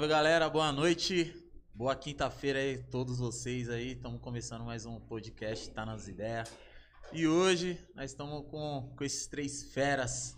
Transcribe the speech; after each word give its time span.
Salve 0.00 0.14
galera, 0.14 0.48
boa 0.48 0.72
noite. 0.72 1.30
Boa 1.74 1.94
quinta-feira 1.94 2.58
aí, 2.58 2.78
todos 2.84 3.18
vocês 3.18 3.68
aí. 3.68 3.92
Estamos 3.92 4.18
começando 4.22 4.64
mais 4.64 4.86
um 4.86 4.98
podcast, 4.98 5.68
tá 5.72 5.84
nas 5.84 6.08
ideias. 6.08 6.50
E 7.12 7.28
hoje 7.28 7.78
nós 7.94 8.10
estamos 8.10 8.50
com, 8.50 8.94
com 8.96 9.04
esses 9.04 9.26
três 9.26 9.74
feras, 9.74 10.34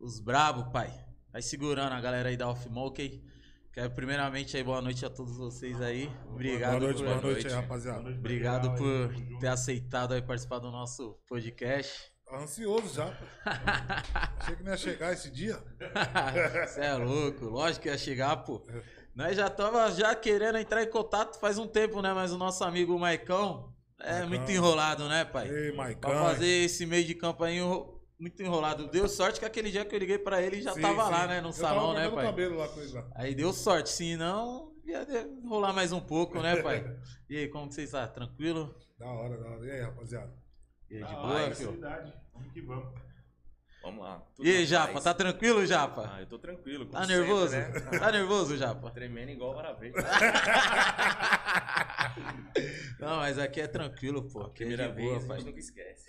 os 0.00 0.18
brabo, 0.18 0.72
pai. 0.72 0.92
Vai 1.30 1.42
segurando 1.42 1.92
a 1.92 2.00
galera 2.00 2.28
aí 2.28 2.36
da 2.36 2.48
Off 2.48 2.68
Monkey. 2.68 3.24
Quero 3.72 3.92
primeiramente 3.92 4.56
aí 4.56 4.64
boa 4.64 4.82
noite 4.82 5.06
a 5.06 5.10
todos 5.10 5.36
vocês 5.36 5.80
aí. 5.80 6.10
Obrigado 6.26 6.80
Boa 6.80 6.80
noite, 6.80 6.96
por, 6.96 7.06
boa 7.06 7.20
noite 7.20 7.46
aí, 7.46 7.52
rapaziada. 7.52 8.10
Obrigado 8.10 8.74
por 8.74 9.38
ter 9.38 9.46
aceitado 9.46 10.14
aí 10.14 10.22
participar 10.22 10.58
do 10.58 10.72
nosso 10.72 11.16
podcast. 11.28 12.12
Tô 12.24 12.34
ansioso 12.34 12.94
já. 12.94 13.06
pô. 13.06 13.24
Achei 14.40 14.56
que 14.56 14.62
não 14.64 14.72
ia 14.72 14.76
chegar 14.76 15.12
esse 15.12 15.30
dia. 15.30 15.62
Você 16.66 16.80
é 16.80 16.94
louco, 16.94 17.44
lógico 17.44 17.82
que 17.82 17.88
ia 17.88 17.96
chegar, 17.98 18.38
pô. 18.38 18.60
Nós 19.14 19.36
já 19.36 19.48
tava 19.48 19.90
já 19.92 20.14
querendo 20.14 20.58
entrar 20.58 20.82
em 20.82 20.90
contato 20.90 21.38
faz 21.38 21.56
um 21.58 21.66
tempo, 21.66 22.02
né? 22.02 22.12
Mas 22.12 22.32
o 22.32 22.38
nosso 22.38 22.64
amigo 22.64 22.98
Maicão 22.98 23.72
é 24.00 24.12
Maicão. 24.12 24.28
muito 24.28 24.50
enrolado, 24.50 25.08
né, 25.08 25.24
pai? 25.24 25.48
Ei, 25.48 25.68
Pra 25.72 25.84
Maicão. 25.84 26.10
fazer 26.24 26.46
esse 26.64 26.84
meio 26.84 27.04
de 27.04 27.14
campo 27.14 27.44
aí 27.44 27.58
muito 28.18 28.42
enrolado. 28.42 28.88
Deu 28.88 29.08
sorte 29.08 29.38
que 29.38 29.46
aquele 29.46 29.70
dia 29.70 29.84
que 29.84 29.94
eu 29.94 29.98
liguei 29.98 30.18
pra 30.18 30.42
ele 30.42 30.60
já 30.60 30.72
Sim, 30.72 30.80
tava 30.80 31.04
sim. 31.04 31.10
lá, 31.12 31.26
né? 31.26 31.40
No 31.40 31.48
Eu 31.48 31.52
salão, 31.52 31.94
tava 31.94 32.00
né, 32.08 32.14
pai? 32.14 32.24
cabelo 32.26 32.56
lá 32.56 32.68
com 32.68 32.80
ele 32.80 32.92
lá. 32.92 33.06
Aí 33.14 33.34
deu 33.34 33.52
sorte, 33.52 33.90
senão 33.90 34.72
ia 34.84 35.06
enrolar 35.42 35.72
mais 35.72 35.92
um 35.92 36.00
pouco, 36.00 36.40
né, 36.40 36.56
pai? 36.62 36.84
E 37.30 37.38
aí, 37.38 37.48
como 37.48 37.68
que 37.68 37.74
vocês 37.74 37.88
estão? 37.88 38.06
Tranquilo? 38.12 38.74
Da 38.98 39.06
hora, 39.06 39.36
da 39.38 39.48
hora. 39.48 39.66
E 39.66 39.70
aí, 39.70 39.80
rapaziada? 39.80 40.32
E 40.90 40.96
aí, 40.98 41.04
de 41.04 41.14
boa, 41.14 41.50
filho? 41.54 41.80
Vamos 42.34 42.52
que 42.52 42.60
vamos. 42.60 43.03
Vamos 43.84 44.02
lá. 44.02 44.22
Tudo 44.34 44.48
E 44.48 44.56
aí, 44.56 44.64
Japa, 44.64 44.98
tá 44.98 45.12
tranquilo, 45.12 45.66
Japa? 45.66 46.10
Ah, 46.10 46.20
eu 46.20 46.26
tô 46.26 46.38
tranquilo. 46.38 46.86
Tá 46.86 47.00
sempre, 47.04 47.18
nervoso? 47.18 47.54
né? 47.54 47.70
Tá 48.00 48.10
nervoso, 48.10 48.56
Japa? 48.56 48.90
Tremendo 48.90 49.30
igual 49.30 49.54
vara 49.54 49.74
verde. 49.74 49.98
Não, 52.98 53.16
mas 53.18 53.38
aqui 53.38 53.60
é 53.60 53.66
tranquilo, 53.66 54.22
pô. 54.22 54.40
Aqui 54.44 54.64
é 54.64 54.68
de 54.68 54.76
boa, 54.76 54.94
vez, 54.94 55.24
a 55.24 55.28
pai. 55.28 55.36
gente 55.36 55.46
nunca 55.48 55.58
esquece. 55.58 56.06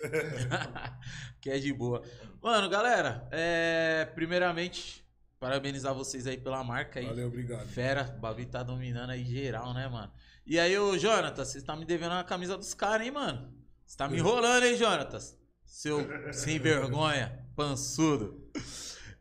que 1.38 1.50
é 1.50 1.58
de 1.58 1.70
boa. 1.70 2.02
Mano, 2.42 2.70
galera, 2.70 3.28
é... 3.30 4.06
primeiramente, 4.14 5.06
parabenizar 5.38 5.92
vocês 5.92 6.26
aí 6.26 6.38
pela 6.38 6.64
marca 6.64 6.98
aí. 6.98 7.06
Valeu, 7.06 7.28
obrigado. 7.28 7.68
Fera, 7.68 8.14
o 8.16 8.20
bagulho 8.20 8.46
tá 8.46 8.62
dominando 8.62 9.10
aí 9.10 9.22
geral, 9.22 9.74
né, 9.74 9.86
mano? 9.86 10.10
E 10.46 10.58
aí, 10.58 10.78
ô 10.78 10.96
Jonatas, 10.96 11.48
você 11.48 11.60
tá 11.60 11.76
me 11.76 11.84
devendo 11.84 12.12
a 12.12 12.24
camisa 12.24 12.56
dos 12.56 12.72
caras, 12.72 13.06
hein, 13.06 13.12
mano? 13.12 13.52
Você 13.84 13.98
tá 13.98 14.08
me 14.08 14.16
enrolando, 14.16 14.64
hein, 14.64 14.78
Jonatas? 14.78 15.38
Seu 15.62 16.08
sem 16.32 16.58
vergonha, 16.58 17.45
pançudo. 17.56 18.48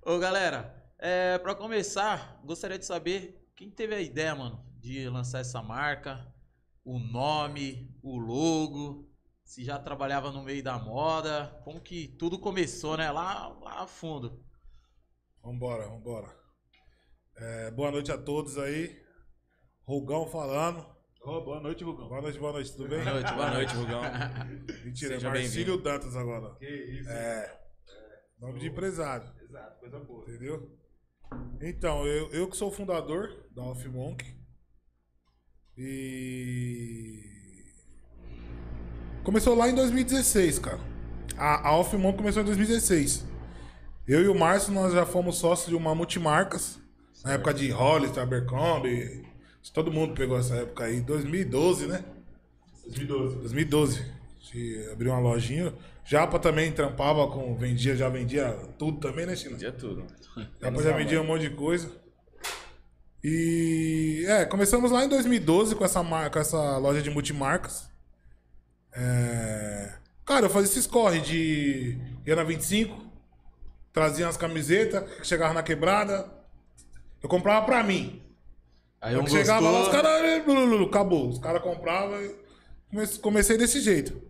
Ô, 0.01 0.19
galera, 0.19 0.75
é, 0.99 1.37
pra 1.39 1.55
começar, 1.55 2.39
gostaria 2.43 2.77
de 2.77 2.85
saber 2.85 3.41
quem 3.55 3.71
teve 3.71 3.95
a 3.95 4.01
ideia, 4.01 4.35
mano, 4.35 4.63
de 4.79 5.09
lançar 5.09 5.39
essa 5.39 5.63
marca, 5.63 6.31
o 6.83 6.99
nome, 6.99 7.89
o 8.03 8.17
logo, 8.17 9.09
se 9.43 9.63
já 9.63 9.79
trabalhava 9.79 10.31
no 10.31 10.43
meio 10.43 10.61
da 10.61 10.77
moda, 10.77 11.59
como 11.63 11.79
que 11.79 12.09
tudo 12.19 12.37
começou, 12.37 12.97
né? 12.97 13.09
Lá, 13.09 13.47
lá 13.61 13.83
a 13.83 13.87
fundo. 13.87 14.43
Vambora, 15.41 15.87
vambora. 15.87 16.27
É, 17.37 17.71
boa 17.71 17.91
noite 17.91 18.11
a 18.11 18.17
todos 18.17 18.57
aí. 18.57 19.01
Rugão 19.83 20.27
falando. 20.27 20.85
Ô, 21.21 21.41
boa 21.41 21.59
noite, 21.59 21.83
Rugão. 21.83 22.07
Boa 22.07 22.21
noite, 22.21 22.37
boa 22.37 22.51
noite, 22.51 22.71
tudo 22.75 22.89
bem? 22.89 23.03
Boa 23.03 23.13
noite, 23.13 23.33
Boa 23.33 23.51
noite, 23.51 23.73
Rugão. 23.75 24.01
Mentira, 24.83 25.15
Seja 25.15 25.29
Marcílio 25.29 25.81
Dantas 25.81 26.15
agora. 26.15 26.55
Que 26.55 26.67
isso. 26.67 27.09
É. 27.09 27.64
Nome 28.45 28.59
de 28.59 28.67
empresário, 28.67 29.27
Exato, 29.41 29.79
coisa 29.79 29.99
boa. 29.99 30.21
entendeu? 30.21 30.69
Então, 31.59 32.05
eu, 32.05 32.29
eu 32.29 32.47
que 32.47 32.55
sou 32.55 32.69
o 32.69 32.71
fundador 32.71 33.35
da 33.55 33.63
Off 33.63 33.87
Monk. 33.89 34.23
E. 35.75 37.23
Começou 39.23 39.55
lá 39.55 39.67
em 39.67 39.73
2016, 39.73 40.59
cara. 40.59 40.79
A, 41.35 41.69
a 41.69 41.75
Off 41.75 41.97
Monk 41.97 42.17
começou 42.19 42.43
em 42.43 42.45
2016. 42.45 43.25
Eu 44.07 44.21
e 44.21 44.27
o 44.27 44.35
Márcio, 44.35 44.71
nós 44.71 44.93
já 44.93 45.07
fomos 45.07 45.37
sócios 45.37 45.69
de 45.69 45.75
uma 45.75 45.95
multimarcas. 45.95 46.79
Na 47.23 47.33
época 47.33 47.51
de 47.51 47.71
Hollis, 47.71 48.15
Abercrombie. 48.15 49.25
Todo 49.73 49.91
mundo 49.91 50.13
pegou 50.13 50.37
essa 50.37 50.57
época 50.57 50.83
aí. 50.83 51.01
2012, 51.01 51.87
né? 51.87 52.05
2012. 52.83 53.37
2012. 53.37 54.01
A 54.01 54.43
gente 54.43 54.89
abriu 54.91 55.11
uma 55.11 55.19
lojinha. 55.19 55.73
Japa 56.05 56.37
também 56.39 56.71
trampava 56.71 57.27
com. 57.31 57.55
Vendia, 57.55 57.95
já 57.95 58.07
vendia 58.09 58.51
tudo 58.77 58.99
também, 58.99 59.25
né, 59.25 59.35
China? 59.35 59.57
Dia 59.57 59.71
tudo. 59.71 60.05
Japa 60.61 60.81
já 60.83 60.91
vendia 60.95 61.19
um 61.21 61.25
monte 61.25 61.49
de 61.49 61.55
coisa. 61.55 61.91
E. 63.23 64.23
É, 64.27 64.45
começamos 64.45 64.91
lá 64.91 65.03
em 65.03 65.09
2012 65.09 65.75
com 65.75 65.83
essa, 65.83 66.03
mar- 66.03 66.29
com 66.29 66.39
essa 66.39 66.77
loja 66.77 67.01
de 67.01 67.09
multimarcas. 67.09 67.89
É, 68.95 69.93
Cara, 70.25 70.45
eu 70.45 70.49
fazia 70.49 70.69
esses 70.71 70.87
corre 70.87 71.19
de. 71.21 71.97
ia 72.25 72.35
na 72.35 72.43
25, 72.43 72.95
trazia 73.91 74.25
umas 74.25 74.37
camisetas, 74.37 75.03
chegava 75.27 75.53
na 75.53 75.63
quebrada. 75.63 76.31
Eu 77.21 77.29
comprava 77.29 77.65
pra 77.65 77.83
mim. 77.83 78.21
Aí 79.01 79.15
Eu 79.15 79.21
um 79.21 79.27
chegava 79.27 79.61
lá, 79.69 79.81
os 79.81 79.87
gostou... 79.87 80.01
caras. 80.03 80.85
Acabou. 80.87 81.29
Os 81.29 81.39
caras 81.39 81.61
compravam 81.61 82.21
e 82.21 82.35
comecei 83.21 83.57
desse 83.57 83.81
jeito. 83.81 84.21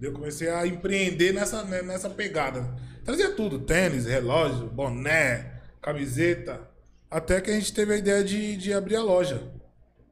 Eu 0.00 0.12
comecei 0.12 0.48
a 0.48 0.66
empreender 0.66 1.32
nessa, 1.32 1.64
né, 1.64 1.82
nessa 1.82 2.08
pegada. 2.08 2.74
Trazia 3.04 3.30
tudo: 3.32 3.58
tênis, 3.58 4.06
relógio, 4.06 4.68
boné, 4.68 5.60
camiseta. 5.80 6.68
Até 7.10 7.40
que 7.40 7.50
a 7.50 7.54
gente 7.54 7.72
teve 7.72 7.94
a 7.94 7.96
ideia 7.96 8.22
de, 8.22 8.56
de 8.56 8.72
abrir 8.72 8.96
a 8.96 9.02
loja. 9.02 9.42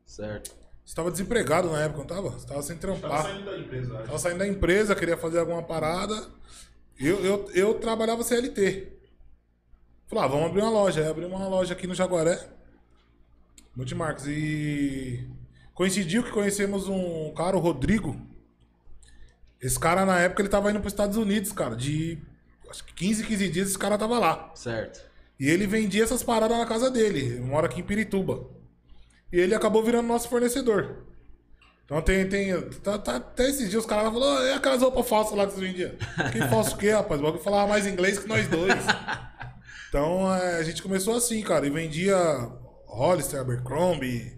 Certo. 0.05 0.51
Você 0.51 0.93
estava 0.93 1.11
desempregado 1.11 1.71
na 1.71 1.83
época, 1.83 1.99
não 1.99 2.07
tava? 2.07 2.31
Você 2.31 2.45
estava 2.45 2.63
sem 2.63 2.77
trampar. 2.77 3.25
saindo 3.25 3.45
da 3.45 3.59
empresa, 3.59 3.95
acho. 3.95 4.07
Tava 4.07 4.19
saindo 4.19 4.39
da 4.39 4.47
empresa, 4.47 4.95
queria 4.95 5.17
fazer 5.17 5.41
alguma 5.41 5.63
parada. 5.63 6.27
Eu, 6.99 7.23
eu, 7.25 7.51
eu 7.53 7.75
trabalhava 7.75 8.23
CLT. 8.23 8.93
Falei, 10.07 10.25
ah, 10.25 10.29
vamos 10.29 10.47
abrir 10.47 10.63
uma 10.63 10.71
loja. 10.71 11.01
Aí 11.01 11.09
abri 11.09 11.25
uma 11.25 11.49
loja 11.49 11.75
aqui 11.75 11.87
no 11.87 11.95
Jaguaré. 11.95 12.39
Multimarcos. 13.75 14.27
E 14.27 15.29
coincidiu 15.75 16.23
que 16.23 16.31
conhecemos 16.31 16.89
um 16.89 17.35
cara, 17.35 17.57
o 17.57 17.61
Rodrigo. 17.61 18.17
Esse 19.61 19.79
cara, 19.79 20.05
na 20.05 20.19
época, 20.21 20.43
ele 20.43 20.49
tava 20.49 20.71
indo 20.71 20.81
para 20.81 20.87
os 20.89 20.93
Estados 20.93 21.17
Unidos, 21.17 21.53
cara. 21.53 21.75
De 21.75 22.19
acho 22.71 22.85
que 22.85 22.93
15, 22.95 23.25
15 23.25 23.49
dias, 23.49 23.69
esse 23.69 23.79
cara 23.79 23.97
tava 23.97 24.19
lá. 24.19 24.51
Certo. 24.55 25.01
E 25.39 25.49
ele 25.49 25.67
vendia 25.67 26.05
essas 26.05 26.23
paradas 26.23 26.57
na 26.57 26.67
casa 26.67 26.91
dele. 26.91 27.21
Ele 27.21 27.41
mora 27.41 27.67
aqui 27.67 27.81
em 27.81 27.85
Pirituba. 27.85 28.49
E 29.33 29.39
ele 29.39 29.55
acabou 29.55 29.83
virando 29.83 30.07
nosso 30.09 30.29
fornecedor. 30.29 31.05
Então 31.85 32.01
tem. 32.03 32.29
tem 32.29 32.61
tá, 32.83 32.99
tá- 32.99 33.17
até 33.17 33.49
esses 33.49 33.71
dias 33.71 33.85
os 33.85 33.89
caras 33.89 34.13
falaram, 34.13 34.39
"Ah, 34.43 34.45
e 34.49 34.53
aquelas 34.55 34.83
roupas 34.83 35.09
falsas 35.09 35.37
lá 35.37 35.47
que 35.47 35.53
você 35.55 35.61
vendia? 35.61 35.97
Que 36.33 36.41
falso 36.49 36.75
o 36.75 36.79
quê, 36.79 36.91
rapaz? 36.91 37.21
O 37.21 37.25
bagulho 37.25 37.43
falava 37.43 37.69
mais 37.69 37.87
inglês 37.87 38.19
que 38.19 38.29
nós 38.29 38.47
dois. 38.49 38.75
Então 39.89 40.35
é, 40.35 40.59
a 40.59 40.63
gente 40.65 40.83
começou 40.83 41.15
assim, 41.17 41.41
cara. 41.43 41.67
E 41.67 41.71
vendia 41.71 42.17
Hollister, 42.87 43.41
Abercrombie, 43.41 44.36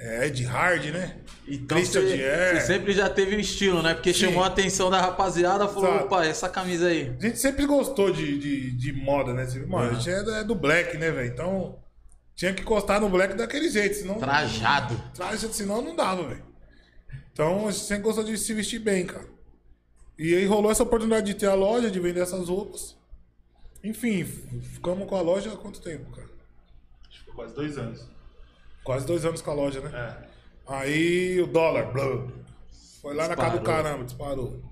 é, 0.00 0.26
Ed 0.26 0.42
Hard, 0.44 0.86
né? 0.86 1.18
Então 1.46 1.76
Christian 1.76 2.00
você, 2.02 2.60
sempre 2.62 2.92
já 2.92 3.08
teve 3.10 3.36
um 3.36 3.38
estilo, 3.40 3.82
né? 3.82 3.92
Porque 3.92 4.14
Sim. 4.14 4.20
chamou 4.26 4.42
a 4.42 4.46
atenção 4.46 4.88
da 4.88 4.98
rapaziada, 5.00 5.68
falou, 5.68 5.90
Exato. 5.90 6.04
opa, 6.06 6.24
essa 6.24 6.48
camisa 6.48 6.86
aí. 6.88 7.14
A 7.18 7.22
gente 7.26 7.38
sempre 7.38 7.66
gostou 7.66 8.10
de, 8.10 8.38
de, 8.38 8.70
de 8.70 8.92
moda, 8.92 9.34
né? 9.34 9.44
Mano, 9.66 9.90
Uhum. 9.90 9.96
a 9.96 10.00
gente 10.00 10.10
é 10.10 10.22
do, 10.22 10.30
é 10.36 10.44
do 10.44 10.54
black, 10.54 10.96
né, 10.96 11.10
velho? 11.10 11.30
Então 11.30 11.78
tinha 12.34 12.54
que 12.54 12.62
encostar 12.62 12.98
no 13.00 13.10
black 13.10 13.34
daquele 13.34 13.68
jeito, 13.68 13.96
senão. 13.96 14.14
Trajado. 14.14 14.98
Traje, 15.14 15.52
senão 15.52 15.82
não 15.82 15.94
dava, 15.94 16.26
velho. 16.28 16.44
Então 17.32 17.68
a 17.68 17.70
gente 17.70 17.84
sempre 17.84 18.04
gostou 18.04 18.24
de 18.24 18.38
se 18.38 18.54
vestir 18.54 18.78
bem, 18.78 19.04
cara. 19.04 19.26
E 20.18 20.34
aí 20.34 20.46
rolou 20.46 20.70
essa 20.70 20.82
oportunidade 20.82 21.26
de 21.26 21.34
ter 21.34 21.46
a 21.46 21.54
loja, 21.54 21.90
de 21.90 22.00
vender 22.00 22.20
essas 22.20 22.48
roupas. 22.48 22.96
Enfim, 23.82 24.24
ficamos 24.24 25.08
com 25.08 25.16
a 25.16 25.20
loja 25.20 25.52
há 25.52 25.56
quanto 25.56 25.80
tempo, 25.80 26.10
cara? 26.12 26.28
Acho 27.08 27.18
que 27.20 27.24
foi 27.26 27.34
quase 27.34 27.54
dois 27.54 27.76
anos. 27.78 28.06
Quase 28.84 29.06
dois 29.06 29.24
anos 29.24 29.42
com 29.42 29.50
a 29.50 29.54
loja, 29.54 29.80
né? 29.80 29.90
É. 30.26 30.30
Aí 30.66 31.40
o 31.40 31.46
dólar, 31.46 31.92
blá, 31.92 32.04
foi 33.00 33.14
lá 33.14 33.28
na 33.28 33.36
casa 33.36 33.50
do 33.50 33.58
Disparou. 33.58 33.82
caramba, 33.82 34.04
disparou. 34.04 34.62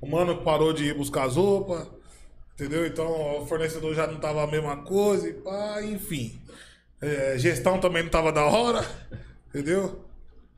O 0.00 0.06
mano 0.06 0.42
parou 0.42 0.72
de 0.72 0.84
ir 0.84 0.94
buscar 0.94 1.24
as 1.24 1.36
roupas, 1.36 1.88
entendeu? 2.54 2.86
Então 2.86 3.40
o 3.42 3.46
fornecedor 3.46 3.94
já 3.94 4.06
não 4.06 4.18
tava 4.18 4.42
a 4.42 4.46
mesma 4.46 4.78
coisa, 4.78 5.28
e 5.28 5.34
pá, 5.34 5.82
enfim. 5.82 6.40
É, 7.00 7.38
gestão 7.38 7.78
também 7.78 8.02
não 8.02 8.10
tava 8.10 8.32
da 8.32 8.44
hora, 8.44 8.84
entendeu? 9.48 10.04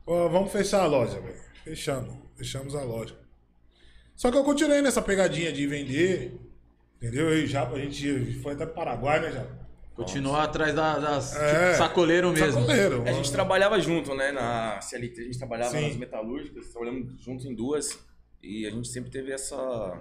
Ó, 0.07 0.29
vamos 0.29 0.51
fechar 0.51 0.83
a 0.83 0.87
loja, 0.87 1.21
velho. 1.21 1.41
Fechamos, 1.63 2.15
fechamos 2.37 2.75
a 2.75 2.83
loja. 2.83 3.15
Só 4.17 4.31
que 4.31 4.37
eu 4.37 4.45
continuei 4.45 4.83
nessa 4.83 5.03
pegadinha 5.03 5.53
de 5.53 5.67
vender, 5.67 6.39
entendeu? 6.97 7.29
Eu 7.29 7.45
e 7.45 7.47
Japa, 7.47 7.77
a 7.77 7.79
gente 7.79 8.41
foi 8.41 8.55
até 8.55 8.67
pro 8.67 8.75
Paraguai, 8.75 9.21
né, 9.21 9.33
Japa? 9.33 9.60
Continuar 10.01 10.45
atrás 10.45 10.75
da- 10.75 10.99
das. 10.99 11.37
É. 11.37 11.67
tipo, 11.73 11.79
sacoleiro 11.79 12.31
mesmo. 12.33 12.61
Sacoleiro. 12.61 13.03
A 13.07 13.13
gente 13.13 13.31
trabalhava 13.31 13.79
junto, 13.81 14.15
né? 14.15 14.33
Na 14.33 14.81
CLT, 14.81 15.21
a 15.21 15.25
gente 15.25 15.39
trabalhava 15.39 15.71
Sim. 15.73 15.89
nas 15.89 15.97
metalúrgicas, 15.97 16.69
trabalhamos 16.69 17.23
junto 17.23 17.47
em 17.47 17.55
duas. 17.55 17.99
E 18.43 18.67
a 18.67 18.71
gente 18.71 18.89
sempre 18.89 19.11
teve 19.11 19.31
essa, 19.33 20.01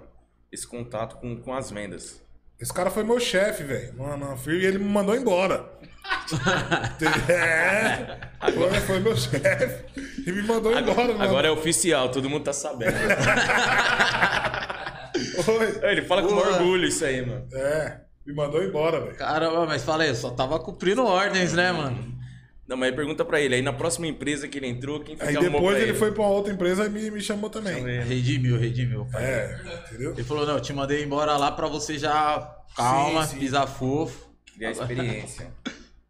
esse 0.50 0.66
contato 0.66 1.16
com, 1.16 1.36
com 1.40 1.52
as 1.54 1.70
vendas. 1.70 2.22
Esse 2.58 2.72
cara 2.72 2.90
foi 2.90 3.02
meu 3.04 3.20
chefe, 3.20 3.62
velho. 3.64 3.96
Mano, 3.96 4.38
e 4.46 4.66
ele 4.66 4.78
me 4.78 4.84
mandou 4.84 5.14
embora. 5.14 5.70
é, 7.28 8.18
foi, 8.52 8.80
foi 8.80 9.00
meu 9.00 9.16
chefe. 9.16 9.84
E 10.26 10.32
me 10.32 10.42
mandou 10.42 10.72
embora, 10.78 11.08
mano. 11.08 11.22
Agora 11.22 11.48
é 11.48 11.50
oficial, 11.50 12.10
todo 12.10 12.28
mundo 12.28 12.44
tá 12.44 12.52
sabendo. 12.52 12.92
Foi. 15.44 15.90
Ele 15.90 16.02
fala 16.02 16.22
com 16.22 16.28
Boa. 16.28 16.46
orgulho 16.54 16.86
isso 16.86 17.04
aí, 17.04 17.24
mano. 17.24 17.46
É, 17.52 18.00
me 18.26 18.32
mandou 18.34 18.62
embora, 18.62 19.00
velho. 19.00 19.16
Caramba, 19.16 19.66
mas 19.66 19.82
fala 19.82 20.02
aí, 20.04 20.08
eu 20.10 20.14
só 20.14 20.30
tava 20.30 20.58
cumprindo 20.58 21.04
ordens, 21.04 21.52
né, 21.52 21.72
mano? 21.72 22.18
Não, 22.68 22.76
mas 22.76 22.94
pergunta 22.94 23.24
pra 23.24 23.40
ele, 23.40 23.56
aí 23.56 23.62
na 23.62 23.72
próxima 23.72 24.06
empresa 24.06 24.46
que 24.46 24.56
ele 24.56 24.68
entrou, 24.68 25.00
quem 25.00 25.16
Aí 25.18 25.36
depois 25.36 25.76
pra 25.76 25.80
ele 25.80 25.94
foi 25.94 26.12
pra 26.12 26.22
uma 26.22 26.30
outra 26.30 26.52
empresa 26.52 26.86
e 26.86 26.88
me, 26.88 27.10
me 27.10 27.20
chamou 27.20 27.50
também. 27.50 27.78
Ele. 27.78 28.02
Redimiu, 28.04 28.56
redimiu. 28.56 29.06
pai. 29.10 29.24
É, 29.24 29.60
entendeu? 29.88 30.12
Ele 30.12 30.22
falou, 30.22 30.46
não, 30.46 30.54
eu 30.54 30.60
te 30.60 30.72
mandei 30.72 31.02
embora 31.02 31.36
lá 31.36 31.50
pra 31.50 31.66
você 31.66 31.98
já 31.98 32.56
calma, 32.76 33.26
Sim, 33.26 33.34
sim. 33.34 33.38
pisar 33.40 33.66
fofo. 33.66 34.30
Criar 34.54 34.70
experiência. 34.70 35.50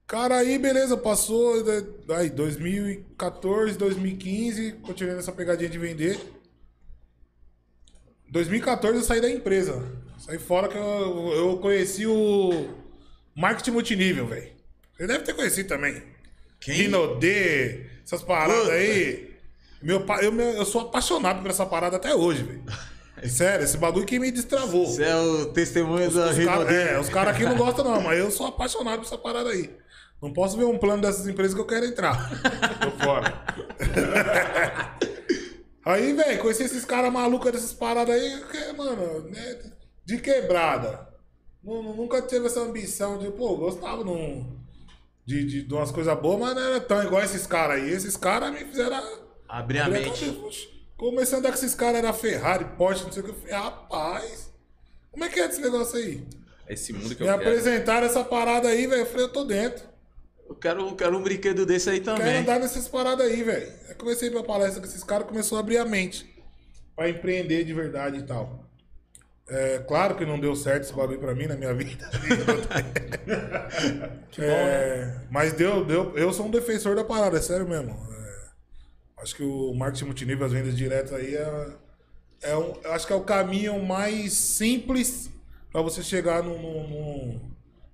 Cara, 0.06 0.36
aí 0.38 0.58
beleza, 0.58 0.96
passou 0.98 1.64
da- 1.64 2.18
aí 2.18 2.28
2014, 2.28 3.78
2015, 3.78 4.72
continuei 4.82 5.14
nessa 5.16 5.32
pegadinha 5.32 5.70
de 5.70 5.78
vender. 5.78 6.18
2014 8.30 8.96
eu 8.98 9.02
saí 9.04 9.20
da 9.20 9.30
empresa. 9.30 9.82
Saí 10.20 10.38
fora 10.38 10.68
que 10.68 10.76
eu, 10.76 11.32
eu 11.34 11.58
conheci 11.58 12.06
o 12.06 12.68
marketing 13.34 13.70
multinível, 13.70 14.26
velho. 14.26 14.52
Você 14.96 15.06
deve 15.06 15.24
ter 15.24 15.32
conhecido 15.32 15.68
também. 15.70 16.02
Quem? 16.60 16.74
Rinodê, 16.74 17.86
essas 18.04 18.22
paradas 18.22 18.64
Puta. 18.64 18.72
aí. 18.74 19.30
Meu, 19.82 20.04
eu, 20.20 20.40
eu 20.40 20.64
sou 20.66 20.82
apaixonado 20.82 21.40
por 21.40 21.50
essa 21.50 21.64
parada 21.64 21.96
até 21.96 22.14
hoje, 22.14 22.42
velho. 22.42 22.62
Sério, 23.30 23.64
esse 23.64 23.78
bagulho 23.78 24.04
que 24.04 24.18
me 24.18 24.30
destravou. 24.30 24.86
Você 24.86 25.04
é 25.04 25.16
o 25.16 25.46
testemunho 25.52 26.10
da 26.10 26.26
Os 26.30 26.44
cara- 26.44 26.72
é, 26.72 26.98
os 27.00 27.08
caras 27.08 27.34
aqui 27.34 27.44
não 27.44 27.56
gostam 27.56 27.84
não, 27.84 28.00
mas 28.02 28.18
eu 28.18 28.30
sou 28.30 28.46
apaixonado 28.46 28.98
por 29.00 29.06
essa 29.06 29.18
parada 29.18 29.48
aí. 29.50 29.70
Não 30.20 30.34
posso 30.34 30.56
ver 30.56 30.64
um 30.64 30.76
plano 30.78 31.00
dessas 31.00 31.26
empresas 31.26 31.54
que 31.54 31.60
eu 31.60 31.66
quero 31.66 31.86
entrar. 31.86 32.30
Tô 32.80 32.90
fora. 33.04 33.42
aí, 35.84 36.12
velho, 36.12 36.38
conheci 36.40 36.64
esses 36.64 36.84
caras 36.84 37.10
malucos 37.10 37.50
dessas 37.52 37.72
paradas 37.72 38.14
aí, 38.14 38.42
que, 38.50 38.72
mano, 38.74 39.22
né, 39.30 39.60
de 40.16 40.22
quebrada. 40.22 41.08
Nu- 41.62 41.82
nu- 41.82 41.94
Nunca 41.94 42.20
teve 42.22 42.46
essa 42.46 42.60
ambição 42.60 43.18
de, 43.18 43.30
pô, 43.30 43.56
gostava 43.56 44.02
num- 44.02 44.58
de, 45.26 45.44
de, 45.44 45.62
de 45.62 45.74
umas 45.74 45.90
coisas 45.90 46.18
boas, 46.18 46.40
mas 46.40 46.54
não 46.54 46.62
era 46.62 46.80
tão 46.80 47.02
igual 47.04 47.22
esses 47.22 47.46
caras 47.46 47.82
aí. 47.82 47.90
Esses 47.90 48.16
caras 48.16 48.50
me 48.52 48.58
fizeram 48.64 49.20
Abrir 49.48 49.80
a 49.80 49.88
mente. 49.88 50.68
Comecei 50.96 51.34
a 51.36 51.38
andar 51.38 51.48
com 51.50 51.54
esses 51.54 51.74
caras, 51.74 51.96
era 51.98 52.12
Ferrari, 52.12 52.64
Porsche, 52.76 53.04
não 53.04 53.12
sei 53.12 53.22
o 53.22 53.24
que. 53.26 53.30
Eu 53.30 53.34
falei, 53.34 53.54
rapaz, 53.54 54.52
como 55.10 55.24
é 55.24 55.28
que 55.28 55.40
é 55.40 55.46
esse 55.46 55.60
negócio 55.60 55.96
aí? 55.98 56.24
Esse 56.68 56.92
mundo 56.92 57.14
que 57.16 57.22
Me 57.22 57.28
eu 57.28 57.38
quero. 57.38 57.50
apresentaram 57.50 58.06
essa 58.06 58.22
parada 58.22 58.68
aí, 58.68 58.86
velho. 58.86 59.02
Eu 59.02 59.06
falei, 59.06 59.24
eu 59.24 59.32
tô 59.32 59.44
dentro. 59.44 59.88
Eu 60.48 60.54
quero, 60.56 60.94
quero 60.96 61.16
um 61.16 61.22
brinquedo 61.22 61.64
desse 61.66 61.88
aí 61.90 62.00
Quero 62.00 62.16
também. 62.16 62.36
andar 62.38 62.58
nessas 62.60 62.86
paradas 62.88 63.26
aí, 63.26 63.42
velho. 63.42 63.72
Aí 63.88 63.94
comecei 63.94 64.30
pra 64.30 64.42
palestra 64.42 64.80
com 64.80 64.86
esses 64.86 65.02
caras, 65.04 65.26
começou 65.26 65.56
a 65.58 65.60
abrir 65.60 65.78
a 65.78 65.84
mente. 65.84 66.28
Pra 66.96 67.08
empreender 67.08 67.64
de 67.64 67.72
verdade 67.72 68.18
e 68.18 68.22
tal. 68.22 68.68
É, 69.52 69.78
claro 69.80 70.14
que 70.14 70.24
não 70.24 70.38
deu 70.38 70.54
certo 70.54 70.84
esse 70.84 70.92
bagulho 70.92 71.18
pra 71.18 71.34
mim 71.34 71.46
na 71.46 71.56
minha 71.56 71.74
vida. 71.74 72.08
É, 74.38 75.20
Mas 75.30 75.52
deu, 75.52 75.84
deu. 75.84 76.16
Eu 76.16 76.32
sou 76.32 76.46
um 76.46 76.50
defensor 76.50 76.94
da 76.94 77.04
parada, 77.04 77.38
é 77.38 77.40
sério 77.40 77.68
mesmo. 77.68 77.90
É, 77.90 79.22
acho 79.22 79.34
que 79.34 79.42
o 79.42 79.74
marketing 79.74 80.06
multinível, 80.06 80.46
as 80.46 80.52
vendas 80.52 80.76
diretas 80.76 81.12
aí 81.12 81.34
é. 81.34 81.68
é 82.42 82.56
um, 82.56 82.74
eu 82.82 82.92
acho 82.92 83.06
que 83.06 83.12
é 83.12 83.16
o 83.16 83.22
caminho 83.24 83.82
mais 83.84 84.32
simples 84.32 85.30
pra 85.72 85.82
você 85.82 86.02
chegar 86.02 86.42
num, 86.42 86.58
num, 86.58 87.40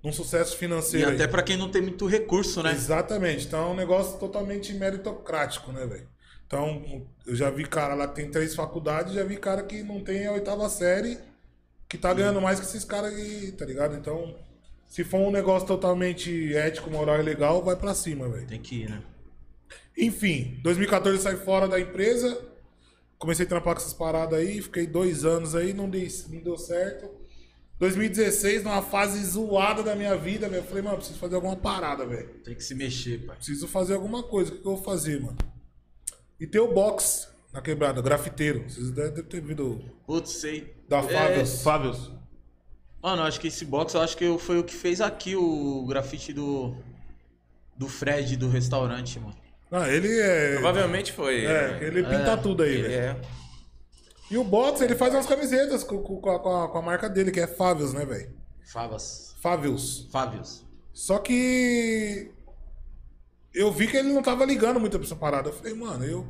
num- 0.03 0.11
sucesso 0.13 0.55
E 0.55 0.57
financeiro. 0.57 1.09
aí. 1.09 1.15
até 1.15 1.27
pra 1.27 1.43
quem 1.43 1.57
não 1.57 1.69
tem 1.69 1.81
muito 1.81 2.05
recurso, 2.07 2.61
né? 2.63 2.71
Exatamente. 2.71 3.45
Então 3.47 3.69
é 3.69 3.71
um 3.71 3.75
negócio 3.75 4.17
totalmente 4.19 4.73
meritocrático, 4.73 5.71
né, 5.71 5.85
velho? 5.85 6.07
Então, 6.45 7.05
eu 7.25 7.35
já 7.35 7.49
vi 7.49 7.65
cara 7.65 7.93
lá 7.93 8.07
que 8.07 8.15
tem 8.15 8.31
três 8.31 8.55
faculdades, 8.55 9.13
já 9.13 9.23
vi 9.23 9.35
cara 9.35 9.63
que 9.63 9.83
não 9.83 10.01
tem 10.01 10.25
a 10.27 10.31
oitava 10.31 10.69
série, 10.69 11.17
que 11.87 11.97
tá 11.97 12.13
ganhando 12.13 12.41
mais 12.41 12.59
que 12.59 12.65
esses 12.65 12.83
caras 12.83 13.13
aí, 13.13 13.51
tá 13.51 13.65
ligado? 13.65 13.95
Então, 13.95 14.35
se 14.87 15.03
for 15.03 15.19
um 15.19 15.31
negócio 15.31 15.67
totalmente 15.67 16.55
ético, 16.55 16.89
moral 16.89 17.19
e 17.19 17.23
legal, 17.23 17.63
vai 17.63 17.75
pra 17.75 17.93
cima, 17.93 18.27
velho. 18.27 18.47
Tem 18.47 18.61
que 18.61 18.83
ir, 18.83 18.89
né? 18.89 19.01
Enfim, 19.97 20.59
2014 20.61 21.17
eu 21.17 21.23
saí 21.23 21.37
fora 21.37 21.67
da 21.67 21.79
empresa, 21.79 22.39
comecei 23.17 23.45
a 23.45 23.49
trampar 23.49 23.73
com 23.73 23.81
essas 23.81 23.93
paradas 23.93 24.39
aí, 24.39 24.61
fiquei 24.61 24.85
dois 24.85 25.25
anos 25.25 25.55
aí, 25.55 25.73
não, 25.73 25.89
dei, 25.89 26.07
não 26.29 26.41
deu 26.41 26.57
certo. 26.57 27.09
2016, 27.79 28.63
numa 28.63 28.81
fase 28.81 29.23
zoada 29.23 29.83
da 29.83 29.95
minha 29.95 30.15
vida, 30.15 30.49
velho, 30.49 30.61
eu 30.61 30.67
falei, 30.67 30.83
mano, 30.83 30.97
preciso 30.97 31.19
fazer 31.19 31.35
alguma 31.35 31.55
parada, 31.55 32.05
velho. 32.05 32.27
Tem 32.43 32.55
que 32.55 32.63
se 32.63 32.73
mexer, 32.73 33.25
pai. 33.25 33.35
Preciso 33.35 33.67
fazer 33.67 33.93
alguma 33.93 34.23
coisa. 34.23 34.51
O 34.51 34.55
que 34.55 34.61
que 34.61 34.67
eu 34.67 34.75
vou 34.75 34.83
fazer, 34.83 35.21
mano? 35.21 35.37
E 36.39 36.47
tem 36.47 36.59
o 36.59 36.73
box 36.73 37.27
na 37.53 37.61
quebrada, 37.61 38.01
grafiteiro. 38.01 38.63
Vocês 38.69 38.91
devem 38.91 39.23
ter 39.23 39.41
vindo 39.41 39.79
Putz, 40.05 40.31
sei. 40.33 40.75
da 40.87 40.99
É, 40.99 41.03
Fábios. 41.03 41.61
Fábios. 41.63 42.11
Mano, 43.01 43.21
eu 43.21 43.25
acho 43.27 43.39
que 43.39 43.47
esse 43.47 43.63
box, 43.65 43.93
eu 43.93 44.01
acho 44.01 44.17
que 44.17 44.37
foi 44.37 44.59
o 44.59 44.63
que 44.63 44.73
fez 44.73 45.01
aqui 45.01 45.35
o 45.35 45.85
grafite 45.87 46.33
do. 46.33 46.75
Do 47.77 47.87
Fred 47.87 48.35
do 48.37 48.49
restaurante, 48.49 49.19
mano. 49.19 49.35
Não, 49.69 49.85
ele 49.85 50.07
é. 50.19 50.53
Provavelmente 50.55 51.11
foi. 51.13 51.45
É, 51.45 51.77
ele 51.83 52.01
pinta 52.03 52.35
tudo 52.37 52.63
aí, 52.63 52.73
Ele 52.73 52.87
velho. 52.87 52.93
é. 52.95 53.21
E 54.31 54.37
o 54.37 54.43
box, 54.43 54.81
ele 54.81 54.95
faz 54.95 55.13
umas 55.13 55.25
camisetas 55.27 55.83
com, 55.83 56.01
com- 56.01 56.19
com 56.19 56.29
a, 56.29 56.69
com 56.69 56.77
a- 56.79 56.81
marca 56.81 57.07
dele, 57.07 57.31
que 57.31 57.39
é 57.39 57.45
Fábios, 57.47 57.93
né, 57.93 58.03
velho? 58.03 58.33
Favas. 58.73 59.35
Fábios. 59.41 60.07
Fábios. 60.11 60.65
Só 60.91 61.19
que. 61.19 62.31
Eu 63.53 63.71
vi 63.71 63.87
que 63.87 63.95
ele 63.97 64.11
não 64.11 64.21
tava 64.23 64.43
ligando 64.43 64.79
muito 64.79 64.97
pra 64.97 65.05
essa 65.05 65.15
parada. 65.15 65.49
Eu 65.49 65.53
falei, 65.53 65.73
mano, 65.75 66.03
eu 66.03 66.27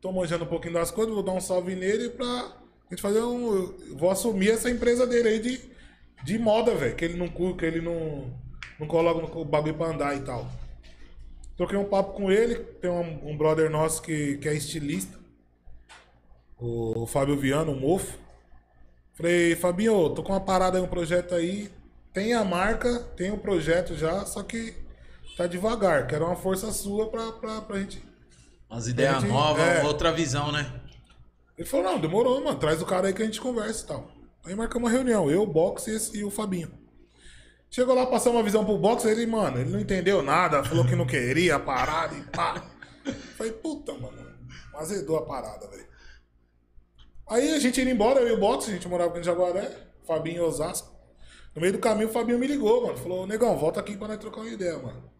tô 0.00 0.12
manjando 0.12 0.44
um 0.44 0.48
pouquinho 0.48 0.74
das 0.74 0.90
coisas, 0.90 1.14
vou 1.14 1.22
dar 1.22 1.32
um 1.32 1.40
salve 1.40 1.74
nele 1.74 2.10
pra 2.10 2.26
a 2.26 2.90
gente 2.90 3.02
fazer 3.02 3.20
um. 3.22 3.74
Vou 3.96 4.10
assumir 4.10 4.50
essa 4.50 4.70
empresa 4.70 5.06
dele 5.06 5.28
aí 5.28 5.38
de, 5.38 5.60
de 6.24 6.38
moda, 6.38 6.74
velho. 6.74 6.96
Que 6.96 7.04
ele 7.04 7.16
não 7.16 7.28
que 7.56 7.64
ele 7.64 7.80
não, 7.80 8.32
não 8.78 8.86
coloca 8.86 9.38
o 9.38 9.44
bagulho 9.44 9.74
pra 9.74 9.88
andar 9.88 10.16
e 10.16 10.20
tal. 10.20 10.46
Troquei 11.56 11.76
um 11.76 11.84
papo 11.84 12.14
com 12.14 12.32
ele, 12.32 12.54
tem 12.54 12.90
um, 12.90 13.30
um 13.30 13.36
brother 13.36 13.70
nosso 13.70 14.00
que, 14.00 14.38
que 14.38 14.48
é 14.48 14.54
estilista, 14.54 15.18
o 16.58 17.06
Fábio 17.06 17.36
Viano, 17.36 17.72
o 17.72 17.78
Mofo. 17.78 18.18
Falei, 19.12 19.54
Fabinho, 19.54 20.08
tô 20.10 20.22
com 20.22 20.32
uma 20.32 20.40
parada 20.40 20.78
aí, 20.78 20.82
um 20.82 20.88
projeto 20.88 21.34
aí. 21.34 21.70
Tem 22.14 22.32
a 22.32 22.42
marca, 22.42 23.00
tem 23.14 23.30
o 23.30 23.36
projeto 23.36 23.94
já, 23.94 24.24
só 24.24 24.42
que 24.42 24.74
tá 25.36 25.46
devagar. 25.46 26.06
Quero 26.06 26.24
uma 26.24 26.34
força 26.34 26.72
sua 26.72 27.10
pra, 27.10 27.30
pra, 27.32 27.60
pra 27.60 27.78
gente. 27.78 28.02
Umas 28.70 28.86
ideias 28.86 29.22
novas, 29.24 29.62
é. 29.62 29.82
outra 29.82 30.12
visão, 30.12 30.52
né? 30.52 30.80
Ele 31.58 31.68
falou, 31.68 31.92
não, 31.92 32.00
demorou, 32.00 32.42
mano. 32.42 32.58
Traz 32.58 32.80
o 32.80 32.86
cara 32.86 33.08
aí 33.08 33.12
que 33.12 33.20
a 33.20 33.24
gente 33.26 33.40
conversa 33.40 33.84
e 33.84 33.86
tal. 33.88 34.10
Aí 34.46 34.54
marcamos 34.54 34.88
uma 34.88 34.96
reunião, 34.96 35.30
eu, 35.30 35.42
o 35.42 35.46
Box 35.46 36.14
e, 36.14 36.24
o 36.24 36.30
Fabinho. 36.30 36.70
Chegou 37.70 37.94
lá, 37.94 38.06
passou 38.06 38.32
uma 38.32 38.42
visão 38.42 38.64
pro 38.64 38.78
Box, 38.78 39.04
ele, 39.04 39.26
mano, 39.26 39.58
ele 39.58 39.70
não 39.70 39.78
entendeu 39.78 40.22
nada, 40.22 40.64
falou 40.64 40.86
que 40.86 40.96
não 40.96 41.06
queria 41.06 41.56
a 41.56 41.60
parada 41.60 42.16
e 42.16 42.22
pá. 42.22 42.64
Falei, 43.36 43.52
puta, 43.52 43.92
mano, 43.92 44.16
azedou 44.74 45.18
a 45.18 45.26
parada, 45.26 45.68
velho. 45.68 45.86
Aí 47.28 47.54
a 47.54 47.58
gente 47.58 47.80
indo 47.80 47.90
embora, 47.90 48.20
eu 48.20 48.28
e 48.28 48.32
o 48.32 48.40
Box, 48.40 48.70
a 48.70 48.72
gente 48.72 48.88
morava 48.88 49.10
aqui 49.10 49.20
em 49.20 49.24
Jaguaré, 49.24 49.70
Fabinho 50.06 50.38
e 50.38 50.40
Osasco. 50.40 50.90
No 51.54 51.60
meio 51.60 51.72
do 51.72 51.78
caminho, 51.78 52.08
o 52.08 52.12
Fabinho 52.12 52.38
me 52.38 52.46
ligou, 52.46 52.86
mano. 52.86 52.96
Falou, 52.96 53.26
negão, 53.26 53.56
volta 53.58 53.80
aqui 53.80 53.96
pra 53.96 54.08
nós 54.08 54.18
trocar 54.18 54.40
uma 54.40 54.50
ideia, 54.50 54.78
mano. 54.78 55.10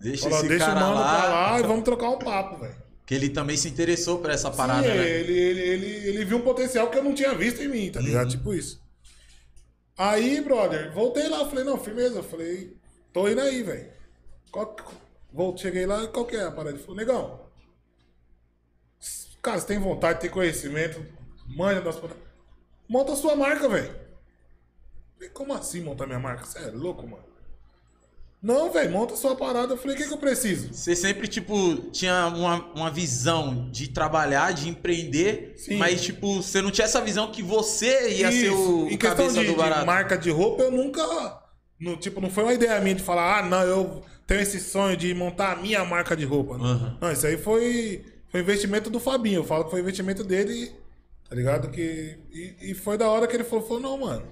Deixa 0.00 0.24
Falou, 0.24 0.38
esse 0.38 0.48
deixa 0.48 0.64
o 0.64 0.68
cara 0.68 0.80
mano 0.80 0.94
lá, 0.94 1.20
pra 1.20 1.28
lá 1.28 1.60
e 1.60 1.62
vamos 1.62 1.84
trocar 1.84 2.10
um 2.10 2.18
papo, 2.18 2.60
velho. 2.60 2.76
Que 3.06 3.14
ele 3.14 3.28
também 3.28 3.56
se 3.56 3.68
interessou 3.68 4.18
por 4.18 4.30
essa 4.30 4.50
parada, 4.50 4.82
Sim, 4.82 4.88
né? 4.88 5.08
ele, 5.08 5.32
ele, 5.32 5.60
ele, 5.60 5.86
ele 6.08 6.24
viu 6.24 6.38
um 6.38 6.42
potencial 6.42 6.88
que 6.90 6.98
eu 6.98 7.04
não 7.04 7.14
tinha 7.14 7.34
visto 7.34 7.60
em 7.62 7.68
mim, 7.68 7.90
tá 7.90 8.00
ligado? 8.00 8.30
Tipo 8.30 8.54
isso. 8.54 8.82
Aí, 9.96 10.40
brother, 10.40 10.92
voltei 10.92 11.28
lá, 11.28 11.46
falei, 11.46 11.64
não, 11.64 11.78
firmeza. 11.78 12.22
Falei, 12.22 12.76
tô 13.12 13.28
indo 13.28 13.40
aí, 13.40 13.62
velho. 13.62 13.92
Cheguei 15.56 15.86
lá, 15.86 16.06
qual 16.08 16.24
que 16.24 16.36
é 16.36 16.44
a 16.44 16.50
parada? 16.50 16.70
Ele 16.70 16.78
falou, 16.78 16.96
negão, 16.96 17.40
cara, 19.42 19.60
você 19.60 19.66
tem 19.66 19.78
vontade, 19.78 20.20
tem 20.20 20.30
conhecimento, 20.30 21.04
manja 21.46 21.80
das. 21.80 22.00
Monta 22.88 23.12
a 23.12 23.16
sua 23.16 23.36
marca, 23.36 23.68
velho. 23.68 23.94
Como 25.32 25.52
assim 25.52 25.82
montar 25.82 26.06
minha 26.06 26.18
marca? 26.18 26.44
Você 26.44 26.58
é 26.58 26.70
louco, 26.70 27.06
mano? 27.06 27.33
Não, 28.44 28.70
velho, 28.70 28.90
monta 28.90 29.16
sua 29.16 29.34
parada. 29.34 29.72
Eu 29.72 29.78
falei, 29.78 29.96
o 29.96 29.98
que, 29.98 30.06
que 30.06 30.12
eu 30.12 30.18
preciso? 30.18 30.70
Você 30.70 30.94
sempre, 30.94 31.26
tipo, 31.26 31.76
tinha 31.90 32.26
uma, 32.26 32.62
uma 32.74 32.90
visão 32.90 33.70
de 33.70 33.88
trabalhar, 33.88 34.52
de 34.52 34.68
empreender, 34.68 35.54
Sim. 35.56 35.78
mas, 35.78 36.02
tipo, 36.02 36.42
você 36.42 36.60
não 36.60 36.70
tinha 36.70 36.84
essa 36.84 37.00
visão 37.00 37.32
que 37.32 37.42
você 37.42 38.10
ia 38.10 38.30
ser 38.30 38.48
Isso. 38.48 38.54
o, 38.54 38.90
em 38.90 38.96
o 38.96 38.98
questão 38.98 39.16
cabeça 39.28 39.40
de, 39.40 39.46
do 39.46 39.52
de 39.52 39.58
barato. 39.58 39.86
marca 39.86 40.18
de 40.18 40.30
roupa, 40.30 40.62
eu 40.62 40.70
nunca. 40.70 41.40
No, 41.80 41.96
tipo, 41.96 42.20
não 42.20 42.28
foi 42.28 42.44
uma 42.44 42.52
ideia 42.52 42.78
minha 42.82 42.94
de 42.94 43.02
falar, 43.02 43.38
ah, 43.38 43.42
não, 43.42 43.62
eu 43.62 44.02
tenho 44.26 44.42
esse 44.42 44.60
sonho 44.60 44.94
de 44.94 45.14
montar 45.14 45.52
a 45.52 45.56
minha 45.56 45.82
marca 45.82 46.14
de 46.14 46.26
roupa. 46.26 46.58
Não, 46.58 46.66
Uhum. 46.66 46.98
não 47.00 47.10
isso 47.12 47.26
aí 47.26 47.38
foi, 47.38 48.04
foi 48.28 48.40
investimento 48.40 48.90
do 48.90 49.00
Fabinho. 49.00 49.40
Eu 49.40 49.44
falo 49.44 49.64
que 49.64 49.70
foi 49.70 49.80
investimento 49.80 50.22
dele, 50.22 50.70
tá 51.30 51.34
ligado? 51.34 51.70
Que, 51.70 52.18
e, 52.30 52.72
e 52.72 52.74
foi 52.74 52.98
da 52.98 53.08
hora 53.08 53.26
que 53.26 53.34
ele 53.34 53.44
falou, 53.44 53.66
falou, 53.66 53.80
não, 53.82 53.96
mano. 53.98 54.26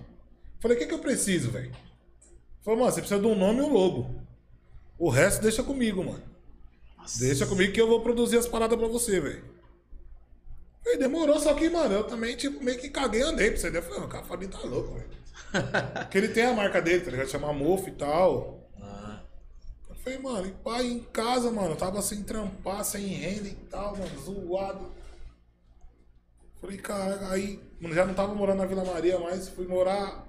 Falei, 0.61 0.77
o 0.77 0.81
que 0.81 0.87
que 0.87 0.93
eu 0.95 0.99
preciso, 0.99 1.51
velho? 1.51 1.73
Falei, 2.65 2.79
mano, 2.79 2.93
você 2.93 3.01
precisa 3.01 3.21
de 3.21 3.27
um 3.27 3.35
nome 3.35 3.61
e 3.61 3.63
um 3.63 3.73
logo. 3.73 4.15
O 4.99 5.11
resto 5.11 5.43
deixa 5.43 5.63
comigo, 5.63 6.05
mano. 6.05 6.23
Deixa 7.19 7.47
comigo 7.47 7.73
que 7.73 7.81
eu 7.81 7.89
vou 7.89 8.01
produzir 8.01 8.39
as 8.39 8.47
paradas 8.47 8.79
pra 8.79 8.87
você, 8.89 9.21
velho. 9.21 9.45
Falei, 10.83 10.99
demorou, 10.99 11.39
só 11.41 11.55
que, 11.55 11.69
mano, 11.69 11.95
eu 11.95 12.05
também, 12.05 12.37
tipo, 12.37 12.63
meio 12.63 12.79
que 12.79 12.89
caguei 12.89 13.21
e 13.21 13.25
andei 13.25 13.51
pra 13.51 13.59
você. 13.61 13.69
Eu 13.69 13.83
falei, 13.83 13.99
"Mano, 13.99 14.07
o 14.07 14.11
cara 14.11 14.25
Fabinho 14.25 14.51
tá 14.51 14.61
louco, 14.61 14.95
velho. 14.95 15.11
Porque 16.03 16.19
ele 16.19 16.29
tem 16.29 16.45
a 16.45 16.53
marca 16.53 16.81
dele, 16.81 17.05
tá 17.05 17.11
ligado? 17.11 17.29
Chama 17.29 17.53
Mofo 17.53 17.89
e 17.89 17.93
tal. 17.93 18.69
Ah, 18.81 19.23
Eu 19.89 19.95
falei, 19.97 20.19
mano, 20.19 20.47
e 20.47 20.53
pai, 20.53 20.87
em 20.87 21.01
casa, 21.01 21.51
mano, 21.51 21.75
tava 21.77 22.01
sem 22.03 22.23
trampar, 22.23 22.85
sem 22.85 23.07
renda 23.07 23.49
e 23.49 23.55
tal, 23.71 23.97
mano, 23.97 24.21
zoado. 24.21 24.93
Falei, 26.61 26.79
cara, 26.79 27.29
aí, 27.31 27.61
mano, 27.81 27.95
já 27.95 28.05
não 28.05 28.15
tava 28.15 28.35
morando 28.35 28.59
na 28.59 28.67
Vila 28.67 28.85
Maria 28.85 29.19
mais, 29.19 29.49
fui 29.49 29.67
morar. 29.67 30.25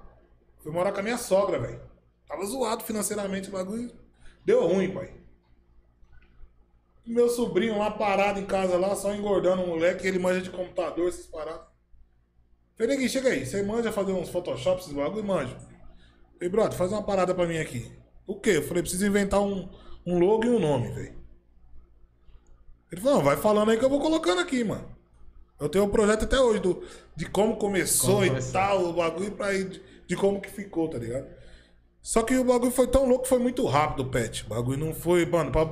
Fui 0.62 0.72
morar 0.72 0.92
com 0.92 1.00
a 1.00 1.02
minha 1.02 1.18
sogra, 1.18 1.58
velho. 1.60 1.80
Tava 2.28 2.44
zoado 2.44 2.84
financeiramente 2.84 3.48
o 3.48 3.52
bagulho. 3.52 3.92
Deu 4.44 4.66
ruim, 4.66 4.92
pai. 4.92 5.12
Meu 7.06 7.28
sobrinho 7.28 7.78
lá 7.78 7.90
parado 7.90 8.40
em 8.40 8.46
casa 8.46 8.78
lá, 8.78 8.96
só 8.96 9.14
engordando 9.14 9.62
o 9.62 9.66
moleque, 9.66 10.06
ele 10.06 10.18
manja 10.18 10.40
de 10.40 10.50
computador, 10.50 11.08
essas 11.08 11.26
paradas. 11.26 11.66
Falei, 12.76 12.92
neguinho, 12.92 13.10
chega 13.10 13.28
aí, 13.28 13.44
você 13.44 13.62
manja 13.62 13.92
fazer 13.92 14.12
uns 14.12 14.30
Photoshop, 14.30 14.80
esses 14.80 14.92
bagulho, 14.92 15.24
manja. 15.24 15.56
Falei, 16.34 16.48
brother, 16.48 16.76
faz 16.76 16.90
uma 16.90 17.02
parada 17.02 17.34
pra 17.34 17.46
mim 17.46 17.58
aqui. 17.58 17.92
O 18.26 18.40
quê? 18.40 18.56
Eu 18.56 18.62
falei, 18.62 18.82
preciso 18.82 19.06
inventar 19.06 19.40
um, 19.40 19.68
um 20.06 20.18
logo 20.18 20.44
e 20.44 20.48
um 20.48 20.58
nome, 20.58 20.90
velho. 20.92 21.14
Ele 22.90 23.00
falou, 23.00 23.22
vai 23.22 23.36
falando 23.36 23.70
aí 23.70 23.78
que 23.78 23.84
eu 23.84 23.90
vou 23.90 24.00
colocando 24.00 24.40
aqui, 24.40 24.64
mano. 24.64 24.94
Eu 25.60 25.68
tenho 25.68 25.84
um 25.84 25.90
projeto 25.90 26.24
até 26.24 26.40
hoje 26.40 26.60
do, 26.60 26.82
de 27.14 27.28
como 27.28 27.56
começou 27.56 28.24
Como 28.24 28.38
e 28.38 28.52
tal, 28.52 28.84
o 28.84 28.92
bagulho 28.92 29.32
pra 29.32 29.52
ir, 29.54 29.68
de, 29.68 29.82
de 30.06 30.16
como 30.16 30.40
que 30.40 30.50
ficou, 30.50 30.88
tá 30.88 30.98
ligado? 30.98 31.26
Só 32.04 32.22
que 32.22 32.36
o 32.36 32.44
bagulho 32.44 32.70
foi 32.70 32.86
tão 32.86 33.08
louco, 33.08 33.26
foi 33.26 33.38
muito 33.38 33.64
rápido, 33.66 34.04
Pet. 34.10 34.44
O 34.44 34.48
bagulho 34.50 34.76
não 34.78 34.92
foi, 34.94 35.24
mano, 35.24 35.50
pra 35.50 35.64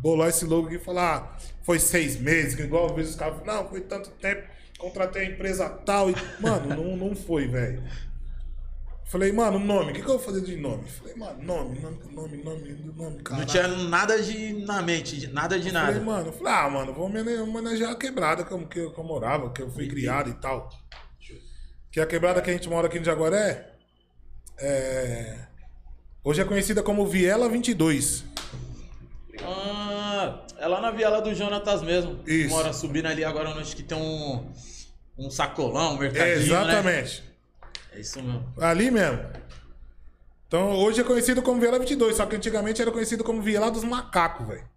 bolar 0.00 0.28
esse 0.28 0.44
logo 0.44 0.68
aqui 0.68 0.76
e 0.76 0.78
falar, 0.78 1.16
ah, 1.16 1.38
foi 1.64 1.80
seis 1.80 2.16
meses, 2.16 2.54
que 2.54 2.62
igual 2.62 2.88
eu 2.88 2.94
vejo 2.94 3.10
os 3.10 3.16
caras 3.16 3.40
falam, 3.40 3.64
não, 3.64 3.68
foi 3.68 3.80
tanto 3.80 4.08
tempo, 4.10 4.46
contratei 4.78 5.22
a 5.22 5.30
empresa 5.30 5.68
tal 5.68 6.08
e. 6.08 6.14
Mano, 6.40 6.76
não, 6.76 6.96
não 6.96 7.16
foi, 7.16 7.48
velho. 7.48 7.82
Falei, 9.06 9.32
mano, 9.32 9.58
nome, 9.58 9.90
o 9.90 9.92
que, 9.92 10.00
que 10.02 10.06
eu 10.08 10.16
vou 10.16 10.20
fazer 10.20 10.42
de 10.42 10.54
nome? 10.56 10.84
Falei, 10.86 11.16
mano, 11.16 11.42
nome, 11.42 11.80
nome, 11.80 11.98
nome, 12.14 12.36
nome, 12.44 12.92
nome, 12.94 13.16
não 13.16 13.24
caralho. 13.24 13.46
tinha 13.48 13.66
nada 13.66 14.22
de 14.22 14.52
na 14.64 14.80
mente, 14.82 15.16
de- 15.18 15.26
nada 15.26 15.58
de 15.58 15.72
Falei, 15.72 15.94
nada. 15.94 16.00
mano, 16.04 16.28
eu 16.28 16.32
falei, 16.32 16.52
ah, 16.52 16.70
mano, 16.70 16.94
vou 16.94 17.06
homenagear 17.06 17.90
a 17.90 17.96
quebrada 17.96 18.44
que 18.44 18.52
eu, 18.52 18.68
que, 18.68 18.78
eu, 18.78 18.92
que 18.92 19.00
eu 19.00 19.02
morava, 19.04 19.52
que 19.52 19.60
eu 19.62 19.68
fui 19.68 19.88
criado 19.88 20.30
e 20.30 20.34
tal. 20.34 20.68
Que 21.90 21.98
a 22.00 22.06
quebrada 22.06 22.40
que 22.40 22.48
a 22.48 22.52
gente 22.52 22.68
mora 22.68 22.86
aqui 22.86 23.00
no 23.00 23.04
Jaguaré 23.04 23.72
é. 24.56 25.49
Hoje 26.22 26.42
é 26.42 26.44
conhecida 26.44 26.82
como 26.82 27.06
Viela 27.06 27.48
22. 27.48 28.24
Ah, 29.42 30.44
é 30.58 30.66
lá 30.66 30.80
na 30.80 30.90
viela 30.90 31.22
do 31.22 31.34
Jonatas 31.34 31.80
mesmo. 31.82 32.20
Isso. 32.26 32.50
Mora 32.50 32.74
subindo 32.74 33.06
ali 33.06 33.24
agora, 33.24 33.48
acho 33.54 33.74
que 33.74 33.82
tem 33.82 33.96
um, 33.96 34.46
um 35.16 35.30
sacolão, 35.30 35.94
um 35.94 35.98
mercadinho, 35.98 36.36
né? 36.36 36.42
Exatamente. 36.42 37.24
É 37.92 38.00
isso 38.00 38.22
mesmo. 38.22 38.52
Ali 38.60 38.90
mesmo. 38.90 39.18
Então, 40.46 40.72
hoje 40.72 41.00
é 41.00 41.04
conhecido 41.04 41.40
como 41.40 41.58
Viela 41.58 41.78
22, 41.78 42.14
só 42.14 42.26
que 42.26 42.36
antigamente 42.36 42.82
era 42.82 42.90
conhecido 42.90 43.24
como 43.24 43.40
Viela 43.40 43.70
dos 43.70 43.84
Macacos, 43.84 44.46
velho. 44.46 44.68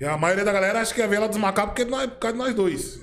E 0.00 0.04
a 0.04 0.16
maioria 0.16 0.44
da 0.44 0.52
galera 0.52 0.80
acha 0.80 0.92
que 0.92 1.02
é 1.02 1.06
Viela 1.06 1.28
dos 1.28 1.36
Macacos 1.36 1.74
porque 1.74 1.84
nós, 1.84 2.06
por 2.06 2.18
causa 2.18 2.36
de 2.36 2.42
nós 2.42 2.54
dois. 2.54 2.98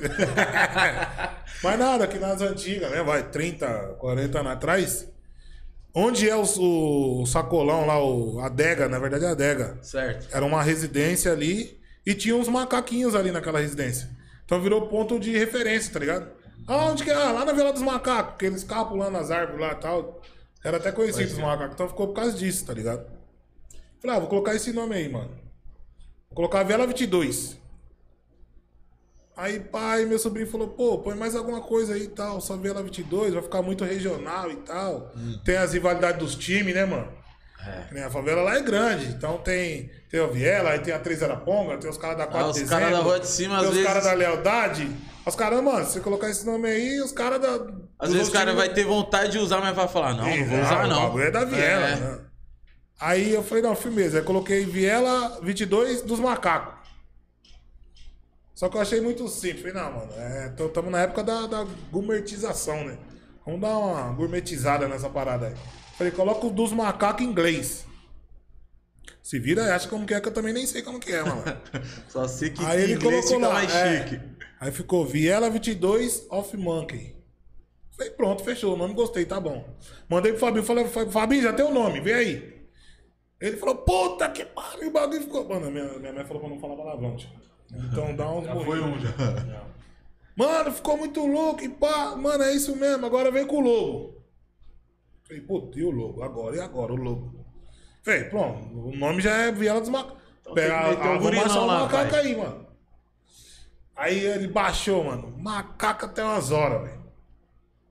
Mas 1.64 1.80
nada, 1.80 2.04
aqui 2.04 2.20
nas 2.20 2.42
antigas, 2.42 2.92
né? 2.92 3.02
Vai, 3.02 3.24
30, 3.30 3.96
40 3.98 4.40
anos 4.40 4.52
atrás. 4.52 5.17
Onde 6.00 6.30
é 6.30 6.36
o, 6.36 6.44
o 6.44 7.26
sacolão 7.26 7.88
lá, 7.88 8.00
o, 8.00 8.40
adega, 8.42 8.88
na 8.88 9.00
verdade 9.00 9.26
é 9.26 9.30
a 9.30 9.32
adega. 9.32 9.80
Certo. 9.82 10.28
Era 10.32 10.46
uma 10.46 10.62
residência 10.62 11.32
ali 11.32 11.82
e 12.06 12.14
tinha 12.14 12.36
uns 12.36 12.48
macaquinhos 12.48 13.16
ali 13.16 13.32
naquela 13.32 13.60
residência. 13.60 14.08
Então 14.46 14.62
virou 14.62 14.88
ponto 14.88 15.20
de 15.20 15.36
referência, 15.36 15.92
tá 15.92 16.00
ligado? 16.00 16.30
Ah, 16.68 16.86
onde 16.86 17.04
que 17.04 17.10
é? 17.10 17.16
Ah, 17.16 17.32
lá 17.32 17.44
na 17.44 17.52
Vila 17.52 17.74
dos 17.74 17.82
Macacos, 17.82 18.34
porque 18.34 18.46
eles 18.46 18.62
ficavam 18.62 18.90
pulando 18.90 19.14
nas 19.14 19.32
árvores 19.32 19.60
lá 19.60 19.72
e 19.72 19.76
tal. 19.78 20.22
Era 20.64 20.78
até 20.78 20.92
conhecido 20.92 21.32
os 21.32 21.40
macacos, 21.40 21.74
então 21.74 21.90
ficou 21.90 22.10
por 22.10 22.14
causa 22.14 22.38
disso, 22.38 22.64
tá 22.64 22.76
ligado? 22.76 23.04
Falei, 24.00 24.18
ah, 24.18 24.20
vou 24.20 24.30
colocar 24.30 24.54
esse 24.54 24.72
nome 24.72 24.94
aí, 24.94 25.10
mano. 25.10 25.32
Vou 26.30 26.36
colocar 26.36 26.62
Vela 26.62 26.86
22. 26.86 27.58
Aí, 29.38 29.60
pai, 29.60 30.04
meu 30.06 30.18
sobrinho 30.18 30.50
falou, 30.50 30.70
pô, 30.70 30.98
põe 30.98 31.16
mais 31.16 31.36
alguma 31.36 31.62
coisa 31.62 31.94
aí 31.94 32.04
e 32.04 32.08
tal, 32.08 32.42
só 32.42 32.58
Vela 32.58 32.82
22, 32.82 33.34
vai 33.36 33.44
ficar 33.44 33.62
muito 33.62 33.84
regional 33.86 34.50
e 34.52 34.56
tal. 34.58 35.12
Tem 35.46 35.56
as 35.58 35.74
rivalidades 35.74 36.20
dos 36.20 36.36
times, 36.36 36.74
né, 36.74 36.86
mano? 36.86 37.08
É. 37.94 38.04
A 38.04 38.10
favela 38.10 38.42
lá 38.42 38.56
é 38.56 38.62
grande, 38.62 39.08
então 39.08 39.38
tem, 39.40 39.92
tem 40.10 40.20
o 40.22 40.32
Viela, 40.32 40.72
aí 40.72 40.80
tem 40.80 40.94
a 40.94 41.00
Três 41.00 41.22
Araponga, 41.22 41.78
tem 41.78 41.90
os 41.90 41.98
caras 41.98 42.18
da 42.18 42.26
4 42.26 42.40
Ah, 42.48 42.50
os 42.50 42.56
de 42.56 42.66
caras 42.66 42.86
dezembro, 42.88 42.98
da 42.98 43.04
rua 43.10 43.20
de 43.20 43.28
cima, 43.28 43.56
tem 43.56 43.64
às 43.64 43.68
os 43.70 43.74
vezes- 43.76 43.88
caras 43.88 44.04
da 44.06 44.14
Lealdade. 44.14 44.92
Os 45.26 45.36
caras, 45.36 45.62
mano, 45.62 45.86
se 45.86 45.92
você 45.94 46.00
colocar 46.00 46.30
esse 46.30 46.46
nome 46.46 46.70
aí, 46.70 47.02
os 47.02 47.12
caras 47.12 47.42
da. 47.42 47.60
Às 48.00 48.14
vezes 48.14 48.30
o 48.30 48.32
cara 48.32 48.52
times- 48.52 48.66
vai 48.66 48.74
ter 48.74 48.86
vontade 48.86 49.34
de 49.34 49.38
usar, 49.40 49.60
mas 49.60 49.76
vai 49.76 49.88
falar, 49.88 50.14
não, 50.16 50.26
não 50.26 50.46
vou 50.46 50.60
usar 50.62 50.86
o 50.86 50.88
não. 50.88 51.02
bagulho 51.04 51.24
é 51.26 51.32
da 51.32 51.44
Viela, 51.44 51.88
É. 51.90 51.96
né? 51.98 52.20
Aí 53.00 53.34
eu 53.34 53.44
falei, 53.44 53.62
não, 53.62 53.76
firmeza. 53.76 54.20
Aí 54.20 54.24
coloquei 54.24 54.66
Viela 54.66 55.40
22 55.44 56.02
dos 56.02 56.20
macacos. 56.20 56.77
Só 58.58 58.68
que 58.70 58.76
eu 58.76 58.82
achei 58.82 59.00
muito 59.00 59.28
simples. 59.28 59.62
Falei, 59.62 59.74
não, 59.74 60.00
mano, 60.00 60.12
estamos 60.66 60.92
na 60.92 61.02
época 61.02 61.24
da, 61.24 61.46
da 61.46 61.64
gourmetização, 61.92 62.84
né? 62.86 62.98
Vamos 63.46 63.62
dar 63.62 63.78
uma 63.78 64.12
gourmetizada 64.14 64.88
nessa 64.88 65.08
parada 65.08 65.50
aí. 65.50 65.54
Falei, 65.96 66.12
coloca 66.12 66.48
o 66.48 66.50
dos 66.50 66.72
macacos 66.72 67.24
em 67.24 67.30
inglês. 67.30 67.86
Se 69.22 69.38
vira 69.38 69.62
e 69.62 69.70
acha 69.70 69.88
como 69.88 70.08
que 70.08 70.14
é, 70.16 70.20
que 70.20 70.28
eu 70.28 70.34
também 70.34 70.54
nem 70.54 70.66
sei 70.66 70.82
como 70.82 71.00
que 71.00 71.12
é, 71.12 71.22
mano. 71.22 71.44
Só 72.10 72.28
sei 72.28 72.50
que 72.50 72.66
Aí 72.66 72.82
ele 72.82 73.00
colocou 73.00 73.38
lá. 73.38 73.54
mais 73.54 73.76
é. 73.76 74.08
chique. 74.08 74.20
Aí 74.60 74.72
ficou 74.72 75.06
Viela 75.06 75.52
22 75.52 76.26
of 76.32 76.58
Monkey. 76.58 77.16
Falei, 77.96 78.12
pronto, 78.14 78.44
fechou. 78.44 78.74
O 78.74 78.78
nome 78.78 78.96
gostei, 78.96 79.24
tá 79.24 79.40
bom. 79.40 79.70
Mandei 80.10 80.32
pro 80.32 80.42
Fabinho, 80.42 80.64
falei, 80.64 80.88
Fabinho, 80.88 81.44
já 81.44 81.54
tem 81.54 81.64
o 81.64 81.72
nome, 81.72 82.02
vem 82.02 82.14
aí. 82.16 82.68
Ele 83.40 83.58
falou, 83.58 83.76
puta 83.76 84.28
que 84.30 84.44
pariu, 84.46 84.88
o 84.88 84.92
bagulho 84.92 85.22
ficou. 85.22 85.48
Mano, 85.48 85.70
minha, 85.70 86.00
minha 86.00 86.12
mãe 86.12 86.26
falou 86.26 86.42
pra 86.42 86.50
não 86.50 86.60
falar 86.60 86.76
palavrão, 86.76 87.16
tio. 87.16 87.30
Então 87.74 88.16
dá 88.16 88.32
uns 88.32 88.46
Já 88.46 88.56
foi 88.56 88.82
um 88.82 89.00
já. 89.00 89.10
Mano, 90.36 90.72
ficou 90.72 90.98
muito 90.98 91.26
louco 91.26 91.64
e 91.64 91.70
pá. 91.70 92.16
Mano, 92.16 92.44
é 92.44 92.54
isso 92.54 92.76
mesmo, 92.76 93.06
agora 93.06 93.32
vem 93.32 93.46
com 93.48 93.58
o 93.58 93.62
logo. 93.62 94.18
Falei, 95.24 95.44
e 95.76 95.84
o 95.84 95.92
logo? 95.92 96.24
Agora, 96.24 96.56
e 96.56 96.60
agora 96.60 96.94
o 96.94 96.96
logo? 96.96 97.46
Falei, 98.04 98.24
pronto, 98.26 98.60
o 98.74 98.96
nome 98.96 99.22
já 99.22 99.36
é 99.36 99.52
Viela 99.52 99.82
dos 99.82 99.90
Macacos. 99.90 100.22
Então 100.42 100.54
Pega, 100.54 100.90
meter 100.90 101.00
o 101.00 101.02
ah, 101.02 101.08
vamos 101.08 101.24
gurilão 101.24 101.46
achar 101.46 101.60
o 101.60 101.66
lá, 101.66 101.80
macaco 101.82 102.10
pai. 102.12 102.20
aí, 102.22 102.38
mano. 102.38 102.68
Aí 103.96 104.20
ele 104.20 104.48
baixou, 104.48 105.04
mano. 105.04 105.36
Macaco 105.38 106.06
até 106.06 106.24
umas 106.24 106.52
horas, 106.52 106.84
velho. 106.84 107.04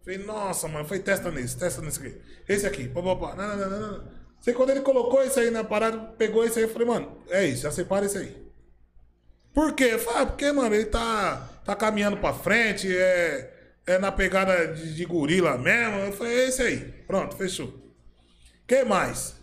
Falei, 0.02 0.18
nossa, 0.18 0.68
mano, 0.68 0.86
foi 0.86 1.00
testa 1.00 1.30
nesse, 1.30 1.58
testa 1.58 1.82
nesse 1.82 2.00
aqui. 2.00 2.20
Esse 2.48 2.66
aqui, 2.66 2.88
pá, 2.88 3.02
pá, 3.02 3.16
pá. 3.16 3.34
Não, 3.34 3.48
não, 3.48 3.56
não, 3.56 3.80
não, 3.80 3.92
não. 3.98 4.08
Sei 4.40 4.54
quando 4.54 4.70
ele 4.70 4.80
colocou 4.82 5.22
isso 5.24 5.40
aí 5.40 5.50
na 5.50 5.64
parada, 5.64 5.98
pegou 5.98 6.44
isso 6.44 6.58
aí, 6.58 6.64
eu 6.64 6.68
falei, 6.68 6.86
mano, 6.86 7.18
é 7.28 7.44
isso, 7.44 7.62
já 7.62 7.70
separa 7.72 8.06
isso 8.06 8.16
aí. 8.18 8.45
Por 9.56 9.72
quê? 9.72 9.84
Eu 9.92 9.98
falei, 9.98 10.20
ah, 10.22 10.26
porque, 10.26 10.52
mano, 10.52 10.74
ele 10.74 10.84
tá, 10.84 11.48
tá 11.64 11.74
caminhando 11.74 12.18
pra 12.18 12.34
frente, 12.34 12.94
é, 12.94 13.70
é 13.86 13.98
na 13.98 14.12
pegada 14.12 14.66
de, 14.74 14.94
de 14.94 15.04
gorila 15.06 15.56
mesmo. 15.56 15.96
Eu 16.00 16.12
falei, 16.12 16.40
é 16.40 16.48
esse 16.48 16.60
aí. 16.60 16.78
Pronto, 17.06 17.34
fechou. 17.38 17.72
que 18.68 18.84
mais? 18.84 19.34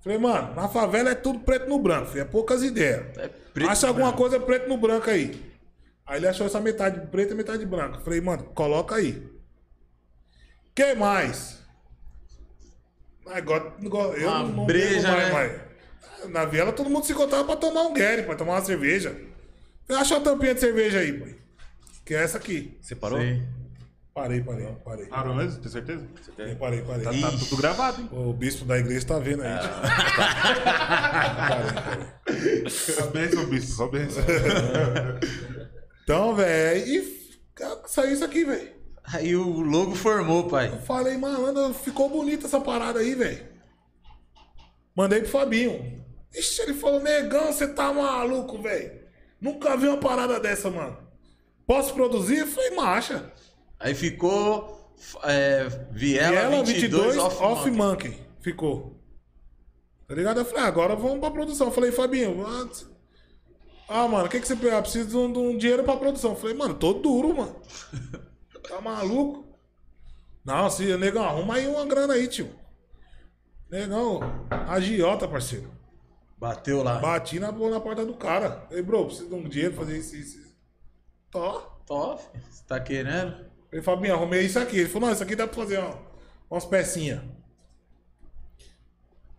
Falei, 0.00 0.16
mano, 0.16 0.54
na 0.54 0.68
favela 0.68 1.10
é 1.10 1.14
tudo 1.16 1.40
preto 1.40 1.68
no 1.68 1.80
branco, 1.80 2.06
filho, 2.10 2.20
é 2.20 2.24
poucas 2.24 2.62
ideias. 2.62 3.04
É 3.18 3.28
Acha 3.64 3.88
alguma 3.88 4.06
branco. 4.12 4.18
coisa 4.22 4.38
preto 4.38 4.68
no 4.68 4.76
branco 4.76 5.10
aí. 5.10 5.44
Aí 6.06 6.18
ele 6.20 6.28
achou 6.28 6.46
essa 6.46 6.60
metade 6.60 7.04
preta 7.08 7.34
e 7.34 7.36
metade 7.36 7.66
branca. 7.66 7.98
Falei, 7.98 8.20
mano, 8.20 8.44
coloca 8.54 8.94
aí. 8.94 9.28
que 10.72 10.94
mais? 10.94 11.58
Igual- 13.36 13.74
eu 14.16 14.28
Uma 14.28 14.42
não, 14.44 14.66
breja, 14.66 15.10
mais, 15.10 15.24
né? 15.24 15.32
mas 15.32 15.65
Na 16.28 16.44
viela 16.44 16.72
todo 16.72 16.90
mundo 16.90 17.04
se 17.04 17.12
encontrava 17.12 17.44
pra 17.44 17.56
tomar 17.56 17.82
um 17.82 17.94
Gary, 17.94 18.22
pra 18.22 18.34
tomar 18.34 18.54
uma 18.54 18.64
cerveja. 18.64 19.16
Acha 19.88 20.16
a 20.16 20.20
tampinha 20.20 20.54
de 20.54 20.60
cerveja 20.60 20.98
aí, 20.98 21.12
pai. 21.12 21.36
Que 22.04 22.14
é 22.14 22.22
essa 22.22 22.38
aqui. 22.38 22.76
Você 22.80 22.94
parou? 22.94 23.18
Sei. 23.18 23.42
Parei, 24.16 24.40
parei, 24.40 24.66
parei. 24.82 25.06
Parou 25.06 25.34
mesmo? 25.34 25.60
Tem 25.60 25.70
certeza? 25.70 26.06
Parei, 26.36 26.54
parei, 26.54 26.80
parei. 26.82 27.20
Tá, 27.20 27.30
tá 27.30 27.36
tudo 27.36 27.56
gravado, 27.58 28.00
hein? 28.00 28.08
O 28.10 28.32
bispo 28.32 28.64
da 28.64 28.78
igreja 28.78 29.06
tá 29.06 29.18
vendo 29.18 29.42
aí. 29.42 29.50
Ah. 29.52 29.66
Parei, 31.48 31.72
parei. 32.24 32.70
Só 32.70 33.06
benção, 33.08 33.44
bicho. 33.46 33.66
Só 33.76 33.88
benção. 33.88 34.24
Então, 36.02 36.34
velho, 36.34 36.86
e 36.86 37.30
saiu 37.86 38.14
isso 38.14 38.24
aqui, 38.24 38.44
velho. 38.44 38.70
Aí 39.04 39.36
o 39.36 39.60
logo 39.60 39.94
formou, 39.94 40.48
pai. 40.48 40.80
Falei, 40.86 41.18
mano, 41.18 41.74
ficou 41.74 42.08
bonita 42.08 42.46
essa 42.46 42.60
parada 42.60 43.00
aí, 43.00 43.14
velho. 43.14 43.55
Mandei 44.96 45.20
pro 45.20 45.28
Fabinho. 45.28 46.02
Ixi, 46.34 46.62
ele 46.62 46.74
falou, 46.74 47.00
negão, 47.00 47.52
você 47.52 47.68
tá 47.68 47.92
maluco, 47.92 48.60
velho. 48.60 49.00
Nunca 49.40 49.76
vi 49.76 49.86
uma 49.86 49.98
parada 49.98 50.40
dessa, 50.40 50.70
mano. 50.70 50.96
Posso 51.66 51.92
produzir? 51.94 52.38
Eu 52.38 52.46
falei, 52.46 52.70
marcha. 52.70 53.32
Aí 53.78 53.94
ficou 53.94 54.90
É, 55.24 55.64
Viela, 55.92 56.30
Viela 56.48 56.64
22, 56.64 56.80
22, 57.14 57.16
off, 57.18 57.36
off, 57.42 57.70
monkey. 57.70 58.08
monkey. 58.08 58.26
Ficou. 58.40 58.96
Tá 60.08 60.14
ligado? 60.14 60.40
Eu 60.40 60.44
falei, 60.44 60.62
ah, 60.64 60.66
agora 60.68 60.96
vamos 60.96 61.18
pra 61.18 61.30
produção. 61.30 61.66
Eu 61.66 61.72
falei, 61.72 61.92
Fabinho, 61.92 62.40
what? 62.40 62.86
ah, 63.88 64.08
mano, 64.08 64.26
o 64.26 64.28
que, 64.28 64.40
que 64.40 64.46
você 64.46 64.56
precisa? 64.56 64.80
Preciso 64.82 65.08
de 65.08 65.16
um, 65.16 65.32
de 65.32 65.38
um 65.38 65.56
dinheiro 65.58 65.84
pra 65.84 65.96
produção. 65.96 66.30
Eu 66.30 66.36
falei, 66.36 66.56
mano, 66.56 66.74
tô 66.74 66.92
duro, 66.94 67.34
mano. 67.36 67.56
Tá 68.66 68.80
maluco? 68.80 69.46
Não, 70.44 70.68
se 70.68 70.96
negão, 70.96 71.22
arruma 71.22 71.54
aí 71.54 71.68
uma 71.68 71.86
grana 71.86 72.14
aí, 72.14 72.26
tio. 72.26 72.50
Negão, 73.70 74.20
agiota, 74.68 75.26
parceiro. 75.26 75.70
Bateu 76.38 76.82
lá. 76.82 76.98
Bati 76.98 77.40
na, 77.40 77.50
na 77.50 77.80
porta 77.80 78.04
do 78.04 78.14
cara. 78.14 78.66
Falei, 78.68 78.82
bro, 78.82 79.06
preciso 79.06 79.28
de 79.28 79.34
um 79.34 79.48
dinheiro 79.48 79.74
pra 79.74 79.84
fazer 79.84 79.98
isso, 79.98 80.14
isso. 80.16 80.38
isso. 80.38 80.54
Tó. 81.30 81.72
Top. 81.86 82.22
Você 82.50 82.64
tá 82.66 82.78
querendo? 82.80 83.46
Falei, 83.70 83.82
Fabinho, 83.82 84.14
arrumei 84.14 84.42
isso 84.42 84.58
aqui. 84.58 84.78
Ele 84.78 84.88
falou, 84.88 85.08
não, 85.08 85.14
isso 85.14 85.22
aqui 85.22 85.34
dá 85.36 85.46
pra 85.46 85.56
fazer 85.56 85.78
ó, 85.78 85.96
umas 86.50 86.64
pecinhas. 86.64 87.22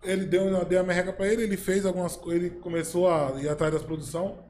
Ele 0.03 0.25
deu, 0.25 0.63
deu 0.65 0.79
a 0.79 0.83
merreca 0.83 1.11
pra 1.11 1.27
ele, 1.27 1.43
ele 1.43 1.57
fez 1.57 1.85
algumas 1.85 2.15
coisas, 2.15 2.43
ele 2.43 2.55
começou 2.59 3.09
a 3.09 3.31
ir 3.41 3.49
atrás 3.49 3.73
das 3.73 3.83
produção. 3.83 4.45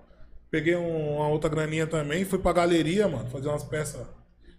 Peguei 0.52 0.76
um- 0.76 1.16
uma 1.18 1.28
outra 1.28 1.50
graninha 1.50 1.88
também, 1.88 2.24
fui 2.26 2.40
pra 2.40 2.54
galeria, 2.54 3.08
mano, 3.08 3.30
fazer 3.30 3.48
umas 3.50 3.64
peças. 3.64 4.06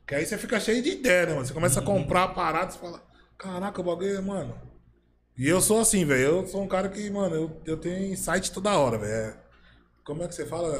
Que 0.06 0.14
aí 0.14 0.26
você 0.26 0.36
fica 0.36 0.58
cheio 0.58 0.82
de 0.82 0.90
ideia, 0.90 1.26
né, 1.26 1.32
mano? 1.34 1.46
Você 1.46 1.54
começa 1.54 1.80
a 1.80 1.82
comprar 1.84 2.28
paradas 2.28 2.74
e 2.74 2.78
fala, 2.78 3.00
caraca, 3.36 3.80
o 3.80 3.84
bagulho, 3.84 4.16
é, 4.16 4.20
mano. 4.20 4.67
E 5.38 5.48
eu 5.48 5.60
sou 5.60 5.80
assim, 5.80 6.04
velho. 6.04 6.22
Eu 6.40 6.46
sou 6.46 6.62
um 6.62 6.68
cara 6.68 6.88
que, 6.88 7.08
mano, 7.10 7.34
eu, 7.34 7.62
eu 7.64 7.76
tenho 7.76 8.12
insight 8.12 8.52
toda 8.52 8.76
hora, 8.76 8.98
velho. 8.98 9.12
É- 9.12 9.40
Como 10.04 10.22
é 10.22 10.28
que 10.28 10.34
você 10.34 10.44
fala 10.46 10.76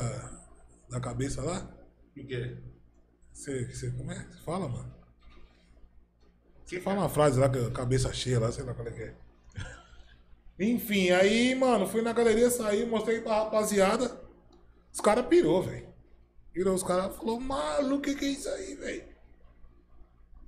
da 0.88 1.00
cabeça 1.00 1.42
lá? 1.42 1.66
O 2.16 2.26
quê? 2.26 2.56
Você, 3.32 3.66
você, 3.66 3.90
como 3.92 4.10
é? 4.10 4.16
Você 4.30 4.38
fala, 4.44 4.68
mano? 4.68 4.94
Você 6.64 6.80
fala 6.80 7.00
uma 7.00 7.08
frase 7.08 7.38
lá, 7.38 7.48
que 7.48 7.70
cabeça 7.70 8.12
cheia 8.12 8.40
lá, 8.40 8.50
sei 8.52 8.64
lá 8.64 8.74
qual 8.74 8.88
é 8.88 8.90
que 8.90 9.02
é. 9.02 9.14
Enfim, 10.58 11.10
aí, 11.10 11.54
mano, 11.54 11.86
fui 11.86 12.02
na 12.02 12.12
galeria, 12.12 12.50
saí, 12.50 12.84
mostrei 12.84 13.20
pra 13.20 13.44
rapaziada. 13.44 14.20
Os 14.92 15.00
caras 15.00 15.26
pirou, 15.26 15.62
velho. 15.62 15.86
Pirou, 16.52 16.74
os 16.74 16.82
caras 16.82 17.14
falaram, 17.16 17.40
maluco, 17.40 17.96
o 17.98 18.00
que, 18.02 18.14
que 18.16 18.24
é 18.24 18.28
isso 18.28 18.48
aí, 18.48 18.74
velho? 18.74 19.04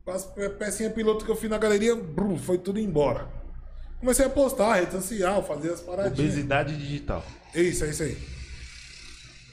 As 0.06 0.24
pe- 0.26 0.50
pecinhas 0.50 0.92
piloto 0.92 1.24
que 1.24 1.30
eu 1.30 1.36
fiz 1.36 1.48
na 1.48 1.56
galeria, 1.56 1.94
brum, 1.94 2.36
foi 2.36 2.58
tudo 2.58 2.80
embora. 2.80 3.30
Comecei 4.00 4.24
a 4.24 4.30
postar, 4.30 4.74
rede 4.80 4.92
social, 4.92 5.42
fazer 5.46 5.72
as 5.72 5.80
paradinhas. 5.80 6.18
Obesidade 6.18 6.76
digital. 6.76 7.22
Isso, 7.54 7.84
é 7.84 7.90
isso 7.90 8.02
aí. 8.02 8.16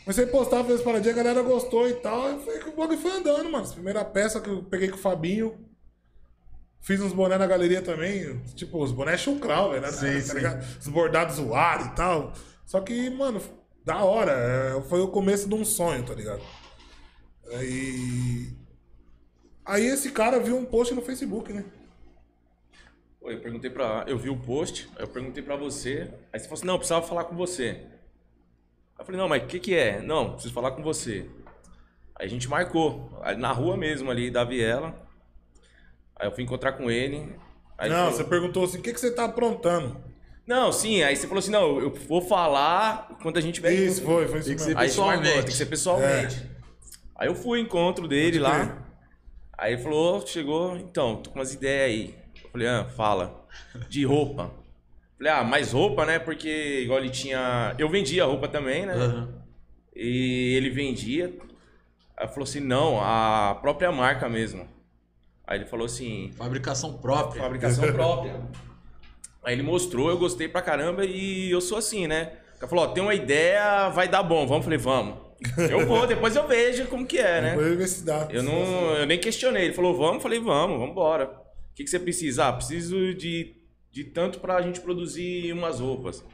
Comecei 0.05 0.23
a 0.23 0.27
postar, 0.27 0.63
fez 0.63 0.81
paradinha, 0.81 1.13
a 1.13 1.17
galera 1.17 1.41
gostou 1.41 1.87
e 1.89 1.95
tal. 1.95 2.39
E 2.39 2.43
foi 2.45 2.59
que 2.59 2.69
o 2.69 2.75
bagulho 2.75 2.97
foi 2.97 3.11
andando, 3.11 3.43
mano. 3.51 3.65
As 3.65 3.73
primeira 3.73 4.05
peça 4.05 4.39
que 4.39 4.49
eu 4.49 4.63
peguei 4.63 4.87
com 4.87 4.95
o 4.95 4.99
Fabinho. 4.99 5.57
Fiz 6.79 7.01
uns 7.01 7.11
bonés 7.11 7.37
na 7.37 7.45
galeria 7.45 7.81
também. 7.81 8.41
Tipo, 8.55 8.81
os 8.81 8.93
bonés 8.93 9.19
chucral, 9.19 9.71
velho. 9.71 9.81
Né? 9.81 9.91
Sim, 9.91 10.13
Tá 10.13 10.21
sim. 10.21 10.33
ligado? 10.35 10.65
Os 10.79 10.87
bordados 10.87 11.35
zoados 11.35 11.87
e 11.87 11.95
tal. 11.95 12.31
Só 12.65 12.79
que, 12.79 13.09
mano, 13.09 13.41
da 13.83 14.01
hora. 14.05 14.31
é, 14.31 14.81
Foi 14.87 15.01
o 15.01 15.09
começo 15.09 15.49
de 15.49 15.55
um 15.55 15.65
sonho, 15.65 16.05
tá 16.05 16.13
ligado? 16.13 16.41
Aí. 17.51 18.47
Aí 19.65 19.85
esse 19.87 20.11
cara 20.11 20.39
viu 20.39 20.55
um 20.57 20.63
post 20.63 20.93
no 20.93 21.01
Facebook, 21.01 21.51
né? 21.51 21.65
Pô, 23.27 23.31
eu 23.31 23.41
perguntei 23.41 23.69
pra. 23.69 24.05
Eu 24.07 24.17
vi 24.17 24.29
o 24.29 24.37
post, 24.37 24.87
aí 24.95 25.03
eu 25.03 25.07
perguntei 25.09 25.43
pra 25.43 25.57
você. 25.57 26.09
Aí 26.31 26.39
você 26.39 26.45
falou 26.45 26.53
assim: 26.59 26.65
não, 26.65 26.75
eu 26.75 26.79
precisava 26.79 27.05
falar 27.05 27.25
com 27.25 27.35
você. 27.35 27.71
Aí 27.71 28.99
eu 28.99 29.05
falei: 29.05 29.19
não, 29.19 29.27
mas 29.27 29.43
o 29.43 29.47
que, 29.47 29.59
que 29.59 29.75
é? 29.75 30.01
Não, 30.01 30.31
preciso 30.31 30.53
falar 30.53 30.71
com 30.71 30.81
você. 30.81 31.29
Aí 32.15 32.25
a 32.25 32.29
gente 32.29 32.47
marcou, 32.47 33.19
ali 33.21 33.37
na 33.39 33.51
rua 33.51 33.75
mesmo, 33.75 34.09
ali 34.09 34.31
da 34.31 34.45
Viela. 34.45 34.95
Aí 36.15 36.25
eu 36.27 36.31
fui 36.31 36.41
encontrar 36.45 36.71
com 36.73 36.89
ele. 36.89 37.17
Aí 37.77 37.89
ele 37.89 37.95
não, 37.95 38.05
falou- 38.05 38.13
você 38.13 38.23
perguntou 38.23 38.63
assim: 38.63 38.77
o 38.79 38.81
que, 38.81 38.93
que 38.93 38.99
você 38.99 39.11
tá 39.11 39.25
aprontando? 39.25 40.01
Não, 40.47 40.71
sim, 40.71 41.03
aí 41.03 41.13
você 41.13 41.27
falou 41.27 41.39
assim: 41.39 41.51
não, 41.51 41.81
eu 41.81 41.93
vou 41.93 42.21
falar 42.21 43.17
quando 43.21 43.35
a 43.35 43.41
gente 43.41 43.55
tiver 43.55 43.73
Isso, 43.73 44.03
foi, 44.03 44.25
foi 44.29 44.39
isso 44.39 44.47
Tem 44.47 44.55
que 44.57 44.63
mesmo. 44.63 44.63
ser 44.63 44.69
Aí 44.69 44.73
marcou, 44.75 44.87
pessoalmente. 44.87 45.33
tem 45.33 45.45
que 45.47 45.51
ser 45.53 45.65
pessoalmente. 45.65 46.49
Aí 47.13 47.27
eu 47.27 47.35
fui 47.35 47.59
ao 47.59 47.65
encontro 47.65 48.07
dele 48.07 48.39
Pode 48.39 48.51
lá. 48.51 48.65
crer. 48.67 48.77
Aí 49.57 49.73
ele 49.73 49.81
falou, 49.81 50.25
chegou, 50.25 50.77
então, 50.77 51.17
tô 51.21 51.31
com 51.31 51.39
umas 51.39 51.53
ideias 51.53 51.89
aí. 51.91 52.26
Falei, 52.57 52.67
ah, 52.67 52.85
fala. 52.85 53.45
De 53.87 54.03
roupa. 54.03 54.49
Falei, 55.15 55.31
ah, 55.31 55.43
mais 55.43 55.73
roupa, 55.73 56.05
né? 56.07 56.17
Porque 56.17 56.81
igual 56.81 56.99
ele 56.99 57.11
tinha. 57.11 57.75
Eu 57.77 57.87
vendia 57.87 58.25
roupa 58.25 58.47
também, 58.47 58.83
né? 58.83 58.93
Aham. 58.93 59.29
E 59.95 60.55
ele 60.55 60.71
vendia. 60.71 61.31
Aí 62.15 62.27
falou 62.27 62.43
assim, 62.43 62.59
não, 62.59 62.99
a 62.99 63.59
própria 63.61 63.91
marca 63.91 64.27
mesmo. 64.27 64.67
Aí 65.45 65.59
ele 65.59 65.65
falou 65.65 65.85
assim, 65.85 66.31
Fabricação 66.35 66.97
própria. 66.97 67.41
fabricação 67.43 67.89
própria. 67.93 68.41
Aí 69.43 69.53
ele 69.53 69.63
mostrou, 69.63 70.09
eu 70.09 70.17
gostei 70.17 70.47
pra 70.47 70.61
caramba 70.63 71.05
e 71.05 71.51
eu 71.51 71.61
sou 71.61 71.77
assim, 71.77 72.07
né? 72.07 72.31
O 72.55 72.59
cara 72.59 72.67
falou, 72.67 72.85
ó, 72.85 72.87
tem 72.87 73.03
uma 73.03 73.13
ideia, 73.13 73.89
vai 73.89 74.07
dar 74.07 74.23
bom, 74.23 74.47
vamos? 74.47 74.63
Falei, 74.63 74.79
vamos. 74.79 75.15
Eu 75.69 75.85
vou, 75.85 76.07
depois 76.07 76.35
eu 76.35 76.47
vejo 76.47 76.87
como 76.87 77.05
que 77.05 77.19
é, 77.19 77.39
né? 77.39 77.49
Depois 77.51 77.67
eu 77.67 77.77
ver 77.77 77.87
se 77.87 78.03
dá. 78.03 78.27
Eu 78.31 78.41
não, 78.41 78.95
eu 78.95 79.05
nem 79.05 79.19
questionei. 79.19 79.65
Ele 79.65 79.73
falou, 79.73 79.95
vamos, 79.95 80.23
falei, 80.23 80.39
vamos, 80.39 80.77
vamos 80.77 80.89
embora. 80.91 81.46
O 81.77 81.79
que, 81.79 81.83
que 81.83 81.91
você 81.91 81.99
precisa? 81.99 82.47
Ah, 82.47 82.53
preciso 82.53 83.13
de, 83.13 83.53
de 83.91 84.03
tanto 84.03 84.39
pra 84.39 84.59
gente 84.63 84.81
produzir 84.81 85.53
umas 85.53 85.79
roupas. 85.79 86.25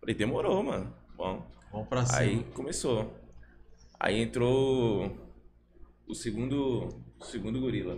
Falei, 0.00 0.12
demorou, 0.12 0.60
mano. 0.60 0.92
Bom. 1.16 1.46
Vamos 1.70 1.86
pra 1.86 2.04
cima. 2.04 2.18
Aí 2.18 2.42
começou. 2.52 3.16
Aí 4.00 4.20
entrou 4.20 5.16
o 6.04 6.14
segundo, 6.16 6.88
o 7.20 7.24
segundo 7.24 7.60
gorila. 7.60 7.96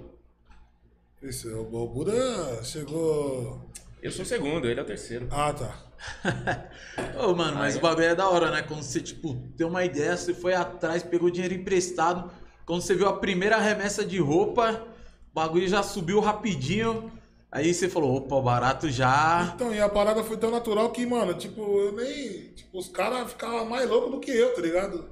Isso, 1.22 1.48
o 1.58 1.86
Buda 1.88 2.62
chegou. 2.62 3.70
Eu 4.02 4.10
sou 4.10 4.22
o 4.22 4.28
segundo, 4.28 4.68
ele 4.68 4.78
é 4.78 4.82
o 4.82 4.86
terceiro. 4.86 5.26
Ah, 5.30 5.54
tá. 5.54 6.70
Ô, 7.18 7.34
mano, 7.34 7.56
mas 7.56 7.76
Aí- 7.76 7.78
o 7.78 7.82
bagulho 7.82 8.08
é 8.08 8.14
da 8.14 8.28
hora, 8.28 8.50
né? 8.50 8.60
Quando 8.60 8.82
você, 8.82 9.00
tipo, 9.00 9.36
tem 9.56 9.66
uma 9.66 9.82
ideia, 9.86 10.14
você 10.18 10.34
foi 10.34 10.52
atrás, 10.52 11.02
pegou 11.02 11.30
dinheiro 11.30 11.54
emprestado. 11.54 12.30
Quando 12.66 12.82
você 12.82 12.94
viu 12.94 13.08
a 13.08 13.18
primeira 13.18 13.56
remessa 13.56 14.04
de 14.04 14.18
roupa, 14.18 14.86
o 15.30 15.34
bagulho 15.34 15.68
já 15.68 15.82
subiu 15.82 16.20
rapidinho. 16.20 17.10
Aí 17.52 17.74
você 17.74 17.88
falou, 17.88 18.16
opa, 18.16 18.40
barato 18.40 18.88
já. 18.90 19.52
Então, 19.54 19.74
e 19.74 19.80
a 19.80 19.88
parada 19.88 20.22
foi 20.22 20.36
tão 20.36 20.50
natural 20.50 20.90
que, 20.90 21.04
mano, 21.04 21.34
tipo, 21.34 21.60
eu 21.80 21.92
nem. 21.92 22.52
Tipo, 22.54 22.78
os 22.78 22.88
caras 22.88 23.28
ficavam 23.30 23.66
mais 23.66 23.88
loucos 23.88 24.10
do 24.12 24.20
que 24.20 24.30
eu, 24.30 24.54
tá 24.54 24.60
ligado? 24.60 25.10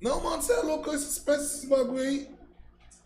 Não, 0.00 0.22
mano, 0.22 0.42
você 0.42 0.52
é 0.52 0.60
louco 0.60 0.84
com 0.84 0.94
esses 0.94 1.18
peças, 1.18 1.54
esses 1.54 1.68
bagulho 1.68 2.02
aí. 2.02 2.28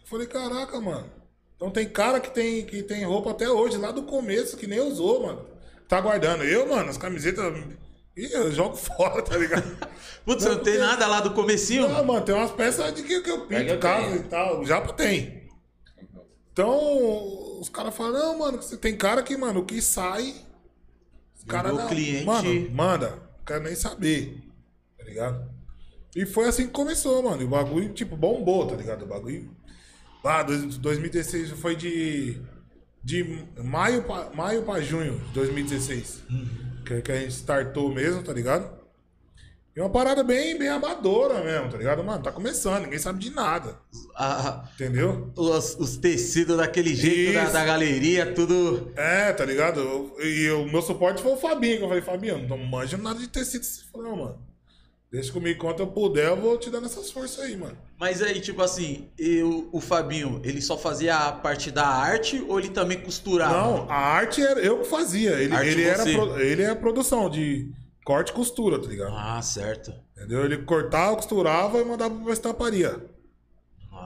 Eu 0.01 0.07
falei, 0.07 0.27
caraca, 0.27 0.81
mano. 0.81 1.09
Então 1.57 1.71
tem 1.71 1.89
cara 1.89 2.19
que 2.19 2.31
tem, 2.31 2.67
que 2.67 2.83
tem 2.83 3.05
roupa 3.05 3.31
até 3.31 3.49
hoje, 3.49 3.77
lá 3.77 3.93
do 3.93 4.03
começo, 4.03 4.57
que 4.57 4.67
nem 4.67 4.81
usou, 4.81 5.23
mano. 5.27 5.47
Tá 5.89 6.01
guardando. 6.01 6.43
Eu, 6.43 6.69
mano, 6.69 6.91
as 6.91 6.99
camisetas. 6.99 7.55
Ih, 8.17 8.33
eu 8.33 8.51
jogo 8.51 8.75
fora, 8.77 9.23
tá 9.23 9.37
ligado? 9.37 9.77
Putz, 10.25 10.45
não 10.45 10.59
tem 10.59 10.79
nada 10.79 11.07
lá 11.07 11.21
do 11.21 11.33
comecinho? 11.35 11.89
Não, 11.89 12.05
mano, 12.05 12.25
tem 12.25 12.35
umas 12.35 12.51
peças 12.51 12.93
de 12.95 13.03
que, 13.05 13.21
que 13.21 13.31
eu 13.31 13.47
pinto 13.47 13.79
casa 13.79 14.07
tenho. 14.07 14.17
e 14.17 14.23
tal. 14.25 14.61
O 14.61 14.67
Japa 14.67 14.93
tem. 14.93 15.42
Então, 16.53 17.61
os 17.61 17.69
caras 17.69 17.95
falam, 17.97 18.13
não, 18.13 18.39
mano, 18.39 18.59
você 18.61 18.77
tem 18.77 18.97
cara 18.97 19.23
que, 19.23 19.37
mano, 19.37 19.61
o 19.61 19.65
que 19.65 19.81
sai. 19.81 20.35
Os 21.37 21.45
caras 21.45 21.75
não. 21.75 21.89
cliente. 21.89 22.27
Mano, 22.27 22.71
manda. 22.71 23.11
Não 23.11 23.45
quero 23.47 23.65
nem 23.65 23.75
saber. 23.75 24.43
Tá 24.99 25.05
ligado? 25.05 25.51
E 26.15 26.27
foi 26.27 26.47
assim 26.47 26.67
que 26.67 26.73
começou, 26.73 27.23
mano. 27.23 27.41
E 27.41 27.45
o 27.45 27.49
bagulho, 27.49 27.93
tipo, 27.95 28.17
bombou, 28.17 28.67
tá 28.67 28.77
ligado? 28.77 29.03
O 29.05 29.07
bagulho. 29.09 29.51
Ah, 30.23 30.43
dois- 30.43 30.77
2016 30.77 31.51
foi 31.53 31.75
de. 31.75 32.41
De 33.05 33.25
maio 33.65 34.05
pra, 34.05 34.31
maio 34.31 34.63
pra 34.63 34.81
junho 34.81 35.19
de 35.19 35.33
2016. 35.35 36.23
Que, 36.87 37.03
que 37.03 37.11
a 37.11 37.19
gente 37.19 37.33
startou 37.33 37.93
mesmo, 37.93 38.23
tá 38.23 38.33
ligado? 38.33 38.71
E 39.75 39.81
uma 39.81 39.89
parada 39.89 40.23
bem, 40.23 40.59
bem 40.59 40.69
amadora 40.69 41.43
mesmo, 41.43 41.71
tá 41.71 41.79
ligado? 41.79 42.05
Mano, 42.05 42.23
tá 42.23 42.31
começando, 42.31 42.83
ninguém 42.83 42.99
sabe 42.99 43.19
de 43.19 43.31
nada. 43.31 43.79
Ah, 44.15 44.69
Entendeu? 44.75 45.33
os, 45.35 45.77
os 45.77 45.97
tecidos 45.97 46.59
daquele 46.59 46.95
jeito 46.95 47.33
da, 47.33 47.51
da 47.51 47.65
galeria, 47.65 48.35
tudo. 48.35 48.93
É, 48.95 49.33
tá 49.33 49.47
ligado? 49.47 50.13
E 50.21 50.51
o 50.51 50.67
meu 50.67 50.83
suporte 50.83 51.23
foi 51.23 51.33
o 51.33 51.39
Fabinho, 51.39 51.79
que 51.79 51.85
eu 51.85 51.89
falei, 51.89 52.03
Fabinho, 52.03 52.47
não 52.47 52.59
manjo 52.59 52.99
nada 52.99 53.19
de 53.19 53.29
tecido. 53.29 53.65
Ele 53.65 53.91
falou, 53.91 54.09
não, 54.09 54.17
mano. 54.17 54.53
Deixa 55.11 55.31
comigo 55.31 55.61
quanto 55.61 55.81
eu 55.81 55.87
puder, 55.87 56.29
eu 56.29 56.37
vou 56.37 56.57
te 56.57 56.71
dando 56.71 56.87
essas 56.87 57.11
forças 57.11 57.45
aí, 57.45 57.55
mano. 57.55 57.77
Mas 57.99 58.23
aí, 58.23 58.41
tipo 58.41 58.63
assim, 58.63 59.11
eu, 59.19 59.69
o 59.71 59.79
Fabinho, 59.79 60.41
ele 60.43 60.61
só 60.63 60.77
fazia 60.77 61.17
a 61.17 61.33
parte 61.33 61.71
da 61.71 61.87
arte 61.87 62.43
ou 62.49 62.59
ele 62.59 62.71
também 62.71 62.99
costurava? 62.99 63.55
Não, 63.55 63.91
a 63.91 63.95
arte 63.95 64.43
era 64.43 64.59
eu 64.61 64.81
que 64.81 64.89
fazia. 64.89 65.33
Ele, 65.33 65.55
ele, 65.55 65.83
era, 65.83 66.03
você. 66.03 66.43
ele 66.43 66.63
é 66.63 66.71
a 66.71 66.77
produção 66.77 67.29
de 67.29 67.71
corte 68.05 68.31
e 68.31 68.35
costura, 68.35 68.79
tá 68.79 68.89
ligado? 68.89 69.15
Ah, 69.17 69.41
certo. 69.43 69.93
Entendeu? 70.17 70.45
Ele 70.45 70.59
cortava, 70.59 71.17
costurava 71.17 71.79
e 71.79 71.85
mandava 71.85 72.15
pra 72.15 72.33
estamparia. 72.33 73.05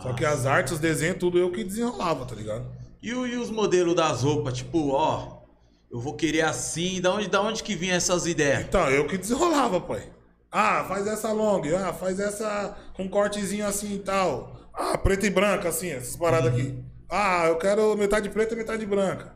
Só 0.03 0.13
que 0.13 0.25
as 0.25 0.47
artes, 0.47 0.75
os 0.75 0.79
desenhos, 0.79 1.19
tudo 1.19 1.39
eu 1.39 1.51
que 1.51 1.65
desenrolava, 1.65 2.27
tá 2.27 2.35
ligado? 2.35 2.67
E, 3.03 3.09
e 3.09 3.37
os 3.37 3.51
modelos 3.51 3.95
das 3.95 4.23
roupas, 4.23 4.55
tipo, 4.55 4.91
ó, 4.91 5.43
eu 5.91 6.01
vou 6.01 6.15
querer 6.15 6.43
assim, 6.43 7.01
da 7.01 7.15
onde, 7.15 7.29
da 7.29 7.41
onde 7.41 7.63
que 7.63 7.75
vinha 7.75 7.95
essas 7.95 8.27
ideias? 8.27 8.63
Então, 8.63 8.91
eu 8.91 9.07
que 9.07 9.17
desenrolava, 9.17 9.81
pai. 9.81 10.11
Ah, 10.51 10.85
faz 10.89 11.07
essa 11.07 11.33
long, 11.33 11.63
ah, 11.77 11.93
faz 11.93 12.19
essa 12.19 12.77
com 12.95 13.09
cortezinho 13.09 13.67
assim 13.67 13.95
e 13.95 13.99
tal. 13.99 14.57
Ah, 14.73 14.97
preto 14.99 15.27
e 15.27 15.31
branco, 15.31 15.67
assim, 15.67 15.91
essas 15.91 16.17
paradas 16.17 16.53
aqui. 16.53 16.83
Ah, 17.09 17.47
eu 17.49 17.57
quero 17.57 17.97
metade 17.97 18.29
preta 18.29 18.55
e 18.55 18.57
metade 18.57 18.85
branca. 18.85 19.36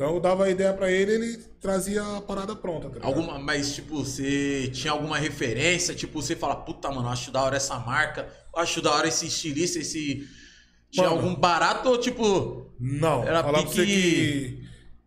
Então 0.00 0.14
eu 0.14 0.20
dava 0.20 0.44
a 0.46 0.50
ideia 0.50 0.72
pra 0.72 0.90
ele 0.90 1.12
ele 1.12 1.36
trazia 1.60 2.02
a 2.16 2.22
parada 2.22 2.56
pronta. 2.56 2.88
Tá? 2.88 3.06
Alguma, 3.06 3.38
mas, 3.38 3.74
tipo, 3.74 4.02
você 4.02 4.70
tinha 4.72 4.94
alguma 4.94 5.18
referência? 5.18 5.94
Tipo, 5.94 6.22
você 6.22 6.34
fala, 6.34 6.56
puta, 6.56 6.90
mano, 6.90 7.06
acho 7.10 7.30
da 7.30 7.42
hora 7.42 7.58
essa 7.58 7.78
marca, 7.78 8.26
acho 8.56 8.80
da 8.80 8.94
hora 8.94 9.08
esse 9.08 9.26
estilista, 9.26 9.78
esse. 9.78 10.26
Tinha 10.90 11.06
Mano. 11.06 11.20
algum 11.20 11.34
barato 11.34 11.90
ou, 11.90 11.98
tipo. 11.98 12.72
Não, 12.80 13.22
Era 13.24 13.42
falar 13.42 13.58
pra 13.58 13.70
pique- 13.70 13.74
você 13.76 13.86
que, 13.86 14.64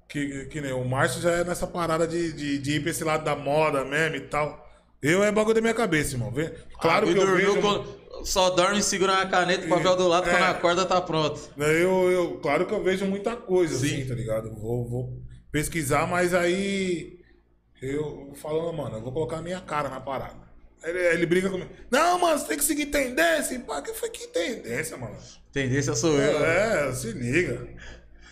que. 0.08 0.45
Que 0.45 0.62
nem 0.62 0.73
o 0.73 0.86
Márcio 0.86 1.23
já 1.23 1.32
é 1.32 1.43
nessa 1.43 1.65
parada 1.65 2.06
de, 2.08 2.32
de, 2.32 2.60
de 2.60 2.71
ir 2.73 2.82
pra 2.82 2.91
esse 2.91 3.03
lado 3.03 3.25
da 3.25 3.36
moda 3.36 3.84
mesmo 3.84 4.17
e 4.17 4.21
tal. 4.21 4.63
Eu 5.01 5.23
é 5.23 5.32
bagulho 5.32 5.56
da 5.56 5.62
minha 5.62 5.73
cabeça, 5.73 6.13
irmão. 6.13 6.32
Claro 6.79 7.10
ah, 7.10 7.13
que 7.13 7.19
eu 7.19 7.36
vejo. 7.36 7.62
com- 7.62 7.84
Só 8.23 8.49
dorme 8.52 8.82
segurando 8.82 9.21
a 9.21 9.26
caneta, 9.26 9.65
o 9.65 9.69
papel 9.69 9.95
do 9.95 10.08
lado, 10.08 10.30
É. 10.30 10.32
quando 10.32 10.43
acorda 10.43 10.86
tá 10.86 11.02
pronto. 11.02 11.41
Eu, 11.58 12.12
eu, 12.12 12.39
claro 12.41 12.65
que 12.65 12.73
eu 12.73 12.82
vejo 12.84 13.06
muita 13.06 13.36
coisa, 13.36 13.76
Sim. 13.78 13.86
assim, 14.02 14.08
tá 14.08 14.15
ligado? 14.15 14.54
Vou, 14.54 14.88
vou 14.88 15.21
pesquisar, 15.52 16.08
mas 16.08 16.34
aí 16.34 17.19
eu 17.82 18.32
falo, 18.36 18.71
mano, 18.71 18.97
eu 18.97 19.02
vou 19.02 19.12
colocar 19.12 19.38
a 19.38 19.41
minha 19.41 19.60
cara 19.60 19.89
na 19.89 19.99
parada. 19.99 20.41
Ele, 20.84 20.99
ele 20.99 21.26
briga 21.26 21.49
comigo. 21.49 21.69
Não, 21.89 22.19
mano, 22.19 22.38
você 22.39 22.47
tem 22.47 22.58
que 22.58 22.63
seguir 22.63 22.88
tendência. 22.88 23.58
Pá, 23.62 23.82
que 23.82 23.93
foi 23.93 24.10
que 24.10 24.28
tendência, 24.28 24.97
mano? 24.97 25.15
Tendência 25.52 25.95
sou 25.95 26.13
eu. 26.19 26.43
É, 26.45 26.91
se 26.93 27.12
liga. 27.12 27.67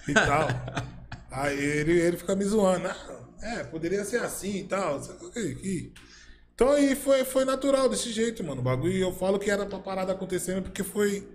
E 0.07 0.13
tal. 0.13 0.47
Aí 1.31 1.57
ele, 1.57 1.93
ele 1.99 2.17
fica 2.17 2.35
me 2.35 2.43
zoando. 2.43 2.89
Não, 2.89 3.49
é, 3.49 3.63
poderia 3.63 4.03
ser 4.03 4.17
assim 4.21 4.57
e 4.57 4.63
tal. 4.63 4.99
quê, 5.33 5.55
que- 5.55 5.93
Então 6.61 6.73
aí 6.73 6.93
foi, 6.93 7.25
foi 7.25 7.43
natural 7.43 7.89
desse 7.89 8.11
jeito, 8.11 8.43
mano. 8.43 8.61
O 8.61 8.63
bagulho, 8.63 8.95
eu 8.95 9.11
falo 9.11 9.39
que 9.39 9.49
era 9.49 9.65
pra 9.65 9.79
parada 9.79 10.11
acontecendo 10.11 10.61
porque 10.61 10.83
foi, 10.83 11.27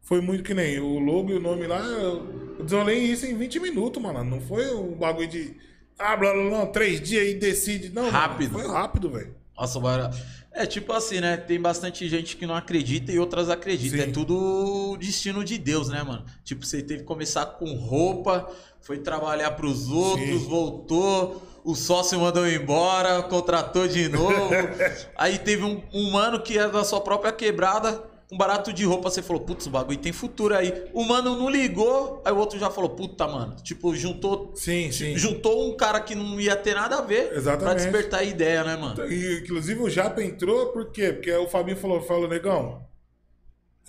foi 0.00 0.20
muito 0.20 0.42
que 0.42 0.52
nem 0.52 0.80
o 0.80 0.98
logo 0.98 1.30
e 1.30 1.34
o 1.34 1.40
nome 1.40 1.64
lá. 1.64 1.78
Eu, 1.78 2.56
eu 2.58 2.64
desolei 2.64 2.98
isso 2.98 3.24
em 3.24 3.36
20 3.36 3.60
minutos, 3.60 4.02
mano. 4.02 4.24
Não 4.24 4.40
foi 4.40 4.74
um 4.74 4.96
bagulho 4.96 5.28
de. 5.28 5.56
Ah, 5.96 6.16
blá 6.16 6.32
blá 6.32 6.48
blá, 6.48 6.66
três 6.66 7.00
dias 7.00 7.24
e 7.28 7.34
decide. 7.34 7.90
Não, 7.90 8.02
mano, 8.02 8.18
Rápido. 8.18 8.52
foi 8.52 8.66
rápido, 8.66 9.10
velho. 9.10 9.36
Nossa, 9.56 9.78
bora. 9.78 10.10
É 10.50 10.66
tipo 10.66 10.92
assim, 10.92 11.20
né? 11.20 11.36
Tem 11.36 11.60
bastante 11.60 12.08
gente 12.08 12.36
que 12.36 12.44
não 12.44 12.56
acredita 12.56 13.12
e 13.12 13.18
outras 13.20 13.48
acreditam. 13.48 14.00
Sim. 14.00 14.10
É 14.10 14.12
tudo 14.12 14.96
destino 14.96 15.44
de 15.44 15.56
Deus, 15.56 15.88
né, 15.88 16.02
mano? 16.02 16.24
Tipo, 16.42 16.66
você 16.66 16.82
teve 16.82 17.02
que 17.02 17.06
começar 17.06 17.46
com 17.46 17.72
roupa, 17.76 18.50
foi 18.80 18.98
trabalhar 18.98 19.52
pros 19.52 19.88
outros, 19.88 20.42
Sim. 20.42 20.48
voltou, 20.48 21.40
o 21.64 21.74
sócio 21.74 22.20
mandou 22.20 22.46
embora, 22.46 23.22
contratou 23.22 23.88
de 23.88 24.08
novo. 24.08 24.50
Aí 25.16 25.38
teve 25.38 25.64
um, 25.64 25.82
um 25.92 26.10
mano 26.10 26.40
que 26.42 26.58
é 26.58 26.68
da 26.68 26.84
sua 26.84 27.00
própria 27.00 27.32
quebrada, 27.32 28.04
um 28.30 28.36
barato 28.36 28.72
de 28.72 28.84
roupa, 28.84 29.08
você 29.08 29.22
falou, 29.22 29.42
putz, 29.42 29.66
o 29.66 29.70
bagulho 29.70 29.98
tem 29.98 30.12
futuro 30.12 30.56
aí. 30.56 30.88
O 30.92 31.04
mano 31.04 31.36
não 31.36 31.48
ligou, 31.48 32.20
aí 32.24 32.32
o 32.32 32.36
outro 32.36 32.58
já 32.58 32.68
falou, 32.68 32.90
puta, 32.90 33.28
mano. 33.28 33.54
Tipo, 33.62 33.94
juntou. 33.94 34.52
Sim, 34.56 34.90
sim. 34.90 35.16
Juntou 35.16 35.70
um 35.70 35.76
cara 35.76 36.00
que 36.00 36.14
não 36.14 36.40
ia 36.40 36.56
ter 36.56 36.74
nada 36.74 36.96
a 36.98 37.00
ver 37.00 37.28
pra 37.28 37.36
Exatamente. 37.36 37.76
despertar 37.76 38.20
a 38.20 38.24
ideia, 38.24 38.64
né, 38.64 38.76
mano? 38.76 39.06
E, 39.06 39.40
inclusive 39.40 39.80
o 39.80 39.88
Japa 39.88 40.22
entrou, 40.22 40.72
por 40.72 40.90
quê? 40.90 41.12
Porque 41.12 41.32
o 41.32 41.46
Fabinho 41.48 41.76
falou, 41.76 42.02
falou, 42.02 42.26
negão, 42.26 42.84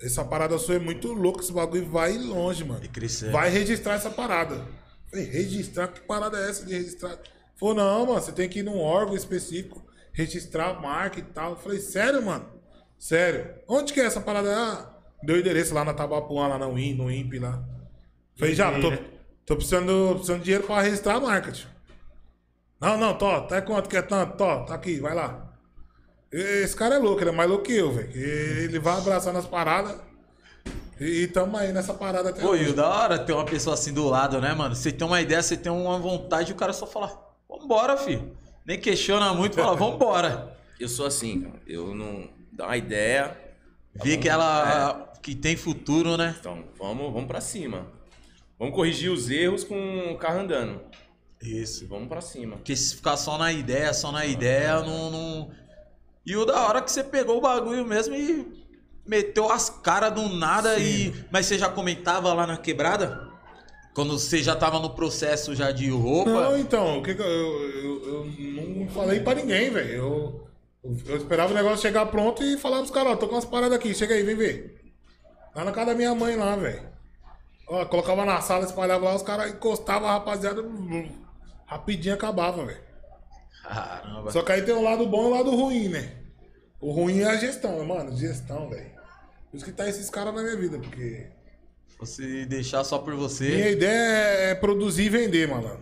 essa 0.00 0.24
parada 0.24 0.56
sua 0.58 0.76
é 0.76 0.78
muito 0.78 1.12
louca, 1.12 1.40
esse 1.40 1.52
bagulho 1.52 1.86
vai 1.86 2.16
longe, 2.16 2.62
mano. 2.62 2.84
E 2.84 2.88
crescer. 2.88 3.32
Vai 3.32 3.50
registrar 3.50 3.94
essa 3.94 4.10
parada. 4.10 4.64
Falei, 5.10 5.24
registrar? 5.24 5.88
Que 5.88 6.00
parada 6.00 6.38
é 6.38 6.50
essa 6.50 6.64
de 6.64 6.74
registrar? 6.74 7.18
Falou, 7.58 7.74
não, 7.74 8.06
mano, 8.06 8.20
você 8.20 8.32
tem 8.32 8.48
que 8.48 8.58
ir 8.60 8.62
num 8.62 8.78
órgão 8.78 9.16
específico, 9.16 9.84
registrar 10.12 10.70
a 10.70 10.80
marca 10.80 11.18
e 11.18 11.22
tal. 11.22 11.56
Falei, 11.56 11.80
sério, 11.80 12.24
mano? 12.24 12.46
Sério? 12.98 13.54
Onde 13.66 13.92
que 13.92 14.00
é 14.00 14.04
essa 14.04 14.20
parada? 14.20 14.54
Ah, 14.54 14.94
deu 15.22 15.38
endereço 15.38 15.74
lá 15.74 15.84
na 15.84 15.94
Tabapuã, 15.94 16.48
lá 16.48 16.58
no, 16.58 16.78
IN, 16.78 16.94
no 16.94 17.10
INPE 17.10 17.38
lá. 17.38 17.62
Falei, 18.38 18.54
já, 18.54 18.70
tô, 18.78 18.92
tô 19.46 19.56
precisando, 19.56 20.12
precisando 20.14 20.38
de 20.38 20.44
dinheiro 20.44 20.66
pra 20.66 20.82
registrar 20.82 21.14
a 21.14 21.20
marca, 21.20 21.50
tio. 21.50 21.68
Não, 22.78 22.98
não, 22.98 23.16
tô, 23.16 23.40
tá 23.42 23.62
quanto 23.62 23.88
que 23.88 23.96
é 23.96 24.02
tanto? 24.02 24.36
Tô, 24.36 24.64
tá 24.64 24.74
aqui, 24.74 25.00
vai 25.00 25.14
lá. 25.14 25.54
Esse 26.30 26.76
cara 26.76 26.96
é 26.96 26.98
louco, 26.98 27.22
ele 27.22 27.30
é 27.30 27.32
mais 27.32 27.48
louco 27.48 27.64
que 27.64 27.74
eu, 27.74 27.90
velho. 27.90 28.10
Ele 28.14 28.78
vai 28.78 28.98
abraçar 28.98 29.32
nas 29.32 29.46
paradas. 29.46 29.96
E, 31.00 31.22
e 31.22 31.26
tamo 31.28 31.56
aí 31.56 31.72
nessa 31.72 31.94
parada 31.94 32.30
até 32.30 32.42
Pô, 32.42 32.54
e 32.54 32.60
hoje. 32.60 32.70
o 32.70 32.74
da 32.74 32.88
hora 32.88 33.18
ter 33.18 33.32
uma 33.32 33.44
pessoa 33.44 33.74
assim 33.74 33.92
do 33.92 34.06
lado, 34.06 34.40
né, 34.40 34.52
mano? 34.52 34.74
Você 34.74 34.92
tem 34.92 35.06
uma 35.06 35.20
ideia, 35.20 35.42
você 35.42 35.56
tem 35.56 35.72
uma 35.72 35.98
vontade 35.98 36.50
e 36.50 36.54
o 36.54 36.56
cara 36.56 36.72
só 36.74 36.86
fala, 36.86 37.25
vambora, 37.48 37.96
filho. 37.96 38.36
Nem 38.64 38.80
questiona 38.80 39.32
muito, 39.32 39.56
fala, 39.56 39.76
vambora. 39.76 40.56
Eu 40.78 40.88
sou 40.88 41.06
assim, 41.06 41.42
cara. 41.42 41.60
Eu 41.66 41.94
não. 41.94 42.28
Dá 42.52 42.66
uma 42.66 42.76
ideia. 42.76 43.28
tá 43.96 44.04
bom? 44.04 44.20
que 44.20 44.28
ela 44.28 45.12
que 45.22 45.34
tem 45.34 45.56
futuro, 45.56 46.16
né? 46.16 46.36
Então, 46.38 46.64
vamos, 46.78 47.12
vamos 47.12 47.26
pra 47.26 47.40
cima. 47.40 47.86
Vamos 48.58 48.74
corrigir 48.74 49.10
os 49.10 49.28
erros 49.28 49.64
com 49.64 50.12
o 50.12 50.16
carro 50.16 50.40
andando. 50.40 50.80
Isso. 51.42 51.86
Vamos 51.86 52.08
pra 52.08 52.20
cima. 52.20 52.56
Porque 52.56 52.76
se 52.76 52.96
ficar 52.96 53.16
só 53.16 53.36
na 53.36 53.52
ideia, 53.52 53.92
só 53.92 54.10
na 54.12 54.24
ideia, 54.24 54.80
não, 54.82 55.10
não. 55.10 55.50
E 56.24 56.36
o 56.36 56.44
da 56.44 56.66
hora 56.66 56.80
que 56.80 56.90
você 56.90 57.04
pegou 57.04 57.38
o 57.38 57.40
bagulho 57.40 57.84
mesmo 57.84 58.14
e 58.14 58.64
meteu 59.06 59.50
as 59.50 59.68
caras 59.68 60.12
do 60.12 60.28
nada 60.28 60.78
e. 60.78 61.12
Mas 61.30 61.46
você 61.46 61.58
já 61.58 61.68
comentava 61.68 62.32
lá 62.32 62.46
na 62.46 62.56
quebrada? 62.56 63.25
Quando 63.96 64.18
você 64.18 64.42
já 64.42 64.54
tava 64.54 64.78
no 64.78 64.90
processo 64.90 65.54
já 65.54 65.72
de 65.72 65.88
roupa? 65.88 66.30
Não, 66.30 66.58
então, 66.58 66.98
o 66.98 67.02
que 67.02 67.12
eu, 67.12 67.16
eu, 67.18 68.04
eu 68.04 68.24
não 68.76 68.86
falei 68.90 69.20
pra 69.20 69.36
ninguém, 69.36 69.70
velho. 69.70 69.90
Eu, 69.90 70.48
eu 71.06 71.16
esperava 71.16 71.50
o 71.50 71.56
negócio 71.56 71.78
chegar 71.78 72.04
pronto 72.04 72.44
e 72.44 72.58
falar 72.58 72.76
pros 72.80 72.90
caras, 72.90 73.14
ó, 73.14 73.16
tô 73.16 73.26
com 73.26 73.36
umas 73.36 73.46
paradas 73.46 73.78
aqui, 73.78 73.94
chega 73.94 74.14
aí, 74.14 74.22
vem 74.22 74.36
ver. 74.36 74.92
Lá 75.54 75.64
na 75.64 75.72
casa 75.72 75.86
da 75.86 75.94
minha 75.94 76.14
mãe 76.14 76.36
lá, 76.36 76.54
velho. 76.56 76.86
Ó, 77.66 77.86
colocava 77.86 78.26
na 78.26 78.38
sala, 78.42 78.66
espalhava 78.66 79.06
lá, 79.06 79.14
os 79.14 79.22
caras 79.22 79.50
encostavam 79.50 80.10
a 80.10 80.12
rapaziada, 80.12 80.62
rapidinho 81.64 82.16
acabava, 82.16 82.66
velho. 82.66 82.82
Caramba. 83.62 84.30
Só 84.30 84.42
que 84.42 84.52
aí 84.52 84.60
tem 84.60 84.74
um 84.74 84.84
lado 84.84 85.06
bom 85.06 85.22
e 85.22 85.26
um 85.26 85.34
lado 85.36 85.56
ruim, 85.56 85.88
né? 85.88 86.16
O 86.82 86.92
ruim 86.92 87.20
é 87.20 87.28
a 87.28 87.36
gestão, 87.36 87.82
mano, 87.82 88.14
gestão, 88.14 88.68
velho. 88.68 88.90
Por 89.50 89.56
isso 89.56 89.64
que 89.64 89.72
tá 89.72 89.88
esses 89.88 90.10
caras 90.10 90.34
na 90.34 90.42
minha 90.42 90.56
vida, 90.58 90.78
porque 90.78 91.34
Você 91.98 92.44
deixar 92.46 92.84
só 92.84 92.98
por 92.98 93.14
minha 93.14 93.28
você. 93.28 93.70
ideia 93.72 94.50
é 94.50 94.54
produzir 94.54 95.04
e 95.04 95.08
vender, 95.08 95.48
mano. 95.48 95.78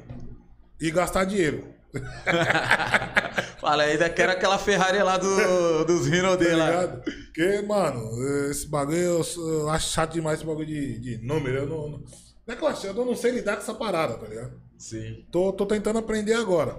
E 0.80 0.90
gastar 0.90 1.24
dinheiro. 1.24 1.72
Fala, 3.60 3.84
ainda 3.84 4.08
quero 4.10 4.32
aquela 4.32 4.58
Ferrari 4.58 4.98
lá 5.02 5.16
do, 5.16 5.84
dos 5.84 6.06
Rino 6.06 6.36
Tá 6.36 6.56
lá. 6.56 6.88
Porque, 6.88 7.62
mano, 7.62 8.50
esse 8.50 8.66
bagulho 8.68 8.98
eu, 8.98 9.68
acho 9.70 9.90
chato 9.92 10.12
demais 10.12 10.38
esse 10.38 10.46
bagulho 10.46 10.66
de, 10.66 10.98
de 10.98 11.26
número. 11.26 11.58
Eu 11.58 11.66
não, 11.66 11.88
não, 11.88 11.98
não 11.98 12.54
é 12.54 12.56
que 12.56 12.62
eu 12.62 12.68
acho, 12.68 12.86
eu 12.86 12.94
não 12.94 13.16
sei 13.16 13.30
lidar 13.32 13.56
com 13.56 13.62
essa 13.62 13.74
parada, 13.74 14.14
tá 14.14 14.26
ligado? 14.26 14.60
Sim. 14.78 15.24
Tô, 15.30 15.52
tô 15.52 15.66
tentando 15.66 15.98
aprender 15.98 16.34
agora. 16.34 16.76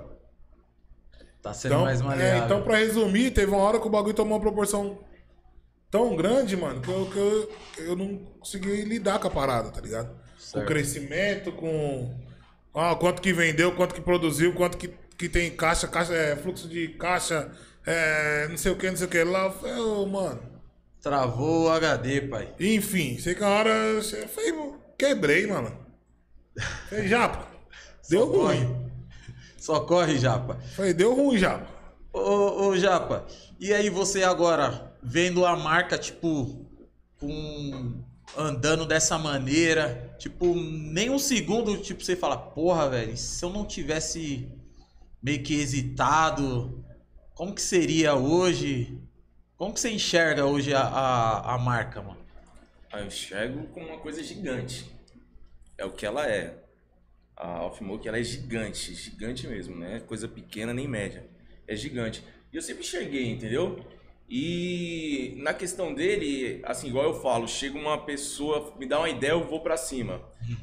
Tá 1.41 1.53
sendo 1.53 1.73
Então, 1.73 1.83
mais 1.85 2.01
é, 2.01 2.03
maleável. 2.03 2.45
então, 2.45 2.61
pra 2.63 2.77
resumir, 2.77 3.31
teve 3.31 3.51
uma 3.51 3.61
hora 3.61 3.79
que 3.79 3.87
o 3.87 3.91
bagulho 3.91 4.13
tomou 4.13 4.33
uma 4.37 4.41
proporção 4.41 4.99
tão 5.95 6.13
grande, 6.13 6.58
mano, 6.58 6.81
que 6.81 6.89
eu, 6.89 7.05
que 7.05 7.17
eu, 7.17 7.51
eu 7.86 7.95
não 7.95 8.17
consegui 8.38 8.81
lidar 8.81 9.17
com 9.17 9.29
a 9.29 9.31
parada, 9.31 9.71
tá 9.71 9.79
ligado? 9.79 10.10
Com 10.10 10.19
Certo. 10.38 10.63
o 10.65 10.67
crescimento, 10.67 11.51
com 11.53 12.13
ah, 12.73 12.93
quanto 12.95 13.21
que 13.21 13.31
vendeu, 13.31 13.73
quanto 13.73 13.95
que 13.95 14.01
produziu, 14.01 14.53
quanto 14.53 14.77
que, 14.77 14.89
que 15.17 15.29
tem 15.29 15.49
caixa, 15.55 15.88
caixa 15.88 16.13
é, 16.13 16.36
fluxo 16.36 16.67
de 16.67 16.89
caixa, 16.89 17.49
é, 17.86 18.45
não 18.49 18.58
sei 18.58 18.73
o 18.73 18.75
que, 18.75 18.89
não 18.89 18.97
sei 18.97 19.08
o 19.08 19.10
que 19.10 19.23
lá. 19.23 19.45
Eu 19.45 19.51
falei, 19.53 20.12
mano. 20.12 20.41
Travou 21.01 21.67
o 21.67 21.71
HD, 21.71 22.21
pai. 22.21 22.53
Enfim, 22.60 23.17
sei 23.17 23.34
que 23.34 23.43
a 23.43 23.47
hora 23.47 23.69
eu 23.69 24.03
falei, 24.27 24.53
quebrei, 24.97 25.47
mano. 25.47 25.71
Falei, 26.89 27.08
Japa, 27.08 27.47
deu 28.10 28.27
corre. 28.27 28.58
ruim. 28.58 28.91
Só 29.58 29.79
corre, 29.79 30.17
Japa. 30.17 30.60
Falei, 30.75 30.93
deu 30.93 31.15
ruim, 31.15 31.38
Japa. 31.38 31.67
Ô, 32.12 32.67
ô, 32.67 32.77
Japa, 32.77 33.25
e 33.60 33.73
aí 33.73 33.89
você 33.89 34.23
agora, 34.23 34.93
vendo 35.05 35.45
a 35.45 35.55
marca, 35.55 35.97
tipo, 35.97 36.65
com... 37.19 38.03
andando 38.35 38.85
dessa 38.85 39.17
maneira, 39.17 40.15
tipo, 40.17 40.55
nem 40.55 41.09
um 41.09 41.19
segundo, 41.19 41.77
tipo, 41.77 42.03
você 42.03 42.15
fala, 42.15 42.35
porra, 42.35 42.89
velho, 42.89 43.15
se 43.15 43.45
eu 43.45 43.51
não 43.51 43.65
tivesse 43.65 44.51
meio 45.21 45.43
que 45.43 45.53
hesitado, 45.53 46.83
como 47.35 47.53
que 47.53 47.61
seria 47.61 48.15
hoje? 48.15 48.99
Como 49.55 49.73
que 49.73 49.79
você 49.79 49.91
enxerga 49.91 50.45
hoje 50.45 50.73
a, 50.73 50.81
a, 50.81 51.55
a 51.55 51.57
marca, 51.57 52.01
mano? 52.01 52.19
Ah, 52.91 52.99
eu 52.99 53.07
enxergo 53.07 53.67
como 53.67 53.85
uma 53.87 53.99
coisa 53.99 54.23
gigante. 54.23 54.89
É 55.77 55.85
o 55.85 55.91
que 55.91 56.05
ela 56.05 56.27
é. 56.27 56.63
A 57.35 57.65
Offmoke, 57.65 58.07
ela 58.07 58.17
é 58.17 58.23
gigante, 58.23 58.93
gigante 58.95 59.45
mesmo, 59.47 59.75
né? 59.75 59.99
Coisa 59.99 60.27
pequena 60.27 60.73
nem 60.73 60.87
média. 60.87 61.29
É 61.67 61.75
gigante. 61.75 62.23
E 62.51 62.55
eu 62.55 62.61
sempre 62.61 62.83
enxerguei, 62.83 63.29
entendeu? 63.29 63.85
E 64.29 65.35
na 65.38 65.53
questão 65.53 65.93
dele, 65.93 66.59
assim, 66.63 66.88
igual 66.88 67.05
eu 67.05 67.21
falo, 67.21 67.47
chega 67.47 67.77
uma 67.77 67.97
pessoa, 67.97 68.73
me 68.79 68.88
dá 68.88 68.97
uma 68.99 69.09
ideia, 69.09 69.31
eu 69.31 69.43
vou 69.43 69.59
pra 69.61 69.77
cima. 69.77 70.21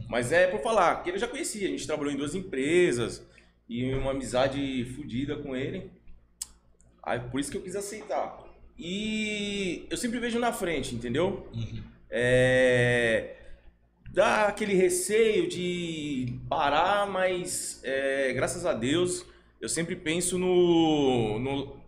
Mas 0.09 0.33
é 0.33 0.47
por 0.49 0.61
falar, 0.61 1.03
que 1.03 1.11
ele 1.11 1.19
já 1.19 1.29
conhecia, 1.29 1.67
a 1.69 1.71
gente 1.71 1.87
trabalhou 1.87 2.13
em 2.13 2.17
duas 2.17 2.35
empresas 2.35 3.25
e 3.69 3.93
uma 3.95 4.11
amizade 4.11 4.85
fodida 4.97 5.37
com 5.37 5.55
ele. 5.55 5.91
Aí 7.03 7.21
por 7.21 7.41
isso 7.41 7.51
que 7.51 7.57
eu 7.57 7.63
quis 7.63 7.77
aceitar. 7.77 8.39
E 8.79 9.87
eu 9.91 9.97
sempre 9.97 10.19
vejo 10.19 10.39
na 10.39 10.53
frente, 10.53 10.95
entendeu? 10.95 11.49
É, 12.11 13.37
dá 14.11 14.47
aquele 14.49 14.75
receio 14.75 15.49
de 15.49 16.39
parar, 16.49 17.07
mas 17.07 17.81
é, 17.85 18.33
graças 18.33 18.67
a 18.67 18.73
Deus 18.73 19.25
eu 19.61 19.69
sempre 19.69 19.95
penso 19.97 20.37
no, 20.39 21.39
no- 21.39 21.82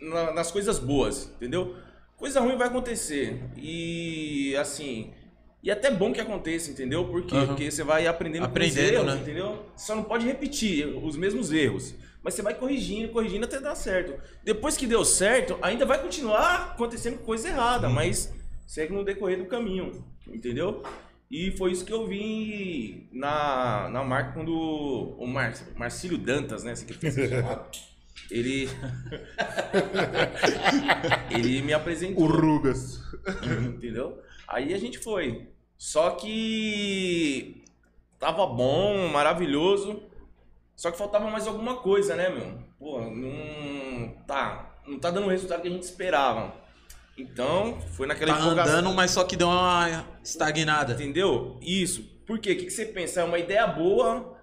na- 0.00 0.32
nas 0.32 0.50
coisas 0.50 0.78
boas, 0.78 1.30
entendeu? 1.36 1.74
Coisa 2.16 2.40
ruim 2.40 2.56
vai 2.56 2.68
acontecer 2.68 3.40
e 3.56 4.54
assim 4.56 5.12
e 5.62 5.70
até 5.70 5.90
bom 5.90 6.12
que 6.12 6.20
aconteça, 6.20 6.70
entendeu? 6.70 7.04
Por 7.06 7.22
quê? 7.24 7.36
Aham. 7.36 7.46
Porque 7.48 7.70
você 7.70 7.82
vai 7.84 8.06
aprendendo, 8.06 8.42
com 8.42 8.46
os 8.48 8.50
Aprendendo, 8.50 8.92
erros, 8.94 9.06
né? 9.06 9.20
entendeu? 9.20 9.66
Você 9.76 9.86
só 9.86 9.94
não 9.94 10.04
pode 10.04 10.26
repetir 10.26 10.86
os 11.04 11.16
mesmos 11.16 11.52
erros. 11.52 11.94
Mas 12.22 12.34
você 12.34 12.42
vai 12.42 12.54
corrigindo, 12.54 13.08
corrigindo 13.10 13.44
até 13.46 13.60
dar 13.60 13.74
certo. 13.74 14.14
Depois 14.44 14.76
que 14.76 14.86
deu 14.86 15.04
certo, 15.04 15.58
ainda 15.62 15.84
vai 15.86 16.00
continuar 16.00 16.72
acontecendo 16.72 17.18
coisa 17.18 17.48
errada, 17.48 17.88
mas 17.88 18.32
segue 18.66 18.92
no 18.92 19.04
decorrer 19.04 19.38
do 19.38 19.46
caminho, 19.46 20.04
entendeu? 20.28 20.82
E 21.30 21.50
foi 21.52 21.72
isso 21.72 21.84
que 21.84 21.92
eu 21.92 22.06
vi 22.06 23.08
na, 23.12 23.88
na 23.90 24.02
marca 24.04 24.32
quando 24.32 24.52
o 24.54 25.26
Mar, 25.26 25.54
Marcílio 25.76 26.18
Dantas, 26.18 26.64
né? 26.64 26.72
Esse 26.72 26.84
que 26.84 26.92
fez 26.94 27.16
ele. 28.30 28.68
ele 31.30 31.62
me 31.62 31.72
apresentou. 31.72 32.24
O 32.24 32.26
Rugas. 32.26 33.00
Entendeu? 33.74 34.20
Aí 34.48 34.74
a 34.74 34.78
gente 34.78 34.98
foi. 34.98 35.48
Só 35.76 36.10
que 36.10 37.62
tava 38.18 38.46
bom, 38.46 39.08
maravilhoso. 39.08 40.02
Só 40.76 40.90
que 40.90 40.98
faltava 40.98 41.30
mais 41.30 41.46
alguma 41.46 41.76
coisa, 41.76 42.16
né, 42.16 42.28
meu? 42.30 42.58
Pô, 42.78 43.00
não 43.00 44.14
tá, 44.26 44.74
não 44.86 44.98
tá 44.98 45.10
dando 45.10 45.26
o 45.26 45.30
resultado 45.30 45.60
que 45.62 45.68
a 45.68 45.70
gente 45.70 45.82
esperava. 45.82 46.54
Então, 47.18 47.78
foi 47.92 48.06
naquela 48.06 48.34
Tá 48.34 48.40
empolgação. 48.40 48.78
andando, 48.78 48.94
mas 48.94 49.10
só 49.10 49.24
que 49.24 49.36
deu 49.36 49.48
uma 49.48 50.06
estagnada. 50.24 50.94
Entendeu? 50.94 51.58
Isso. 51.60 52.02
Por 52.26 52.38
quê? 52.38 52.52
O 52.52 52.56
que, 52.56 52.70
você 52.70 52.86
pensa? 52.86 53.20
É 53.20 53.24
uma 53.24 53.38
ideia 53.38 53.66
boa, 53.66 54.38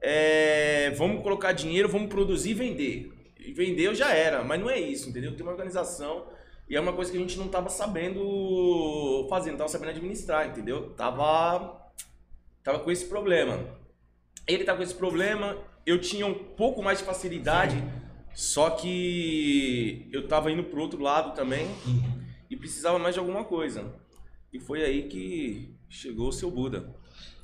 é, 0.00 0.90
vamos 0.96 1.22
colocar 1.22 1.52
dinheiro, 1.52 1.88
vamos 1.88 2.08
produzir 2.08 2.50
e 2.50 2.54
vender. 2.54 3.12
E 3.44 3.52
vender 3.52 3.84
eu 3.86 3.94
já 3.94 4.12
era, 4.12 4.44
mas 4.44 4.60
não 4.60 4.68
é 4.70 4.78
isso, 4.78 5.08
entendeu? 5.08 5.34
Tem 5.34 5.42
uma 5.42 5.52
organização 5.52 6.26
e 6.68 6.76
é 6.76 6.80
uma 6.80 6.92
coisa 6.92 7.10
que 7.10 7.16
a 7.16 7.20
gente 7.20 7.38
não 7.38 7.48
tava 7.48 7.68
sabendo 7.68 9.26
fazer, 9.28 9.50
não 9.50 9.58
tava 9.58 9.68
sabendo 9.70 9.90
administrar, 9.90 10.46
entendeu? 10.48 10.90
Tava, 10.90 11.80
tava 12.62 12.78
com 12.80 12.90
esse 12.90 13.06
problema. 13.06 13.58
Ele 14.46 14.64
tava 14.64 14.78
com 14.78 14.84
esse 14.84 14.94
problema, 14.94 15.56
eu 15.86 16.00
tinha 16.00 16.26
um 16.26 16.34
pouco 16.34 16.82
mais 16.82 16.98
de 16.98 17.04
facilidade, 17.04 17.82
só 18.34 18.70
que 18.70 20.08
eu 20.12 20.28
tava 20.28 20.50
indo 20.50 20.64
pro 20.64 20.80
outro 20.80 21.00
lado 21.02 21.34
também 21.34 21.66
e 22.48 22.56
precisava 22.56 22.98
mais 22.98 23.14
de 23.14 23.18
alguma 23.20 23.44
coisa. 23.44 23.92
E 24.52 24.58
foi 24.58 24.82
aí 24.84 25.04
que 25.08 25.74
chegou 25.88 26.28
o 26.28 26.32
seu 26.32 26.50
Buda. 26.50 26.94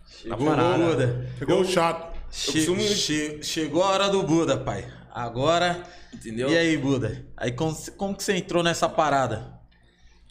Chegou 0.08 0.36
o 0.38 0.56
Buda. 0.90 1.30
Chegou 1.38 1.60
o 1.60 1.64
chato. 1.64 2.16
Che- 2.30 2.52
costumo- 2.52 2.80
che- 2.82 3.42
chegou 3.42 3.82
a 3.82 3.90
hora 3.90 4.08
do 4.08 4.22
Buda, 4.22 4.56
pai. 4.58 4.84
Agora. 5.16 5.82
Entendeu? 6.12 6.50
E 6.50 6.56
aí, 6.58 6.76
Buda? 6.76 7.24
Aí 7.36 7.50
como, 7.52 7.74
como 7.92 8.14
que 8.14 8.22
você 8.22 8.36
entrou 8.36 8.62
nessa 8.62 8.86
parada? 8.86 9.54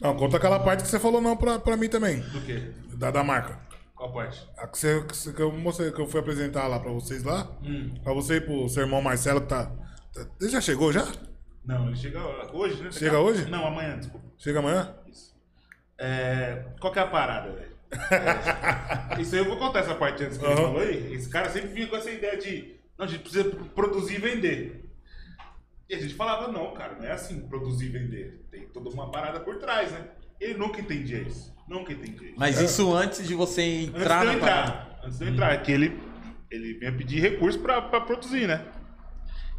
Não, 0.00 0.16
conta 0.16 0.36
aquela 0.36 0.60
parte 0.60 0.82
que 0.84 0.88
você 0.88 1.00
falou 1.00 1.20
não 1.20 1.36
pra, 1.36 1.58
pra 1.58 1.76
mim 1.76 1.88
também. 1.88 2.20
Do 2.20 2.40
quê? 2.42 2.70
Da, 2.94 3.10
da 3.10 3.24
marca. 3.24 3.58
Qual 3.96 4.12
parte? 4.12 4.46
A 4.56 4.68
que, 4.68 4.78
você, 4.78 5.02
que, 5.02 5.16
você- 5.16 5.32
que 5.32 5.42
eu 5.42 5.50
mostrei, 5.50 5.90
que 5.90 6.00
eu 6.00 6.06
fui 6.06 6.20
apresentar 6.20 6.68
lá 6.68 6.78
pra 6.78 6.92
vocês 6.92 7.24
lá. 7.24 7.48
Hum. 7.64 7.94
Pra 8.04 8.12
você 8.12 8.36
e 8.36 8.40
pro 8.40 8.68
seu 8.68 8.84
irmão 8.84 9.02
Marcelo 9.02 9.40
que 9.40 9.48
tá. 9.48 9.66
tá- 10.14 10.26
Ele 10.40 10.50
já 10.50 10.60
chegou 10.60 10.92
já? 10.92 11.04
Não, 11.64 11.88
ele 11.88 11.96
chega 11.96 12.20
hoje, 12.52 12.80
né? 12.82 12.92
Chega 12.92 13.18
hoje? 13.18 13.50
Não, 13.50 13.66
amanhã, 13.66 13.98
desculpa. 13.98 14.24
Chega 14.38 14.60
amanhã? 14.60 14.94
É, 15.98 16.64
qual 16.80 16.92
que 16.92 16.98
é 16.98 17.02
a 17.02 17.06
parada, 17.08 17.50
velho? 17.52 17.74
É, 19.16 19.20
isso 19.20 19.34
aí 19.34 19.40
eu 19.40 19.46
vou 19.46 19.56
contar 19.56 19.78
essa 19.80 19.94
parte 19.94 20.22
antes 20.22 20.36
que 20.38 20.44
ele 20.44 20.52
Aham. 20.52 20.62
falou 20.62 20.80
aí. 20.80 21.14
Esse 21.14 21.28
cara 21.28 21.48
sempre 21.50 21.68
vinha 21.70 21.86
com 21.88 21.96
essa 21.96 22.10
ideia 22.10 22.36
de. 22.36 22.76
Não, 22.98 23.04
a 23.04 23.08
gente 23.08 23.20
precisa 23.20 23.44
produzir 23.74 24.14
e 24.16 24.18
vender. 24.18 24.84
E 25.88 25.94
a 25.94 26.00
gente 26.00 26.14
falava, 26.14 26.50
não, 26.50 26.72
cara, 26.74 26.96
não 26.96 27.04
é 27.04 27.12
assim, 27.12 27.40
produzir 27.40 27.86
e 27.86 27.90
vender. 27.90 28.44
Tem 28.50 28.66
toda 28.68 28.90
uma 28.90 29.10
parada 29.10 29.38
por 29.40 29.56
trás, 29.58 29.92
né? 29.92 30.08
Ele 30.40 30.54
nunca 30.54 30.80
entendia 30.80 31.20
isso. 31.20 31.54
Nunca 31.68 31.92
entendia 31.92 32.28
isso. 32.28 32.38
Mas 32.38 32.60
isso 32.60 32.92
antes 32.92 33.26
de 33.26 33.34
você 33.34 33.62
Antes 33.62 34.00
entrar 34.00 34.20
de 34.22 34.26
eu 34.26 34.32
na 34.34 34.38
parada. 34.40 34.68
entrar, 34.68 35.00
antes 35.04 35.18
de 35.18 35.24
eu 35.24 35.28
entrar, 35.28 35.52
é 35.52 35.58
que 35.58 35.72
ele, 35.72 36.00
ele 36.50 36.74
vinha 36.74 36.92
pedir 36.92 37.20
recurso 37.20 37.58
pra, 37.60 37.80
pra 37.82 38.00
produzir, 38.00 38.46
né? 38.48 38.64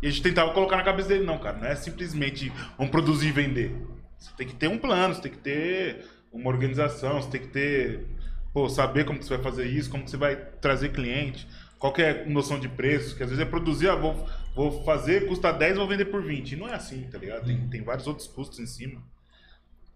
E 0.02 0.08
a 0.08 0.10
gente 0.10 0.22
tentava 0.22 0.54
colocar 0.54 0.78
na 0.78 0.84
cabeça 0.84 1.10
dele, 1.10 1.26
não, 1.26 1.38
cara, 1.38 1.58
não 1.58 1.68
é 1.68 1.76
simplesmente 1.76 2.52
vamos 2.78 2.92
produzir 2.92 3.30
e 3.30 3.32
vender. 3.32 3.76
Você 4.18 4.32
tem 4.38 4.48
que 4.48 4.56
ter 4.56 4.68
um 4.68 4.78
plano, 4.78 5.16
você 5.16 5.22
tem 5.22 5.32
que 5.32 5.38
ter 5.40 6.06
uma 6.32 6.50
organização, 6.50 7.22
você 7.22 7.30
tem 7.32 7.42
que 7.42 7.48
ter, 7.48 8.06
pô, 8.54 8.70
saber 8.70 9.06
como 9.06 9.18
que 9.18 9.26
você 9.26 9.36
vai 9.36 9.44
fazer 9.44 9.66
isso, 9.66 9.90
como 9.90 10.04
que 10.04 10.12
você 10.12 10.18
vai 10.18 10.36
trazer 10.36 10.90
cliente, 10.90 11.48
qual 11.80 11.94
que 11.94 12.02
é 12.02 12.24
a 12.24 12.26
noção 12.26 12.60
de 12.60 12.68
preço, 12.68 13.16
que 13.16 13.24
às 13.24 13.30
vezes 13.30 13.44
é 13.44 13.48
produzir, 13.48 13.90
ah, 13.90 13.96
vou, 13.96 14.28
vou 14.56 14.84
fazer, 14.84 15.28
custa 15.28 15.52
10, 15.52 15.78
vou 15.78 15.88
vender 15.88 16.06
por 16.06 16.24
20. 16.24 16.52
E 16.52 16.56
não 16.56 16.68
é 16.68 16.74
assim, 16.74 17.04
tá 17.10 17.18
ligado? 17.18 17.46
Tem, 17.46 17.70
tem 17.70 17.84
vários 17.84 18.08
outros 18.08 18.28
custos 18.28 18.60
em 18.60 18.66
cima. 18.66 19.02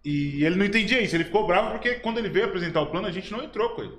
E 0.04 0.44
ele 0.44 0.56
não 0.56 0.64
entendia 0.64 1.00
isso, 1.00 1.14
ele 1.14 1.24
ficou 1.24 1.46
bravo 1.46 1.70
porque 1.70 1.94
quando 1.96 2.18
ele 2.18 2.28
veio 2.28 2.46
apresentar 2.46 2.80
o 2.80 2.86
plano, 2.86 3.06
a 3.06 3.12
gente 3.12 3.30
não 3.30 3.42
entrou 3.42 3.70
com 3.70 3.82
ele. 3.82 3.98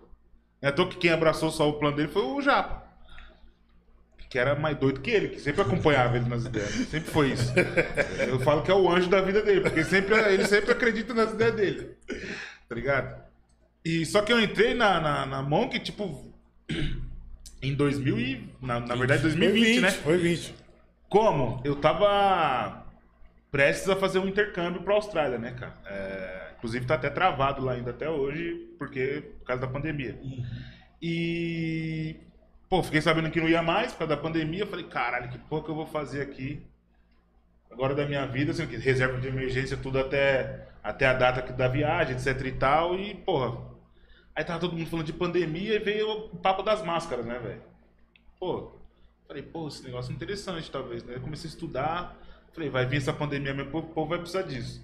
É 0.62 0.72
toa 0.72 0.88
que 0.88 0.98
quem 0.98 1.12
abraçou 1.12 1.52
só 1.52 1.68
o 1.68 1.74
plano 1.74 1.98
dele 1.98 2.08
foi 2.08 2.24
o 2.24 2.42
Japa. 2.42 2.84
Que 4.30 4.40
era 4.40 4.56
mais 4.56 4.78
doido 4.78 5.02
que 5.02 5.12
ele, 5.12 5.28
que 5.28 5.40
sempre 5.40 5.62
acompanhava 5.62 6.16
ele 6.18 6.28
nas 6.28 6.46
ideias. 6.46 6.72
Sempre 6.88 7.12
foi 7.12 7.32
isso. 7.32 7.54
Eu 8.28 8.40
falo 8.40 8.64
que 8.64 8.72
é 8.72 8.74
o 8.74 8.90
anjo 8.90 9.10
da 9.10 9.22
vida 9.22 9.42
dele, 9.42 9.62
porque 9.62 9.84
sempre, 9.84 10.16
ele 10.34 10.46
sempre 10.46 10.72
acredita 10.72 11.14
nas 11.14 11.34
ideias 11.34 11.56
dele. 11.56 11.98
Tá 12.68 12.76
ligado? 12.76 13.24
E 13.86 14.06
só 14.06 14.22
que 14.22 14.32
eu 14.32 14.42
entrei 14.42 14.74
na, 14.74 15.00
na, 15.00 15.26
na 15.26 15.42
Monk, 15.44 15.78
tipo, 15.80 16.34
em 17.64 17.74
2000 17.74 18.20
e... 18.20 18.50
Na, 18.62 18.80
na 18.80 18.96
verdade, 18.96 19.22
Foi 19.22 19.32
2020, 19.32 19.66
20, 19.66 19.82
né? 19.82 19.92
Foi 19.92 20.18
20. 20.18 20.56
Como? 21.10 21.62
Eu 21.64 21.76
tava 21.76 22.86
prestes 23.52 23.88
a 23.90 23.96
fazer 23.96 24.20
um 24.20 24.28
intercâmbio 24.28 24.82
pra 24.82 24.96
Austrália, 24.96 25.38
né, 25.38 25.52
cara? 25.52 25.74
É, 25.86 26.52
inclusive 26.58 26.86
tá 26.86 26.96
até 26.96 27.10
travado 27.10 27.64
lá 27.64 27.74
ainda 27.74 27.92
até 27.92 28.10
hoje, 28.10 28.68
porque 28.78 29.24
por 29.40 29.46
causa 29.46 29.62
da 29.62 29.68
pandemia. 29.68 30.20
E 31.02 32.16
pô, 32.68 32.82
fiquei 32.82 33.02
sabendo 33.02 33.30
que 33.30 33.40
não 33.40 33.48
ia 33.48 33.62
mais 33.62 33.92
por 33.92 34.00
causa 34.00 34.16
da 34.16 34.22
pandemia, 34.22 34.66
falei, 34.66 34.86
caralho, 34.86 35.30
que 35.30 35.38
porra 35.38 35.64
que 35.64 35.70
eu 35.70 35.76
vou 35.76 35.86
fazer 35.86 36.22
aqui 36.22 36.62
agora 37.70 37.94
da 37.94 38.06
minha 38.06 38.26
vida, 38.26 38.52
assim, 38.52 38.66
que 38.66 38.78
reserva 38.78 39.20
de 39.20 39.28
emergência 39.28 39.78
tudo 39.78 40.00
até 40.00 40.68
até 40.84 41.06
a 41.06 41.14
data 41.14 41.54
da 41.54 41.68
viagem, 41.68 42.16
etc 42.16 42.46
e 42.46 42.52
tal, 42.52 43.00
e 43.00 43.14
porra. 43.16 43.73
Aí 44.36 44.44
tava 44.44 44.60
todo 44.60 44.76
mundo 44.76 44.90
falando 44.90 45.06
de 45.06 45.14
pandemia 45.14 45.76
e 45.76 45.80
veio 45.80 46.10
o 46.10 46.38
papo 46.38 46.64
das 46.64 46.84
máscaras, 46.84 47.26
né, 47.26 47.38
velho? 47.40 47.62
Pô, 48.40 48.72
Falei, 49.28 49.42
pô, 49.42 49.68
esse 49.68 49.82
negócio 49.84 50.12
é 50.12 50.16
interessante, 50.16 50.70
talvez, 50.70 51.04
né? 51.04 51.16
Eu 51.16 51.22
comecei 51.22 51.50
a 51.50 51.54
estudar, 51.54 52.18
falei, 52.54 52.70
vai 52.70 52.86
vir 52.86 52.98
essa 52.98 53.14
pandemia, 53.14 53.54
meu 53.54 53.68
povo, 53.68 53.88
povo 53.88 54.10
vai 54.10 54.20
precisar 54.20 54.44
disso. 54.44 54.84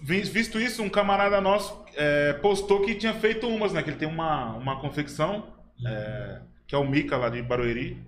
Vi- 0.00 0.22
Visto 0.22 0.60
isso, 0.60 0.82
um 0.82 0.88
camarada 0.88 1.40
nosso 1.40 1.84
é, 1.94 2.34
postou 2.34 2.82
que 2.82 2.94
tinha 2.94 3.14
feito 3.14 3.46
umas, 3.48 3.72
né? 3.72 3.82
Que 3.82 3.90
ele 3.90 3.96
tem 3.98 4.08
uma, 4.08 4.54
uma 4.56 4.80
confecção, 4.80 5.46
é, 5.84 6.40
que 6.66 6.74
é 6.74 6.78
o 6.78 6.84
Mica 6.86 7.16
lá 7.16 7.28
de 7.28 7.42
Barueri. 7.42 8.00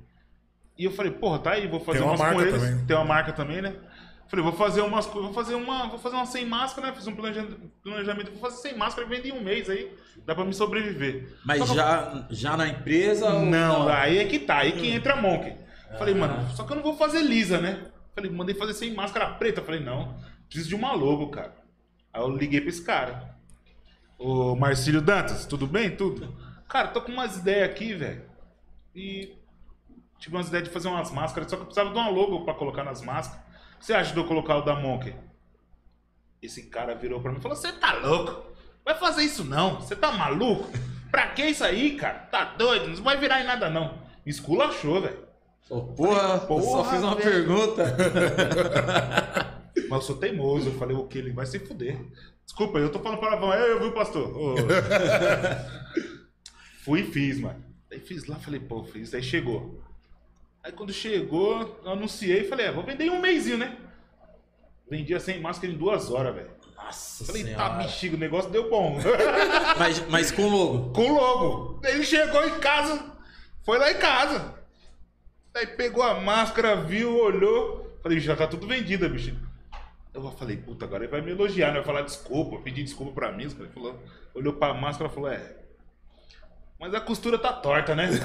E 0.76 0.84
eu 0.84 0.92
falei, 0.92 1.10
porra, 1.12 1.38
tá 1.40 1.50
aí, 1.52 1.66
vou 1.66 1.80
fazer 1.80 1.98
Tem 1.98 2.06
uma 2.06 2.14
umas 2.14 2.32
com 2.34 2.40
eles. 2.40 2.62
também. 2.62 2.86
Tem 2.86 2.96
uma 2.96 3.04
marca 3.04 3.32
também, 3.32 3.60
né? 3.60 3.74
Falei, 4.28 4.42
vou 4.44 4.52
fazer 4.52 4.82
umas 4.82 5.06
vou 5.06 5.32
fazer 5.32 5.54
uma, 5.54 5.88
vou 5.88 5.98
fazer 5.98 6.16
uma 6.16 6.26
sem 6.26 6.44
máscara, 6.44 6.88
né? 6.88 6.94
Fiz 6.94 7.06
um 7.06 7.14
planeja- 7.16 7.48
planejamento, 7.82 8.30
vou 8.32 8.40
fazer 8.40 8.56
sem 8.68 8.76
máscara 8.76 9.06
e 9.06 9.10
vender 9.10 9.30
em 9.30 9.32
um 9.32 9.42
mês 9.42 9.70
aí, 9.70 9.90
dá 10.26 10.34
pra 10.34 10.44
me 10.44 10.52
sobreviver. 10.52 11.34
Mas 11.46 11.58
Só 11.60 11.64
que 11.64 11.70
eu- 11.70 11.76
já, 11.76 12.26
já 12.30 12.56
na 12.56 12.68
empresa 12.68 13.32
ou 13.32 13.46
não, 13.46 13.88
aí 13.88 14.18
é 14.18 14.24
que 14.26 14.38
tá, 14.38 14.58
aí 14.58 14.72
que 14.72 14.86
entra 14.90 15.16
Monk. 15.16 15.56
Falei, 15.98 16.12
Ah. 16.14 16.18
mano, 16.18 16.50
só 16.50 16.64
que 16.64 16.72
eu 16.72 16.76
não 16.76 16.82
vou 16.82 16.94
fazer 16.96 17.22
lisa, 17.22 17.58
né? 17.58 17.86
Falei, 18.14 18.30
mandei 18.30 18.54
fazer 18.54 18.74
sem 18.74 18.92
máscara 18.92 19.30
preta. 19.34 19.62
Falei, 19.62 19.80
não, 19.80 20.14
preciso 20.46 20.68
de 20.68 20.74
uma 20.74 20.92
logo, 20.92 21.28
cara. 21.28 21.56
Aí 22.12 22.20
eu 22.20 22.28
liguei 22.28 22.60
pra 22.60 22.68
esse 22.68 22.84
cara. 22.84 23.34
Ô 24.18 24.54
Marcílio 24.54 25.00
Dantas, 25.00 25.46
tudo 25.46 25.66
bem? 25.66 25.90
Tudo? 25.96 26.36
Cara, 26.68 26.88
tô 26.88 27.00
com 27.00 27.12
umas 27.12 27.38
ideias 27.38 27.70
aqui, 27.70 27.94
velho. 27.94 28.24
E 28.94 29.32
tive 30.18 30.36
umas 30.36 30.48
ideias 30.48 30.64
de 30.64 30.70
fazer 30.74 30.88
umas 30.88 31.10
máscaras, 31.10 31.48
só 31.48 31.56
que 31.56 31.62
eu 31.62 31.66
precisava 31.66 31.90
de 31.94 31.98
uma 31.98 32.10
logo 32.10 32.44
pra 32.44 32.52
colocar 32.52 32.84
nas 32.84 33.00
máscaras. 33.00 33.47
Você 33.80 33.94
acha 33.94 34.12
de 34.12 34.18
eu 34.18 34.26
colocar 34.26 34.56
o 34.56 34.62
da 34.62 34.74
Monk? 34.74 35.14
Esse 36.42 36.64
cara 36.64 36.94
virou 36.94 37.20
pra 37.20 37.32
mim 37.32 37.38
e 37.38 37.40
falou: 37.40 37.56
Você 37.56 37.72
tá 37.72 37.94
louco? 37.94 38.46
Vai 38.84 38.94
fazer 38.94 39.22
isso 39.22 39.44
não? 39.44 39.80
Você 39.80 39.96
tá 39.96 40.12
maluco? 40.12 40.68
Pra 41.10 41.28
que 41.28 41.42
isso 41.44 41.64
aí, 41.64 41.96
cara? 41.96 42.18
Tá 42.30 42.44
doido? 42.44 42.88
Não 42.88 43.02
vai 43.02 43.16
virar 43.16 43.40
em 43.40 43.44
nada 43.46 43.70
não. 43.70 43.94
Me 44.24 44.30
esculachou, 44.30 45.00
velho. 45.00 45.26
Ô, 45.70 45.82
porra, 45.82 46.34
eu 46.34 46.38
só 46.40 46.46
Porra, 46.46 46.90
fiz 46.92 47.02
uma 47.02 47.14
velho. 47.14 47.30
pergunta. 47.30 47.96
Mas 49.88 49.90
eu 49.90 50.00
sou 50.02 50.16
teimoso. 50.16 50.70
Eu 50.70 50.78
falei, 50.78 50.96
o 50.96 51.06
que? 51.06 51.18
Ele 51.18 51.32
vai 51.32 51.46
se 51.46 51.58
fuder. 51.58 51.98
Desculpa, 52.44 52.78
eu 52.78 52.90
tô 52.90 52.98
falando 53.00 53.20
palavrão. 53.20 53.52
É, 53.52 53.70
eu 53.70 53.80
vi 53.80 53.86
o 53.86 53.92
pastor. 53.92 54.34
Ô. 54.36 54.54
Fui 56.84 57.00
e 57.00 57.04
fiz, 57.10 57.38
mano. 57.38 57.62
Aí 57.92 58.00
fiz 58.00 58.26
lá, 58.26 58.36
falei, 58.36 58.60
pô, 58.60 58.82
fiz. 58.84 59.12
Aí 59.14 59.22
chegou. 59.22 59.82
Aí 60.62 60.72
quando 60.72 60.92
chegou, 60.92 61.80
eu 61.84 61.92
anunciei, 61.92 62.44
falei, 62.44 62.66
é, 62.66 62.72
vou 62.72 62.84
vender 62.84 63.04
em 63.04 63.10
um 63.10 63.20
mêsinho, 63.20 63.58
né? 63.58 63.76
Vendia 64.90 65.20
sem 65.20 65.40
máscara 65.40 65.72
em 65.72 65.76
duas 65.76 66.10
horas, 66.10 66.34
velho. 66.34 66.50
Nossa 66.76 67.24
Falei, 67.24 67.42
tá, 67.42 67.48
senhora. 67.48 67.74
bexiga, 67.82 68.16
o 68.16 68.18
negócio 68.18 68.50
deu 68.50 68.70
bom. 68.70 68.98
Mas, 69.78 70.08
mas 70.08 70.30
com 70.30 70.48
logo. 70.48 70.92
Com 70.92 71.10
o 71.10 71.14
logo. 71.14 71.80
Ele 71.84 72.02
chegou 72.04 72.44
em 72.46 72.58
casa, 72.60 73.12
foi 73.64 73.78
lá 73.78 73.90
em 73.90 73.98
casa. 73.98 74.54
Aí 75.54 75.66
pegou 75.66 76.02
a 76.02 76.20
máscara, 76.20 76.76
viu, 76.76 77.16
olhou. 77.16 77.98
Falei, 78.02 78.20
já 78.20 78.36
tá 78.36 78.46
tudo 78.46 78.66
vendido, 78.66 79.08
bicho. 79.08 79.36
Eu 80.14 80.30
falei, 80.32 80.56
puta, 80.56 80.84
agora 80.84 81.04
ele 81.04 81.10
vai 81.10 81.20
me 81.20 81.32
elogiar, 81.32 81.68
né? 81.68 81.74
Vai 81.74 81.84
falar 81.84 82.02
desculpa, 82.02 82.58
pedir 82.58 82.82
desculpa 82.84 83.12
pra 83.12 83.32
mim. 83.32 83.44
Ele 83.44 83.68
falou, 83.68 84.02
olhou 84.34 84.52
pra 84.54 84.72
máscara 84.72 85.10
e 85.10 85.14
falou, 85.14 85.30
é. 85.30 85.56
Mas 86.80 86.94
a 86.94 87.00
costura 87.00 87.36
tá 87.38 87.52
torta, 87.52 87.94
né? 87.96 88.08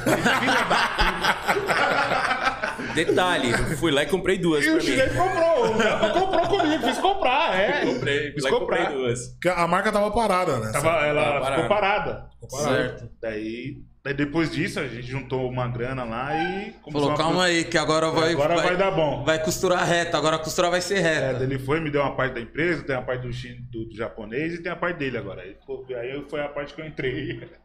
Detalhe, 2.94 3.50
eu 3.52 3.78
fui 3.78 3.92
lá 3.92 4.04
e 4.04 4.06
comprei 4.06 4.38
duas 4.38 4.64
E 4.64 4.68
pra 4.68 4.74
o 4.74 4.78
mim. 4.78 4.82
chinês 4.84 5.12
comprou. 5.16 5.66
O 5.66 6.14
comprou 6.22 6.48
comigo, 6.60 6.84
fiz 6.86 6.98
comprar, 7.00 7.56
é. 7.60 7.86
Comprei, 7.86 8.32
fiz 8.34 8.46
e 8.46 8.50
comprei 8.50 8.80
comprar. 8.84 8.92
duas. 8.96 9.28
Porque 9.30 9.50
a 9.50 9.68
marca 9.68 9.92
tava 9.92 10.12
parada, 10.12 10.60
né? 10.60 10.72
Tava, 10.72 10.90
ela 11.06 11.24
Tava 11.42 11.56
ficou 11.56 11.68
parada. 11.70 12.30
Certo. 12.50 13.10
Daí, 13.20 13.78
daí 14.04 14.14
depois 14.14 14.52
disso, 14.52 14.80
a 14.80 14.88
gente 14.88 15.08
juntou 15.08 15.50
uma 15.50 15.68
grana 15.68 16.04
lá 16.04 16.36
e... 16.36 16.76
Falou, 16.92 17.12
a- 17.14 17.18
calma 17.18 17.46
aí, 17.46 17.64
que 17.64 17.78
agora 17.78 18.12
vai. 18.12 18.34
Agora 18.34 18.56
vai 18.58 18.78
dar 18.78 18.92
bom. 18.92 19.24
Vai 19.24 19.44
costurar 19.44 19.84
reto, 19.88 20.16
agora 20.16 20.36
a 20.36 20.40
costura 20.40 20.70
vai 20.70 20.82
ser 20.82 20.98
É, 20.98 21.02
reta. 21.02 21.34
daí 21.40 21.44
ele 21.44 21.58
foi, 21.58 21.80
me 21.80 21.90
deu 21.90 22.02
uma 22.02 22.16
parte 22.16 22.36
da 22.36 22.42
empresa, 22.42 22.84
tem 22.84 22.96
a 22.96 23.02
parte 23.02 23.22
do, 23.26 23.34
chin- 23.34 23.66
do, 23.72 23.86
do 23.86 23.96
japonês 23.96 24.54
e 24.54 24.62
tem 24.62 24.72
a 24.72 24.76
parte 24.76 24.98
dele 24.98 25.18
agora. 25.18 25.42
Aí, 25.42 25.56
ficou- 25.56 25.86
aí 25.96 26.24
foi 26.30 26.42
a 26.42 26.50
parte 26.50 26.74
que 26.76 26.82
eu 26.82 26.86
entrei. 26.86 27.42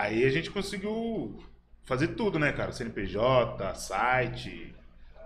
Aí 0.00 0.24
a 0.24 0.30
gente 0.30 0.50
conseguiu 0.50 1.36
fazer 1.84 2.08
tudo, 2.08 2.38
né, 2.38 2.52
cara? 2.52 2.70
CNPJ, 2.72 3.74
site, 3.74 4.74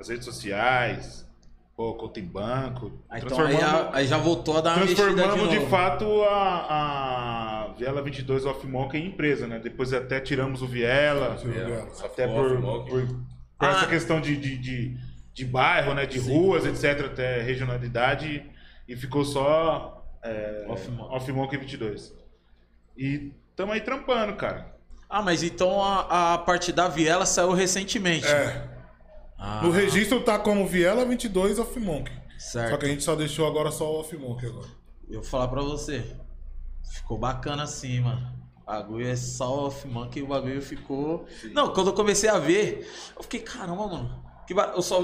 as 0.01 0.09
redes 0.09 0.25
sociais, 0.25 1.29
pô, 1.77 1.95
conta 1.95 2.21
em 2.21 2.25
banco. 2.25 2.91
Ah, 3.11 3.19
então 3.19 3.39
aí, 3.45 3.57
já- 3.59 3.91
aí 3.93 4.07
já 4.07 4.17
voltou 4.17 4.57
a 4.57 4.61
dar 4.61 4.77
uma 4.79 4.87
de 4.87 4.95
transformamos 4.95 5.51
de, 5.51 5.57
novo. 5.57 5.69
fato 5.69 6.23
a, 6.23 7.67
a 7.69 7.73
Viela 7.77 8.01
22 8.03 8.47
Off 8.47 8.67
Monk 8.67 8.97
em 8.97 9.07
empresa, 9.09 9.47
né? 9.47 9.59
Depois 9.59 9.93
até 9.93 10.21
tiramos 10.21 10.63
o 10.63 10.67
Viela. 10.67 11.37
Viela. 11.37 11.89
Até 12.03 12.27
por, 12.27 12.61
por, 12.63 12.87
por 12.89 13.15
Ah. 13.59 13.71
essa 13.71 13.87
questão 13.87 14.21
de, 14.21 14.37
de, 14.37 14.57
de, 14.57 14.97
de 15.35 15.45
bairro, 15.45 15.93
né? 15.95 16.07
De 16.07 16.19
ruas, 16.19 16.65
etc. 16.65 17.07
Até 17.07 17.43
regionalidade. 17.43 18.43
E 18.89 18.97
ficou 18.97 19.25
só 19.25 20.03
é. 20.23 20.65
Off 20.69 21.31
Monk 21.33 21.57
22. 21.57 22.15
E 22.97 23.33
estamos 23.53 23.75
aí 23.75 23.81
trampando, 23.81 24.35
cara. 24.37 24.75
Ah, 25.09 25.23
mas 25.23 25.43
então 25.43 25.83
a, 25.83 26.35
a 26.35 26.39
parte 26.39 26.73
da 26.73 26.89
Viela 26.89 27.25
saiu 27.25 27.53
recentemente. 27.53 28.27
É. 28.27 28.69
Ah, 29.39 29.61
No 29.63 29.71
registro 29.71 30.21
tá 30.23 30.39
como 30.39 30.67
Viela 30.67 31.05
22 31.05 31.59
Off 31.59 31.79
Monk. 31.79 32.11
certo. 32.39 32.71
Só 32.71 32.77
que 32.77 32.87
a 32.87 32.89
gente 32.89 33.03
só 33.05 33.15
deixou 33.15 33.47
agora 33.47 33.71
só 33.71 33.93
o 33.93 34.01
Off 34.01 34.17
Monk 34.17 34.45
agora. 34.47 34.69
Eu 35.09 35.21
vou 35.21 35.31
falar 35.31 35.49
pra 35.49 35.61
você. 35.63 36.05
Ficou 36.95 37.19
bacana 37.19 37.63
assim, 37.63 38.01
mano. 38.01 38.33
O 38.63 38.65
bagulho 38.67 39.07
é 39.07 39.17
só 39.17 39.67
off 39.67 39.87
monkey 39.89 40.21
e 40.21 40.23
o 40.23 40.27
bagulho 40.29 40.63
ficou. 40.63 41.27
Não, 41.53 41.73
quando 41.75 41.89
eu 41.89 41.93
comecei 41.95 42.31
a 42.31 42.39
ver, 42.39 42.89
eu 43.17 43.23
fiquei, 43.23 43.41
caramba, 43.41 43.87
mano. 43.87 44.25
Que 44.47 44.55
ba... 44.55 44.73
Eu 44.75 44.83
só. 44.83 45.01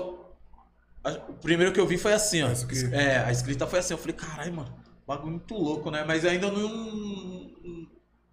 O 1.28 1.32
primeiro 1.42 1.72
que 1.72 1.80
eu 1.80 1.86
vi 1.86 1.98
foi 1.98 2.12
assim, 2.12 2.42
ó. 2.42 2.48
É, 2.92 3.18
a 3.18 3.32
escrita 3.32 3.66
foi 3.66 3.80
assim. 3.80 3.94
Eu 3.94 3.98
falei, 3.98 4.14
caralho, 4.14 4.54
mano. 4.54 4.74
Bagulho 5.06 5.32
muito 5.32 5.54
louco, 5.54 5.90
né? 5.90 6.04
Mas 6.06 6.24
ainda 6.24 6.50
não. 6.50 6.68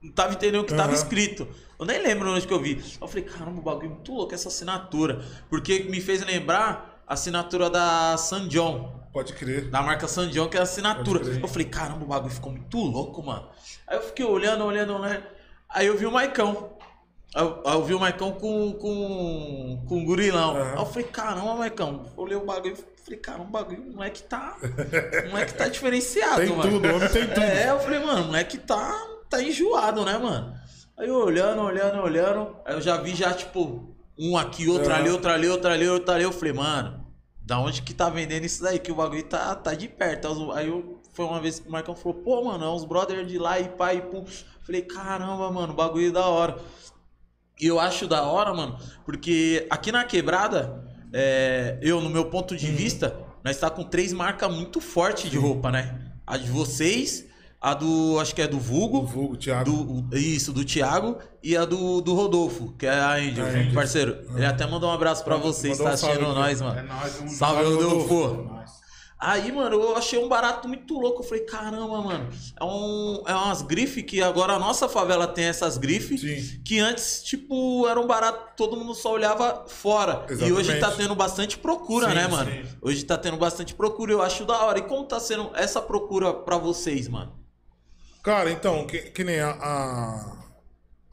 Não 0.06 0.12
tava 0.12 0.34
entendendo 0.34 0.62
o 0.62 0.65
que 0.65 0.74
tava 0.74 0.89
Aham. 0.89 0.94
escrito. 0.94 1.48
Eu 1.78 1.86
nem 1.86 2.02
lembro 2.02 2.32
onde 2.32 2.48
que 2.48 2.54
eu 2.54 2.60
vi. 2.60 2.82
Eu 3.02 3.08
falei, 3.08 3.24
caramba, 3.26 3.60
o 3.60 3.62
bagulho 3.63 3.86
é 3.88 3.89
muito 3.89 4.13
louco 4.13 4.34
essa 4.34 4.48
assinatura. 4.48 5.22
Porque 5.50 5.80
me 5.89 6.00
fez 6.00 6.26
lembrar 6.26 7.02
a 7.08 7.13
assinatura 7.13 7.70
da 7.70 8.15
San 8.18 8.48
John. 8.48 8.94
Pode 9.12 9.34
crer. 9.34 9.70
Da 9.70 9.82
marca 9.82 10.08
San 10.08 10.30
John, 10.30 10.48
que 10.48 10.58
é 10.58 10.60
a 10.60 10.63
assinatura. 10.63 11.24
Eu 11.26 11.48
falei, 11.48 11.68
caramba, 11.68 12.04
o 12.04 12.08
bagulho 12.08 12.34
ficou 12.34 12.52
muito 12.52 12.78
louco, 12.78 13.22
mano. 13.24 13.48
Aí 13.88 13.98
eu 13.98 14.04
fiquei 14.04 14.26
olhando, 14.26 14.63
olhando, 14.63 14.94
olhando. 14.96 15.24
Aí 15.70 15.88
eu 15.88 15.98
vi 15.98 16.06
o 16.06 16.12
Maicão. 16.12 16.72
Aí 17.34 17.44
eu, 17.44 17.62
eu 17.65 17.84
vi 17.84 17.94
o 17.94 18.00
Maicão 18.00 18.32
com, 18.34 18.72
com, 18.74 19.84
com 19.88 20.02
o 20.02 20.06
gurilão. 20.06 20.56
Aham. 20.56 20.72
Aí 20.72 20.78
eu 20.80 20.86
falei, 20.86 21.08
caramba, 21.08 21.56
Maicão. 21.56 22.06
Olhei 22.15 22.38
o 22.38 22.46
bagulho 22.46 22.74
e 22.74 23.02
falei, 23.04 23.20
caramba, 23.20 23.44
o 23.46 23.52
bagulho, 23.52 23.82
o 23.82 23.94
moleque 23.96 24.24
tá. 24.24 24.58
O 25.26 25.30
moleque 25.32 25.54
tá 25.54 25.68
diferenciado, 25.70 26.38
Tem 26.38 26.50
mano. 26.56 26.72
tudo, 26.72 26.88
o 26.88 26.96
homem 26.96 27.10
tem 27.10 27.28
tudo. 27.28 27.41
É, 27.44 27.70
eu 27.70 27.80
falei, 27.80 28.00
mano, 28.00 28.22
o 28.22 28.26
moleque 28.28 28.58
tá, 28.58 28.98
tá 29.29 29.41
enjoado, 29.41 30.05
né, 30.05 30.17
mano? 30.17 30.53
Aí 30.97 31.07
eu 31.07 31.15
olhando, 31.15 31.61
olhando, 31.61 32.01
olhando. 32.01 32.55
Aí 32.65 32.73
eu 32.73 32.81
já 32.81 32.97
vi 32.97 33.15
já, 33.15 33.33
tipo, 33.33 33.95
um 34.17 34.38
aqui, 34.38 34.67
outro 34.69 34.91
Aham. 34.91 35.01
ali, 35.01 35.09
outro 35.09 35.31
ali, 35.31 35.47
outro 35.47 35.69
ali, 35.69 35.88
outro 35.88 36.13
ali. 36.13 36.23
Eu 36.23 36.31
falei, 36.31 36.53
mano, 36.53 37.05
da 37.41 37.59
onde 37.59 37.81
que 37.81 37.93
tá 37.93 38.09
vendendo 38.09 38.45
isso 38.45 38.63
daí? 38.63 38.79
Que 38.79 38.91
o 38.91 38.95
bagulho 38.95 39.23
tá, 39.23 39.53
tá 39.55 39.73
de 39.73 39.88
perto. 39.88 40.51
Aí 40.53 40.67
eu, 40.67 41.01
foi 41.13 41.25
uma 41.25 41.39
vez 41.39 41.59
que 41.59 41.67
o 41.67 41.71
Marcão 41.71 41.95
falou, 41.95 42.21
pô, 42.21 42.43
mano, 42.45 42.63
é 42.63 42.69
uns 42.69 42.85
brothers 42.85 43.27
de 43.27 43.38
lá 43.38 43.59
e 43.59 43.69
pai, 43.69 43.97
e 43.97 44.01
pum. 44.01 44.25
Falei, 44.61 44.81
caramba, 44.81 45.51
mano, 45.51 45.73
bagulho 45.73 46.07
é 46.07 46.11
da 46.11 46.25
hora. 46.25 46.57
E 47.59 47.67
eu 47.67 47.79
acho 47.79 48.07
da 48.07 48.23
hora, 48.23 48.53
mano, 48.53 48.77
porque 49.05 49.65
aqui 49.69 49.91
na 49.91 50.03
quebrada, 50.03 50.83
é, 51.13 51.77
eu, 51.81 52.01
no 52.01 52.09
meu 52.09 52.25
ponto 52.25 52.55
de 52.55 52.67
vista, 52.67 53.17
nós 53.43 53.57
tá 53.57 53.69
com 53.69 53.83
três 53.83 54.11
marcas 54.11 54.53
muito 54.53 54.81
fortes 54.81 55.29
de 55.29 55.38
roupa, 55.38 55.71
né? 55.71 56.11
A 56.27 56.35
de 56.35 56.49
vocês, 56.49 57.24
a 57.65 57.73
do, 57.73 58.19
acho 58.19 58.36
que 58.36 58.41
é 58.43 58.47
do 58.47 58.60
Vulgo, 58.60 59.01
vulgo, 59.08 59.36
Thiago. 59.38 59.71
do, 60.04 60.15
isso, 60.17 60.54
do 60.54 60.63
Thiago, 60.63 61.17
e 61.41 61.58
a 61.58 61.65
do, 61.65 61.99
do 61.99 62.13
Rodolfo, 62.13 62.73
que 62.78 62.86
é 62.86 62.91
a 62.91 63.13
Angel, 63.15 63.43
Angel. 63.45 63.73
parceiro. 63.73 64.17
Ele 64.36 64.45
até 64.45 64.67
mandou 64.67 64.88
um 64.89 64.93
abraço 64.93 65.23
pra 65.23 65.36
vocês, 65.38 65.80
Mandou 65.80 65.88
tá 65.88 65.93
um 65.93 65.97
salve 65.97 66.13
assistindo 66.17 66.36
nós, 66.36 66.62
É 66.62 66.63
mano. 66.63 66.88
nóis, 66.88 67.21
um 67.21 67.28
Salve, 67.28 67.63
Rodolfo. 67.63 68.13
Rodolfo. 68.23 68.65
Aí, 69.17 69.51
mano, 69.51 69.78
eu 69.78 69.95
achei 69.97 70.23
um 70.23 70.28
barato 70.28 70.67
muito 70.67 70.93
louco. 70.99 71.23
Eu 71.23 71.28
falei, 71.28 71.43
caramba, 71.45 72.01
mano. 72.01 72.30
É, 72.60 72.63
um, 72.63 73.23
é 73.25 73.34
umas 73.34 73.62
grifes 73.63 74.04
que 74.04 74.21
agora 74.21 74.54
a 74.54 74.60
nossa 74.60 74.88
favela 74.88 75.25
tem 75.25 75.45
essas 75.45 75.78
grifes. 75.80 76.21
Sim. 76.21 76.62
Que 76.63 76.80
antes, 76.80 77.23
tipo, 77.23 77.88
era 77.88 77.99
um 77.99 78.06
barato, 78.06 78.54
todo 78.56 78.75
mundo 78.78 78.93
só 78.93 79.12
olhava 79.13 79.65
fora. 79.67 80.25
E 80.30 80.34
Exatamente. 80.34 80.54
hoje 80.60 80.80
tá 80.80 80.91
tendo 80.91 81.15
bastante 81.15 81.58
procura, 81.58 82.10
Sim, 82.10 82.13
né, 82.15 82.28
mano? 82.28 82.51
sim. 82.51 82.63
Hoje 82.82 83.04
tá 83.06 83.17
tendo 83.17 83.38
bastante 83.38 83.73
procura, 83.73 84.12
eu 84.12 84.21
acho 84.21 84.45
da 84.45 84.62
hora. 84.65 84.78
E 84.78 84.84
como 84.84 85.06
tá 85.06 85.19
sendo 85.19 85.49
essa 85.56 85.82
procura 85.82 86.32
pra 86.32 86.58
vocês, 86.58 87.08
mano? 87.08 87.32
Cara, 88.25 88.51
então, 88.51 88.88
que, 88.88 88.97
que 89.11 89.23
nem 89.23 89.39
a, 89.39 89.51
a, 89.51 90.47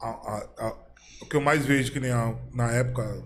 a- 0.01 0.07
a- 0.07 0.49
a- 0.67 0.83
O 1.21 1.25
que 1.27 1.35
eu 1.37 1.41
mais 1.41 1.65
vejo 1.65 1.91
que 1.93 1.99
nem 1.99 2.11
a- 2.11 2.35
na 2.53 2.71
época. 2.71 3.23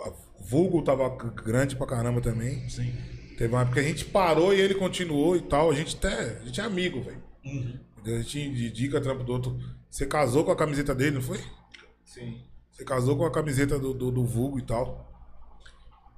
A 0.00 0.10
Vulgo 0.40 0.82
tava 0.82 1.08
grande 1.34 1.76
pra 1.76 1.86
caramba 1.86 2.20
também. 2.22 2.66
Sim. 2.68 2.92
Teve 3.36 3.54
uma 3.54 3.60
época 3.62 3.74
que 3.74 3.86
a 3.86 3.88
gente 3.88 4.06
parou 4.06 4.54
e 4.54 4.60
ele 4.60 4.74
continuou 4.74 5.36
e 5.36 5.42
tal. 5.42 5.70
A 5.70 5.74
gente 5.74 5.96
até. 5.96 6.38
A 6.40 6.44
gente 6.46 6.60
é 6.60 6.64
amigo, 6.64 7.02
velho. 7.02 7.22
Uhum. 7.44 7.78
A 8.04 8.22
gente 8.22 8.48
dedica 8.50 9.00
trampo 9.00 9.22
do 9.22 9.32
outro. 9.32 9.58
Você 9.90 10.06
casou 10.06 10.44
com 10.44 10.50
a 10.50 10.56
camiseta 10.56 10.94
dele, 10.94 11.16
não 11.16 11.22
foi? 11.22 11.38
Sim. 12.04 12.42
Você 12.70 12.84
casou 12.84 13.16
com 13.18 13.24
a 13.26 13.30
camiseta 13.30 13.78
do, 13.78 13.92
do, 13.92 14.10
do 14.10 14.24
Vulgo 14.24 14.58
e 14.58 14.62
tal. 14.62 15.12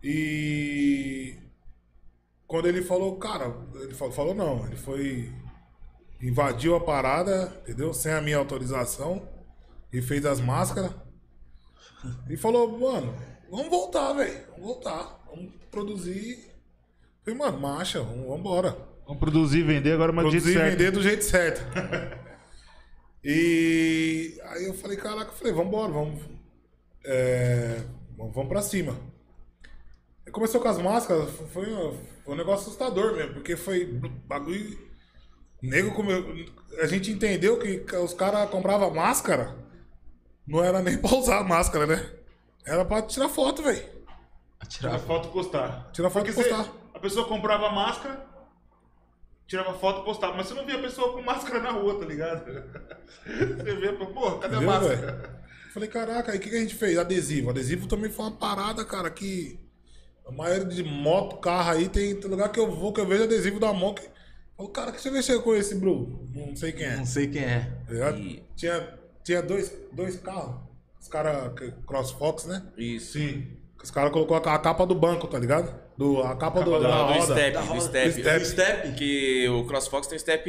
E. 0.02 1.36
Quando 2.46 2.68
ele 2.68 2.82
falou, 2.82 3.16
cara, 3.16 3.54
ele 3.74 3.94
falou, 3.94 4.12
falou 4.14 4.34
não, 4.34 4.66
ele 4.66 4.76
foi. 4.76 5.32
Invadiu 6.22 6.76
a 6.76 6.80
parada, 6.80 7.52
entendeu? 7.62 7.92
Sem 7.92 8.12
a 8.12 8.20
minha 8.20 8.36
autorização. 8.36 9.28
E 9.92 10.00
fez 10.00 10.24
as 10.24 10.40
máscaras. 10.40 10.92
E 12.30 12.36
falou, 12.36 12.78
mano, 12.78 13.14
vamos 13.50 13.68
voltar, 13.68 14.12
velho. 14.12 14.40
Vamos 14.50 14.64
voltar. 14.64 15.20
Vamos 15.26 15.52
produzir. 15.70 16.52
Falei, 17.24 17.38
mano, 17.38 17.60
marcha, 17.60 18.00
vamos, 18.00 18.24
vamos 18.24 18.38
embora. 18.38 18.76
Vamos 19.04 19.18
produzir 19.18 19.62
vender 19.62 19.92
agora, 19.92 20.12
mas 20.12 20.24
do 20.24 20.30
jeito 20.30 20.44
Produzir 20.44 20.58
e 20.58 20.62
certo. 20.62 20.78
vender 20.78 20.90
do 20.92 21.02
jeito 21.02 21.24
certo. 21.24 21.62
e 23.24 24.40
aí 24.44 24.64
eu 24.64 24.74
falei, 24.74 24.96
caraca, 24.96 25.32
eu 25.32 25.36
falei, 25.36 25.52
vambora, 25.52 25.92
vamos. 25.92 26.22
É, 27.04 27.82
vamos 28.16 28.32
vamos 28.34 28.48
pra 28.48 28.62
cima. 28.62 28.96
Aí 30.24 30.32
começou 30.32 30.60
com 30.60 30.68
as 30.68 30.78
máscaras, 30.78 31.30
foi, 31.30 31.66
foi 32.24 32.34
um 32.34 32.36
negócio 32.36 32.66
assustador 32.68 33.16
mesmo, 33.16 33.34
porque 33.34 33.56
foi 33.56 33.86
bagulho. 34.26 34.91
Nego 35.62 35.94
comeu. 35.94 36.46
A 36.80 36.86
gente 36.86 37.10
entendeu 37.12 37.58
que 37.58 37.84
os 37.96 38.12
caras 38.12 38.50
compravam 38.50 38.92
máscara, 38.92 39.54
não 40.46 40.62
era 40.62 40.82
nem 40.82 40.98
pra 41.00 41.14
usar 41.14 41.38
a 41.38 41.44
máscara, 41.44 41.86
né? 41.86 42.10
Era 42.66 42.84
pra 42.84 43.02
tirar 43.02 43.28
foto, 43.28 43.62
velho. 43.62 43.82
Tirar 44.68 44.98
foto 44.98 45.28
e 45.28 45.32
postar. 45.32 45.90
Tirar 45.92 46.10
foto 46.10 46.30
e 46.30 46.32
postar. 46.32 46.66
a 46.94 46.98
pessoa 46.98 47.26
comprava 47.26 47.70
máscara, 47.70 48.24
tirava 49.46 49.74
foto 49.74 50.00
e 50.00 50.04
postava. 50.04 50.36
Mas 50.36 50.46
você 50.46 50.54
não 50.54 50.64
via 50.64 50.76
a 50.76 50.82
pessoa 50.82 51.12
com 51.12 51.22
máscara 51.22 51.60
na 51.60 51.70
rua, 51.70 51.98
tá 51.98 52.06
ligado? 52.06 52.44
Você 53.26 53.74
vê, 53.76 53.92
pô, 53.92 54.38
cadê 54.38 54.56
a 54.56 54.58
Entendeu, 54.58 54.62
máscara? 54.62 54.96
velho? 54.96 55.42
Falei, 55.74 55.88
caraca, 55.88 56.32
aí 56.32 56.38
o 56.38 56.40
que, 56.40 56.48
que 56.48 56.56
a 56.56 56.60
gente 56.60 56.74
fez? 56.74 56.96
Adesivo. 56.98 57.50
Adesivo 57.50 57.86
também 57.86 58.10
foi 58.10 58.24
uma 58.26 58.36
parada, 58.36 58.84
cara, 58.84 59.10
que 59.10 59.58
a 60.26 60.30
maioria 60.32 60.64
de 60.64 60.82
moto, 60.82 61.36
carro 61.38 61.72
aí, 61.72 61.88
tem 61.88 62.14
lugar 62.14 62.50
que 62.50 62.60
eu 62.60 62.70
vou, 62.70 62.92
que 62.92 63.00
eu 63.00 63.06
vejo 63.06 63.24
adesivo 63.24 63.58
da 63.60 63.72
Monk. 63.72 64.02
Falo, 64.56 64.68
cara, 64.68 64.92
que 64.92 65.00
você 65.00 65.10
mexeu 65.10 65.42
com 65.42 65.54
esse, 65.54 65.74
Bru? 65.74 66.28
Não 66.34 66.54
sei 66.54 66.72
quem 66.72 66.86
é. 66.86 66.96
Não 66.96 67.06
sei 67.06 67.26
quem 67.28 67.42
é. 67.42 67.60
Tá 67.86 67.92
ligado? 67.92 68.18
E- 68.18 68.42
Tinha, 68.56 68.98
tinha 69.24 69.42
dois, 69.42 69.72
dois 69.92 70.16
carros. 70.16 70.56
Os 71.00 71.08
caras, 71.08 71.52
CrossFox, 71.86 72.44
né? 72.46 72.62
Isso. 72.76 73.14
Sim. 73.18 73.46
O 73.78 73.82
Os 73.82 73.90
caras 73.90 74.12
colocou 74.12 74.36
a, 74.36 74.54
a 74.54 74.58
capa 74.58 74.86
do 74.86 74.94
banco, 74.94 75.26
tá 75.26 75.38
ligado? 75.38 75.82
Do, 75.96 76.22
a 76.22 76.36
capa, 76.36 76.62
do, 76.62 76.70
Do, 76.70 76.80
da 76.80 77.06
do 77.06 77.12
roda. 77.14 77.34
step, 77.34 77.52
Da 77.54 77.60
do 77.60 77.66
roda. 77.66 77.80
step. 77.80 78.08
Do 78.08 78.20
step. 78.20 78.38
Do 78.38 78.44
step? 78.46 78.92
Que 78.94 79.48
o 79.48 79.66
CrossFox 79.66 80.06
tem 80.06 80.18
step 80.18 80.44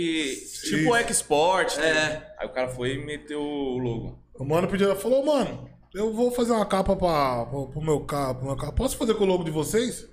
tipo 0.64 0.96
Export. 0.96 1.78
É. 1.80 1.94
né? 1.94 2.28
Aí 2.38 2.48
o 2.48 2.52
cara 2.52 2.70
foi 2.70 2.94
e 2.96 3.06
meteu 3.06 3.42
o 3.42 3.78
logo. 3.78 4.20
O 4.36 4.46
mano 4.46 4.68
pediu, 4.68 4.96
falou, 4.96 5.26
mano, 5.26 5.68
eu 5.94 6.14
vou 6.14 6.32
fazer 6.32 6.52
uma 6.54 6.66
capa 6.66 6.96
pra, 6.96 7.46
pro, 7.46 7.68
pro 7.68 7.82
meu 7.82 8.00
carro, 8.02 8.36
pro 8.36 8.46
meu 8.46 8.56
carro. 8.56 8.74
Posso 8.74 8.96
fazer 8.98 9.16
com 9.16 9.24
o 9.24 9.28
logo 9.28 9.44
de 9.44 9.52
vocês? 9.52 10.08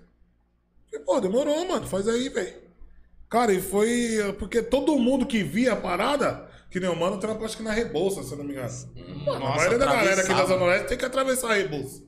Falei, 0.91 1.05
pô, 1.05 1.21
demorou, 1.21 1.67
mano, 1.69 1.87
faz 1.87 2.09
aí, 2.09 2.29
velho. 2.31 2.70
Cara, 3.31 3.53
e 3.53 3.61
foi. 3.63 4.17
eh, 4.19 4.33
Porque 4.33 4.61
todo 4.61 4.99
mundo 4.99 5.25
que 5.25 5.43
via 5.43 5.73
a 5.73 5.77
parada, 5.77 6.49
que 6.71 6.81
nem 6.81 6.91
o 6.91 6.97
mano, 6.97 7.19
trampa 7.19 7.45
acho 7.45 7.57
que 7.57 7.63
na 7.63 7.71
Rebouça, 7.73 8.23
se 8.25 8.33
eu 8.33 8.39
não 8.39 8.45
me 8.45 8.53
engano. 8.53 8.69
Mano, 9.25 9.37
a 9.37 9.39
Nossa, 9.39 9.57
maioria 9.57 9.79
da 9.79 9.87
galera 9.87 10.21
aqui 10.23 10.35
da. 10.35 10.45
Zona 10.47 10.65
Oeste 10.65 10.89
tem 10.89 10.99
que 10.99 11.05
atravessar 11.05 11.51
a 11.53 11.55
Rebouça. 11.55 12.03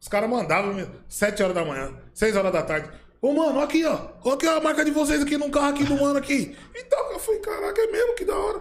Os 0.00 0.06
caras 0.06 0.30
mandavam 0.30 0.86
7 1.08 1.42
horas 1.42 1.54
da 1.54 1.64
manhã, 1.64 1.92
6 2.14 2.36
horas 2.36 2.52
da 2.52 2.62
tarde. 2.62 2.88
Ô, 3.20 3.32
mano, 3.32 3.60
aqui, 3.60 3.84
ó. 3.84 3.98
Olha 4.24 4.34
aqui 4.34 4.46
a 4.46 4.60
marca 4.60 4.84
de 4.84 4.92
vocês 4.92 5.20
aqui 5.22 5.36
num 5.36 5.50
carro 5.50 5.70
aqui 5.70 5.82
do 5.82 5.96
mano 6.00 6.18
aqui. 6.18 6.54
Então, 6.76 7.12
eu 7.12 7.18
falei, 7.18 7.40
caraca, 7.40 7.80
é 7.80 7.86
mesmo, 7.90 8.14
que 8.14 8.24
da 8.24 8.36
hora. 8.36 8.60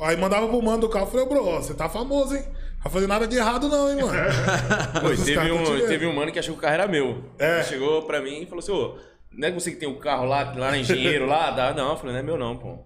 Aí 0.00 0.16
mandava 0.16 0.48
pro 0.48 0.62
mano 0.62 0.78
do 0.78 0.88
carro, 0.88 1.06
falei, 1.06 1.26
bro, 1.26 1.44
ó, 1.46 1.60
você 1.60 1.74
tá 1.74 1.86
famoso, 1.86 2.34
hein? 2.34 2.44
Vai 2.82 2.90
fazer 2.90 3.06
nada 3.06 3.26
de 3.26 3.36
errado 3.36 3.68
não, 3.68 3.90
hein, 3.90 3.96
mano. 4.02 4.12
Pô, 5.02 5.08
teve, 5.22 5.52
um, 5.52 5.86
teve 5.86 6.06
um 6.06 6.14
mano 6.14 6.32
que 6.32 6.38
achou 6.38 6.54
que 6.54 6.58
o 6.60 6.62
carro 6.62 6.74
era 6.74 6.88
meu. 6.88 7.24
É. 7.38 7.56
Ele 7.56 7.64
Chegou 7.64 8.02
pra 8.04 8.22
mim 8.22 8.40
e 8.40 8.46
falou 8.46 8.60
assim, 8.60 8.72
ô, 8.72 8.96
não 9.32 9.48
é 9.48 9.52
você 9.52 9.70
que 9.70 9.76
tem 9.78 9.88
o 9.88 9.98
carro 9.98 10.24
lá, 10.24 10.42
lá 10.56 10.70
na 10.72 10.78
engenheiro 10.78 11.26
lá? 11.26 11.50
Dá? 11.50 11.72
Não, 11.74 11.90
eu 11.90 11.96
falei, 11.96 12.12
não 12.12 12.20
é 12.20 12.22
meu 12.22 12.36
não, 12.38 12.56
pô. 12.56 12.78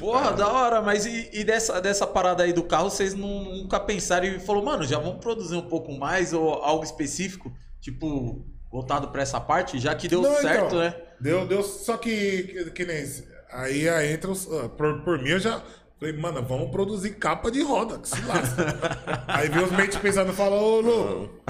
Porra, 0.00 0.32
da 0.32 0.48
hora, 0.52 0.82
mas 0.82 1.06
e, 1.06 1.30
e 1.32 1.44
dessa, 1.44 1.80
dessa 1.80 2.06
parada 2.06 2.42
aí 2.42 2.52
do 2.52 2.64
carro, 2.64 2.90
vocês 2.90 3.14
nu- 3.14 3.44
nunca 3.62 3.78
pensaram 3.78 4.26
e 4.26 4.40
falou, 4.40 4.62
mano, 4.64 4.84
já 4.84 4.98
vamos 4.98 5.20
produzir 5.20 5.54
um 5.56 5.62
pouco 5.68 5.92
mais 5.92 6.32
ou 6.32 6.52
algo 6.54 6.82
específico, 6.84 7.52
tipo, 7.80 8.44
voltado 8.70 9.08
pra 9.08 9.22
essa 9.22 9.40
parte, 9.40 9.78
já 9.78 9.94
que 9.94 10.08
deu 10.08 10.20
Não, 10.20 10.34
certo, 10.34 10.66
então, 10.66 10.78
né? 10.80 10.94
Deu, 11.20 11.46
deu, 11.46 11.62
só 11.62 11.96
que, 11.96 12.42
que, 12.42 12.70
que 12.72 12.84
nem. 12.84 13.04
Aí, 13.52 13.88
aí 13.88 14.12
entra 14.12 14.30
os. 14.30 14.46
ah, 14.52 14.68
Por, 14.68 15.00
por 15.02 15.22
mim, 15.22 15.30
eu 15.30 15.38
já. 15.40 15.62
Falei, 15.98 16.16
mano, 16.16 16.42
vamos 16.44 16.70
produzir 16.70 17.10
capa 17.16 17.50
de 17.50 17.60
roda, 17.62 17.98
que 17.98 18.08
se 18.08 18.20
lasca. 18.22 18.76
aí 19.26 19.48
veio 19.48 19.64
os 19.64 19.72
mentes 19.72 19.96
pensando 19.98 20.30
e 20.30 20.34
falam, 20.34 20.58
ô, 20.58 20.80
louco, 20.80 21.40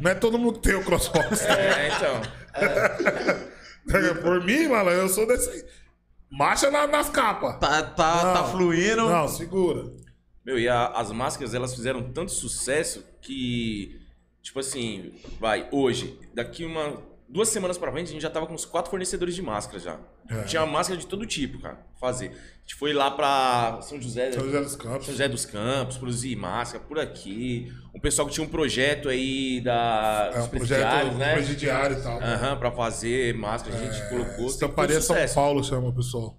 não 0.00 0.10
é 0.10 0.14
todo 0.14 0.38
mundo 0.38 0.60
que 0.60 0.68
tem 0.68 0.74
o 0.76 0.82
crossbox. 0.84 1.44
É, 1.44 1.88
então. 1.88 2.20
Por 4.22 4.44
mim, 4.44 4.68
mano, 4.68 4.90
eu 4.90 5.08
sou 5.08 5.26
desse. 5.26 5.64
Marcha 6.30 6.70
na- 6.70 6.86
nas 6.86 7.08
capas. 7.08 7.58
Tá, 7.58 7.82
tá, 7.82 8.32
tá 8.34 8.42
Não, 8.42 8.50
fluindo. 8.52 9.08
Não, 9.08 9.28
segura. 9.28 9.90
Meu, 10.44 10.58
e 10.58 10.68
a- 10.68 10.88
as 10.88 11.10
máscaras, 11.10 11.54
elas 11.54 11.74
fizeram 11.74 12.02
tanto 12.12 12.30
sucesso 12.32 13.04
que, 13.20 14.00
tipo 14.42 14.58
assim, 14.60 15.12
vai, 15.40 15.68
hoje, 15.72 16.18
daqui 16.34 16.64
uma, 16.64 17.02
duas 17.28 17.48
semanas 17.48 17.76
pra 17.76 17.92
frente, 17.92 18.08
a 18.08 18.12
gente 18.12 18.22
já 18.22 18.30
tava 18.30 18.46
com 18.46 18.54
uns 18.54 18.64
quatro 18.64 18.90
fornecedores 18.90 19.34
de 19.34 19.42
máscara 19.42 19.78
já. 19.78 19.98
É. 20.30 20.42
Tinha 20.44 20.64
máscara 20.64 20.98
de 20.98 21.06
todo 21.06 21.26
tipo, 21.26 21.60
cara, 21.60 21.78
fazer. 22.00 22.28
A 22.28 22.60
gente 22.60 22.74
foi 22.74 22.92
lá 22.92 23.10
pra 23.10 23.80
São 23.82 24.00
José, 24.00 24.32
São 24.32 24.44
José 24.44 24.60
dos 24.60 24.76
Campos. 24.76 25.04
São 25.06 25.14
José 25.14 25.28
dos 25.28 25.44
Campos, 25.44 25.98
produzir 25.98 26.36
máscara 26.36 26.82
por 26.84 26.98
aqui. 26.98 27.72
Um 27.94 28.00
pessoal 28.00 28.26
que 28.28 28.34
tinha 28.34 28.46
um 28.46 28.50
projeto 28.50 29.08
aí 29.08 29.60
da, 29.60 30.30
É 30.34 30.40
um 30.40 30.48
projeto 30.48 31.14
né? 31.16 31.34
presidiário 31.34 31.98
e 31.98 32.02
tal. 32.02 32.20
Aham, 32.20 32.56
pra 32.58 32.70
fazer 32.72 33.34
máscara, 33.34 33.76
a 33.76 33.80
gente 33.80 34.08
colocou. 34.08 34.26
sempre 34.26 34.36
foi 34.36 34.46
Estamparia 34.46 35.00
São. 35.00 35.16
Paulo 35.34 35.62
chama 35.64 35.88
o 35.88 35.94
pessoal. 35.94 36.38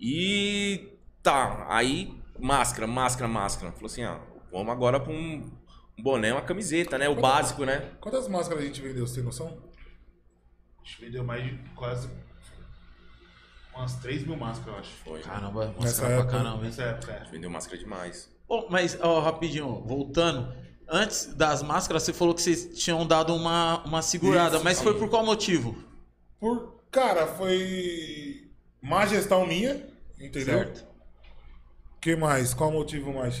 E 0.00 0.98
tá, 1.22 1.66
aí 1.68 2.12
máscara, 2.38 2.86
máscara, 2.86 3.28
máscara. 3.28 3.72
Falou 3.72 3.86
assim, 3.86 4.02
ah, 4.02 4.20
vamos 4.50 4.72
agora 4.72 4.98
pra 4.98 5.12
um, 5.12 5.50
um 5.98 6.02
boné, 6.02 6.32
uma 6.32 6.42
camiseta, 6.42 6.98
né? 6.98 7.08
O 7.08 7.14
básico, 7.14 7.64
né? 7.64 7.90
Quantas 8.00 8.26
máscaras 8.28 8.62
a 8.62 8.66
gente 8.66 8.80
vendeu, 8.82 9.06
você 9.06 9.16
tem 9.16 9.24
noção? 9.24 9.71
A 10.82 10.88
gente 10.88 11.00
vendeu 11.00 11.24
mais 11.24 11.44
de 11.44 11.56
quase 11.74 12.08
umas 13.74 13.94
3 13.96 14.26
mil 14.26 14.36
máscaras, 14.36 14.74
eu 14.74 14.80
acho. 14.80 14.90
Foi. 15.04 15.20
Caramba, 15.20 15.66
Nessa 15.66 16.02
mostra 16.02 16.06
pra 16.08 16.26
caramba? 16.26 16.62
Nessa 16.62 16.82
época, 16.82 17.12
é. 17.12 17.30
Vendeu 17.30 17.50
máscara 17.50 17.78
demais. 17.78 18.30
Mas, 18.68 18.98
ó, 19.00 19.20
rapidinho, 19.20 19.82
voltando. 19.86 20.54
Antes 20.88 21.26
das 21.34 21.62
máscaras, 21.62 22.02
você 22.02 22.12
falou 22.12 22.34
que 22.34 22.42
vocês 22.42 22.78
tinham 22.78 23.06
dado 23.06 23.34
uma, 23.34 23.82
uma 23.84 24.02
segurada, 24.02 24.56
Isso, 24.56 24.64
mas 24.64 24.76
sim. 24.76 24.84
foi 24.84 24.98
por 24.98 25.08
qual 25.08 25.24
motivo? 25.24 25.74
Por, 26.38 26.82
cara, 26.90 27.26
foi 27.28 28.50
má 28.82 29.06
gestão 29.06 29.46
minha, 29.46 29.86
entendeu? 30.20 30.58
Certo. 30.58 30.84
que 31.98 32.14
mais? 32.14 32.52
Qual 32.52 32.70
motivo 32.70 33.14
mais? 33.14 33.40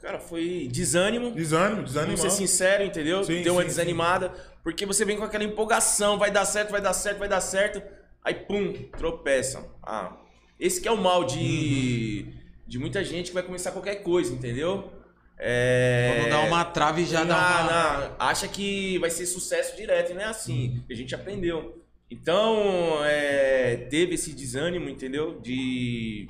Cara, 0.00 0.18
foi 0.20 0.68
desânimo. 0.70 1.30
Desânimo, 1.32 1.76
Vamos 1.76 1.92
desanimado. 1.92 2.20
ser 2.20 2.30
sincero, 2.30 2.84
entendeu? 2.84 3.24
Sim, 3.24 3.42
Deu 3.42 3.54
uma 3.54 3.62
sim, 3.62 3.68
desanimada. 3.68 4.34
Porque 4.66 4.84
você 4.84 5.04
vem 5.04 5.16
com 5.16 5.22
aquela 5.22 5.44
empolgação, 5.44 6.18
vai 6.18 6.28
dar 6.28 6.44
certo, 6.44 6.72
vai 6.72 6.80
dar 6.80 6.92
certo, 6.92 7.18
vai 7.18 7.28
dar 7.28 7.40
certo. 7.40 7.80
Aí, 8.24 8.34
pum, 8.34 8.72
tropeça. 8.98 9.64
Ah, 9.80 10.16
esse 10.58 10.80
que 10.80 10.88
é 10.88 10.90
o 10.90 10.96
mal 10.96 11.22
de, 11.22 12.34
de 12.66 12.76
muita 12.76 13.04
gente 13.04 13.28
que 13.28 13.34
vai 13.34 13.44
começar 13.44 13.70
qualquer 13.70 14.02
coisa, 14.02 14.34
entendeu? 14.34 14.92
É... 15.38 16.16
Quando 16.18 16.30
dá 16.30 16.40
uma 16.40 16.64
trave 16.64 17.04
já 17.04 17.20
não, 17.20 17.28
dá 17.28 17.36
uma... 17.36 18.08
não, 18.08 18.16
acha 18.18 18.48
que 18.48 18.98
vai 18.98 19.08
ser 19.08 19.26
sucesso 19.26 19.76
direto, 19.76 20.12
não 20.12 20.22
é 20.22 20.24
assim. 20.24 20.82
A 20.90 20.94
gente 20.94 21.14
aprendeu. 21.14 21.84
Então, 22.10 23.04
é, 23.04 23.86
teve 23.88 24.16
esse 24.16 24.32
desânimo, 24.32 24.88
entendeu? 24.88 25.38
De. 25.38 26.26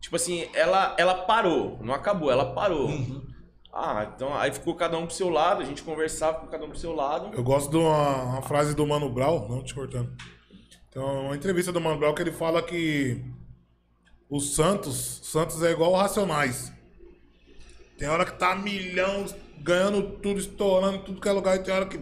Tipo 0.00 0.16
assim, 0.16 0.48
ela, 0.54 0.96
ela 0.98 1.14
parou, 1.14 1.78
não 1.84 1.94
acabou, 1.94 2.32
ela 2.32 2.52
parou. 2.52 2.88
Uhum. 2.88 3.29
Ah, 3.72 4.10
então 4.14 4.34
aí 4.34 4.52
ficou 4.52 4.74
cada 4.74 4.98
um 4.98 5.06
pro 5.06 5.14
seu 5.14 5.28
lado, 5.28 5.62
a 5.62 5.64
gente 5.64 5.82
conversava 5.82 6.40
com 6.40 6.46
cada 6.48 6.64
um 6.64 6.68
pro 6.68 6.78
seu 6.78 6.92
lado. 6.92 7.30
Eu 7.34 7.42
gosto 7.42 7.70
de 7.70 7.76
uma, 7.76 8.22
uma 8.24 8.42
frase 8.42 8.74
do 8.74 8.86
Mano 8.86 9.08
Brown, 9.08 9.48
não 9.48 9.62
te 9.62 9.74
cortando. 9.74 10.12
Então, 10.88 11.26
uma 11.26 11.36
entrevista 11.36 11.70
do 11.70 11.80
Mano 11.80 11.98
Brown 11.98 12.14
que 12.14 12.22
ele 12.22 12.32
fala 12.32 12.62
que 12.62 13.24
o 14.28 14.40
Santos, 14.40 15.20
Santos 15.22 15.62
é 15.62 15.70
igual 15.70 15.92
o 15.92 15.96
Racionais. 15.96 16.72
Tem 17.96 18.08
hora 18.08 18.24
que 18.24 18.38
tá 18.38 18.56
milhão, 18.56 19.24
ganhando 19.58 20.02
tudo, 20.18 20.40
estourando 20.40 21.04
tudo 21.04 21.20
que 21.20 21.28
é 21.28 21.32
lugar, 21.32 21.56
e 21.56 21.62
tem 21.62 21.72
hora 21.72 21.86
que 21.86 21.98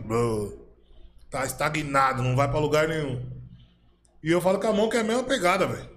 tá 1.31 1.45
estagnado, 1.45 2.23
não 2.23 2.35
vai 2.35 2.49
pra 2.49 2.59
lugar 2.59 2.89
nenhum. 2.89 3.27
E 4.23 4.31
eu 4.31 4.41
falo 4.41 4.59
que 4.59 4.67
a 4.67 4.73
mão 4.73 4.89
que 4.89 4.97
é 4.97 5.01
a 5.01 5.05
mesma 5.05 5.25
pegada, 5.25 5.67
velho. 5.67 5.89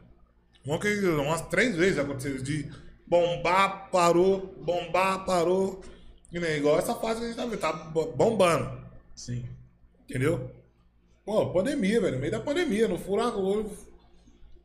Mão 0.66 0.78
que 0.78 0.88
umas 1.06 1.42
três 1.42 1.76
vezes 1.76 1.98
aconteceu 1.98 2.42
de 2.42 2.70
bombar, 3.12 3.90
parou, 3.92 4.56
bombar, 4.64 5.26
parou. 5.26 5.82
E 6.32 6.40
nem 6.40 6.56
igual 6.56 6.80
essa 6.80 6.96
fase 6.96 7.20
que 7.20 7.26
a 7.26 7.28
gente 7.28 7.36
tá 7.36 7.46
vendo, 7.46 7.60
tá 7.60 7.74
bo- 7.74 8.14
bombando. 8.14 8.82
Sim. 9.14 9.46
Entendeu? 10.10 10.50
Pô, 11.26 11.52
pandemia, 11.52 12.00
velho. 12.00 12.14
No 12.16 12.20
meio 12.22 12.32
da 12.32 12.40
pandemia, 12.40 12.88
no 12.88 12.98
furaco. 12.98 13.38
olho. 13.40 13.70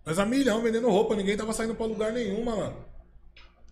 Nós 0.05 0.21
a 0.21 0.25
milhão 0.25 0.63
vendendo 0.63 0.89
roupa, 0.89 1.17
ninguém 1.17 1.37
tava 1.37 1.53
saindo 1.53 1.75
pra 1.75 1.87
lugar 1.87 2.13
nenhum, 2.13 2.45
mano. 2.45 2.77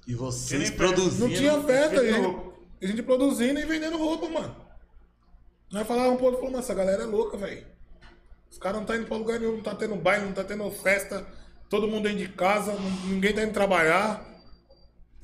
E 0.08 0.14
vocês 0.16 0.60
nem 0.70 0.72
produzindo... 0.76 1.28
Não 1.28 1.34
tinha 1.34 1.62
festa, 1.62 1.98
a 1.98 2.00
vendendo 2.00 2.16
gente, 2.16 2.26
roupa. 2.34 2.52
a 2.82 2.86
gente 2.86 3.02
produzindo 3.04 3.60
e 3.60 3.64
vendendo 3.64 3.96
roupa, 3.96 4.28
mano. 4.28 4.56
Nós 5.70 5.86
falávamos 5.86 6.16
pro 6.16 6.24
outro, 6.26 6.40
falou, 6.40 6.52
mano, 6.52 6.64
essa 6.64 6.74
galera 6.74 7.04
é 7.04 7.06
louca, 7.06 7.36
velho. 7.36 7.64
Os 8.50 8.58
caras 8.58 8.80
não 8.80 8.86
tá 8.86 8.96
indo 8.96 9.06
pra 9.06 9.16
lugar 9.16 9.38
nenhum, 9.38 9.54
não 9.56 9.62
tá 9.62 9.74
tendo 9.76 9.94
baile, 9.94 10.26
não 10.26 10.32
tá 10.32 10.42
tendo 10.42 10.68
festa. 10.72 11.24
Todo 11.70 11.86
mundo 11.86 12.02
dentro 12.08 12.18
de 12.18 12.28
casa, 12.28 12.72
não- 12.74 12.90
ninguém 13.06 13.32
tá 13.32 13.42
indo 13.44 13.52
trabalhar. 13.52 14.33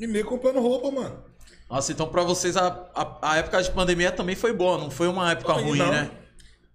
E 0.01 0.07
nem 0.07 0.25
comprando 0.25 0.59
roupa, 0.61 0.91
mano. 0.91 1.23
Nossa, 1.69 1.93
então 1.93 2.09
pra 2.09 2.23
vocês 2.23 2.57
a, 2.57 2.91
a, 2.95 3.33
a 3.33 3.37
época 3.37 3.63
de 3.63 3.71
pandemia 3.71 4.11
também 4.11 4.35
foi 4.35 4.53
boa, 4.53 4.79
não 4.79 4.91
foi 4.91 5.07
uma 5.07 5.31
época 5.31 5.53
Não, 5.53 5.63
ruim, 5.63 5.79
não. 5.79 5.91
né? 5.91 6.11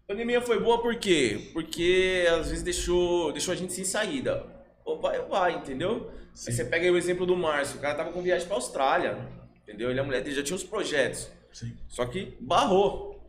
A 0.06 0.08
pandemia 0.08 0.40
foi 0.40 0.60
boa 0.60 0.82
por 0.82 0.96
quê? 0.96 1.50
Porque 1.52 2.26
às 2.30 2.50
vezes 2.50 2.64
deixou, 2.64 3.32
deixou 3.34 3.52
a 3.52 3.58
gente 3.58 3.74
sem 3.74 3.84
saída. 3.84 4.46
Ou 4.86 5.02
vai 5.02 5.20
ou 5.20 5.28
vai, 5.28 5.56
entendeu? 5.56 6.12
Aí 6.48 6.54
você 6.54 6.64
pega 6.64 6.86
aí 6.86 6.92
o 6.92 6.98
exemplo 6.98 7.26
do 7.26 7.36
Márcio, 7.36 7.78
o 7.78 7.82
cara 7.82 7.96
tava 7.96 8.12
com 8.12 8.22
viagem 8.22 8.48
pra 8.48 8.56
Austrália, 8.56 9.18
entendeu? 9.64 9.90
Ele 9.90 10.00
a 10.00 10.04
mulher 10.04 10.22
dele 10.22 10.36
já 10.36 10.44
tinha 10.44 10.56
os 10.56 10.64
projetos. 10.64 11.30
Sim. 11.52 11.76
Só 11.88 12.06
que 12.06 12.38
barrou. 12.40 13.20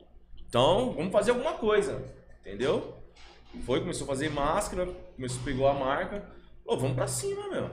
Então, 0.49 0.93
vamos 0.93 1.11
fazer 1.13 1.31
alguma 1.31 1.55
coisa, 1.55 2.05
entendeu? 2.41 2.95
Foi, 3.65 3.81
começou 3.81 4.05
a 4.05 4.09
fazer 4.09 4.29
máscara, 4.29 4.87
começou, 5.17 5.41
pegou 5.43 5.67
a 5.67 5.73
marca. 5.73 6.23
Pô, 6.65 6.77
vamos 6.77 6.95
pra 6.95 7.07
cima, 7.07 7.49
meu. 7.49 7.71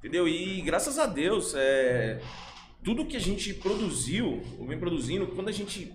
Entendeu? 0.00 0.26
E 0.26 0.62
graças 0.62 0.98
a 0.98 1.04
Deus, 1.04 1.54
é, 1.54 2.20
tudo 2.82 3.04
que 3.04 3.18
a 3.18 3.20
gente 3.20 3.52
produziu, 3.52 4.42
ou 4.58 4.66
vem 4.66 4.78
produzindo, 4.78 5.26
quando 5.28 5.48
a 5.48 5.52
gente, 5.52 5.92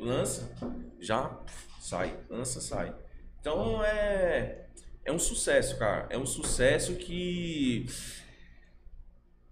lança, 0.00 0.52
já 0.98 1.40
sai, 1.80 2.12
lança, 2.28 2.60
sai. 2.60 2.92
Então 3.40 3.84
é, 3.84 4.66
é 5.04 5.12
um 5.12 5.18
sucesso, 5.18 5.78
cara. 5.78 6.08
É 6.10 6.18
um 6.18 6.26
sucesso 6.26 6.96
que, 6.96 7.86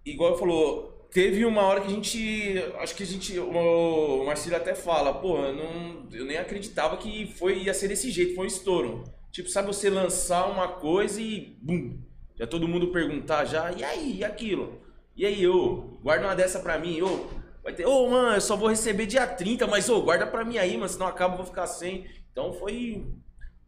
igual 0.04 0.36
falou, 0.36 1.08
teve 1.12 1.44
uma 1.44 1.62
hora 1.62 1.80
que 1.80 1.86
a 1.86 1.90
gente, 1.90 2.58
acho 2.78 2.96
que 2.96 3.04
a 3.04 3.06
gente, 3.06 3.38
o 3.38 4.24
Marcelo 4.26 4.56
até 4.56 4.74
fala, 4.74 5.14
pô, 5.14 5.38
eu, 5.38 5.54
não, 5.54 6.08
eu 6.12 6.24
nem 6.24 6.36
acreditava 6.36 6.96
que 6.96 7.32
foi 7.36 7.62
ia 7.62 7.72
ser 7.74 7.86
desse 7.86 8.10
jeito, 8.10 8.34
foi 8.34 8.44
um 8.44 8.48
estouro. 8.48 9.04
Tipo, 9.30 9.48
sabe 9.48 9.68
você 9.68 9.88
lançar 9.88 10.50
uma 10.50 10.66
coisa 10.66 11.20
e 11.20 11.56
bum, 11.62 11.98
já 12.38 12.46
todo 12.46 12.68
mundo 12.68 12.92
perguntar 12.92 13.44
já, 13.44 13.72
e 13.72 13.82
aí, 13.82 14.16
e 14.18 14.24
aquilo? 14.24 14.80
E 15.16 15.26
aí, 15.26 15.46
ô, 15.46 15.98
guarda 16.02 16.26
uma 16.26 16.36
dessa 16.36 16.60
pra 16.60 16.78
mim, 16.78 17.02
ô, 17.02 17.26
Vai 17.68 17.74
ter, 17.74 17.84
ô, 17.84 18.08
mano, 18.08 18.34
eu 18.34 18.40
só 18.40 18.56
vou 18.56 18.70
receber 18.70 19.04
dia 19.04 19.26
30, 19.26 19.66
mas, 19.66 19.90
ô, 19.90 20.00
guarda 20.00 20.26
pra 20.26 20.42
mim 20.42 20.56
aí, 20.56 20.74
mano, 20.74 20.88
senão 20.88 21.06
acaba, 21.06 21.34
eu 21.34 21.36
vou 21.36 21.46
ficar 21.46 21.66
sem. 21.66 22.06
Então 22.32 22.50
foi. 22.54 23.06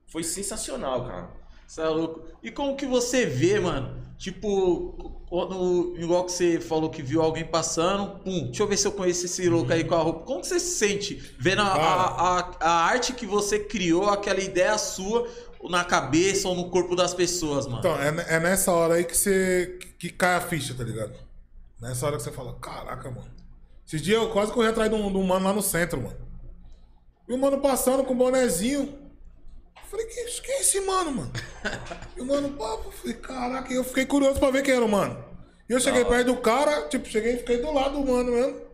Foi 0.07 0.25
sensacional, 0.25 1.05
cara. 1.05 1.31
Você 1.67 1.83
é 1.83 1.89
louco. 1.89 2.25
E 2.43 2.51
como 2.51 2.77
que 2.77 2.87
você 2.87 3.27
vê, 3.27 3.61
mano? 3.61 4.01
Tipo, 4.17 5.23
quando, 5.29 5.95
igual 5.99 6.25
que 6.25 6.33
você 6.33 6.59
falou 6.59 6.89
que 6.89 7.03
viu 7.03 7.21
alguém 7.21 7.45
passando, 7.45 8.21
pum, 8.21 8.47
deixa 8.47 8.63
eu 8.63 8.67
ver 8.67 8.79
se 8.79 8.87
eu 8.87 8.93
conheço 8.93 9.27
esse 9.27 9.47
louco 9.51 9.71
aí 9.71 9.85
com 9.85 9.95
a 9.95 9.99
roupa. 9.99 10.25
Como 10.25 10.41
que 10.41 10.47
você 10.47 10.59
se 10.59 10.79
sente 10.79 11.15
vendo 11.39 11.61
a, 11.61 11.67
a, 11.67 12.39
a, 12.39 12.57
a 12.61 12.71
arte 12.87 13.13
que 13.13 13.27
você 13.27 13.59
criou, 13.59 14.09
aquela 14.09 14.41
ideia 14.41 14.79
sua 14.79 15.29
na 15.69 15.85
cabeça 15.85 16.49
ou 16.49 16.55
no 16.55 16.71
corpo 16.71 16.97
das 16.97 17.13
pessoas, 17.13 17.67
mano? 17.67 17.81
Então, 17.81 17.95
é, 18.01 18.37
é 18.37 18.41
nessa 18.41 18.73
hora 18.73 18.95
aí 18.95 19.05
que 19.05 19.17
você. 19.17 19.79
que 19.99 20.11
cai 20.11 20.37
a 20.37 20.41
ficha, 20.41 20.75
tá 20.75 20.85
ligado? 20.85 21.13
Nessa 21.81 22.07
hora 22.07 22.17
que 22.17 22.23
você 22.23 22.33
fala, 22.33 22.55
caraca, 22.55 23.11
mano. 23.11 23.31
Esses 23.87 24.01
dias 24.01 24.23
eu 24.23 24.31
quase 24.31 24.53
corri 24.53 24.69
atrás 24.69 24.89
de 24.89 24.97
um, 24.97 25.11
de 25.11 25.19
um 25.19 25.27
mano 25.27 25.45
lá 25.45 25.53
no 25.53 25.63
centro, 25.63 26.01
mano. 26.01 26.17
E 27.29 27.33
o 27.33 27.39
mano 27.39 27.61
passando 27.61 28.05
com 28.05 28.13
o 28.13 28.17
bonezinho. 28.17 28.99
Falei, 29.91 30.07
que, 30.07 30.25
que 30.25 30.53
é 30.53 30.61
esse 30.61 30.81
mano, 30.83 31.11
mano? 31.11 31.33
E 32.17 32.21
o 32.21 32.25
mano, 32.25 32.51
papo, 32.51 32.93
falei, 32.93 33.17
caraca, 33.17 33.73
eu 33.73 33.83
fiquei 33.83 34.07
curioso 34.07 34.39
pra 34.39 34.51
ver 34.51 34.63
quem 34.63 34.75
era 34.75 34.85
o 34.85 34.89
mano. 34.89 35.25
E 35.69 35.73
eu 35.73 35.81
cheguei 35.81 36.05
perto 36.05 36.27
do 36.27 36.37
cara, 36.37 36.89
tipo, 36.89 37.09
cheguei 37.09 37.35
e 37.35 37.39
fiquei 37.39 37.59
do 37.59 37.73
lado 37.73 37.99
do 38.01 38.07
mano 38.07 38.33
mesmo. 38.33 38.70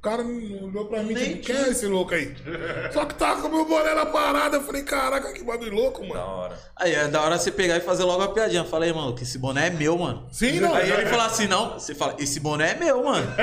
O 0.00 0.02
cara 0.02 0.22
olhou 0.22 0.86
pra 0.86 1.02
mim, 1.02 1.12
Nem 1.12 1.34
tipo, 1.34 1.44
quem 1.44 1.56
é 1.56 1.68
esse 1.68 1.86
louco 1.86 2.14
aí? 2.14 2.34
Só 2.90 3.04
que 3.04 3.14
tava 3.16 3.42
com 3.42 3.48
o 3.48 3.50
meu 3.50 3.66
boné 3.66 3.92
na 3.94 4.06
parada. 4.06 4.56
Eu 4.56 4.62
falei, 4.62 4.82
caraca, 4.82 5.30
que 5.30 5.44
bagulho 5.44 5.74
louco, 5.74 6.00
Da 6.00 6.08
mano. 6.08 6.20
hora. 6.20 6.58
Aí 6.74 6.94
é 6.94 7.06
da 7.06 7.20
hora 7.20 7.38
você 7.38 7.50
pegar 7.50 7.76
e 7.76 7.80
fazer 7.80 8.04
logo 8.04 8.22
a 8.22 8.28
piadinha. 8.32 8.64
Fala 8.64 8.86
aí, 8.86 8.94
mano, 8.94 9.14
que 9.14 9.24
esse 9.24 9.36
boné 9.36 9.66
é 9.66 9.70
meu, 9.70 9.98
mano. 9.98 10.26
Sim, 10.32 10.58
não. 10.58 10.74
Aí 10.74 10.90
ele 10.90 11.04
fala 11.04 11.26
assim, 11.26 11.46
não, 11.46 11.74
você 11.74 11.94
fala, 11.94 12.16
esse 12.18 12.40
boné 12.40 12.70
é 12.70 12.74
meu, 12.76 13.04
mano. 13.04 13.26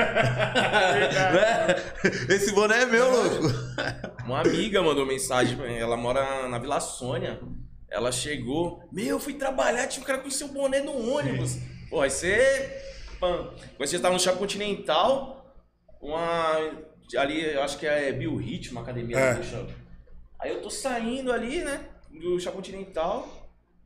Né? 1.28 1.76
esse 2.34 2.50
boné 2.52 2.82
é 2.82 2.86
meu, 2.86 3.08
louco. 3.08 3.54
Uma 4.24 4.40
amiga 4.40 4.82
mandou 4.82 5.06
mensagem, 5.06 5.56
pra 5.56 5.68
mim, 5.68 5.76
ela 5.76 5.96
mora 5.96 6.48
na 6.48 6.58
Vila 6.58 6.80
Sônia. 6.80 7.38
Ela 7.88 8.10
chegou, 8.10 8.82
meu, 8.90 9.06
eu 9.06 9.20
fui 9.20 9.34
trabalhar, 9.34 9.86
tinha 9.86 10.02
um 10.02 10.06
cara 10.06 10.18
com 10.18 10.28
seu 10.28 10.48
boné 10.48 10.80
no 10.80 11.14
ônibus. 11.14 11.56
Pô, 11.88 12.00
aí 12.00 12.10
você. 12.10 12.82
Pã. 13.20 13.48
Quando 13.76 13.88
você 13.88 13.96
estava 13.96 14.12
no 14.14 14.20
Shopping 14.20 14.38
Continental, 14.38 15.37
uma. 16.00 16.56
Ali, 17.16 17.42
eu 17.54 17.62
acho 17.62 17.78
que 17.78 17.86
é 17.86 18.10
Hit, 18.10 18.70
uma 18.70 18.82
academia 18.82 19.16
É. 19.18 19.34
do 19.34 19.44
shopping. 19.44 19.74
Aí 20.38 20.50
eu 20.50 20.60
tô 20.60 20.70
saindo 20.70 21.32
ali, 21.32 21.62
né? 21.62 21.80
Do 22.10 22.38
Shopping 22.38 22.56
Continental. 22.56 23.26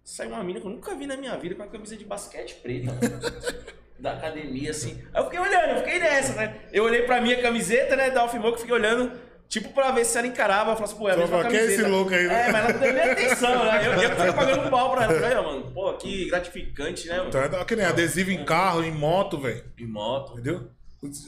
Sai 0.05 0.27
uma 0.27 0.43
mina 0.43 0.61
que 0.61 0.67
eu 0.67 0.71
nunca 0.71 0.95
vi 0.95 1.07
na 1.07 1.17
minha 1.17 1.37
vida 1.37 1.55
com 1.55 1.63
uma 1.63 1.71
camisa 1.71 1.97
de 1.97 2.05
basquete 2.05 2.57
preta. 2.57 2.93
da 3.99 4.15
academia, 4.15 4.71
assim. 4.73 5.01
Aí 5.15 5.21
eu 5.21 5.25
fiquei 5.27 5.39
olhando, 5.39 5.71
eu 5.71 5.77
fiquei 5.79 6.01
nessa, 6.01 6.33
né? 6.35 6.61
Eu 6.73 6.83
olhei 6.85 7.03
pra 7.03 7.21
minha 7.21 7.41
camiseta, 7.41 7.95
né, 7.95 8.11
da 8.11 8.23
Alfimoco, 8.23 8.59
fiquei 8.59 8.75
olhando, 8.75 9.13
tipo, 9.49 9.69
pra 9.73 9.93
ver 9.93 10.05
se 10.05 10.19
ela 10.19 10.27
encarava. 10.27 10.73
Eu 10.73 10.77
falei 10.77 10.91
assim, 10.91 10.99
pô, 10.99 11.09
é 11.09 11.13
a 11.13 11.17
mesma 11.17 11.39
quem 11.45 11.47
é 11.47 11.61
camiseta. 11.61 11.73
esse 11.73 11.83
louco 11.91 12.13
aí, 12.13 12.27
né? 12.27 12.49
É, 12.49 12.53
mas 12.53 12.65
ela 12.65 12.73
não 12.73 12.81
deu 12.81 12.93
nem 12.95 13.03
atenção, 13.05 13.65
né? 13.65 13.87
Eu, 13.87 13.93
eu 13.93 14.11
fiquei 14.17 14.33
pagando 14.33 14.67
um 14.67 14.71
pau 14.71 14.91
pra 14.91 15.05
ela. 15.05 15.15
Falei, 15.15 15.37
"Olha, 15.37 15.43
mano, 15.43 15.71
pô, 15.71 15.93
que 15.95 16.29
gratificante, 16.29 17.07
né, 17.07 17.19
mano? 17.19 17.29
Então 17.29 17.61
é 17.61 17.65
que 17.65 17.77
nem 17.77 17.87
adesivo 17.87 18.33
em 18.33 18.45
carro, 18.45 18.83
em 18.83 18.91
moto, 18.91 19.39
velho. 19.39 19.65
De 19.77 19.87
moto. 19.87 20.33
Entendeu? 20.33 20.69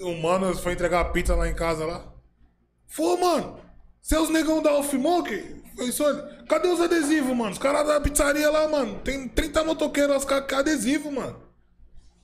O 0.01 0.22
mano 0.22 0.55
foi 0.57 0.72
entregar 0.72 1.01
a 1.01 1.05
pizza 1.07 1.35
lá 1.35 1.49
em 1.49 1.55
casa 1.55 1.85
lá. 1.85 2.05
Foi, 2.87 3.16
mano. 3.18 3.59
Seus 4.01 4.29
negão 4.29 4.62
da 4.62 4.72
Off-Monkey? 4.75 5.62
Cadê 6.49 6.68
os 6.68 6.81
adesivos, 6.81 7.37
mano? 7.37 7.51
Os 7.51 7.59
caras 7.59 7.87
da 7.87 8.01
pizzaria 8.01 8.49
lá, 8.51 8.68
mano. 8.68 9.01
Tem 9.01 9.27
30 9.27 9.64
motoqueiros 9.64 10.25
com 10.25 10.35
adesivo, 10.55 11.11
mano. 11.11 11.37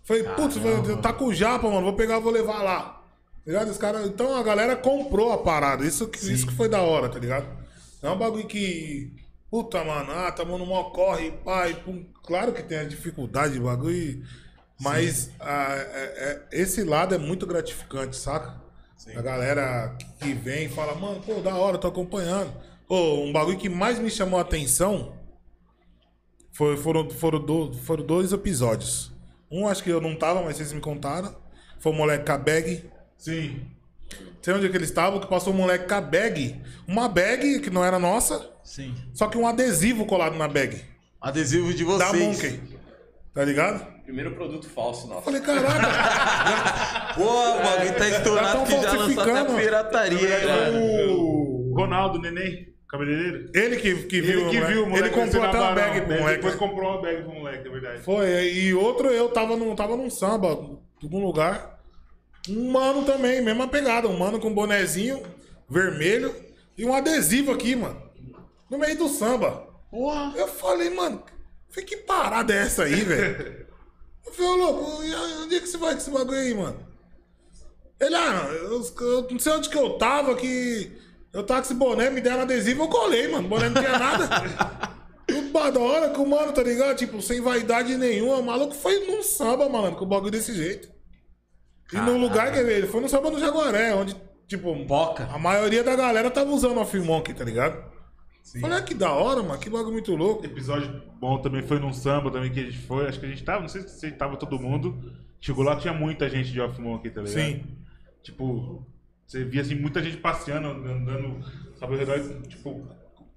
Falei, 0.04 0.22
putz, 0.22 0.56
tá 1.02 1.12
com 1.12 1.32
japa, 1.32 1.68
mano. 1.68 1.82
Vou 1.82 1.96
pegar, 1.96 2.20
vou 2.20 2.30
levar 2.30 2.62
lá. 2.62 2.82
Tá 3.44 3.46
ligado? 3.46 3.70
Os 3.70 3.78
caras. 3.78 4.06
Então 4.06 4.36
a 4.36 4.42
galera 4.42 4.76
comprou 4.76 5.32
a 5.32 5.38
parada. 5.38 5.84
Isso 5.84 6.06
que, 6.06 6.18
isso 6.18 6.46
que 6.46 6.54
foi 6.54 6.68
da 6.68 6.82
hora, 6.82 7.08
tá 7.08 7.18
ligado? 7.18 7.46
É 8.02 8.10
um 8.10 8.18
bagulho 8.18 8.46
que. 8.46 9.12
Puta, 9.50 9.82
mano, 9.82 10.12
ah, 10.12 10.30
tamo 10.30 10.56
no 10.56 10.66
mó 10.66 10.84
corre, 10.90 11.32
pai. 11.44 11.74
Pum. 11.84 12.04
Claro 12.22 12.52
que 12.52 12.62
tem 12.62 12.78
a 12.78 12.84
dificuldade 12.84 13.54
de 13.54 13.60
bagulho. 13.60 14.24
Mas 14.80 15.30
ah, 15.40 15.74
é- 15.76 16.48
é- 16.52 16.60
esse 16.60 16.82
lado 16.82 17.14
é 17.14 17.18
muito 17.18 17.46
gratificante, 17.46 18.16
saca? 18.16 18.60
A 19.16 19.22
galera 19.22 19.96
que 20.20 20.32
vem 20.34 20.66
e 20.66 20.68
fala, 20.68 20.94
mano, 20.94 21.20
pô, 21.22 21.34
da 21.40 21.54
hora, 21.56 21.78
tô 21.78 21.88
acompanhando. 21.88 22.52
Pô, 22.86 23.22
um 23.24 23.32
bagulho 23.32 23.58
que 23.58 23.68
mais 23.68 23.98
me 23.98 24.10
chamou 24.10 24.38
a 24.38 24.42
atenção 24.42 25.14
foi- 26.52 26.76
foram, 26.76 27.08
foram, 27.10 27.38
do- 27.44 27.72
foram 27.72 28.04
dois 28.04 28.32
episódios. 28.32 29.12
Um 29.50 29.66
acho 29.66 29.82
que 29.82 29.90
eu 29.90 30.00
não 30.00 30.14
tava, 30.14 30.42
mas 30.42 30.56
vocês 30.56 30.72
me 30.72 30.80
contaram. 30.80 31.34
Foi 31.78 31.92
o 31.92 31.94
moleque 31.94 32.30
a 32.30 32.36
bag. 32.38 32.84
Sim. 33.16 33.66
Sei 34.42 34.54
onde 34.54 34.66
é 34.66 34.68
que 34.68 34.76
eles 34.76 34.88
estavam, 34.90 35.20
que 35.20 35.26
passou 35.26 35.52
o 35.52 35.56
moleque 35.56 35.88
com 35.88 35.94
a 35.94 36.00
bag. 36.00 36.60
Uma 36.86 37.08
bag 37.08 37.60
que 37.60 37.70
não 37.70 37.84
era 37.84 37.98
nossa, 37.98 38.50
Sim. 38.64 38.94
só 39.14 39.28
que 39.28 39.38
um 39.38 39.46
adesivo 39.46 40.04
colado 40.04 40.36
na 40.36 40.48
bag. 40.48 40.80
Adesivo 41.20 41.72
de 41.72 41.84
Da 41.84 42.08
vocês. 42.08 42.22
Monkey. 42.22 42.78
Tá 43.32 43.44
ligado? 43.44 43.86
Primeiro 44.10 44.34
produto 44.34 44.68
falso, 44.68 45.06
nossa. 45.06 45.22
Falei, 45.22 45.40
caraca. 45.40 47.14
Pô, 47.14 47.22
o 47.22 47.62
bagulho 47.62 47.96
tá 47.96 48.08
estourado 48.08 48.64
que 48.64 48.72
já 48.72 48.92
lançou 48.92 49.22
até 49.22 49.54
pirataria, 49.54 50.48
mano. 50.48 50.80
O 50.80 51.74
Ronaldo 51.76 52.20
Neném, 52.20 52.74
cabeleireiro. 52.88 53.52
ele 53.54 53.76
que, 53.76 53.94
que 54.02 54.20
viu. 54.20 54.40
Ele 54.40 54.50
que 54.50 54.60
viu 54.66 54.82
o 54.82 54.88
moleque. 54.88 55.14
Ele 55.14 55.14
comprou 55.14 55.44
até 55.44 55.58
a 55.58 55.60
uma 55.60 55.72
bag 55.72 56.00
pro 56.00 56.12
Ele 56.12 56.20
moleque. 56.20 56.36
Depois 56.38 56.54
comprou 56.56 56.90
uma 56.90 57.00
bag 57.00 57.22
pro 57.22 57.32
moleque, 57.32 57.68
é 57.68 57.70
verdade. 57.70 58.02
Foi, 58.02 58.52
e 58.52 58.74
outro 58.74 59.06
eu 59.10 59.28
tava 59.28 59.56
num, 59.56 59.76
tava 59.76 59.96
num 59.96 60.10
samba, 60.10 60.48
algum 60.48 61.24
lugar. 61.24 61.78
Um 62.48 62.72
mano 62.72 63.04
também, 63.04 63.40
mesma 63.40 63.68
pegada. 63.68 64.08
Um 64.08 64.18
mano 64.18 64.40
com 64.40 64.52
bonezinho 64.52 65.22
vermelho 65.68 66.34
e 66.76 66.84
um 66.84 66.92
adesivo 66.92 67.52
aqui, 67.52 67.76
mano. 67.76 68.02
No 68.68 68.76
meio 68.76 68.98
do 68.98 69.08
samba. 69.08 69.68
Porra. 69.88 70.32
Eu 70.36 70.48
falei, 70.48 70.90
mano, 70.90 71.22
que 71.72 71.96
parada 71.96 72.52
é 72.52 72.62
essa 72.62 72.82
aí, 72.82 73.04
velho? 73.04 73.60
Eu 74.26 74.32
falei, 74.32 74.50
ô 74.50 74.56
louco, 74.56 75.02
onde 75.42 75.56
é 75.56 75.60
que 75.60 75.66
você 75.66 75.76
vai 75.76 75.92
com 75.92 75.98
esse 75.98 76.10
bagulho 76.10 76.38
aí, 76.38 76.54
mano? 76.54 76.86
Ele, 78.00 78.14
ah, 78.14 78.48
eu, 78.50 78.82
eu 79.00 79.28
não 79.30 79.38
sei 79.38 79.52
onde 79.52 79.68
que 79.68 79.76
eu 79.76 79.98
tava, 79.98 80.34
que 80.34 80.90
eu 81.32 81.44
tava 81.44 81.60
com 81.60 81.66
esse 81.66 81.74
boné, 81.74 82.10
me 82.10 82.20
deram 82.20 82.42
adesivo, 82.42 82.84
eu 82.84 82.88
colei, 82.88 83.28
mano. 83.28 83.46
O 83.46 83.48
boné 83.48 83.68
não 83.68 83.80
tinha 83.80 83.98
nada. 83.98 84.28
Tudo 85.26 85.52
da 85.52 85.80
hora 85.80 86.10
que 86.10 86.20
o 86.20 86.26
mano, 86.26 86.52
tá 86.52 86.62
ligado? 86.62 86.96
Tipo, 86.96 87.22
sem 87.22 87.40
vaidade 87.40 87.96
nenhuma. 87.96 88.36
O 88.36 88.42
maluco 88.42 88.74
foi 88.74 89.06
num 89.06 89.22
samba, 89.22 89.68
mano, 89.68 89.96
com 89.96 90.04
o 90.04 90.08
bagulho 90.08 90.32
desse 90.32 90.52
jeito. 90.52 90.88
E 91.92 91.96
no 91.98 92.16
lugar 92.16 92.52
que 92.52 92.58
ele 92.58 92.86
foi 92.86 93.00
no 93.00 93.08
samba 93.08 93.30
do 93.30 93.38
Jaguaré, 93.38 93.94
onde, 93.94 94.16
tipo, 94.46 94.74
Boca. 94.84 95.28
a 95.32 95.38
maioria 95.38 95.82
da 95.82 95.94
galera 95.94 96.30
tava 96.30 96.50
usando 96.50 96.80
o 96.80 96.86
Filmonk, 96.86 97.32
tá 97.34 97.44
ligado? 97.44 97.82
Falei, 98.60 98.78
ah, 98.78 98.82
que 98.82 98.94
da 98.94 99.12
hora, 99.12 99.42
mano, 99.42 99.60
que 99.60 99.70
bagulho 99.70 99.92
muito 99.92 100.14
louco. 100.14 100.44
Episódio 100.44 101.02
bom 101.20 101.38
também 101.38 101.62
foi 101.62 101.78
num 101.78 101.92
samba 101.92 102.30
também 102.30 102.50
que 102.50 102.60
a 102.60 102.64
gente 102.64 102.78
foi. 102.78 103.06
Acho 103.06 103.20
que 103.20 103.26
a 103.26 103.28
gente 103.28 103.44
tava, 103.44 103.60
não 103.60 103.68
sei 103.68 103.82
se 103.82 104.10
tava 104.12 104.36
todo 104.36 104.58
mundo. 104.58 105.12
Chegou 105.40 105.64
lá, 105.64 105.76
tinha 105.76 105.92
muita 105.92 106.28
gente 106.28 106.50
de 106.50 106.60
off 106.60 106.80
aqui, 106.94 107.10
tá 107.10 107.22
ligado? 107.22 107.40
Sim. 107.40 107.64
Tipo, 108.22 108.84
você 109.26 109.44
via 109.44 109.62
assim, 109.62 109.74
muita 109.74 110.02
gente 110.02 110.16
passeando, 110.16 110.68
andando, 110.68 111.44
sabe, 111.78 111.92
ao 111.92 111.98
redor, 111.98 112.42
tipo. 112.48 112.86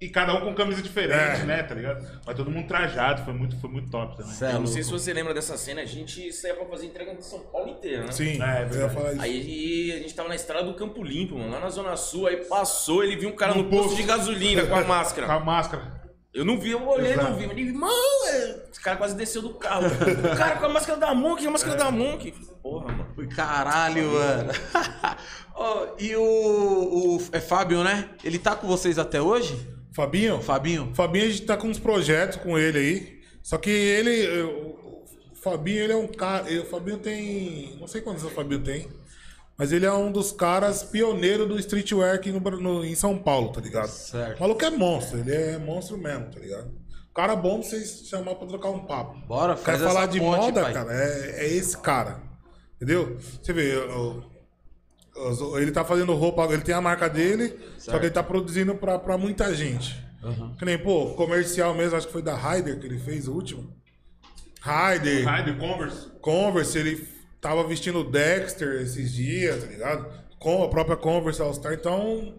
E 0.04 0.08
cada 0.10 0.34
um 0.34 0.40
com 0.42 0.54
camisa 0.54 0.82
diferente, 0.82 1.40
É. 1.40 1.44
né, 1.44 1.62
tá 1.62 1.74
ligado? 1.74 2.06
Mas 2.26 2.36
todo 2.36 2.50
mundo 2.50 2.66
trajado, 2.68 3.24
foi 3.24 3.32
muito, 3.32 3.58
foi 3.60 3.70
muito 3.70 3.88
top 3.90 4.16
também. 4.16 4.32
Cê 4.32 4.44
é 4.46 4.52
Eu 4.52 4.60
não 4.60 4.66
sei 4.66 4.82
se 4.82 4.90
você 4.90 5.12
lembra 5.12 5.32
dessa 5.32 5.56
cena, 5.56 5.80
a 5.80 5.86
gente 5.86 6.32
saía 6.32 6.54
pra 6.54 6.66
fazer 6.66 6.86
entrega 6.86 7.12
em 7.12 7.20
São 7.22 7.40
Paulo 7.40 7.70
inteiro, 7.70 8.04
né? 8.04 8.12
Sim, 8.12 8.42
É, 8.42 8.62
é 8.62 8.68
eu 8.70 8.80
ia 8.80 8.88
falar 8.90 9.12
isso. 9.12 9.22
Aí 9.22 9.92
a 9.92 9.98
gente 9.98 10.14
tava 10.14 10.28
na 10.28 10.34
estrada 10.34 10.64
do 10.66 10.74
Campo 10.74 11.02
Limpo, 11.02 11.36
mano, 11.38 11.50
lá 11.50 11.60
na 11.60 11.70
Zona 11.70 11.96
Sul, 11.96 12.26
aí 12.26 12.44
passou, 12.44 13.02
ele 13.02 13.16
viu 13.16 13.28
um 13.30 13.36
cara 13.36 13.54
no, 13.54 13.62
No 13.62 13.70
posto 13.70 13.84
posto. 13.84 13.96
de 13.96 14.02
gasolina 14.02 14.66
com 14.66 14.74
a 14.74 14.82
Com 14.84 14.88
máscara. 14.88 15.32
a 15.32 15.40
máscara. 15.40 16.04
Eu 16.34 16.44
não 16.44 16.58
vi, 16.58 16.72
eu 16.72 16.84
olhei, 16.86 17.12
Exato. 17.12 17.30
não 17.30 17.36
vi, 17.38 17.46
mas 17.46 17.56
ele, 17.56 17.72
mano, 17.72 17.92
é, 18.26 18.64
esse 18.70 18.80
cara 18.80 18.96
quase 18.96 19.14
desceu 19.14 19.40
do 19.40 19.54
carro. 19.54 19.86
O 19.86 20.36
cara 20.36 20.56
com 20.56 20.66
a 20.66 20.68
máscara 20.68 20.98
da 20.98 21.14
Monk, 21.14 21.46
a 21.46 21.50
máscara 21.50 21.76
da 21.76 21.90
Monk. 21.92 22.32
Porra, 22.60 22.88
mano. 22.92 23.28
Caralho, 23.36 24.10
mano. 24.10 24.52
Ó, 25.54 25.86
e 25.98 26.16
o, 26.16 26.22
o. 26.22 27.18
É 27.30 27.40
Fábio, 27.40 27.84
né? 27.84 28.08
Ele 28.24 28.38
tá 28.40 28.56
com 28.56 28.66
vocês 28.66 28.98
até 28.98 29.20
hoje? 29.22 29.56
Fabinho? 29.94 30.40
Fabinho? 30.40 30.92
Fabinho, 30.94 31.24
a 31.24 31.28
gente 31.28 31.42
tá 31.42 31.56
com 31.56 31.68
uns 31.68 31.78
projetos 31.78 32.36
com 32.36 32.58
ele 32.58 32.78
aí. 32.78 33.20
Só 33.42 33.56
que 33.58 33.70
ele. 33.70 34.10
eu- 34.24 34.74
O 35.32 35.36
Fabinho, 35.36 35.78
ele 35.84 35.92
é 35.92 35.96
um 35.96 36.06
cara. 36.08 36.44
O 36.60 36.64
Fabinho 36.66 36.96
tem. 36.98 37.76
Não 37.78 37.86
sei 37.86 38.00
quantos 38.00 38.22
anos 38.22 38.32
o 38.32 38.36
Fabinho 38.36 38.62
tem. 38.62 38.88
Mas 39.58 39.70
ele 39.72 39.84
é 39.86 39.92
um 39.92 40.10
dos 40.10 40.32
caras 40.32 40.82
pioneiros 40.82 41.46
do 41.46 41.58
streetwear 41.58 42.14
aqui 42.14 42.32
no, 42.32 42.40
no- 42.40 42.84
em 42.84 42.94
São 42.94 43.16
Paulo, 43.18 43.52
tá 43.52 43.60
ligado? 43.60 43.88
Certo. 43.88 44.38
O 44.38 44.40
maluco 44.40 44.64
é 44.64 44.70
monstro, 44.70 45.18
ele 45.20 45.32
é 45.32 45.58
monstro 45.58 45.96
mesmo, 45.98 46.30
tá 46.30 46.40
ligado? 46.40 46.72
O 47.10 47.14
cara 47.14 47.36
bom 47.36 47.60
pra 47.60 47.68
vocês 47.68 48.02
chamar 48.08 48.34
pra 48.34 48.48
trocar 48.48 48.70
um 48.70 48.84
papo. 48.86 49.14
Bora, 49.28 49.54
Quer 49.54 49.62
faz 49.62 49.82
falar 49.82 50.04
essa 50.04 50.12
de 50.12 50.18
ponte, 50.18 50.40
moda, 50.40 50.62
pai. 50.62 50.72
cara, 50.72 50.92
é, 50.92 51.44
é 51.44 51.48
esse 51.54 51.76
cara. 51.78 52.20
Entendeu? 52.76 53.16
Você 53.40 53.52
vê, 53.52 53.76
o- 53.76 54.24
ele 55.60 55.70
tá 55.70 55.84
fazendo 55.84 56.12
roupa, 56.14 56.44
ele 56.52 56.62
tem 56.62 56.74
a 56.74 56.80
marca 56.80 57.08
dele, 57.08 57.56
só 57.78 57.98
que 57.98 58.06
ele 58.06 58.14
tá 58.14 58.22
produzindo 58.22 58.74
pra, 58.74 58.98
pra 58.98 59.16
muita 59.16 59.54
gente. 59.54 60.02
Que 60.58 60.64
nem, 60.64 60.78
pô, 60.78 61.14
comercial 61.14 61.74
mesmo, 61.74 61.96
acho 61.96 62.06
que 62.06 62.12
foi 62.12 62.22
da 62.22 62.34
Ryder 62.34 62.78
que 62.80 62.86
ele 62.86 62.98
fez 62.98 63.28
o 63.28 63.32
último. 63.34 63.72
Ryder, 64.62 65.28
Rider, 65.28 65.58
Converse. 65.58 66.08
Converse, 66.20 66.78
ele 66.78 67.08
tava 67.40 67.66
vestindo 67.66 67.98
o 68.00 68.10
Dexter 68.10 68.80
esses 68.80 69.12
dias, 69.12 69.62
tá 69.62 69.66
ligado? 69.70 70.06
Com 70.38 70.62
a 70.64 70.68
própria 70.68 70.96
Converse 70.96 71.42
All 71.42 71.52
Star. 71.52 71.74
Então, 71.74 72.34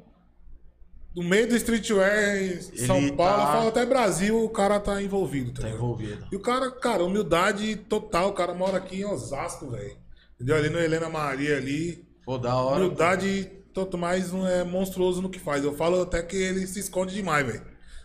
no 1.16 1.24
meio 1.24 1.48
do 1.48 1.56
streetwear 1.56 2.38
em 2.38 2.60
São 2.86 2.98
Ele 2.98 3.12
Paulo, 3.14 3.44
tá- 3.46 3.52
fala 3.54 3.70
até 3.70 3.86
Brasil, 3.86 4.44
o 4.44 4.50
cara 4.50 4.80
tá 4.80 5.00
envolvido, 5.02 5.52
tá, 5.54 5.62
Tá 5.62 5.70
envolvido. 5.70 6.28
E 6.32 6.36
o 6.36 6.40
cara, 6.40 6.72
cara, 6.72 7.04
humildade 7.04 7.76
total. 7.76 8.30
O 8.30 8.34
cara 8.34 8.54
mora 8.56 8.78
aqui 8.78 9.02
em 9.02 9.06
Osasco, 9.06 9.70
velho. 9.70 9.96
Entendeu? 10.36 10.56
Ali 10.56 10.70
no 10.70 10.80
Helena 10.80 11.08
Maria 11.10 11.58
ali. 11.58 12.04
Pô, 12.26 12.38
da 12.38 12.56
hora. 12.56 12.84
Humildade, 12.84 13.50
tanto 13.74 13.98
mais 13.98 14.32
não 14.32 14.48
é 14.48 14.64
monstruoso 14.64 15.22
no 15.22 15.30
que 15.30 15.40
faz. 15.40 15.64
Eu 15.64 15.76
falo 15.76 16.02
até 16.02 16.22
que 16.24 16.36
ele 16.36 16.66
se 16.66 16.80
esconde 16.80 17.14
demais, 17.14 17.46
velho. 17.46 17.62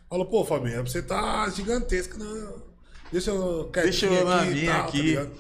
Falo, 0.08 0.26
pô, 0.26 0.44
Fabinho, 0.44 0.86
você 0.86 1.00
tá 1.02 1.48
gigantesco, 1.48 2.18
não. 2.18 2.62
Deixa 3.12 3.30
eu 3.30 3.70
Deixa 3.72 4.06
eu 4.06 4.24
na 4.24 4.42
minha 4.42 4.72
tal, 4.72 4.88
aqui. 4.88 5.02
ligado? 5.02 5.30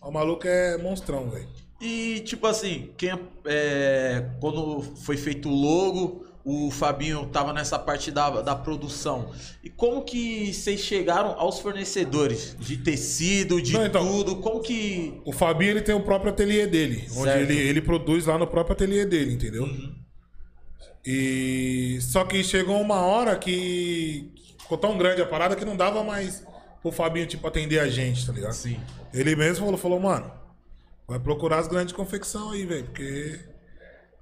o 0.00 0.10
maluco 0.10 0.46
é 0.46 0.78
monstrão, 0.78 1.28
velho. 1.30 1.48
E, 1.80 2.20
tipo 2.20 2.46
assim, 2.46 2.90
quem 2.96 3.10
é, 3.44 4.30
quando 4.40 4.82
foi 5.04 5.16
feito 5.16 5.48
o 5.48 5.54
logo, 5.54 6.24
o 6.44 6.70
Fabinho 6.70 7.26
tava 7.26 7.52
nessa 7.52 7.78
parte 7.78 8.10
da, 8.10 8.40
da 8.42 8.54
produção. 8.54 9.32
E 9.62 9.68
como 9.68 10.02
que 10.02 10.52
vocês 10.52 10.80
chegaram 10.80 11.30
aos 11.38 11.60
fornecedores? 11.60 12.56
De 12.58 12.76
tecido, 12.76 13.60
de 13.60 13.72
Não, 13.72 13.84
então- 13.86 14.06
tudo? 14.06 14.36
Como 14.36 14.60
que. 14.60 15.20
O 15.24 15.32
Fabinho, 15.32 15.72
ele 15.72 15.82
tem 15.82 15.94
o 15.94 16.00
próprio 16.00 16.30
ateliê 16.32 16.66
dele. 16.66 17.06
Onde 17.16 17.30
ele, 17.30 17.56
ele 17.56 17.82
produz 17.82 18.26
lá 18.26 18.38
no 18.38 18.46
próprio 18.46 18.72
ateliê 18.74 19.04
dele, 19.04 19.34
entendeu? 19.34 19.64
Uhum. 19.64 19.94
E 21.04 21.98
só 22.00 22.24
que 22.24 22.42
chegou 22.42 22.80
uma 22.80 23.00
hora 23.00 23.36
que 23.36 24.32
ficou 24.60 24.76
tão 24.76 24.98
grande 24.98 25.22
a 25.22 25.26
parada 25.26 25.56
que 25.56 25.64
não 25.64 25.76
dava 25.76 26.02
mais 26.04 26.42
pro 26.82 26.92
Fabinho, 26.92 27.26
tipo, 27.26 27.46
atender 27.46 27.78
a 27.78 27.88
gente, 27.88 28.26
tá 28.26 28.32
ligado? 28.32 28.52
Sim. 28.52 28.78
Ele 29.12 29.34
mesmo 29.34 29.64
falou, 29.64 29.78
falou, 29.78 30.00
mano, 30.00 30.30
vai 31.06 31.18
procurar 31.18 31.58
as 31.58 31.68
grandes 31.68 31.94
confecção 31.94 32.50
aí, 32.50 32.66
velho, 32.66 32.84
porque. 32.84 33.38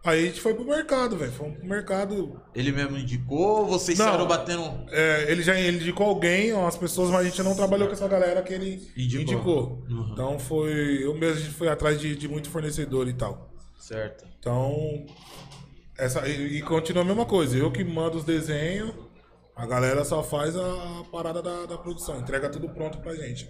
Aí 0.05 0.23
a 0.23 0.27
gente 0.27 0.41
foi 0.41 0.55
pro 0.55 0.65
mercado, 0.65 1.17
velho. 1.17 1.33
Fomos 1.33 1.59
pro 1.59 1.67
mercado. 1.67 2.41
Ele 2.55 2.71
mesmo 2.71 2.97
indicou? 2.97 3.67
Vocês 3.67 3.99
Não. 3.99 4.07
saíram 4.07 4.27
batendo. 4.27 4.87
É, 4.91 5.31
ele 5.31 5.43
já 5.43 5.59
indicou 5.59 6.07
alguém, 6.07 6.53
umas 6.53 6.77
pessoas, 6.77 7.11
mas 7.11 7.23
a 7.23 7.29
gente 7.29 7.43
não 7.43 7.57
trabalhou 7.57 7.89
com 7.89 7.93
essa 7.95 8.07
galera 8.07 8.41
que 8.43 8.53
ele 8.55 8.89
Indicou. 8.97 9.23
indicou. 9.23 9.85
Uhum. 9.89 10.11
Então 10.13 10.39
foi. 10.39 11.05
Eu 11.05 11.13
mesmo 11.15 11.39
a 11.39 11.41
gente 11.41 11.55
foi 11.55 11.69
atrás 11.69 11.99
de, 12.01 12.15
de 12.15 12.29
muito 12.29 12.49
fornecedor 12.49 13.09
e 13.09 13.15
tal. 13.15 13.53
Certo. 13.81 14.25
Então. 14.39 15.07
Essa, 15.99 16.29
e, 16.29 16.59
e 16.59 16.63
continua 16.63 17.03
a 17.03 17.07
mesma 17.07 17.25
coisa. 17.27 17.57
Eu 17.57 17.73
que 17.73 17.83
mando 17.83 18.19
os 18.19 18.25
desenhos, 18.25 18.93
a 19.57 19.67
galera 19.67 20.05
só 20.05 20.23
faz 20.23 20.55
a, 20.55 21.03
parada 21.11 21.43
da, 21.43 21.67
da 21.67 21.79
produção. 21.79 22.21
Entrega 22.21 22.49
tudo 22.49 22.69
pronto 22.69 22.99
pra 22.99 23.15
gente. 23.17 23.49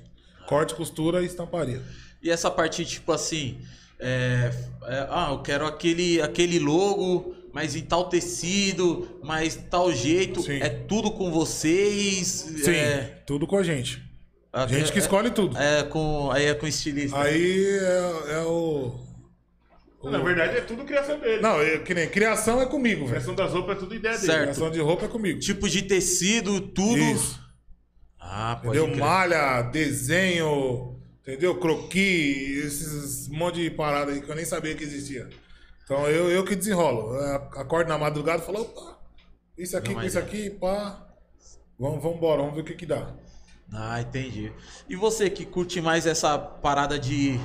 Corte, 0.49 0.75
costura 0.75 1.23
e 1.23 1.27
estamparia. 1.27 1.83
E 2.23 2.31
essa 2.31 2.51
parte, 2.51 2.83
tipo 2.87 3.13
assim. 3.13 3.61
É, 3.99 4.53
é, 4.85 5.07
ah, 5.11 5.29
eu 5.33 5.43
quero 5.43 5.67
aquele, 5.67 6.21
aquele 6.21 6.59
logo, 6.59 7.35
mas 7.53 7.75
em 7.75 7.83
tal 7.83 8.09
tecido, 8.09 9.19
mas 9.23 9.57
tal 9.71 9.93
jeito. 9.93 10.43
Sim. 10.43 10.59
É 10.61 10.69
tudo 10.69 11.11
com 11.11 11.31
vocês. 11.31 12.27
Sim, 12.65 12.71
É, 12.75 13.23
tudo 13.27 13.47
com 13.47 13.57
a 13.57 13.63
gente. 13.63 14.03
a 14.53 14.67
gente 14.67 14.93
que 14.93 14.99
escolhe 14.99 15.31
tudo. 15.31 15.57
É, 15.59 15.83
com, 15.85 16.31
aí 16.31 16.47
é 16.47 16.55
com 16.55 16.67
estilista. 16.67 17.19
Aí 17.19 17.79
é, 17.79 18.33
é 18.35 18.39
o. 18.43 18.95
o- 20.01 20.11
Na 20.11 20.19
verdade, 20.19 20.59
é 20.59 20.61
tudo 20.61 20.85
criação 20.85 21.19
dele. 21.19 21.41
Não, 21.41 21.61
é, 21.61 21.79
que 21.79 21.95
nem 21.95 22.09
criação 22.09 22.61
é 22.61 22.67
comigo, 22.67 23.01
velho. 23.07 23.11
Criação 23.11 23.35
das 23.35 23.53
roupas 23.53 23.77
é 23.77 23.81
tudo 23.81 23.95
ideia 23.95 24.15
dele. 24.15 24.27
Certo. 24.27 24.43
Criação 24.43 24.71
de 24.71 24.81
roupa 24.81 25.07
é 25.07 25.09
comigo. 25.09 25.41
Tipo 25.41 25.69
de 25.69 25.83
tecido, 25.83 26.61
tudo. 26.61 26.99
Isso. 26.99 27.41
Ah, 28.21 28.59
pode 28.63 28.77
Entendeu? 28.77 28.95
crer. 28.97 29.05
Malha, 29.07 29.63
desenho, 29.63 30.96
entendeu? 31.27 31.59
Croqui, 31.59 32.61
esses 32.65 33.27
monte 33.27 33.61
de 33.61 33.71
parada 33.71 34.13
aí 34.13 34.21
que 34.21 34.31
eu 34.31 34.37
nem 34.37 34.45
sabia 34.45 34.77
que 34.77 34.85
existia. 34.85 35.29
Então 35.83 36.09
eu, 36.09 36.31
eu 36.31 36.45
que 36.45 36.55
desenrolo. 36.55 37.17
Eu 37.17 37.35
acordo 37.35 37.89
na 37.89 37.99
madrugada 37.99 38.43
e 38.43 38.47
falo, 38.47 38.63
opa, 38.63 38.97
isso 39.59 39.77
aqui 39.77 39.89
Não, 39.89 40.01
com 40.01 40.07
isso 40.07 40.19
é. 40.19 40.23
aqui, 40.23 40.51
pá. 40.51 41.05
Vamos, 41.79 42.01
vamos 42.01 42.19
embora, 42.19 42.43
vamos 42.43 42.55
ver 42.55 42.61
o 42.61 42.65
que 42.65 42.75
que 42.75 42.87
dá. 42.87 43.13
Ah, 43.73 44.01
entendi. 44.01 44.53
E 44.89 44.95
você 44.95 45.29
que 45.29 45.45
curte 45.45 45.81
mais 45.81 46.07
essa 46.07 46.39
parada 46.39 46.97
de, 46.99 47.39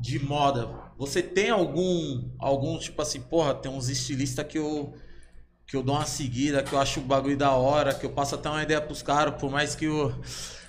de 0.00 0.18
moda, 0.20 0.70
você 0.96 1.20
tem 1.20 1.50
algum, 1.50 2.30
algum 2.38 2.78
tipo 2.78 3.02
assim, 3.02 3.20
porra, 3.20 3.52
tem 3.54 3.70
uns 3.70 3.88
estilistas 3.88 4.46
que 4.46 4.58
eu, 4.58 4.94
que 5.66 5.76
eu 5.76 5.82
dou 5.82 5.96
uma 5.96 6.06
seguida, 6.06 6.62
que 6.62 6.72
eu 6.72 6.78
acho 6.78 7.00
o 7.00 7.02
bagulho 7.02 7.36
da 7.36 7.52
hora, 7.52 7.92
que 7.92 8.06
eu 8.06 8.10
passo 8.10 8.36
até 8.36 8.48
uma 8.48 8.62
ideia 8.62 8.80
pros 8.80 9.02
caras, 9.02 9.34
por 9.34 9.50
mais 9.50 9.74
que, 9.74 9.86
eu, 9.86 10.14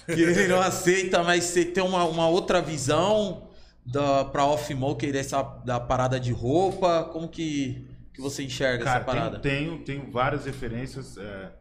que 0.05 0.13
ele 0.21 0.47
não 0.47 0.59
aceita, 0.61 1.23
mas 1.23 1.43
você 1.45 1.65
tem 1.65 1.83
uma, 1.83 2.03
uma 2.05 2.27
outra 2.27 2.61
visão 2.61 3.49
da, 3.85 4.25
pra 4.25 4.45
off-moker 4.45 5.11
dessa 5.11 5.41
da 5.41 5.79
parada 5.79 6.19
de 6.19 6.31
roupa, 6.31 7.03
como 7.11 7.27
que, 7.27 7.87
que 8.13 8.21
você 8.21 8.43
enxerga 8.43 8.83
Cara, 8.83 8.97
essa 8.97 9.05
parada? 9.05 9.39
tenho, 9.39 9.79
tenho, 9.79 10.01
tenho 10.01 10.11
várias 10.11 10.45
referências 10.45 11.17
é, 11.17 11.51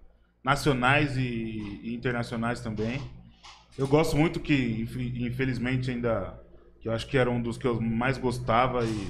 nacionais 0.43 1.17
e, 1.17 1.81
e 1.83 1.95
internacionais 1.95 2.61
também. 2.61 3.01
Eu 3.77 3.89
gosto 3.89 4.17
muito 4.17 4.39
que, 4.41 4.55
inf- 4.83 4.97
infelizmente, 4.97 5.91
ainda. 5.91 6.41
Que 6.81 6.89
eu 6.89 6.93
acho 6.93 7.07
que 7.07 7.17
era 7.19 7.31
um 7.31 7.41
dos 7.43 7.57
que 7.59 7.67
eu 7.67 7.81
mais 7.81 8.17
gostava 8.19 8.85
e. 8.85 9.09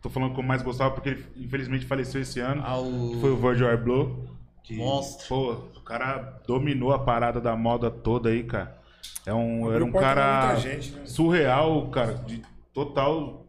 Tô 0.00 0.08
falando 0.08 0.32
que 0.32 0.38
eu 0.40 0.44
mais 0.44 0.62
gostava 0.62 0.92
porque 0.94 1.08
ele 1.10 1.26
infelizmente 1.36 1.84
faleceu 1.84 2.20
esse 2.22 2.38
ano. 2.40 2.62
Ah, 2.64 2.78
o- 2.78 3.10
que 3.12 3.20
foi 3.20 3.30
o 3.32 3.36
Virgil 3.36 3.68
Abloh. 3.70 4.37
Que, 4.62 4.76
Monstro. 4.76 5.28
Pô, 5.28 5.52
o 5.78 5.82
cara 5.82 6.40
dominou 6.46 6.92
a 6.92 6.98
parada 6.98 7.40
da 7.40 7.56
moda 7.56 7.90
toda 7.90 8.28
aí, 8.28 8.44
cara. 8.44 8.78
É 9.24 9.32
um, 9.32 9.72
era 9.72 9.84
um 9.84 9.92
cara 9.92 10.56
gente, 10.56 10.92
né? 10.92 11.06
surreal, 11.06 11.88
cara. 11.90 12.14
De 12.14 12.42
total 12.72 13.48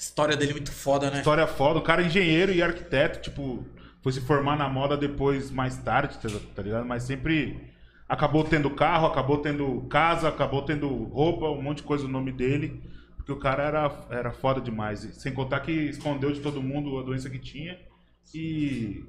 História 0.00 0.34
dele 0.34 0.52
muito 0.52 0.72
foda, 0.72 1.10
né? 1.10 1.18
História 1.18 1.46
foda, 1.46 1.78
o 1.78 1.82
cara 1.82 2.02
é 2.02 2.06
engenheiro 2.06 2.50
e 2.50 2.62
arquiteto, 2.62 3.20
tipo, 3.20 3.66
foi 4.00 4.12
se 4.12 4.20
formar 4.22 4.56
na 4.56 4.66
moda 4.66 4.96
depois, 4.96 5.50
mais 5.50 5.76
tarde, 5.76 6.16
tá, 6.16 6.28
tá 6.54 6.62
ligado? 6.62 6.86
Mas 6.86 7.02
sempre 7.02 7.70
acabou 8.08 8.42
tendo 8.42 8.70
carro, 8.70 9.06
acabou 9.06 9.36
tendo 9.38 9.82
casa, 9.90 10.26
acabou 10.26 10.62
tendo 10.62 10.88
roupa, 10.88 11.50
um 11.50 11.60
monte 11.60 11.78
de 11.78 11.82
coisa 11.82 12.04
no 12.04 12.10
nome 12.10 12.32
dele, 12.32 12.82
porque 13.14 13.30
o 13.30 13.38
cara 13.38 13.62
era, 13.62 14.06
era 14.08 14.32
foda 14.32 14.58
demais. 14.58 15.00
Sem 15.00 15.34
contar 15.34 15.60
que 15.60 15.70
escondeu 15.70 16.32
de 16.32 16.40
todo 16.40 16.62
mundo 16.62 16.98
a 16.98 17.02
doença 17.02 17.28
que 17.28 17.38
tinha. 17.38 17.78
E 18.34 19.04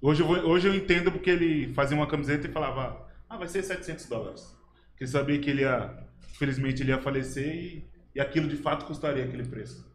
hoje 0.00 0.22
eu, 0.22 0.26
vou- 0.26 0.38
hoje 0.50 0.66
eu 0.68 0.74
entendo 0.74 1.10
porque 1.12 1.30
ele 1.30 1.72
fazia 1.74 1.96
uma 1.96 2.06
camiseta 2.06 2.46
e 2.46 2.52
falava, 2.52 3.06
ah, 3.28 3.36
vai 3.36 3.48
ser 3.48 3.62
700 3.62 4.06
dólares. 4.06 4.42
Porque 4.90 5.04
ele 5.04 5.10
sabia 5.10 5.38
que 5.38 5.50
ele 5.50 5.62
ia, 5.62 5.94
felizmente 6.38 6.82
ele 6.82 6.90
ia 6.90 6.98
falecer 6.98 7.54
e, 7.54 7.84
e 8.14 8.20
aquilo 8.20 8.48
de 8.48 8.56
fato 8.56 8.84
custaria 8.86 9.24
aquele 9.24 9.44
preço 9.44 9.88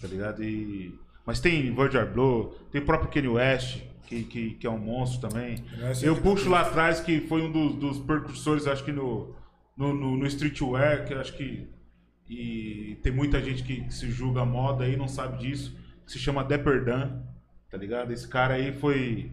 tá 0.00 0.08
ligado? 0.08 0.42
E... 0.42 0.98
Mas 1.24 1.38
tem 1.38 1.72
Virgil 1.74 2.00
Abloh, 2.00 2.56
tem 2.72 2.80
o 2.80 2.84
próprio 2.84 3.10
Kanye 3.10 3.28
West, 3.28 3.82
que, 4.06 4.24
que, 4.24 4.50
que 4.54 4.66
é 4.66 4.70
um 4.70 4.78
monstro 4.78 5.28
também. 5.28 5.62
Eu 6.04 6.16
puxo 6.16 6.48
lá 6.50 6.62
atrás, 6.62 6.98
que 7.00 7.20
foi 7.20 7.42
um 7.42 7.52
dos, 7.52 7.74
dos 7.76 7.98
percursores, 8.00 8.66
acho 8.66 8.82
que 8.82 8.90
no, 8.90 9.32
no, 9.76 9.94
no, 9.94 10.16
no 10.16 10.26
streetwear, 10.26 11.04
que 11.06 11.14
eu 11.14 11.20
acho 11.20 11.36
que... 11.36 11.68
E 12.28 12.98
tem 13.02 13.12
muita 13.12 13.40
gente 13.40 13.62
que, 13.62 13.82
que 13.82 13.94
se 13.94 14.10
julga 14.10 14.44
moda 14.44 14.84
aí, 14.84 14.96
não 14.96 15.06
sabe 15.06 15.38
disso, 15.38 15.76
que 16.04 16.10
se 16.12 16.18
chama 16.18 16.42
Dapper 16.42 16.84
Dan, 16.84 17.22
tá 17.70 17.76
ligado? 17.76 18.12
Esse 18.12 18.26
cara 18.26 18.54
aí 18.54 18.72
foi, 18.72 19.30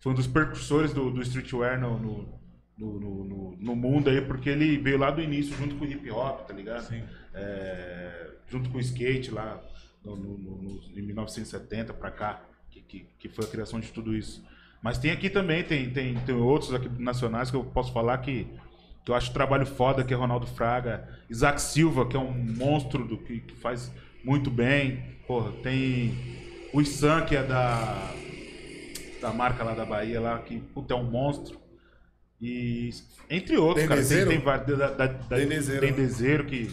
foi 0.00 0.12
um 0.12 0.14
dos 0.14 0.26
percursores 0.26 0.92
do, 0.92 1.10
do 1.10 1.20
streetwear 1.22 1.80
no, 1.80 1.98
no, 1.98 2.40
no, 2.78 3.00
no, 3.24 3.56
no- 3.58 3.76
mundo 3.76 4.10
aí, 4.10 4.20
porque 4.20 4.48
ele 4.50 4.76
veio 4.78 4.98
lá 4.98 5.10
do 5.10 5.20
início 5.22 5.56
junto 5.56 5.74
com 5.76 5.84
o 5.84 5.88
hip 5.88 6.10
hop, 6.10 6.46
tá 6.46 6.52
ligado? 6.54 6.84
É, 7.34 8.30
junto 8.48 8.70
com 8.70 8.78
o 8.78 8.80
skate 8.80 9.30
lá 9.30 9.60
no, 10.04 10.16
no- 10.16 10.80
em 10.96 11.02
1970 11.02 11.92
pra 11.94 12.10
cá, 12.10 12.42
que, 12.70 12.80
que, 12.80 13.06
que 13.18 13.28
foi 13.28 13.44
a 13.44 13.48
criação 13.48 13.80
de 13.80 13.88
tudo 13.92 14.14
isso. 14.14 14.44
Mas 14.82 14.98
tem 14.98 15.10
aqui 15.10 15.28
também, 15.30 15.64
tem, 15.64 15.90
tem, 15.90 16.14
tem 16.20 16.34
outros 16.34 16.72
aqui 16.72 16.88
nacionais 17.02 17.50
que 17.50 17.56
eu 17.56 17.64
posso 17.64 17.92
falar 17.92 18.18
que, 18.18 18.46
que 19.04 19.10
eu 19.10 19.14
acho 19.14 19.32
trabalho 19.32 19.66
foda, 19.66 20.04
que 20.04 20.12
é 20.14 20.16
Ronaldo 20.16 20.46
Fraga, 20.46 21.08
Isaac 21.28 21.60
Silva, 21.60 22.06
que 22.06 22.16
é 22.16 22.20
um 22.20 22.32
monstro 22.32 23.04
do, 23.06 23.18
que, 23.18 23.40
que 23.40 23.54
faz 23.56 23.90
muito 24.22 24.50
bem. 24.50 25.16
Porra, 25.26 25.50
tem 25.62 26.14
o 26.72 26.80
Issan, 26.80 27.22
que 27.24 27.34
é 27.34 27.42
da, 27.42 28.12
da 29.26 29.32
marca 29.32 29.64
lá 29.64 29.74
da 29.74 29.84
Bahia, 29.84 30.20
lá, 30.20 30.38
que 30.38 30.60
puta, 30.60 30.94
é 30.94 30.96
um 30.96 31.02
monstro. 31.02 31.58
E 32.40 32.90
entre 33.28 33.56
outros, 33.56 33.86
cara, 33.86 34.00
tem, 34.00 34.08
Dendezeiro? 34.08 34.30
tem. 34.30 34.76
Da, 34.78 34.90
da, 34.90 35.06
da, 35.06 35.36
Dendezeiro, 35.36 35.80
né? 35.84 35.92
Dendezeiro, 35.92 36.44
que 36.44 36.70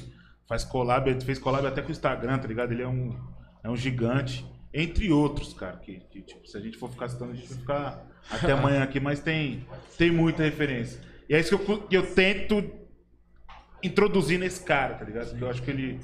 faz 0.47 0.63
collab, 0.63 1.09
ele 1.09 1.21
fez 1.21 1.39
collab 1.39 1.65
até 1.65 1.81
com 1.81 1.89
o 1.89 1.91
Instagram, 1.91 2.37
tá 2.37 2.47
ligado? 2.47 2.71
Ele 2.71 2.83
é 2.83 2.87
um, 2.87 3.17
é 3.63 3.69
um 3.69 3.75
gigante. 3.75 4.45
Entre 4.71 5.11
outros, 5.11 5.53
cara, 5.53 5.77
que, 5.77 5.99
que, 6.11 6.21
tipo, 6.21 6.47
se 6.47 6.57
a 6.57 6.59
gente 6.59 6.77
for 6.77 6.89
ficar 6.89 7.07
citando, 7.07 7.31
a 7.31 7.35
gente 7.35 7.47
vai 7.47 7.57
ficar 7.57 8.05
até 8.29 8.51
amanhã 8.53 8.83
aqui, 8.83 8.99
mas 8.99 9.19
tem, 9.19 9.65
tem 9.97 10.11
muita 10.11 10.43
referência. 10.43 10.99
E 11.29 11.35
é 11.35 11.39
isso 11.39 11.57
que 11.57 11.71
eu, 11.71 11.81
que 11.81 11.97
eu 11.97 12.13
tento 12.13 12.63
introduzir 13.81 14.39
nesse 14.39 14.63
cara, 14.63 14.95
tá 14.95 15.05
ligado? 15.05 15.29
Porque 15.29 15.43
eu 15.43 15.49
acho 15.49 15.61
que 15.61 15.71
ele. 15.71 15.99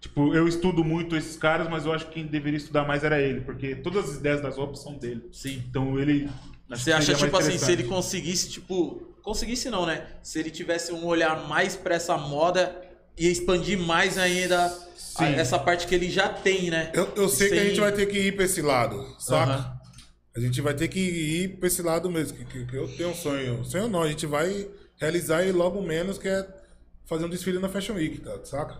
Tipo, 0.00 0.32
eu 0.32 0.46
estudo 0.46 0.84
muito 0.84 1.16
esses 1.16 1.36
caras, 1.36 1.68
mas 1.68 1.84
eu 1.84 1.92
acho 1.92 2.06
que 2.06 2.12
quem 2.14 2.26
deveria 2.26 2.56
estudar 2.56 2.86
mais 2.86 3.02
era 3.02 3.20
ele, 3.20 3.40
porque 3.40 3.74
todas 3.74 4.08
as 4.10 4.16
ideias 4.16 4.40
das 4.40 4.56
roupas 4.56 4.80
são 4.80 4.94
dele. 4.96 5.28
Sim. 5.32 5.62
Então 5.68 5.98
ele. 5.98 6.28
Você 6.68 6.92
acha, 6.92 7.14
tipo 7.14 7.36
assim, 7.36 7.58
se 7.58 7.72
ele 7.72 7.84
conseguisse, 7.84 8.48
tipo. 8.50 9.02
Conseguisse 9.22 9.68
não, 9.68 9.84
né? 9.84 10.06
Se 10.22 10.38
ele 10.38 10.50
tivesse 10.50 10.92
um 10.92 11.04
olhar 11.04 11.48
mais 11.48 11.74
pra 11.76 11.96
essa 11.96 12.16
moda, 12.16 12.74
ia 13.18 13.30
expandir 13.30 13.78
mais 13.78 14.16
ainda 14.16 14.72
a- 15.16 15.26
essa 15.30 15.58
parte 15.58 15.86
que 15.86 15.94
ele 15.94 16.08
já 16.08 16.28
tem, 16.28 16.70
né? 16.70 16.90
Eu, 16.94 17.12
eu 17.16 17.28
sei 17.28 17.48
que 17.48 17.54
a 17.54 17.58
Sem- 17.58 17.68
gente 17.70 17.80
vai 17.80 17.92
ter 17.92 18.06
que 18.06 18.18
ir 18.18 18.36
pra 18.36 18.44
esse 18.44 18.62
lado, 18.62 19.04
saca? 19.18 19.52
Aham. 19.52 19.78
A 20.36 20.40
gente 20.40 20.60
vai 20.62 20.72
ter 20.72 20.86
que 20.88 21.00
ir 21.00 21.56
pra 21.58 21.66
esse 21.66 21.82
lado 21.82 22.08
mesmo, 22.08 22.38
que, 22.38 22.44
que- 22.44 22.64
que 22.66 22.76
eu 22.76 22.86
tenho 22.96 23.10
um 23.10 23.14
sonho. 23.14 23.64
Sonho 23.64 23.88
não, 23.88 24.02
a 24.02 24.08
gente 24.08 24.24
vai 24.24 24.68
realizar 24.96 25.44
e 25.44 25.50
logo 25.50 25.82
menos, 25.82 26.16
que 26.16 26.28
é 26.28 26.46
fazer 27.04 27.24
um 27.24 27.28
desfile 27.28 27.58
na 27.58 27.68
Fashion 27.68 27.94
Week, 27.96 28.20
tá? 28.20 28.38
saca? 28.44 28.78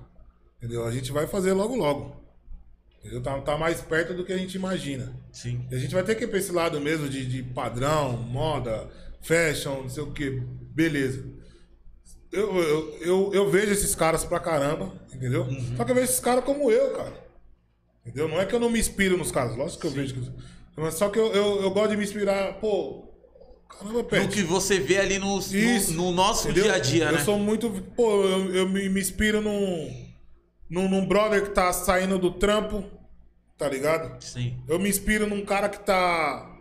Entendeu? 0.58 0.84
A 0.84 0.90
gente 0.90 1.12
vai 1.12 1.26
fazer 1.26 1.52
logo 1.52 1.74
logo. 1.76 2.16
Entendeu? 3.00 3.22
Tá, 3.22 3.40
tá 3.40 3.56
mais 3.56 3.80
perto 3.80 4.12
do 4.14 4.24
que 4.24 4.32
a 4.32 4.36
gente 4.38 4.54
imagina. 4.56 5.14
Sim. 5.32 5.66
E 5.70 5.74
a 5.74 5.78
gente 5.78 5.94
vai 5.94 6.02
ter 6.02 6.14
que 6.16 6.24
ir 6.24 6.28
pra 6.28 6.38
esse 6.38 6.50
lado 6.52 6.80
mesmo 6.80 7.08
de, 7.08 7.24
de 7.24 7.42
padrão, 7.42 8.16
moda, 8.16 8.88
fashion, 9.22 9.82
não 9.82 9.88
sei 9.88 10.02
o 10.02 10.12
que. 10.12 10.30
Beleza. 10.74 11.24
Eu, 12.32 12.56
eu, 12.58 12.98
eu, 13.00 13.30
eu 13.34 13.50
vejo 13.50 13.72
esses 13.72 13.94
caras 13.94 14.24
pra 14.24 14.38
caramba, 14.40 14.92
entendeu? 15.14 15.46
Só 15.76 15.84
que 15.84 15.92
eu 15.92 15.94
vejo 15.94 16.06
esses 16.08 16.20
caras 16.20 16.44
como 16.44 16.70
eu, 16.70 16.90
cara. 16.94 17.14
Entendeu? 18.04 18.28
Não 18.28 18.40
é 18.40 18.44
que 18.46 18.54
eu 18.54 18.60
não 18.60 18.68
me 18.70 18.78
inspiro 18.80 19.16
nos 19.16 19.30
caras, 19.30 19.56
lógico 19.56 19.80
que 19.82 19.86
eu 19.86 19.90
vejo. 19.92 20.14
que- 20.14 20.30
Mas 20.76 20.94
só 20.94 21.08
que 21.08 21.18
eu, 21.18 21.32
eu, 21.32 21.62
eu 21.62 21.70
gosto 21.70 21.90
de 21.90 21.96
me 21.96 22.04
inspirar, 22.04 22.54
pô. 22.60 23.06
Caramba, 23.68 24.02
Pet. 24.04 24.28
que 24.28 24.42
você 24.42 24.78
vê 24.80 24.98
ali 24.98 25.18
no, 25.18 25.36
no- 25.38 25.92
no 25.94 26.12
nosso 26.12 26.48
entendeu? 26.48 26.64
dia 26.64 26.74
a 26.74 26.78
dia, 26.78 27.04
eu 27.06 27.12
né? 27.12 27.24
sou 27.24 27.38
muito. 27.38 27.70
Pô, 27.96 28.24
eu, 28.24 28.54
eu 28.54 28.68
me, 28.68 28.88
me 28.88 29.00
inspiro 29.00 29.40
num, 29.40 30.07
num, 30.68 30.88
num 30.88 31.06
brother 31.06 31.42
que 31.44 31.50
tá 31.50 31.72
saindo 31.72 32.18
do 32.18 32.30
trampo, 32.30 32.84
tá 33.56 33.68
ligado? 33.68 34.22
Sim. 34.22 34.58
Eu 34.68 34.78
me 34.78 34.88
inspiro 34.88 35.26
num 35.26 35.44
cara 35.44 35.68
que 35.68 35.80
tá. 35.80 36.54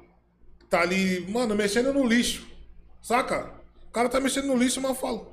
Tá 0.69 0.81
ali, 0.81 1.25
mano, 1.29 1.55
mexendo 1.55 1.93
no 1.93 2.05
lixo. 2.05 2.45
Saca? 3.01 3.53
O 3.87 3.91
cara 3.91 4.09
tá 4.09 4.19
mexendo 4.19 4.47
no 4.47 4.57
lixo, 4.57 4.81
mas 4.81 4.91
eu 4.91 4.97
falo. 4.97 5.31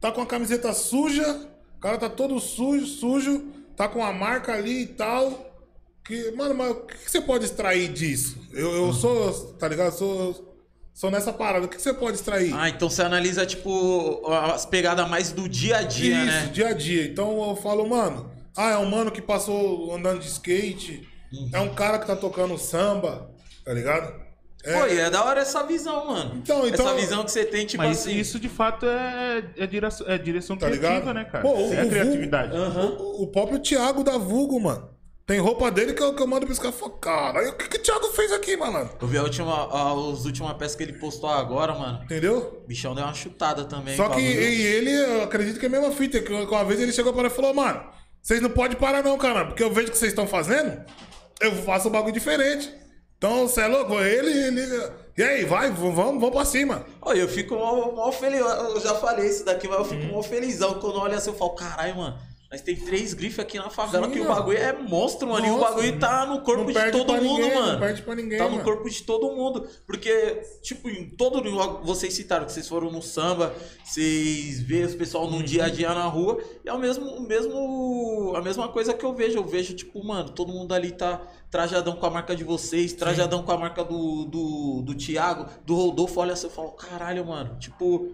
Tá 0.00 0.10
com 0.10 0.22
a 0.22 0.26
camiseta 0.26 0.72
suja, 0.72 1.48
o 1.76 1.80
cara 1.80 1.98
tá 1.98 2.08
todo 2.08 2.40
sujo, 2.40 2.86
sujo, 2.86 3.52
tá 3.76 3.86
com 3.86 4.02
a 4.02 4.12
marca 4.12 4.54
ali 4.54 4.82
e 4.82 4.86
tal. 4.86 5.50
Que, 6.04 6.32
mano, 6.32 6.54
mas 6.54 6.70
o 6.70 6.74
que, 6.86 7.10
você 7.10 7.20
pode 7.20 7.44
extrair 7.44 7.92
disso? 7.92 8.36
Eu, 8.52 8.72
eu 8.72 8.92
sou, 8.92 9.52
tá 9.54 9.68
ligado? 9.68 9.92
Eu 9.92 9.92
sou, 9.92 10.51
sou 10.94 11.10
nessa 11.10 11.32
parada. 11.32 11.66
O 11.66 11.68
que, 11.68 11.80
você 11.80 11.92
pode 11.92 12.16
extrair? 12.16 12.52
Ah, 12.54 12.68
então 12.68 12.88
você 12.90 13.02
analisa, 13.02 13.44
tipo, 13.46 14.22
as 14.30 14.66
pegadas 14.66 15.08
mais 15.08 15.32
do 15.32 15.48
dia 15.48 15.78
a 15.78 15.82
dia, 15.82 16.16
Isso, 16.16 16.26
né? 16.26 16.50
dia 16.52 16.68
a 16.68 16.72
dia. 16.72 17.04
Então 17.06 17.48
eu 17.48 17.56
falo, 17.56 17.88
mano, 17.88 18.30
ah, 18.56 18.70
é 18.72 18.76
um 18.78 18.88
mano 18.88 19.10
que 19.10 19.22
passou 19.22 19.94
andando 19.94 20.20
de 20.20 20.28
skate, 20.28 21.08
é 21.52 21.60
um 21.60 21.74
cara 21.74 21.98
que 21.98 22.06
tá 22.06 22.14
tocando 22.16 22.56
samba, 22.58 23.30
tá 23.64 23.72
ligado? 23.72 24.22
É, 24.64 24.78
Pô, 24.78 24.86
e 24.86 24.96
é 25.00 25.10
da 25.10 25.24
hora 25.24 25.40
essa 25.40 25.64
visão, 25.64 26.06
mano. 26.06 26.36
Então, 26.36 26.64
então- 26.68 26.86
essa 26.86 26.94
visão 26.94 27.24
que 27.24 27.32
você 27.32 27.44
tem, 27.44 27.66
tipo 27.66 27.82
Mas 27.82 27.98
assim. 28.02 28.16
isso 28.16 28.38
de 28.38 28.48
fato 28.48 28.86
é, 28.86 29.42
é, 29.56 29.66
direção, 29.66 30.06
é 30.08 30.16
direção 30.16 30.56
Tá 30.56 30.66
criativa, 30.68 30.94
ligado? 31.00 31.14
né, 31.14 31.24
cara? 31.24 31.42
Pô, 31.42 31.52
o- 31.52 31.74
é 31.74 31.82
o 31.82 31.88
criatividade. 31.88 32.56
O, 32.56 33.22
o 33.24 33.26
próprio 33.26 33.58
Thiago 33.58 34.04
da 34.04 34.16
Vulgo, 34.18 34.60
mano. 34.60 34.88
Tem 35.26 35.38
roupa 35.38 35.70
dele 35.70 35.92
que 35.92 36.02
eu, 36.02 36.14
que 36.14 36.20
eu 36.22 36.26
mando 36.26 36.46
caras 36.46 36.74
e 36.74 36.78
falo, 36.78 36.92
cara, 36.92 37.48
o 37.48 37.52
que, 37.56 37.68
que 37.68 37.76
o 37.76 37.82
Thiago 37.82 38.08
fez 38.08 38.32
aqui, 38.32 38.56
malandro? 38.56 38.96
Eu 39.00 39.06
vi 39.06 39.16
a 39.18 39.22
última, 39.22 39.52
a, 39.52 39.92
as 39.92 40.24
últimas 40.24 40.52
peças 40.56 40.74
que 40.74 40.82
ele 40.82 40.94
postou 40.94 41.30
agora, 41.30 41.74
mano. 41.74 42.02
Entendeu? 42.04 42.60
O 42.64 42.66
bichão 42.66 42.94
deu 42.94 43.04
uma 43.04 43.14
chutada 43.14 43.64
também. 43.64 43.96
Só 43.96 44.08
que 44.08 44.20
e 44.20 44.62
ele, 44.66 44.90
eu 44.90 45.22
acredito 45.22 45.60
que 45.60 45.66
é 45.66 45.68
a 45.68 45.72
mesma 45.72 45.92
fita. 45.92 46.20
Que 46.20 46.32
uma 46.32 46.64
vez 46.64 46.80
ele 46.80 46.92
chegou 46.92 47.12
para 47.12 47.28
e 47.28 47.30
falou, 47.30 47.54
mano, 47.54 47.84
vocês 48.20 48.40
não 48.40 48.50
podem 48.50 48.76
parar 48.76 49.02
não, 49.02 49.16
cara, 49.16 49.44
porque 49.46 49.62
eu 49.62 49.72
vejo 49.72 49.88
o 49.88 49.90
que 49.92 49.98
vocês 49.98 50.12
estão 50.12 50.26
fazendo, 50.26 50.84
eu 51.40 51.52
faço 51.62 51.88
um 51.88 51.92
bagulho 51.92 52.12
diferente. 52.12 52.72
Então, 53.16 53.46
você 53.46 53.60
é 53.60 53.68
louco? 53.68 53.94
Ele, 54.00 54.30
ele... 54.60 54.90
E 55.16 55.22
aí, 55.22 55.44
vai, 55.44 55.70
vamos, 55.70 55.94
vamos 55.94 56.30
pra 56.30 56.44
cima. 56.44 56.84
Olha, 57.00 57.20
eu 57.20 57.28
fico 57.28 57.54
mó, 57.54 57.92
mó 57.92 58.10
feliz. 58.10 58.40
Eu 58.40 58.80
já 58.80 58.96
falei 58.96 59.28
isso 59.28 59.44
daqui, 59.44 59.68
mas 59.68 59.78
eu 59.78 59.84
fico 59.84 60.02
Uhum. 60.06 60.12
mó 60.12 60.22
felizão. 60.22 60.74
Quando 60.80 60.96
eu 60.96 61.02
olho 61.02 61.14
assim, 61.16 61.30
eu 61.30 61.36
falo, 61.36 61.50
caralho, 61.50 61.96
mano. 61.96 62.18
Nós 62.52 62.60
tem 62.60 62.76
três 62.76 63.14
grifes 63.14 63.38
aqui 63.38 63.56
na 63.56 63.70
favela 63.70 64.06
Sim, 64.06 64.12
que 64.12 64.20
o 64.20 64.24
mano. 64.24 64.34
bagulho 64.36 64.58
é 64.58 64.74
monstro, 64.74 65.26
mano. 65.26 65.46
e 65.46 65.48
o 65.50 65.56
Nossa, 65.56 65.70
bagulho 65.70 65.98
tá 65.98 66.26
no 66.26 66.42
corpo 66.42 66.64
não 66.70 66.72
de 66.84 66.90
todo 66.92 67.14
mundo, 67.14 67.38
ninguém, 67.40 67.54
mano. 67.54 67.72
não 67.72 67.80
perde 67.80 68.02
pra 68.02 68.14
ninguém, 68.14 68.36
Tá 68.36 68.44
no 68.44 68.50
mano. 68.50 68.62
corpo 68.64 68.90
de 68.90 69.02
todo 69.04 69.34
mundo. 69.34 69.66
Porque, 69.86 70.42
tipo, 70.60 70.90
em 70.90 71.08
todo. 71.08 71.42
Vocês 71.82 72.12
citaram 72.12 72.44
que 72.44 72.52
vocês 72.52 72.68
foram 72.68 72.90
no 72.90 73.00
samba, 73.00 73.54
vocês 73.82 74.60
vê 74.60 74.82
os 74.84 74.94
pessoal 74.94 75.24
Uhum. 75.24 75.38
no 75.38 75.42
dia 75.42 75.64
a 75.64 75.68
dia 75.70 75.94
na 75.94 76.04
rua. 76.04 76.42
E 76.62 76.68
é 76.68 76.72
o 76.74 76.78
mesmo, 76.78 77.06
o 77.06 77.22
mesmo. 77.22 78.34
A 78.36 78.42
mesma 78.42 78.68
coisa 78.68 78.92
que 78.92 79.04
eu 79.04 79.14
vejo. 79.14 79.38
Eu 79.38 79.44
vejo, 79.44 79.74
tipo, 79.74 80.04
mano, 80.04 80.28
todo 80.28 80.52
mundo 80.52 80.74
ali 80.74 80.90
tá 80.92 81.22
trajadão 81.50 81.96
com 81.96 82.04
a 82.04 82.10
marca 82.10 82.36
de 82.36 82.44
vocês, 82.44 82.92
trajadão 82.92 83.42
com 83.42 83.52
a 83.52 83.56
marca 83.56 83.82
do, 83.82 84.26
do, 84.26 84.82
do 84.82 84.94
Thiago, 84.94 85.46
do 85.64 85.74
Rodolfo. 85.74 86.20
Olha 86.20 86.34
eu 86.42 86.50
falo, 86.50 86.72
caralho, 86.72 87.24
mano. 87.24 87.56
Tipo. 87.58 88.12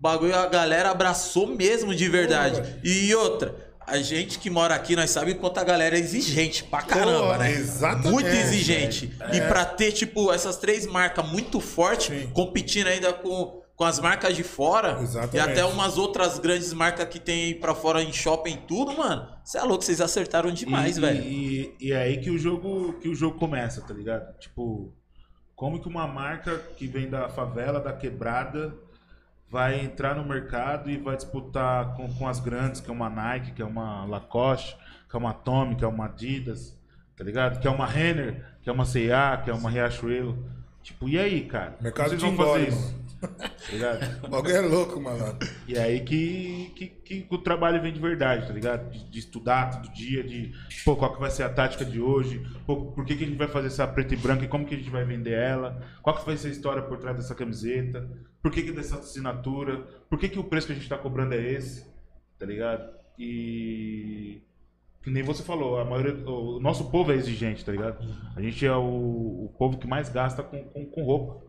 Bagulho 0.00 0.34
a 0.34 0.46
galera 0.46 0.90
abraçou 0.90 1.46
mesmo 1.46 1.94
de 1.94 2.08
verdade. 2.08 2.60
Porra. 2.60 2.80
E 2.84 3.14
outra, 3.14 3.54
a 3.86 3.98
gente 3.98 4.38
que 4.38 4.48
mora 4.48 4.74
aqui, 4.74 4.94
nós 4.94 5.10
sabemos 5.10 5.40
quanto 5.40 5.58
a 5.58 5.64
galera 5.64 5.96
é 5.96 5.98
exigente 5.98 6.62
pra 6.64 6.82
caramba, 6.82 7.18
Porra, 7.20 7.38
né? 7.38 7.50
exatamente, 7.52 8.08
Muito 8.10 8.28
exigente. 8.28 9.12
é. 9.20 9.36
E 9.36 9.40
pra 9.42 9.64
ter, 9.64 9.92
tipo, 9.92 10.32
essas 10.32 10.56
três 10.56 10.86
marcas 10.86 11.28
muito 11.28 11.58
fortes, 11.58 12.10
competindo 12.32 12.86
ainda 12.86 13.12
com, 13.12 13.60
com 13.74 13.84
as 13.84 13.98
marcas 13.98 14.36
de 14.36 14.44
fora. 14.44 15.00
Exatamente. 15.02 15.36
E 15.36 15.40
até 15.40 15.64
umas 15.64 15.98
outras 15.98 16.38
grandes 16.38 16.72
marcas 16.72 17.08
que 17.08 17.18
tem 17.18 17.46
aí 17.46 17.54
pra 17.54 17.74
fora 17.74 18.00
em 18.02 18.12
shopping 18.12 18.52
e 18.52 18.56
tudo, 18.58 18.96
mano. 18.96 19.26
Você 19.42 19.58
é 19.58 19.62
louco, 19.62 19.82
vocês 19.82 20.00
acertaram 20.00 20.52
demais, 20.52 20.96
e, 20.96 21.00
velho. 21.00 21.22
E, 21.22 21.74
e 21.80 21.92
é 21.92 21.96
aí 22.02 22.18
que 22.18 22.30
o 22.30 22.38
jogo 22.38 22.92
que 23.00 23.08
o 23.08 23.14
jogo 23.16 23.36
começa, 23.38 23.80
tá 23.80 23.94
ligado? 23.94 24.38
Tipo, 24.38 24.92
como 25.56 25.80
que 25.80 25.88
uma 25.88 26.06
marca 26.06 26.56
que 26.76 26.86
vem 26.86 27.08
da 27.10 27.28
favela, 27.30 27.80
da 27.80 27.92
quebrada, 27.92 28.74
vai 29.50 29.80
entrar 29.80 30.14
no 30.14 30.24
mercado 30.24 30.90
e 30.90 30.96
vai 30.96 31.16
disputar 31.16 31.94
com, 31.94 32.12
com 32.12 32.28
as 32.28 32.38
grandes, 32.38 32.80
que 32.80 32.90
é 32.90 32.92
uma 32.92 33.08
Nike, 33.08 33.52
que 33.52 33.62
é 33.62 33.64
uma 33.64 34.04
Lacoste, 34.04 34.76
que 35.08 35.16
é 35.16 35.18
uma 35.18 35.32
Tommy, 35.32 35.74
que 35.74 35.84
é 35.84 35.88
uma 35.88 36.06
Adidas, 36.06 36.78
tá 37.16 37.24
ligado? 37.24 37.58
Que 37.58 37.66
é 37.66 37.70
uma 37.70 37.86
Renner, 37.86 38.44
que 38.62 38.68
é 38.68 38.72
uma 38.72 38.84
C&A, 38.84 39.38
que 39.38 39.50
é 39.50 39.54
uma 39.54 39.70
Riachuelo. 39.70 40.44
Tipo, 40.82 41.08
e 41.08 41.18
aí, 41.18 41.44
cara? 41.44 41.72
Como 41.72 41.82
Mercado 41.82 42.08
vocês 42.10 42.22
vão 42.22 42.36
fazer 42.36 42.68
isso? 42.68 42.98
Tá 43.20 43.72
ligado? 43.72 44.22
O 44.24 44.28
bagulho 44.28 44.54
é 44.54 44.60
louco, 44.60 45.00
malandro. 45.00 45.48
E 45.66 45.74
é 45.74 45.82
aí 45.82 46.00
que, 46.00 46.72
que, 46.76 46.86
que 46.86 47.26
o 47.28 47.38
trabalho 47.38 47.82
vem 47.82 47.92
de 47.92 47.98
verdade, 47.98 48.46
tá 48.46 48.52
ligado? 48.52 48.90
De, 48.90 49.10
de 49.10 49.18
estudar 49.18 49.70
todo 49.70 49.92
dia, 49.92 50.22
de 50.22 50.54
pô, 50.84 50.94
qual 50.94 51.12
que 51.12 51.20
vai 51.20 51.28
ser 51.28 51.42
a 51.42 51.48
tática 51.48 51.84
de 51.84 52.00
hoje, 52.00 52.40
pô, 52.64 52.92
por 52.92 53.04
que, 53.04 53.16
que 53.16 53.24
a 53.24 53.26
gente 53.26 53.36
vai 53.36 53.48
fazer 53.48 53.66
essa 53.66 53.88
preta 53.88 54.14
e 54.14 54.16
branca 54.16 54.44
e 54.44 54.48
como 54.48 54.64
que 54.64 54.74
a 54.74 54.78
gente 54.78 54.88
vai 54.88 55.04
vender 55.04 55.32
ela, 55.32 55.82
qual 56.00 56.16
que 56.16 56.24
vai 56.24 56.36
ser 56.36 56.46
a 56.46 56.52
história 56.52 56.80
por 56.80 56.96
trás 56.98 57.16
dessa 57.16 57.34
camiseta, 57.34 58.08
por 58.42 58.50
que, 58.52 58.62
que 58.62 58.72
dessa 58.72 58.98
assinatura, 58.98 59.78
por 60.08 60.18
que, 60.18 60.28
que 60.28 60.38
o 60.38 60.44
preço 60.44 60.66
que 60.68 60.72
a 60.72 60.76
gente 60.76 60.88
tá 60.88 60.96
cobrando 60.98 61.34
é 61.34 61.52
esse, 61.52 61.86
tá 62.38 62.46
ligado? 62.46 62.88
E. 63.18 64.40
Que 65.02 65.10
nem 65.10 65.22
você 65.22 65.42
falou, 65.42 65.78
a 65.78 65.84
maioria, 65.84 66.12
o 66.28 66.60
nosso 66.60 66.90
povo 66.90 67.12
é 67.12 67.14
exigente, 67.14 67.64
tá 67.64 67.72
ligado? 67.72 67.98
A 68.36 68.42
gente 68.42 68.66
é 68.66 68.74
o, 68.76 68.82
o 69.46 69.54
povo 69.58 69.78
que 69.78 69.86
mais 69.86 70.08
gasta 70.08 70.42
com, 70.42 70.62
com, 70.64 70.84
com 70.86 71.02
roupa, 71.04 71.40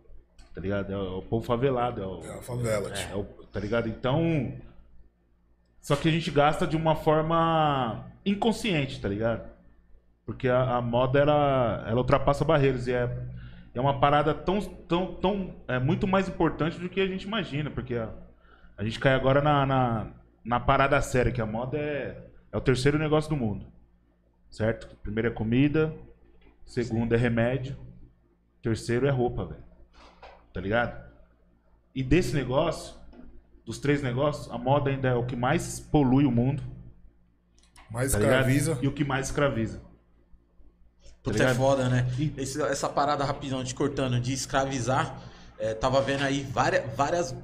tá 0.53 0.61
ligado? 0.61 0.93
É 0.93 0.97
o 0.97 1.21
povo 1.23 1.45
favelado, 1.45 2.01
é 2.01 2.05
o, 2.07 2.23
É 2.23 2.37
a 2.37 2.41
favela, 2.41 2.89
tio. 2.91 3.11
é, 3.11 3.15
o- 3.15 3.23
tá 3.51 3.59
ligado? 3.59 3.89
Então. 3.89 4.53
Só 5.81 5.95
que 5.95 6.07
a 6.09 6.11
gente 6.11 6.29
gasta 6.29 6.67
de 6.67 6.75
uma 6.77 6.95
forma 6.95 8.05
inconsciente, 8.25 9.01
tá 9.01 9.07
ligado? 9.09 9.49
Porque 10.25 10.47
a, 10.47 10.75
a 10.77 10.81
moda 10.81 11.19
ela, 11.19 11.83
ela 11.87 11.97
ultrapassa 11.97 12.45
barreiras 12.45 12.85
e 12.87 12.93
é, 12.93 13.05
é 13.79 13.81
uma 13.81 13.97
parada 13.97 14.33
tão, 14.33 14.59
tão, 14.59 15.15
tão. 15.15 15.55
É 15.65 15.79
muito 15.79 16.05
mais 16.05 16.27
importante 16.27 16.77
do 16.77 16.89
que 16.89 16.99
a 16.99 17.07
gente 17.07 17.23
imagina, 17.23 17.71
porque 17.71 17.95
a, 17.95 18.09
a 18.77 18.83
gente 18.83 18.99
cai 18.99 19.13
agora 19.13 19.41
na, 19.41 19.65
na, 19.65 20.07
na 20.43 20.59
parada 20.59 21.01
séria, 21.01 21.31
que 21.31 21.39
a 21.39 21.45
moda 21.45 21.77
é, 21.77 22.25
é 22.51 22.57
o 22.57 22.61
terceiro 22.61 22.99
negócio 22.99 23.29
do 23.29 23.37
mundo. 23.37 23.65
Certo? 24.49 24.93
Primeiro 25.01 25.29
é 25.29 25.31
comida, 25.31 25.95
segundo 26.65 27.15
é 27.15 27.17
remédio, 27.17 27.77
terceiro 28.61 29.07
é 29.07 29.11
roupa, 29.11 29.45
velho. 29.45 29.63
Tá 30.51 30.59
ligado? 30.59 31.01
E 31.95 32.03
desse 32.03 32.35
negócio, 32.35 32.95
dos 33.65 33.79
três 33.79 34.03
negócios, 34.03 34.51
a 34.51 34.57
moda 34.57 34.89
ainda 34.89 35.07
é 35.07 35.15
o 35.15 35.25
que 35.25 35.37
mais 35.37 35.79
polui 35.79 36.25
o 36.25 36.31
mundo. 36.31 36.61
Mais 37.89 38.11
Tá 38.11 38.19
ligado? 38.19 38.49
escraviza. 38.49 38.77
E 38.81 38.87
o 38.89 38.91
que 38.91 39.05
mais 39.05 39.27
escraviza. 39.27 39.81
Puta, 41.23 41.37
tá 41.37 41.49
é 41.49 41.53
foda, 41.55 41.89
né? 41.89 42.07
Esse- 42.37 42.61
essa 42.61 42.87
parada 42.89 43.23
rapidão 43.25 43.63
te 43.63 43.75
cortando 43.75 44.19
de 44.19 44.31
escravizar, 44.33 45.21
é, 45.57 45.73
tava 45.73 46.01
vendo 46.01 46.23
aí 46.23 46.43
várias, 46.43 46.95
várias. 46.95 47.35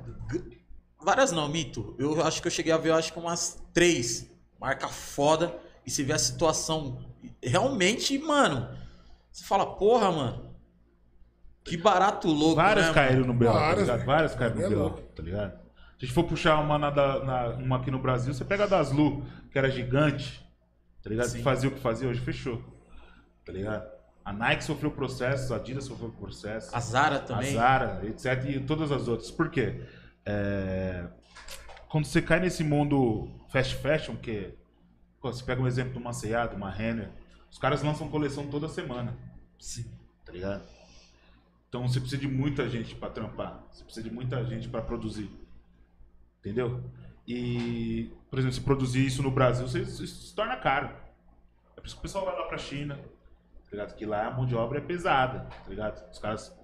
Várias 1.02 1.32
não, 1.32 1.48
mito. 1.48 1.96
Eu 2.00 2.24
acho 2.26 2.42
que 2.42 2.48
eu 2.48 2.52
cheguei 2.52 2.72
a 2.72 2.78
ver, 2.78 2.90
eu 2.90 2.96
acho 2.96 3.14
que 3.14 3.20
umas 3.20 3.62
três. 3.74 4.32
Marca 4.60 4.88
foda. 4.88 5.56
E 5.86 5.92
você 5.92 6.04
vê 6.04 6.14
a 6.14 6.18
situação. 6.18 7.00
Realmente, 7.44 8.18
mano. 8.18 8.68
Você 9.32 9.44
fala, 9.46 9.66
porra, 9.76 10.12
mano. 10.12 10.56
Que 11.64 11.78
barato 11.78 12.28
louco. 12.28 12.56
Várias 12.56 12.88
né, 12.88 12.94
caíram 12.94 13.26
no 13.26 13.34
BO, 13.34 13.46
tá 13.46 13.52
Várias, 13.54 13.88
ligado? 13.88 14.06
Várias 14.06 14.36
caíram 14.36 14.60
É 14.62 14.64
no 14.64 14.70
BO, 14.70 14.76
louco. 14.82 15.02
tá 15.16 15.22
ligado? 15.24 15.52
Se 15.52 16.04
a 16.04 16.06
gente 16.06 16.14
for 16.14 16.24
puxar 16.24 16.60
uma, 16.60 16.78
na, 16.78 16.92
na- 16.92 17.48
uma 17.56 17.78
aqui 17.78 17.90
no 17.92 18.00
Brasil, 18.00 18.34
você 18.34 18.46
pega 18.46 18.64
a 18.64 18.68
das 18.68 18.92
Lu, 18.92 19.24
que 19.52 19.58
era 19.58 19.70
gigante, 19.70 20.44
tá 21.04 21.10
ligado? 21.10 21.32
Que 21.32 21.42
fazia 21.42 21.70
o 21.70 21.74
que 21.74 21.80
fazia, 21.80 22.08
hoje 22.08 22.20
fechou. 22.22 22.62
Tá 23.46 23.52
ligado? 23.52 23.96
A 24.24 24.34
Nike 24.34 24.64
sofreu 24.64 24.90
processo, 24.92 25.54
a 25.54 25.58
Adidas 25.58 25.84
sofreu 25.86 26.10
processo. 26.10 26.76
A 26.76 26.80
Zara 26.80 27.18
a 27.18 27.20
também. 27.20 27.54
Zara, 27.54 28.02
etc. 28.06 28.44
E 28.50 28.60
todas 28.60 28.92
as 28.92 29.08
outras. 29.08 29.30
Por 29.30 29.50
quê? 29.52 29.86
É, 30.26 31.06
quando 31.90 32.06
você 32.06 32.22
cai 32.22 32.40
nesse 32.40 32.64
mundo 32.64 33.30
fast 33.50 33.76
fashion, 33.76 34.16
que 34.16 34.52
pô, 35.22 35.32
você 35.32 35.44
pega 35.44 35.62
um 35.62 35.68
exemplo 35.68 35.94
de 35.94 36.00
uma 36.00 36.12
C&A, 36.12 36.48
de 36.48 36.56
uma 36.56 36.72
Renner, 36.72 37.12
os 37.52 37.60
caras 37.60 37.84
lançam 37.84 38.10
coleção 38.10 38.48
toda 38.48 38.68
semana. 38.68 39.16
Sim. 39.60 39.86
Tá 40.26 40.32
ligado? 40.32 40.64
Então 41.70 41.88
você 41.88 42.00
precisa 42.00 42.20
de 42.22 42.28
muita 42.28 42.68
gente 42.68 42.96
pra 42.96 43.10
trampar. 43.12 43.64
Você 43.72 43.84
precisa 43.84 44.08
de 44.10 44.14
muita 44.14 44.44
gente 44.46 44.68
pra 44.68 44.82
produzir. 44.82 45.30
Entendeu? 46.40 46.84
E, 47.28 48.12
por 48.30 48.40
exemplo, 48.40 48.56
se 48.56 48.62
produzir 48.62 49.06
isso 49.06 49.22
no 49.22 49.30
Brasil, 49.32 49.68
você- 49.68 49.82
isso 49.82 50.06
se 50.06 50.34
torna 50.36 50.56
caro. 50.58 50.88
É 51.78 51.82
por 51.82 51.86
isso 51.86 51.96
que 51.96 52.00
o 52.00 52.02
pessoal 52.02 52.26
vai 52.26 52.36
lá 52.36 52.44
pra 52.48 52.58
China. 52.58 53.00
Tá 53.66 53.72
ligado? 53.72 53.96
Que 53.96 54.06
lá 54.06 54.28
a 54.28 54.32
mão 54.32 54.46
de 54.46 54.56
obra 54.56 54.78
é 54.78 54.82
pesada. 54.82 55.40
Tá 55.64 55.70
ligado? 55.70 56.12
Os 56.12 56.20
caras 56.20 56.56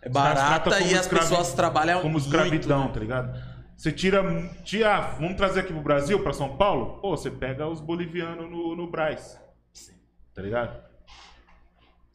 É 0.00 0.08
caras 0.10 0.12
barata 0.38 0.70
tratam 0.70 0.86
e 0.88 0.94
as 0.94 1.00
escravi- 1.02 1.28
pessoas 1.28 1.52
trabalham 1.54 2.00
como 2.00 2.12
muito. 2.12 2.24
escravidão, 2.26 2.86
né? 2.86 2.90
tá 2.92 3.00
ligado? 3.00 3.52
Você 3.76 3.90
tira, 3.92 4.22
tira. 4.64 5.00
Vamos 5.18 5.36
trazer 5.36 5.60
aqui 5.60 5.72
pro 5.72 5.82
Brasil, 5.82 6.22
pra 6.22 6.32
São 6.32 6.56
Paulo? 6.56 7.00
Pô, 7.00 7.16
você 7.16 7.30
pega 7.30 7.66
os 7.66 7.80
bolivianos 7.80 8.50
no, 8.50 8.76
no 8.76 8.90
Braz. 8.90 9.40
Tá 10.34 10.42
ligado? 10.42 10.80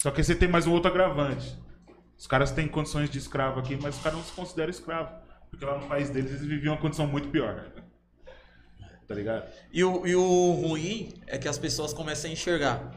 Só 0.02 0.12
que 0.12 0.22
aí 0.22 0.24
você 0.24 0.36
tem 0.36 0.48
mais 0.48 0.66
um 0.68 0.74
outro 0.74 0.90
agravante. 0.92 1.58
Os 2.18 2.26
caras 2.28 2.52
têm 2.52 2.68
condições 2.68 3.10
de 3.10 3.18
escravo 3.18 3.60
aqui, 3.60 3.78
mas 3.82 3.98
os 3.98 4.02
caras 4.04 4.18
não 4.18 4.26
se 4.26 4.32
consideram 4.34 4.70
escravo. 4.70 5.12
Porque 5.50 5.64
lá 5.66 5.78
no 5.78 5.88
país 5.88 6.10
deles 6.10 6.32
eles 6.32 6.46
viviam 6.46 6.74
uma 6.74 6.82
condição 6.82 7.08
muito 7.08 7.30
pior. 7.30 7.66
Tá 9.08 9.16
ligado? 9.16 9.50
E 9.72 9.82
o, 9.86 10.06
e 10.06 10.14
o 10.18 10.52
ruim 10.52 11.14
é 11.28 11.38
que 11.38 11.48
as 11.48 11.58
pessoas 11.58 11.94
começam 11.94 12.30
a 12.30 12.34
enxergar 12.34 12.92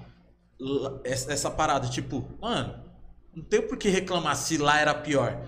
essa, 1.04 1.50
parada, 1.50 1.88
tipo, 1.88 2.28
mano, 2.40 2.84
não 3.34 3.42
tem 3.42 3.62
por 3.62 3.76
que 3.78 3.88
reclamar 3.88 4.36
se 4.36 4.58
lá 4.58 4.78
era 4.78 4.94
pior. 4.94 5.42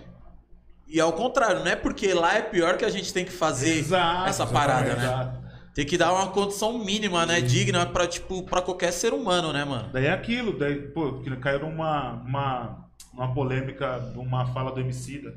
E 0.87 1.01
ao 1.01 1.13
contrário, 1.13 1.61
não 1.61 1.69
é 1.69 1.77
porque 1.77 2.13
lá 2.13 2.35
é 2.35 2.43
pior 2.43 2.77
que 2.77 2.85
a 2.85 2.91
gente 2.91 3.13
tem 3.13 3.25
que 3.25 3.33
fazer 3.33 3.79
Exato, 3.79 4.29
essa 4.29 4.47
parada, 4.47 4.95
né? 4.95 5.05
exato. 5.05 5.43
Tem 5.75 5.87
que 5.87 5.97
dar 5.97 6.13
uma 6.13 6.29
condição 6.29 6.79
mínima, 6.85 7.25
né? 7.25 7.41
Digna 7.41 7.87
pra, 7.87 8.07
tipo, 8.07 8.43
pra 8.43 8.61
qualquer 8.61 8.93
ser 8.93 9.15
humano, 9.15 9.53
né, 9.55 9.65
mano? 9.65 9.89
Daí 9.91 10.05
é 10.05 10.11
aquilo, 10.13 10.59
daí, 10.59 10.77
pô, 10.89 11.21
que 11.21 11.35
caiu 11.37 11.61
numa 11.61 12.13
uma, 12.23 12.89
uma 13.13 13.33
polêmica 13.33 13.99
de 14.13 14.19
uma 14.19 14.53
fala 14.53 14.71
do 14.71 14.81
Emicida, 14.81 15.35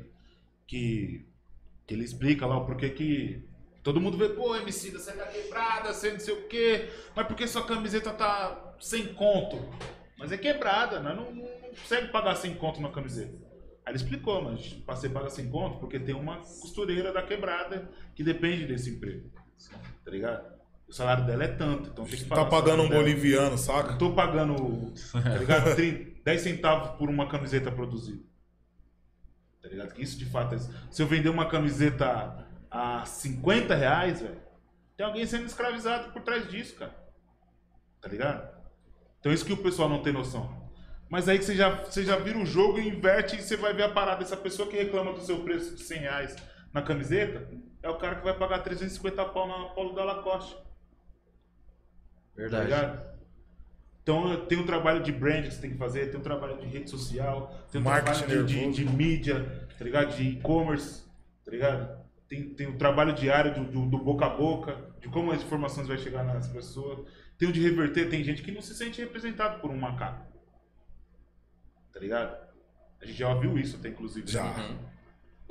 que, 0.66 1.24
que 1.86 1.94
ele 1.94 2.04
explica 2.04 2.44
lá 2.44 2.58
o 2.58 2.66
porquê 2.66 2.90
que 2.90 3.42
todo 3.82 3.98
mundo 3.98 4.18
vê, 4.18 4.28
pô, 4.28 4.54
Emicida, 4.54 4.98
você 4.98 5.12
tá 5.12 5.24
quebrada, 5.24 5.94
você 5.94 6.12
não 6.12 6.20
sei 6.20 6.34
o 6.34 6.48
quê, 6.48 6.90
mas 7.14 7.26
por 7.26 7.34
que 7.34 7.46
sua 7.46 7.64
camiseta 7.64 8.10
tá 8.10 8.65
sem 8.80 9.12
conto? 9.14 9.56
Mas 10.18 10.32
é 10.32 10.38
quebrada, 10.38 11.00
né? 11.00 11.12
não, 11.14 11.30
não, 11.34 11.42
não 11.44 11.68
consegue 11.70 12.08
pagar 12.08 12.34
sem 12.36 12.54
conto 12.54 12.80
na 12.80 12.90
camiseta. 12.90 13.36
Aí 13.84 13.92
ele 13.92 13.96
explicou, 13.96 14.42
mas 14.42 14.72
você 14.86 15.08
pagar 15.08 15.30
sem 15.30 15.48
conto, 15.48 15.78
porque 15.78 16.00
tem 16.00 16.14
uma 16.14 16.38
costureira 16.38 17.12
da 17.12 17.22
quebrada 17.22 17.88
que 18.14 18.24
depende 18.24 18.66
desse 18.66 18.90
emprego. 18.90 19.30
Tá 20.04 20.10
ligado? 20.10 20.56
O 20.88 20.92
salário 20.92 21.24
dela 21.26 21.44
é 21.44 21.48
tanto, 21.48 21.90
então 21.90 22.04
tem 22.04 22.16
que 22.18 22.24
pagar 22.24 22.44
Tá 22.44 22.50
pagando 22.50 22.82
um 22.84 22.88
dela. 22.88 23.00
boliviano, 23.02 23.58
saca? 23.58 23.92
Eu 23.92 23.98
tô 23.98 24.12
pagando, 24.14 24.92
tá 25.12 25.36
ligado? 25.38 25.74
30, 25.74 26.22
10 26.24 26.40
centavos 26.40 26.90
por 26.96 27.08
uma 27.08 27.28
camiseta 27.28 27.70
produzida. 27.70 28.22
Tá 29.62 29.68
ligado? 29.68 29.92
Que 29.92 30.02
isso 30.02 30.18
de 30.18 30.26
fato 30.26 30.54
é. 30.54 30.58
Se 30.90 31.02
eu 31.02 31.06
vender 31.06 31.28
uma 31.28 31.48
camiseta 31.48 32.46
a 32.70 33.04
50 33.04 33.74
reais, 33.74 34.20
velho, 34.20 34.40
tem 34.96 35.04
alguém 35.04 35.26
sendo 35.26 35.44
escravizado 35.46 36.12
por 36.12 36.22
trás 36.22 36.48
disso, 36.48 36.76
cara. 36.76 36.94
Tá 38.00 38.08
ligado? 38.08 38.55
Então 39.26 39.34
isso 39.34 39.44
que 39.44 39.52
o 39.52 39.56
pessoal 39.56 39.88
não 39.88 40.04
tem 40.04 40.12
noção. 40.12 40.70
Mas 41.10 41.28
aí 41.28 41.36
que 41.36 41.44
você 41.44 41.56
já, 41.56 41.82
você 41.82 42.04
já 42.04 42.14
vira 42.14 42.38
o 42.38 42.46
jogo 42.46 42.78
e 42.78 42.86
inverte 42.86 43.34
e 43.34 43.42
você 43.42 43.56
vai 43.56 43.74
ver 43.74 43.82
a 43.82 43.88
parada. 43.88 44.22
Essa 44.22 44.36
pessoa 44.36 44.68
que 44.68 44.76
reclama 44.76 45.12
do 45.12 45.20
seu 45.20 45.40
preço 45.40 45.74
de 45.74 45.82
100 45.82 45.98
reais 45.98 46.36
na 46.72 46.80
camiseta 46.80 47.50
é 47.82 47.90
o 47.90 47.98
cara 47.98 48.14
que 48.14 48.22
vai 48.22 48.38
pagar 48.38 48.60
350 48.60 49.24
pau 49.24 49.48
na 49.48 49.70
polo 49.70 49.96
da 49.96 50.04
Lacoste. 50.04 50.54
Tá 50.54 50.62
Verdade. 52.36 52.64
ligado? 52.66 53.16
Então 54.00 54.46
tem 54.46 54.58
um 54.60 54.64
trabalho 54.64 55.02
de 55.02 55.10
brand 55.10 55.46
que 55.46 55.54
você 55.54 55.60
tem 55.60 55.70
que 55.72 55.76
fazer, 55.76 56.06
tem 56.08 56.20
um 56.20 56.22
trabalho 56.22 56.58
de 56.58 56.66
rede 56.68 56.88
social, 56.88 57.52
tem 57.72 57.80
um 57.80 57.84
Marketing 57.84 58.18
trabalho 58.26 58.46
de, 58.46 58.70
de, 58.70 58.84
de 58.84 58.84
mídia, 58.84 59.68
tá 59.76 59.84
ligado? 59.84 60.14
De 60.14 60.22
e-commerce, 60.22 61.04
tá 61.44 61.50
ligado? 61.50 62.06
Tem, 62.28 62.50
tem 62.50 62.68
um 62.68 62.78
trabalho 62.78 63.12
diário 63.12 63.54
do, 63.54 63.64
do, 63.64 63.86
do 63.86 63.98
boca 63.98 64.26
a 64.26 64.30
boca, 64.30 64.76
de 65.00 65.08
como 65.08 65.32
as 65.32 65.42
informações 65.42 65.88
vão 65.88 65.98
chegar 65.98 66.22
nas 66.22 66.46
pessoas. 66.46 67.08
Tem 67.38 67.48
o 67.48 67.52
de 67.52 67.60
reverter, 67.60 68.08
tem 68.08 68.24
gente 68.24 68.42
que 68.42 68.50
não 68.52 68.62
se 68.62 68.74
sente 68.74 69.00
representado 69.00 69.60
por 69.60 69.70
um 69.70 69.76
macaco. 69.76 70.24
Tá 71.92 72.00
ligado? 72.00 72.36
A 73.00 73.04
gente 73.06 73.18
já 73.18 73.32
ouviu 73.32 73.58
isso 73.58 73.76
até, 73.76 73.88
inclusive. 73.88 74.26
Já. 74.26 74.54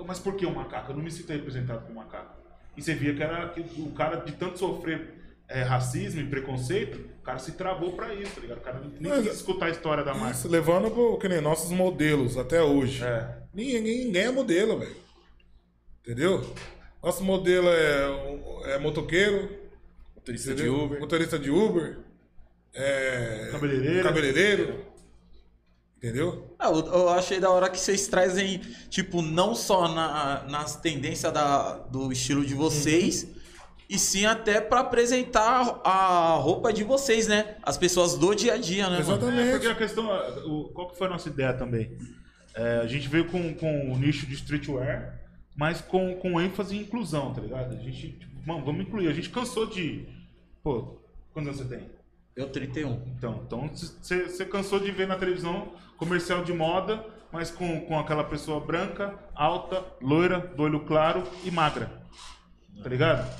Mas 0.06 0.20
por 0.20 0.36
que 0.36 0.46
um 0.46 0.54
macaco? 0.54 0.92
Eu 0.92 0.96
não 0.98 1.04
me 1.04 1.12
sinto 1.12 1.32
representado 1.32 1.82
por 1.86 1.92
um 1.92 1.96
macaco. 1.96 2.36
E 2.76 2.82
você 2.82 2.94
via 2.94 3.14
que 3.16 3.24
era 3.24 3.50
que 3.50 3.62
o 3.82 3.92
cara, 3.92 4.18
de 4.18 4.34
tanto 4.34 4.60
sofrer 4.60 5.14
é, 5.48 5.62
racismo 5.62 6.22
e 6.22 6.28
preconceito, 6.28 6.98
o 7.20 7.22
cara 7.24 7.38
se 7.40 7.54
travou 7.54 7.94
pra 7.94 8.14
isso, 8.14 8.36
tá 8.36 8.42
ligado? 8.42 8.58
O 8.58 8.62
cara 8.62 8.80
nem 8.80 9.10
Mas- 9.12 9.24
quis 9.28 9.36
escutar 9.36 9.68
a 9.68 9.70
história 9.70 10.04
da 10.04 10.14
marca. 10.14 10.32
Isso, 10.36 10.48
levando 10.50 10.92
pro 10.92 11.18
que 11.18 11.30
nem 11.30 11.40
nossos 11.40 11.72
modelos 11.72 12.36
até 12.38 12.62
hoje. 12.62 13.04
É. 13.06 13.38
Ninguém, 13.54 13.82
ninguém 13.82 14.24
é 14.24 14.32
modelo, 14.32 14.80
velho. 14.80 14.96
Entendeu? 16.02 16.54
Nosso 17.02 17.24
modelo 17.24 17.70
é, 17.70 18.74
é 18.74 18.80
motoqueiro, 18.80 19.50
Motorista 20.26 20.56
de? 20.56 20.68
Uber. 20.68 21.00
motorista 21.00 21.40
de 21.40 21.52
Uber, 21.52 21.98
é, 22.74 23.50
Cabeleireiro. 23.52 24.04
cabeleireiro. 24.04 24.86
Entendeu? 25.98 26.56
Ah, 26.60 26.70
eu, 26.70 26.86
eu 26.86 27.10
achei 27.10 27.40
da 27.40 27.50
hora 27.50 27.70
que 27.70 27.80
vocês 27.80 28.08
trazem, 28.08 28.60
tipo, 28.90 29.22
não 29.22 29.56
só 29.56 29.88
na, 29.88 30.44
nas 30.50 30.76
tendências 30.76 31.32
da, 31.32 31.78
do 31.78 32.12
estilo 32.12 32.46
de 32.46 32.54
vocês, 32.54 33.28
e 33.90 33.98
sim 33.98 34.26
até 34.26 34.60
pra 34.62 34.82
apresentar 34.82 35.82
a 35.84 36.34
roupa 36.36 36.72
de 36.74 36.84
vocês, 36.84 37.28
né? 37.28 37.56
As 37.64 37.78
pessoas 37.78 38.16
do 38.18 38.36
dia 38.36 38.54
a 38.54 38.58
dia, 38.58 38.90
né, 38.90 38.98
mano? 39.00 39.00
É, 39.00 39.02
Exatamente. 39.16 39.52
porque 39.52 39.68
a 39.68 39.76
questão, 39.76 40.06
o- 40.48 40.70
qual 40.74 40.90
que 40.92 40.98
foi 40.98 41.08
a 41.08 41.10
nossa 41.12 41.30
ideia 41.30 41.54
também? 41.54 41.98
É, 42.54 42.80
a 42.80 42.88
gente 42.88 43.08
veio 43.08 43.26
com, 43.26 43.54
com 43.56 43.92
o 43.92 43.98
nicho 43.98 44.26
de 44.28 44.34
streetwear, 44.36 45.20
mas 45.56 45.82
com, 45.82 46.16
com 46.16 46.40
ênfase 46.42 46.76
em 46.76 46.82
inclusão, 46.82 47.34
tá 47.34 47.42
ligado? 47.42 47.74
A 47.74 47.78
gente, 47.80 48.12
tipo, 48.12 48.48
mano, 48.48 48.64
vamos 48.64 48.82
incluir. 48.86 49.08
A 49.08 49.14
gente 49.14 49.30
cansou 49.30 49.66
de. 49.66 50.08
Pô, 50.66 50.98
quantos 51.32 51.50
anos 51.50 51.62
você 51.62 51.78
tem? 51.78 51.92
Eu 52.36 52.50
31. 52.50 53.04
Então, 53.16 53.44
então 53.46 53.70
você 53.72 54.46
cansou 54.48 54.80
de 54.80 54.90
ver 54.90 55.08
na 55.08 55.16
televisão 55.16 55.74
comercial 55.96 56.44
de 56.44 56.52
moda, 56.52 57.06
mas 57.32 57.52
com, 57.52 57.82
com 57.82 58.00
aquela 58.00 58.24
pessoa 58.24 58.60
branca, 58.60 59.14
alta, 59.36 59.86
loira, 60.02 60.40
do 60.40 60.64
olho 60.64 60.80
claro 60.80 61.22
e 61.44 61.52
magra. 61.52 61.92
Tá 62.82 62.90
ligado? 62.90 63.32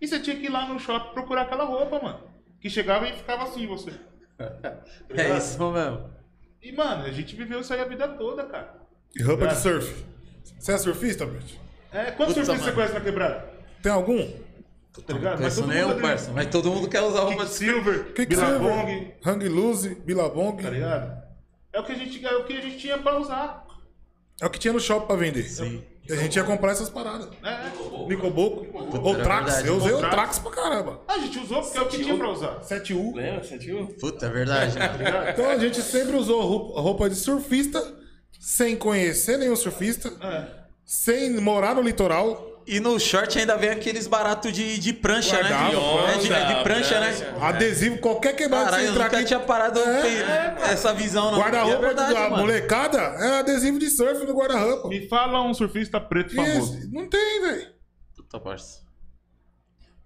E 0.00 0.06
você 0.06 0.20
tinha 0.20 0.36
que 0.36 0.46
ir 0.46 0.48
lá 0.48 0.64
no 0.68 0.78
shopping 0.78 1.12
procurar 1.12 1.42
aquela 1.42 1.64
roupa, 1.64 2.00
mano. 2.00 2.20
Que 2.60 2.70
chegava 2.70 3.08
e 3.08 3.14
ficava 3.14 3.42
assim, 3.42 3.66
você. 3.66 3.90
Tá 4.38 4.80
É 5.10 5.36
isso 5.36 5.72
mesmo. 5.72 6.08
E, 6.62 6.70
mano, 6.70 7.02
a 7.04 7.10
gente 7.10 7.34
viveu 7.34 7.62
isso 7.62 7.74
aí 7.74 7.80
a 7.80 7.84
vida 7.84 8.06
toda, 8.06 8.44
cara. 8.44 8.76
E 9.16 9.24
roupa 9.24 9.48
de 9.48 9.54
Cara. 9.54 9.60
surf. 9.60 10.04
Você 10.56 10.70
é 10.70 10.78
surfista, 10.78 11.26
Bert? 11.26 11.52
É, 11.90 12.12
quantos 12.12 12.34
Puta, 12.34 12.46
surfistas 12.46 12.60
você 12.60 12.72
conhece 12.72 12.94
na 12.94 13.00
quebrada? 13.00 13.50
Tem 13.82 13.90
algum? 13.90 14.49
Tá 15.06 15.12
ligado? 15.14 15.40
Mas 15.42 15.54
todo 15.56 15.66
nem 15.68 15.82
mundo 15.82 15.98
é 15.98 16.00
parça. 16.02 16.30
Mas 16.32 16.46
todo 16.46 16.70
mundo 16.70 16.88
quer 16.88 17.00
usar 17.02 17.20
roupa 17.20 17.44
de 17.44 17.50
Kicksilver, 17.50 18.12
Billabong, 18.28 19.14
Hang 19.24 19.48
Loose, 19.48 19.94
Billabong. 20.04 20.62
tá 20.62 20.70
ligado? 20.70 21.20
É 21.72 21.80
o 21.80 21.84
que 21.84 21.92
a 21.92 21.94
gente, 21.94 22.24
é 22.26 22.34
o 22.36 22.44
que 22.44 22.52
a 22.56 22.60
gente 22.60 22.78
tinha 22.78 22.98
pra 22.98 23.18
usar. 23.18 23.64
É 24.40 24.46
o 24.46 24.50
que 24.50 24.58
tinha 24.58 24.72
no 24.72 24.80
shopping 24.80 25.06
pra 25.06 25.16
vender. 25.16 25.42
Sim. 25.44 25.82
E 26.08 26.12
a 26.12 26.16
gente 26.16 26.34
ia 26.34 26.42
comprar 26.42 26.72
essas 26.72 26.88
paradas. 26.90 27.28
É. 27.44 27.70
Nicoboco. 28.08 28.66
Ou 28.98 29.16
é 29.16 29.22
Trax. 29.22 29.64
Eu 29.64 29.76
usei 29.76 29.92
o 29.92 29.98
Trax. 29.98 30.38
Pra 30.40 30.50
caramba. 30.50 31.00
A 31.06 31.18
gente 31.18 31.38
usou 31.38 31.62
porque 31.62 31.78
é 31.78 31.80
o 31.82 31.86
que 31.86 32.02
tinha 32.02 32.16
pra 32.16 32.30
usar. 32.30 32.60
7U. 32.62 33.14
Lembra? 33.14 33.44
Sentiu? 33.44 33.86
Puta, 34.00 34.26
é 34.26 34.30
verdade, 34.30 34.76
né? 34.76 34.90
Então 35.32 35.48
a 35.48 35.58
gente 35.58 35.80
sempre 35.82 36.16
usou 36.16 36.40
roupa 36.42 36.80
roupa 36.80 37.08
de 37.10 37.14
surfista, 37.16 37.80
sem 38.40 38.74
conhecer 38.76 39.36
nenhum 39.36 39.54
surfista, 39.54 40.10
É. 40.20 40.46
sem 40.84 41.38
morar 41.38 41.74
no 41.76 41.82
litoral. 41.82 42.49
E 42.72 42.78
no 42.78 42.98
short 43.00 43.36
ainda 43.38 43.56
vem 43.56 43.70
aqueles 43.70 44.06
baratos 44.06 44.52
de, 44.52 44.78
de 44.78 44.92
prancha, 44.92 45.36
Guardava, 45.36 45.64
né? 45.64 45.70
prancha. 45.72 46.14
É 46.14 46.18
de, 46.18 46.32
é 46.32 46.54
de 46.56 46.62
prancha, 46.62 47.00
né? 47.00 47.36
Adesivo, 47.40 47.98
qualquer 47.98 48.36
quebrado 48.36 48.66
que 48.66 48.70
Caralho, 48.70 48.84
você 48.84 48.88
eu 48.88 49.02
entrar 49.02 49.18
aqui. 49.18 49.24
tinha 49.26 49.40
parado 49.40 49.80
É, 49.80 50.56
essa 50.72 50.92
visão, 50.94 51.32
não. 51.32 51.38
Guarda-roupa 51.40 51.86
é 51.86 51.94
da 51.94 52.08
mano. 52.30 52.36
molecada 52.36 52.98
é 52.98 53.40
adesivo 53.40 53.78
de 53.78 53.90
surf 53.90 54.24
no 54.24 54.32
guarda-roupa. 54.34 54.88
Me 54.88 55.08
fala 55.08 55.42
um 55.42 55.52
surfista 55.52 56.00
preto 56.00 56.34
famoso. 56.34 56.78
Isso, 56.78 56.88
Não 56.92 57.08
tem, 57.08 57.42
velho. 57.42 57.66
Puta, 58.16 58.38
parça. 58.38 58.88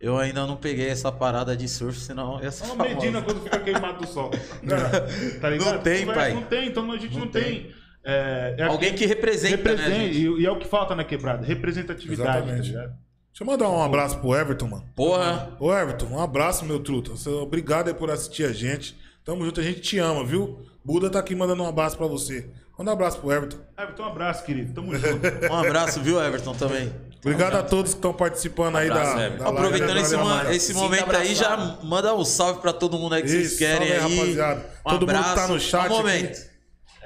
Eu 0.01 0.19
ainda 0.19 0.47
não 0.47 0.57
peguei 0.57 0.89
essa 0.89 1.11
parada 1.13 1.57
de 1.57 1.69
surf, 1.69 1.99
senão 1.99 2.43
ia 2.43 2.51
ser 2.51 2.65
Uma 2.65 2.77
famoso. 2.77 2.95
Medina 2.95 3.23
quando 3.23 3.43
fica 3.43 3.59
queimado 3.61 4.01
do 4.01 4.07
sol. 4.07 4.31
tá 5.41 5.51
ligado? 5.51 5.75
Não 5.77 5.83
tem, 5.83 6.05
Mas 6.07 6.17
pai. 6.17 6.33
Não 6.35 6.43
tem, 6.43 6.69
então 6.69 6.91
a 6.91 6.97
gente 6.99 7.13
não, 7.15 7.21
Não 7.27 7.29
tem. 7.31 7.43
tem. 7.43 7.75
É, 8.05 8.55
é 8.59 8.63
Alguém 8.65 8.95
que 8.95 9.07
representa, 9.07 9.75
né, 9.75 10.07
e, 10.09 10.41
e 10.41 10.47
é 10.47 10.51
o 10.51 10.59
que 10.59 10.67
falta 10.69 10.95
na 10.95 11.05
quebrada, 11.05 11.45
representatividade, 11.47 12.39
Exatamente. 12.39 12.73
tá 12.73 12.79
ligado? 12.81 12.95
Deixa 13.31 13.43
eu 13.43 13.47
mandar 13.47 13.69
um 13.69 13.83
abraço 13.83 14.19
pro 14.19 14.35
Everton, 14.37 14.69
mano. 14.69 14.85
Porra. 14.95 15.57
Ô, 15.59 15.75
Everton, 15.75 16.07
um 16.07 16.21
abraço, 16.21 16.65
meu 16.65 16.79
truta. 16.79 17.11
Obrigado 17.43 17.89
aí 17.89 17.95
por 17.95 18.11
assistir 18.11 18.45
a 18.45 18.53
gente. 18.53 18.97
Tamo 19.25 19.45
junto, 19.45 19.59
a 19.61 19.65
gente 19.65 19.81
te 19.81 19.99
ama, 19.99 20.25
viu? 20.25 20.59
Buda 20.85 21.11
tá 21.11 21.19
aqui 21.19 21.35
mandando 21.35 21.63
um 21.63 21.67
abraço 21.67 21.97
pra 21.97 22.07
você. 22.07 22.47
Manda 22.79 22.91
um 22.91 22.95
abraço 22.95 23.19
pro 23.19 23.33
Everton. 23.33 23.57
Everton, 23.77 24.03
um 24.03 24.07
abraço, 24.07 24.45
querido. 24.45 24.73
Tamo 24.75 24.95
junto. 24.99 25.27
Um 25.51 25.57
abraço, 25.57 26.01
viu, 26.01 26.23
Everton, 26.23 26.55
também. 26.55 26.93
Obrigado 27.25 27.55
a 27.57 27.63
todos 27.63 27.93
que 27.95 27.99
estão 27.99 28.13
participando 28.13 28.77
aí 28.77 28.91
Abraço, 28.91 29.17
da, 29.17 29.23
Evan. 29.27 29.37
da 29.39 29.45
live. 29.51 29.59
Aproveitando 29.59 29.97
esse, 29.97 30.57
esse 30.57 30.75
momento 30.75 31.17
aí, 31.17 31.35
já 31.35 31.57
manda 31.83 32.15
um 32.15 32.25
salve 32.25 32.61
pra 32.61 32.73
todo 32.73 32.99
mundo 32.99 33.15
aí 33.15 33.23
que 33.23 33.29
vocês 33.31 33.47
Isso, 33.53 33.59
querem 33.59 33.89
salve 33.99 34.05
aí, 34.05 34.13
aí. 34.13 34.19
rapaziada. 34.19 34.61
Um 34.87 34.91
Todo 34.91 35.01
mundo 35.07 35.11
que 35.11 35.17
abraço. 35.17 35.35
tá 35.35 35.49
no 35.49 35.59
chat 35.59 35.91
Um 35.91 36.07
aqui. 36.07 36.54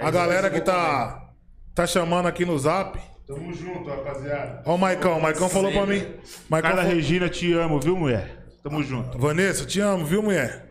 A 0.00 0.10
galera 0.10 0.48
que 0.50 0.60
tá, 0.60 1.30
tá 1.74 1.86
chamando 1.86 2.26
aqui 2.26 2.44
no 2.44 2.58
zap. 2.58 2.98
Tamo 3.26 3.52
junto, 3.52 3.88
rapaziada. 3.90 4.62
Ó 4.64 4.74
o 4.74 4.78
Maicão, 4.78 5.18
o 5.18 5.22
Maicão 5.22 5.48
falou 5.48 5.70
pra 5.70 5.84
mim. 5.86 6.06
Maicão 6.48 6.70
Carla 6.70 6.82
falou, 6.82 6.96
Regina, 6.96 7.28
te 7.28 7.52
amo, 7.52 7.78
viu, 7.80 7.96
mulher? 7.96 8.38
Tamo 8.62 8.82
junto. 8.82 9.18
Vanessa, 9.18 9.66
te 9.66 9.80
amo, 9.80 10.04
viu, 10.04 10.22
mulher? 10.22 10.66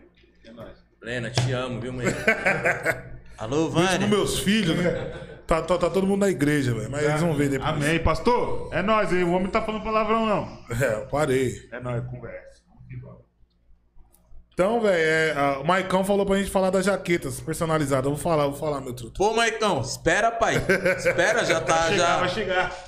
Lena, 1.00 1.30
te 1.30 1.52
amo, 1.52 1.80
viu, 1.80 1.92
mulher? 1.92 2.12
Alô, 3.38 3.68
Os 3.68 3.74
Vânia. 3.74 4.06
meus 4.08 4.40
filhos, 4.40 4.76
né? 4.76 4.92
Tá, 5.46 5.62
tá, 5.62 5.78
tá 5.78 5.88
todo 5.88 6.06
mundo 6.06 6.20
na 6.20 6.28
igreja, 6.28 6.74
velho. 6.74 6.90
Mas 6.90 7.04
eles 7.04 7.20
vão 7.20 7.32
ver 7.34 7.48
depois. 7.48 7.70
Amém. 7.70 7.98
Pastor, 8.00 8.68
é 8.72 8.82
nóis, 8.82 9.10
hein? 9.12 9.22
O 9.24 9.30
homem 9.30 9.44
não 9.44 9.50
tá 9.50 9.62
falando 9.62 9.82
palavrão, 9.84 10.26
não. 10.26 10.58
É, 10.84 10.94
eu 11.02 11.06
parei. 11.06 11.54
É 11.72 11.80
nóis, 11.80 12.04
conversa. 12.06 12.58
Então, 14.58 14.80
velho, 14.80 14.98
é, 15.38 15.58
o 15.58 15.64
Maicão 15.64 16.04
falou 16.04 16.26
pra 16.26 16.36
gente 16.36 16.50
falar 16.50 16.70
das 16.70 16.84
jaquetas 16.84 17.38
personalizadas. 17.38 18.06
Eu 18.06 18.10
vou 18.16 18.18
falar, 18.20 18.44
vou 18.48 18.56
falar, 18.58 18.80
meu 18.80 18.92
truto. 18.92 19.16
Pô, 19.16 19.32
Maicão, 19.32 19.80
espera, 19.82 20.32
pai. 20.32 20.56
Espera, 20.96 21.44
já 21.44 21.60
tá, 21.60 21.76
Vai 21.86 21.90
chegar, 21.92 21.96
já, 21.96 22.16
vai 22.18 22.28
chegar. 22.28 22.84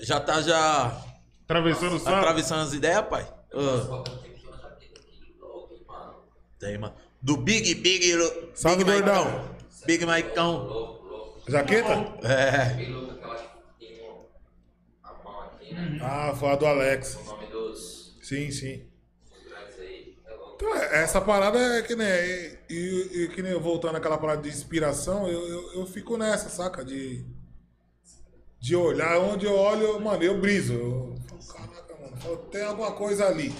já 0.00 0.20
tá 0.20 0.42
já 0.42 1.02
Atravessando 1.44 1.96
o 1.96 1.98
santo. 1.98 2.16
atravessando 2.16 2.60
as 2.64 2.74
ideias, 2.74 3.00
pai. 3.06 3.26
Ô. 3.54 4.04
Tem, 6.58 6.76
mano. 6.76 6.94
Do 7.22 7.38
Big, 7.38 7.74
Big, 7.76 8.12
Salve, 8.52 8.84
Big 8.84 8.98
gordão. 8.98 9.24
Maicão. 9.24 9.54
Big 9.86 10.04
Maicão. 10.04 11.00
Jaqueta? 11.48 11.92
É. 12.28 12.74
Quem 12.76 12.92
luta 12.92 13.14
aquela 13.14 13.36
que 13.78 13.86
tem 13.86 14.00
a 15.02 15.12
mão 15.24 15.40
aqui? 15.40 15.74
Ah, 16.02 16.34
foi 16.38 16.48
a 16.50 16.56
do 16.56 16.66
Alex. 16.66 17.14
O 17.14 17.24
nome 17.24 17.46
dos, 17.46 18.18
Sim, 18.22 18.50
sim. 18.50 18.86
dos 19.30 19.42
grandes 19.50 19.80
aí. 19.80 20.18
É 20.26 20.34
louco. 20.34 20.49
Então, 20.62 20.74
essa 20.76 21.22
parada 21.22 21.58
é 21.78 21.82
que 21.82 21.96
nem. 21.96 22.06
E, 22.06 22.58
e- 22.68 23.22
e 23.24 23.28
que 23.28 23.40
nem 23.42 23.58
voltando 23.58 23.96
àquela 23.96 24.18
parada 24.18 24.42
de 24.42 24.50
inspiração, 24.50 25.26
eu, 25.26 25.48
eu, 25.48 25.72
eu 25.80 25.86
fico 25.86 26.18
nessa, 26.18 26.50
saca? 26.50 26.84
De. 26.84 27.24
De 28.60 28.76
olhar 28.76 29.18
onde 29.20 29.46
eu 29.46 29.54
olho, 29.56 29.98
mano, 30.00 30.22
eu 30.22 30.38
briso. 30.38 30.74
Eu 30.74 31.16
falo, 31.40 31.70
caraca, 31.70 31.96
mano, 31.98 32.16
falo, 32.18 32.36
tem 32.36 32.62
alguma 32.62 32.92
coisa 32.92 33.26
ali. 33.26 33.54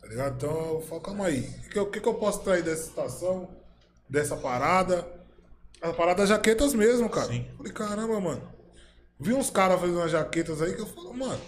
Tá 0.00 0.06
ligado? 0.06 0.36
Então 0.36 0.74
eu 0.74 0.80
falo, 0.82 1.00
calma 1.00 1.26
aí. 1.26 1.40
O 1.40 1.68
que, 1.68 1.84
que, 1.86 2.00
que 2.00 2.08
eu 2.08 2.14
posso 2.14 2.38
trair 2.42 2.62
dessa 2.62 2.84
situação, 2.84 3.48
dessa 4.08 4.36
parada? 4.36 5.04
A 5.82 5.92
parada 5.92 6.20
das 6.20 6.28
jaquetas 6.28 6.74
mesmo, 6.74 7.10
cara. 7.10 7.26
Sim. 7.26 7.44
Falei, 7.56 7.72
caramba, 7.72 8.20
mano. 8.20 8.48
Vi 9.18 9.32
uns 9.34 9.50
caras 9.50 9.80
fazendo 9.80 9.96
umas 9.98 10.12
jaquetas 10.12 10.62
aí 10.62 10.74
que 10.76 10.80
eu 10.80 10.86
falo, 10.86 11.12
mano. 11.12 11.40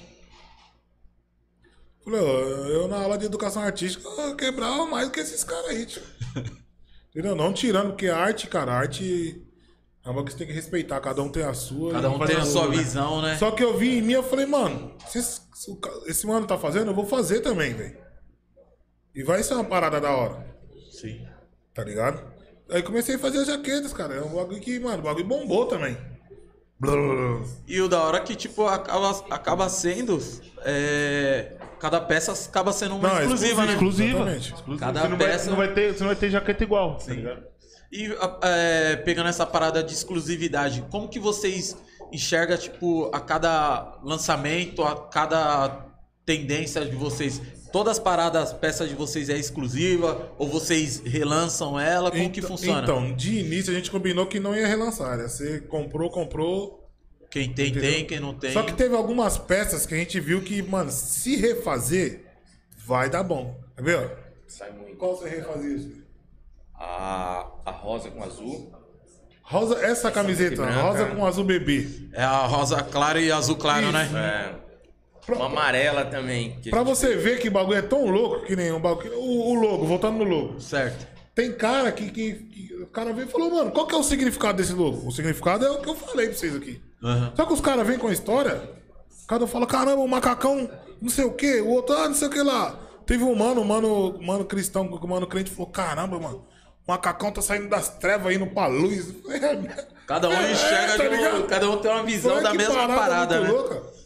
Falei, 2.11 2.75
eu 2.75 2.89
na 2.89 2.97
aula 2.97 3.17
de 3.17 3.27
educação 3.27 3.63
artística 3.63 4.09
eu 4.09 4.35
quebrava 4.35 4.85
mais 4.87 5.07
do 5.07 5.13
que 5.13 5.21
esses 5.21 5.45
caras 5.45 5.67
aí, 5.67 5.87
tio. 5.87 6.03
Entendeu? 7.11 7.35
Não 7.35 7.53
tirando, 7.53 7.89
porque 7.89 8.09
a 8.09 8.17
arte, 8.17 8.49
cara, 8.49 8.73
a 8.73 8.77
arte 8.77 9.45
é 10.05 10.11
uma 10.11 10.25
que 10.25 10.33
você 10.33 10.39
tem 10.39 10.47
que 10.47 10.53
respeitar, 10.53 11.01
cada 11.01 11.23
um 11.23 11.29
tem 11.29 11.45
a 11.45 11.55
sua. 11.55 11.93
Cada 11.93 12.11
um 12.11 12.19
tem 12.19 12.37
a 12.37 12.45
sua 12.45 12.69
né? 12.69 12.77
visão, 12.77 13.23
né? 13.23 13.37
Só 13.37 13.51
que 13.51 13.63
eu 13.63 13.77
vi 13.77 13.99
em 13.99 14.03
mim, 14.03 14.15
eu 14.15 14.23
falei, 14.23 14.47
mano, 14.47 14.97
se 15.09 15.19
esse, 15.19 15.41
se 15.55 15.79
esse 16.07 16.27
mano 16.27 16.47
tá 16.47 16.59
fazendo, 16.59 16.91
eu 16.91 16.95
vou 16.95 17.07
fazer 17.07 17.41
também, 17.41 17.75
velho. 17.75 17.99
E 19.15 19.23
vai 19.23 19.43
ser 19.43 19.55
uma 19.55 19.65
parada 19.65 20.01
da 20.01 20.11
hora, 20.11 20.47
Sim. 20.91 21.27
tá 21.75 21.85
ligado? 21.85 22.23
Aí 22.71 22.83
comecei 22.83 23.17
a 23.17 23.19
fazer 23.19 23.39
as 23.39 23.47
jaquetas, 23.49 23.93
cara. 23.93 24.15
É 24.15 24.23
um 24.23 24.35
bagulho 24.35 24.61
que, 24.61 24.79
mano, 24.79 24.99
o 24.99 25.03
bagulho 25.03 25.27
bombou 25.27 25.67
também. 25.67 25.97
E 27.67 27.81
o 27.81 27.89
da 27.89 28.03
hora 28.03 28.19
é 28.19 28.21
que, 28.21 28.35
tipo, 28.35 28.67
acaba, 28.67 29.11
acaba 29.31 29.69
sendo. 29.69 30.19
é, 30.65 31.57
cada 31.79 32.01
peça 32.01 32.33
acaba 32.33 32.73
sendo 32.73 32.97
uma 32.97 33.09
Não, 33.09 33.19
é 33.19 33.23
exclusiva, 33.23 33.67
né? 33.67 33.73
Exclusiva. 33.73 34.31
Exclusiva. 34.37 34.79
Cada 34.79 35.01
você, 35.03 35.09
não 35.09 35.17
vai, 35.19 35.27
peça- 35.29 35.51
não 35.51 35.57
vai 35.57 35.75
ter, 35.75 35.93
você 35.93 36.01
não 36.01 36.07
vai 36.07 36.17
ter 36.17 36.31
jaqueta 36.31 36.65
igual, 36.65 36.97
tá 36.97 37.13
ligado? 37.13 37.43
E 37.93 38.15
é, 38.43 38.97
pegando 38.97 39.29
essa 39.29 39.45
parada 39.45 39.83
de 39.83 39.93
exclusividade, 39.93 40.85
como 40.91 41.09
que 41.09 41.19
vocês 41.19 41.77
enxergam, 42.13 42.57
tipo, 42.57 43.11
a 43.15 43.21
cada 43.21 43.99
lançamento, 44.03 44.83
a 44.83 45.09
cada 45.09 45.87
tendência 46.25 46.85
de 46.85 46.95
vocês? 46.97 47.43
Todas 47.73 47.93
as 47.93 47.99
paradas, 47.99 48.53
peças 48.53 48.89
de 48.89 48.95
vocês 48.95 49.29
é 49.29 49.37
exclusiva? 49.39 50.33
Ou 50.39 50.49
vocês 50.49 51.01
relançam 51.05 51.79
ela? 51.79 52.11
Como 52.11 52.31
que 52.31 52.41
Então- 52.41 52.51
funciona? 52.51 52.83
Então, 52.83 53.13
de 53.15 53.39
início 53.39 53.73
a 53.73 53.77
gente 53.77 53.91
combinou 53.91 54.27
que 54.27 54.41
não 54.41 54.55
ia 54.57 54.67
relançar, 54.67 55.17
né? 55.17 55.29
Você 55.29 55.61
comprou, 55.61 56.11
comprou. 56.11 56.79
quem 57.31 57.53
tem, 57.53 57.69
entendeu? 57.69 57.91
tem, 57.93 58.05
quem 58.07 58.19
não 58.21 58.35
tem. 58.35 58.53
Só 58.53 58.63
que 58.65 58.73
teve 58.73 58.95
algumas 58.97 59.39
peças 59.39 59.87
que 59.87 59.95
a 59.95 59.97
gente 59.97 60.19
viu 60.19 60.43
que, 60.43 60.61
mano, 60.63 60.91
se 60.91 61.37
refazer, 61.37 62.25
vai 62.85 63.09
dar 63.09 63.23
bom. 63.23 63.57
Tá 63.77 63.83
vendo? 63.83 64.11
Sai 64.49 64.73
muito. 64.73 64.97
Qual 64.97 65.17
você 65.17 65.29
refazia 65.29 65.77
isso? 65.77 65.93
A, 66.75 67.47
a 67.65 67.71
rosa 67.71 68.11
com 68.11 68.23
azul. 68.25 68.73
Rosa, 69.43 69.77
essa 69.85 70.11
camiseta, 70.11 70.65
rosa 70.71 71.07
com 71.07 71.25
azul 71.27 71.45
bebê. 71.45 71.87
É 72.13 72.23
a 72.23 72.47
rosa 72.47 72.83
clara 72.83 73.21
e 73.21 73.31
azul 73.31 73.57
claro, 73.57 73.85
Isso. 73.85 73.93
né? 73.93 74.09
É, 74.13 74.70
uma 75.29 75.47
amarela 75.47 76.05
também. 76.05 76.59
Pra 76.71 76.83
você 76.83 77.17
ver 77.17 77.39
que 77.39 77.49
bagulho 77.51 77.79
é 77.79 77.83
tão 77.83 78.07
louco 78.07 78.45
que 78.47 78.57
nem 78.57 78.73
um 78.73 78.81
bagulho. 78.81 79.15
O, 79.19 79.51
o 79.51 79.55
logo, 79.55 79.85
voltando 79.87 80.19
no 80.19 80.25
logo. 80.25 80.61
Certo. 80.61 81.07
Tem 81.35 81.53
cara 81.53 81.93
que, 81.93 82.11
que, 82.11 82.33
que 82.35 82.75
o 82.83 82.87
cara 82.89 83.13
veio 83.13 83.29
e 83.29 83.31
falou, 83.31 83.51
mano, 83.51 83.71
qual 83.71 83.87
que 83.87 83.95
é 83.95 83.99
o 83.99 84.03
significado 84.03 84.59
desse 84.59 84.73
logo? 84.73 85.07
O 85.07 85.13
significado 85.13 85.65
é 85.65 85.71
o 85.71 85.81
que 85.81 85.89
eu 85.89 85.95
falei 85.95 86.29
pra 86.29 86.37
vocês 86.37 86.55
aqui. 86.57 86.83
Aham. 87.03 87.33
Só 87.37 87.47
que 87.47 87.53
os 87.53 87.61
caras 87.61 87.87
vêm 87.87 87.99
com 87.99 88.09
a 88.09 88.13
história, 88.13 88.61
cada 89.29 89.45
um 89.45 89.49
fala, 89.49 89.67
caramba, 89.67 90.03
o 90.03 90.09
macacão, 90.09 90.69
não 91.01 91.09
sei 91.09 91.25
o 91.25 91.33
que, 91.33 91.61
o 91.61 91.69
outro, 91.69 91.95
ah, 91.97 92.09
não 92.09 92.15
sei 92.15 92.29
o 92.29 92.31
que 92.31 92.43
lá. 92.43 92.79
Teve 93.07 93.25
um 93.25 93.35
mano, 93.35 93.63
um 93.63 93.65
mano, 93.65 94.19
um 94.19 94.27
mano 94.27 94.45
cristão, 94.45 94.83
um 94.83 95.07
mano 95.07 95.27
crente 95.27 95.51
falou, 95.51 95.71
caramba, 95.71 96.19
mano, 96.19 96.45
o 96.87 96.91
macacão 96.91 97.31
tá 97.33 97.41
saindo 97.41 97.69
das 97.69 97.89
trevas 97.89 98.35
indo 98.35 98.47
pra 98.49 98.67
luz. 98.67 99.15
Cada 100.07 100.29
um 100.29 100.33
É, 100.33 100.53
enxerga 100.53 100.97
tá 100.97 101.09
de 101.09 101.37
um-? 101.37 101.47
Cada 101.47 101.71
um 101.71 101.77
tem 101.79 101.91
uma 101.91 102.03
visão 102.03 102.33
Olha 102.33 102.43
da 102.43 102.53
mesma 102.55 102.87
parada, 102.89 103.41
muito 103.41 103.53
né? 103.53 103.59
louca. 103.59 104.00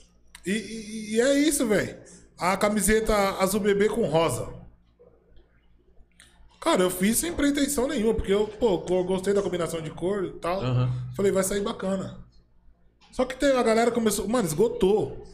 E, 0.46 0.50
e- 0.52 1.14
e 1.16 1.20
é 1.20 1.34
isso, 1.38 1.66
velho. 1.66 1.96
A 2.38 2.56
camiseta 2.56 3.14
azul 3.40 3.60
bebê 3.60 3.88
com 3.88 4.04
rosa. 4.06 4.52
Cara, 6.60 6.82
eu 6.82 6.90
fiz 6.90 7.18
sem 7.18 7.32
pretensão 7.32 7.86
nenhuma, 7.86 8.14
porque 8.14 8.32
eu, 8.32 8.46
pô, 8.48 8.82
eu 8.88 9.04
gostei 9.04 9.34
da 9.34 9.42
combinação 9.42 9.80
de 9.82 9.90
cor 9.90 10.24
e 10.24 10.30
tal. 10.38 10.60
Aham. 10.62 10.90
Falei, 11.14 11.30
vai 11.30 11.42
sair 11.44 11.60
bacana. 11.60 12.18
Só 13.12 13.24
que 13.24 13.36
teve, 13.36 13.56
a 13.56 13.62
galera 13.62 13.90
começou. 13.90 14.26
Mano, 14.26 14.46
esgotou. 14.48 15.26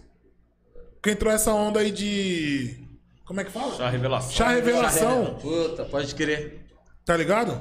Porque 0.94 1.10
entrou 1.12 1.32
essa 1.32 1.52
onda 1.54 1.80
aí 1.80 1.90
de. 1.90 2.84
Como 3.24 3.40
é 3.40 3.44
que 3.44 3.50
fala? 3.50 3.74
Chá 3.76 3.88
revelação. 3.88 4.30
Chá 4.32 4.48
revelação. 4.48 5.36
Puta, 5.40 5.84
pode 5.84 6.14
crer. 6.14 6.66
Tá 7.06 7.16
ligado? 7.16 7.60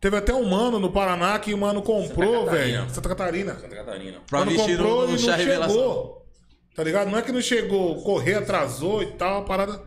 Teve 0.00 0.16
até 0.16 0.32
um 0.32 0.48
mano 0.48 0.78
no 0.78 0.90
Paraná 0.92 1.38
que 1.38 1.52
o 1.52 1.58
mano 1.58 1.82
comprou, 1.82 2.46
velho. 2.48 2.88
Santa 2.90 3.08
Catarina. 3.08 3.58
Santa 3.58 3.74
Catarina. 3.76 4.20
Pra 4.28 4.38
Mano 4.44 4.56
comprou 4.56 4.98
no, 4.98 5.04
e 5.04 5.06
no 5.06 5.12
não 5.12 5.18
chá 5.18 5.34
revelação. 5.34 6.22
Tá 6.76 6.84
ligado? 6.84 7.10
Não 7.10 7.18
é 7.18 7.22
que 7.22 7.32
não 7.32 7.40
chegou, 7.40 8.02
correr 8.02 8.34
atrasou 8.34 9.02
e 9.02 9.12
tal, 9.12 9.38
a 9.40 9.44
parada. 9.44 9.82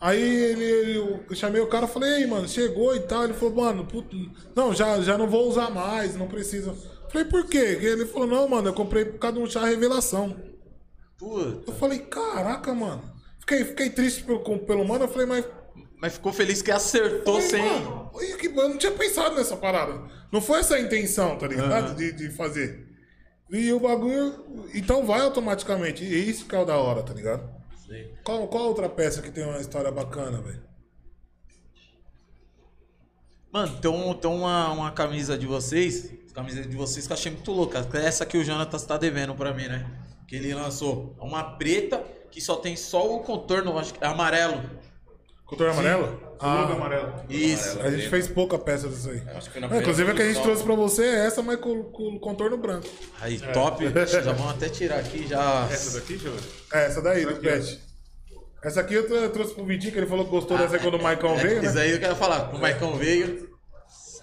Aí 0.00 0.20
ele, 0.20 0.64
ele- 0.64 0.98
eu 0.98 1.34
chamei 1.36 1.60
o 1.60 1.66
cara 1.66 1.86
e 1.86 1.88
falei, 1.88 2.22
ei, 2.22 2.26
mano, 2.26 2.48
chegou 2.48 2.94
e 2.96 3.00
tal. 3.00 3.24
Ele 3.24 3.34
falou, 3.34 3.54
mano, 3.56 3.86
puto, 3.86 4.16
não, 4.56 4.74
já, 4.74 5.00
já 5.00 5.16
não 5.16 5.28
vou 5.28 5.48
usar 5.48 5.70
mais, 5.70 6.16
não 6.16 6.26
precisa. 6.26 6.74
Falei, 7.10 7.26
por 7.28 7.46
quê? 7.46 7.78
Ele 7.80 8.06
falou, 8.06 8.26
não, 8.26 8.48
mano, 8.48 8.68
eu 8.68 8.74
comprei 8.74 9.04
por 9.04 9.18
causa 9.18 9.36
de 9.36 9.42
um 9.42 9.46
chá 9.46 9.64
revelação. 9.64 10.36
Puta. 11.18 11.70
Eu 11.70 11.74
falei, 11.76 12.00
caraca, 12.00 12.74
mano. 12.74 13.02
Fiquei, 13.40 13.64
fiquei 13.64 13.90
triste 13.90 14.24
pelo, 14.24 14.40
pelo 14.60 14.84
mano, 14.86 15.04
eu 15.04 15.08
falei, 15.08 15.26
mas. 15.26 15.44
Mas 16.00 16.14
ficou 16.14 16.32
feliz 16.34 16.60
que 16.60 16.70
acertou 16.70 17.40
falei, 17.40 17.48
sem. 17.48 17.62
mano, 17.62 18.10
eu 18.42 18.68
não 18.68 18.76
tinha 18.76 18.92
pensado 18.92 19.36
nessa 19.36 19.56
parada. 19.56 20.02
Não 20.30 20.40
foi 20.40 20.60
essa 20.60 20.74
a 20.74 20.80
intenção, 20.80 21.38
tá 21.38 21.46
ligado? 21.46 21.94
De, 21.96 22.12
de 22.12 22.30
fazer. 22.30 22.83
E 23.54 23.72
o 23.72 23.78
bagulho. 23.78 24.68
Então 24.74 25.06
vai 25.06 25.20
automaticamente. 25.20 26.02
E 26.02 26.28
isso 26.28 26.44
que 26.44 26.56
é 26.56 26.58
o 26.58 26.64
da 26.64 26.76
hora, 26.76 27.04
tá 27.04 27.14
ligado? 27.14 27.48
Sim. 27.86 28.08
Qual, 28.24 28.48
qual 28.48 28.64
outra 28.64 28.88
peça 28.88 29.22
que 29.22 29.30
tem 29.30 29.44
uma 29.44 29.58
história 29.58 29.92
bacana, 29.92 30.42
velho? 30.42 30.60
Mano, 33.52 33.78
tem, 33.78 33.88
um, 33.88 34.12
tem 34.12 34.28
uma, 34.28 34.72
uma 34.72 34.90
camisa 34.90 35.38
de 35.38 35.46
vocês, 35.46 36.12
camisa 36.34 36.62
de 36.62 36.76
vocês 36.76 37.06
que 37.06 37.12
eu 37.12 37.16
achei 37.16 37.30
muito 37.30 37.52
louca. 37.52 37.86
é 37.94 38.04
Essa 38.04 38.26
que 38.26 38.36
o 38.36 38.42
Jonatas 38.42 38.84
tá 38.84 38.96
devendo 38.96 39.36
pra 39.36 39.54
mim, 39.54 39.68
né? 39.68 39.88
Que 40.26 40.34
ele 40.34 40.52
lançou. 40.52 41.14
Uma 41.20 41.56
preta 41.56 42.04
que 42.32 42.40
só 42.40 42.56
tem 42.56 42.74
só 42.74 43.14
o 43.14 43.20
contorno, 43.20 43.78
acho 43.78 43.94
que 43.94 44.02
é 44.02 44.08
amarelo. 44.08 44.68
Contorno 45.46 45.72
amarelo? 45.72 46.20
O 46.40 46.46
logo 46.46 46.72
amarelo. 46.72 47.14
Isso. 47.28 47.80
A 47.80 47.90
gente 47.90 48.08
fez 48.08 48.26
pouca 48.26 48.58
peça 48.58 48.88
disso 48.88 49.10
aí. 49.10 49.22
Acho 49.34 49.46
que 49.50 49.58
foi 49.58 49.60
na 49.60 49.74
É, 49.74 49.80
inclusive 49.80 50.10
a 50.10 50.14
que 50.14 50.22
a 50.22 50.26
gente 50.32 50.42
trouxe 50.42 50.64
pra 50.64 50.74
você 50.74 51.04
é 51.04 51.26
essa, 51.26 51.42
mas 51.42 51.60
com, 51.60 51.84
com 51.84 52.18
contorno 52.18 52.56
branco. 52.56 52.88
Aí, 53.20 53.38
top. 53.52 53.84
Já 54.06 54.32
vamos 54.32 54.52
até 54.52 54.68
tirar 54.68 54.98
aqui, 54.98 55.26
já. 55.26 55.68
Essa 55.70 55.98
eu 55.98 56.02
ver. 56.02 56.40
É, 56.72 56.86
essa 56.86 57.02
daí, 57.02 57.24
do 57.24 57.30
Aqui, 57.30 57.48
ó. 57.48 57.50
Pet. 57.52 57.80
Essa 58.64 58.80
aqui 58.80 58.94
eu 58.94 59.30
trouxe 59.30 59.54
pro 59.54 59.64
Vitinho, 59.66 59.92
que 59.92 59.98
ele 59.98 60.06
falou 60.06 60.24
que 60.24 60.30
gostou 60.30 60.56
dessa 60.56 60.76
aí 60.76 60.80
quando 60.80 60.94
o 60.94 61.02
Maicon 61.02 61.36
veio, 61.36 61.62
Isso 61.62 61.74
né? 61.74 61.82
aí 61.82 61.90
eu 61.90 62.00
quero 62.00 62.16
falar. 62.16 62.54
O 62.54 62.58
Maicon 62.58 62.94
veio. 62.96 63.50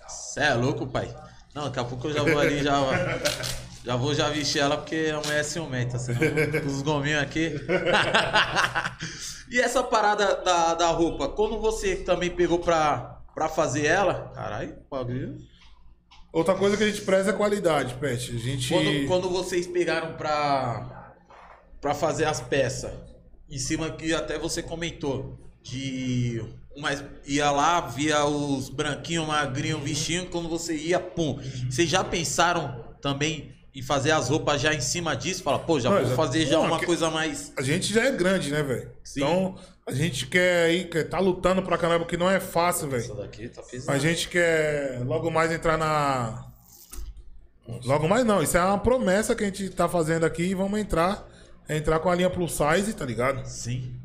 Cê 0.07 0.39
é 0.41 0.53
louco, 0.55 0.88
pai. 0.88 1.13
Não, 1.53 1.65
daqui 1.65 1.80
a 1.80 1.84
pouco 1.84 2.07
eu 2.07 2.13
já 2.13 2.24
vou 2.24 2.39
ali 2.39 2.63
já. 2.63 2.80
Já 3.84 3.95
vou 3.95 4.13
já 4.13 4.29
vestir 4.29 4.59
ela 4.59 4.77
porque 4.77 5.11
a 5.13 5.19
mulher 5.19 5.39
é 5.39 5.43
ciumenta, 5.43 5.97
senão 5.97 6.19
os 6.65 6.82
gominhos 6.82 7.21
aqui. 7.21 7.55
e 9.49 9.59
essa 9.59 9.84
parada 9.84 10.36
da, 10.36 10.75
da 10.75 10.88
roupa, 10.89 11.27
quando 11.29 11.59
você 11.59 11.95
também 11.95 12.29
pegou 12.29 12.59
pra, 12.59 13.21
pra 13.34 13.49
fazer 13.49 13.86
ela, 13.86 14.32
caralho, 14.36 14.77
bagulho. 14.89 15.38
Outra 16.32 16.55
coisa 16.55 16.77
que 16.77 16.84
a 16.84 16.88
gente 16.88 17.01
preza 17.01 17.32
é 17.32 17.34
qualidade, 17.34 17.95
Pet. 17.95 18.36
A 18.36 18.39
gente. 18.39 18.69
Quando, 18.69 19.07
quando 19.07 19.29
vocês 19.29 19.67
pegaram 19.67 20.13
pra, 20.13 21.13
pra 21.82 21.93
fazer 21.93 22.25
as 22.25 22.39
peças, 22.39 22.91
em 23.49 23.57
cima 23.57 23.89
que 23.91 24.13
até 24.13 24.38
você 24.38 24.61
comentou, 24.63 25.38
de. 25.61 26.41
Mas 26.77 27.03
ia 27.25 27.51
lá, 27.51 27.82
via 27.82 28.23
os 28.25 28.69
branquinhos, 28.69 29.27
magrinhos, 29.27 29.82
vestindo, 29.82 30.29
quando 30.29 30.47
você 30.47 30.73
ia, 30.73 31.01
pum. 31.01 31.38
Vocês 31.69 31.89
já 31.89 32.01
pensaram 32.01 32.95
também 33.01 33.53
em 33.74 33.82
fazer 33.82 34.11
as 34.11 34.30
roupas 34.30 34.59
já 34.61 34.74
em 34.74 34.82
cima 34.82 35.15
disso? 35.15 35.43
Fala, 35.43 35.59
pô, 35.59 35.80
já 35.80 35.89
Não, 35.89 35.97
vou 35.99 36.09
já- 36.09 36.15
fazer 36.15 36.45
já 36.45 36.57
não, 36.57 36.65
uma 36.65 36.80
coisa 36.80 37.09
mais. 37.09 37.53
A 37.57 37.61
gente 37.61 37.93
já 37.93 38.05
é 38.05 38.11
grande, 38.11 38.51
né, 38.51 38.61
velho? 38.61 38.91
Sim. 39.03 39.22
Então, 39.22 39.55
a 39.86 39.93
gente 39.93 40.28
quer 40.28 40.65
aí, 40.65 40.84
quer 40.86 41.03
tá 41.09 41.19
lutando 41.19 41.61
pra 41.63 41.78
caramba, 41.78 42.05
que 42.05 42.17
não 42.17 42.30
é 42.30 42.39
fácil, 42.39 42.89
velho. 42.89 43.07
Tá. 43.15 43.93
A 43.93 43.97
gente 43.97 44.28
quer 44.30 45.01
logo 45.05 45.30
mais 45.32 45.51
entrar 45.51 45.78
na. 45.78 46.47
Logo 47.86 48.07
mais 48.07 48.26
não, 48.26 48.41
isso 48.43 48.57
é 48.57 48.61
uma 48.65 48.78
promessa 48.80 49.34
que 49.36 49.43
a 49.43 49.47
gente 49.47 49.69
tá 49.69 49.88
fazendo 49.88 50.26
aqui 50.26 50.43
e 50.43 50.53
vamos 50.55 50.80
entrar. 50.80 51.28
É 51.69 51.78
entrar 51.78 51.99
com 51.99 52.09
a 52.09 52.15
linha 52.15 52.30
plus 52.30 52.51
size, 52.57 52.93
tá 52.93 53.05
ligado? 53.05 53.45
Sim. 53.45 53.95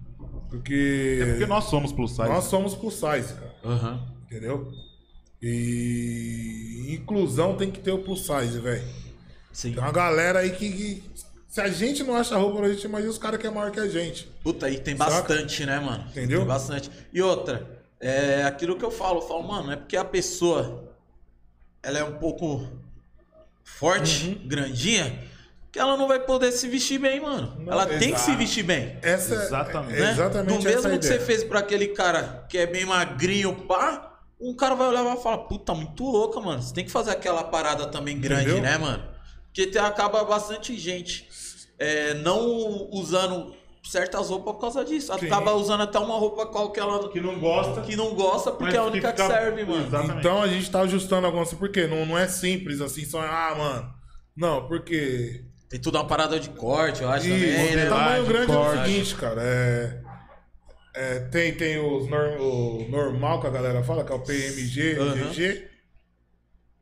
Porque. 0.49 1.19
É 1.21 1.27
porque 1.31 1.47
nós 1.47 1.65
somos 1.65 1.91
plus 1.91 2.11
size. 2.13 2.29
nós 2.29 2.45
somos 2.45 2.75
plus 2.77 2.95
size, 2.95 3.35
cara. 3.35 3.55
Aham. 3.65 4.07
Entendeu? 4.27 4.71
E 5.43 6.95
inclusão 6.95 7.57
tem 7.57 7.71
que 7.71 7.81
ter 7.81 7.93
o 7.93 7.99
plus 7.99 8.27
size, 8.27 8.59
velho. 8.61 8.85
Sim. 9.57 9.73
Tem 9.73 9.83
uma 9.83 9.91
galera 9.91 10.41
aí 10.41 10.51
que, 10.51 10.71
que- 10.71 11.03
Se 11.49 11.63
a 11.63 11.69
gente 11.69 12.03
não 12.05 12.15
acha 12.15 12.37
roupa 12.37 12.59
pra 12.59 12.69
gente, 12.69 12.85
imagina 12.85 13.11
os 13.11 13.17
caras 13.17 13.41
que 13.41 13.47
é 13.47 13.51
maior 13.51 13.71
que 13.71 13.81
a 13.81 13.89
gente. 13.89 14.29
Puta, 14.45 14.67
aí 14.67 14.79
tem 14.79 14.95
Saca? 14.95 15.11
bastante, 15.11 15.65
né, 15.65 15.81
mano? 15.81 16.05
Entendeu? 16.11 16.41
Tem 16.41 16.47
bastante. 16.49 16.91
E 17.11 17.23
outra, 17.23 17.67
é 17.99 18.45
aquilo 18.45 18.77
que 18.77 18.85
eu 18.85 18.91
falo, 18.91 19.21
eu 19.21 19.27
falo, 19.27 19.43
mano, 19.49 19.73
é 19.73 19.77
porque 19.77 19.97
a 19.97 20.05
pessoa 20.05 20.93
ela 21.83 21.99
é 21.99 22.05
um 22.05 22.19
pouco 22.19 22.69
forte, 23.65 24.29
Uhum. 24.43 24.49
grandinha, 24.49 25.19
que 25.73 25.79
ela 25.79 25.97
não 25.97 26.07
vai 26.07 26.21
poder 26.21 26.53
se 26.53 26.69
vestir 26.69 26.99
bem, 26.99 27.21
mano. 27.21 27.55
Não, 27.61 27.73
ela 27.73 27.87
tem 27.87 28.13
que 28.13 28.21
se 28.21 28.25
exato. 28.31 28.37
vestir 28.39 28.63
bem. 28.63 28.99
Essa 29.01 29.35
é- 29.35 29.45
Exatamente. 29.47 29.97
É, 29.99 30.01
Né? 30.03 30.11
exatamente 30.13 30.59
Do 30.59 30.65
mesmo 30.65 30.87
a 30.87 30.91
que 30.91 30.97
ideia. 31.07 31.19
você 31.21 31.25
fez 31.25 31.43
pra 31.45 31.61
aquele 31.61 31.89
cara 31.89 32.45
que 32.51 32.59
é 32.59 32.67
bem 32.67 32.85
magrinho, 32.85 33.55
pá, 33.67 34.21
um 34.39 34.55
cara 34.55 34.75
vai 34.75 34.89
olhar 34.89 35.01
e 35.01 35.05
vai 35.05 35.17
falar, 35.17 35.39
puta, 35.39 35.75
muito 35.75 36.05
louca, 36.05 36.39
mano. 36.41 36.61
Você 36.63 36.75
tem 36.75 36.85
que 36.85 36.91
fazer 36.91 37.13
aquela 37.13 37.45
parada 37.45 37.87
também 37.87 38.21
grande, 38.21 38.43
Entendeu? 38.51 38.63
né, 38.63 38.77
mano? 38.77 39.16
Porque 39.57 39.71
tem, 39.71 39.81
acaba 39.81 40.23
bastante 40.23 40.77
gente 40.79 41.27
é, 41.79 42.13
não 42.15 42.91
usando 42.93 43.55
certas 43.83 44.29
roupas 44.29 44.53
por 44.55 44.61
causa 44.61 44.85
disso. 44.85 45.17
Sim. 45.19 45.27
Acaba 45.27 45.55
usando 45.55 45.81
até 45.83 45.99
uma 45.99 46.19
roupa 46.19 46.45
qualquer 46.47 46.83
ela 46.83 47.09
Que 47.09 47.21
não 47.23 47.39
gosta. 47.41 47.81
que 47.81 47.97
não 47.97 48.15
gosta 48.15 48.51
porque 48.53 48.77
é 48.77 48.79
a 48.79 48.85
única 48.85 49.13
que, 49.15 49.23
fica- 49.23 49.35
serve, 49.35 49.65
mano. 49.65 49.87
Exatamente. 49.87 50.19
Então 50.19 50.43
a 50.43 50.47
gente 50.47 50.71
tá 50.71 50.81
ajustando 50.81 51.27
algumas 51.27 51.49
coisas. 51.49 51.59
Por 51.59 51.71
quê? 51.71 51.87
Não, 51.87 52.05
não 52.05 52.19
é 52.19 52.29
simples 52.29 52.83
assim, 52.83 53.07
só. 53.07 53.19
Ah, 53.21 53.55
mano. 53.57 53.91
Não, 54.37 54.69
porque. 54.69 55.45
Tem 55.71 55.81
tudo 55.81 55.97
uma 55.97 56.07
parada 56.07 56.39
de 56.39 56.51
corte, 56.51 57.03
eu 57.03 57.09
acho 57.09 57.27
E 57.27 57.31
também, 57.31 57.77
né? 57.77 57.87
o 57.87 57.89
tamanho 57.89 58.27
grande 58.27 58.53
é 58.53 58.55
o 58.55 58.59
corte. 58.59 58.85
seguinte, 58.91 59.15
cara. 59.17 59.43
É, 59.43 60.01
é, 60.95 61.19
tem 61.31 61.55
tem 61.55 61.79
os 61.79 62.09
nor- 62.11 62.39
o 62.41 62.87
normal 62.91 63.41
que 63.41 63.47
a 63.47 63.51
galera 63.51 63.83
fala, 63.83 64.05
que 64.05 64.13
é 64.13 64.15
o 64.15 64.21
PMG, 64.21 64.97
Aham. 65.01 65.31
GG. 65.31 65.76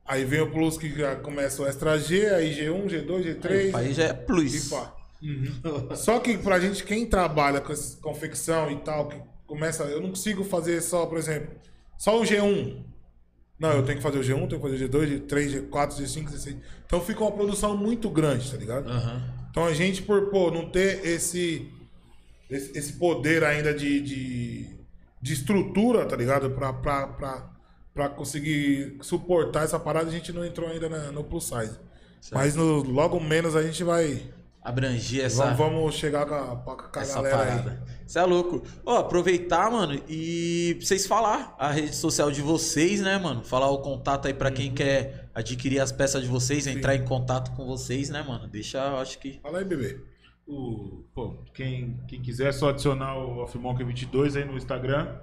Aí 0.07 0.25
vem 0.25 0.41
o 0.41 0.51
Plus 0.51 0.77
que 0.77 0.91
já 0.91 1.17
começa 1.17 1.63
o 1.63 1.67
Extra 1.67 1.99
G, 1.99 2.27
aí 2.29 2.55
G1, 2.55 2.87
G2, 2.87 3.41
G3. 3.41 3.75
Aí 3.75 3.93
já 3.93 4.05
é 4.05 4.13
plus. 4.13 4.67
E 4.67 4.71
pá. 4.71 4.95
Só 5.97 6.19
que 6.21 6.37
pra 6.37 6.61
gente, 6.61 6.85
quem 6.85 7.07
trabalha 7.07 7.61
com 7.61 7.73
essa 7.73 7.97
confecção 8.01 8.71
e 8.71 8.77
tal, 8.77 9.09
que 9.09 9.17
começa. 9.47 9.85
Eu 9.85 10.03
não 10.03 10.11
consigo 10.11 10.45
fazer 10.45 10.83
só, 10.83 11.07
por 11.07 11.17
exemplo, 11.17 11.55
só 11.97 12.21
o 12.21 12.23
G1. 12.23 12.85
Não, 13.59 13.73
eu 13.73 13.85
tenho 13.85 13.99
que 13.99 14.03
fazer 14.03 14.19
o 14.19 14.23
G1, 14.23 14.49
tenho 14.49 14.61
que 14.61 14.69
fazer 14.69 14.85
o 14.85 14.89
G2, 14.89 15.27
G3, 15.27 15.71
G4, 15.71 15.93
G5, 15.93 16.29
G6. 16.29 16.57
Então 16.85 17.01
fica 17.01 17.23
uma 17.23 17.33
produção 17.33 17.77
muito 17.77 18.11
grande, 18.11 18.51
tá 18.51 18.59
ligado? 18.59 18.91
Aham. 18.91 19.45
Então 19.51 19.65
a 19.65 19.73
gente, 19.73 20.03
por 20.03 20.31
pô, 20.31 20.51
não 20.51 20.69
ter 20.69 21.07
esse, 21.07 21.71
esse, 22.51 22.77
esse 22.77 22.93
poder 22.95 23.45
ainda 23.45 23.73
de, 23.73 24.01
de, 24.01 24.77
de 25.23 25.33
estrutura, 25.33 26.05
tá 26.05 26.17
ligado? 26.17 26.51
Pra, 26.51 26.73
pra, 26.73 27.07
pra, 27.07 27.54
pra 27.95 28.09
conseguir 28.09 28.99
suportar 29.01 29.65
essa 29.65 29.79
parada, 29.79 30.09
a 30.09 30.13
gente 30.13 30.33
não 30.33 30.45
entrou 30.45 30.69
ainda 30.69 30.89
na- 30.89 31.13
no 31.13 31.23
plus 31.25 31.45
size. 31.45 31.79
Mas 32.33 32.55
no, 32.57 32.83
logo 32.83 33.21
menos 33.21 33.55
a 33.57 33.63
gente 33.63 33.83
vai. 33.85 34.23
Abrangir 34.63 35.23
essa. 35.23 35.45
Vamos, 35.53 35.59
vamos 35.59 35.95
chegar 35.95 36.25
com 36.25 36.35
a, 36.35 36.57
com 36.57 36.99
a 36.99 37.03
essa 37.03 37.17
galera 37.17 37.37
parada. 37.37 37.83
Você 38.07 38.19
é 38.19 38.23
louco. 38.25 38.63
Ó, 38.87 38.97
aproveitar, 38.97 39.71
mano, 39.71 40.01
e 40.09 40.75
pra 40.79 40.87
vocês 40.87 41.07
falar 41.07 41.55
a 41.59 41.71
rede 41.71 41.95
social 41.95 42.31
de 42.31 42.41
vocês, 42.41 43.03
né, 43.03 43.19
mano? 43.19 43.45
Falar 43.45 43.69
o 43.71 43.83
contato 43.83 44.27
aí 44.27 44.33
pra 44.33 44.51
quem 44.51 44.71
Uhum. 44.71 44.75
quer 44.75 45.29
adquirir 45.35 45.81
as 45.81 45.93
peças 45.93 46.23
de 46.23 46.29
vocês, 46.29 46.67
entrar 46.67 46.95
em 46.97 47.05
contato 47.05 47.55
com 47.55 47.67
vocês, 47.67 48.09
né, 48.09 48.23
mano? 48.23 48.49
Deixa, 48.49 48.79
eu 48.79 48.97
acho 48.97 49.19
que. 49.19 49.39
Fala 49.43 49.59
aí, 49.59 49.67
bebê. 49.67 50.01
O, 50.49 51.05
pô, 51.15 51.37
quem, 51.53 52.01
quem 52.09 52.23
quiser 52.23 52.49
é 52.49 52.53
só 52.53 52.71
adicionar 52.71 53.19
o 53.19 53.45
Offmonk22 53.47 54.35
aí 54.37 54.47
no 54.47 54.57
Instagram. 54.57 55.15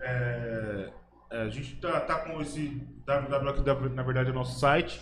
É, 0.00 0.90
é, 1.30 1.42
a 1.42 1.48
gente 1.48 1.76
tá, 1.76 2.00
tá 2.00 2.16
com 2.20 2.40
esse 2.40 2.80
www, 3.06 3.90
que 3.90 3.94
na 3.94 4.02
verdade 4.02 4.28
é 4.28 4.32
o 4.32 4.34
nosso 4.34 4.58
site, 4.58 5.00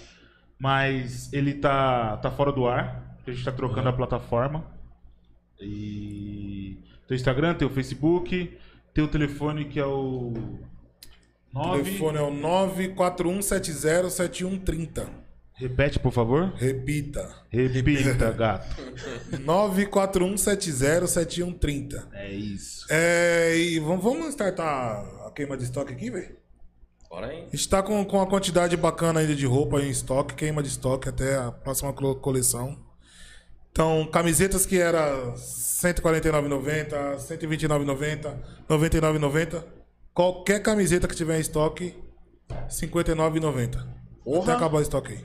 mas 0.59 1.33
ele 1.33 1.55
tá, 1.55 2.17
tá 2.19 2.31
fora 2.31 2.53
do 2.53 2.67
ar, 2.67 3.17
a 3.27 3.31
gente 3.31 3.45
tá 3.45 3.53
trocando 3.53 3.89
a 3.89 3.93
plataforma. 3.93 4.65
E 5.61 6.79
tem 7.07 7.15
o 7.15 7.19
Instagram, 7.19 7.55
tem 7.55 7.67
o 7.67 7.71
Facebook, 7.71 8.59
tem 8.93 9.05
o 9.05 9.09
telefone 9.09 9.65
que 9.67 9.79
é 9.81 9.87
o 9.87 10.33
O 10.33 10.59
9... 11.53 11.83
telefone 11.83 12.19
é 12.19 12.23
o 12.23 12.31
941707130. 12.31 15.25
Repete, 15.57 16.01
por 16.01 16.13
favor. 16.13 16.53
Repita. 16.57 17.33
Repita, 17.49 18.33
gato. 18.33 18.67
941707130. 19.47 22.09
É 22.13 22.33
isso. 22.33 22.85
É, 22.91 23.57
e 23.57 23.79
vamos, 23.79 24.03
vamos 24.03 24.31
startar 24.31 25.05
queima 25.35 25.57
de 25.57 25.65
estoque 25.65 25.93
aqui, 25.93 26.11
velho? 26.11 26.37
Bora 27.11 27.27
aí. 27.29 27.47
A 27.53 27.57
gente 27.57 27.69
tá 27.69 27.83
com, 27.83 28.05
com 28.05 28.17
uma 28.17 28.27
quantidade 28.27 28.77
bacana 28.77 29.21
ainda 29.21 29.35
de 29.35 29.47
roupa 29.47 29.81
em 29.81 29.91
estoque, 29.91 30.35
queima 30.35 30.63
de 30.63 30.69
estoque 30.69 31.09
até 31.09 31.37
a 31.37 31.53
próxima 31.53 31.93
coleção. 31.93 32.77
Então, 33.71 34.09
camisetas 34.13 34.65
que 34.65 34.79
era 34.81 35.05
R$ 35.15 35.33
149,90, 35.35 36.93
R$ 36.93 37.17
129,90, 37.17 38.35
R$ 38.69 38.77
99,90. 38.79 39.65
Qualquer 40.13 40.63
camiseta 40.63 41.09
que 41.09 41.15
tiver 41.17 41.37
em 41.39 41.41
estoque, 41.41 41.95
R$ 42.49 42.57
59,90. 42.69 43.85
Até 44.43 44.53
acabar 44.53 44.79
o 44.79 44.83
estoque 44.83 45.13
aí. 45.13 45.25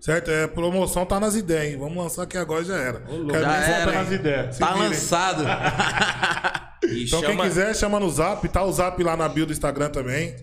Certo? 0.00 0.30
É, 0.30 0.46
promoção 0.46 1.06
tá 1.06 1.18
nas 1.18 1.34
ideias, 1.34 1.72
hein? 1.72 1.78
Vamos 1.78 1.96
lançar 1.96 2.24
aqui 2.24 2.36
agora 2.36 2.62
já 2.62 2.76
era. 2.76 3.00
Quero 3.00 3.30
Já 3.30 3.56
era, 3.56 3.90
hein? 3.92 3.98
nas 3.98 4.12
ideias. 4.12 4.54
Se 4.54 4.60
Tá 4.60 4.72
virem. 4.74 4.88
lançado. 4.88 5.44
E 6.94 7.04
Então, 7.04 7.20
quem 7.20 7.30
chama 7.30 7.44
quiser, 7.44 7.76
chama 7.76 8.00
no 8.00 8.10
zap. 8.10 8.48
Tá 8.48 8.62
o 8.64 8.72
zap 8.72 9.02
lá 9.02 9.16
na 9.16 9.28
bio 9.28 9.46
do 9.46 9.52
Instagram 9.52 9.90
também. 9.90 10.34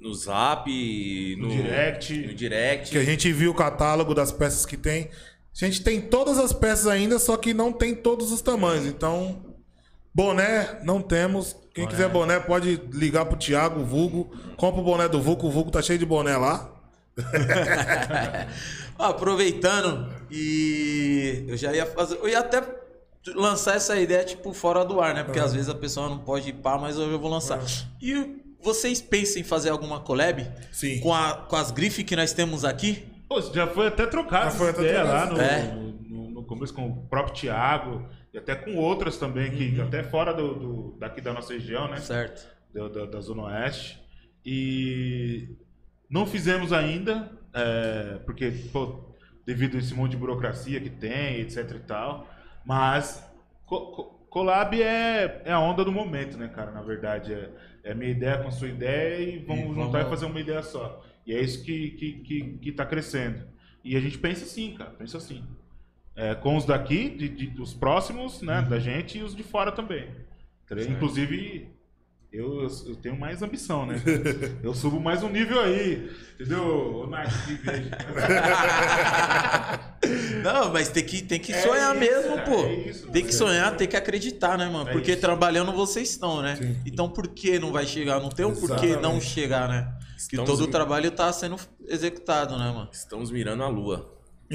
no 0.00 0.14
zap, 0.14 0.68
no, 1.38 1.48
direct. 1.48 2.26
No 2.26 2.34
direct. 2.34 2.90
Que 2.90 2.98
a 2.98 3.04
gente 3.04 3.32
viu 3.32 3.50
o 3.50 3.54
catálogo 3.54 4.14
das 4.14 4.30
peças 4.30 4.66
que 4.66 4.76
tem. 4.76 5.08
A 5.54 5.64
gente 5.64 5.82
tem 5.82 6.00
todas 6.00 6.38
as 6.38 6.52
peças 6.52 6.86
ainda, 6.86 7.18
só 7.18 7.36
que 7.36 7.54
não 7.54 7.72
tem 7.72 7.94
todos 7.94 8.32
os 8.32 8.42
tamanhos. 8.42 8.86
Então, 8.86 9.54
boné 10.12 10.80
não 10.82 11.00
temos. 11.00 11.56
Quem 11.72 11.86
quiser 11.86 12.08
boné 12.08 12.38
pode 12.38 12.80
ligar 12.92 13.24
pro 13.24 13.38
Thiago, 13.38 13.84
Vulgo. 13.84 14.30
Compra 14.56 14.80
o 14.80 14.84
boné 14.84 15.08
do 15.08 15.22
Vulgo, 15.22 15.46
o 15.46 15.50
Vulgo 15.50 15.70
tá 15.70 15.80
cheio 15.80 15.98
de 15.98 16.06
boné 16.06 16.36
lá. 16.36 16.70
Aproveitando, 18.98 20.12
e 20.30 21.44
eu 21.48 21.56
já 21.56 21.72
ia 21.72 21.86
fazer. 21.86 22.16
Eu 22.16 22.28
ia 22.28 22.40
até 22.40 22.60
lançar 23.34 23.76
essa 23.76 23.98
ideia, 23.98 24.24
tipo, 24.24 24.52
fora 24.52 24.84
do 24.84 25.00
ar, 25.00 25.14
né? 25.14 25.22
Porque 25.24 25.38
às 25.38 25.52
vezes 25.54 25.68
a 25.68 25.74
pessoa 25.74 26.08
não 26.08 26.18
pode 26.18 26.50
ir 26.50 26.54
pá, 26.54 26.76
mas 26.78 26.98
hoje 26.98 27.12
eu 27.12 27.18
vou 27.18 27.30
lançar. 27.30 27.60
E 28.02 28.42
vocês 28.62 29.00
pensam 29.00 29.40
em 29.40 29.44
fazer 29.44 29.70
alguma 29.70 30.00
collab? 30.00 30.46
Sim. 30.72 31.00
Com, 31.00 31.12
a- 31.14 31.34
com 31.48 31.56
as 31.56 31.70
grifes 31.70 32.04
que 32.04 32.16
nós 32.16 32.32
temos 32.32 32.64
aqui? 32.64 33.06
Pô, 33.28 33.40
já 33.40 33.66
foi 33.66 33.86
até 33.88 34.06
trocado 34.06 34.44
Já 34.46 34.50
foi 34.52 34.70
até 34.70 34.80
ideia 34.82 35.00
trocado 35.02 35.24
lá 35.24 35.26
no, 35.26 35.36
ideia. 35.36 35.74
no, 35.74 36.30
no 36.30 36.44
começo 36.44 36.74
com 36.74 36.86
o 36.88 37.06
próprio 37.06 37.34
Thiago 37.34 38.06
e 38.32 38.38
até 38.38 38.54
com 38.54 38.76
outras 38.76 39.16
também, 39.16 39.50
que 39.50 39.78
Uhum. 39.80 39.86
até 39.86 40.02
fora 40.02 40.32
do, 40.34 40.54
do- 40.54 40.96
daqui 40.98 41.20
da 41.20 41.32
nossa 41.32 41.52
região, 41.52 41.88
né? 41.88 41.96
Certo. 41.98 42.46
Da, 42.74 42.88
da- 42.88 43.06
da 43.06 43.20
Zona 43.20 43.44
Oeste. 43.44 43.98
E 44.44 45.48
não 46.10 46.26
fizemos 46.26 46.72
ainda, 46.72 47.30
é, 47.54 48.18
porque, 48.26 48.50
pô, 48.72 49.14
devido 49.46 49.76
a 49.76 49.80
esse 49.80 49.94
monte 49.94 50.12
de 50.12 50.16
burocracia 50.18 50.80
que 50.80 50.90
tem, 50.90 51.40
etc 51.40 51.70
e 51.76 51.78
tal. 51.80 52.28
Mas 52.64 53.24
co- 53.66 53.86
co- 53.92 54.04
collab 54.30 54.80
é, 54.82 55.42
é 55.44 55.52
a 55.52 55.60
onda 55.60 55.84
do 55.84 55.92
momento, 55.92 56.36
né, 56.36 56.48
cara? 56.48 56.70
Na 56.70 56.82
verdade, 56.82 57.32
é, 57.32 57.50
é 57.84 57.94
minha 57.94 58.10
ideia 58.10 58.38
com 58.38 58.48
a 58.48 58.52
sua 58.52 58.68
ideia 58.68 59.20
e 59.22 59.38
vamos 59.38 59.64
E 59.64 59.74
juntar 59.74 59.98
vamos- 59.98 60.06
e 60.06 60.10
fazer 60.10 60.26
uma 60.26 60.40
ideia 60.40 60.62
só. 60.62 61.04
E 61.26 61.34
é 61.34 61.40
isso 61.40 61.62
que, 61.64 61.90
que, 61.92 62.12
que, 62.20 62.58
que 62.58 62.72
tá 62.72 62.84
crescendo. 62.84 63.44
E 63.82 63.96
a 63.96 64.00
gente 64.00 64.18
pensa 64.18 64.44
assim, 64.44 64.74
cara, 64.74 64.90
pensa 64.90 65.18
assim. 65.18 65.44
É, 66.16 66.34
com 66.34 66.56
os 66.56 66.64
daqui, 66.64 67.08
de, 67.10 67.28
de- 67.28 67.46
dos 67.48 67.74
próximos, 67.74 68.40
né, 68.40 68.62
da 68.62 68.78
gente, 68.78 69.18
e 69.18 69.22
os 69.22 69.34
de 69.34 69.42
fora 69.42 69.72
também. 69.72 70.08
Inclusive, 70.92 71.68
eu, 72.34 72.66
eu 72.86 72.96
tenho 72.96 73.18
mais 73.18 73.42
ambição, 73.42 73.86
né? 73.86 74.00
Eu 74.62 74.74
subo 74.74 75.00
mais 75.00 75.22
um 75.22 75.28
nível 75.28 75.60
aí, 75.60 76.10
entendeu? 76.34 77.02
Ô, 77.02 77.06
Nath, 77.06 77.30
que. 77.46 77.58
Não, 80.42 80.72
mas 80.72 80.88
tem 80.88 81.04
que, 81.04 81.22
tem 81.22 81.38
que 81.40 81.52
É 81.52 81.62
sonhar 81.62 81.90
isso, 81.96 82.00
mesmo, 82.00 82.36
cara, 82.36 82.50
pô. 82.50 82.64
é 82.64 82.74
isso, 82.74 83.06
tem 83.10 83.24
que 83.24 83.32
sonhar, 83.32 83.76
tem 83.76 83.88
que 83.88 83.96
acreditar, 83.96 84.58
né, 84.58 84.68
mano? 84.68 84.90
É 84.90 84.92
Porque 84.92 85.12
isso. 85.12 85.20
trabalhando 85.20 85.72
vocês 85.72 86.10
estão, 86.10 86.42
né? 86.42 86.56
Sim. 86.56 86.76
Então 86.84 87.08
por 87.08 87.28
que 87.28 87.58
não 87.58 87.72
vai 87.72 87.86
chegar? 87.86 88.20
Não 88.20 88.28
tem 88.28 88.44
um 88.44 88.54
porquê 88.54 88.96
não 88.96 89.20
chegar, 89.20 89.68
né? 89.68 89.94
Que 90.28 90.36
Estamos 90.36 90.50
todo 90.50 90.62
o 90.62 90.66
trabalho 90.70 91.10
tá 91.10 91.32
sendo 91.32 91.56
executado, 91.86 92.56
né, 92.58 92.70
mano? 92.72 92.88
Estamos 92.92 93.30
mirando 93.30 93.62
a 93.62 93.68
lua. 93.68 94.10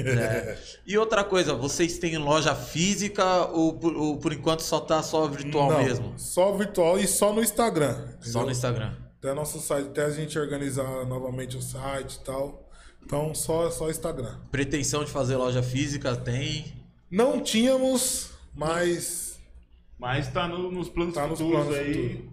É. 0.08 0.58
E 0.86 0.98
outra 0.98 1.22
coisa, 1.22 1.54
vocês 1.54 1.98
têm 1.98 2.16
loja 2.18 2.54
física 2.54 3.46
ou 3.46 3.74
por, 3.78 3.94
ou 3.96 4.16
por 4.18 4.32
enquanto 4.32 4.60
só 4.60 4.80
tá 4.80 5.02
só 5.02 5.26
virtual 5.28 5.70
Não, 5.70 5.82
mesmo? 5.84 6.14
Só 6.16 6.52
virtual 6.56 6.98
e 6.98 7.06
só 7.06 7.32
no 7.32 7.42
Instagram. 7.42 7.94
Só 8.20 8.30
entendeu? 8.30 8.42
no 8.46 8.50
Instagram. 8.50 8.94
Até 9.18 9.34
nosso 9.34 9.60
site, 9.60 9.88
até 9.88 10.04
a 10.06 10.10
gente 10.10 10.38
organizar 10.38 11.04
novamente 11.06 11.56
o 11.56 11.62
site 11.62 12.14
e 12.14 12.20
tal. 12.24 12.68
Então 13.04 13.34
só, 13.34 13.70
só 13.70 13.88
Instagram. 13.90 14.36
Pretensão 14.50 15.04
de 15.04 15.10
fazer 15.10 15.36
loja 15.36 15.62
física 15.62 16.16
tem. 16.16 16.72
Não 17.10 17.40
tínhamos, 17.40 18.30
mas. 18.54 19.38
Mas 19.98 20.28
tá 20.28 20.48
no- 20.48 20.70
nos 20.72 20.88
planos 20.88 21.14
Tá 21.14 21.26
nos 21.26 21.38
futuros 21.38 21.66
planos 21.66 21.78
aí. 21.86 21.94
futuros. 21.94 22.30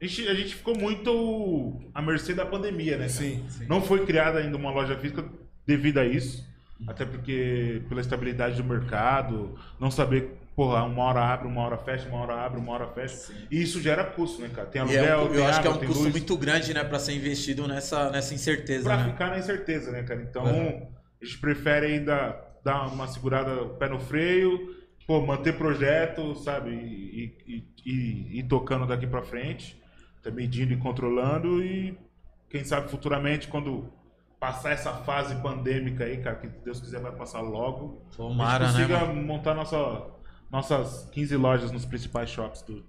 A 0.00 0.06
gente, 0.06 0.28
a 0.28 0.34
gente 0.34 0.54
ficou 0.54 0.76
muito 0.78 1.80
à 1.94 2.00
mercê 2.00 2.32
da 2.34 2.46
pandemia, 2.46 2.92
né? 2.96 3.06
cara? 3.08 3.08
Sim. 3.08 3.44
Não 3.68 3.82
foi 3.82 4.06
criada 4.06 4.38
ainda 4.38 4.56
uma 4.56 4.70
loja 4.70 4.96
física 4.98 5.24
devido 5.66 5.98
a 5.98 6.04
isso. 6.04 6.46
Até 6.86 7.04
porque 7.04 7.82
pela 7.88 8.00
estabilidade 8.00 8.56
do 8.62 8.64
mercado, 8.68 9.58
não 9.80 9.90
saber, 9.90 10.38
porra, 10.54 10.84
uma 10.84 11.02
hora 11.04 11.20
abre, 11.20 11.48
uma 11.48 11.62
hora 11.62 11.76
fecha, 11.76 12.08
uma 12.08 12.18
hora 12.20 12.34
abre, 12.34 12.60
uma 12.60 12.72
hora 12.72 12.86
fecha. 12.86 13.32
E 13.50 13.60
isso 13.60 13.80
gera 13.82 14.04
custo, 14.04 14.40
né, 14.40 14.48
cara? 14.54 14.68
Tem 14.68 14.80
E 14.82 14.94
é 14.94 15.10
aluguel, 15.10 15.20
um- 15.24 15.28
tem 15.28 15.36
eu 15.38 15.46
acho 15.46 15.60
que 15.60 15.66
é 15.66 15.70
água, 15.70 15.82
um 15.82 15.86
custo 15.86 16.02
luz. 16.04 16.12
muito 16.12 16.36
grande, 16.36 16.72
né, 16.72 16.84
pra 16.84 16.98
ser 17.00 17.14
investido 17.14 17.66
nessa, 17.66 18.10
nessa 18.10 18.32
incerteza, 18.32 18.84
Pra 18.84 18.96
né? 18.98 19.10
ficar 19.10 19.30
na 19.30 19.38
incerteza, 19.38 19.90
né, 19.90 20.02
cara? 20.04 20.22
Então, 20.22 20.44
Uhum. 20.44 20.86
a 21.20 21.24
gente 21.24 21.38
prefere 21.38 21.86
ainda 21.86 22.36
dar 22.64 22.86
uma 22.86 23.08
segurada, 23.08 23.64
pé 23.70 23.88
no 23.88 23.98
freio, 23.98 24.76
pô, 25.04 25.20
manter 25.26 25.54
projeto, 25.58 26.36
sabe? 26.36 26.70
E, 26.70 27.34
e, 27.46 27.64
e- 27.84 28.32
e 28.36 28.38
ir 28.38 28.42
tocando 28.44 28.86
daqui 28.86 29.06
pra 29.06 29.22
frente, 29.22 29.76
tá 30.22 30.30
medindo 30.30 30.72
e 30.72 30.76
controlando 30.76 31.60
e 31.62 31.96
quem 32.50 32.62
sabe 32.62 32.88
futuramente, 32.88 33.48
quando 33.48 33.92
passar 34.38 34.72
essa 34.72 34.92
fase 34.92 35.34
pandêmica 35.36 36.04
aí, 36.04 36.18
cara, 36.18 36.36
que 36.36 36.46
Deus 36.46 36.80
quiser 36.80 37.00
vai 37.00 37.12
passar 37.12 37.40
logo, 37.40 38.02
Tomara, 38.16 38.66
a 38.66 38.68
gente 38.68 38.78
né, 38.78 38.86
consiga 38.86 39.06
mano? 39.12 39.26
montar 39.26 39.54
nossa, 39.54 40.06
nossas 40.50 41.08
15 41.10 41.36
lojas 41.36 41.70
nos 41.72 41.84
principais 41.84 42.30
shops 42.30 42.62
do, 42.62 42.84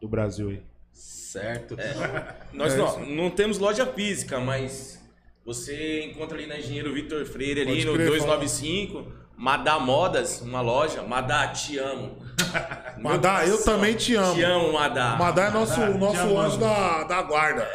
do 0.00 0.08
Brasil 0.08 0.50
aí. 0.50 0.62
Certo. 0.92 1.76
Nós 2.52 2.74
É 2.74 2.76
não, 2.76 3.06
não 3.06 3.30
temos 3.30 3.58
loja 3.58 3.86
física, 3.86 4.40
mas 4.40 5.00
você 5.44 6.04
encontra 6.04 6.36
ali 6.36 6.46
na 6.46 6.58
Engenheiro 6.58 6.92
Victor 6.92 7.24
Freire, 7.26 7.60
ali 7.60 7.72
Pode 7.72 7.86
no 7.86 7.94
crer, 7.94 8.06
295, 8.08 9.12
Madá 9.40 9.78
Modas, 9.78 10.42
uma 10.42 10.60
loja. 10.60 11.02
Madá, 11.02 11.48
te 11.48 11.78
amo. 11.78 12.18
Madá, 13.00 13.46
eu 13.46 13.64
também 13.64 13.94
te 13.94 14.14
amo. 14.14 14.34
Te 14.34 14.42
amo, 14.42 14.72
Madá. 14.74 15.16
Madá 15.18 15.44
é 15.46 15.50
nosso, 15.50 15.80
Madá, 15.80 15.92
te 15.92 15.98
nosso 15.98 16.38
anjo 16.38 16.56
da, 16.58 17.04
da 17.04 17.22
guarda. 17.22 17.66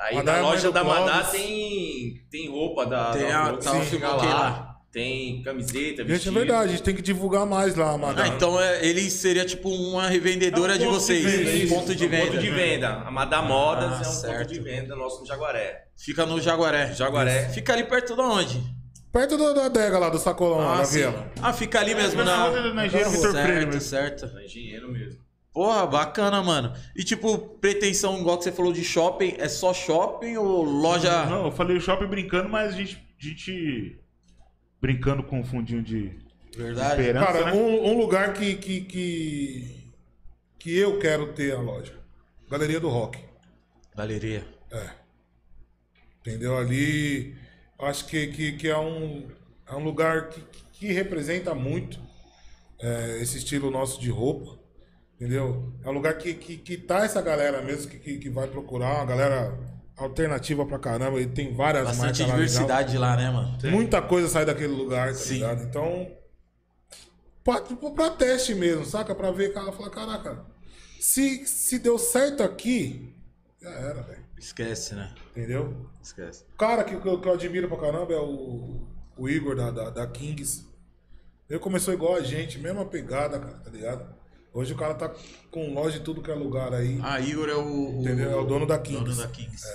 Aí 0.00 0.16
Madá 0.16 0.32
na 0.32 0.38
é 0.38 0.40
loja 0.40 0.72
da 0.72 0.82
Madá 0.82 1.12
Clóvis. 1.20 1.30
tem, 1.32 2.14
tem 2.30 2.48
roupa 2.50 2.86
da. 2.86 3.10
Tem 3.12 3.28
da 3.28 3.42
a- 3.42 3.52
você 3.52 3.84
sim, 3.84 3.98
lá. 3.98 4.16
lá. 4.16 4.68
Tem 4.90 5.42
camiseta, 5.42 5.80
Gente, 5.88 6.00
é 6.00 6.04
vestido. 6.04 6.34
verdade, 6.34 6.64
a 6.64 6.68
gente 6.68 6.82
tem 6.82 6.94
que 6.94 7.00
divulgar 7.02 7.46
mais 7.46 7.74
lá, 7.76 7.96
Madá. 7.98 8.24
Ah, 8.24 8.28
então 8.28 8.60
é, 8.60 8.84
ele 8.86 9.10
seria 9.10 9.44
tipo 9.44 9.68
uma 9.70 10.06
revendedora 10.06 10.72
É 10.72 10.76
um 10.76 10.78
de 10.78 10.84
ponto 10.84 10.94
de 10.98 11.04
vocês, 11.04 11.24
venda, 11.24 11.50
um 11.50 11.54
isso, 11.54 11.74
ponto 11.74 11.94
de 11.94 12.06
venda. 12.06 12.26
ponto 12.26 12.38
de 12.38 12.50
venda. 12.50 12.88
A 13.06 13.10
Madá 13.10 13.40
Modas 13.42 13.90
Ah, 13.92 13.96
é 13.96 14.00
um 14.00 14.12
certo. 14.12 14.38
ponto 14.48 14.52
de 14.52 14.60
venda 14.60 14.94
nosso 14.96 15.20
no 15.20 15.26
Jaguaré. 15.26 15.84
Fica 15.96 16.24
no 16.26 16.40
Jaguaré. 16.40 16.92
Jaguaré. 16.94 17.48
Fica 17.50 17.72
ali 17.74 17.84
perto 17.84 18.14
de 18.14 18.20
onde? 18.20 18.62
Perto 19.12 19.36
do- 19.36 19.52
da 19.54 19.66
adega 19.66 19.98
lá 19.98 20.08
do 20.08 20.18
sacolão, 20.18 20.58
lá 20.58 20.78
na 20.78 20.84
sim. 20.84 20.98
Viela. 20.98 21.30
Ah, 21.42 21.52
fica 21.52 21.78
ali 21.80 21.94
mesmo 21.94 22.24
na 22.24 22.50
na. 22.50 22.72
na 22.74 22.86
Engenheiro 22.86 23.10
Vitor 23.10 23.30
Freire 23.32 23.80
certo, 23.80 24.20
certo. 24.20 24.38
É 24.38 24.44
engenheiro 24.44 24.90
mesmo. 24.90 25.20
Porra, 25.52 25.86
bacana, 25.86 26.42
mano. 26.42 26.72
E 26.96 27.04
tipo, 27.04 27.36
pretensão, 27.60 28.18
igual 28.18 28.38
que 28.38 28.44
você 28.44 28.52
falou 28.52 28.72
de 28.72 28.82
shopping, 28.82 29.34
é 29.38 29.48
só 29.48 29.74
shopping 29.74 30.36
ou 30.38 30.62
loja. 30.62 31.26
Não, 31.26 31.44
eu 31.46 31.52
falei 31.52 31.78
shopping 31.78 32.06
brincando, 32.06 32.48
mas 32.48 32.72
a 32.72 32.76
gente, 32.76 32.96
a 32.96 33.22
gente 33.22 33.98
brincando 34.80 35.22
com 35.22 35.40
um 35.40 35.44
fundinho 35.44 35.82
de 35.82 36.10
Verdade. 36.56 37.00
esperança, 37.02 37.26
Cara, 37.26 37.44
né? 37.44 37.52
um, 37.52 37.90
um 37.90 37.98
lugar 37.98 38.32
que, 38.32 38.54
que, 38.54 38.80
que, 38.80 39.90
que 40.58 40.74
eu 40.78 40.98
quero 40.98 41.34
ter 41.34 41.52
a 41.54 41.60
loja. 41.60 41.92
Galeria 42.50 42.80
do 42.80 42.88
Rock. 42.88 43.18
Galeria. 43.94 44.46
É. 44.70 44.88
Entendeu? 46.20 46.56
Ali, 46.56 47.36
acho 47.86 48.06
que, 48.06 48.26
que, 48.28 48.52
que 48.52 48.68
é, 48.68 48.78
um, 48.78 49.28
é 49.66 49.74
um 49.74 49.84
lugar 49.84 50.28
que, 50.28 50.42
que 50.72 50.92
representa 50.92 51.54
muito 51.54 52.00
é, 52.80 53.18
esse 53.20 53.38
estilo 53.38 53.70
nosso 53.70 54.00
de 54.00 54.10
roupa. 54.10 54.60
Entendeu? 55.16 55.72
É 55.84 55.88
um 55.88 55.92
lugar 55.92 56.18
que, 56.18 56.34
que, 56.34 56.56
que 56.56 56.76
tá 56.76 57.04
essa 57.04 57.22
galera 57.22 57.62
mesmo 57.62 57.88
que, 57.90 57.98
que, 57.98 58.18
que 58.18 58.28
vai 58.28 58.48
procurar, 58.48 58.96
uma 58.96 59.04
galera 59.04 59.56
alternativa 59.96 60.66
pra 60.66 60.78
caramba. 60.78 61.20
E 61.20 61.26
tem 61.26 61.54
várias 61.54 61.84
Bastante 61.84 62.22
marcas 62.22 62.28
lá 62.28 62.34
diversidade 62.34 62.98
lá, 62.98 63.16
né, 63.16 63.30
mano? 63.30 63.58
Muita 63.70 64.02
coisa 64.02 64.28
sai 64.28 64.44
daquele 64.44 64.72
lugar, 64.72 65.08
tá 65.08 65.14
Sim. 65.14 65.34
ligado? 65.34 65.62
Então, 65.62 66.10
pra, 67.44 67.60
tipo, 67.60 67.92
pra 67.92 68.10
teste 68.10 68.54
mesmo, 68.54 68.84
saca? 68.84 69.14
Pra 69.14 69.30
ver, 69.30 69.52
cara, 69.52 69.70
falar, 69.70 69.90
caraca, 69.90 70.44
se, 70.98 71.46
se 71.46 71.78
deu 71.78 71.98
certo 71.98 72.42
aqui, 72.42 73.14
já 73.62 73.70
era, 73.70 74.02
velho. 74.02 74.24
Esquece, 74.38 74.94
né? 74.94 75.14
Entendeu? 75.30 75.86
Esquece. 76.02 76.44
O 76.54 76.56
cara 76.56 76.82
que, 76.84 76.96
que, 77.00 77.06
eu, 77.08 77.20
que 77.20 77.28
eu 77.28 77.32
admiro 77.32 77.68
pra 77.68 77.78
caramba 77.78 78.12
é 78.12 78.18
o, 78.18 78.86
o 79.16 79.28
Igor 79.28 79.54
da, 79.54 79.70
da, 79.70 79.90
da 79.90 80.06
Kings. 80.06 80.66
Ele 81.48 81.58
começou 81.58 81.92
igual 81.94 82.16
a 82.16 82.22
gente, 82.22 82.58
mesma 82.58 82.84
pegada, 82.84 83.38
cara, 83.38 83.58
tá 83.58 83.70
ligado? 83.70 84.14
Hoje 84.54 84.72
o 84.72 84.76
cara 84.76 84.94
tá 84.94 85.14
com 85.50 85.72
loja 85.72 85.98
de 85.98 86.04
tudo 86.04 86.22
que 86.22 86.30
é 86.30 86.34
lugar 86.34 86.74
aí. 86.74 86.98
Ah, 87.02 87.20
Igor 87.20 87.48
é 87.48 87.54
o. 87.54 88.00
Entendeu? 88.00 88.30
É 88.30 88.36
o 88.36 88.44
dono 88.44 88.66
da 88.66 88.78
Kings. 88.78 89.04
Dono 89.04 89.16
da 89.16 89.28
Kings. 89.28 89.66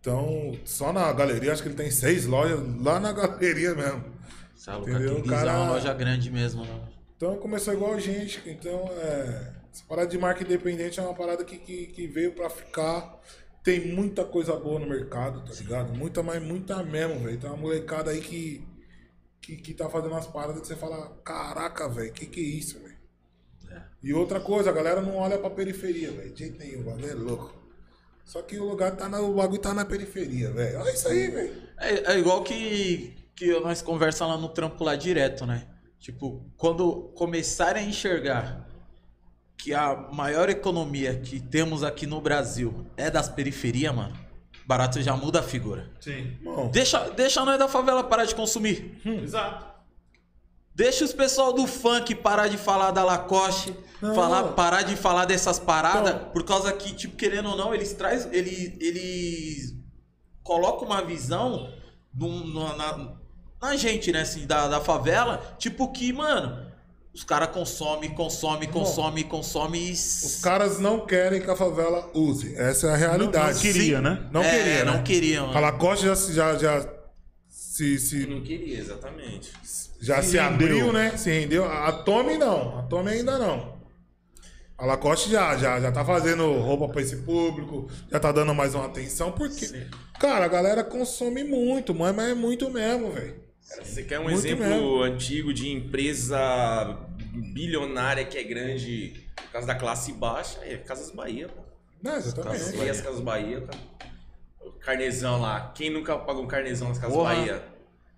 Então, 0.00 0.56
só 0.64 0.92
na 0.92 1.12
galeria, 1.12 1.52
acho 1.52 1.62
que 1.62 1.68
ele 1.68 1.74
tem 1.76 1.90
seis 1.90 2.26
lojas 2.26 2.60
lá 2.82 3.00
na 3.00 3.12
galeria 3.12 3.74
mesmo. 3.74 4.04
Luca 4.68 4.90
Entendeu? 4.90 5.16
Kings 5.16 5.28
Cara- 5.28 5.52
é 5.52 5.56
uma 5.56 5.70
loja 5.72 5.92
grande 5.94 6.30
mesmo, 6.30 6.64
né? 6.64 6.80
Então 7.16 7.36
começou 7.36 7.74
igual 7.74 7.94
a 7.94 8.00
gente. 8.00 8.40
Então, 8.46 8.84
é, 8.98 9.52
essa 9.76 9.84
parada 9.86 10.08
de 10.08 10.16
marca 10.16 10.42
independente 10.42 10.98
é 10.98 11.02
uma 11.02 11.12
parada 11.12 11.44
que, 11.44 11.58
que, 11.58 11.88
que 11.88 12.06
veio 12.06 12.32
pra 12.32 12.48
ficar. 12.48 13.20
Tem 13.62 13.92
muita 13.92 14.24
coisa 14.24 14.56
boa 14.56 14.80
no 14.80 14.88
mercado, 14.88 15.44
tá 15.44 15.52
ligado? 15.52 15.94
Muita, 15.94 16.22
mas 16.22 16.42
muita 16.42 16.82
mesmo, 16.82 17.20
velho. 17.20 17.38
Tem 17.38 17.50
uma 17.50 17.58
molecada 17.58 18.10
aí 18.10 18.22
que, 18.22 18.66
que, 19.38 19.56
que 19.56 19.74
tá 19.74 19.90
fazendo 19.90 20.12
umas 20.12 20.26
paradas 20.26 20.62
que 20.62 20.66
você 20.66 20.76
fala: 20.76 21.10
caraca, 21.22 21.88
velho, 21.90 22.10
que 22.10 22.24
que 22.24 22.40
é 22.40 22.44
isso, 22.44 22.78
velho? 22.78 22.96
É. 23.70 23.82
E 24.02 24.14
outra 24.14 24.40
coisa, 24.40 24.70
a 24.70 24.72
galera 24.72 25.02
não 25.02 25.16
olha 25.16 25.36
pra 25.36 25.50
periferia, 25.50 26.10
velho. 26.10 26.32
De 26.32 26.38
jeito 26.38 26.58
nenhum, 26.58 26.80
o 26.80 26.84
bagulho 26.84 27.10
é 27.10 27.14
louco. 27.14 27.54
Só 28.24 28.40
que 28.40 28.58
o 28.58 28.64
lugar 28.64 28.96
tá 28.96 29.10
na, 29.10 29.20
o 29.20 29.34
bagulho 29.34 29.60
tá 29.60 29.74
na 29.74 29.84
periferia, 29.84 30.50
velho. 30.52 30.80
Olha 30.80 30.90
isso 30.90 31.06
aí, 31.06 31.28
velho. 31.28 31.62
É, 31.78 32.14
é 32.14 32.18
igual 32.18 32.42
que, 32.42 33.14
que 33.34 33.52
nós 33.60 33.82
conversamos 33.82 34.36
lá 34.36 34.40
no 34.40 34.48
trampo 34.48 34.82
lá 34.82 34.96
direto, 34.96 35.44
né? 35.44 35.68
Tipo, 35.98 36.50
quando 36.56 37.12
começarem 37.14 37.84
a 37.84 37.88
enxergar 37.88 38.65
que 39.56 39.72
a 39.74 39.96
maior 40.12 40.48
economia 40.48 41.14
que 41.20 41.40
temos 41.40 41.82
aqui 41.82 42.06
no 42.06 42.20
Brasil 42.20 42.86
é 42.96 43.10
das 43.10 43.28
periferias, 43.28 43.94
mano, 43.94 44.16
barato 44.66 45.00
já 45.02 45.16
muda 45.16 45.40
a 45.40 45.42
figura. 45.42 45.90
Sim. 46.00 46.36
Bom, 46.42 46.68
Deixa, 46.70 47.10
deixa 47.10 47.44
nós 47.44 47.58
da 47.58 47.68
favela 47.68 48.04
parar 48.04 48.24
de 48.24 48.34
consumir. 48.34 49.00
Exato. 49.04 49.66
Deixa 50.74 51.04
os 51.04 51.12
pessoal 51.12 51.52
do 51.54 51.66
funk 51.66 52.14
parar 52.16 52.48
de 52.48 52.58
falar 52.58 52.90
da 52.90 53.02
Lacoste, 53.02 53.74
Não. 54.02 54.14
falar, 54.14 54.42
parar 54.52 54.82
de 54.82 54.94
falar 54.94 55.24
dessas 55.24 55.58
paradas, 55.58 56.14
por 56.32 56.44
causa 56.44 56.70
que, 56.72 56.94
tipo, 56.94 57.16
querendo 57.16 57.48
ou 57.48 57.56
não, 57.56 57.74
eles 57.74 57.94
traz, 57.94 58.28
eles, 58.30 58.74
eles 58.78 59.74
colocam 60.42 60.86
uma 60.86 61.00
visão 61.02 61.72
num- 62.14 62.52
na, 62.76 63.14
na 63.62 63.74
gente, 63.76 64.12
né, 64.12 64.20
assim, 64.20 64.46
da, 64.46 64.68
da 64.68 64.78
favela, 64.80 65.56
tipo 65.58 65.90
que, 65.90 66.12
mano, 66.12 66.65
os 67.16 67.24
caras 67.24 67.48
consomem, 67.48 68.10
consomem, 68.10 68.68
consomem, 68.68 69.24
consomem 69.24 69.86
e... 69.88 69.92
os 69.92 70.40
caras 70.42 70.78
não 70.78 71.06
querem 71.06 71.40
que 71.40 71.50
a 71.50 71.56
favela 71.56 72.10
use. 72.14 72.54
Essa 72.56 72.88
é 72.88 72.90
a 72.92 72.96
realidade. 72.96 73.46
Não- 73.48 73.52
não 73.54 73.72
queria, 73.72 74.00
né? 74.02 74.28
Não 74.30 74.42
É, 74.42 74.50
queria, 74.50 74.84
né? 74.84 74.92
não 74.92 75.02
queriam. 75.02 75.56
A 75.56 75.58
Lacoste 75.60 76.04
já, 76.04 76.14
se- 76.14 76.34
já, 76.34 76.58
já 76.58 76.86
se, 77.48 77.98
se, 77.98 78.26
Não 78.26 78.42
queria, 78.42 78.78
exatamente. 78.78 79.50
já 79.98 80.20
Se 80.22 80.32
se, 80.32 80.36
rendeu. 80.36 80.42
abriu, 80.66 80.92
né? 80.92 81.16
Se 81.16 81.30
rendeu. 81.30 81.64
A 81.64 81.90
Tommy 81.90 82.36
não. 82.36 82.80
A 82.80 82.82
Tommy 82.82 83.10
ainda 83.12 83.38
não. 83.38 83.76
A 84.76 84.84
Lacoste 84.84 85.30
já, 85.30 85.56
já, 85.56 85.80
já 85.80 85.90
tá 85.90 86.04
fazendo 86.04 86.52
roupa 86.60 86.86
pra 86.88 87.00
esse 87.00 87.16
público, 87.16 87.88
já 88.12 88.20
tá 88.20 88.30
dando 88.30 88.54
mais 88.54 88.74
uma 88.74 88.84
atenção, 88.84 89.32
porque, 89.32 89.86
cara, 90.20 90.44
a 90.44 90.48
galera 90.48 90.84
consome 90.84 91.42
muito, 91.42 91.94
mas 91.94 92.14
é 92.18 92.34
muito 92.34 92.68
mesmo, 92.68 93.10
velho. 93.10 93.45
Cara, 93.68 93.84
você 93.84 94.02
quer 94.02 94.20
um 94.20 94.24
Muito 94.24 94.38
exemplo 94.38 94.64
mesmo. 94.66 95.02
antigo 95.02 95.52
de 95.52 95.68
empresa 95.70 96.98
bilionária 97.52 98.24
que 98.24 98.38
é 98.38 98.44
grande 98.44 99.26
por 99.34 99.50
causa 99.50 99.66
da 99.66 99.74
classe 99.74 100.12
baixa? 100.12 100.60
É 100.62 100.76
Casas 100.76 101.10
Bahia, 101.10 101.48
pô. 101.48 101.62
Não, 102.02 102.12
Casas 102.12 102.32
exatamente. 102.32 102.76
Bahia, 102.76 102.92
as 102.92 103.00
Casas 103.00 103.20
Bahia, 103.20 103.60
cara. 103.62 103.78
O 104.60 104.70
carnezão 104.72 105.40
lá. 105.40 105.72
Quem 105.74 105.90
nunca 105.90 106.16
pagou 106.18 106.42
um 106.42 106.46
carnezão 106.46 106.88
nas 106.88 106.98
Casas 106.98 107.16
Porra. 107.16 107.34
Bahia? 107.34 107.64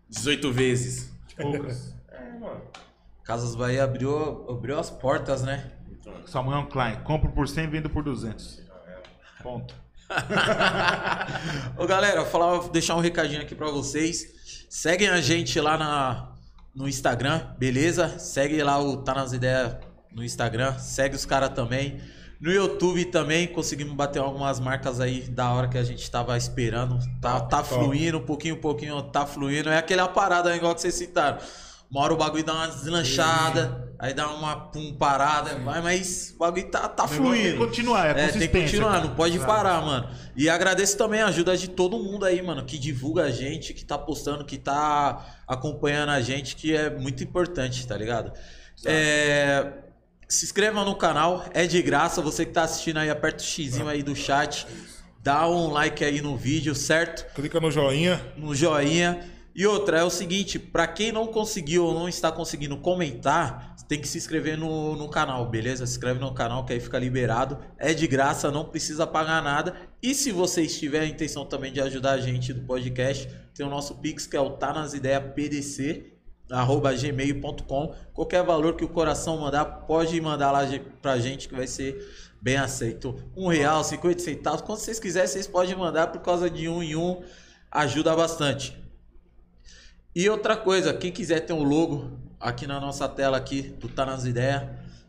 18 0.09 0.53
vezes. 0.53 1.13
Poucas. 1.37 1.97
É, 2.11 2.33
mano. 2.39 2.63
Casas 3.23 3.55
Bahia 3.55 3.85
abriu, 3.85 4.51
abriu 4.51 4.77
as 4.79 4.91
portas, 4.91 5.43
né? 5.43 5.71
Samuel 6.27 6.67
Klein, 6.67 6.97
compro 7.05 7.31
por 7.31 7.47
100 7.47 7.69
vendo 7.69 7.89
por 7.91 8.03
200. 8.03 8.61
Ponto. 9.43 9.73
Ô 11.79 11.87
galera, 11.87 12.25
falar, 12.25 12.69
deixar 12.71 12.97
um 12.97 13.01
recadinho 13.01 13.41
aqui 13.43 13.55
pra 13.55 13.71
vocês. 13.71 14.35
Seguem 14.69 15.09
a 15.09 15.19
gente 15.19 15.59
lá 15.59 15.79
na, 15.79 16.33
no 16.75 16.87
Instagram, 16.87 17.41
beleza? 17.59 18.19
Segue 18.19 18.63
lá 18.63 18.79
o 18.79 18.99
Tá 18.99 19.15
Nas 19.15 19.33
Ideias 19.33 19.77
no 20.13 20.23
Instagram. 20.23 20.79
Segue 20.79 21.17
os 21.17 21.25
caras 21.25 21.51
também. 21.51 21.99
No 22.39 22.53
YouTube 22.53 23.07
também 23.07 23.49
conseguimos 23.49 23.95
bater 23.95 24.21
algumas 24.21 24.61
marcas 24.61 25.01
aí 25.01 25.23
da 25.23 25.51
hora 25.51 25.69
que 25.69 25.79
a 25.79 25.83
gente 25.83 26.09
tava 26.11 26.37
esperando. 26.37 26.99
Tá, 27.19 27.41
tá 27.41 27.65
fluindo, 27.65 28.19
um 28.19 28.25
pouquinho, 28.27 28.57
um 28.57 28.61
pouquinho 28.61 29.03
tá 29.05 29.25
fluindo. 29.25 29.71
É 29.71 29.79
aquela 29.79 30.07
parada 30.07 30.55
igual 30.55 30.75
que 30.75 30.83
vocês 30.83 30.95
citaram. 30.95 31.39
Uma 31.91 32.03
hora 32.03 32.13
o 32.13 32.17
bagulho 32.19 32.45
dá 32.45 32.53
uma 32.53 32.69
deslanchada, 32.69 33.88
aí 33.99 34.15
dá 34.15 34.29
uma 34.33 34.55
pum 34.57 34.95
parada, 34.95 35.57
vai, 35.59 35.83
mas 35.83 36.33
o 36.35 36.39
bagulho 36.39 36.71
tá, 36.71 36.89
tá 36.89 37.05
O 37.05 37.11
negócio 37.11 37.25
Tem 37.33 37.33
que 37.33 37.41
fluindo. 37.49 37.59
continuar, 37.67 38.07
é, 38.17 38.25
É, 38.25 38.29
tem 38.29 38.41
que 38.49 38.61
continuar, 38.61 38.93
cara. 38.93 39.05
não 39.05 39.15
pode 39.15 39.37
Exato. 39.37 39.53
parar, 39.53 39.83
mano. 39.83 40.09
E 40.37 40.49
agradeço 40.49 40.97
também 40.97 41.21
a 41.21 41.27
ajuda 41.27 41.57
de 41.57 41.69
todo 41.69 41.99
mundo 41.99 42.25
aí, 42.25 42.41
mano, 42.41 42.65
que 42.65 42.79
divulga 42.79 43.25
a 43.25 43.31
gente, 43.31 43.75
que 43.75 43.85
tá 43.85 43.99
postando, 43.99 44.45
que 44.45 44.57
tá 44.57 45.43
acompanhando 45.47 46.11
a 46.11 46.21
gente, 46.21 46.55
que 46.55 46.77
é 46.77 46.91
muito 46.91 47.25
importante, 47.25 47.87
tá 47.87 47.97
ligado? 47.97 48.33
É, 48.87 49.73
se 50.29 50.45
inscreva 50.45 50.85
no 50.85 50.95
canal, 50.95 51.45
é 51.53 51.67
de 51.67 51.81
graça. 51.83 52.21
Você 52.23 52.45
que 52.47 52.53
tá 52.53 52.63
assistindo 52.63 52.99
aí, 52.99 53.11
aperta 53.11 53.43
o 53.43 53.47
xizinho 53.47 53.89
aí 53.89 54.03
do 54.03 54.15
chat, 54.15 54.67
dá 55.23 55.49
um 55.49 55.71
like 55.73 56.05
aí 56.05 56.21
no 56.21 56.37
vídeo, 56.37 56.75
certo? 56.75 57.27
Clica 57.35 57.59
no 57.61 57.71
joinha. 57.71 58.21
no 58.37 58.55
joinha. 58.55 59.21
E 59.55 59.67
outra, 59.67 59.99
é 59.99 60.05
o 60.05 60.11
seguinte, 60.11 60.57
pra 60.57 60.87
quem 60.87 61.11
não 61.11 61.27
conseguiu 61.27 61.85
ou 61.85 61.93
não 61.93 62.09
está 62.09 62.31
conseguindo 62.31 62.77
comentar, 62.77 63.75
tem 63.89 63.99
que 63.99 64.07
se 64.07 64.19
inscrever 64.19 64.59
no, 64.59 64.95
no 64.95 65.09
canal, 65.09 65.49
beleza? 65.49 65.87
Se 65.87 65.93
inscreve 65.93 66.21
no 66.21 66.35
canal 66.35 66.67
que 66.67 66.75
aí 66.75 66.79
fica 66.79 66.99
liberado. 66.99 67.59
É 67.79 67.95
de 67.95 68.07
graça, 68.07 68.51
não 68.51 68.67
precisa 68.67 69.07
pagar 69.07 69.43
nada. 69.43 69.75
E 70.03 70.15
se 70.15 70.31
vocês 70.31 70.79
tiverem 70.79 71.09
a 71.09 71.11
intenção 71.11 71.47
também 71.47 71.73
de 71.73 71.81
ajudar 71.81 72.13
a 72.13 72.21
gente 72.21 72.53
do 72.53 72.61
podcast, 72.67 73.27
tem 73.55 73.65
o 73.65 73.71
nosso 73.71 73.95
Pix, 73.95 74.27
que 74.27 74.37
é 74.37 74.41
o 74.41 74.51
tá 74.51 74.75
nas 74.75 74.93
ideias 74.93 75.33
PDC, 75.35 76.13
arroba 76.51 76.93
gmail.com. 76.93 77.95
Qualquer 78.13 78.45
valor 78.45 78.77
que 78.77 78.85
o 78.85 78.89
coração 78.89 79.39
mandar, 79.39 79.65
pode 79.65 80.21
mandar 80.21 80.53
lá 80.53 80.61
pra 81.01 81.19
gente 81.19 81.49
que 81.49 81.55
vai 81.55 81.67
ser 81.67 82.07
bem 82.43 82.59
aceito. 82.59 83.17
Um 83.35 83.49
real, 83.49 83.83
50 83.83 84.19
centavos, 84.19 84.61
quando 84.61 84.81
vocês 84.81 85.01
quiserem, 85.01 85.29
vocês 85.29 85.47
podem 85.47 85.75
mandar 85.75 86.09
por 86.09 86.21
causa 86.21 86.51
de 86.51 86.69
um 86.69 86.83
em 86.83 86.95
um, 86.95 87.23
ajuda 87.71 88.15
bastante. 88.15 88.77
E 90.15 90.29
outra 90.29 90.59
coisa, 90.59 90.93
quem 90.93 91.11
quiser 91.11 91.41
ter 91.41 91.55
um 91.55 91.63
logo 91.63 92.28
aqui 92.41 92.67
na 92.67 92.81
nossa 92.81 93.09
tela 93.09 93.37
aqui, 93.37 93.63
do 93.63 93.89
Tá 93.89 94.07
Nas 94.07 94.25
Ideias, 94.25 94.63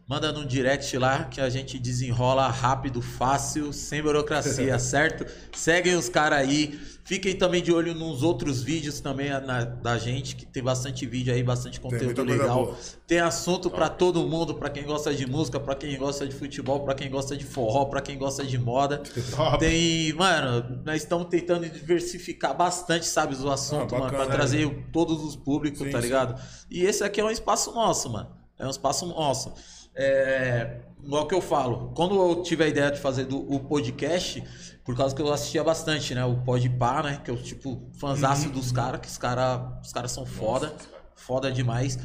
manda 0.09 0.31
no 0.31 0.43
direct 0.43 0.97
lá 0.97 1.25
que 1.25 1.39
a 1.39 1.49
gente 1.49 1.77
desenrola 1.77 2.47
rápido, 2.49 2.99
fácil, 3.01 3.71
sem 3.71 4.01
burocracia, 4.01 4.77
certo? 4.79 5.23
Seguem 5.55 5.95
os 5.95 6.09
caras 6.09 6.39
aí. 6.39 6.79
Fiquem 7.03 7.35
também 7.35 7.61
de 7.63 7.71
olho 7.71 7.95
nos 7.95 8.21
outros 8.21 8.61
vídeos 8.61 8.99
também 8.99 9.29
na- 9.29 9.63
da 9.65 9.97
gente, 9.97 10.35
que 10.35 10.45
tem 10.45 10.61
bastante 10.61 11.07
vídeo 11.07 11.33
aí, 11.33 11.41
bastante 11.43 11.79
conteúdo 11.79 12.13
coisa 12.23 12.31
legal. 12.43 12.77
Tem 13.07 13.19
assunto 13.19 13.67
pra 13.69 13.89
todo 13.89 14.27
mundo, 14.27 14.53
pra 14.53 14.69
quem 14.69 14.83
gosta 14.83 15.11
de 15.13 15.25
música, 15.25 15.59
pra 15.59 15.73
quem 15.73 15.97
gosta 15.97 16.27
de 16.27 16.35
futebol, 16.35 16.81
pra 16.81 16.93
quem 16.93 17.09
gosta 17.09 17.35
de 17.35 17.45
forró, 17.45 17.85
pra 17.85 17.99
quem 17.99 18.15
gosta 18.15 18.43
de 18.45 18.59
moda. 18.59 19.01
Top. 19.35 19.57
Tem, 19.57 20.13
mano, 20.13 20.81
nós 20.85 21.01
estamos 21.01 21.27
tentando 21.29 21.67
diversificar 21.67 22.55
bastante, 22.55 23.07
sabe, 23.07 23.35
o 23.35 23.49
assunto, 23.51 23.95
Ah, 23.95 23.99
mano, 23.99 24.11
bacana, 24.11 24.25
pra 24.27 24.35
trazer 24.35 24.69
todos 24.93 25.23
os 25.23 25.35
públicos, 25.35 25.79
Sim, 25.79 25.89
tá 25.89 25.97
sim. 25.99 26.03
ligado? 26.05 26.39
E 26.69 26.83
esse 26.83 27.03
aqui 27.03 27.19
é 27.21 27.23
um 27.25 27.31
espaço 27.31 27.71
nosso, 27.73 28.07
mano. 28.11 28.29
É 28.59 28.67
um 28.67 28.69
espaço 28.69 29.07
nosso. 29.07 29.51
É, 29.95 30.79
igual 31.03 31.27
que 31.27 31.33
eu 31.35 31.41
falo, 31.41 31.91
quando 31.95 32.15
eu 32.15 32.41
tive 32.43 32.63
a 32.63 32.67
ideia 32.67 32.91
de 32.91 32.99
fazer 32.99 33.25
do, 33.25 33.37
o 33.51 33.59
podcast, 33.59 34.43
por 34.83 34.95
causa 34.95 35.15
que 35.15 35.21
eu 35.21 35.31
assistia 35.31 35.63
bastante, 35.63 36.15
né? 36.15 36.23
O 36.25 36.37
Podpah, 36.43 37.03
né? 37.03 37.21
Que 37.23 37.31
eu, 37.31 37.37
tipo, 37.41 37.89
fanzaço 37.99 38.47
Uhum. 38.47 38.53
dos 38.53 38.71
caras, 38.71 39.01
que 39.01 39.07
os 39.07 39.17
caras 39.17 39.61
os 39.83 39.91
cara 39.93 40.07
são 40.07 40.25
foda, 40.25 40.73
foda 41.15 41.51
demais. 41.51 41.97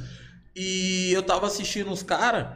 E 0.57 1.13
eu 1.13 1.23
tava 1.23 1.47
assistindo 1.47 1.91
os 1.91 2.03
caras 2.03 2.47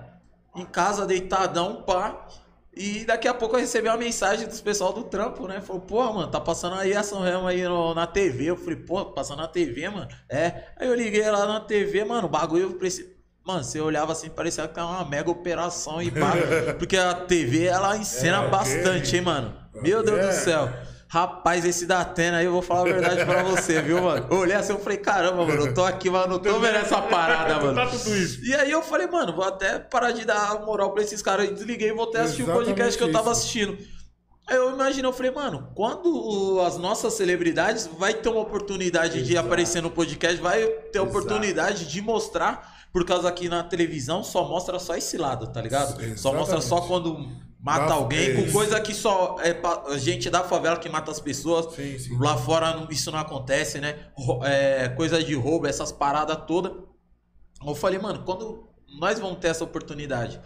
em 0.56 0.64
casa, 0.64 1.06
deitadão, 1.06 1.82
pá. 1.82 2.26
E 2.74 3.04
daqui 3.04 3.26
a 3.26 3.34
pouco 3.34 3.56
eu 3.56 3.60
recebi 3.60 3.88
uma 3.88 3.96
mensagem 3.96 4.46
dos 4.46 4.60
pessoal 4.60 4.92
do 4.92 5.02
trampo, 5.04 5.48
né? 5.48 5.60
Falou, 5.60 5.82
porra, 5.82 6.12
mano, 6.12 6.30
tá 6.30 6.40
passando 6.40 6.76
aí 6.76 6.94
a 6.94 7.02
São 7.02 7.20
Remo 7.22 7.46
aí 7.46 7.64
no- 7.64 7.92
na 7.94 8.06
TV. 8.06 8.44
Eu 8.46 8.56
falei, 8.56 8.76
porra, 8.76 9.06
passando 9.06 9.38
na 9.38 9.48
TV, 9.48 9.88
mano. 9.88 10.06
É. 10.28 10.68
Aí 10.76 10.86
eu 10.86 10.94
liguei 10.94 11.28
lá 11.28 11.44
na 11.46 11.58
TV, 11.60 12.04
mano, 12.04 12.28
o 12.28 12.30
bagulho 12.30 12.64
eu 12.64 12.74
preciso. 12.74 13.17
Mano, 13.48 13.64
você 13.64 13.80
olhava 13.80 14.12
assim, 14.12 14.28
parecia 14.28 14.68
que 14.68 14.78
era 14.78 14.86
uma 14.86 15.06
mega 15.06 15.30
operação 15.30 16.02
e 16.02 16.10
pá. 16.10 16.34
Porque 16.78 16.98
a 16.98 17.14
TV, 17.14 17.64
ela 17.64 17.96
encena 17.96 18.44
É, 18.44 18.48
bastante, 18.50 19.16
hein, 19.16 19.22
mano. 19.22 19.54
Meu 19.80 20.02
Deus 20.02 20.18
É. 20.18 20.26
do 20.28 20.32
céu. 20.34 20.68
Rapaz, 21.08 21.64
esse 21.64 21.86
da 21.86 22.00
Atena 22.02 22.36
aí, 22.36 22.44
eu 22.44 22.52
vou 22.52 22.60
falar 22.60 22.82
a 22.82 22.84
verdade 22.92 23.24
pra 23.24 23.42
você, 23.44 23.80
viu, 23.80 24.02
mano? 24.02 24.26
Eu 24.30 24.36
olhei 24.40 24.54
assim, 24.54 24.74
eu 24.74 24.78
falei, 24.78 24.98
caramba, 24.98 25.46
mano, 25.46 25.64
eu 25.64 25.72
tô 25.72 25.82
aqui, 25.82 26.10
mas 26.10 26.28
não 26.28 26.38
tô 26.38 26.58
vendo 26.60 26.76
essa 26.76 27.00
parada, 27.00 27.54
mano. 27.64 27.74
Tá 27.74 27.86
tudo 27.86 28.14
isso. 28.14 28.44
E 28.44 28.54
aí 28.54 28.70
eu 28.70 28.82
falei, 28.82 29.06
mano, 29.06 29.34
vou 29.34 29.46
até 29.46 29.78
parar 29.78 30.10
de 30.10 30.26
dar 30.26 30.60
moral 30.66 30.92
pra 30.92 31.02
esses 31.02 31.22
caras. 31.22 31.48
Eu 31.48 31.54
Desliguei 31.54 31.88
e 31.88 31.92
voltei 31.94 32.20
a 32.20 32.24
assistir 32.24 32.42
o 32.42 32.44
Exatamente 32.44 32.66
podcast 32.66 32.98
que 32.98 33.04
eu 33.04 33.10
tava 33.10 33.30
assistindo. 33.32 33.78
Aí 34.46 34.56
eu 34.56 34.70
imaginei, 34.74 35.08
eu 35.08 35.12
falei, 35.14 35.30
mano, 35.30 35.72
quando 35.74 36.60
as 36.66 36.76
nossas 36.76 37.14
celebridades 37.14 37.86
vai 37.98 38.12
ter 38.12 38.28
uma 38.28 38.42
oportunidade 38.42 39.22
de 39.22 39.38
aparecer 39.38 39.80
no 39.82 39.90
podcast, 39.90 40.38
vai 40.38 40.66
ter 40.92 40.98
a 40.98 41.02
oportunidade 41.02 41.86
de 41.86 42.02
mostrar, 42.02 42.76
por 42.92 43.04
causa 43.04 43.28
aqui 43.28 43.48
na 43.48 43.62
televisão 43.62 44.24
só 44.24 44.48
mostra 44.48 44.78
só 44.78 44.96
esse 44.96 45.16
lado, 45.16 45.46
tá 45.48 45.60
ligado? 45.60 46.16
Só 46.16 46.32
mostra 46.32 46.60
só 46.60 46.80
quando 46.80 47.28
mata 47.60 47.92
alguém, 47.92 48.34
com 48.36 48.52
coisa 48.52 48.80
que 48.80 48.94
só 48.94 49.36
é 49.40 49.52
pa- 49.52 49.84
gente 49.98 50.30
da 50.30 50.44
favela 50.44 50.76
que 50.78 50.88
mata 50.88 51.10
as 51.10 51.20
pessoas. 51.20 51.74
Sim, 51.74 51.98
sim. 51.98 52.18
Lá 52.18 52.36
fora 52.36 52.86
isso 52.90 53.10
não 53.10 53.18
acontece, 53.18 53.80
né? 53.80 53.96
É, 54.44 54.88
coisa 54.90 55.22
de 55.22 55.34
roubo, 55.34 55.66
essas 55.66 55.92
paradas 55.92 56.38
todas. 56.46 56.72
Eu 57.66 57.74
falei, 57.74 57.98
mano, 57.98 58.22
quando 58.24 58.68
nós 58.98 59.18
vamos 59.18 59.38
ter 59.38 59.48
essa 59.48 59.64
oportunidade? 59.64 60.40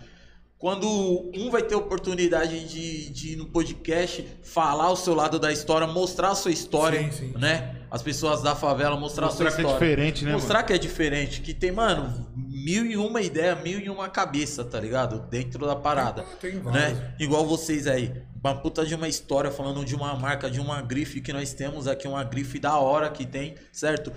Quando 0.58 0.86
um 1.34 1.50
vai 1.50 1.62
ter 1.62 1.74
oportunidade 1.74 2.66
de, 2.68 3.10
de 3.10 3.32
ir 3.32 3.36
no 3.36 3.46
podcast 3.46 4.26
falar 4.42 4.90
o 4.90 4.96
seu 4.96 5.14
lado 5.14 5.38
da 5.38 5.52
história, 5.52 5.86
mostrar 5.86 6.30
a 6.30 6.34
sua 6.34 6.52
história, 6.52 7.10
sim. 7.12 7.32
né? 7.36 7.81
As 7.92 8.02
pessoas 8.02 8.40
da 8.40 8.56
favela 8.56 8.96
mostrar, 8.96 9.26
Mostrar 9.26 9.48
a 9.48 9.50
que 9.50 9.56
sua 9.56 9.64
é 9.64 9.66
história. 9.66 9.86
diferente, 9.90 10.24
né, 10.24 10.32
Mostrar 10.32 10.62
que 10.62 10.72
é 10.72 10.78
diferente, 10.78 11.42
que 11.42 11.52
tem, 11.52 11.70
mano, 11.70 12.26
mil 12.34 12.86
e 12.86 12.96
uma 12.96 13.20
ideia, 13.20 13.54
mil 13.54 13.78
e 13.78 13.90
uma 13.90 14.08
cabeça, 14.08 14.64
tá 14.64 14.80
ligado? 14.80 15.20
Dentro 15.28 15.66
da 15.66 15.76
parada 15.76 16.24
Tem 16.40 16.58
vários. 16.58 16.98
né? 16.98 17.14
Igual 17.20 17.46
vocês 17.46 17.86
aí. 17.86 18.10
Uma 18.42 18.54
puta 18.54 18.86
de 18.86 18.94
uma 18.94 19.08
história 19.08 19.50
falando 19.50 19.84
de 19.84 19.94
uma 19.94 20.16
marca, 20.16 20.50
de 20.50 20.58
uma 20.58 20.80
grife 20.80 21.20
que 21.20 21.34
nós 21.34 21.52
temos 21.52 21.86
aqui, 21.86 22.08
uma 22.08 22.24
grife 22.24 22.58
da 22.58 22.78
hora 22.78 23.10
que 23.10 23.26
tem, 23.26 23.56
certo? 23.70 24.10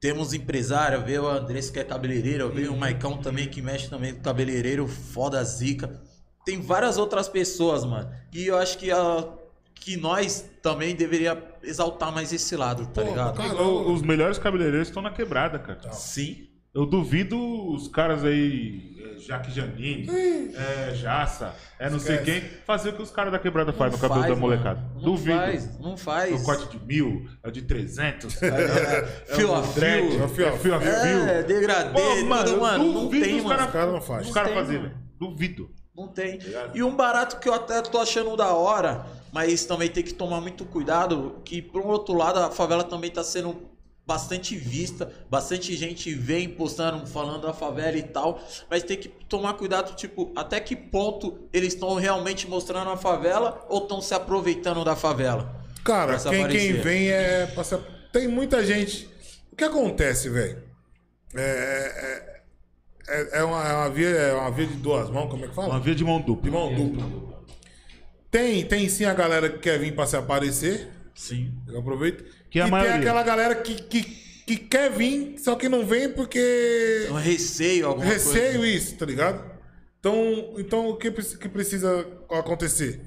Temos 0.00 0.34
empresário, 0.34 1.00
veio 1.04 1.28
a 1.28 1.34
Andressa 1.34 1.72
que 1.72 1.78
é 1.78 1.84
cabeleireira, 1.84 2.48
veio 2.48 2.72
o 2.74 2.76
Maicão 2.76 3.16
também 3.18 3.46
que 3.48 3.62
mexe 3.62 3.88
também 3.88 4.12
com 4.12 4.20
cabeleireiro, 4.22 4.88
foda 4.88 5.42
zica. 5.44 6.00
Tem 6.44 6.60
várias 6.60 6.98
outras 6.98 7.28
pessoas, 7.28 7.84
mano. 7.84 8.10
E 8.32 8.46
eu 8.46 8.56
acho 8.58 8.76
que, 8.76 8.90
a, 8.90 9.24
que 9.80 9.96
nós 9.96 10.44
também 10.62 10.94
deveria 10.94 11.42
exaltar 11.62 12.12
mais 12.12 12.32
esse 12.32 12.54
lado, 12.56 12.86
tá 12.86 13.02
Pô, 13.02 13.08
ligado? 13.08 13.36
cara, 13.36 13.62
Os 13.62 14.02
melhores 14.02 14.38
cabeleireiros 14.38 14.88
estão 14.88 15.02
na 15.02 15.10
quebrada, 15.10 15.58
cara. 15.58 15.92
Sim. 15.92 16.44
Eu 16.74 16.84
duvido 16.86 17.36
os 17.72 17.88
caras 17.88 18.22
aí, 18.24 18.94
é, 19.16 19.18
Jaque 19.20 19.50
Janine, 19.50 20.06
é, 20.54 20.94
Jaça, 20.94 21.54
é 21.78 21.88
não 21.90 21.98
sei 21.98 22.16
Esquece. 22.16 22.40
quem, 22.40 22.50
fazer 22.66 22.90
o 22.90 22.92
que 22.92 23.02
os 23.02 23.10
caras 23.10 23.32
da 23.32 23.38
quebrada 23.38 23.72
fazem 23.72 23.92
no 23.94 23.98
cabelo 23.98 24.20
faz, 24.20 24.34
da 24.34 24.38
molecada. 24.40 24.80
mano. 24.80 24.94
Não 24.94 25.00
duvido. 25.02 25.38
faz, 25.38 25.80
não 25.80 25.96
faz. 25.96 26.40
O 26.40 26.44
corte 26.44 26.76
de 26.78 26.84
mil, 26.84 27.26
é 27.42 27.50
de 27.50 27.62
300, 27.62 28.36
é, 28.42 29.06
Fio 29.34 29.54
a 29.54 29.62
fio. 29.62 30.22
é 30.22 30.28
fio 30.28 30.48
a 30.48 30.58
fio. 30.58 30.74
É, 30.74 31.42
degradê, 31.42 31.90
Pô, 32.00 32.24
mano, 32.26 32.48
eu 32.50 32.60
mano. 32.60 32.84
Não 32.84 32.92
duvido 33.04 33.24
tem, 33.24 33.40
os 33.40 33.48
caras 33.48 33.66
Os 33.66 33.72
caras 33.72 33.92
não 33.92 34.00
fazem. 34.02 34.28
Os 34.28 34.34
caras 34.34 34.50
tem, 34.50 34.58
fazerem. 34.58 34.92
Duvido. 35.18 35.70
Não 35.96 36.06
tem. 36.06 36.38
E 36.74 36.82
um 36.82 36.94
barato 36.94 37.40
que 37.40 37.48
eu 37.48 37.54
até 37.54 37.80
tô 37.82 37.98
achando 37.98 38.36
da 38.36 38.52
hora, 38.52 39.04
mas 39.32 39.64
também 39.64 39.88
tem 39.88 40.02
que 40.02 40.14
tomar 40.14 40.40
muito 40.40 40.64
cuidado, 40.64 41.40
que 41.44 41.60
por 41.62 41.82
um 41.82 41.88
outro 41.88 42.14
lado 42.14 42.38
a 42.38 42.50
favela 42.50 42.84
também 42.84 43.10
tá 43.10 43.22
sendo 43.22 43.56
bastante 44.08 44.56
vista, 44.56 45.12
bastante 45.28 45.76
gente 45.76 46.14
vem 46.14 46.48
postando, 46.48 47.06
falando 47.06 47.42
da 47.42 47.52
favela 47.52 47.98
e 47.98 48.02
tal, 48.02 48.42
mas 48.70 48.82
tem 48.82 48.96
que 48.96 49.08
tomar 49.28 49.52
cuidado, 49.52 49.94
tipo, 49.96 50.32
até 50.34 50.58
que 50.58 50.74
ponto 50.74 51.46
eles 51.52 51.74
estão 51.74 51.94
realmente 51.96 52.48
mostrando 52.48 52.88
a 52.88 52.96
favela 52.96 53.66
ou 53.68 53.82
estão 53.82 54.00
se 54.00 54.14
aproveitando 54.14 54.82
da 54.82 54.96
favela. 54.96 55.54
Cara, 55.84 56.18
quem, 56.18 56.48
quem 56.48 56.72
vem 56.72 57.10
é. 57.10 57.46
Passa... 57.48 57.84
Tem 58.10 58.26
muita 58.26 58.64
gente. 58.64 59.10
que 59.54 59.64
acontece, 59.64 60.30
velho? 60.30 60.62
É, 61.34 61.42
é, 61.42 62.42
é, 63.08 63.40
é 63.40 63.44
uma, 63.44 63.68
é, 63.68 63.72
uma 63.74 63.90
via, 63.90 64.08
é 64.08 64.32
uma 64.32 64.50
via 64.50 64.66
de 64.66 64.74
duas 64.74 65.10
mãos, 65.10 65.30
como 65.30 65.44
é 65.44 65.48
que 65.48 65.54
fala? 65.54 65.68
Uma 65.68 65.80
via 65.80 65.94
de 65.94 66.04
mão 66.04 66.18
dupla. 66.18 66.42
De 66.44 66.50
mão 66.50 66.74
dupla. 66.74 67.27
Tem, 68.30 68.64
tem 68.66 68.88
sim 68.88 69.04
a 69.04 69.14
galera 69.14 69.48
que 69.48 69.58
quer 69.58 69.78
vir 69.78 69.94
pra 69.94 70.06
se 70.06 70.16
aparecer. 70.16 70.88
Sim. 71.14 71.52
Eu 71.66 71.80
aproveito. 71.80 72.24
Que 72.50 72.58
é 72.60 72.62
a 72.62 72.68
e 72.68 72.70
maioria. 72.70 72.92
tem 72.92 73.00
aquela 73.02 73.22
galera 73.22 73.54
que, 73.56 73.74
que, 73.74 74.02
que 74.46 74.56
quer 74.56 74.90
vir, 74.90 75.36
só 75.38 75.54
que 75.54 75.68
não 75.68 75.84
vem 75.86 76.08
porque. 76.10 77.06
Um 77.10 77.14
receio, 77.14 77.86
alguma 77.86 78.06
Receio 78.06 78.58
coisa. 78.60 78.66
isso, 78.66 78.96
tá 78.96 79.06
ligado? 79.06 79.58
Então, 80.00 80.54
então 80.58 80.88
o 80.88 80.96
que, 80.96 81.10
que 81.10 81.48
precisa 81.48 82.06
acontecer? 82.30 83.00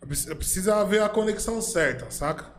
Preci- 0.00 0.34
Precisa 0.34 0.76
haver 0.76 1.02
a 1.02 1.08
conexão 1.08 1.62
certa, 1.62 2.10
saca? 2.10 2.52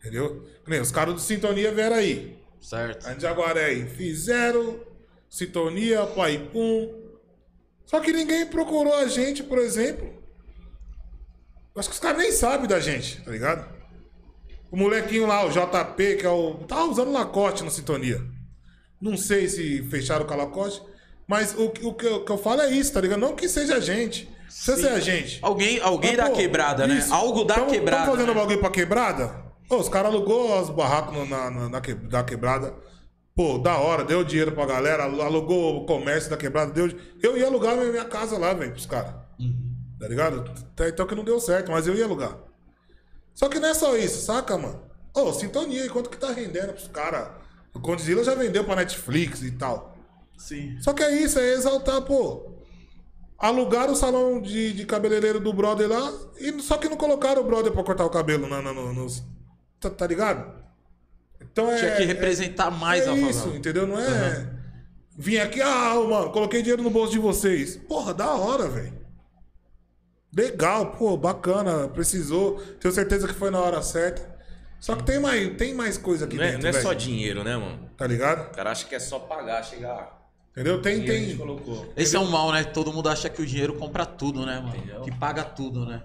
Entendeu? 0.00 0.46
Nem 0.66 0.80
os 0.80 0.90
caras 0.90 1.14
do 1.14 1.20
Sintonia 1.20 1.70
vieram 1.72 1.96
aí. 1.96 2.38
Certo. 2.60 3.06
A 3.06 3.18
Jaguaré 3.18 3.66
aí 3.66 3.86
fizeram, 3.86 4.80
Sintonia, 5.28 6.06
Pai 6.06 6.48
Pum. 6.52 6.90
Só 7.84 8.00
que 8.00 8.12
ninguém 8.12 8.46
procurou 8.46 8.94
a 8.94 9.06
gente, 9.06 9.42
por 9.42 9.58
exemplo. 9.58 10.10
Acho 11.78 11.88
que 11.88 11.94
os 11.94 12.00
caras 12.00 12.18
nem 12.18 12.32
sabem 12.32 12.66
da 12.66 12.80
gente, 12.80 13.20
tá 13.22 13.30
ligado? 13.30 13.64
O 14.70 14.76
molequinho 14.76 15.26
lá, 15.26 15.44
o 15.46 15.50
JP, 15.50 16.16
que 16.16 16.26
é 16.26 16.28
o. 16.28 16.54
Tava 16.66 16.84
usando 16.86 17.10
Lacoste 17.12 17.62
na 17.64 17.70
sintonia. 17.70 18.20
Não 19.00 19.16
sei 19.16 19.48
se 19.48 19.82
fecharam 19.84 20.26
com 20.26 20.34
a 20.34 20.36
Lacoste. 20.36 20.82
Mas 21.26 21.54
o, 21.58 21.70
que- 21.70 21.86
o 21.86 21.92
que, 21.94 22.06
eu, 22.06 22.16
o 22.16 22.24
que 22.24 22.32
eu 22.32 22.38
falo 22.38 22.62
é 22.62 22.70
isso, 22.70 22.92
tá 22.92 23.00
ligado? 23.00 23.20
Não 23.20 23.34
que 23.36 23.48
seja 23.48 23.76
a 23.76 23.80
gente. 23.80 24.28
Precisa 24.46 24.76
Sim. 24.76 24.82
ser 24.82 24.88
a 24.88 25.00
gente. 25.00 25.38
Alguém, 25.42 25.78
alguém 25.80 26.16
Mas, 26.16 26.24
da 26.24 26.30
pô, 26.30 26.36
quebrada, 26.36 26.86
né? 26.86 26.98
isso. 26.98 27.12
Algo 27.14 27.44
da 27.44 27.54
Tamo- 27.54 27.70
quebrada. 27.70 28.04
Tamo 28.06 28.16
fazendo 28.16 28.34
né? 28.34 28.40
bagulho 28.40 28.58
pra 28.60 28.70
quebrada? 28.70 29.44
Ô, 29.70 29.76
os 29.76 29.88
caras 29.88 30.12
alugou 30.12 30.58
os 30.60 30.70
barracos 30.70 31.28
na, 31.28 31.50
na, 31.50 31.68
na 31.68 31.80
da 31.80 32.24
quebrada. 32.24 32.74
Pô, 33.36 33.58
da 33.58 33.76
hora, 33.76 34.02
deu 34.04 34.24
dinheiro 34.24 34.52
pra 34.52 34.66
galera, 34.66 35.04
alugou 35.04 35.76
o 35.82 35.86
comércio 35.86 36.28
da 36.30 36.36
quebrada, 36.36 36.72
deu. 36.72 36.90
Eu 37.22 37.36
ia 37.36 37.46
alugar 37.46 37.76
minha, 37.76 37.90
minha 37.92 38.04
casa 38.06 38.36
lá, 38.38 38.52
velho, 38.54 38.72
pros 38.72 38.86
caras. 38.86 39.14
Tá 39.98 40.06
ligado? 40.06 40.50
Até 40.72 40.88
Então 40.88 41.06
que 41.06 41.14
não 41.14 41.24
deu 41.24 41.40
certo, 41.40 41.72
mas 41.72 41.86
eu 41.86 41.94
ia 41.94 42.04
alugar. 42.04 42.36
Só 43.34 43.48
que 43.48 43.58
não 43.58 43.68
é 43.68 43.74
só 43.74 43.96
isso, 43.96 44.24
saca, 44.24 44.56
mano? 44.56 44.82
Ô, 45.14 45.32
sintonia, 45.32 45.82
aí, 45.82 45.88
quanto 45.88 46.10
que 46.10 46.16
tá 46.16 46.30
rendendo 46.30 46.72
pros 46.72 46.88
caras? 46.88 47.28
O 47.74 47.80
Condzilla 47.80 48.24
já 48.24 48.34
vendeu 48.34 48.64
pra 48.64 48.76
Netflix 48.76 49.42
e 49.42 49.52
tal. 49.52 49.96
Sim. 50.36 50.76
Só 50.80 50.92
que 50.92 51.02
é 51.02 51.10
isso, 51.12 51.38
é 51.38 51.52
exaltar, 51.52 52.02
pô. 52.02 52.58
Alugaram 53.38 53.92
o 53.92 53.96
salão 53.96 54.40
de, 54.40 54.72
de 54.72 54.84
cabeleireiro 54.84 55.38
do 55.38 55.52
brother 55.52 55.88
lá, 55.88 56.12
e 56.38 56.60
só 56.60 56.76
que 56.76 56.88
não 56.88 56.96
colocaram 56.96 57.42
o 57.42 57.44
brother 57.44 57.72
pra 57.72 57.84
cortar 57.84 58.04
o 58.04 58.10
cabelo 58.10 58.48
na, 58.48 58.60
nos. 58.60 59.22
Tá, 59.80 59.88
tá 59.88 60.06
ligado? 60.06 60.52
Então 61.40 61.70
é. 61.70 61.78
Tinha 61.78 61.96
que 61.96 62.04
representar 62.04 62.70
mais 62.70 63.06
é 63.06 63.10
a 63.10 63.16
isso, 63.16 63.40
favela. 63.40 63.56
entendeu? 63.56 63.86
Não 63.86 63.98
é. 63.98 64.50
Vim 65.16 65.36
aqui, 65.36 65.60
ah, 65.60 65.94
mano, 65.94 66.30
coloquei 66.30 66.62
dinheiro 66.62 66.82
no 66.82 66.90
bolso 66.90 67.12
de 67.12 67.18
vocês. 67.18 67.76
Porra, 67.76 68.12
da 68.12 68.30
hora, 68.34 68.68
velho. 68.68 68.97
Legal, 70.36 70.92
pô, 70.92 71.16
bacana, 71.16 71.88
precisou. 71.88 72.58
Tenho 72.80 72.92
certeza 72.92 73.26
que 73.26 73.34
foi 73.34 73.50
na 73.50 73.60
hora 73.60 73.80
certa. 73.82 74.36
Só 74.78 74.94
que 74.94 75.02
tem 75.02 75.18
mais, 75.18 75.56
tem 75.56 75.74
mais 75.74 75.98
coisa 75.98 76.24
aqui 76.26 76.36
Não 76.36 76.44
é, 76.44 76.46
dentro, 76.52 76.62
não 76.62 76.68
é 76.68 76.72
velho. 76.72 76.84
só 76.84 76.92
dinheiro, 76.92 77.42
né, 77.42 77.56
mano? 77.56 77.90
Tá 77.96 78.06
ligado? 78.06 78.48
O 78.48 78.54
cara 78.54 78.70
acha 78.70 78.86
que 78.86 78.94
é 78.94 79.00
só 79.00 79.18
pagar, 79.18 79.64
chegar. 79.64 80.16
Entendeu? 80.52 80.80
Tem, 80.80 81.02
E 81.02 81.06
tem. 81.06 81.36
colocou. 81.36 81.92
Esse 81.96 82.14
é 82.14 82.20
um 82.20 82.30
mal, 82.30 82.52
né? 82.52 82.62
Todo 82.64 82.92
mundo 82.92 83.08
acha 83.08 83.28
que 83.28 83.42
o 83.42 83.46
dinheiro 83.46 83.74
compra 83.74 84.04
tudo, 84.06 84.44
né, 84.46 84.60
mano? 84.60 84.76
Entendeu? 84.76 85.00
Que 85.02 85.10
paga 85.12 85.42
tudo, 85.44 85.84
né? 85.86 86.02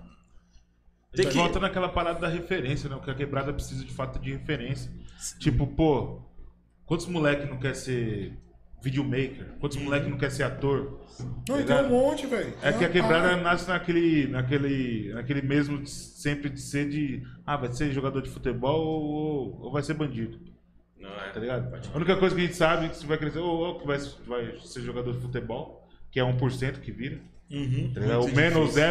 Tem 1.15 1.27
que... 1.27 1.35
Volta 1.35 1.59
naquela 1.59 1.89
parada 1.89 2.19
da 2.19 2.27
referência, 2.27 2.89
né? 2.89 2.95
O 2.95 2.99
que 3.01 3.11
a 3.11 3.15
quebrada 3.15 3.53
precisa 3.53 3.83
de 3.85 3.93
fato 3.93 4.17
de 4.19 4.31
referência. 4.31 4.91
Tipo, 5.39 5.67
pô, 5.67 6.21
quantos 6.85 7.05
moleque 7.05 7.45
não 7.47 7.57
quer 7.59 7.75
ser 7.75 8.33
videomaker? 8.83 9.45
Quantos 9.59 9.77
moleque 9.77 10.09
não 10.09 10.17
quer 10.17 10.29
ser 10.29 10.43
ator? 10.43 10.99
Não, 11.19 11.55
Tá 11.55 11.61
então 11.61 11.85
um 11.85 11.89
monte, 11.89 12.27
velho. 12.27 12.53
É 12.61 12.73
que 12.73 12.83
a 12.83 12.89
quebrada 12.89 13.29
Ah, 13.33 13.37
nasce 13.37 13.67
naquele, 13.67 14.27
naquele, 14.27 15.13
naquele 15.13 15.41
mesmo 15.41 15.81
de- 15.81 15.89
sempre 15.89 16.49
de 16.49 16.59
ser 16.59 16.89
de, 16.89 17.23
ah, 17.45 17.55
vai 17.55 17.71
ser 17.71 17.91
jogador 17.91 18.21
de 18.21 18.29
futebol 18.29 18.81
ou, 18.81 19.61
ou 19.61 19.71
vai 19.71 19.81
ser 19.83 19.93
bandido, 19.93 20.37
Não 20.99 21.09
é. 21.09 21.29
tá 21.29 21.39
ligado? 21.39 21.73
A 21.93 21.95
única 21.97 22.17
coisa 22.17 22.35
que 22.35 22.41
a 22.41 22.45
gente 22.45 22.57
sabe 22.57 22.85
é 22.87 22.89
que 22.89 22.97
se 22.97 23.05
vai 23.05 23.17
crescer, 23.17 23.39
ou, 23.39 23.57
ou 23.59 23.79
que 23.79 23.87
vai, 23.87 23.97
vai 24.27 24.57
ser 24.63 24.81
jogador 24.81 25.13
de 25.13 25.19
futebol, 25.21 25.87
que 26.11 26.19
é 26.19 26.23
1% 26.23 26.79
que 26.81 26.91
vira, 26.91 27.19
Uhum. 27.51 27.91
tá? 27.93 28.19
O 28.19 28.33
menos 28.35 28.73
difícil. 28.73 28.83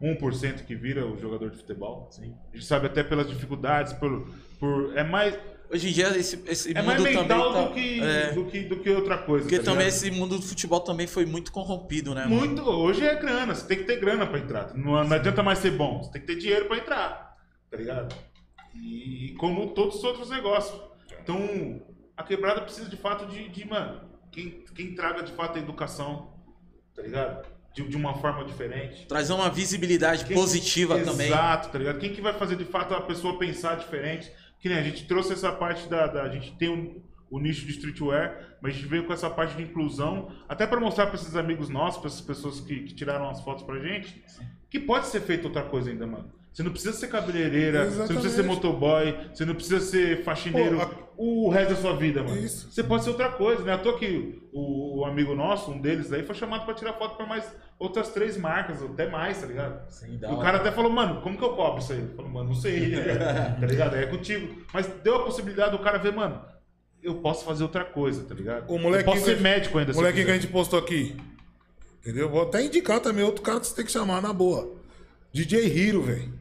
0,0001% 0.00 0.64
que 0.64 0.74
vira 0.74 1.06
o 1.06 1.18
jogador 1.18 1.50
de 1.50 1.56
futebol. 1.58 2.08
A 2.18 2.22
gente 2.56 2.64
sabe 2.64 2.86
até 2.86 3.02
pelas 3.02 3.28
dificuldades, 3.28 3.92
por, 3.92 4.26
por 4.58 4.96
é 4.96 5.04
mais 5.04 5.38
Hoje 5.72 5.88
em 5.88 5.92
dia 5.92 6.16
esse, 6.18 6.42
esse 6.48 6.70
é 6.76 6.82
mundo 6.82 6.86
mais 6.86 7.02
mental 7.02 7.52
também 7.52 7.52
tá... 7.52 7.68
do 7.68 7.74
que, 7.74 8.00
É, 8.00 8.32
do 8.32 8.44
que 8.46 8.60
do 8.62 8.76
que 8.80 8.90
outra 8.90 9.18
coisa. 9.18 9.44
porque 9.44 9.58
tá 9.58 9.64
também 9.66 9.86
ligado? 9.86 9.96
esse 9.96 10.10
mundo 10.10 10.36
do 10.36 10.42
futebol 10.42 10.80
também 10.80 11.06
foi 11.06 11.24
muito 11.24 11.52
corrompido, 11.52 12.12
né, 12.14 12.24
mano? 12.24 12.36
Muito. 12.36 12.62
Hoje 12.62 13.04
é 13.06 13.14
grana, 13.14 13.54
você 13.54 13.66
tem 13.66 13.78
que 13.78 13.84
ter 13.84 14.00
grana 14.00 14.26
pra 14.26 14.38
entrar. 14.40 14.74
Não, 14.74 15.04
não 15.04 15.12
adianta 15.16 15.42
mais 15.42 15.60
ser 15.60 15.70
bom, 15.70 16.02
você 16.02 16.10
tem 16.10 16.20
que 16.22 16.26
ter 16.26 16.36
dinheiro 16.36 16.66
pra 16.66 16.76
entrar. 16.76 17.36
Tá 17.70 17.76
ligado? 17.76 18.14
E 18.74 19.34
como 19.38 19.68
todos 19.68 19.96
os 19.96 20.04
outros 20.04 20.28
negócios. 20.30 20.80
Então, 21.22 21.80
a 22.16 22.22
quebrada 22.24 22.60
precisa 22.62 22.88
de 22.88 22.96
fato 22.96 23.26
de, 23.26 23.48
de 23.48 23.64
mano, 23.66 24.00
quem, 24.32 24.64
quem 24.74 24.94
traga 24.94 25.22
de 25.22 25.32
fato 25.32 25.56
a 25.56 25.60
educação, 25.60 26.32
tá 26.96 27.02
ligado? 27.02 27.46
De, 27.74 27.86
de 27.86 27.96
uma 27.96 28.14
forma 28.14 28.44
diferente. 28.44 29.06
Trazer 29.06 29.32
uma 29.32 29.48
visibilidade 29.48 30.24
Quem- 30.24 30.36
positiva 30.36 30.98
também. 30.98 31.28
Exato, 31.28 31.68
tá 31.68 31.78
ligado? 31.78 32.00
Quem 32.00 32.12
que 32.12 32.20
vai 32.20 32.32
fazer 32.32 32.56
de 32.56 32.64
fato 32.64 32.92
a 32.94 33.00
pessoa 33.02 33.38
pensar 33.38 33.76
diferente? 33.76 34.32
Que 34.60 34.68
nem 34.68 34.78
a 34.78 34.82
gente 34.82 35.06
trouxe 35.06 35.32
essa 35.32 35.50
parte 35.52 35.88
da. 35.88 36.06
da- 36.06 36.22
a 36.22 36.28
gente 36.28 36.52
tem 36.56 36.68
um- 36.68 37.00
o 37.30 37.38
nicho 37.38 37.64
de 37.64 37.70
streetwear, 37.72 38.56
mas 38.60 38.72
a 38.74 38.76
gente 38.76 38.88
veio 38.88 39.04
com 39.06 39.12
essa 39.12 39.30
parte 39.30 39.56
de 39.56 39.62
inclusão, 39.62 40.32
até 40.48 40.66
para 40.66 40.80
mostrar 40.80 41.06
para 41.06 41.14
esses 41.14 41.36
amigos 41.36 41.68
nossos, 41.68 41.98
para 42.00 42.08
essas 42.08 42.20
pessoas 42.20 42.60
que, 42.60 42.80
que 42.82 42.92
tiraram 42.94 43.28
as 43.30 43.40
fotos 43.42 43.62
pra 43.62 43.78
gente, 43.78 44.20
que 44.68 44.80
pode 44.80 45.06
ser 45.06 45.20
feito 45.20 45.44
outra 45.46 45.62
coisa 45.62 45.90
ainda, 45.90 46.06
mano. 46.06 46.30
Você 46.52 46.62
não 46.64 46.72
precisa 46.72 46.92
ser 46.92 47.06
cabeleireira, 47.08 47.84
você 47.88 47.98
não 47.98 48.06
precisa 48.06 48.22
ser 48.22 48.40
Exatamente. 48.40 48.54
motoboy, 48.64 49.16
você 49.32 49.44
não 49.44 49.54
precisa 49.54 49.80
ser 49.80 50.24
faxineiro 50.24 50.76
Pô, 50.78 50.82
a- 50.82 51.10
o 51.16 51.48
resto 51.50 51.74
da 51.74 51.76
sua 51.80 51.96
vida, 51.96 52.22
mano. 52.22 52.36
Isso. 52.38 52.70
Você 52.70 52.82
pode 52.82 53.04
ser 53.04 53.10
outra 53.10 53.28
coisa, 53.30 53.62
né? 53.62 53.74
À 53.74 53.78
toa 53.78 53.98
que 53.98 54.42
o, 54.52 55.00
o 55.00 55.04
amigo 55.04 55.34
nosso, 55.34 55.70
um 55.70 55.80
deles 55.80 56.12
aí, 56.12 56.22
foi 56.24 56.34
chamado 56.34 56.64
para 56.64 56.74
tirar 56.74 56.94
foto 56.94 57.16
para 57.16 57.26
mais 57.26 57.44
outras 57.78 58.08
três 58.08 58.36
marcas, 58.36 58.82
até 58.82 59.08
mais, 59.08 59.40
tá 59.40 59.46
ligado? 59.46 59.88
Sim, 59.90 60.18
E 60.20 60.26
o 60.26 60.38
cara 60.38 60.56
até 60.58 60.72
falou, 60.72 60.90
mano, 60.90 61.20
como 61.20 61.36
que 61.38 61.44
eu 61.44 61.50
cobro 61.54 61.78
isso 61.80 61.92
aí? 61.92 61.98
Ele 61.98 62.14
falou, 62.16 62.30
mano, 62.30 62.48
não 62.48 62.54
sei, 62.56 62.90
tá 63.60 63.66
ligado? 63.66 63.96
É 63.96 64.06
contigo. 64.06 64.62
Mas 64.72 64.86
deu 65.04 65.16
a 65.16 65.24
possibilidade 65.24 65.70
do 65.72 65.78
cara 65.78 65.98
ver, 65.98 66.12
mano, 66.12 66.40
eu 67.02 67.14
posso 67.16 67.44
fazer 67.44 67.62
outra 67.62 67.84
coisa, 67.84 68.24
tá 68.24 68.34
ligado? 68.34 68.68
O 68.70 68.74
eu 68.76 68.78
molequinho 68.82 69.12
posso 69.12 69.24
ser 69.24 69.32
gente- 69.34 69.42
médico 69.42 69.78
ainda. 69.78 69.90
O 69.92 69.94
se 69.94 69.98
eu 70.00 70.02
molequinho 70.02 70.26
que 70.26 70.32
a 70.32 70.34
gente 70.34 70.48
postou 70.48 70.78
aqui. 70.78 71.16
Entendeu? 72.00 72.28
Vou 72.30 72.42
até 72.42 72.62
indicar 72.64 72.98
também 73.00 73.22
outro 73.24 73.42
cara 73.42 73.60
que 73.60 73.66
você 73.66 73.74
tem 73.76 73.84
que 73.84 73.92
chamar 73.92 74.20
na 74.22 74.32
boa. 74.32 74.74
DJ 75.32 75.66
Hiro, 75.68 76.02
velho. 76.02 76.39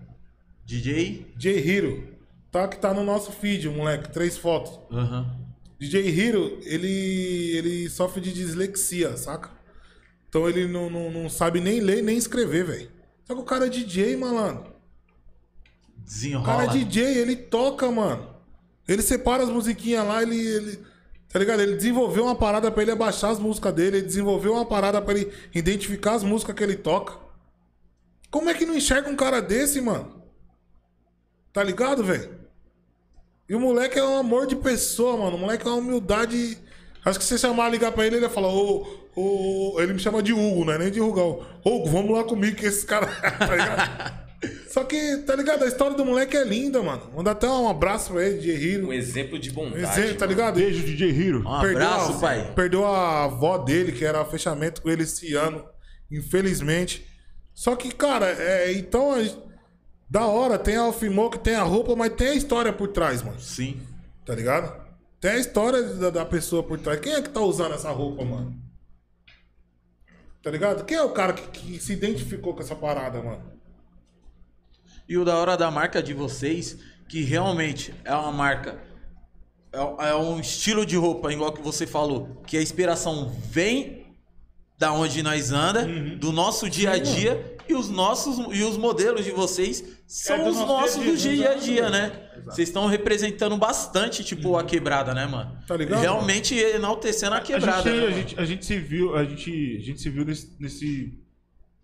DJ? 0.70 1.26
DJ 1.36 1.58
Hiro. 1.58 2.08
Tá 2.52 2.68
que 2.68 2.78
tá 2.78 2.94
no 2.94 3.04
nosso 3.04 3.32
feed, 3.32 3.68
moleque. 3.70 4.12
Três 4.12 4.38
fotos. 4.38 4.80
Aham. 4.91 5.36
DJ 5.80 6.08
Hiro, 6.10 6.60
ele, 6.62 7.58
ele 7.58 7.90
sofre 7.90 8.22
de 8.22 8.32
dislexia, 8.32 9.18
saca? 9.18 9.50
Então 10.28 10.48
ele 10.48 10.68
não, 10.68 10.88
não, 10.88 11.10
não 11.10 11.28
sabe 11.28 11.60
nem 11.60 11.80
ler 11.80 12.04
nem 12.04 12.18
escrever, 12.18 12.66
velho. 12.66 12.91
Só 13.24 13.34
que 13.34 13.41
o 13.41 13.46
cara 13.46 13.66
é 13.66 13.70
DJ, 13.70 14.16
malandro. 14.16 14.72
O 15.98 16.02
Desenrola. 16.04 16.46
cara 16.46 16.64
é 16.66 16.78
DJ, 16.78 17.18
ele 17.18 17.36
toca, 17.36 17.90
mano. 17.91 18.36
Ele 18.88 19.02
separa 19.02 19.41
as 19.41 19.50
musiquinhas 19.50 20.06
lá, 20.06 20.22
ele, 20.22 20.38
ele. 20.38 20.80
Tá 21.30 21.40
ligado? 21.40 21.62
Ele 21.62 21.78
desenvolveu 21.78 22.26
uma 22.26 22.36
parada 22.36 22.72
pra 22.72 22.84
ele 22.84 22.91
abaixar 22.91 23.32
as 23.32 23.40
músicas 23.40 23.74
dele, 23.74 23.98
ele 23.98 24.06
desenvolveu 24.06 24.54
uma 24.54 24.66
parada 24.66 25.02
pra 25.02 25.16
ele 25.16 25.32
identificar 25.56 26.14
as 26.14 26.24
músicas 26.24 26.56
que 26.56 26.64
ele 26.64 26.76
toca. 26.76 27.14
Como 28.30 28.50
é 28.50 28.54
que 28.54 28.68
não 28.68 28.76
enxerga 28.76 29.10
um 29.10 29.16
cara 29.16 29.41
desse, 29.41 29.82
mano? 29.82 30.19
Tá 31.54 31.64
ligado, 31.64 32.04
velho? 32.04 32.40
E 33.48 33.56
o 33.56 33.60
moleque 33.60 33.98
é 33.98 34.04
um 34.04 34.18
amor 34.18 34.46
de 34.46 34.56
pessoa, 34.56 35.18
mano. 35.18 35.36
O 35.36 35.40
moleque 35.40 35.66
é 35.66 35.70
uma 35.70 35.78
humildade. 35.80 36.58
Acho 37.04 37.18
que 37.18 37.26
se 37.26 37.32
você 37.38 37.48
chamar, 37.48 37.70
ligar 37.70 37.92
pra 37.92 38.06
ele, 38.06 38.18
ele 38.18 38.26
ia 38.26 38.30
falar, 38.30 38.50
ô, 38.50 38.86
ô, 39.16 39.76
ele 39.82 39.94
me 39.94 40.00
chama 40.00 40.22
de 40.22 40.34
Hugo, 40.34 40.66
não 40.66 40.74
é 40.74 40.78
nem 40.78 40.92
de 40.92 41.00
Rugão. 41.00 41.44
Hugo, 41.66 41.88
vamos 41.90 42.16
lá 42.16 42.24
comigo 42.24 42.56
que 42.56 42.66
esse 42.66 42.86
cara. 42.86 43.08
tá 43.40 43.56
ligado? 43.56 44.30
Só 44.70 44.84
que, 44.84 45.18
tá 45.26 45.36
ligado? 45.36 45.64
A 45.64 45.68
história 45.68 45.98
do 45.98 46.06
moleque 46.06 46.38
é 46.38 46.44
linda, 46.46 46.82
mano. 46.82 47.12
Manda 47.14 47.32
até 47.32 47.48
um 47.50 47.68
abraço 47.68 48.14
pra 48.14 48.24
ele, 48.26 48.38
de 48.40 48.52
Hiro. 48.52 48.88
Um 48.88 48.94
exemplo 48.94 49.38
de 49.38 49.52
bondade. 49.52 50.00
Exemplo, 50.00 50.18
tá 50.18 50.26
ligado? 50.26 50.56
Beijo, 50.56 50.86
DJ 50.86 51.10
Hiro. 51.10 51.44
Um 51.44 51.52
abraço, 51.54 52.14
a, 52.14 52.20
pai. 52.20 52.54
Perdeu 52.56 52.86
a 52.86 53.26
avó 53.26 53.58
dele, 53.58 53.92
que 53.92 54.06
era 54.06 54.24
fechamento 54.24 54.82
com 54.82 54.90
ele 54.90 55.04
esse 55.04 55.34
ano, 55.34 55.66
infelizmente. 56.10 57.06
Só 57.54 57.76
que, 57.76 57.92
cara, 57.92 58.28
é, 58.28 58.72
então, 58.74 59.12
a- 59.12 59.49
da 60.10 60.26
hora, 60.26 60.57
tem 60.57 60.76
a 60.76 60.81
Alfimou, 60.81 61.30
que 61.30 61.38
tem 61.38 61.56
a 61.56 61.64
roupa, 61.64 61.95
mas 61.95 62.14
tem 62.14 62.30
a 62.30 62.34
história 62.36 62.73
por 62.73 62.88
trás, 62.88 63.22
mano. 63.22 63.40
Sim. 63.40 63.80
Tá 64.26 64.34
ligado? 64.34 64.88
Tem 65.19 65.31
a 65.31 65.38
história 65.38 65.84
da, 65.84 66.10
da 66.10 66.26
pessoa 66.26 66.64
por 66.64 66.80
trás. 66.80 66.99
Quem 66.99 67.14
é 67.14 67.22
que 67.22 67.30
tá 67.30 67.41
usando 67.41 67.76
essa 67.76 67.91
roupa, 67.91 68.23
mano? 68.23 68.56
Tá 70.41 70.49
ligado? 70.49 70.86
Quem 70.86 70.98
é 70.98 71.03
o 71.03 71.11
cara 71.11 71.34
que, 71.34 71.48
que 71.49 71.80
se 71.80 71.94
identificou 71.94 72.53
com 72.53 72.61
essa 72.61 72.76
parada, 72.76 73.22
mano? 73.22 73.44
E 75.07 75.18
o 75.18 75.26
da 75.26 75.38
hora 75.38 75.57
da 75.57 75.69
marca 75.69 76.02
de 76.02 76.14
vocês, 76.14 76.77
que 77.07 77.23
realmente 77.23 77.94
é 78.06 78.14
uma 78.15 78.31
marca 78.31 78.80
é, 79.72 80.10
é 80.10 80.15
um 80.15 80.40
estilo 80.40 80.86
de 80.86 80.95
roupa, 80.95 81.31
igual 81.31 81.52
que 81.52 81.61
você 81.61 81.86
falou, 81.86 82.41
que 82.48 82.57
a 82.57 82.61
inspiração 82.61 83.30
vem 83.30 84.15
da 84.77 84.94
onde 84.94 85.22
nós 85.22 85.52
anda, 85.52 85.86
Uhum. 85.86 86.18
do 86.18 86.31
nosso 86.31 86.69
dia 86.69 86.91
a 86.91 86.98
dia, 86.98 87.57
e 87.68 87.73
os 87.76 87.90
nossos 87.90 88.38
e 88.56 88.64
os 88.64 88.77
modelos 88.77 89.26
de 89.26 89.31
vocês 89.31 89.84
são 90.11 90.36
É 90.38 90.44
do 90.44 90.49
os 90.49 90.56
nosso 90.57 90.68
nossos 90.68 91.02
dia 91.03 91.11
do 91.11 91.18
dia, 91.18 91.31
dia 91.36 91.49
a 91.52 91.53
dia, 91.56 91.80
exatamente. 91.88 92.14
né? 92.18 92.41
Vocês 92.45 92.68
estão 92.69 92.88
representando 92.88 93.56
bastante, 93.57 94.23
tipo, 94.23 94.57
a 94.57 94.64
quebrada, 94.64 95.14
né, 95.14 95.27
mano? 95.27 95.56
Tá 95.68 95.77
ligado? 95.77 96.02
Realmente 96.02 96.56
enaltecendo 96.57 97.36
a 97.36 97.41
quebrada. 97.41 97.88
a, 97.90 97.94
gente, 97.94 98.02
né, 98.02 98.07
a, 98.07 98.11
gente, 98.11 98.40
a 98.40 98.45
gente 98.45 98.65
se 98.65 98.77
viu, 98.80 99.15
a 99.15 99.23
gente, 99.23 99.77
a 99.80 99.86
gente 99.86 100.02
se 100.02 100.10
viu 100.10 100.26
nesse, 100.26 100.56
nesse- 100.60 101.19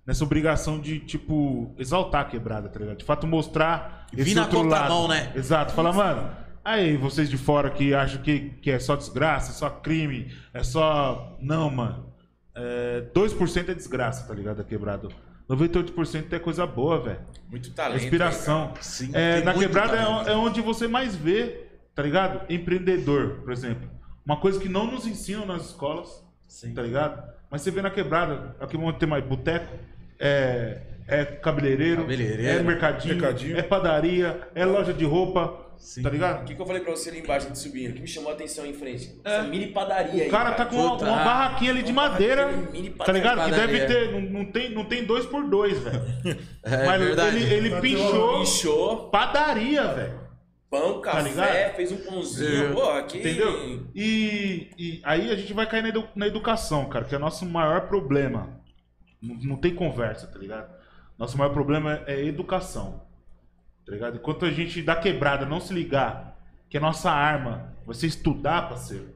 nessa 0.07 0.23
obrigação 0.23 0.79
de, 0.79 0.99
tipo, 1.01 1.75
exaltar 1.77 2.21
a 2.21 2.25
quebrada, 2.25 2.67
tá 2.67 2.79
ligado? 2.79 2.97
De 2.97 3.05
fato, 3.05 3.27
mostrar 3.27 4.07
esse 4.17 4.33
na 4.33 4.41
outro 4.43 4.63
lado. 4.63 5.07
né? 5.07 5.31
Exato. 5.35 5.73
Falar, 5.73 5.93
mano, 5.93 6.31
aí 6.63 6.97
vocês 6.97 7.29
de 7.29 7.37
fora 7.37 7.69
que 7.69 7.93
acham 7.93 8.21
que, 8.23 8.51
que 8.61 8.71
é 8.71 8.79
só 8.79 8.95
desgraça, 8.95 9.51
é 9.51 9.53
só 9.53 9.69
crime, 9.69 10.31
é 10.53 10.63
só... 10.63 11.37
Não, 11.41 11.69
mano. 11.69 12.11
É, 12.55 13.03
2% 13.13 13.69
é 13.69 13.73
desgraça, 13.75 14.27
tá 14.27 14.33
ligado? 14.33 14.61
A 14.61 14.63
quebrada. 14.63 15.09
98% 15.49 16.33
é 16.33 16.39
coisa 16.39 16.65
boa, 16.65 16.99
velho. 16.99 17.19
Muito 17.49 17.69
É 17.69 17.73
talento. 17.73 18.03
inspiração. 18.03 18.73
Sim, 18.81 19.11
É, 19.13 19.41
na 19.41 19.53
quebrada 19.53 19.95
é, 19.95 20.03
talento. 20.03 20.29
é 20.29 20.35
onde 20.35 20.61
você 20.61 20.87
mais 20.87 21.15
vê, 21.15 21.65
tá 21.93 22.01
ligado? 22.01 22.41
Empreendedor, 22.51 23.41
por 23.43 23.51
exemplo. 23.53 23.89
Uma 24.25 24.37
coisa 24.37 24.59
que 24.59 24.67
não 24.67 24.89
nos 24.91 25.05
ensinam 25.05 25.45
nas 25.45 25.67
escolas, 25.67 26.23
Sim. 26.47 26.73
tá 26.73 26.81
ligado? 26.81 27.23
Mas 27.49 27.61
você 27.61 27.69
vê 27.71 27.81
na 27.81 27.91
quebrada, 27.91 28.55
aqui 28.59 28.75
vamos 28.75 28.97
ter 28.97 29.05
mais 29.05 29.23
boteco, 29.23 29.71
é, 30.19 30.81
é 31.07 31.23
cabeleireiro, 31.25 32.01
Cabeleireiro. 32.01 32.43
é 32.59 32.63
mercadinho, 32.63 33.15
Mercadinho. 33.15 33.57
é 33.57 33.61
padaria, 33.61 34.47
é 34.55 34.65
loja 34.65 34.91
de 34.93 35.05
roupa, 35.05 35.64
Sim. 35.77 36.01
tá 36.03 36.09
O 36.09 36.11
ligado? 36.11 36.45
que, 36.45 36.55
que 36.55 36.61
eu 36.61 36.65
falei 36.65 36.81
pra 36.81 36.91
você 36.91 37.09
ali 37.09 37.19
embaixo, 37.19 37.49
de 37.51 37.57
subindo? 37.57 37.93
que 37.93 38.01
me 38.01 38.07
chamou 38.07 38.31
a 38.31 38.33
atenção 38.33 38.63
aí 38.63 38.71
em 38.71 38.73
frente? 38.73 39.19
Essa 39.23 39.43
mini 39.43 39.67
padaria 39.67 40.23
aí. 40.23 40.27
O 40.27 40.31
cara 40.31 40.51
tá 40.53 40.65
com 40.65 40.75
uma, 40.75 40.93
uma 40.95 41.23
barraquinha 41.23 41.71
ali 41.71 41.83
de 41.83 41.93
madeira, 41.93 42.47
mini 42.51 42.89
tá 42.91 43.11
ligado? 43.11 43.43
Que 43.45 43.51
padaria. 43.51 43.85
deve 43.85 43.85
ter, 43.85 44.11
não, 44.11 44.21
não 44.21 44.51
tem, 44.51 44.69
não 44.73 44.85
tem 44.85 45.03
dois 45.05 45.25
por 45.25 45.47
dois, 45.49 45.77
velho. 45.79 46.01
É 46.63 46.85
Mas 46.85 46.99
verdade. 47.01 47.37
ele, 47.37 47.53
ele 47.67 47.81
pinchou 47.81 48.41
Inchou, 48.41 49.09
padaria, 49.09 49.87
velho. 49.93 50.19
pão, 50.69 50.99
café, 51.01 51.21
ligado? 51.23 51.75
fez 51.75 51.91
um 51.91 51.97
pãozinho. 51.97 52.71
É. 52.71 52.73
Pô, 52.73 52.89
aqui. 52.89 53.19
Entendeu? 53.19 53.83
E, 53.93 54.69
e 54.77 55.01
aí 55.03 55.31
a 55.31 55.35
gente 55.35 55.53
vai 55.53 55.67
cair 55.69 55.83
na, 55.83 55.89
edu- 55.89 56.07
na 56.15 56.25
educação, 56.27 56.85
cara, 56.89 57.05
que 57.05 57.13
é 57.13 57.17
o 57.17 57.21
nosso 57.21 57.45
maior 57.45 57.81
problema. 57.87 58.59
Não, 59.21 59.35
não 59.35 59.55
tem 59.57 59.73
conversa, 59.75 60.27
tá 60.27 60.37
ligado? 60.39 60.73
Nosso 61.17 61.37
maior 61.37 61.51
problema 61.53 62.03
é, 62.07 62.15
é 62.15 62.25
educação. 62.25 63.04
Tá 63.85 63.91
ligado? 63.91 64.17
Enquanto 64.17 64.45
a 64.45 64.51
gente 64.51 64.81
dá 64.81 64.95
quebrada, 64.95 65.45
não 65.45 65.59
se 65.59 65.73
ligar 65.73 66.37
que 66.69 66.77
a 66.77 66.81
nossa 66.81 67.11
arma 67.11 67.73
vai 67.85 67.95
ser 67.95 68.07
estudar, 68.07 68.67
parceiro. 68.67 69.13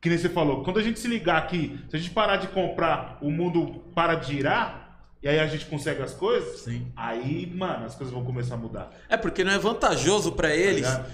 Que 0.00 0.08
nem 0.08 0.18
você 0.18 0.28
falou, 0.28 0.64
quando 0.64 0.78
a 0.78 0.82
gente 0.82 0.98
se 0.98 1.06
ligar 1.06 1.46
que 1.46 1.78
se 1.88 1.96
a 1.96 1.98
gente 1.98 2.10
parar 2.10 2.36
de 2.36 2.48
comprar, 2.48 3.18
o 3.20 3.30
mundo 3.30 3.84
para 3.94 4.14
de 4.14 4.34
girar, 4.34 5.06
e 5.22 5.28
aí 5.28 5.38
a 5.38 5.46
gente 5.46 5.66
consegue 5.66 6.02
as 6.02 6.14
coisas, 6.14 6.60
Sim. 6.60 6.90
aí, 6.96 7.46
mano, 7.54 7.84
as 7.84 7.94
coisas 7.94 8.12
vão 8.12 8.24
começar 8.24 8.54
a 8.54 8.58
mudar. 8.58 8.90
É 9.08 9.16
porque 9.16 9.44
não 9.44 9.52
é 9.52 9.58
vantajoso 9.58 10.32
pra 10.32 10.54
eles 10.54 10.86
ligado? 10.86 11.06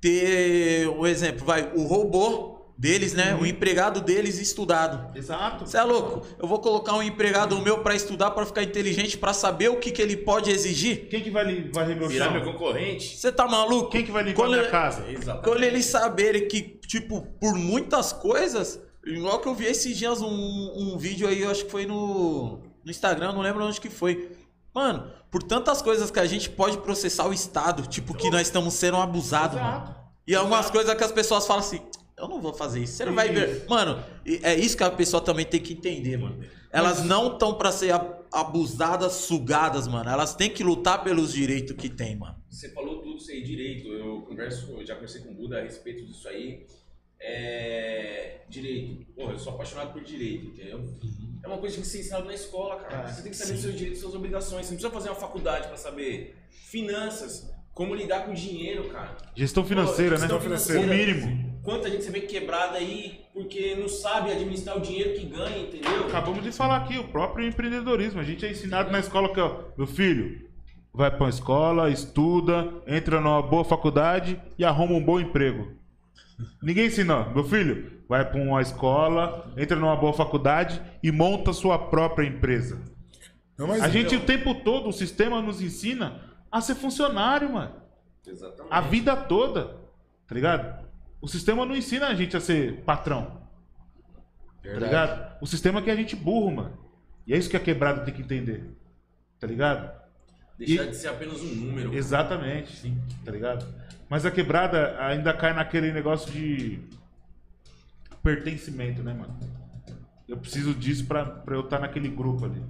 ter 0.00 0.88
um 0.88 1.06
exemplo, 1.06 1.46
vai, 1.46 1.72
o 1.74 1.84
robô 1.84 2.53
deles, 2.76 3.12
né? 3.14 3.34
Uhum. 3.34 3.42
O 3.42 3.46
empregado 3.46 4.00
deles 4.00 4.38
estudado. 4.38 5.16
Exato. 5.16 5.66
Você 5.66 5.76
é 5.76 5.82
louco? 5.82 6.26
Eu 6.38 6.46
vou 6.48 6.58
colocar 6.58 6.94
um 6.94 7.02
empregado 7.02 7.58
meu 7.60 7.78
pra 7.78 7.94
estudar, 7.94 8.32
pra 8.32 8.44
ficar 8.44 8.62
inteligente, 8.62 9.16
pra 9.16 9.32
saber 9.32 9.68
o 9.68 9.76
que, 9.76 9.90
que 9.92 10.02
ele 10.02 10.16
pode 10.16 10.50
exigir? 10.50 11.08
Quem 11.08 11.22
que 11.22 11.30
vai 11.30 11.44
varrer 11.72 11.96
meu 11.96 12.08
Virar 12.08 12.30
meu 12.30 12.42
concorrente. 12.44 13.16
Você 13.16 13.30
tá 13.30 13.46
maluco? 13.46 13.90
Quem 13.90 14.04
que 14.04 14.10
vai 14.10 14.22
limpar 14.24 14.36
Quando 14.42 14.50
minha 14.52 14.62
ele- 14.62 14.70
casa? 14.70 15.04
Exatamente. 15.08 15.44
Quando 15.44 15.62
eles 15.64 15.86
saberem 15.86 16.48
que, 16.48 16.60
tipo, 16.86 17.22
por 17.40 17.54
muitas 17.54 18.12
coisas, 18.12 18.80
igual 19.06 19.38
que 19.40 19.48
eu 19.48 19.54
vi 19.54 19.66
esses 19.66 19.96
dias 19.96 20.20
um, 20.20 20.26
um 20.76 20.98
vídeo 20.98 21.28
aí, 21.28 21.42
eu 21.42 21.50
acho 21.50 21.64
que 21.66 21.70
foi 21.70 21.86
no, 21.86 22.60
no 22.84 22.90
Instagram, 22.90 23.32
não 23.32 23.40
lembro 23.40 23.64
onde 23.64 23.80
que 23.80 23.88
foi. 23.90 24.30
Mano, 24.74 25.08
por 25.30 25.42
tantas 25.44 25.80
coisas 25.80 26.10
que 26.10 26.18
a 26.18 26.26
gente 26.26 26.50
pode 26.50 26.78
processar 26.78 27.28
o 27.28 27.32
Estado, 27.32 27.86
tipo, 27.86 28.12
que 28.14 28.28
nós 28.30 28.42
estamos 28.42 28.74
sendo 28.74 28.96
abusados, 28.96 29.60
mano. 29.60 29.94
E 30.26 30.34
algumas 30.34 30.68
coisas 30.70 30.92
que 30.94 31.04
as 31.04 31.12
pessoas 31.12 31.46
falam 31.46 31.62
assim, 31.62 31.80
eu 32.16 32.28
não 32.28 32.40
vou 32.40 32.52
fazer 32.54 32.80
isso. 32.82 32.94
Você 32.94 33.04
não 33.04 33.14
vai 33.14 33.28
ver. 33.28 33.64
Mano, 33.68 34.02
é 34.24 34.54
isso 34.54 34.76
que 34.76 34.84
a 34.84 34.90
pessoa 34.90 35.22
também 35.22 35.44
tem 35.44 35.60
que 35.60 35.72
entender, 35.72 36.16
mano. 36.16 36.42
Elas 36.70 37.04
não 37.04 37.32
estão 37.34 37.54
pra 37.54 37.70
ser 37.70 37.92
abusadas, 38.32 39.12
sugadas, 39.12 39.86
mano. 39.86 40.10
Elas 40.10 40.34
têm 40.34 40.50
que 40.50 40.62
lutar 40.64 41.02
pelos 41.04 41.32
direitos 41.32 41.76
que 41.76 41.88
tem, 41.88 42.16
mano. 42.16 42.36
Você 42.50 42.68
falou 42.70 42.98
tudo 43.00 43.16
isso 43.16 43.30
aí 43.30 43.42
direito. 43.42 43.88
Eu 43.88 44.22
converso, 44.22 44.72
eu 44.72 44.86
já 44.86 44.94
conversei 44.94 45.22
com 45.22 45.30
o 45.30 45.34
Buda 45.34 45.58
a 45.58 45.62
respeito 45.62 46.04
disso 46.04 46.28
aí. 46.28 46.66
É. 47.20 48.40
Direito. 48.48 49.04
Porra, 49.14 49.32
eu 49.32 49.38
sou 49.38 49.54
apaixonado 49.54 49.92
por 49.92 50.02
direito, 50.02 50.46
entendeu? 50.46 50.84
É 51.42 51.48
uma 51.48 51.58
coisa 51.58 51.74
que 51.76 51.82
tem 51.82 51.90
que 51.90 51.96
ser 51.96 52.00
ensinado 52.00 52.24
na 52.26 52.34
escola, 52.34 52.76
cara. 52.76 53.08
você 53.08 53.22
tem 53.22 53.30
que 53.30 53.36
saber 53.36 53.52
dos 53.54 53.62
seus 53.62 53.74
direitos 53.74 53.98
e 53.98 54.02
suas 54.02 54.14
obrigações. 54.14 54.66
Você 54.66 54.72
não 54.72 54.78
precisa 54.78 54.90
fazer 54.94 55.08
uma 55.10 55.14
faculdade 55.20 55.68
pra 55.68 55.76
saber 55.76 56.36
finanças, 56.50 57.50
como 57.72 57.94
lidar 57.94 58.24
com 58.26 58.34
dinheiro, 58.34 58.88
cara. 58.90 59.16
Gestão 59.34 59.64
financeira, 59.64 60.16
Pô, 60.16 60.20
né? 60.22 60.28
gestão 60.28 60.38
O 60.38 60.40
financeira. 60.40 60.86
mínimo. 60.86 61.53
Quanta 61.64 61.90
gente 61.90 62.04
você 62.04 62.10
vê 62.10 62.20
quebrada 62.20 62.76
aí 62.76 63.24
porque 63.32 63.74
não 63.74 63.88
sabe 63.88 64.30
administrar 64.30 64.76
o 64.76 64.80
dinheiro 64.80 65.18
que 65.18 65.24
ganha, 65.24 65.58
entendeu? 65.58 66.06
Acabamos 66.06 66.44
de 66.44 66.52
falar 66.52 66.76
aqui, 66.76 66.98
o 66.98 67.08
próprio 67.08 67.48
empreendedorismo. 67.48 68.20
A 68.20 68.24
gente 68.24 68.44
é 68.44 68.50
ensinado 68.50 68.92
na 68.92 69.00
escola 69.00 69.32
que, 69.32 69.40
ó, 69.40 69.62
meu 69.76 69.86
filho, 69.86 70.46
vai 70.92 71.10
pra 71.10 71.24
uma 71.24 71.30
escola, 71.30 71.88
estuda, 71.88 72.70
entra 72.86 73.18
numa 73.18 73.40
boa 73.40 73.64
faculdade 73.64 74.38
e 74.58 74.64
arruma 74.64 74.92
um 74.92 75.02
bom 75.02 75.18
emprego. 75.18 75.72
Ninguém 76.62 76.86
ensina, 76.86 77.30
meu 77.30 77.44
filho, 77.44 78.02
vai 78.08 78.28
pra 78.28 78.38
uma 78.38 78.60
escola, 78.60 79.50
entra 79.56 79.74
numa 79.76 79.96
boa 79.96 80.12
faculdade 80.12 80.82
e 81.02 81.10
monta 81.10 81.54
sua 81.54 81.78
própria 81.78 82.26
empresa. 82.26 82.82
Não, 83.56 83.68
mas 83.68 83.82
A 83.82 83.88
gente 83.88 84.14
o 84.14 84.20
tempo 84.20 84.54
todo, 84.56 84.88
o 84.88 84.92
sistema 84.92 85.40
nos 85.40 85.62
ensina 85.62 86.20
a 86.52 86.60
ser 86.60 86.74
funcionário, 86.74 87.50
mano. 87.52 87.74
Exatamente. 88.26 88.72
A 88.72 88.80
vida 88.82 89.16
toda, 89.16 89.76
tá 90.26 90.34
ligado? 90.34 90.83
O 91.24 91.28
sistema 91.28 91.64
não 91.64 91.74
ensina 91.74 92.08
a 92.08 92.14
gente 92.14 92.36
a 92.36 92.40
ser 92.40 92.82
patrão. 92.82 93.40
Tá 94.62 94.78
ligado? 94.78 95.36
O 95.40 95.46
sistema 95.46 95.80
quer 95.80 95.92
a 95.92 95.96
gente 95.96 96.14
burro, 96.14 96.50
mano. 96.54 96.78
E 97.26 97.32
é 97.32 97.38
isso 97.38 97.48
que 97.48 97.56
a 97.56 97.60
quebrada 97.60 98.04
tem 98.04 98.12
que 98.12 98.20
entender. 98.20 98.76
Tá 99.40 99.46
ligado? 99.46 99.90
Deixar 100.58 100.84
E- 100.84 100.90
de 100.90 100.96
ser 100.96 101.08
apenas 101.08 101.40
um 101.40 101.46
número. 101.54 101.94
Exatamente. 101.94 102.94
Tá 103.24 103.32
ligado? 103.32 103.64
Mas 104.06 104.26
a 104.26 104.30
quebrada 104.30 105.02
ainda 105.02 105.32
cai 105.32 105.54
naquele 105.54 105.92
negócio 105.92 106.30
de 106.30 106.78
pertencimento, 108.22 109.02
né, 109.02 109.14
mano? 109.14 109.34
Eu 110.28 110.36
preciso 110.36 110.74
disso 110.74 111.06
pra, 111.06 111.24
pra 111.24 111.54
eu 111.56 111.60
estar 111.62 111.78
naquele 111.78 112.08
grupo 112.10 112.44
ali. 112.44 112.62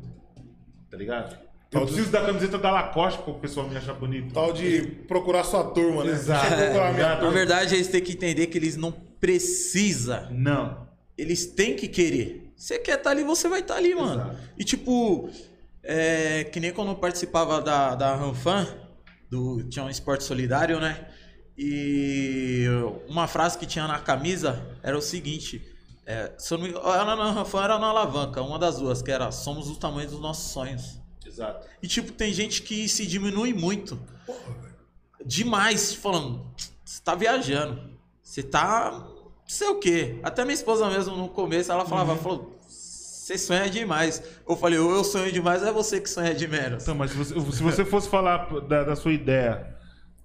Tá 0.89 0.97
ligado? 0.97 1.37
Eu 1.75 1.81
Tal 1.81 1.87
de- 1.87 1.93
preciso 1.93 2.13
da 2.13 2.25
camiseta 2.25 2.57
da 2.59 2.71
Lacoste 2.71 3.21
pro 3.23 3.35
pessoal 3.35 3.69
me 3.69 3.77
achar 3.77 3.95
bonito. 3.95 4.33
Tal 4.33 4.53
de 4.53 4.83
procurar 5.09 5.43
sua 5.43 5.65
turma, 5.65 6.05
né? 6.05 6.13
Exato. 6.13 6.49
Na 6.97 7.17
turma. 7.17 7.31
verdade, 7.33 7.75
eles 7.75 7.89
têm 7.89 8.01
que 8.01 8.13
entender 8.13 8.47
que 8.47 8.57
eles 8.57 8.77
não 8.77 8.93
precisam. 8.93 10.29
Não. 10.31 10.87
Eles 11.19 11.47
têm 11.47 11.75
que 11.75 11.89
querer. 11.89 12.53
Você 12.57 12.79
quer 12.79 12.99
estar 12.99 13.11
ali, 13.11 13.25
você 13.25 13.49
vai 13.49 13.61
estar 13.61 13.75
ali, 13.75 13.95
mano. 13.95 14.23
Exato. 14.23 14.39
E 14.57 14.65
tipo, 14.65 15.29
é, 15.83 16.45
que 16.45 16.61
nem 16.61 16.73
quando 16.73 16.89
eu 16.93 16.95
participava 16.97 17.61
da, 17.61 17.95
da 17.97 18.15
Ranfan, 18.15 18.67
do, 19.29 19.65
tinha 19.65 19.85
um 19.85 19.91
esporte 19.91 20.23
solidário, 20.23 20.79
né? 20.79 21.09
E 21.59 22.67
uma 23.09 23.27
frase 23.27 23.59
que 23.59 23.67
tinha 23.67 23.87
na 23.89 23.99
camisa 23.99 24.65
era 24.83 24.97
o 24.97 25.03
seguinte: 25.03 25.61
é, 26.07 26.33
se 26.39 26.53
eu 26.53 26.59
não 26.59 26.65
me 26.65 26.71
engano, 26.71 26.89
era 26.89 27.17
na 27.17 27.31
Ranfan, 27.33 27.65
era 27.65 27.79
na 27.79 27.87
alavanca, 27.89 28.43
uma 28.43 28.59
das 28.59 28.79
duas, 28.79 29.03
que 29.03 29.11
era 29.11 29.31
somos 29.33 29.69
o 29.69 29.77
tamanho 29.77 30.09
dos 30.09 30.21
nossos 30.21 30.53
sonhos. 30.53 31.01
Exato. 31.35 31.67
E 31.83 31.89
tipo, 31.89 32.13
tem 32.13 32.33
gente 32.33 32.63
que 32.63 32.89
se 32.89 33.07
diminui 33.07 33.53
muito. 33.53 34.01
Demais, 35.27 35.95
falando, 35.95 36.47
você 36.85 37.03
tá 37.03 37.15
viajando. 37.15 37.91
Você 38.23 38.43
tá. 38.43 38.91
Não 38.93 39.49
sei 39.49 39.69
o 39.69 39.79
quê. 39.79 40.21
Até 40.23 40.45
minha 40.45 40.55
esposa 40.55 40.89
mesmo 40.89 41.17
no 41.17 41.29
começo, 41.29 41.73
ela 41.73 41.85
falava, 41.85 42.17
falou, 42.17 42.57
você 42.69 43.37
sonha 43.37 43.69
demais. 43.69 44.23
Eu 44.49 44.57
falei, 44.57 44.79
ou 44.79 44.95
eu 44.95 45.03
sonho 45.03 45.33
demais, 45.33 45.63
ou 45.63 45.69
é 45.69 45.73
você 45.73 46.01
que 46.01 46.09
sonha 46.09 46.35
de 46.35 46.47
menos. 46.47 46.83
Então, 46.83 46.95
mas 46.95 47.11
se 47.11 47.17
você, 47.17 47.35
se 47.35 47.63
você 47.63 47.85
fosse 47.85 48.09
falar 48.09 48.49
da, 48.61 48.85
da 48.85 48.97
sua 48.97 49.13
ideia 49.13 49.77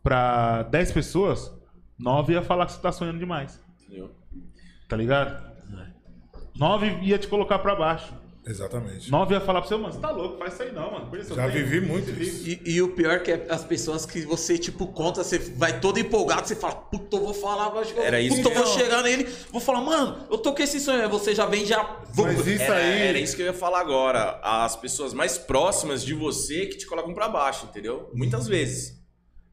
pra 0.03 0.63
10 0.63 0.91
pessoas, 0.91 1.51
9 1.97 2.33
ia 2.33 2.43
falar 2.43 2.65
que 2.65 2.73
você 2.73 2.79
tá 2.79 2.91
sonhando 2.91 3.19
demais. 3.19 3.59
Entendeu? 3.81 4.11
Tá 4.87 4.95
ligado? 4.95 5.49
9 6.55 6.99
ia 7.01 7.17
te 7.17 7.27
colocar 7.27 7.59
pra 7.59 7.75
baixo. 7.75 8.13
Exatamente. 8.49 9.11
9 9.11 9.33
ia 9.35 9.39
falar 9.39 9.61
pra 9.61 9.69
você, 9.69 9.75
mano, 9.77 9.93
você 9.93 9.99
tá 9.99 10.09
louco, 10.09 10.39
faz 10.39 10.53
isso 10.53 10.63
aí 10.63 10.71
não, 10.71 10.91
mano. 10.91 11.07
Por 11.07 11.19
isso 11.19 11.31
eu 11.33 11.35
Já 11.35 11.51
tenho- 11.51 11.65
vivi 11.67 11.85
muito 11.85 12.09
isso. 12.11 12.49
E, 12.49 12.61
e 12.65 12.81
o 12.81 12.95
pior 12.95 13.19
que 13.21 13.31
é 13.31 13.45
as 13.47 13.63
pessoas 13.63 14.05
que 14.07 14.21
você, 14.21 14.57
tipo, 14.57 14.87
conta, 14.87 15.23
você 15.23 15.37
vai 15.37 15.79
todo 15.79 15.99
empolgado, 15.99 16.47
você 16.47 16.55
fala, 16.55 16.73
puta, 16.75 17.15
eu 17.17 17.21
vou 17.25 17.33
falar, 17.33 17.67
acho 17.79 17.93
que 17.93 17.99
eu- 17.99 18.03
Era 18.03 18.19
isso 18.19 18.37
puta, 18.37 18.49
eu 18.49 18.53
vou 18.55 18.63
eu- 18.63 18.79
chegar 18.79 19.03
nele, 19.03 19.27
vou 19.51 19.61
falar, 19.61 19.81
mano, 19.81 20.25
eu 20.31 20.37
tô 20.39 20.51
com 20.53 20.63
esse 20.63 20.79
sonho. 20.79 21.01
Aí 21.03 21.07
você 21.07 21.35
já 21.35 21.45
vem, 21.45 21.63
já. 21.65 22.01
Mas 22.17 22.47
isso 22.47 22.63
Era, 22.63 22.75
aí. 22.75 23.01
era 23.09 23.19
isso 23.19 23.35
que 23.35 23.41
eu 23.43 23.45
ia 23.45 23.53
falar 23.53 23.79
agora. 23.81 24.39
As 24.41 24.75
pessoas 24.75 25.13
mais 25.13 25.37
próximas 25.37 26.03
de 26.03 26.15
você 26.15 26.65
que 26.65 26.75
te 26.77 26.87
colocam 26.87 27.13
pra 27.13 27.29
baixo, 27.29 27.67
entendeu? 27.67 28.09
Muitas 28.15 28.47
vezes. 28.47 28.99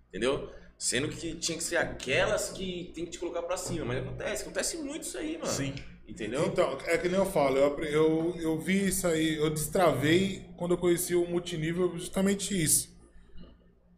Entendeu? 0.09 0.48
Sendo 0.78 1.09
que 1.09 1.35
tinha 1.35 1.56
que 1.59 1.64
ser 1.64 1.77
aquelas 1.77 2.51
que 2.51 2.93
tem 2.94 3.05
que 3.05 3.10
te 3.12 3.18
colocar 3.18 3.43
pra 3.43 3.56
cima. 3.56 3.85
Mas 3.85 3.98
acontece, 3.98 4.43
acontece 4.43 4.77
muito 4.78 5.02
isso 5.02 5.18
aí, 5.18 5.36
mano. 5.39 5.47
Sim. 5.52 5.74
Entendeu? 6.08 6.46
Então, 6.46 6.78
é 6.86 6.96
que 6.96 7.08
nem 7.08 7.18
eu 7.18 7.26
falo, 7.26 7.56
eu, 7.56 7.78
eu, 7.84 8.34
eu 8.38 8.58
vi 8.58 8.88
isso 8.88 9.06
aí, 9.06 9.36
eu 9.36 9.50
destravei 9.50 10.48
quando 10.56 10.72
eu 10.72 10.78
conheci 10.78 11.14
o 11.14 11.26
multinível 11.26 11.92
justamente 11.98 12.60
isso. 12.60 12.96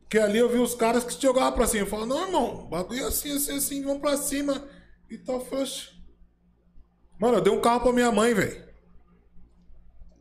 Porque 0.01 0.18
ali 0.18 0.39
eu 0.39 0.48
vi 0.48 0.59
os 0.59 0.74
caras 0.74 1.05
que 1.05 1.20
jogavam 1.20 1.52
pra 1.52 1.66
cima. 1.66 1.82
Eu 1.82 1.86
falo, 1.86 2.06
não, 2.06 2.24
irmão, 2.24 2.66
bagulho 2.66 3.05
é 3.05 3.09
assim, 3.09 3.36
assim, 3.36 3.56
assim, 3.56 3.85
vão 3.85 4.01
pra 4.01 4.16
cima. 4.16 4.66
E 5.10 5.18
tal, 5.18 5.47
"Oxe." 5.52 5.90
Mano, 7.20 7.39
eu 7.39 7.43
dei 7.43 7.52
um 7.52 7.60
carro 7.60 7.80
pra 7.80 7.93
minha 7.93 8.10
mãe, 8.10 8.32
velho. 8.32 8.64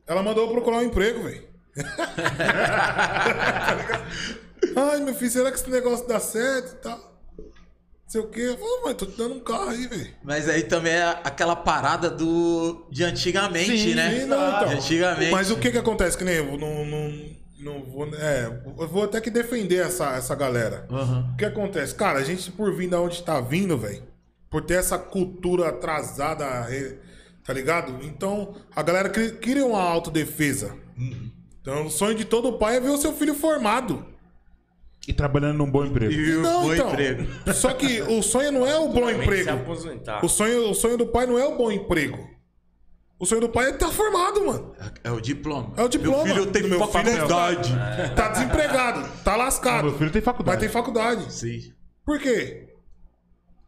Ela 0.05 0.22
mandou 0.22 0.45
eu 0.45 0.51
procurar 0.51 0.80
um 0.80 0.84
emprego, 0.84 1.23
velho. 1.23 1.47
Ai, 4.76 4.99
meu 5.01 5.14
filho, 5.14 5.31
será 5.31 5.51
que 5.51 5.57
esse 5.57 5.69
negócio 5.69 6.07
dá 6.07 6.19
certo 6.19 6.73
e 6.73 6.77
tal? 6.77 7.06
Não 8.07 8.11
sei 8.11 8.21
o 8.21 8.27
quê. 8.27 8.39
Eu 8.39 8.57
falei, 8.57 8.84
mãe, 8.85 8.95
tô 8.95 9.05
te 9.05 9.17
dando 9.17 9.35
um 9.35 9.39
carro 9.41 9.67
aí, 9.69 9.85
velho. 9.85 10.07
Mas 10.23 10.47
aí 10.47 10.63
também 10.63 10.93
é 10.93 11.19
aquela 11.25 11.57
parada 11.57 12.09
do 12.09 12.88
de 12.89 13.03
antigamente, 13.03 13.77
Sim, 13.77 13.95
né? 13.95 14.21
sim, 14.21 14.25
não, 14.25 14.47
então. 14.47 14.69
De 14.69 14.75
antigamente. 14.75 15.31
Mas 15.31 15.51
o 15.51 15.57
que 15.57 15.71
que 15.71 15.77
acontece? 15.77 16.17
Que 16.17 16.23
nem 16.23 16.35
eu 16.35 16.57
não, 16.57 16.85
não, 16.85 17.25
não 17.59 17.84
vou. 17.84 18.07
É, 18.15 18.45
eu 18.79 18.88
vou 18.88 19.03
até 19.03 19.19
que 19.19 19.29
defender 19.29 19.85
essa, 19.85 20.15
essa 20.15 20.34
galera. 20.35 20.88
Aham. 20.89 21.31
O 21.34 21.38
que 21.38 21.43
acontece? 21.43 21.93
Cara, 21.93 22.19
a 22.19 22.23
gente 22.23 22.49
por 22.49 22.73
vir 22.73 22.89
da 22.89 23.01
onde 23.01 23.21
tá 23.21 23.41
vindo, 23.41 23.77
velho, 23.77 24.03
por 24.49 24.61
ter 24.61 24.75
essa 24.75 24.97
cultura 24.97 25.67
atrasada, 25.67 26.45
tá 27.43 27.51
ligado? 27.51 28.05
Então, 28.05 28.55
a 28.73 28.81
galera 28.81 29.09
cria 29.09 29.65
uma 29.65 29.81
autodefesa. 29.81 30.73
Então, 31.61 31.88
o 31.88 31.91
sonho 31.91 32.15
de 32.15 32.23
todo 32.23 32.57
pai 32.57 32.77
é 32.77 32.79
ver 32.79 32.91
o 32.91 32.97
seu 32.97 33.11
filho 33.11 33.35
formado. 33.35 34.05
E 35.07 35.13
trabalhando 35.13 35.57
num 35.57 35.71
bom 35.71 35.85
emprego. 35.85 36.11
E 36.11 36.35
o 36.35 36.41
Não, 36.41 36.63
bom 36.63 36.73
então. 36.73 36.89
emprego. 36.89 37.27
Só 37.53 37.73
que 37.73 38.01
o 38.01 38.21
sonho 38.21 38.51
não 38.51 38.67
é 38.67 38.77
o 38.77 38.89
bom 38.89 39.09
emprego. 39.09 39.51
O 40.21 40.27
sonho, 40.27 40.69
o 40.69 40.73
sonho 40.73 40.97
do 40.97 41.07
pai 41.07 41.25
não 41.25 41.39
é 41.39 41.45
o 41.45 41.57
bom 41.57 41.71
emprego. 41.71 42.27
O 43.19 43.25
sonho 43.25 43.41
do 43.41 43.49
pai 43.49 43.67
é 43.67 43.69
estar 43.71 43.89
formado, 43.89 44.45
mano. 44.45 44.75
É 45.03 45.09
o 45.09 45.19
diploma. 45.19 45.73
É 45.77 45.81
o 45.81 45.88
diploma. 45.88 46.23
Meu 46.23 46.35
filho 46.35 46.45
tem 46.47 46.63
meu 46.63 46.88
filho 46.88 47.09
é 47.09 47.15
faculdade. 47.15 47.73
Tá 48.15 48.27
desempregado, 48.27 49.09
tá 49.23 49.35
lascado. 49.35 49.85
Meu 49.85 49.97
filho 49.97 50.11
tem 50.11 50.21
faculdade. 50.21 50.57
Mas 50.57 50.59
tem 50.61 50.69
faculdade. 50.69 51.34
Sim. 51.34 51.73
Por 52.05 52.19
quê? 52.19 52.67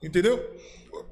Entendeu? 0.03 0.39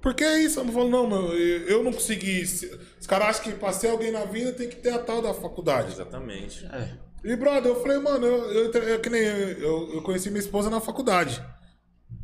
Porque 0.02 0.24
é 0.24 0.40
isso. 0.40 0.60
Eu 0.60 0.66
não 0.66 0.74
falo, 0.74 0.90
não, 0.90 1.08
meu, 1.08 1.34
eu 1.38 1.84
não 1.84 1.92
consegui. 1.92 2.42
Os 2.44 3.08
caras 3.08 3.28
acham 3.30 3.44
que 3.44 3.52
pra 3.60 3.72
ser 3.72 3.90
alguém 3.90 4.12
na 4.12 4.26
vida 4.26 4.52
tem 4.54 4.70
que 4.70 4.78
ter 4.78 4.92
a 4.92 5.00
tal 5.00 5.22
da 5.22 5.34
faculdade. 5.34 5.94
Exatamente. 5.94 6.66
É. 6.66 7.08
E, 7.24 7.36
brother, 7.36 7.72
eu 7.72 7.82
falei, 7.82 7.98
mano, 8.00 8.26
eu, 8.26 8.72
eu, 8.72 8.84
eu, 8.84 9.00
que 9.00 9.10
nem 9.10 9.22
eu, 9.22 9.48
eu, 9.60 9.94
eu 9.96 10.02
conheci 10.02 10.30
minha 10.30 10.40
esposa 10.40 10.70
na 10.70 10.80
faculdade. 10.80 11.44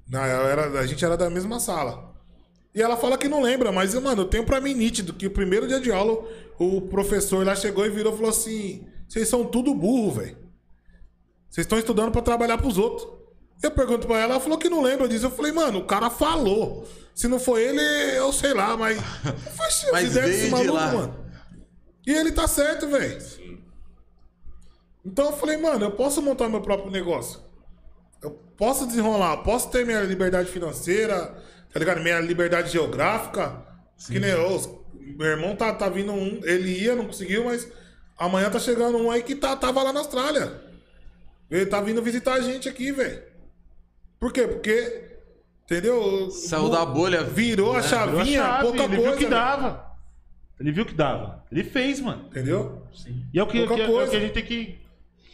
Na, 0.07 0.25
era, 0.25 0.79
a 0.79 0.85
gente 0.85 1.03
era 1.03 1.17
da 1.17 1.29
mesma 1.29 1.59
sala. 1.59 2.13
E 2.75 2.81
ela 2.81 2.97
fala 2.97 3.17
que 3.17 3.27
não 3.27 3.41
lembra, 3.41 3.71
mas, 3.71 3.93
mano, 3.95 4.23
eu 4.23 4.27
tenho 4.27 4.45
pra 4.45 4.59
mim 4.61 4.73
nítido 4.73 5.13
que 5.13 5.27
o 5.27 5.31
primeiro 5.31 5.67
dia 5.67 5.79
de 5.79 5.91
aula, 5.91 6.25
o 6.57 6.81
professor 6.81 7.45
lá 7.45 7.55
chegou 7.55 7.85
e 7.85 7.89
virou 7.89 8.13
e 8.13 8.15
falou 8.15 8.31
assim: 8.31 8.87
vocês 9.07 9.27
são 9.27 9.45
tudo 9.45 9.75
burro, 9.75 10.11
velho. 10.11 10.37
Vocês 11.49 11.65
estão 11.65 11.77
estudando 11.77 12.11
pra 12.11 12.21
trabalhar 12.21 12.57
pros 12.57 12.79
outros. 12.79 13.07
Eu 13.61 13.71
pergunto 13.71 14.07
pra 14.07 14.17
ela, 14.19 14.33
ela 14.33 14.39
falou 14.41 14.57
que 14.57 14.69
não 14.69 14.81
lembra 14.81 15.07
disso. 15.07 15.25
Eu 15.25 15.31
falei, 15.31 15.51
mano, 15.51 15.79
o 15.79 15.85
cara 15.85 16.09
falou. 16.09 16.87
Se 17.15 17.27
não 17.27 17.39
foi 17.39 17.63
ele, 17.63 17.81
eu 18.17 18.33
sei 18.33 18.53
lá, 18.53 18.75
mas. 18.75 18.97
Foi 19.55 19.91
Mas 19.91 20.13
veio 20.13 20.45
de 20.45 20.49
maluco, 20.49 20.73
lá. 20.73 20.91
mano. 20.91 21.25
E 22.05 22.11
ele 22.11 22.31
tá 22.31 22.47
certo, 22.47 22.87
velho. 22.87 23.21
Então 25.05 25.27
eu 25.27 25.33
falei, 25.37 25.57
mano, 25.57 25.85
eu 25.85 25.91
posso 25.91 26.21
montar 26.21 26.49
meu 26.49 26.61
próprio 26.61 26.91
negócio. 26.91 27.39
Eu 28.21 28.31
posso 28.57 28.87
desenrolar, 28.87 29.37
posso 29.37 29.69
ter 29.69 29.85
minha 29.85 30.01
liberdade 30.01 30.49
financeira, 30.49 31.37
tá 31.71 31.79
ligado? 31.79 32.01
Minha 32.01 32.19
liberdade 32.19 32.71
geográfica. 32.71 33.61
Que 34.07 34.19
nem 34.19 34.29
eu. 34.31 34.47
os- 34.55 34.69
Meu 34.99 35.27
irmão 35.27 35.55
tá, 35.55 35.73
tá 35.73 35.87
vindo 35.89 36.11
um, 36.13 36.39
ele 36.43 36.69
ia, 36.71 36.95
não 36.95 37.05
conseguiu, 37.05 37.45
mas 37.45 37.67
amanhã 38.17 38.49
tá 38.49 38.59
chegando 38.59 38.97
um 38.97 39.11
aí 39.11 39.21
que 39.21 39.35
tá, 39.35 39.55
tava 39.55 39.83
lá 39.83 39.91
na 39.93 39.99
Austrália. 39.99 40.61
Ele 41.51 41.65
tá 41.65 41.79
vindo 41.81 42.01
visitar 42.01 42.33
a 42.33 42.41
gente 42.41 42.67
aqui, 42.69 42.91
velho. 42.91 43.21
Por 44.23 44.31
quê? 44.31 44.47
Porque, 44.47 45.17
entendeu? 45.65 46.31
Saiu 46.31 46.69
da 46.69 46.85
bolha. 46.85 47.23
Virou 47.23 47.71
a 47.71 47.73
Virou 47.73 47.75
a 47.75 47.81
chavinha, 47.81 48.41
chave, 48.41 48.61
pouca 48.63 48.83
ele 48.83 48.95
coisa. 48.95 49.01
viu 49.09 49.11
que 49.17 49.25
velho. 49.25 49.29
dava. 49.29 49.97
Ele 50.61 50.71
viu 50.71 50.85
que 50.85 50.93
dava. 50.93 51.43
Ele 51.51 51.63
fez, 51.65 51.99
mano. 51.99 52.27
Entendeu? 52.27 52.87
E 53.33 53.37
é 53.37 53.43
o 53.43 53.47
que, 53.47 53.59
Pouca 53.59 53.75
que- 53.75 53.81
é 53.81 53.83
o 53.85 53.91
coisa. 53.91 54.11
que 54.11 54.15
a 54.15 54.19
gente 54.21 54.31
tem 54.33 54.45
que. 54.45 54.79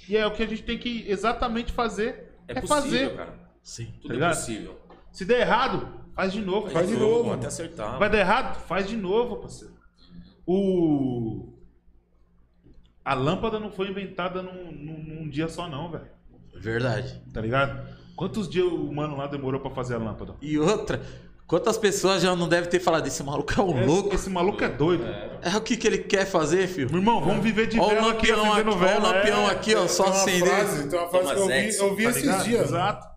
E 0.09 0.17
é 0.17 0.25
o 0.25 0.31
que 0.31 0.41
a 0.41 0.47
gente 0.47 0.63
tem 0.63 0.79
que 0.79 1.05
exatamente 1.07 1.71
fazer. 1.71 2.33
É, 2.47 2.53
É, 2.53 2.61
possível, 2.61 2.81
fazer. 2.81 3.15
cara. 3.15 3.39
Sim. 3.61 3.93
Tudo 4.01 4.07
Tá 4.07 4.09
é 4.09 4.13
ligado? 4.15 4.35
possível. 4.37 4.79
Se 5.11 5.23
der 5.23 5.41
errado, 5.41 5.87
faz 6.15 6.33
de 6.33 6.41
novo. 6.41 6.67
Faz 6.71 6.87
de 6.89 6.97
novo. 6.97 7.31
Até 7.33 7.45
acertar. 7.45 7.99
Vai 7.99 8.09
dar 8.09 8.17
errado? 8.17 8.59
Faz 8.65 8.87
de 8.87 8.97
novo, 8.97 9.35
parceiro. 9.37 9.75
O. 10.47 11.53
A 13.05 13.13
lâmpada 13.13 13.59
não 13.59 13.69
foi 13.71 13.89
inventada 13.89 14.41
num, 14.41 14.71
num- 14.71 15.03
num 15.03 15.29
dia 15.29 15.47
só, 15.47 15.69
não, 15.69 15.91
velho. 15.91 16.07
Verdade. 16.55 17.21
Tá 17.31 17.39
ligado? 17.39 17.98
Quantos 18.19 18.49
dias 18.49 18.65
o 18.65 18.91
mano 18.93 19.15
lá 19.15 19.27
demorou 19.27 19.61
pra 19.61 19.71
fazer 19.71 19.95
a 19.95 19.97
lâmpada? 19.97 20.35
E 20.41 20.59
outra, 20.59 21.01
quantas 21.47 21.77
pessoas 21.77 22.21
já 22.21 22.35
não 22.35 22.49
devem 22.49 22.69
ter 22.69 22.81
falado, 22.81 23.07
esse 23.07 23.23
maluco 23.23 23.53
é 23.57 23.63
um 23.63 23.77
Esse- 23.77 23.85
louco? 23.87 24.13
Esse 24.13 24.29
maluco 24.29 24.61
é 24.61 24.67
doido. 24.67 25.05
É 25.41 25.55
o 25.55 25.61
que, 25.61 25.77
que 25.77 25.87
ele 25.87 25.99
quer 25.99 26.25
fazer, 26.25 26.67
filho? 26.67 26.89
Meu 26.91 26.99
irmão, 26.99 27.21
vamos 27.23 27.41
viver 27.41 27.67
de 27.67 27.79
Olha 27.79 27.93
o 27.93 28.01
vela 28.01 28.11
aqui, 28.11 28.29
acendendo 28.29 28.51
olha 28.51 28.69
o 28.71 28.77
vela. 28.77 29.13
lampião 29.13 29.47
é, 29.47 29.51
aqui, 29.51 29.73
ó, 29.73 29.87
só 29.87 30.03
tem 30.03 30.11
uma 30.11 30.19
acender. 30.21 30.49
frase, 30.49 30.89
tem 30.89 30.99
uma 30.99 31.07
frase 31.07 31.33
que 31.33 31.39
eu 31.39 31.47
vi, 31.47 31.77
eu 31.77 31.95
vi 31.95 32.03
tá 32.03 32.09
esses 32.09 32.21
ligado? 32.23 32.43
dias. 32.43 32.61
Exato. 32.65 33.07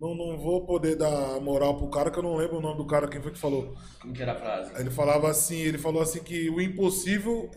Não, 0.00 0.14
não 0.16 0.36
vou 0.36 0.66
poder 0.66 0.96
dar 0.96 1.40
moral 1.40 1.76
pro 1.76 1.88
cara, 1.88 2.10
que 2.10 2.18
eu 2.18 2.22
não 2.24 2.34
lembro 2.34 2.58
o 2.58 2.60
nome 2.60 2.78
do 2.78 2.84
cara, 2.84 3.06
quem 3.06 3.22
foi 3.22 3.30
que 3.30 3.38
falou. 3.38 3.76
Como 4.00 4.12
que 4.12 4.20
era 4.20 4.32
a 4.32 4.34
frase? 4.34 4.72
Ele 4.76 4.90
falava 4.90 5.30
assim, 5.30 5.60
ele 5.60 5.78
falou 5.78 6.02
assim 6.02 6.18
que 6.20 6.50
o 6.50 6.60
impossível 6.60 7.48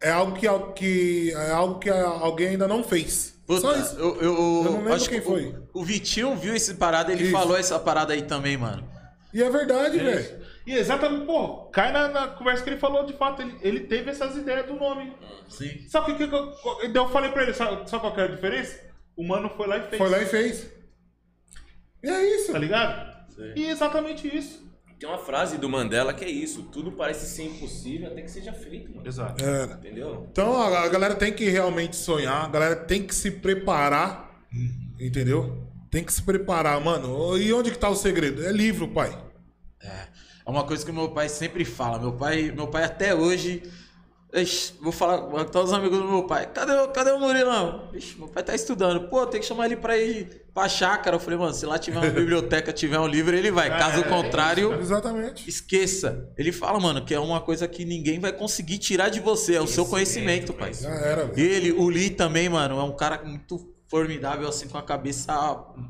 é 0.00 0.10
algo 0.10 0.32
que, 0.34 0.46
que 0.74 1.32
é 1.36 1.50
algo 1.50 1.78
que 1.78 1.90
alguém 1.90 2.48
ainda 2.48 2.66
não 2.66 2.82
fez. 2.82 3.31
Puta, 3.46 3.60
Só 3.60 3.76
isso. 3.76 3.96
Eu, 3.98 4.20
eu, 4.20 4.34
Eu 4.34 4.64
não 4.72 4.84
lembro 4.84 5.08
quem 5.08 5.20
que 5.20 5.26
foi. 5.26 5.54
O, 5.72 5.80
o 5.80 5.84
Vitinho 5.84 6.36
viu 6.36 6.54
esse 6.54 6.74
parada, 6.74 7.12
ele 7.12 7.24
Isso. 7.24 7.32
falou 7.32 7.56
essa 7.56 7.78
parada 7.78 8.12
aí 8.12 8.22
também, 8.22 8.56
mano. 8.56 8.88
E 9.34 9.42
é 9.42 9.50
verdade, 9.50 9.98
velho. 9.98 10.42
E 10.66 10.74
exatamente, 10.74 11.26
pô, 11.26 11.64
cai 11.72 11.90
na, 11.90 12.08
na 12.08 12.28
conversa 12.28 12.62
que 12.62 12.70
ele 12.70 12.78
falou, 12.78 13.04
de 13.04 13.14
fato, 13.14 13.42
ele, 13.42 13.58
ele 13.62 13.80
teve 13.80 14.10
essas 14.10 14.36
ideias 14.36 14.66
do 14.66 14.74
nome. 14.74 15.12
Sim. 15.48 15.86
Sabe 15.88 16.12
o 16.12 16.16
que, 16.16 16.28
que 16.28 16.34
eu, 16.34 16.52
eu 16.94 17.08
falei 17.08 17.32
pra 17.32 17.42
ele, 17.42 17.52
sabe, 17.52 17.88
sabe 17.90 18.00
qual 18.00 18.14
que 18.14 18.20
é 18.20 18.24
a 18.24 18.28
diferença? 18.28 18.78
O 19.16 19.26
mano 19.26 19.50
foi 19.56 19.66
lá 19.66 19.78
e 19.78 19.82
fez. 19.82 19.98
Foi 19.98 20.08
lá 20.08 20.22
e 20.22 20.26
fez. 20.26 20.70
E 22.02 22.08
é 22.08 22.36
isso. 22.36 22.52
Tá 22.52 22.58
ligado? 22.58 23.12
E 23.56 23.66
exatamente 23.66 24.34
isso. 24.36 24.61
Tem 25.02 25.10
uma 25.10 25.18
frase 25.18 25.58
do 25.58 25.68
Mandela 25.68 26.14
que 26.14 26.24
é 26.24 26.30
isso. 26.30 26.62
Tudo 26.62 26.92
parece 26.92 27.26
ser 27.26 27.42
impossível 27.42 28.06
até 28.06 28.22
que 28.22 28.30
seja 28.30 28.52
feito, 28.52 28.94
mano. 28.94 29.04
Exato. 29.04 29.44
É. 29.44 29.64
Entendeu? 29.64 30.28
Então 30.30 30.62
a, 30.62 30.88
galera 30.88 31.16
tem 31.16 31.32
que 31.32 31.48
realmente 31.48 31.96
sonhar, 31.96 32.44
a 32.44 32.48
galera 32.48 32.76
tem 32.76 33.02
que 33.02 33.12
se 33.12 33.28
preparar, 33.28 34.46
entendeu? 35.00 35.66
Tem 35.90 36.04
que 36.04 36.12
se 36.12 36.22
preparar, 36.22 36.80
mano. 36.80 37.36
E 37.36 37.52
onde 37.52 37.72
que 37.72 37.78
tá 37.78 37.88
o 37.88 37.96
segredo? 37.96 38.44
É 38.44 38.52
livro, 38.52 38.86
pai. 38.86 39.10
É 39.80 40.48
uma 40.48 40.62
coisa 40.62 40.86
que 40.86 40.92
meu 40.92 41.08
pai 41.08 41.28
sempre 41.28 41.64
fala. 41.64 41.98
Meu 41.98 42.12
pai, 42.12 42.52
meu 42.52 42.68
pai 42.68 42.84
até 42.84 43.12
hoje. 43.12 43.60
Ixi, 44.34 44.74
vou 44.80 44.92
falar 44.92 45.18
com 45.22 45.44
todos 45.44 45.70
os 45.72 45.76
amigos 45.76 45.98
do 45.98 46.04
meu 46.08 46.24
pai. 46.26 46.46
Cadê, 46.52 46.72
o- 46.72 46.88
cadê 46.88 47.10
o 47.10 47.18
Murilão? 47.20 47.90
Ixi, 47.92 48.18
meu 48.18 48.28
pai 48.28 48.42
tá 48.42 48.54
estudando. 48.54 49.08
Pô, 49.10 49.26
tem 49.26 49.38
que 49.40 49.46
chamar 49.46 49.66
ele 49.66 49.76
pra 49.76 49.96
ir 49.98 50.46
pra 50.54 50.66
chácara. 50.70 51.16
Eu 51.16 51.20
falei, 51.20 51.38
mano, 51.38 51.52
se 51.52 51.66
lá 51.66 51.78
tiver 51.78 51.98
uma 51.98 52.08
biblioteca, 52.10 52.72
tiver 52.72 52.98
um 52.98 53.06
livro, 53.06 53.36
ele 53.36 53.50
vai. 53.50 53.68
Caso 53.68 54.00
É, 54.00 54.04
contrário, 54.04 54.72
Exatamente. 54.80 55.46
esqueça. 55.48 56.30
Ele 56.38 56.50
fala, 56.50 56.80
mano, 56.80 57.04
que 57.04 57.12
é 57.14 57.20
uma 57.20 57.42
coisa 57.42 57.68
que 57.68 57.84
ninguém 57.84 58.18
vai 58.20 58.32
conseguir 58.32 58.78
tirar 58.78 59.10
de 59.10 59.20
você. 59.20 59.54
É 59.56 59.60
o 59.60 59.66
seu 59.66 59.84
conhecimento, 59.84 60.54
pai. 60.54 60.72
Já 60.72 60.88
era, 60.88 61.26
velho. 61.26 61.38
Ele, 61.38 61.72
o 61.72 61.86
Lee 61.90 62.08
também, 62.08 62.48
mano, 62.48 62.78
é 62.80 62.82
um 62.82 62.96
cara 62.96 63.22
muito 63.22 63.70
formidável, 63.86 64.48
assim, 64.48 64.66
com 64.66 64.78
a 64.78 64.82
cabeça, 64.82 65.34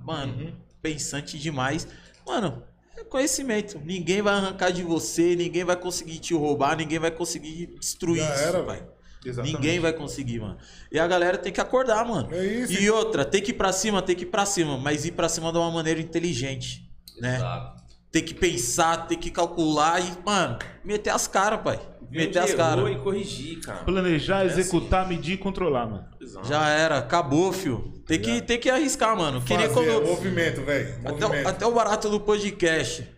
mano, 0.05 0.53
pensante 0.83 1.39
demais. 1.39 1.87
Mano, 2.27 2.65
é 2.69 2.72
conhecimento. 3.05 3.81
Ninguém 3.85 4.23
vai 4.23 4.35
arrancar 4.35 4.71
de 4.71 4.83
você, 4.83 5.37
ninguém 5.37 5.65
vai 5.65 5.77
conseguir 5.77 6.19
te 6.19 6.35
roubar, 6.35 6.77
ninguém 6.77 6.99
vai 6.99 7.11
conseguir 7.11 7.75
destruir 7.79 8.23
Já 8.23 8.35
isso, 8.35 8.45
era, 8.45 8.63
pai. 8.63 8.87
Exatamente. 9.25 9.55
Ninguém 9.55 9.81
vai 9.81 9.93
conseguir, 9.93 10.41
mano. 10.41 10.59
E 10.91 10.99
a 10.99 11.07
galera 11.07 11.39
tem 11.39 11.53
que 11.53 11.61
acordar, 11.61 12.05
mano. 12.05 12.29
É 12.35 12.45
isso. 12.45 12.73
E 12.73 12.91
outra, 12.91 13.25
tem 13.25 13.41
que 13.41 13.53
ir 13.53 13.55
pra 13.55 13.73
cima, 13.73 14.03
tem 14.03 14.17
que 14.17 14.25
ir 14.25 14.27
pra 14.27 14.45
cima, 14.45 14.77
mas 14.77 15.05
ir 15.05 15.13
pra 15.13 15.29
cima 15.29 15.53
de 15.53 15.59
uma 15.59 15.71
maneira 15.71 16.01
inteligente, 16.01 16.91
né? 17.21 17.37
Exato. 17.37 17.83
Tem 18.11 18.23
que 18.23 18.35
pensar, 18.35 19.07
tem 19.07 19.17
que 19.17 19.31
calcular 19.31 20.01
e, 20.01 20.19
mano, 20.25 20.59
meter 20.85 21.11
as 21.11 21.27
caras, 21.27 21.63
pai. 21.63 21.81
Meter 22.19 22.39
as 22.43 22.55
caras. 22.55 22.91
e 22.91 22.97
corrigir, 22.97 23.61
cara. 23.61 23.85
Planejar, 23.85 24.43
É 24.43 24.47
executar, 24.47 25.09
medir 25.09 25.35
e 25.35 25.39
controlar, 25.39 25.87
mano. 25.87 26.05
Exato. 26.21 26.47
Já 26.47 26.69
era, 26.69 26.99
acabou, 26.99 27.53
fio. 27.53 27.93
Tem 28.07 28.21
que, 28.21 28.41
tem 28.43 28.59
que 28.59 28.69
arriscar, 28.69 29.17
mano. 29.17 29.41
Que 29.41 29.57
nem 29.57 29.69
Fazer, 29.69 29.93
quando. 29.93 30.07
movimento, 30.07 30.61
velho. 30.63 30.95
Até, 31.05 31.47
até 31.47 31.67
o 31.67 31.73
barato 31.73 32.09
do 32.11 32.21
podcast. 32.21 33.09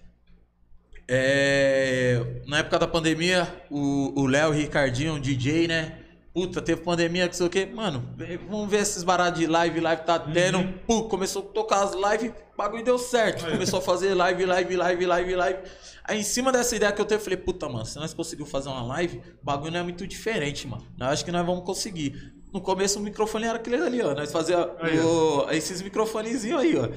É, 1.06 2.40
na 2.46 2.58
época 2.58 2.78
da 2.78 2.86
pandemia, 2.86 3.46
o 3.70 4.22
o 4.22 4.26
Léo 4.26 4.54
e 4.54 4.56
o 4.56 4.60
Ricardinho, 4.60 5.14
um 5.14 5.20
DJ, 5.20 5.68
né? 5.68 5.98
Puta, 6.34 6.60
teve 6.60 6.80
pandemia, 6.82 7.28
que 7.28 7.36
sei 7.36 7.46
o 7.46 7.50
quê. 7.50 7.64
Mano, 7.64 8.02
vamos 8.50 8.68
ver 8.68 8.80
esses 8.80 9.04
baratos 9.04 9.38
de 9.38 9.46
live, 9.46 9.78
live 9.78 10.02
tá 10.02 10.18
tendo. 10.18 10.58
Uhum. 10.58 10.74
Pô, 10.84 11.04
começou 11.04 11.42
a 11.42 11.44
tocar 11.46 11.84
as 11.84 11.92
lives, 11.94 12.32
o 12.52 12.56
bagulho 12.56 12.82
deu 12.82 12.98
certo. 12.98 13.48
Começou 13.48 13.78
a 13.78 13.82
fazer 13.82 14.14
live, 14.14 14.44
live, 14.44 14.76
live, 14.76 15.06
live, 15.06 15.34
live. 15.36 15.58
Aí 16.02 16.18
em 16.18 16.24
cima 16.24 16.50
dessa 16.50 16.74
ideia 16.74 16.90
que 16.90 17.00
eu 17.00 17.04
teve, 17.04 17.20
eu 17.20 17.24
falei, 17.24 17.36
puta, 17.38 17.68
mano, 17.68 17.86
se 17.86 17.96
nós 18.00 18.12
conseguimos 18.12 18.50
fazer 18.50 18.68
uma 18.68 18.82
live, 18.82 19.18
o 19.40 19.44
bagulho 19.44 19.70
não 19.72 19.78
é 19.78 19.82
muito 19.84 20.04
diferente, 20.08 20.66
mano. 20.66 20.84
Eu 20.98 21.06
acho 21.06 21.24
que 21.24 21.30
nós 21.30 21.46
vamos 21.46 21.64
conseguir. 21.64 22.34
No 22.52 22.60
começo 22.60 22.98
o 22.98 23.02
microfone 23.02 23.46
era 23.46 23.56
aquele 23.56 23.76
ali, 23.76 24.02
ó. 24.02 24.12
Nós 24.14 24.30
fazia 24.32 24.70
Aí, 24.80 24.98
o- 25.00 25.46
esses 25.50 25.82
microfonezinhos 25.82 26.60
aí, 26.60 26.74
ó. 26.76 26.88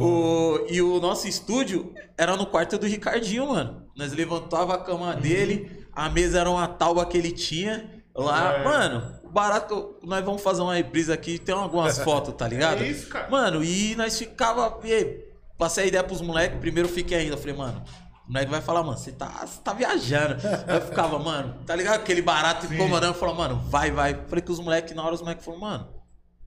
O, 0.00 0.66
e 0.68 0.80
o 0.80 1.00
nosso 1.00 1.26
estúdio 1.28 1.92
era 2.16 2.36
no 2.36 2.46
quarto 2.46 2.78
do 2.78 2.86
Ricardinho, 2.86 3.48
mano. 3.48 3.82
Nós 3.96 4.12
levantava 4.12 4.74
a 4.74 4.78
cama 4.78 5.14
Uhum. 5.14 5.20
dele, 5.20 5.84
a 5.92 6.08
mesa 6.08 6.40
era 6.40 6.50
uma 6.50 6.66
tábua 6.68 7.04
que 7.06 7.18
ele 7.18 7.32
tinha. 7.32 7.97
Lá, 8.24 8.54
É. 8.54 8.64
mano, 8.64 9.14
o 9.22 9.28
barato. 9.30 9.96
Nós 10.02 10.24
vamos 10.24 10.42
fazer 10.42 10.60
uma 10.62 10.74
reprise 10.74 11.12
aqui, 11.12 11.38
tem 11.38 11.54
algumas 11.54 11.98
fotos, 12.02 12.34
tá 12.34 12.46
ligado? 12.48 12.82
É 12.82 12.88
isso, 12.88 13.08
cara. 13.08 13.28
Mano, 13.30 13.62
e 13.62 13.94
nós 13.96 14.18
ficava. 14.18 14.78
e, 14.84 15.26
Passei 15.56 15.84
a 15.84 15.86
ideia 15.88 16.04
pros 16.04 16.20
moleques, 16.20 16.58
primeiro 16.60 16.88
fiquei 16.88 17.18
ainda. 17.18 17.36
Falei, 17.36 17.54
mano, 17.56 17.82
o 18.28 18.32
moleque 18.32 18.48
vai 18.50 18.60
falar, 18.60 18.84
mano, 18.84 18.96
você 18.96 19.10
tá, 19.10 19.44
tá 19.64 19.72
viajando. 19.72 20.36
Aí 20.68 20.76
eu 20.76 20.82
ficava, 20.82 21.18
mano, 21.20 21.56
tá 21.66 21.74
ligado? 21.74 21.96
Aquele 21.96 22.22
barato 22.22 22.72
incomodando. 22.72 23.14
Falou, 23.14 23.34
mano, 23.34 23.56
vai, 23.68 23.90
vai. 23.90 24.14
Falei 24.28 24.42
que 24.42 24.52
os 24.52 24.60
moleques, 24.60 24.94
na 24.94 25.02
hora 25.02 25.14
os 25.16 25.20
moleques 25.20 25.44
falaram, 25.44 25.60
mano, 25.62 25.88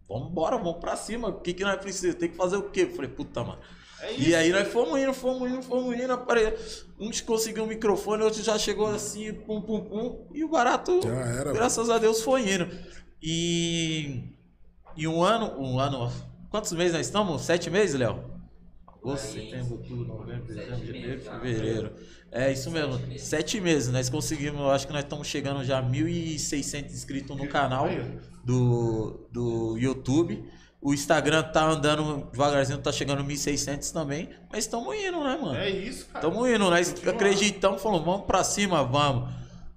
vambora, 0.08 0.58
vamos 0.58 0.78
pra 0.80 0.96
cima. 0.96 1.28
O 1.28 1.42
que 1.42 1.54
que 1.54 1.64
nós 1.64 1.76
precisamos? 1.82 2.16
Tem 2.18 2.30
que 2.30 2.38
fazer 2.38 2.56
o 2.56 2.64
quê? 2.64 2.84
Eu 2.84 2.96
falei, 2.96 3.10
puta, 3.12 3.44
mano. 3.44 3.60
É 4.02 4.16
E 4.18 4.36
aí 4.36 4.52
nós 4.52 4.68
fomos 4.68 5.00
indo, 5.00 5.14
fomos 5.14 5.50
indo, 5.50 5.62
fomos 5.62 5.96
indo. 5.96 6.12
Apare... 6.12 6.54
Uns 7.00 7.22
conseguiu 7.22 7.64
o 7.64 7.68
microfone, 7.68 8.24
outros 8.24 8.44
já 8.44 8.58
chegou 8.58 8.88
assim, 8.88 9.34
pum, 9.34 9.62
pum, 9.62 9.82
pum. 9.82 10.28
E 10.34 10.44
o 10.44 10.50
barato, 10.50 11.02
Já 11.04 11.10
era, 11.10 11.52
graças 11.52 11.90
a 11.90 11.98
Deus, 11.98 12.22
foi 12.22 12.54
indo. 12.54 12.68
E. 13.22 14.24
E 14.96 15.08
um 15.08 15.24
ano, 15.24 15.60
um 15.60 15.80
ano. 15.80 16.12
Quantos 16.50 16.72
meses 16.74 16.94
nós 16.94 17.06
estamos? 17.06 17.42
Sete 17.44 17.70
meses, 17.70 17.96
Léo? 17.96 18.24
Agosto, 18.88 19.34
setembro, 19.34 19.74
outubro, 19.78 20.06
novembro, 20.06 20.46
dezembro, 20.46 20.70
sete 20.70 20.86
janeiro, 20.86 21.10
meses, 21.10 21.28
fevereiro. 21.28 21.94
É 22.32 22.52
isso 22.52 22.70
mesmo. 22.70 23.00
Sete 23.18 23.60
meses. 23.60 23.92
Nós 23.92 24.10
conseguimos, 24.10 24.62
acho 24.70 24.86
que 24.86 24.94
nós 24.94 25.04
estamos 25.04 25.28
chegando 25.28 25.64
já 25.64 25.80
a 25.80 25.84
1.600 25.84 26.86
inscritos 26.92 27.36
no 27.36 27.48
canal 27.48 27.88
do, 28.44 29.28
do 29.32 29.78
YouTube. 29.78 30.44
O 30.82 30.94
Instagram 30.96 31.44
tá 31.44 31.64
andando 31.64 32.28
devagarzinho, 32.32 32.80
tá 32.80 32.92
chegando 32.92 33.24
1.600 33.24 33.92
também. 33.92 34.30
Mas 34.52 34.64
estamos 34.66 34.96
indo, 34.96 35.24
né, 35.24 35.38
mano? 35.40 35.56
É 35.56 35.70
isso, 35.70 36.08
cara. 36.08 36.20
Tamo 36.28 36.48
indo, 36.48 36.58
nós 36.70 36.90
Continua. 36.90 37.14
acreditamos, 37.14 37.82
falamos, 37.84 38.06
vamos 38.06 38.26
pra 38.26 38.44
cima, 38.44 38.84
vamos. 38.84 39.30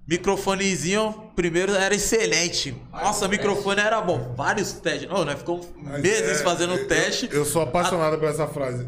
Microfonezinho, 0.07 1.31
primeiro 1.35 1.73
era 1.75 1.93
excelente. 1.93 2.75
Nossa, 2.91 3.27
microfone 3.27 3.81
era 3.81 4.01
bom. 4.01 4.33
Vários 4.35 4.73
testes. 4.73 5.07
Não, 5.09 5.23
nós 5.25 5.37
ficamos 5.37 5.67
Mas 5.77 6.01
meses 6.01 6.39
é, 6.41 6.43
fazendo 6.43 6.73
eu- 6.73 6.87
teste. 6.87 7.29
Eu, 7.31 7.45
sou 7.45 7.61
apaixonado 7.61 8.17
por 8.17 8.27
essa 8.27 8.47
frase. 8.47 8.87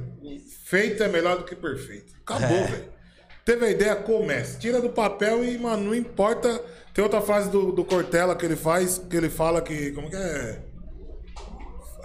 Feito 0.65 1.03
é 1.03 1.07
melhor 1.07 1.38
do 1.38 1.44
que 1.44 1.56
perfeito. 1.56 2.14
Acabou, 2.26 2.57
É. 2.57 2.64
velho. 2.68 2.89
Teve 3.45 3.65
a 3.65 3.69
ideia, 3.69 3.95
comece. 3.95 4.60
Tira 4.60 4.81
do 4.81 4.89
papel 4.89 5.44
e, 5.45 5.57
mano, 5.57 5.85
não 5.85 5.95
importa. 5.95 6.61
Tem 6.94 7.03
outra 7.03 7.22
frase 7.22 7.49
do, 7.49 7.72
do 7.72 7.85
Cortella 7.85 8.35
que 8.35 8.45
ele 8.45 8.56
faz, 8.57 8.98
que 8.98 9.15
ele 9.15 9.30
fala 9.30 9.61
que. 9.61 9.91
Como 9.91 10.10
que 10.10 10.15
é? 10.15 10.60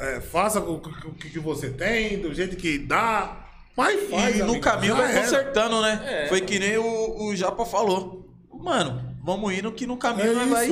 É, 0.02 0.20
faça 0.20 0.58
o, 0.60 0.80
que- 0.80 1.06
o 1.06 1.12
que 1.14 1.38
você 1.38 1.70
tem, 1.70 2.18
do 2.18 2.34
jeito 2.34 2.56
que 2.56 2.78
dá. 2.78 3.38
Mas 3.76 4.10
faz. 4.10 4.36
E 4.36 4.38
no 4.40 4.44
amigo, 4.50 4.60
caminho 4.60 4.96
vai 4.96 5.10
era. 5.12 5.20
consertando, 5.22 5.80
né? 5.80 6.24
É. 6.24 6.28
Foi 6.28 6.40
que 6.40 6.58
nem 6.58 6.76
o, 6.76 7.24
o 7.26 7.36
Japa 7.36 7.64
falou. 7.64 8.28
Mano, 8.52 9.16
vamos 9.24 9.52
indo 9.54 9.72
que 9.72 9.86
no 9.86 9.96
caminho 9.96 10.38
É 10.40 10.46
vai. 10.46 10.70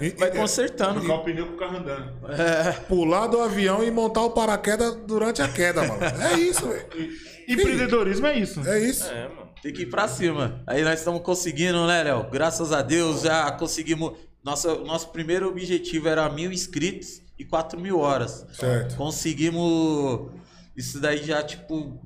E- 0.00 0.10
vai 0.10 0.30
consertando. 0.30 1.00
Trocar 1.00 1.14
o 1.20 1.24
pneu 1.24 1.46
com 1.46 1.54
o 1.54 1.56
carro 1.56 1.76
andando. 1.78 2.12
Pular 2.88 3.26
do 3.26 3.40
avião 3.40 3.82
e 3.84 3.90
montar 3.90 4.22
o 4.22 4.30
paraquedas 4.30 4.94
durante 5.06 5.42
a 5.42 5.48
queda, 5.48 5.82
mano. 5.86 6.00
É 6.32 6.38
isso, 6.38 6.66
velho. 6.68 6.86
Empreendedorismo 7.48 8.26
é 8.26 8.38
isso. 8.38 8.60
É 8.68 8.78
isso. 8.80 9.04
É, 9.10 9.28
mano. 9.28 9.48
Tem 9.62 9.72
que 9.72 9.82
ir 9.82 9.86
pra 9.86 10.06
cima. 10.06 10.62
Aí 10.66 10.82
nós 10.84 11.00
estamos 11.00 11.20
conseguindo, 11.22 11.84
né, 11.86 12.02
Léo? 12.04 12.28
Graças 12.30 12.72
a 12.72 12.80
Deus 12.82 13.22
já 13.22 13.50
conseguimos. 13.52 14.12
Nossa, 14.44 14.74
nosso 14.76 15.08
primeiro 15.08 15.48
objetivo 15.48 16.08
era 16.08 16.28
mil 16.30 16.50
inscritos 16.52 17.20
e 17.38 17.44
4 17.44 17.80
mil 17.80 17.98
horas. 18.00 18.46
Certo. 18.52 18.96
Conseguimos. 18.96 20.30
Isso 20.76 21.00
daí 21.00 21.24
já, 21.24 21.42
tipo. 21.42 22.00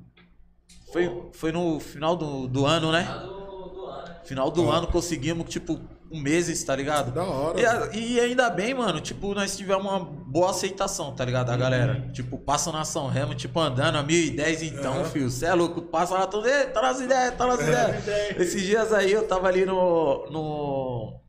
Foi, 0.91 1.29
foi 1.33 1.51
no 1.51 1.79
final 1.79 2.15
do, 2.15 2.47
do 2.47 2.65
ano, 2.65 2.91
né? 2.91 3.03
Do, 3.03 3.69
do 3.69 3.85
ano. 3.85 4.15
Final 4.25 4.51
do 4.51 4.69
ano 4.69 4.87
conseguimos, 4.87 5.49
tipo, 5.49 5.79
um 6.11 6.19
meses, 6.21 6.63
tá 6.63 6.75
ligado? 6.75 7.11
Da 7.11 7.23
hora. 7.23 7.59
E, 7.59 7.65
a- 7.65 7.89
e 7.93 8.19
ainda 8.19 8.47
bem, 8.51 8.75
mano, 8.75 9.01
tipo, 9.01 9.33
nós 9.33 9.57
tivemos 9.57 9.83
uma 9.83 9.99
boa 9.99 10.51
aceitação, 10.51 11.11
tá 11.15 11.25
ligado? 11.25 11.47
Da 11.47 11.57
galera. 11.57 12.09
Tipo, 12.13 12.37
passa 12.37 12.71
na 12.71 12.85
São 12.85 13.07
Remo, 13.07 13.33
tipo, 13.33 13.59
andando 13.59 13.97
a 13.97 14.03
1010 14.03 14.61
então, 14.61 14.93
Aham. 14.99 15.05
filho. 15.05 15.29
Cê 15.31 15.47
é 15.47 15.53
louco, 15.55 15.81
passa 15.81 16.13
lá 16.13 16.27
todo. 16.27 16.47
Ei, 16.47 16.65
tá 16.67 16.81
nas 16.83 17.01
ideias, 17.01 17.35
tá 17.35 17.47
nas 17.47 17.59
ideias. 17.59 18.07
Esses 18.39 18.61
dias 18.61 18.93
aí 18.93 19.11
eu 19.11 19.27
tava 19.27 19.47
ali 19.47 19.65
no. 19.65 20.27
no 20.29 21.19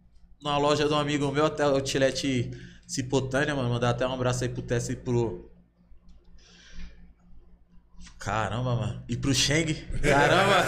na 0.43 0.59
loja 0.59 0.86
de 0.86 0.93
um 0.93 0.98
amigo 0.98 1.32
meu, 1.32 1.47
até 1.47 1.66
o 1.66 1.81
Tilete 1.81 2.51
Cipotânea, 2.86 3.55
mano. 3.55 3.69
Mandar 3.70 3.90
até 3.90 4.06
um 4.06 4.12
abraço 4.12 4.44
aí 4.44 4.48
pro 4.51 4.62
Tess 4.62 4.89
e 4.90 4.97
pro. 4.97 5.51
Caramba, 8.19 8.74
mano. 8.74 9.05
E 9.09 9.16
pro 9.16 9.35
Sheng? 9.35 9.74
Caramba! 10.02 10.65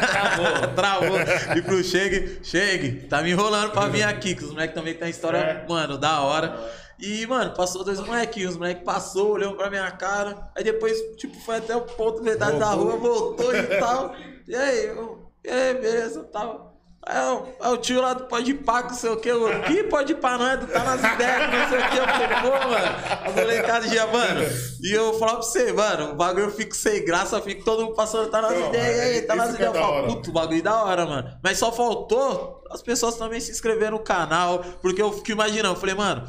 travou, 0.00 0.68
travou. 0.74 1.56
E 1.56 1.62
pro 1.62 1.82
Sheng, 1.84 2.38
Sheng, 2.42 3.06
tá 3.08 3.20
me 3.22 3.32
enrolando 3.32 3.70
pra 3.72 3.86
vir 3.88 4.02
aqui, 4.02 4.34
que 4.34 4.44
os 4.44 4.50
moleques 4.50 4.74
também 4.74 4.94
tem 4.94 5.10
história, 5.10 5.38
É. 5.38 5.66
mano, 5.68 5.98
da 5.98 6.20
hora. 6.22 6.58
E, 6.98 7.26
mano, 7.26 7.52
passou 7.54 7.84
dois 7.84 8.00
molequinhos, 8.00 8.52
os 8.52 8.56
moleques 8.56 8.82
passou, 8.84 9.32
olhou 9.32 9.54
pra 9.56 9.68
minha 9.68 9.90
cara, 9.90 10.48
aí 10.56 10.64
depois, 10.64 10.96
tipo, 11.16 11.38
foi 11.40 11.56
até 11.56 11.76
o 11.76 11.82
ponto 11.82 12.22
verdade 12.22 12.58
da 12.58 12.74
Voltou. 12.74 12.98
rua, 12.98 13.14
voltou 13.14 13.54
e 13.54 13.62
tal. 13.78 14.14
E 14.48 14.54
aí, 14.54 14.86
eu, 14.86 15.30
e 15.44 15.50
aí, 15.50 15.74
beleza, 15.74 16.22
tal. 16.32 16.63
O, 17.06 17.64
aí 17.66 17.72
o 17.72 17.76
tio 17.76 18.00
lá 18.00 18.14
do 18.14 18.24
Pode 18.24 18.54
Pá, 18.54 18.82
não 18.82 18.94
sei 18.94 19.10
o 19.10 19.16
que, 19.18 19.30
o 19.30 19.62
que 19.64 19.82
pode 19.84 20.14
pá 20.14 20.38
não 20.38 20.46
é 20.48 20.56
do 20.56 20.66
tá 20.66 20.82
nas 20.84 21.00
ideias, 21.00 21.52
não 21.52 21.68
sei 21.68 21.78
o 21.78 21.90
que. 21.90 21.96
Eu 21.98 22.06
falei, 22.06 22.28
pô, 22.28 22.68
mano, 22.68 22.96
a 23.26 23.30
molecada 23.30 23.88
já, 23.88 24.06
mano. 24.06 24.40
E 24.82 24.90
eu 24.92 25.12
falava 25.18 25.38
pra 25.38 25.46
você, 25.46 25.70
mano, 25.72 26.12
o 26.12 26.14
bagulho 26.14 26.46
eu 26.46 26.50
fico 26.50 26.74
sem 26.74 27.04
graça, 27.04 27.40
fico 27.42 27.62
todo 27.62 27.84
mundo 27.84 27.94
passando, 27.94 28.30
tá 28.30 28.40
nas 28.40 28.52
ideias, 28.58 29.00
aí, 29.00 29.22
tá 29.22 29.34
nas 29.36 29.54
que 29.54 29.62
é 29.62 29.66
ideias. 29.68 29.74
Eu 29.74 29.80
da 29.82 29.86
falo, 29.86 30.06
puto, 30.14 30.30
o 30.30 30.32
bagulho 30.32 30.62
da 30.62 30.82
hora, 30.82 31.04
mano. 31.04 31.30
Mas 31.42 31.58
só 31.58 31.70
faltou 31.70 32.62
as 32.70 32.80
pessoas 32.82 33.16
também 33.16 33.38
se 33.38 33.50
inscreverem 33.50 33.90
no 33.90 33.98
canal, 33.98 34.64
porque 34.80 35.02
eu 35.02 35.12
fico 35.12 35.30
imaginando, 35.30 35.74
eu 35.74 35.80
falei, 35.80 35.94
mano. 35.94 36.26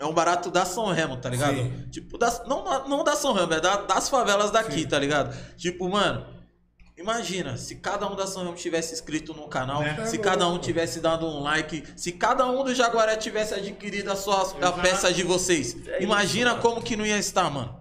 É 0.00 0.04
um 0.04 0.12
barato 0.12 0.48
da 0.50 0.64
São 0.64 0.86
Remo, 0.92 1.16
tá 1.16 1.28
ligado? 1.28 1.56
Sim. 1.56 1.88
Tipo, 1.90 2.16
das, 2.18 2.46
não, 2.46 2.86
não 2.86 3.02
da 3.02 3.16
São 3.16 3.32
Remo, 3.32 3.52
é 3.54 3.60
da- 3.60 3.78
das 3.78 4.08
favelas 4.08 4.50
daqui, 4.52 4.86
tá 4.86 4.96
ligado? 4.96 5.34
Tipo, 5.56 5.88
mano, 5.88 6.24
imagina, 6.98 7.56
se 7.56 7.76
cada 7.76 8.10
um 8.10 8.16
da 8.16 8.26
São 8.26 8.42
Remo 8.44 8.54
tivesse 8.56 8.92
inscrito 8.94 9.32
no 9.32 9.48
canal, 9.48 9.80
Né? 9.82 10.04
se 10.06 10.18
cada 10.18 10.48
um 10.48 10.58
tivesse 10.58 11.00
dado 11.00 11.26
um 11.26 11.40
like, 11.40 11.84
se 11.96 12.12
cada 12.12 12.46
um 12.46 12.64
do 12.64 12.74
Jaguaré 12.74 13.16
tivesse 13.16 13.54
adquirido 13.54 14.10
a 14.10 14.16
sua 14.16 14.42
a 14.60 14.72
peça 14.72 15.12
de 15.12 15.22
vocês. 15.22 15.76
É 15.88 16.02
imagina 16.02 16.52
isso, 16.52 16.60
como 16.60 16.82
que 16.82 16.96
não 16.96 17.06
ia 17.06 17.18
estar, 17.18 17.48
mano. 17.50 17.78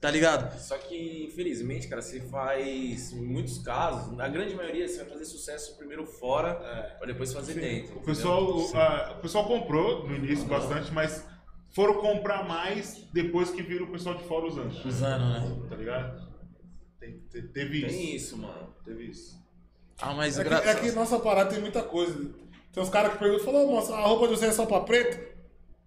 Tá 0.00 0.10
ligado? 0.10 0.60
Só 0.60 0.76
que, 0.76 1.24
infelizmente, 1.30 1.88
cara, 1.88 2.02
você 2.02 2.20
faz, 2.20 3.10
em 3.12 3.22
muitos 3.24 3.56
casos, 3.58 4.14
na 4.14 4.28
grande 4.28 4.54
maioria, 4.54 4.86
você 4.86 4.98
vai 4.98 5.06
fazer 5.06 5.24
sucesso 5.24 5.78
primeiro 5.78 6.04
fora, 6.04 6.54
pra 6.98 7.06
depois 7.06 7.32
fazer 7.32 7.54
dentro. 7.54 7.96
O 7.96 8.02
pessoal, 8.02 8.42
a- 8.74 9.14
o 9.18 9.22
pessoal 9.22 9.46
comprou 9.46 10.06
no 10.06 10.14
início 10.14 10.44
bastante, 10.44 10.92
mas 10.92 11.24
foram 11.70 11.94
comprar 11.94 12.46
mais 12.46 13.02
depois 13.14 13.50
que 13.50 13.62
viram 13.62 13.86
o 13.86 13.90
pessoal 13.92 14.14
de 14.14 14.24
fora 14.24 14.44
usando. 14.46 14.74
Usando, 14.86 15.24
né? 15.24 15.66
Tá 15.70 15.74
ligado? 15.76 16.23
Tem- 17.04 17.20
te- 17.42 17.48
teve 17.48 17.78
isso. 17.78 17.88
Tem 17.88 18.16
isso, 18.16 18.36
mano. 18.38 18.74
Teve 18.84 19.04
isso. 19.04 19.42
Ah, 20.00 20.12
mas 20.14 20.38
É 20.38 20.42
que, 20.42 20.48
gra- 20.48 20.62
é 20.64 20.74
que 20.74 20.90
nossa 20.92 21.18
parada 21.18 21.50
tem 21.50 21.60
muita 21.60 21.82
coisa. 21.82 22.14
Tem 22.72 22.82
uns 22.82 22.88
caras 22.88 23.12
que 23.12 23.18
perguntam, 23.18 23.44
falou, 23.44 23.66
moça, 23.70 23.94
a 23.94 24.00
roupa 24.00 24.26
de 24.28 24.36
você 24.36 24.46
é 24.46 24.52
só 24.52 24.66
pra 24.66 24.80
preto? 24.80 25.34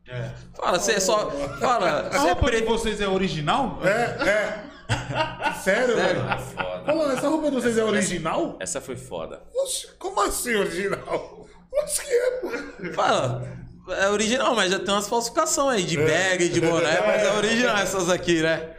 É. 0.08 0.32
Fala, 0.56 0.80
você 0.80 0.94
é 0.94 1.00
só. 1.00 1.30
Fala, 1.60 2.10
A 2.10 2.16
é 2.16 2.18
roupa 2.20 2.46
de 2.46 2.58
preto. 2.58 2.66
vocês 2.68 3.02
é 3.02 3.08
original? 3.08 3.80
É, 3.84 4.30
é. 4.30 4.68
Sério, 5.62 5.96
Sério? 5.96 6.24
velho? 6.24 6.40
Foda. 6.40 6.84
Falou, 6.86 7.12
essa 7.12 7.28
roupa 7.28 7.50
de 7.50 7.56
vocês 7.56 7.78
é 7.78 7.84
original? 7.84 8.56
Essa 8.60 8.80
foi 8.80 8.96
foda. 8.96 9.42
Oxe, 9.54 9.88
como 10.00 10.22
assim 10.22 10.56
original? 10.56 11.46
Acho 11.84 12.02
que 12.06 12.12
é, 12.14 12.32
pô. 12.40 12.94
Fala. 12.94 13.58
É 13.90 14.10
original, 14.10 14.56
mas 14.56 14.72
já 14.72 14.80
tem 14.80 14.94
umas 14.94 15.08
falsificações 15.08 15.78
aí, 15.78 15.84
de 15.84 15.98
bag, 15.98 16.50
de 16.50 16.60
boné, 16.62 17.00
mas 17.02 17.24
é 17.24 17.32
original 17.34 17.76
essas 17.80 18.10
aqui, 18.10 18.42
né? 18.42 18.76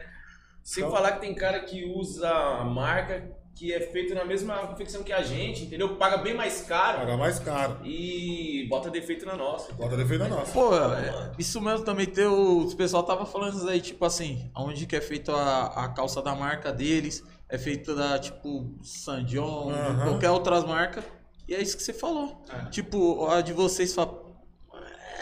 Sem 0.69 0.85
falar 0.91 1.13
que 1.13 1.21
tem 1.23 1.35
cara 1.35 1.61
que 1.61 1.83
usa 1.87 2.29
a 2.29 2.63
marca 2.63 3.27
que 3.55 3.73
é 3.73 3.81
feito 3.81 4.15
na 4.15 4.23
mesma 4.23 4.67
confecção 4.67 5.03
que 5.03 5.15
a 5.15 5.23
gente, 5.23 5.65
entendeu? 5.65 5.97
Paga 5.97 6.19
bem 6.19 6.35
mais 6.35 6.61
caro 6.61 6.99
Paga 6.99 7.17
mais 7.17 7.39
caro. 7.39 7.79
e 7.83 8.67
bota 8.69 8.91
defeito 8.91 9.25
na 9.25 9.35
nossa. 9.35 9.73
Bota 9.73 9.97
defeito 9.97 10.25
na 10.25 10.29
nossa. 10.29 10.53
Pô, 10.53 10.77
é, 10.77 11.33
isso 11.39 11.59
mesmo 11.63 11.87
também 11.87 12.05
tem 12.05 12.27
o. 12.27 12.69
Pessoal 12.77 13.03
tava 13.03 13.25
falando 13.25 13.57
isso 13.57 13.67
aí, 13.67 13.81
tipo 13.81 14.05
assim, 14.05 14.51
onde 14.55 14.85
que 14.85 14.95
é 14.95 15.01
feito 15.01 15.33
a, 15.33 15.85
a 15.85 15.89
calça 15.89 16.21
da 16.21 16.35
marca 16.35 16.71
deles, 16.71 17.25
é 17.49 17.57
feito 17.57 17.97
da, 17.97 18.19
tipo, 18.19 18.79
Sandion, 18.83 19.71
Aham. 19.71 20.05
qualquer 20.05 20.31
outras 20.31 20.65
marcas. 20.65 21.03
E 21.49 21.55
é 21.55 21.63
isso 21.63 21.79
que 21.79 21.83
você 21.83 21.95
falou. 21.95 22.45
Tipo, 22.71 23.27
a 23.27 23.41
de 23.41 23.55
vocês 23.55 23.95
fala. 23.95 24.23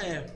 É. 0.03 0.27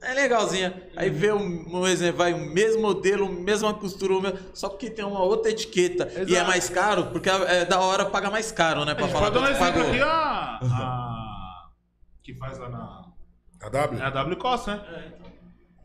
É 0.00 0.14
legalzinha. 0.14 0.90
Aí 0.96 1.10
vê 1.10 1.32
um, 1.32 1.76
um 1.80 1.86
exemplo, 1.86 2.18
vai 2.18 2.32
o 2.32 2.38
mesmo 2.38 2.82
modelo, 2.82 3.28
mesma 3.32 3.74
costura, 3.74 4.14
o 4.14 4.22
mesmo- 4.22 4.38
só 4.54 4.68
que 4.68 4.88
tem 4.90 5.04
uma 5.04 5.22
outra 5.22 5.50
etiqueta. 5.50 6.08
E 6.14 6.18
é 6.18 6.22
Exato. 6.34 6.46
mais 6.46 6.68
caro, 6.70 7.06
porque 7.06 7.28
é 7.28 7.64
da 7.64 7.80
hora 7.80 8.04
pagar 8.06 8.30
mais 8.30 8.52
caro, 8.52 8.84
né? 8.84 8.94
Pra 8.94 9.04
A 9.04 9.08
gente 9.08 9.16
falar 9.16 9.32
pode 9.32 9.44
dar 9.44 9.50
um 9.50 9.54
exemplo 9.54 9.72
pagou. 9.82 9.90
aqui, 9.90 10.00
a, 10.00 10.58
a- 10.62 11.68
que 12.22 12.34
faz 12.34 12.58
lá 12.58 12.68
na. 12.68 13.08
A 13.60 13.68
W? 13.68 14.00
É 14.00 14.04
a 14.04 14.10
W 14.10 14.36
Costa, 14.36 14.76
né? 14.76 15.12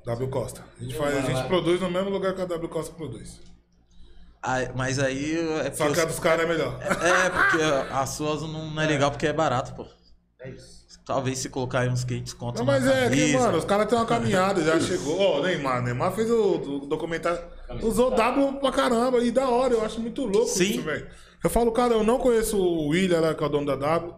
W 0.06 0.30
Costa. 0.30 0.64
A 0.80 0.84
gente, 0.84 0.96
faz, 0.96 1.18
a 1.18 1.22
gente 1.22 1.48
produz 1.48 1.82
no 1.82 1.90
mesmo 1.90 2.10
lugar 2.12 2.36
que 2.36 2.42
a 2.42 2.46
W 2.46 2.70
Costa 2.70 2.94
produz. 2.94 3.42
Ah, 4.44 4.58
mas 4.76 5.00
aí 5.00 5.40
é 5.66 5.72
Só 5.72 5.90
que 5.92 6.00
a 6.00 6.04
os- 6.04 6.10
dos 6.12 6.20
caras 6.20 6.46
é 6.46 6.48
melhor. 6.48 6.78
É, 6.84 7.30
porque 7.30 7.64
a 7.94 8.06
suas 8.06 8.42
não 8.44 8.80
é 8.80 8.86
legal 8.86 9.10
porque 9.10 9.26
é 9.26 9.34
barato, 9.34 9.74
pô. 9.74 9.88
É 10.42 10.50
isso. 10.50 10.83
Talvez 11.06 11.40
se 11.40 11.50
colocar 11.50 11.88
uns 11.90 12.06
500 12.06 12.34
contos 12.34 12.60
Não, 12.60 12.66
mas 12.66 12.88
é 12.88 13.10
que, 13.10 13.34
mano, 13.34 13.58
os 13.58 13.66
caras 13.66 13.88
têm 13.88 13.98
uma 13.98 14.06
caminhada, 14.06 14.64
já 14.64 14.80
chegou. 14.80 15.20
Ó, 15.20 15.40
o 15.40 15.44
Neymar, 15.44 15.84
Neymar 15.84 16.14
fez 16.14 16.32
o, 16.32 16.54
o 16.56 16.86
documentário. 16.86 17.42
Usou 17.82 18.12
W 18.12 18.60
pra 18.60 18.72
caramba 18.72 19.20
e 19.20 19.30
da 19.30 19.50
hora, 19.50 19.74
eu 19.74 19.84
acho 19.84 20.00
muito 20.00 20.26
louco 20.26 20.48
Sim. 20.48 20.72
isso, 20.72 20.82
velho. 20.82 21.08
Eu 21.44 21.50
falo, 21.50 21.72
cara, 21.74 21.94
eu 21.94 22.04
não 22.04 22.18
conheço 22.20 22.58
o 22.58 22.88
William, 22.88 23.20
né, 23.20 23.34
que 23.34 23.44
é 23.44 23.46
o 23.46 23.50
dono 23.50 23.66
da 23.66 23.76
W. 23.76 24.14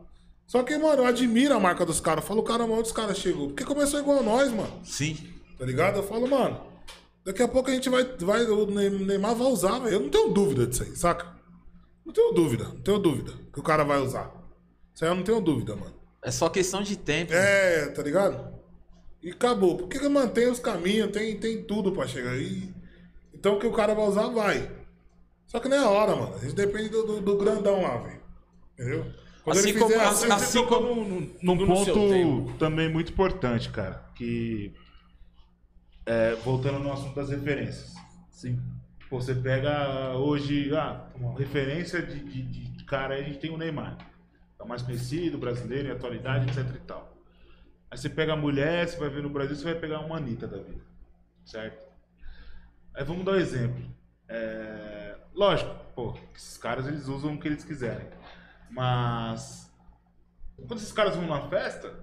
Só 0.45 0.61
que, 0.61 0.77
mano, 0.77 1.01
eu 1.01 1.05
admiro 1.07 1.55
a 1.55 1.59
marca 1.59 1.83
dos 1.83 1.99
caras. 1.99 2.23
Eu 2.23 2.27
falo, 2.27 2.43
cara, 2.43 2.63
onde 2.65 2.83
os 2.83 2.91
caras 2.91 3.17
chegou? 3.17 3.47
Porque 3.47 3.65
começou 3.65 3.99
igual 3.99 4.21
nós, 4.21 4.51
mano. 4.51 4.79
Sim. 4.83 5.17
Tá 5.57 5.65
ligado? 5.65 5.97
Eu 5.97 6.03
falo, 6.03 6.27
mano, 6.27 6.61
daqui 7.25 7.41
a 7.41 7.47
pouco 7.47 7.71
a 7.71 7.73
gente 7.73 7.89
vai. 7.89 8.03
vai 8.19 8.43
o 8.45 8.67
Neymar 8.67 9.33
vai 9.33 9.47
usar, 9.47 9.79
velho. 9.79 9.95
Eu 9.95 9.99
não 10.01 10.09
tenho 10.09 10.29
dúvida 10.29 10.67
disso 10.67 10.83
aí, 10.83 10.95
saca? 10.95 11.33
Não 12.05 12.13
tenho 12.13 12.31
dúvida, 12.31 12.65
não 12.65 12.81
tenho 12.81 12.99
dúvida 12.99 13.33
que 13.51 13.59
o 13.59 13.63
cara 13.63 13.83
vai 13.83 13.99
usar. 13.99 14.31
Isso 14.93 15.03
aí 15.03 15.09
eu 15.09 15.15
não 15.15 15.23
tenho 15.23 15.41
dúvida, 15.41 15.75
mano. 15.75 16.04
É 16.25 16.31
só 16.31 16.49
questão 16.49 16.81
de 16.81 16.97
tempo. 16.97 17.31
É, 17.31 17.85
tá 17.89 18.01
ligado? 18.01 18.51
E 19.21 19.29
acabou. 19.29 19.77
Porque 19.77 19.99
que 19.99 20.09
mantém 20.09 20.49
os 20.49 20.59
caminhos, 20.59 21.11
tem, 21.11 21.39
tem 21.39 21.61
tudo 21.63 21.91
pra 21.91 22.07
chegar 22.07 22.31
aí. 22.31 22.73
Então 23.31 23.55
o 23.57 23.59
que 23.59 23.67
o 23.67 23.71
cara 23.71 23.93
vai 23.93 24.07
usar, 24.07 24.27
vai. 24.29 24.67
Só 25.45 25.59
que 25.59 25.69
não 25.69 25.77
é 25.77 25.81
a 25.81 25.89
hora, 25.89 26.15
mano. 26.15 26.35
A 26.35 26.39
gente 26.39 26.55
depende 26.55 26.89
do, 26.89 27.03
do, 27.05 27.21
do 27.21 27.37
grandão 27.37 27.83
lá, 27.83 27.97
velho. 27.97 28.21
Entendeu? 28.73 29.05
Quando 29.43 29.57
Assim 29.59 29.77
como- 29.77 29.93
assim- 30.01 30.31
assim, 30.31 30.57
tocou 30.59 30.81
num, 30.81 31.31
no 31.43 31.67
ponto 31.67 32.53
também 32.57 32.91
muito 32.91 33.11
importante, 33.11 33.69
cara. 33.69 34.03
Que. 34.15 34.73
é, 36.07 36.33
voltando 36.43 36.79
no 36.79 36.91
assunto 36.91 37.15
das 37.15 37.29
referências. 37.29 37.93
Sim. 38.31 38.59
Você 39.11 39.35
pega 39.35 40.15
hoje, 40.17 40.75
ah, 40.75 41.07
uma 41.15 41.37
referência 41.37 42.01
de, 42.01 42.19
de, 42.19 42.41
de 42.41 42.83
cara, 42.85 43.13
aí 43.13 43.21
a 43.21 43.23
gente 43.25 43.37
tem 43.37 43.51
o 43.51 43.57
Neymar. 43.57 43.97
É 44.59 44.63
o 44.63 44.67
mais 44.67 44.81
conhecido, 44.81 45.37
brasileiro, 45.37 45.87
em 45.89 45.91
atualidade, 45.91 46.47
etc 46.49 46.75
e 46.75 46.79
tal. 46.79 47.15
Aí 47.91 47.97
você 47.97 48.09
pega 48.09 48.33
a 48.33 48.37
mulher, 48.37 48.87
você 48.87 48.97
vai 48.97 49.09
ver 49.09 49.21
no 49.23 49.29
Brasil, 49.29 49.55
você 49.55 49.63
vai 49.63 49.75
pegar 49.75 49.99
uma 50.01 50.17
Anitta 50.17 50.47
da 50.47 50.57
vida. 50.57 50.83
Certo? 51.45 51.85
Aí 52.93 53.03
vamos 53.03 53.23
dar 53.25 53.33
um 53.33 53.35
exemplo. 53.35 53.83
É, 54.27 55.17
Lógico, 55.33 55.75
pô, 55.93 56.17
esses 56.33 56.57
caras 56.57 56.87
eles 56.87 57.07
usam 57.07 57.33
o 57.35 57.39
que 57.39 57.47
eles 57.47 57.63
quiserem. 57.65 58.07
Mas 58.71 59.69
quando 60.65 60.79
esses 60.79 60.93
caras 60.93 61.15
vão 61.15 61.27
na 61.27 61.49
festa, 61.49 61.93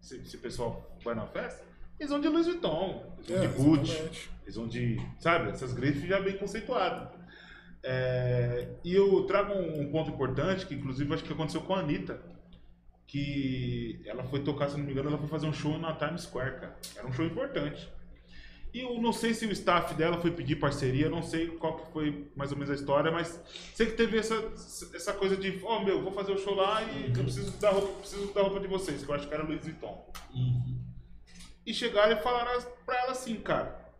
se, 0.00 0.24
se 0.24 0.36
o 0.36 0.40
pessoal 0.40 0.96
vai 1.04 1.14
na 1.14 1.26
festa, 1.26 1.62
eles 2.00 2.10
vão 2.10 2.20
de 2.20 2.28
Louis 2.28 2.46
Vuitton, 2.46 3.14
eles 3.18 3.28
vão 3.28 3.36
É, 3.36 3.46
de 3.46 3.48
Gucci, 3.48 3.90
exatamente. 3.92 4.30
eles 4.42 4.54
vão 4.56 4.66
de, 4.68 4.96
sabe, 5.20 5.50
essas 5.50 5.72
grifes 5.74 6.08
já 6.08 6.18
bem 6.20 6.38
conceituadas. 6.38 7.08
É, 7.82 8.68
e 8.84 8.94
eu 8.94 9.24
trago 9.24 9.52
um, 9.54 9.82
um 9.82 9.90
ponto 9.90 10.10
importante, 10.10 10.66
que 10.66 10.74
inclusive 10.74 11.12
acho 11.14 11.24
que 11.24 11.32
aconteceu 11.32 11.60
com 11.60 11.74
a 11.74 11.80
Anitta, 11.80 12.20
que 13.06 14.02
ela 14.04 14.22
foi 14.24 14.40
tocar, 14.40 14.68
se 14.68 14.76
não 14.76 14.84
me 14.84 14.92
engano, 14.92 15.08
ela 15.08 15.18
foi 15.18 15.28
fazer 15.28 15.46
um 15.46 15.52
show 15.52 15.78
na 15.78 15.94
Times 15.94 16.22
Square, 16.22 16.60
cara. 16.60 16.76
Era 16.96 17.06
um 17.06 17.12
show 17.12 17.24
importante. 17.24 17.88
E 18.72 18.80
eu 18.80 19.00
não 19.00 19.14
sei 19.14 19.32
se 19.32 19.46
o 19.46 19.52
staff 19.52 19.94
dela 19.94 20.20
foi 20.20 20.30
pedir 20.30 20.56
parceria, 20.56 21.08
não 21.08 21.22
sei 21.22 21.48
qual 21.48 21.78
que 21.78 21.90
foi 21.90 22.30
mais 22.36 22.52
ou 22.52 22.58
menos 22.58 22.70
a 22.70 22.74
história, 22.74 23.10
mas 23.10 23.40
sei 23.74 23.86
que 23.86 23.92
teve 23.96 24.18
essa, 24.18 24.34
essa 24.94 25.12
coisa 25.14 25.36
de, 25.36 25.58
ó, 25.64 25.82
meu, 25.82 26.02
vou 26.02 26.12
fazer 26.12 26.32
o 26.32 26.38
show 26.38 26.54
lá 26.54 26.82
e 26.82 27.06
eu 27.06 27.24
preciso 27.24 27.50
da 27.58 27.70
roupa, 27.70 28.00
preciso 28.00 28.32
da 28.34 28.42
roupa 28.42 28.60
de 28.60 28.66
vocês, 28.66 29.02
que 29.02 29.10
eu 29.10 29.14
acho 29.14 29.26
que 29.26 29.32
era 29.32 29.42
Louis 29.42 29.62
Vuitton. 29.62 30.12
E 31.64 31.72
chegaram 31.72 32.12
e 32.12 32.22
falaram 32.22 32.60
pra 32.84 32.98
ela 32.98 33.12
assim, 33.12 33.36
cara, 33.36 33.90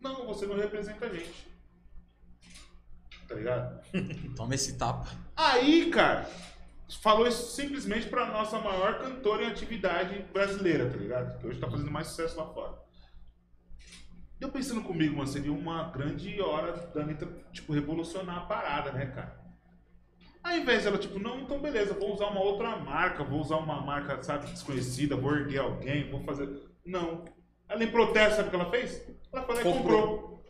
não, 0.00 0.26
você 0.26 0.46
não 0.46 0.56
representa 0.56 1.04
a 1.04 1.08
gente. 1.10 1.53
Tá 3.34 3.38
ligado? 3.38 3.80
Toma 4.36 4.54
esse 4.54 4.78
tapa. 4.78 5.08
Aí, 5.36 5.90
cara, 5.90 6.28
falou 7.02 7.26
isso 7.26 7.50
simplesmente 7.50 8.06
pra 8.06 8.26
nossa 8.26 8.60
maior 8.60 8.98
cantora 9.00 9.42
em 9.42 9.48
atividade 9.48 10.24
brasileira, 10.32 10.88
tá 10.88 10.96
ligado? 10.96 11.38
Que 11.38 11.46
hoje 11.48 11.58
tá 11.58 11.68
fazendo 11.68 11.90
mais 11.90 12.06
sucesso 12.06 12.36
lá 12.36 12.46
fora. 12.46 12.78
Eu 14.40 14.50
pensando 14.50 14.82
comigo, 14.82 15.16
mano, 15.16 15.26
seria 15.26 15.52
uma 15.52 15.90
grande 15.90 16.40
hora 16.40 16.72
da 16.94 17.00
Anitta, 17.02 17.26
tipo, 17.52 17.72
revolucionar 17.72 18.38
a 18.38 18.46
parada, 18.46 18.92
né, 18.92 19.06
cara? 19.06 19.42
Ao 20.42 20.56
invés 20.56 20.84
dela, 20.84 20.98
tipo, 20.98 21.18
não, 21.18 21.40
então 21.40 21.58
beleza, 21.58 21.94
vou 21.94 22.14
usar 22.14 22.26
uma 22.26 22.40
outra 22.40 22.76
marca, 22.76 23.24
vou 23.24 23.40
usar 23.40 23.56
uma 23.56 23.80
marca, 23.80 24.22
sabe, 24.22 24.46
desconhecida, 24.46 25.16
vou 25.16 25.34
erguer 25.34 25.58
alguém, 25.58 26.10
vou 26.10 26.22
fazer. 26.22 26.48
Não. 26.84 27.24
Ela 27.68 27.82
em 27.82 27.90
protesto, 27.90 28.36
sabe 28.36 28.48
o 28.48 28.50
que 28.50 28.56
ela 28.56 28.70
fez? 28.70 29.02
Ela 29.32 29.42
foi 29.42 29.54
lá 29.54 29.60
e 29.60 29.64
comprou. 29.64 30.44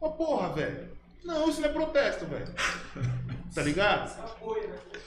Ô 0.00 0.10
porra, 0.12 0.52
velho. 0.52 0.94
Não, 1.24 1.48
isso 1.48 1.60
não 1.60 1.68
é 1.68 1.72
protesto, 1.72 2.26
velho. 2.26 2.46
Tá 3.54 3.62
ligado? 3.62 4.10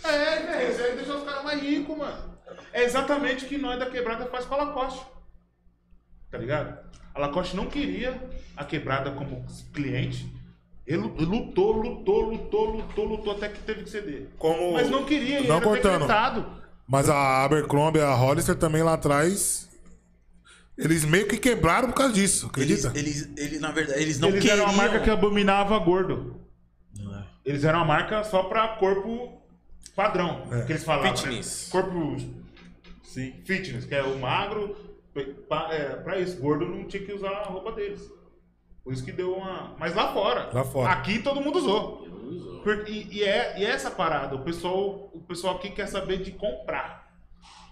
É, 0.03 0.39
velho, 0.41 0.71
isso 0.71 0.81
aí 0.83 0.95
deixa 0.95 1.13
os 1.15 1.23
caras 1.23 1.43
mais 1.43 1.61
ricos, 1.61 1.97
mano. 1.97 2.37
É 2.73 2.83
exatamente 2.83 3.45
o 3.45 3.47
que 3.47 3.57
nós 3.57 3.77
da 3.79 3.85
quebrada 3.89 4.25
faz 4.27 4.45
com 4.45 4.55
a 4.55 4.63
Lacoste. 4.65 5.05
Tá 6.31 6.37
ligado? 6.37 6.77
A 7.13 7.19
Lacoste 7.19 7.55
não 7.55 7.67
queria 7.67 8.19
a 8.55 8.63
quebrada 8.63 9.11
como 9.11 9.45
cliente. 9.73 10.31
Ele 10.85 10.97
lutou, 11.01 11.71
lutou, 11.73 12.21
lutou, 12.21 12.65
lutou, 12.71 13.05
lutou 13.05 13.33
até 13.35 13.49
que 13.49 13.59
teve 13.59 13.83
que 13.83 13.89
ceder. 13.89 14.29
Como- 14.37 14.73
Mas 14.73 14.89
não 14.89 15.03
queria, 15.03 15.39
ele 15.39 15.47
Não 15.47 15.57
era 15.57 15.65
cortando. 15.65 15.91
decretado. 16.01 16.45
Mas 16.87 17.09
a 17.09 17.43
Abercrombie 17.43 17.99
a 17.99 18.13
Hollister 18.13 18.55
também 18.55 18.81
lá 18.81 18.93
atrás. 18.93 19.66
Eles 20.77 21.03
meio 21.05 21.27
que 21.27 21.37
quebraram 21.37 21.89
por 21.89 21.95
causa 21.95 22.13
disso, 22.13 22.51
Eles, 22.57 22.85
acredita? 22.85 22.99
eles, 22.99 23.29
eles, 23.37 23.59
na 23.59 23.71
verdade, 23.71 23.99
eles 24.01 24.19
não 24.19 24.29
Eles 24.29 24.41
queriam... 24.43 24.59
eram 24.59 24.71
uma 24.71 24.77
marca 24.83 24.99
que 24.99 25.09
abominava 25.09 25.77
gordo. 25.79 26.39
Não 26.99 27.15
é. 27.17 27.25
Eles 27.43 27.63
eram 27.63 27.79
uma 27.79 27.85
marca 27.85 28.23
só 28.23 28.43
pra 28.43 28.67
corpo 28.77 29.41
padrão. 29.95 30.47
É. 30.51 30.61
Que 30.65 30.73
eles 30.73 30.83
falavam. 30.83 31.11
né? 31.11 31.17
Fitness. 31.17 31.69
Corpo 31.71 32.17
Sim. 33.03 33.33
fitness, 33.45 33.85
que 33.85 33.95
é 33.95 34.03
o 34.03 34.19
magro. 34.19 34.75
Pra, 35.47 35.73
é, 35.73 35.95
pra 35.95 36.19
isso, 36.19 36.39
gordo 36.39 36.65
não 36.67 36.85
tinha 36.87 37.03
que 37.03 37.11
usar 37.11 37.29
a 37.31 37.43
roupa 37.45 37.71
deles. 37.71 38.01
Por 38.83 38.93
isso 38.93 39.03
que 39.03 39.11
deu 39.11 39.33
uma. 39.33 39.75
Mas 39.79 39.95
lá 39.95 40.13
fora. 40.13 40.51
Lá 40.53 40.63
fora. 40.63 40.91
Aqui 40.91 41.19
todo 41.19 41.41
mundo 41.41 41.57
usou. 41.57 42.05
E, 42.87 43.17
e 43.17 43.23
é, 43.23 43.57
e 43.59 43.65
é 43.65 43.69
essa 43.69 43.89
parada. 43.89 44.35
O 44.35 44.43
pessoal, 44.43 45.09
o 45.13 45.21
pessoal 45.21 45.55
aqui 45.55 45.71
quer 45.71 45.87
saber 45.87 46.21
de 46.21 46.31
comprar. 46.31 47.06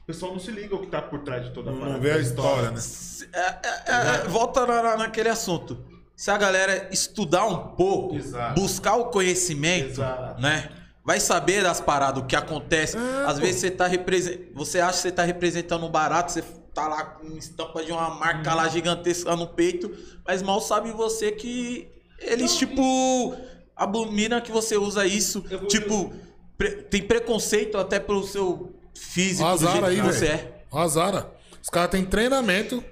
O 0.06 0.08
pessoal 0.08 0.34
não 0.34 0.40
se 0.40 0.52
liga 0.52 0.76
o 0.76 0.80
que 0.82 0.88
tá 0.88 1.02
por 1.02 1.20
trás 1.24 1.46
de 1.46 1.52
toda 1.52 1.72
a 1.72 1.74
Não, 1.74 1.80
parada. 1.80 1.98
não 1.98 2.04
vê 2.04 2.12
a 2.12 2.20
história, 2.20 2.70
né? 2.70 2.78
Se- 2.80 3.28
é, 3.34 3.40
é, 3.40 3.56
é, 3.88 4.28
volta 4.28 4.66
na- 4.68 4.84
na- 4.84 4.98
naquele 4.98 5.30
assunto. 5.30 5.80
Se 6.16 6.30
a 6.30 6.38
galera 6.38 6.88
estudar 6.92 7.46
um 7.48 7.70
pouco, 7.76 8.16
Exato. 8.16 8.62
buscar 8.62 8.96
o 8.98 9.06
conhecimento, 9.06 9.90
Exato. 10.00 10.40
né? 10.42 10.70
Vai 11.04 11.20
saber 11.20 11.64
das 11.64 11.82
paradas, 11.82 12.22
o 12.24 12.26
que 12.28 12.36
acontece. 12.36 12.96
É, 12.98 13.26
Às 13.26 13.34
pô. 13.40 13.42
vezes 13.46 13.62
você 13.62 13.72
tá 13.72 13.88
representando. 13.88 14.54
Você 14.54 14.80
acha 14.80 14.94
que 14.94 15.02
você 15.02 15.12
tá 15.12 15.24
representando 15.24 15.86
um 15.86 15.90
barato, 15.90 16.32
você 16.32 16.44
tá 16.74 16.88
lá 16.88 17.04
com 17.04 17.28
estampa 17.38 17.84
de 17.84 17.92
uma 17.92 18.10
marca 18.12 18.54
lá 18.54 18.68
gigantesca 18.68 19.36
no 19.36 19.48
peito, 19.48 19.92
mas 20.28 20.44
mal 20.44 20.62
sabe 20.62 20.92
você 20.92 21.32
que 21.32 21.88
eles, 22.20 22.56
tipo, 22.56 23.36
abominam 23.76 24.40
que 24.40 24.52
você 24.52 24.78
usa 24.78 25.06
isso. 25.06 25.44
Eu 25.50 25.68
Tipo, 25.68 26.14
pre- 26.58 26.84
tem 26.84 27.02
preconceito 27.02 27.78
até 27.78 28.00
pelo 28.00 28.24
seu 28.24 28.74
físico, 28.98 29.44
do 29.48 29.54
Azar 29.54 29.72
jeito 29.74 29.86
aí, 29.88 29.96
que 29.96 30.02
você 30.02 30.28
é. 30.28 30.66
Azara. 30.72 31.32
Os 31.62 31.70
caras 31.70 31.92
têm 31.92 32.06
treinamento 32.06 32.84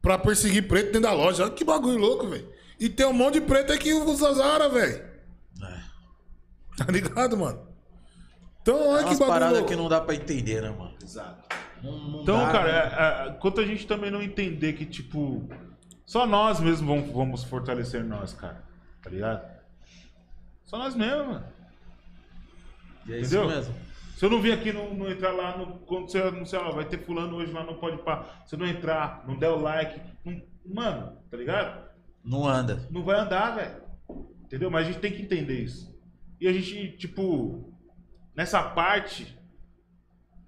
pra 0.00 0.18
perseguir 0.18 0.66
preto 0.68 0.86
dentro 0.86 1.02
da 1.02 1.12
loja. 1.12 1.44
Olha 1.44 1.52
que 1.52 1.64
bagulho 1.64 1.98
louco, 1.98 2.26
velho. 2.28 2.50
E 2.78 2.88
tem 2.88 3.06
um 3.06 3.12
monte 3.12 3.34
de 3.34 3.42
preto 3.42 3.72
aí 3.72 3.78
que 3.78 3.92
usa 3.92 4.28
Azara, 4.28 4.68
velho. 4.68 4.96
É. 5.62 5.80
Tá 6.76 6.86
ligado, 6.90 7.36
mano? 7.36 7.68
Então, 8.60 8.88
olha 8.88 9.00
É 9.00 9.04
que 9.04 9.10
bagulho 9.10 9.26
paradas 9.28 9.52
louco. 9.58 9.68
que 9.68 9.76
não 9.76 9.88
dá 9.88 10.00
pra 10.00 10.14
entender, 10.14 10.60
né, 10.62 10.70
mano? 10.70 10.94
Exato. 11.02 11.42
Não- 11.82 11.98
não 11.98 12.22
Então, 12.22 12.38
dá, 12.38 12.52
cara, 12.52 12.72
né? 12.72 12.78
é, 12.78 13.28
é, 13.28 13.30
enquanto 13.36 13.60
a 13.60 13.66
gente 13.66 13.86
também 13.86 14.10
não 14.10 14.22
entender 14.22 14.72
que, 14.74 14.84
tipo, 14.86 15.48
só 16.06 16.26
nós 16.26 16.60
mesmos 16.60 16.80
vamos, 16.88 17.12
vamos 17.14 17.44
fortalecer 17.44 18.04
nós, 18.04 18.32
cara. 18.32 18.62
Tá 19.02 19.10
ligado? 19.10 19.42
Só 20.64 20.78
nós 20.78 20.94
mesmos, 20.94 21.26
mano. 21.26 21.44
E 23.06 23.12
é 23.14 23.18
isso 23.20 23.34
entendeu? 23.36 23.48
mesmo. 23.56 23.74
Se 24.22 24.26
eu 24.26 24.30
não 24.30 24.40
vir 24.40 24.52
aqui, 24.52 24.72
não, 24.72 24.94
não 24.94 25.10
entrar 25.10 25.32
lá 25.32 25.58
no. 25.58 25.80
Quando 25.80 26.08
você 26.08 26.30
não 26.30 26.46
sei 26.46 26.56
lá, 26.60 26.70
vai 26.70 26.84
ter 26.84 26.98
fulano 27.04 27.34
hoje 27.38 27.50
lá 27.50 27.64
no 27.64 27.74
Pode 27.74 28.00
Pá. 28.04 28.24
Se 28.46 28.54
eu 28.54 28.58
não 28.60 28.66
entrar, 28.68 29.24
não 29.26 29.36
der 29.36 29.48
o 29.48 29.58
like. 29.60 30.00
não- 30.24 30.40
mano, 30.64 31.18
tá 31.28 31.36
ligado? 31.36 31.90
Não 32.24 32.46
anda. 32.46 32.86
Não 32.88 33.02
vai 33.02 33.18
andar, 33.18 33.56
velho. 33.56 33.82
Entendeu? 34.44 34.70
Mas 34.70 34.86
a 34.86 34.92
gente 34.92 35.00
tem 35.00 35.10
que 35.12 35.22
entender 35.22 35.58
isso. 35.58 35.92
E 36.40 36.46
a 36.46 36.52
gente, 36.52 36.96
tipo, 36.98 37.74
nessa 38.32 38.62
parte, 38.62 39.36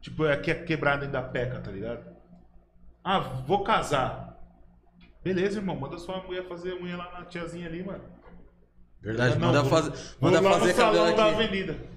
tipo, 0.00 0.24
é 0.24 0.36
que 0.36 0.52
é 0.52 0.54
quebrada 0.54 1.06
ainda 1.06 1.20
peca, 1.20 1.58
tá 1.60 1.72
ligado? 1.72 2.14
Ah, 3.02 3.18
vou 3.18 3.64
casar. 3.64 4.38
Beleza, 5.24 5.58
irmão. 5.58 5.74
Manda 5.74 5.98
sua 5.98 6.22
mulher 6.22 6.46
fazer 6.46 6.74
unha 6.80 6.96
lá 6.96 7.10
na 7.10 7.24
tiazinha 7.24 7.66
ali, 7.66 7.82
mano. 7.82 8.04
Verdade, 9.02 9.36
Não, 9.36 9.48
manda, 9.48 9.62
vou- 9.62 9.70
fazer, 9.70 9.90
Vou 10.20 10.30
manda 10.30 10.40
lá 10.40 10.58
fazer 10.60 10.70
no 10.70 10.76
salão 10.78 11.06
cabelo 11.08 11.16
da 11.16 11.26
aqui. 11.26 11.34
avenida. 11.42 11.93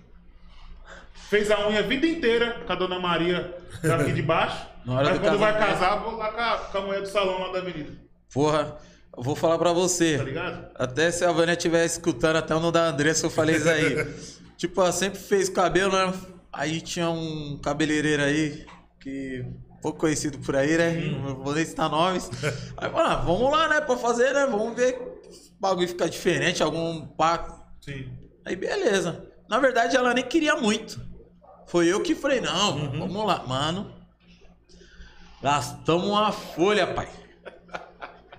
Fez 1.30 1.52
a 1.52 1.68
unha 1.68 1.80
a 1.80 1.84
vida 1.84 2.08
inteira 2.08 2.62
com 2.66 2.72
a 2.72 2.76
dona 2.76 3.00
Maria 3.00 3.54
daqui 3.82 4.14
de 4.14 4.22
baixo. 4.22 4.66
Na 4.86 4.94
hora 4.94 5.10
Mas 5.10 5.20
do 5.20 5.26
quando 5.26 5.40
vai 5.40 5.58
casar, 5.58 5.98
vou 5.98 6.16
lá 6.16 6.32
com 6.32 6.40
a, 6.40 6.58
com 6.58 6.78
a 6.78 6.82
mulher 6.82 7.02
do 7.02 7.08
salão 7.08 7.42
lá 7.42 7.52
da 7.52 7.60
avenida. 7.60 7.92
Porra, 8.34 8.78
eu 9.16 9.22
vou 9.22 9.36
falar 9.36 9.58
pra 9.58 9.74
você. 9.74 10.18
Tá 10.18 10.24
ligado? 10.24 10.72
Até 10.76 11.12
se 11.12 11.26
a 11.26 11.32
Vânia 11.32 11.52
estiver 11.54 11.86
escutando 11.86 12.38
até 12.38 12.56
o 12.56 12.60
no 12.62 12.72
da 12.72 12.88
Andressa, 12.88 13.26
eu 13.26 13.30
falei 13.30 13.58
isso 13.58 13.68
aí. 13.68 14.08
tipo, 14.56 14.80
ela 14.80 14.94
sempre 14.94 15.20
fez 15.20 15.50
cabelo, 15.50 15.92
né? 15.92 16.14
Aí 16.54 16.80
tinha 16.80 17.10
um 17.10 17.60
cabeleireiro 17.62 18.24
aí, 18.24 18.66
que 19.02 19.46
pouco 19.82 20.00
conhecido 20.00 20.38
por 20.40 20.56
aí, 20.56 20.78
né? 20.78 20.94
Não 20.94 21.36
vou 21.44 21.54
nem 21.54 21.66
citar 21.66 21.90
nomes. 21.90 22.30
Aí, 22.78 22.90
mano, 22.90 23.10
ah, 23.10 23.16
vamos 23.18 23.52
lá, 23.52 23.68
né? 23.68 23.82
Pra 23.82 23.98
fazer, 23.98 24.34
né? 24.34 24.46
Vamos 24.46 24.76
ver 24.76 24.94
se 25.30 25.50
o 25.50 25.60
bagulho 25.60 25.88
fica 25.88 26.10
diferente, 26.10 26.64
algum 26.64 27.06
pacto. 27.06 27.54
Sim. 27.82 28.10
Aí, 28.46 28.56
beleza. 28.56 29.26
Na 29.50 29.60
verdade, 29.60 29.98
ela 29.98 30.14
nem 30.14 30.24
queria 30.24 30.56
muito. 30.56 31.07
Foi 31.68 31.88
eu 31.88 32.02
que 32.02 32.16
falei, 32.16 32.40
não, 32.42 32.90
vamos 32.92 33.26
lá. 33.26 33.44
Mano, 33.46 33.92
gastamos 35.42 36.06
uma 36.08 36.32
folha, 36.32 36.88
pai. 36.88 37.10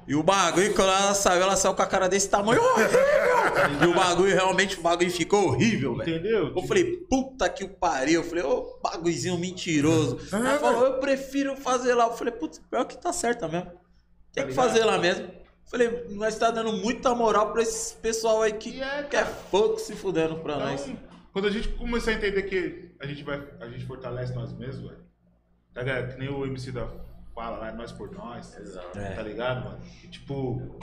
E 0.06 0.14
o 0.14 0.22
bagulho, 0.22 0.72
quando 0.74 0.88
ela 0.88 1.12
saiu, 1.12 1.42
ela 1.42 1.54
saiu 1.54 1.74
com 1.74 1.82
a 1.82 1.86
cara 1.86 2.08
desse 2.08 2.30
tamanho 2.30 2.62
horrível. 2.62 2.98
E 3.82 3.86
o 3.86 3.94
bagulho, 3.94 4.34
realmente, 4.34 4.78
o 4.78 4.82
bagulho 4.82 5.10
ficou 5.10 5.48
horrível, 5.48 5.96
velho. 5.96 6.08
Entendeu? 6.16 6.52
Eu 6.56 6.62
falei, 6.62 6.96
puta 7.10 7.46
que 7.50 7.62
o 7.62 7.68
pariu. 7.68 8.22
Eu 8.22 8.24
falei, 8.26 8.42
ô, 8.42 8.78
bagulhozinho 8.82 9.36
mentiroso. 9.36 10.18
É, 10.32 10.36
Ela 10.36 10.58
falou, 10.58 10.86
eu 10.86 10.92
prefiro 10.98 11.54
fazer 11.56 11.94
lá. 11.94 12.06
Eu 12.06 12.14
falei, 12.14 12.32
putz, 12.32 12.58
pior 12.70 12.86
que 12.86 12.96
tá 12.96 13.12
certa 13.12 13.46
mesmo. 13.46 13.70
Tem 14.32 14.44
Tá 14.44 14.48
que 14.48 14.54
fazer 14.54 14.82
lá 14.84 14.96
mesmo. 14.96 15.24
Eu 15.24 15.70
falei, 15.70 16.06
nós 16.08 16.38
tá 16.38 16.50
dando 16.50 16.72
muita 16.72 17.14
moral 17.14 17.52
pra 17.52 17.60
esse 17.60 17.94
pessoal 17.96 18.40
aí 18.40 18.52
que 18.54 18.80
é, 18.80 19.02
quer 19.02 19.26
fogo 19.50 19.76
se 19.76 19.94
fudendo 19.94 20.36
pra 20.36 20.56
nós. 20.56 20.86
Então, 20.88 20.96
quando 21.34 21.48
a 21.48 21.50
gente 21.50 21.68
começar 21.68 22.12
a 22.12 22.14
entender 22.14 22.44
que 22.44 22.87
a 23.00 23.06
gente 23.06 23.22
vai, 23.22 23.42
a 23.60 23.68
gente 23.68 23.84
fortalece 23.86 24.34
nós 24.34 24.52
mesmos, 24.52 24.90
velho. 24.90 25.04
Tá 25.72 25.82
ligado? 25.82 26.12
Que 26.12 26.18
nem 26.18 26.28
o 26.28 26.44
MC 26.46 26.72
da 26.72 26.88
fala 27.34 27.58
lá, 27.58 27.68
é 27.68 27.72
nós 27.72 27.92
por 27.92 28.10
nós. 28.12 28.56
Exato. 28.56 28.98
Tá 28.98 29.22
ligado, 29.22 29.64
mano? 29.64 29.80
E, 30.02 30.08
tipo. 30.08 30.78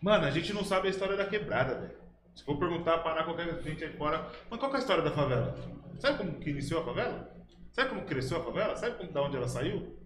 Mano, 0.00 0.24
a 0.24 0.30
gente 0.30 0.52
não 0.52 0.64
sabe 0.64 0.88
a 0.88 0.90
história 0.90 1.16
da 1.16 1.26
quebrada, 1.26 1.74
velho. 1.78 2.02
Se 2.34 2.44
for 2.44 2.58
perguntar, 2.58 2.98
parar 2.98 3.24
qualquer 3.24 3.62
gente 3.62 3.84
aí 3.84 3.92
fora. 3.96 4.26
Mas 4.50 4.58
qual 4.58 4.70
que 4.70 4.76
é 4.76 4.80
a 4.80 4.82
história 4.82 5.02
da 5.02 5.10
favela? 5.10 5.56
Sabe 5.98 6.18
como 6.18 6.40
que 6.40 6.50
iniciou 6.50 6.80
a 6.80 6.84
favela? 6.84 7.30
Sabe 7.70 7.90
como 7.90 8.02
cresceu 8.02 8.38
a 8.38 8.44
favela? 8.44 8.76
Sabe 8.76 8.96
como, 8.96 9.12
da 9.12 9.22
onde 9.22 9.36
ela 9.36 9.48
saiu? 9.48 9.96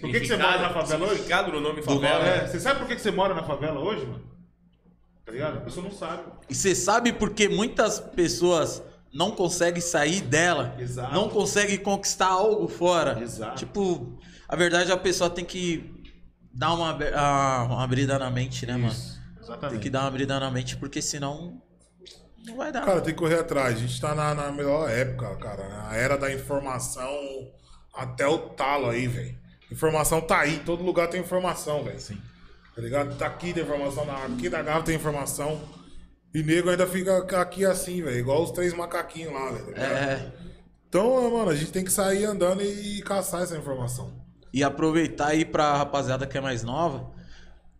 Por 0.00 0.10
que, 0.10 0.20
que 0.20 0.26
você 0.26 0.36
mora 0.36 0.58
na 0.60 0.70
favela 0.70 1.04
hoje? 1.04 1.10
significado 1.14 1.52
no 1.52 1.60
nome 1.60 1.76
Do 1.80 1.84
favela. 1.84 2.18
nome, 2.18 2.28
É, 2.30 2.46
você 2.48 2.58
sabe 2.60 2.80
por 2.80 2.88
que, 2.88 2.96
que 2.96 3.00
você 3.00 3.10
mora 3.12 3.34
na 3.34 3.44
favela 3.44 3.78
hoje, 3.80 4.04
mano? 4.04 4.24
Tá 5.24 5.32
ligado? 5.32 5.58
A 5.58 5.60
pessoa 5.60 5.84
não 5.84 5.92
sabe. 5.92 6.24
E 6.50 6.54
você 6.54 6.74
sabe 6.74 7.12
por 7.12 7.30
que 7.30 7.48
muitas 7.48 8.00
pessoas 8.00 8.82
não 9.16 9.30
conseguem 9.30 9.80
sair 9.80 10.20
dela? 10.20 10.76
Exato. 10.78 11.14
Não 11.14 11.30
conseguem 11.30 11.78
conquistar 11.78 12.28
algo 12.28 12.68
fora? 12.68 13.18
Exato. 13.18 13.56
Tipo, 13.56 14.18
a 14.46 14.54
verdade 14.54 14.92
a 14.92 14.96
pessoa 14.96 15.30
tem 15.30 15.44
que 15.44 16.04
dar 16.52 16.74
uma, 16.74 16.94
uma 17.64 17.82
abrida 17.82 18.18
na 18.18 18.30
mente, 18.30 18.66
né, 18.66 18.74
mano? 18.76 18.92
Isso, 18.92 19.18
Exatamente. 19.40 19.70
Tem 19.70 19.80
que 19.80 19.88
dar 19.88 20.00
uma 20.00 20.08
abrida 20.08 20.38
na 20.38 20.50
mente, 20.50 20.76
porque 20.76 21.00
senão 21.00 21.62
não 22.44 22.56
vai 22.58 22.70
dar. 22.70 22.84
Cara, 22.84 23.00
tem 23.00 23.14
que 23.14 23.18
correr 23.18 23.40
atrás. 23.40 23.76
A 23.76 23.80
gente 23.80 23.98
tá 23.98 24.14
na, 24.14 24.34
na 24.34 24.52
melhor 24.52 24.90
época, 24.90 25.34
cara. 25.36 25.66
Na 25.66 25.96
era 25.96 26.18
da 26.18 26.30
informação 26.30 27.10
até 27.94 28.26
o 28.26 28.38
talo 28.50 28.90
aí, 28.90 29.06
velho. 29.08 29.38
Informação 29.72 30.20
tá 30.20 30.40
aí, 30.40 30.58
todo 30.58 30.84
lugar 30.84 31.08
tem 31.08 31.22
informação, 31.22 31.82
velho. 31.82 31.98
Sim. 31.98 32.20
Tá 32.74 32.82
ligado? 32.82 33.16
Tá 33.16 33.26
aqui 33.26 33.54
tem 33.54 33.62
informação, 33.62 34.04
na, 34.04 34.26
aqui 34.26 34.50
da 34.50 34.60
garrafa 34.60 34.84
tem 34.84 34.94
informação. 34.94 35.58
E 36.38 36.42
nego 36.42 36.68
ainda 36.68 36.86
fica 36.86 37.40
aqui 37.40 37.64
assim, 37.64 38.02
velho. 38.02 38.18
Igual 38.18 38.42
os 38.42 38.50
três 38.50 38.74
macaquinhos 38.74 39.32
lá, 39.32 39.50
velho. 39.52 39.74
tá? 39.74 39.82
É. 39.82 40.32
Então, 40.88 41.30
mano, 41.30 41.50
a 41.50 41.54
gente 41.54 41.72
tem 41.72 41.84
que 41.84 41.90
sair 41.90 42.24
andando 42.24 42.62
e 42.62 43.00
caçar 43.02 43.42
essa 43.42 43.56
informação. 43.56 44.12
E 44.52 44.62
aproveitar 44.62 45.28
aí 45.28 45.44
pra 45.44 45.76
rapaziada 45.76 46.26
que 46.26 46.36
é 46.36 46.40
mais 46.40 46.62
nova. 46.62 47.10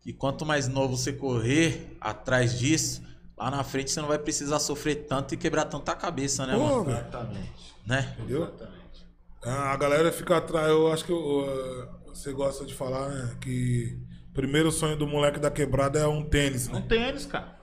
E 0.04 0.12
quanto 0.12 0.46
mais 0.46 0.68
novo 0.68 0.96
você 0.96 1.12
correr 1.12 1.96
atrás 2.00 2.58
disso, 2.58 3.02
lá 3.36 3.50
na 3.50 3.62
frente 3.64 3.90
você 3.90 4.00
não 4.00 4.08
vai 4.08 4.18
precisar 4.18 4.58
sofrer 4.58 5.06
tanto 5.06 5.34
e 5.34 5.36
quebrar 5.36 5.64
tanta 5.66 5.94
cabeça, 5.94 6.46
né, 6.46 6.54
Pô, 6.54 6.60
mano? 6.84 6.90
Exatamente. 6.90 7.74
Né? 7.86 8.14
Entendeu? 8.18 8.42
Exatamente. 8.44 9.06
Ah, 9.44 9.72
A 9.72 9.76
galera 9.76 10.10
fica 10.12 10.36
atrás. 10.36 10.68
Eu 10.68 10.90
acho 10.92 11.04
que 11.04 11.12
uh, 11.12 11.88
você 12.06 12.32
gosta 12.32 12.64
de 12.64 12.74
falar, 12.74 13.08
né? 13.10 13.36
Que 13.40 13.98
o 14.30 14.34
primeiro 14.34 14.70
sonho 14.72 14.96
do 14.96 15.06
moleque 15.06 15.38
da 15.38 15.50
quebrada 15.50 15.98
é 15.98 16.06
um 16.06 16.22
tênis, 16.28 16.68
Um 16.68 16.74
né? 16.74 16.84
tênis, 16.88 17.26
cara. 17.26 17.55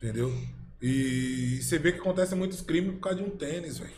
Entendeu? 0.00 0.32
E 0.80 1.60
você 1.60 1.78
vê 1.78 1.92
que 1.92 2.00
acontecem 2.00 2.38
muitos 2.38 2.62
crimes 2.62 2.94
por 2.94 3.00
causa 3.00 3.18
de 3.18 3.24
um 3.24 3.36
tênis, 3.36 3.78
velho. 3.78 3.92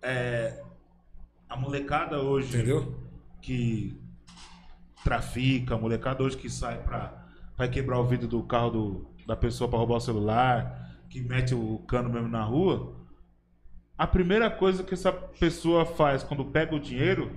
É, 0.00 0.62
a 1.48 1.56
molecada 1.56 2.20
hoje 2.22 2.48
Entendeu? 2.56 2.98
que 3.42 4.00
trafica, 5.04 5.74
a 5.74 5.78
molecada 5.78 6.22
hoje 6.22 6.38
que 6.38 6.48
sai 6.48 6.82
pra, 6.82 7.26
pra 7.54 7.68
quebrar 7.68 8.00
o 8.00 8.06
vidro 8.06 8.26
do 8.26 8.42
carro 8.44 8.70
do, 8.70 9.10
da 9.26 9.36
pessoa 9.36 9.68
pra 9.68 9.78
roubar 9.78 9.96
o 9.96 10.00
celular, 10.00 10.96
que 11.10 11.20
mete 11.20 11.54
o 11.54 11.78
cano 11.80 12.08
mesmo 12.08 12.28
na 12.28 12.42
rua, 12.42 12.96
a 13.98 14.06
primeira 14.06 14.50
coisa 14.50 14.82
que 14.82 14.94
essa 14.94 15.12
pessoa 15.12 15.84
faz 15.84 16.22
quando 16.22 16.44
pega 16.46 16.74
o 16.74 16.80
dinheiro 16.80 17.30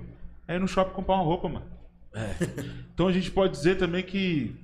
é 0.48 0.56
ir 0.56 0.58
no 0.58 0.66
shopping 0.66 0.94
comprar 0.94 1.16
uma 1.16 1.24
roupa, 1.24 1.48
mano. 1.48 1.66
Então 2.94 3.08
a 3.08 3.12
gente 3.12 3.30
pode 3.30 3.52
dizer 3.52 3.76
também 3.76 4.02
que 4.02 4.56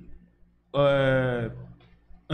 é, 0.75 1.51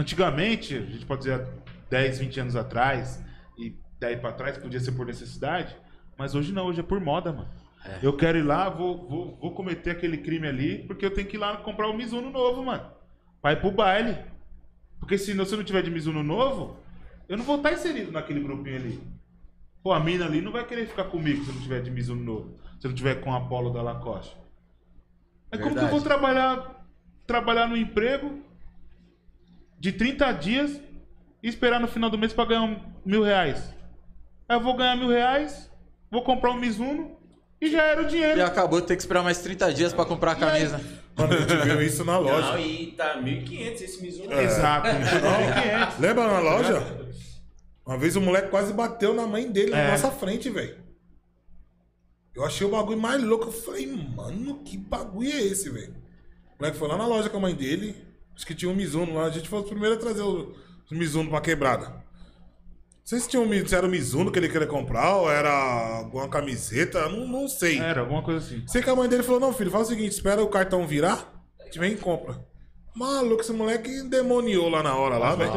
antigamente, 0.00 0.76
a 0.76 0.80
gente 0.80 1.06
pode 1.06 1.22
dizer 1.22 1.34
há 1.40 1.46
10, 1.90 2.18
20 2.18 2.40
anos 2.40 2.56
atrás, 2.56 3.22
e 3.58 3.74
daí 4.00 4.16
pra 4.16 4.32
trás 4.32 4.58
podia 4.58 4.80
ser 4.80 4.92
por 4.92 5.06
necessidade, 5.06 5.76
mas 6.18 6.34
hoje 6.34 6.52
não, 6.52 6.66
hoje 6.66 6.80
é 6.80 6.82
por 6.82 7.00
moda, 7.00 7.32
mano. 7.32 7.48
Eu 8.02 8.14
quero 8.14 8.36
ir 8.38 8.42
lá, 8.42 8.68
vou, 8.68 9.08
vou, 9.08 9.38
vou 9.40 9.52
cometer 9.54 9.90
aquele 9.90 10.18
crime 10.18 10.46
ali, 10.46 10.78
porque 10.86 11.04
eu 11.04 11.10
tenho 11.14 11.26
que 11.26 11.36
ir 11.36 11.38
lá 11.40 11.56
comprar 11.58 11.88
um 11.88 11.96
Mizuno 11.96 12.30
novo, 12.30 12.62
mano. 12.62 12.86
Ir 13.44 13.56
pro 13.60 13.70
baile. 13.70 14.18
Porque 14.98 15.16
se 15.16 15.32
não- 15.32 15.46
se 15.46 15.54
eu 15.54 15.58
não 15.58 15.64
tiver 15.64 15.82
de 15.82 15.90
Mizuno 15.90 16.22
novo, 16.22 16.76
eu 17.26 17.38
não 17.38 17.44
vou 17.44 17.56
estar 17.56 17.72
inserido 17.72 18.12
naquele 18.12 18.40
grupinho 18.40 18.76
ali. 18.76 19.00
Pô, 19.82 19.92
a 19.94 20.00
mina 20.00 20.26
ali 20.26 20.42
não 20.42 20.52
vai 20.52 20.66
querer 20.66 20.86
ficar 20.88 21.04
comigo 21.04 21.42
se 21.42 21.48
eu 21.48 21.54
não 21.54 21.62
tiver 21.62 21.80
de 21.80 21.90
Mizuno 21.90 22.22
novo. 22.22 22.54
Se 22.78 22.86
eu 22.86 22.90
não 22.90 22.96
tiver 22.96 23.14
com 23.22 23.32
a 23.32 23.40
Polo 23.40 23.70
da 23.70 23.80
Lacoste. 23.80 24.36
Aí 25.50 25.58
como 25.58 25.70
que 25.74 25.78
eu 25.78 25.88
Verdade. 25.88 25.90
vou 25.90 26.02
trabalhar, 26.02 26.86
trabalhar 27.26 27.66
no 27.66 27.78
emprego 27.78 28.42
de 29.80 29.92
30 29.92 30.32
dias 30.32 30.80
e 31.42 31.48
esperar 31.48 31.80
no 31.80 31.88
final 31.88 32.10
do 32.10 32.18
mês 32.18 32.32
pra 32.32 32.44
ganhar 32.44 32.62
um 32.62 32.78
mil 33.04 33.22
reais? 33.22 33.58
Aí 34.48 34.56
eu 34.56 34.60
vou 34.60 34.76
ganhar 34.76 34.94
mil 34.96 35.08
reais, 35.08 35.70
vou 36.10 36.22
comprar 36.22 36.50
um 36.50 36.58
Mizuno 36.60 37.16
e 37.60 37.70
já 37.70 37.82
era 37.82 38.02
o 38.02 38.06
dinheiro. 38.06 38.38
E 38.38 38.42
acabou 38.42 38.80
de 38.80 38.86
ter 38.86 38.96
que 38.96 39.02
esperar 39.02 39.22
mais 39.22 39.38
30 39.38 39.72
dias 39.72 39.92
pra 39.92 40.04
comprar 40.04 40.32
a 40.32 40.36
camisa. 40.36 40.80
Mano, 41.16 41.34
a 41.34 41.38
gente 41.38 41.56
viu 41.64 41.82
isso 41.82 42.04
na 42.04 42.18
loja. 42.18 42.52
Não, 42.52 42.58
e 42.60 42.92
tá 42.92 43.16
1.500 43.20 43.80
esse 43.82 44.02
Mizuno. 44.02 44.32
Exato, 44.32 44.86
foi 44.88 45.18
1.500. 45.20 45.98
Lembra 45.98 46.26
na 46.28 46.38
loja? 46.40 47.00
Uma 47.86 47.98
vez 47.98 48.14
o 48.16 48.20
moleque 48.20 48.48
quase 48.50 48.72
bateu 48.72 49.12
na 49.14 49.26
mãe 49.26 49.50
dele 49.50 49.70
na 49.72 49.78
É. 49.78 49.90
nossa 49.90 50.10
frente, 50.10 50.48
velho. 50.50 50.78
Eu 52.34 52.44
achei 52.44 52.66
o 52.66 52.70
bagulho 52.70 52.98
mais 53.00 53.22
louco. 53.22 53.46
Eu 53.46 53.52
falei, 53.52 53.86
mano, 53.86 54.60
que 54.64 54.76
bagulho 54.76 55.30
é 55.30 55.42
esse, 55.42 55.68
velho? 55.68 55.94
O 56.56 56.60
moleque 56.62 56.78
foi 56.78 56.88
lá 56.88 56.96
na 56.96 57.06
loja 57.06 57.28
com 57.28 57.36
a 57.38 57.40
mãe 57.40 57.54
dele. 57.54 57.96
Acho 58.40 58.46
que 58.46 58.54
tinha 58.54 58.70
um 58.72 58.74
Mizuno 58.74 59.16
lá. 59.16 59.24
A 59.26 59.30
gente 59.30 59.50
foi 59.50 59.60
os 59.60 59.68
primeiros 59.68 59.98
a 59.98 60.00
trazer 60.00 60.22
o- 60.22 60.54
os 60.90 60.98
Mizuno 60.98 61.28
pra 61.28 61.42
quebrada. 61.42 61.88
Não 61.88 62.00
sei 63.04 63.20
se, 63.20 63.28
tinha 63.28 63.42
um, 63.42 63.66
se 63.66 63.74
era 63.74 63.86
o 63.86 63.90
Mizuno 63.90 64.32
que 64.32 64.38
ele 64.38 64.48
queria 64.48 64.66
comprar 64.66 65.16
ou 65.16 65.30
era 65.30 65.50
alguma 65.98 66.26
camiseta. 66.26 67.06
Não, 67.10 67.26
não 67.28 67.46
sei. 67.48 67.78
Era 67.78 68.00
alguma 68.00 68.22
coisa 68.22 68.38
assim. 68.42 68.64
Sei 68.66 68.80
que 68.82 68.88
a 68.88 68.96
mãe 68.96 69.10
dele 69.10 69.22
falou: 69.22 69.40
Não, 69.40 69.52
filho, 69.52 69.70
faz 69.70 69.88
o 69.88 69.90
seguinte, 69.90 70.12
espera 70.12 70.42
o 70.42 70.48
cartão 70.48 70.86
virar, 70.86 71.30
a 71.60 71.64
gente 71.64 71.78
vem 71.78 71.92
e 71.92 71.96
compra. 71.98 72.42
Maluco, 72.96 73.42
esse 73.42 73.52
moleque 73.52 74.02
demoniou 74.08 74.70
lá 74.70 74.82
na 74.82 74.94
hora, 74.96 75.18
lá, 75.18 75.34
velho. 75.34 75.52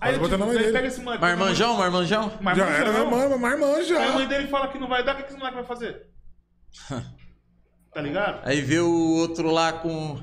Aí, 0.00 0.16
na 0.18 0.38
mãe 0.38 0.50
aí 0.50 0.58
dele. 0.58 0.72
pega 0.72 0.88
esse 0.88 1.00
moleque. 1.02 1.20
Marmanjão, 1.20 1.76
marmanjão? 1.76 2.30
Já 2.30 2.40
Marmanjão. 2.40 2.68
era, 2.74 2.92
né, 2.92 3.04
mano? 3.10 3.38
Marmã 3.38 3.66
Aí 3.66 3.82
a 3.82 4.12
mãe 4.12 4.22
já. 4.22 4.24
dele 4.24 4.48
fala 4.48 4.68
que 4.68 4.78
não 4.78 4.88
vai 4.88 5.04
dar, 5.04 5.12
o 5.12 5.16
que 5.18 5.22
que 5.24 5.28
esse 5.28 5.38
moleque 5.38 5.56
vai 5.56 5.64
fazer? 5.66 6.06
tá 7.92 8.00
ligado? 8.00 8.40
Aí 8.44 8.60
vê 8.62 8.80
o 8.80 8.90
outro 9.16 9.50
lá 9.50 9.72
com 9.74 10.20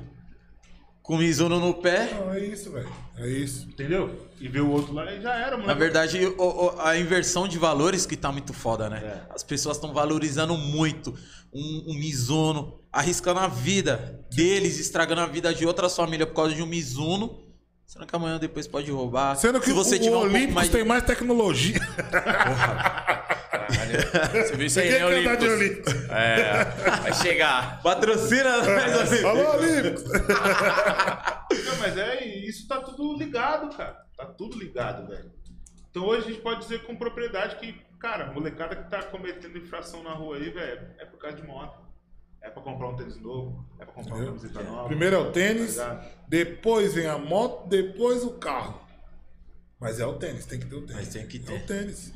com 1.02 1.14
o 1.14 1.18
Mizuno 1.18 1.58
no 1.58 1.74
pé. 1.74 2.14
Não, 2.14 2.32
é 2.32 2.40
isso, 2.40 2.70
velho. 2.70 2.88
É 3.18 3.28
isso. 3.28 3.66
Entendeu? 3.68 4.28
E 4.40 4.48
vê 4.48 4.60
o 4.60 4.70
outro 4.70 4.92
lá 4.92 5.12
e 5.12 5.20
já 5.20 5.34
era, 5.34 5.56
mano. 5.56 5.66
Na 5.66 5.74
verdade, 5.74 6.24
o- 6.24 6.36
o- 6.38 6.80
a 6.80 6.96
inversão 6.96 7.46
de 7.48 7.58
valores 7.58 8.06
que 8.06 8.16
tá 8.16 8.30
muito 8.32 8.52
foda, 8.52 8.88
né? 8.88 9.22
As 9.30 9.42
pessoas 9.42 9.76
estão 9.76 9.92
valorizando 9.92 10.56
muito 10.56 11.14
um, 11.52 11.84
um 11.88 11.94
Mizuno, 11.94 12.80
arriscando 12.92 13.40
a 13.40 13.46
vida 13.48 14.24
deles, 14.32 14.78
estragando 14.78 15.20
a 15.20 15.26
vida 15.26 15.52
de 15.52 15.66
outras 15.66 15.94
famílias 15.94 16.28
por 16.28 16.34
causa 16.36 16.54
de 16.54 16.62
um 16.62 16.66
Mizuno. 16.66 17.38
Sendo 17.84 18.06
que 18.06 18.16
amanhã 18.16 18.38
depois 18.38 18.66
pode 18.66 18.90
roubar. 18.90 19.36
Sendo 19.36 19.60
que 19.60 19.66
Se 19.66 19.72
você 19.74 19.96
o, 19.96 19.98
tiver 19.98 20.16
um 20.16 20.20
Olympus 20.20 20.54
mais... 20.54 20.68
tem 20.70 20.82
mais 20.82 21.04
tecnologia. 21.04 21.78
Você 24.46 24.56
viu 24.56 24.66
isso 24.66 24.80
aí, 24.80 24.88
Quem 24.90 25.00
né, 25.00 25.08
quer 25.10 25.18
andar 25.20 25.36
de 25.36 25.48
Olímpicos? 25.48 25.92
Olímpicos? 25.94 26.10
É, 26.10 26.64
vai 27.02 27.14
chegar. 27.14 27.80
Patrocina 27.84 28.56
nós, 28.58 28.66
Olímpicos. 29.10 29.24
Alô, 29.24 29.56
Olímpicos! 29.56 30.04
Não, 31.66 31.76
mas 31.80 31.98
é, 31.98 32.24
isso 32.24 32.66
tá 32.66 32.80
tudo 32.80 33.16
ligado, 33.18 33.76
cara. 33.76 33.96
Tá 34.16 34.26
tudo 34.26 34.58
ligado, 34.58 35.06
velho. 35.08 35.30
Então 35.90 36.04
hoje 36.06 36.26
a 36.26 36.30
gente 36.30 36.40
pode 36.42 36.60
dizer 36.60 36.82
com 36.84 36.96
propriedade 36.96 37.56
que, 37.56 37.74
cara, 38.00 38.32
molecada 38.32 38.74
que 38.74 38.88
tá 38.90 39.02
cometendo 39.02 39.58
infração 39.58 40.02
na 40.02 40.12
rua 40.14 40.36
aí, 40.36 40.48
velho, 40.50 40.80
é 40.98 41.04
por 41.04 41.18
causa 41.18 41.36
de 41.36 41.46
moto. 41.46 41.82
É 42.40 42.50
pra 42.50 42.60
comprar 42.62 42.88
um 42.88 42.96
tênis 42.96 43.16
novo, 43.20 43.64
é 43.78 43.84
pra 43.84 43.94
comprar 43.94 44.16
uma 44.16 44.24
camiseta 44.26 44.62
nova. 44.64 44.88
Primeiro 44.88 45.14
é 45.14 45.18
o 45.18 45.30
tênis, 45.30 45.76
Tá 45.76 46.04
depois 46.26 46.94
vem 46.94 47.06
a 47.06 47.16
moto, 47.16 47.68
depois 47.68 48.24
o 48.24 48.32
carro. 48.32 48.80
Mas 49.78 50.00
é 50.00 50.06
o 50.06 50.14
tênis, 50.14 50.46
tem 50.46 50.58
que 50.58 50.66
ter 50.66 50.74
o 50.74 50.80
tênis. 50.80 50.94
Mas 50.96 51.08
tem 51.12 51.26
que 51.26 51.36
É 51.36 51.40
ter. 51.40 51.52
o 51.52 51.66
tênis. 51.66 52.12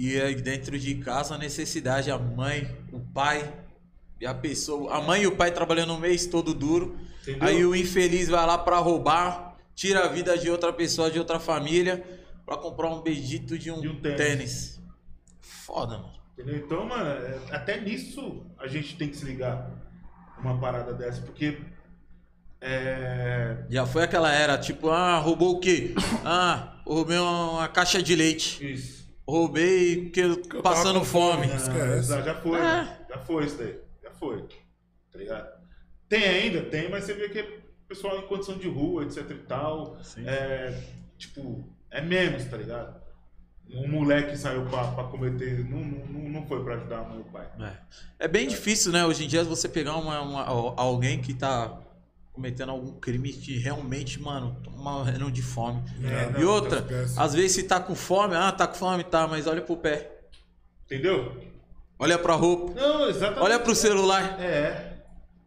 E 0.00 0.20
aí 0.20 0.36
dentro 0.36 0.78
de 0.78 0.94
casa 0.96 1.34
a 1.34 1.38
necessidade, 1.38 2.08
a 2.08 2.16
mãe, 2.18 2.70
o 2.92 3.00
pai 3.00 3.52
e 4.20 4.26
a 4.26 4.32
pessoa. 4.32 4.94
A 4.94 5.00
mãe 5.00 5.22
e 5.22 5.26
o 5.26 5.34
pai 5.34 5.50
trabalhando 5.50 5.92
o 5.94 5.98
mês 5.98 6.24
todo 6.26 6.54
duro. 6.54 6.96
Entendeu? 7.22 7.48
Aí 7.48 7.64
o 7.64 7.74
infeliz 7.74 8.28
vai 8.28 8.46
lá 8.46 8.56
pra 8.56 8.78
roubar, 8.78 9.56
tira 9.74 10.04
a 10.04 10.08
vida 10.08 10.38
de 10.38 10.48
outra 10.48 10.72
pessoa, 10.72 11.10
de 11.10 11.18
outra 11.18 11.40
família, 11.40 12.04
pra 12.46 12.56
comprar 12.56 12.88
um 12.90 13.02
bendito 13.02 13.58
de 13.58 13.72
um, 13.72 13.80
De 13.80 13.88
um 13.88 14.00
tênis. 14.00 14.16
tênis. 14.18 14.80
Foda, 15.40 15.98
mano. 15.98 16.12
Entendeu? 16.38 16.56
Então, 16.58 16.86
mano, 16.86 17.10
é- 17.10 17.40
até 17.50 17.80
nisso 17.80 18.46
a 18.56 18.68
gente 18.68 18.96
tem 18.96 19.08
que 19.08 19.16
se 19.16 19.24
ligar. 19.24 19.68
Uma 20.38 20.60
parada 20.60 20.94
dessa, 20.94 21.20
porque. 21.22 21.58
É. 22.60 23.64
Já 23.68 23.84
foi 23.86 24.04
aquela 24.04 24.32
era, 24.32 24.56
tipo, 24.58 24.88
ah, 24.90 25.18
roubou 25.18 25.56
o 25.56 25.60
quê? 25.60 25.94
Ah, 26.24 26.80
roubei 26.86 27.18
uma, 27.18 27.50
uma 27.52 27.68
caixa 27.68 28.00
de 28.02 28.14
leite. 28.14 28.72
Isso. 28.72 28.97
Roubei 29.28 30.04
porque 30.04 30.20
eu 30.20 30.42
tava 30.42 30.62
passando 30.62 31.04
fome. 31.04 31.42
fome, 31.42 31.46
né? 31.48 31.56
Esquece. 31.56 32.08
já, 32.08 32.22
já 32.22 32.34
foi, 32.36 32.58
É. 32.58 32.62
né? 32.62 32.98
já 33.10 33.18
foi 33.18 33.44
isso 33.44 33.58
daí. 33.58 33.78
Já 34.02 34.10
foi. 34.12 34.42
Tá 35.12 35.18
ligado? 35.18 35.48
Tem 36.08 36.24
ainda, 36.24 36.62
tem, 36.62 36.88
mas 36.90 37.04
você 37.04 37.12
vê 37.14 37.28
que 37.28 37.38
é 37.40 37.58
pessoal 37.86 38.18
em 38.18 38.26
condição 38.26 38.56
de 38.56 38.68
rua, 38.68 39.04
etc 39.04 39.30
e 39.30 39.34
tal. 39.46 39.98
Sim. 40.02 40.26
É, 40.26 40.82
tipo, 41.18 41.62
é 41.90 42.00
menos, 42.00 42.44
tá 42.46 42.56
ligado? 42.56 42.98
Um 43.70 43.86
moleque 43.86 44.34
saiu 44.36 44.64
pra, 44.64 44.92
pra 44.92 45.04
cometer, 45.04 45.62
não, 45.68 45.78
não, 45.80 46.28
não 46.30 46.46
foi 46.46 46.64
pra 46.64 46.76
ajudar 46.76 47.14
e 47.14 47.20
o 47.20 47.24
pai. 47.24 47.46
É. 47.60 48.24
É 48.24 48.28
bem 48.28 48.48
difícil, 48.48 48.90
né? 48.92 49.04
Hoje 49.04 49.24
em 49.24 49.28
dia 49.28 49.44
você 49.44 49.68
pegar 49.68 49.96
uma, 49.96 50.22
uma- 50.22 50.74
alguém 50.80 51.20
que 51.20 51.34
tá 51.34 51.78
cometendo 52.38 52.70
algum 52.70 52.92
crime 53.00 53.32
que 53.32 53.58
realmente, 53.58 54.22
mano, 54.22 54.56
tá 54.64 54.70
morrendo 54.70 55.28
de 55.28 55.42
fome. 55.42 55.82
É, 56.04 56.38
e 56.38 56.44
não, 56.44 56.52
outra, 56.52 56.86
às 57.16 57.34
vezes 57.34 57.52
se 57.52 57.64
tá 57.64 57.80
com 57.80 57.96
fome, 57.96 58.36
ah, 58.36 58.52
tá 58.52 58.64
com 58.64 58.74
fome, 58.76 59.02
tá, 59.02 59.26
mas 59.26 59.48
olha 59.48 59.60
pro 59.60 59.76
pé. 59.76 60.12
Entendeu? 60.86 61.36
Olha 61.98 62.16
pra 62.16 62.34
roupa. 62.34 62.80
Não, 62.80 63.08
exatamente. 63.08 63.42
Olha 63.42 63.58
pro 63.58 63.74
celular. 63.74 64.40
É, 64.40 64.98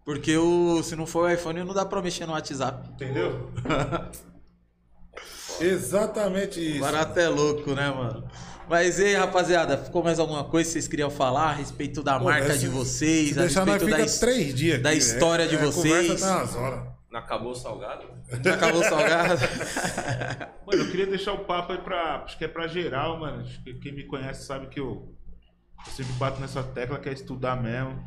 Porque 0.03 0.35
o, 0.38 0.84
se 0.84 0.97
não 0.97 1.07
for 1.07 1.30
o 1.30 1.34
iPhone, 1.34 1.63
não 1.63 1.73
dá 1.73 1.85
pra 1.85 2.01
mexer 2.01 2.26
no 2.26 2.34
WhatsApp. 2.34 2.89
entendeu? 2.89 3.49
Exatamente 5.61 6.59
isso. 6.59 6.81
Barato 6.81 7.19
é 7.19 7.30
louco, 7.30 7.73
né, 7.73 7.89
mano? 7.89 8.27
Mas 8.72 8.99
e 8.99 9.03
aí, 9.03 9.15
rapaziada, 9.15 9.77
ficou 9.77 10.02
mais 10.02 10.18
alguma 10.18 10.45
coisa 10.45 10.69
que 10.69 10.72
vocês 10.72 10.88
queriam 10.88 11.10
falar 11.10 11.49
a 11.49 11.52
respeito 11.52 12.02
da 12.02 12.18
Pô, 12.18 12.23
marca 12.23 12.57
de 12.57 12.69
vocês, 12.69 13.38
a 13.38 13.41
respeito 13.41 13.85
da, 13.85 14.06
três 14.18 14.56
dias 14.56 14.81
da 14.81 14.91
aqui, 14.91 14.98
história 14.99 15.45
de 15.45 15.56
é, 15.56 15.57
vocês. 15.57 16.22
tá. 16.22 16.95
Não 17.11 17.19
acabou 17.19 17.52
o 17.52 17.56
salgado? 17.56 18.07
Já 18.41 18.53
acabou 18.53 18.80
o 18.80 18.84
salgado? 18.85 19.41
Mano, 20.65 20.84
eu 20.84 20.89
queria 20.89 21.06
deixar 21.06 21.34
o 21.34 21.39
papo 21.39 21.73
aí 21.73 21.80
pra. 21.80 22.23
Acho 22.23 22.38
que 22.38 22.45
é 22.45 22.48
pra 22.48 22.65
geral, 22.65 23.19
mano. 23.19 23.41
Acho 23.41 23.61
que 23.61 23.73
quem 23.73 23.91
me 23.91 24.06
conhece 24.06 24.45
sabe 24.45 24.68
que 24.68 24.80
eu, 24.80 25.14
eu 25.85 25.91
sempre 25.91 26.14
bato 26.14 26.39
nessa 26.39 26.64
tecla 26.64 26.98
que 26.98 27.10
é 27.10 27.11
estudar 27.11 27.61
mesmo. 27.61 28.02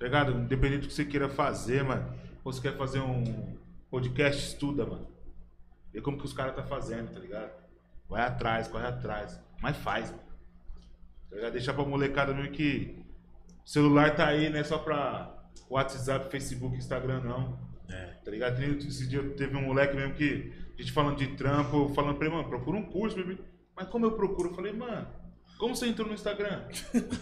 Tá 0.00 0.04
ligado? 0.04 0.32
Independente 0.32 0.80
do 0.80 0.88
que 0.88 0.94
você 0.94 1.04
queira 1.04 1.28
fazer, 1.28 1.84
mano. 1.84 2.12
Ou 2.42 2.52
você 2.52 2.60
quer 2.60 2.76
fazer 2.76 2.98
um 2.98 3.56
podcast, 3.88 4.48
estuda, 4.48 4.84
mano. 4.84 5.06
Vê 5.92 6.00
como 6.00 6.18
que 6.18 6.24
os 6.24 6.32
caras 6.32 6.56
tá 6.56 6.64
fazendo, 6.64 7.14
tá 7.14 7.20
ligado? 7.20 7.52
Vai 8.08 8.22
atrás, 8.22 8.66
corre 8.66 8.88
atrás. 8.88 9.40
Mas 9.62 9.76
faz, 9.76 10.10
mano. 10.10 10.22
Ligado? 11.30 11.52
Deixar 11.52 11.72
pra 11.72 11.84
molecada 11.84 12.34
mesmo 12.34 12.52
que 12.52 13.02
o 13.64 13.68
celular 13.68 14.14
tá 14.14 14.26
aí, 14.26 14.50
não 14.50 14.58
é 14.58 14.64
só 14.64 14.76
pra 14.76 15.32
WhatsApp, 15.70 16.30
Facebook, 16.30 16.76
Instagram, 16.76 17.20
não. 17.20 17.72
Tá 18.24 18.30
ligado? 18.30 18.62
Esse 18.62 19.06
dia 19.08 19.22
teve 19.30 19.56
um 19.56 19.62
moleque 19.62 19.96
mesmo 19.96 20.14
que, 20.14 20.52
a 20.78 20.80
gente 20.80 20.92
falando 20.92 21.16
de 21.16 21.28
trampo, 21.36 21.92
falando 21.94 22.16
pra 22.16 22.26
ele, 22.26 22.36
mano, 22.36 22.48
procura 22.48 22.76
um 22.76 22.84
curso, 22.84 23.16
bebê. 23.16 23.38
Mas 23.74 23.88
como 23.88 24.06
eu 24.06 24.12
procuro? 24.12 24.50
Eu 24.50 24.54
falei, 24.54 24.72
mano, 24.72 25.06
como 25.58 25.74
você 25.74 25.86
entrou 25.86 26.06
no 26.06 26.14
Instagram? 26.14 26.64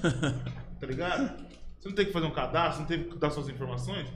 tá 0.78 0.86
ligado? 0.86 1.46
Você 1.78 1.88
não 1.88 1.94
tem 1.94 2.06
que 2.06 2.12
fazer 2.12 2.26
um 2.26 2.32
cadastro, 2.32 2.80
não 2.80 2.88
tem 2.88 3.04
que 3.04 3.16
dar 3.16 3.30
suas 3.30 3.48
informações? 3.48 4.08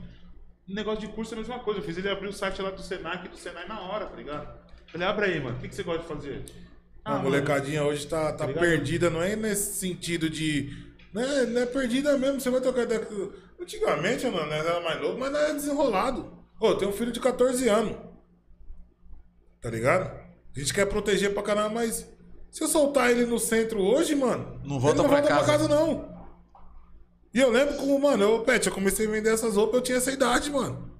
O 0.67 0.73
negócio 0.73 1.01
de 1.01 1.07
curso 1.07 1.33
é 1.33 1.37
a 1.37 1.39
mesma 1.39 1.59
coisa. 1.59 1.79
Eu 1.79 1.83
fiz 1.83 1.97
ele 1.97 2.09
abrir 2.09 2.27
o 2.27 2.33
site 2.33 2.61
lá 2.61 2.69
do 2.69 2.81
Senac 2.81 3.25
e 3.25 3.29
do 3.29 3.37
Senai 3.37 3.67
na 3.67 3.81
hora, 3.81 4.05
tá 4.05 4.15
ligado? 4.15 4.47
Eu 4.47 4.91
Falei, 4.91 5.07
abre 5.07 5.25
aí, 5.25 5.39
mano, 5.39 5.57
o 5.57 5.59
que, 5.59 5.69
que 5.69 5.75
você 5.75 5.83
gosta 5.83 6.01
de 6.01 6.07
fazer? 6.07 6.45
A 7.05 7.11
mano, 7.11 7.23
molecadinha 7.25 7.83
hoje 7.83 8.07
tá, 8.07 8.33
tá 8.33 8.47
perdida, 8.47 9.11
não 9.11 9.21
é 9.21 9.35
nesse 9.35 9.79
sentido 9.79 10.27
de. 10.27 10.75
Não 11.13 11.21
é, 11.21 11.45
não 11.45 11.61
é 11.61 11.65
perdida 11.67 12.17
mesmo, 12.17 12.41
você 12.41 12.49
vai 12.49 12.59
trocar 12.59 12.81
ideia. 12.81 13.07
Antigamente, 13.61 14.25
mano, 14.25 14.47
nós 14.47 14.65
era 14.65 14.81
mais 14.81 14.99
novo, 14.99 15.19
mas 15.19 15.31
nós 15.31 15.41
era 15.43 15.53
desenrolado. 15.53 16.33
Ô, 16.59 16.69
eu 16.69 16.77
tenho 16.77 16.89
um 16.89 16.93
filho 16.93 17.11
de 17.11 17.19
14 17.19 17.69
anos. 17.69 17.95
Tá 19.61 19.69
ligado? 19.69 20.09
A 20.55 20.59
gente 20.59 20.73
quer 20.73 20.87
proteger 20.87 21.33
pra 21.33 21.43
caramba, 21.43 21.69
mas 21.69 22.07
se 22.49 22.63
eu 22.63 22.67
soltar 22.67 23.11
ele 23.11 23.25
no 23.25 23.37
centro 23.37 23.79
hoje, 23.81 24.15
mano. 24.15 24.59
Não 24.63 24.79
volta 24.79 25.01
ele 25.01 25.03
não 25.03 25.09
pra 25.09 25.19
volta 25.21 25.27
casa. 25.27 25.43
pra 25.45 25.53
casa, 25.53 25.67
não. 25.67 26.15
E 27.33 27.39
eu 27.39 27.51
lembro 27.51 27.75
como, 27.75 27.99
mano, 27.99 28.23
eu, 28.23 28.43
Pet, 28.43 28.65
eu 28.65 28.73
comecei 28.73 29.05
a 29.05 29.11
vender 29.11 29.31
essas 29.33 29.55
roupas, 29.55 29.75
eu 29.75 29.81
tinha 29.81 29.97
essa 29.97 30.11
idade, 30.11 30.49
mano. 30.49 30.91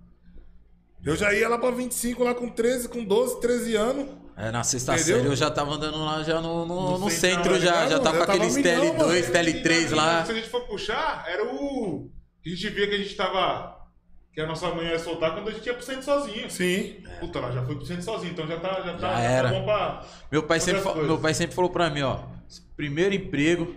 Eu 1.04 1.16
já 1.16 1.34
ia 1.34 1.50
lá 1.50 1.58
pra 1.58 1.72
25, 1.72 2.24
lá 2.24 2.36
com 2.36 2.50
13, 2.50 2.90
com 2.90 3.04
12, 3.04 3.40
13 3.40 3.76
anos. 3.76 4.25
É, 4.38 4.52
na 4.52 4.64
sexta 4.64 4.94
Entendeu? 4.96 5.16
série 5.18 5.28
eu 5.30 5.36
já 5.36 5.50
tava 5.50 5.76
andando 5.76 5.98
lá 6.04 6.22
já 6.22 6.42
no, 6.42 6.66
no, 6.66 6.92
No 6.92 7.00
no 7.00 7.10
centro, 7.10 7.54
centro, 7.54 7.60
já, 7.60 7.88
já 7.88 8.00
tava 8.00 8.20
Já 8.20 8.26
com 8.26 8.32
aqueles 8.34 8.56
milhão, 8.58 8.82
TL2, 8.84 8.98
mano. 8.98 9.12
TL3 9.14 9.96
lá. 9.96 10.26
Se 10.26 10.32
a 10.32 10.36
gente 10.36 10.50
for 10.50 10.62
puxar, 10.68 11.24
era 11.28 11.44
o. 11.46 12.10
que 12.44 12.50
A 12.52 12.54
gente 12.56 12.70
via 12.70 12.88
que 12.88 12.96
a 12.96 12.98
gente 12.98 13.16
tava. 13.16 13.74
Que 14.34 14.42
a 14.42 14.46
nossa 14.48 14.68
mãe 14.76 14.88
ia 14.88 15.00
soltar 15.00 15.34
quando 15.34 15.48
a 15.48 15.52
gente 15.52 15.66
ia 15.66 15.74
pro 15.74 15.86
centro 15.86 16.04
sozinho. 16.04 16.52
Sim. 16.52 16.98
Puta, 17.22 17.40
ela 17.40 17.52
já 17.54 17.64
foi 17.66 17.76
pro 17.78 17.86
centro 17.86 18.04
sozinho, 18.04 18.34
então 18.34 18.46
já 18.46 18.60
tá, 18.60 18.82
já 18.82 18.94
tá, 18.94 18.98
Já 19.00 19.14
já 19.14 19.20
era. 19.22 19.50
tá 19.50 19.56
bom 19.60 19.64
pra. 19.64 20.06
Meu 20.30 20.44
pai, 20.44 20.60
sempre, 20.60 20.82
coisas. 20.82 21.06
meu 21.08 21.18
pai 21.18 21.34
sempre 21.34 21.56
falou 21.56 21.70
pra 21.72 21.90
mim, 21.90 22.02
ó. 22.02 22.20
Primeiro 22.76 23.16
emprego 23.16 23.74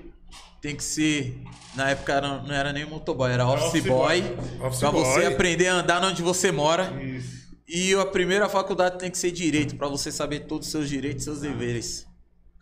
tem 0.60 0.74
que 0.74 0.82
ser. 0.82 1.40
Na 1.76 1.90
época 1.90 2.12
era- 2.12 2.38
não 2.42 2.52
era 2.52 2.72
nem 2.72 2.84
motoboy, 2.84 3.30
era 3.30 3.46
office, 3.46 3.66
office 3.68 3.84
boy. 3.86 4.20
boy. 4.22 4.66
Office 4.66 4.80
pra 4.80 4.90
você 4.90 5.20
boy. 5.20 5.26
aprender 5.26 5.68
a 5.68 5.74
andar 5.74 6.02
onde 6.02 6.20
você 6.20 6.50
mora. 6.50 6.90
Isso. 7.00 7.46
E 7.68 7.94
a 7.94 8.06
primeira 8.06 8.48
faculdade 8.48 8.98
tem 8.98 9.10
que 9.10 9.18
ser 9.18 9.30
direito, 9.30 9.76
pra 9.76 9.88
você 9.88 10.10
saber 10.10 10.46
todos 10.46 10.68
os 10.68 10.72
seus 10.72 10.88
direitos 10.88 11.22
e 11.22 11.24
seus 11.24 11.40
deveres. 11.40 12.06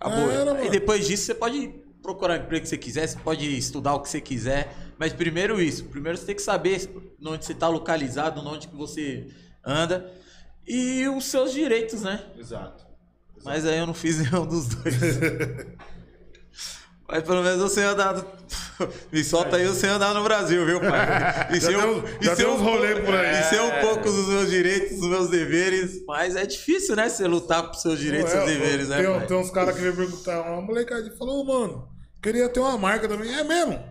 Acabou. 0.01 0.31
Era, 0.31 0.65
e 0.65 0.71
depois 0.71 1.07
disso 1.07 1.27
você 1.27 1.35
pode 1.35 1.73
procurar 2.03 2.41
o 2.41 2.43
emprego 2.43 2.63
que 2.63 2.69
você 2.69 2.77
quiser, 2.77 3.07
você 3.07 3.19
pode 3.19 3.57
estudar 3.57 3.95
o 3.95 4.01
que 4.01 4.09
você 4.09 4.21
quiser. 4.21 4.75
Mas 4.99 5.13
primeiro 5.13 5.61
isso. 5.61 5.85
Primeiro 5.85 6.19
você 6.19 6.27
tem 6.27 6.35
que 6.35 6.43
saber 6.43 6.91
onde 7.25 7.45
você 7.45 7.55
tá 7.55 7.69
localizado, 7.69 8.41
onde 8.41 8.67
que 8.67 8.75
você 8.75 9.29
anda. 9.65 10.13
E 10.67 11.07
os 11.09 11.27
seus 11.27 11.53
direitos, 11.53 12.03
né? 12.03 12.25
Exato. 12.37 12.85
Mas 13.45 13.65
aí 13.65 13.79
eu 13.79 13.87
não 13.87 13.95
fiz 13.95 14.19
nenhum 14.29 14.45
dos 14.45 14.67
dois. 14.69 14.97
Mas 17.09 17.23
pelo 17.23 17.43
menos 17.43 17.61
eu 17.61 17.69
sei 17.69 17.85
andar. 17.85 18.15
Me 19.13 19.23
solta 19.25 19.57
aí 19.57 19.65
eu 19.65 19.75
sei 19.75 19.89
andar 19.91 20.13
no 20.13 20.23
Brasil, 20.25 20.65
viu, 20.67 20.81
pai? 20.81 21.49
E 21.57 21.61
Já 21.61 21.69
sei 21.69 21.77
um- 21.77 22.03
e 22.21 22.35
deu 22.37 22.51
um 22.51 22.55
uns 22.55 22.61
rolê 22.61 22.89
pouco- 22.95 23.07
por 23.07 23.15
aí. 23.15 23.41
E 23.41 23.45
sei 23.45 23.61
um 23.61 23.81
pouco 23.81 24.05
dos 24.11 24.27
meus 24.29 24.51
direitos, 24.51 24.99
dos 24.99 25.09
meus 25.09 25.31
deveres. 25.31 26.05
Mas 26.07 26.35
é 26.37 26.45
difícil, 26.45 26.97
né? 26.97 27.09
Você 27.09 27.27
lutar 27.27 27.63
por 27.65 27.75
seus 27.77 27.99
direitos 27.99 28.33
e 28.33 28.37
É, 28.37 28.39
seus 28.39 28.51
deveres, 28.51 28.89
né? 28.89 29.03
tem, 29.03 29.07
pai? 29.15 29.27
tem 29.27 29.37
uns 29.37 29.51
caras 29.51 29.75
que 29.77 29.81
vêm 29.83 29.95
perguntar, 29.95 30.41
uma 30.43 30.61
molecadinha 30.63 31.15
falou, 31.17 31.41
"Ô, 31.41 31.45
mano, 31.45 31.89
queria 32.23 32.49
ter 32.49 32.61
uma 32.61 32.77
marca 32.77 33.09
também. 33.09 33.33
É 33.33 33.45
mesmo? 33.45 33.83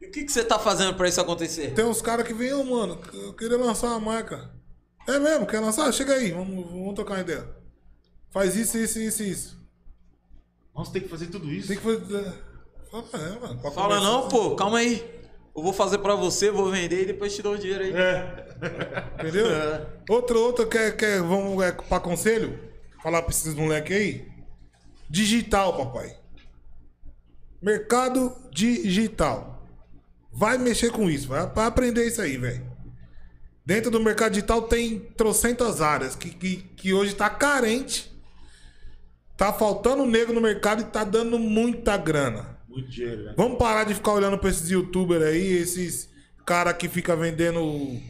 E 0.00 0.06
o 0.06 0.10
que, 0.12 0.22
que 0.24 0.30
você 0.30 0.44
tá 0.44 0.58
fazendo 0.58 0.94
pra 0.94 1.08
isso 1.08 1.20
acontecer? 1.20 1.72
Tem 1.74 1.84
uns 1.84 2.00
caras 2.02 2.26
que 2.26 2.32
vêm, 2.34 2.52
ô, 2.52 2.62
mano, 2.62 3.00
eu 3.12 3.32
queria 3.32 3.56
lançar 3.56 3.88
uma 3.88 4.00
marca. 4.00 4.50
É 5.08 5.18
mesmo? 5.18 5.46
Quer 5.46 5.58
lançar? 5.60 5.90
Chega 5.92 6.12
aí, 6.14 6.30
vamos, 6.30 6.70
vamos 6.70 6.94
trocar 6.94 7.14
uma 7.14 7.20
ideia. 7.22 7.44
Faz 8.30 8.54
isso, 8.54 8.76
isso, 8.78 8.98
isso, 9.00 9.22
isso. 9.22 9.58
Nossa, 10.74 10.92
tem 10.92 11.02
que 11.02 11.08
fazer 11.08 11.26
tudo 11.26 11.50
isso. 11.50 11.68
Tem 11.68 11.76
que 11.76 11.82
fazer. 11.82 12.32
Fala, 12.90 13.04
é, 13.14 13.38
mano. 13.40 13.60
pra 13.60 13.70
Fala 13.70 14.00
não, 14.00 14.28
pô, 14.28 14.54
calma 14.56 14.78
aí. 14.78 15.18
Eu 15.54 15.62
vou 15.62 15.72
fazer 15.72 15.98
pra 15.98 16.14
você, 16.14 16.50
vou 16.50 16.70
vender 16.70 17.02
e 17.02 17.06
depois 17.06 17.34
te 17.34 17.42
dou 17.42 17.54
o 17.54 17.58
dinheiro 17.58 17.84
aí. 17.84 17.92
É. 17.92 18.46
Entendeu? 19.18 19.46
Outro, 20.08 20.40
outro 20.40 20.66
quer, 20.68 20.96
quer, 20.96 21.20
vamos 21.20 21.62
é, 21.64 21.72
pra 21.72 21.98
conselho? 21.98 22.58
Falar 23.02 23.22
pra 23.22 23.30
esses 23.30 23.54
moleque 23.54 23.92
aí? 23.92 24.28
Digital, 25.10 25.76
papai. 25.76 26.16
Mercado 27.60 28.36
digital. 28.52 29.66
Vai 30.32 30.58
mexer 30.58 30.92
com 30.92 31.10
isso, 31.10 31.26
vai, 31.26 31.44
vai 31.46 31.66
aprender 31.66 32.06
isso 32.06 32.22
aí, 32.22 32.36
velho. 32.36 32.64
Dentro 33.66 33.90
do 33.90 34.00
mercado 34.00 34.32
digital 34.32 34.62
tem 34.62 34.98
trocentas 35.16 35.80
áreas 35.80 36.14
que, 36.14 36.30
que, 36.30 36.56
que 36.56 36.92
hoje 36.94 37.14
tá 37.14 37.28
carente. 37.28 38.10
Tá 39.38 39.52
faltando 39.52 40.04
negro 40.04 40.34
no 40.34 40.40
mercado 40.40 40.82
e 40.82 40.84
tá 40.86 41.04
dando 41.04 41.38
muita 41.38 41.96
grana. 41.96 42.58
Muito 42.68 42.90
dinheiro, 42.90 43.22
né? 43.22 43.34
Vamos 43.36 43.56
parar 43.56 43.84
de 43.84 43.94
ficar 43.94 44.12
olhando 44.12 44.36
pra 44.36 44.50
esses 44.50 44.68
youtubers 44.68 45.22
aí, 45.22 45.52
esses 45.52 46.10
cara 46.44 46.74
que 46.74 46.88
fica 46.88 47.14
vendendo 47.14 48.00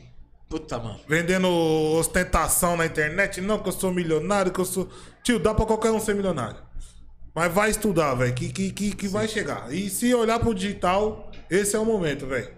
Puta, 0.48 0.78
mano. 0.78 0.98
vendendo 1.06 1.46
ostentação 1.98 2.78
na 2.78 2.86
internet. 2.86 3.42
Não, 3.42 3.59
que 3.59 3.68
eu 3.68 3.72
sou 3.72 3.92
milionário, 3.92 4.50
que 4.50 4.59
eu 4.59 4.64
sou. 4.64 4.88
Tio, 5.22 5.38
dá 5.38 5.52
pra 5.52 5.66
qualquer 5.66 5.90
um 5.90 6.00
ser 6.00 6.14
milionário. 6.14 6.56
Mas 7.34 7.52
vai 7.52 7.68
estudar, 7.68 8.14
velho, 8.14 8.32
que, 8.32 8.48
que, 8.50 8.72
que, 8.72 8.96
que 8.96 9.06
vai 9.06 9.28
chegar. 9.28 9.70
E 9.70 9.90
se 9.90 10.14
olhar 10.14 10.40
pro 10.40 10.55
digital, 10.55 11.30
esse 11.50 11.76
é 11.76 11.78
o 11.78 11.84
momento, 11.84 12.26
velho. 12.26 12.48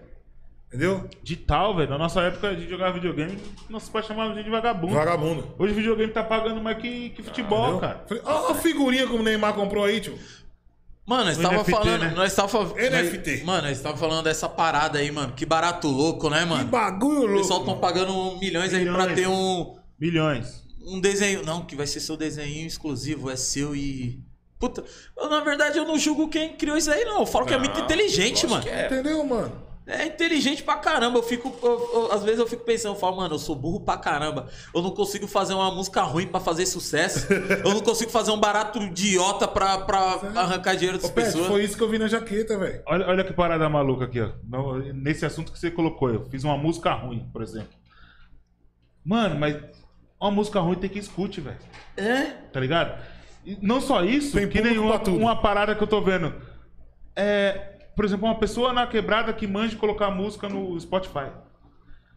Entendeu? 0.73 1.09
De 1.21 1.35
tal, 1.35 1.75
velho. 1.75 1.89
Na 1.89 1.97
nossa 1.97 2.21
época 2.21 2.47
a 2.47 2.53
gente 2.53 2.69
jogava 2.69 2.93
videogame, 2.93 3.37
nossos 3.69 3.89
pais 3.89 4.05
chamavam 4.05 4.31
a 4.31 4.35
gente 4.35 4.45
de 4.45 4.49
vagabundo. 4.51 4.93
Vagabundo. 4.93 5.53
Hoje 5.59 5.73
o 5.73 5.75
videogame 5.75 6.13
tá 6.13 6.23
pagando 6.23 6.61
mais 6.61 6.77
que, 6.77 7.09
que 7.09 7.21
futebol, 7.21 7.77
cara. 7.79 8.05
Falei, 8.07 8.23
Ó 8.25 8.51
a 8.51 8.55
figurinha 8.55 9.05
que 9.05 9.13
o 9.13 9.21
Neymar 9.21 9.53
comprou 9.53 9.83
aí, 9.83 9.99
tio. 9.99 10.17
Mano, 11.05 11.25
nós 11.25 11.37
O 11.37 11.41
tava 11.41 11.55
NFT, 11.55 11.71
falando. 11.71 12.01
né? 12.01 12.13
Nós 12.15 12.33
tava. 12.33 12.63
NFT. 12.79 13.31
nós- 13.31 13.43
mano, 13.43 13.67
nós 13.67 13.81
tava 13.81 13.97
falando 13.97 14.23
dessa 14.23 14.47
parada 14.47 14.99
aí, 14.99 15.11
mano. 15.11 15.33
Que 15.33 15.45
barato 15.45 15.89
louco, 15.89 16.29
né, 16.29 16.39
Que 16.41 16.45
mano? 16.45 16.69
bagulho 16.69 17.21
O 17.23 17.25
louco. 17.25 17.37
pessoal 17.41 17.65
tão 17.65 17.77
pagando 17.77 18.37
milhões 18.39 18.73
aí 18.73 18.85
pra 18.85 18.93
Milhões. 19.07 19.15
ter 19.19 19.27
um, 19.27 19.75
Milhões. 19.99 20.63
um 20.87 21.01
desenho. 21.01 21.43
Não, 21.43 21.65
que 21.65 21.75
vai 21.75 21.85
ser 21.87 21.99
seu 21.99 22.15
desenho 22.15 22.65
exclusivo, 22.65 23.29
é 23.29 23.35
seu 23.35 23.75
e. 23.75 24.21
Puta, 24.57 24.85
eu, 25.17 25.27
na 25.29 25.41
verdade 25.41 25.77
eu 25.77 25.85
não 25.85 25.97
julgo 25.99 26.29
quem 26.29 26.53
criou 26.55 26.77
isso 26.77 26.89
aí, 26.91 27.03
não. 27.03 27.19
Eu 27.21 27.25
falo 27.25 27.45
que 27.45 27.53
é 27.53 27.57
muito 27.57 27.77
Não, 27.77 27.83
inteligente, 27.83 28.47
mano. 28.47 28.61
que 28.63 28.69
é. 28.69 28.85
Entendeu, 28.85 29.21
mano? 29.25 29.51
É 29.93 30.05
inteligente 30.05 30.63
pra 30.63 30.77
caramba. 30.77 31.19
Eu 31.19 31.23
fico. 31.23 31.53
eu- 31.61 31.89
eu- 31.93 32.11
às 32.13 32.23
vezes 32.23 32.39
eu 32.39 32.47
fico 32.47 32.63
pensando, 32.63 32.95
eu 32.95 32.99
falo, 32.99 33.17
mano, 33.17 33.35
eu 33.35 33.39
sou 33.39 33.55
burro 33.55 33.81
pra 33.81 33.97
caramba. 33.97 34.47
Eu 34.73 34.81
não 34.81 34.91
consigo 34.91 35.27
fazer 35.27 35.53
uma 35.53 35.69
música 35.69 36.01
ruim 36.01 36.27
pra 36.27 36.39
fazer 36.39 36.65
sucesso. 36.65 37.27
eu 37.65 37.73
não 37.73 37.81
consigo 37.81 38.09
fazer 38.09 38.31
um 38.31 38.39
barato 38.39 38.79
idiota 38.81 39.47
pra, 39.47 39.79
pra 39.79 39.99
arrancar 40.35 40.75
dinheiro 40.75 40.97
das 40.97 41.09
Ô, 41.09 41.13
Pet, 41.13 41.25
pessoas. 41.25 41.47
foi 41.47 41.63
isso 41.63 41.75
que 41.75 41.83
eu 41.83 41.89
vi 41.89 41.97
na 41.99 42.07
jaqueta, 42.07 42.57
velho. 42.57 42.81
Olha, 42.87 43.07
olha 43.07 43.23
que 43.23 43.33
parada 43.33 43.67
maluca 43.67 44.05
aqui, 44.05 44.21
ó. 44.21 44.29
No- 44.47 44.79
nesse 44.93 45.25
assunto 45.25 45.51
que 45.51 45.59
você 45.59 45.69
colocou, 45.69 46.09
eu 46.09 46.23
fiz 46.29 46.43
uma 46.43 46.57
música 46.57 46.93
ruim, 46.93 47.29
por 47.33 47.41
exemplo. 47.41 47.73
Mano, 49.03 49.35
mas 49.39 49.57
uma 50.19 50.31
música 50.31 50.59
ruim 50.59 50.75
tem 50.75 50.89
que 50.89 50.99
escute, 50.99 51.41
velho. 51.41 51.57
É? 51.97 52.25
Tá 52.53 52.59
ligado? 52.59 53.01
E 53.45 53.57
não 53.61 53.81
só 53.81 54.03
isso, 54.05 54.37
Tem 54.37 54.47
que 54.47 54.61
nem 54.61 54.75
público 54.75 54.85
uma, 54.87 54.95
pra 54.95 55.03
tudo. 55.05 55.17
uma 55.17 55.41
parada 55.41 55.75
que 55.75 55.83
eu 55.83 55.87
tô 55.87 55.99
vendo. 56.01 56.33
É, 57.15 57.79
por 58.01 58.05
exemplo, 58.05 58.27
uma 58.27 58.39
pessoa 58.39 58.73
na 58.73 58.87
quebrada 58.87 59.31
que 59.31 59.45
manja 59.45 59.77
colocar 59.77 60.09
música 60.09 60.49
no 60.49 60.79
Spotify. 60.79 61.29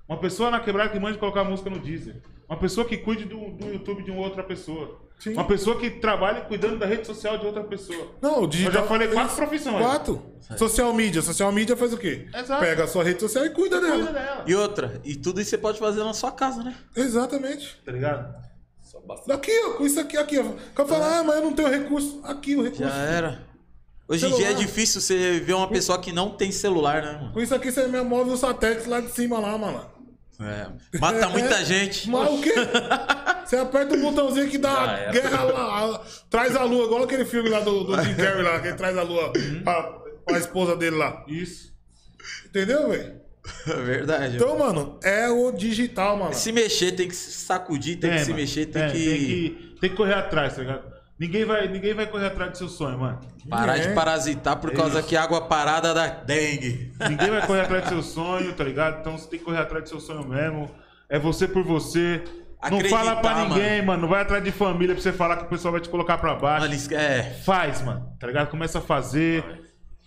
Uma 0.09 0.19
pessoa 0.19 0.51
na 0.51 0.59
quebrada 0.59 0.89
que 0.89 0.99
manja 0.99 1.19
colocar 1.19 1.45
música 1.45 1.69
no 1.69 1.79
Deezer. 1.79 2.23
Uma 2.49 2.59
pessoa 2.59 2.87
que 2.87 2.97
cuide 2.97 3.27
do, 3.27 3.51
do 3.51 3.67
YouTube 3.67 4.03
de 4.03 4.11
uma 4.11 4.23
outra 4.23 4.43
pessoa. 4.43 4.99
Sim. 5.19 5.35
Uma 5.35 5.45
pessoa 5.45 5.79
que 5.79 5.91
trabalha 5.91 6.41
cuidando 6.41 6.79
da 6.79 6.87
rede 6.87 7.07
social 7.07 7.37
de 7.37 7.45
outra 7.45 7.63
pessoa. 7.65 8.13
Não, 8.23 8.45
o 8.45 8.47
digital. 8.47 8.73
Eu 8.73 8.81
já 8.81 8.89
falei 8.89 9.09
quatro 9.09 9.29
Isso. 9.29 9.37
profissões. 9.37 9.77
Quatro. 9.77 10.23
Social 10.57 10.95
media. 10.95 11.21
Social 11.21 11.53
media 11.53 11.77
faz 11.77 11.93
o 11.93 11.99
quê? 11.99 12.29
Exato. 12.35 12.65
Pega 12.65 12.85
a 12.85 12.87
sua 12.87 13.05
rede 13.05 13.21
social 13.21 13.45
e 13.45 13.51
cuida 13.51 13.79
dela. 13.79 14.07
Cuida 14.07 14.13
dela. 14.13 14.45
E 14.47 14.55
outra, 14.55 15.03
e 15.05 15.15
tudo 15.15 15.39
isso 15.39 15.51
você 15.51 15.59
pode 15.59 15.79
fazer 15.79 16.03
na 16.03 16.15
sua 16.15 16.33
casa, 16.33 16.63
né? 16.63 16.75
Exatamente. 16.97 17.79
Tá 17.85 17.93
ligado? 17.93 18.35
Daqui, 19.27 19.53
ó, 19.67 19.73
com 19.73 19.85
isso 19.85 20.01
aqui, 20.01 20.17
aqui, 20.17 20.39
ó. 20.39 20.45
Que 20.75 20.81
eu 20.81 20.89
falo, 20.89 21.05
ah, 21.05 21.23
mas 21.25 21.37
eu 21.37 21.43
não 21.43 21.53
tenho 21.53 21.69
recurso. 21.69 22.23
Aqui 22.25 22.57
o 22.57 22.63
recurso. 22.63 22.85
Já 22.85 22.95
era. 22.95 23.54
Hoje 24.07 24.27
em 24.27 24.29
dia 24.31 24.37
é 24.47 24.49
Celular. 24.51 24.67
difícil 24.67 25.01
você 25.01 25.41
ver 25.41 25.55
uma 25.55 25.69
pessoa 25.69 25.99
que 26.01 26.13
não 26.13 26.31
tem 26.31 26.53
celular, 26.53 27.03
né, 27.03 27.13
mano? 27.13 27.33
Com 27.33 27.41
isso 27.41 27.55
aqui 27.55 27.73
você 27.73 27.87
me 27.89 28.01
move 28.03 28.31
o 28.31 28.37
satélite 28.37 28.89
lá 28.89 29.01
de 29.01 29.11
cima 29.11 29.39
lá, 29.39 29.57
mano. 29.57 29.87
É. 30.41 30.99
Mata 30.99 31.29
muita 31.29 31.63
gente. 31.65 32.11
Mas 32.11 32.31
o 32.31 32.41
quê? 32.43 32.53
Você 33.47 33.57
aperta 33.57 33.95
o 33.95 34.01
botãozinho 34.01 34.49
que 34.51 34.59
dá 34.59 34.97
era. 34.99 35.13
guerra 35.13 35.43
lá. 35.45 35.85
a- 35.95 36.01
traz 36.29 36.55
a 36.57 36.65
lua, 36.65 36.85
igual 36.85 37.05
aquele 37.05 37.25
filme 37.25 37.49
lá 37.49 37.61
do, 37.61 37.85
do 37.85 38.03
Jim 38.03 38.15
Carrey 38.17 38.43
lá, 38.43 38.61
que 38.61 38.69
ele 38.69 38.77
traz 38.77 38.97
a 38.99 39.03
lua 39.03 39.33
pra, 39.63 39.83
pra 40.27 40.39
esposa 40.39 40.77
dele 40.77 40.97
lá. 40.97 41.25
Isso. 41.29 41.73
Entendeu, 42.49 42.89
velho? 42.91 43.21
É 43.69 43.75
verdade. 43.75 44.37
Então, 44.37 44.59
mano, 44.59 44.99
é 45.03 45.29
o 45.29 45.53
digital, 45.53 46.17
mano. 46.17 46.35
Se 46.35 46.51
mexer, 46.51 46.93
tem 46.93 47.07
que 47.09 47.15
se 47.15 47.31
sacudir, 47.31 47.99
tem 47.99 48.11
que 48.11 48.19
se 48.21 48.31
mano. 48.31 48.37
mexer, 48.41 48.67
tem, 48.67 48.83
É, 48.83 48.91
que... 48.91 48.99
tem 49.05 49.19
que 49.19 49.75
tem 49.81 49.91
que 49.91 49.97
correr 49.97 50.15
atrás, 50.15 50.55
tá 50.57 50.63
ligado? 50.63 50.94
Ninguém 51.19 51.45
vai, 51.45 51.69
ninguém 51.69 51.95
vai 51.95 52.07
correr 52.07 52.27
atrás 52.27 52.51
do 52.53 52.59
seu 52.59 52.69
sonho, 52.69 52.99
mano. 52.99 53.21
parar 53.49 53.79
de 53.79 53.89
É. 53.89 53.93
parasitar 53.95 54.57
por 54.57 54.73
causa 54.73 55.01
que 55.03 55.17
água 55.17 55.43
parada 55.43 55.95
dá 55.95 56.09
dengue. 56.09 56.93
Ninguém 57.09 57.31
vai 57.31 57.47
correr 57.47 57.61
atrás 57.61 57.85
do 57.85 57.89
seu 57.91 58.03
sonho, 58.03 58.53
tá 58.55 58.65
ligado? 58.65 59.01
Então 59.01 59.17
você 59.17 59.29
tem 59.29 59.39
que 59.39 59.45
correr 59.45 59.59
atrás 59.59 59.85
do 59.85 59.89
seu 59.91 60.01
sonho 60.01 60.27
mesmo. 60.29 60.69
É 61.09 61.19
você 61.19 61.47
por 61.47 61.63
você. 61.63 62.25
Não 62.71 62.79
Acreditar, 62.79 62.99
fala 62.99 63.17
pra 63.21 63.45
ninguém, 63.45 63.83
mano. 63.83 64.03
Não 64.03 64.09
vai 64.09 64.23
atrás 64.23 64.43
de 64.43 64.51
família 64.51 64.95
pra 64.95 65.03
você 65.03 65.13
falar 65.13 65.37
que 65.37 65.45
o 65.45 65.49
pessoal 65.49 65.73
vai 65.73 65.81
te 65.83 65.89
colocar 65.89 66.17
pra 66.19 66.35
baixo. 66.35 66.63
Mano, 66.63 66.75
isso 66.75 66.93
é... 66.95 67.23
Faz, 67.45 67.83
mano. 67.83 68.09
Tá 68.19 68.27
ligado? 68.27 68.49
Começa 68.51 68.79
a 68.79 68.83
fazer. 68.83 69.45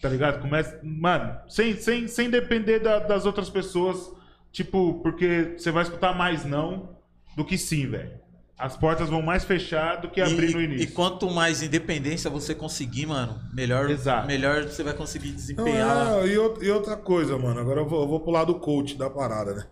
Tá 0.01 0.09
ligado? 0.09 0.41
Começa. 0.41 0.77
Mano, 0.83 1.37
sem, 1.47 1.75
sem, 1.77 2.07
sem 2.07 2.29
depender 2.29 2.79
da- 2.79 2.99
das 2.99 3.25
outras 3.27 3.49
pessoas. 3.49 4.11
Tipo, 4.51 4.95
porque 5.03 5.53
você 5.57 5.71
vai 5.71 5.83
escutar 5.83 6.13
mais 6.15 6.43
não 6.45 6.97
do 7.35 7.45
que 7.45 7.57
sim, 7.59 7.87
velho. 7.87 8.11
As 8.57 8.75
portas 8.75 9.07
vão 9.07 9.21
mais 9.21 9.43
fechar 9.43 9.97
do 10.01 10.09
que 10.09 10.19
abrir 10.19 10.51
no 10.51 10.59
E, 10.59 10.63
início. 10.65 10.83
e 10.83 10.87
quanto 10.91 11.29
mais 11.29 11.61
independência 11.61 12.27
você 12.29 12.55
conseguir, 12.55 13.05
mano, 13.05 13.39
melhor, 13.53 13.87
Exato. 13.89 14.25
melhor 14.25 14.63
você 14.63 14.81
vai 14.81 14.93
conseguir 14.95 15.27
Não, 15.29 15.35
desempenhar 15.35 15.95
lá. 15.95 16.21
é, 16.23 16.27
e, 16.27 16.35
out- 16.37 16.67
outra 16.71 16.97
coisa, 16.97 17.37
mano. 17.37 17.59
Agora 17.59 17.81
eu 17.81 17.87
vou, 17.87 18.01
eu 18.01 18.07
vou 18.07 18.19
pro 18.19 18.31
lado 18.31 18.55
coach 18.59 18.97
da 18.97 19.09
parada, 19.11 19.53
né? 19.53 19.67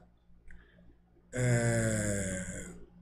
É, 1.34 2.46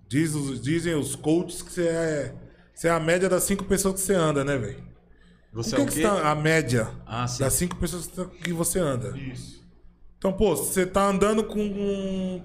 diz 0.08 0.32
dizem 0.62 0.96
os 0.96 1.16
coaches 1.16 1.62
que 1.62 1.72
você 1.72 1.88
é, 1.88 2.36
você 2.74 2.88
é 2.88 2.92
a 2.92 3.00
média 3.00 3.30
das 3.30 3.44
cinco 3.44 3.64
pessoas 3.66 3.96
que 3.96 4.02
você 4.02 4.14
anda, 4.14 4.44
né, 4.44 4.58
velho? 4.58 4.84
Você 5.54 5.76
é 5.76 5.78
que 5.78 5.82
o 5.84 5.86
que 5.86 5.94
quê? 5.96 6.02
você 6.02 6.08
tá, 6.08 6.32
a 6.32 6.36
média 6.36 6.90
Ah, 7.06 7.28
sim. 7.28 7.44
das 7.44 7.54
cinco 7.54 7.76
pessoas 7.76 8.08
que 8.08 8.16
tá- 8.16 8.26
que 8.26 8.52
você 8.54 8.80
anda? 8.80 9.16
Isso. 9.18 9.62
Então, 10.18 10.32
pô, 10.34 10.56
você 10.56 10.86
tá 10.86 11.06
andando 11.06 11.44
com. 11.44 11.60
um- 11.60 12.44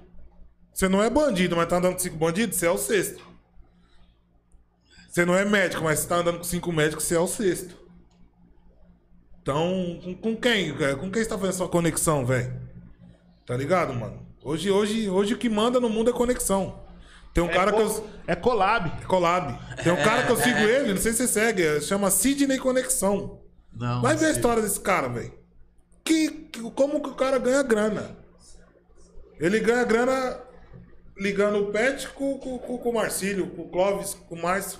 Você 0.73 0.87
não 0.87 1.01
é 1.03 1.09
bandido, 1.09 1.55
mas 1.57 1.67
tá 1.67 1.77
andando 1.77 1.93
com 1.93 1.99
cinco 1.99 2.17
bandidos, 2.17 2.55
você 2.57 2.67
é 2.67 2.71
o 2.71 2.77
sexto. 2.77 3.27
Você 5.09 5.25
não 5.25 5.33
é 5.35 5.43
médico, 5.43 5.83
mas 5.83 5.99
você 5.99 6.07
tá 6.07 6.17
andando 6.17 6.37
com 6.37 6.43
cinco 6.43 6.71
médicos, 6.71 7.03
você 7.05 7.15
é 7.15 7.19
o 7.19 7.27
sexto. 7.27 7.75
Então, 9.41 9.99
com, 10.03 10.15
com 10.15 10.35
quem? 10.35 10.73
cara? 10.75 10.95
Com 10.95 11.09
quem 11.11 11.23
você 11.23 11.29
tá 11.29 11.37
fazendo 11.37 11.55
sua 11.55 11.67
conexão, 11.69 12.25
velho? 12.25 12.53
Tá 13.45 13.57
ligado, 13.57 13.93
mano? 13.93 14.25
Hoje, 14.43 14.69
hoje, 14.69 15.09
hoje 15.09 15.33
o 15.33 15.37
que 15.37 15.49
manda 15.49 15.79
no 15.79 15.89
mundo 15.89 16.11
é 16.11 16.13
conexão. 16.13 16.79
Tem 17.33 17.43
um 17.43 17.47
cara 17.47 17.71
que 17.71 17.81
eu. 17.81 18.07
É 18.27 18.35
collab. 18.35 18.91
É 19.01 19.05
collab. 19.05 19.57
Tem 19.83 19.91
um 19.91 20.03
cara 20.03 20.25
que 20.25 20.31
eu 20.31 20.37
sigo 20.41 20.59
ele, 20.59 20.93
não 20.93 21.01
sei 21.01 21.11
se 21.13 21.19
você 21.19 21.27
segue, 21.27 21.63
é- 21.63 21.81
chama 21.81 22.11
Sidney 22.11 22.57
Conexão. 22.59 23.39
Não, 23.73 24.01
Vai 24.01 24.15
ver 24.15 24.27
a 24.27 24.31
história 24.31 24.61
desse 24.61 24.79
cara, 24.79 25.07
velho. 25.07 25.33
Que, 26.03 26.29
que- 26.29 26.61
como 26.71 27.01
que 27.01 27.09
o 27.09 27.15
cara 27.15 27.37
ganha 27.39 27.63
grana? 27.63 28.15
Ele 29.39 29.59
ganha 29.59 29.83
grana 29.83 30.39
ligando 31.17 31.59
o 31.59 31.71
Pet 31.71 32.07
com, 32.09 32.37
com, 32.37 32.57
com, 32.59 32.77
com 32.77 32.89
o 32.89 32.93
Marcílio, 32.93 33.47
com 33.51 33.63
o 33.63 33.69
Clóvis, 33.69 34.13
com 34.27 34.35
o 34.35 34.41
Márcio. 34.41 34.79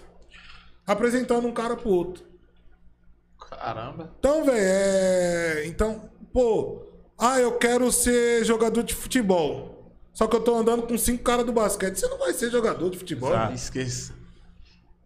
Apresentando 0.90 1.48
um 1.48 1.52
cara 1.52 1.76
pro 1.76 1.92
outro. 1.92 2.24
Caramba. 3.52 4.12
Então, 4.18 4.44
velho, 4.44 4.58
é. 4.58 5.68
Então, 5.68 6.10
pô. 6.34 6.82
Ah, 7.16 7.40
eu 7.40 7.60
quero 7.60 7.92
ser 7.92 8.44
jogador 8.44 8.82
de 8.82 8.96
futebol. 8.96 9.94
Só 10.12 10.26
que 10.26 10.36
eu 10.36 10.42
tô 10.42 10.56
andando 10.56 10.88
com 10.88 10.98
cinco 10.98 11.24
caras 11.24 11.46
do 11.46 11.54
basquete. 11.54 12.00
Você 12.00 12.08
não 12.08 12.18
vai 12.18 12.34
ser 12.34 12.50
jogador 12.50 12.90
de 12.90 12.98
futebol. 12.98 13.30
Exato. 13.30 13.54
Esqueça. 13.54 14.14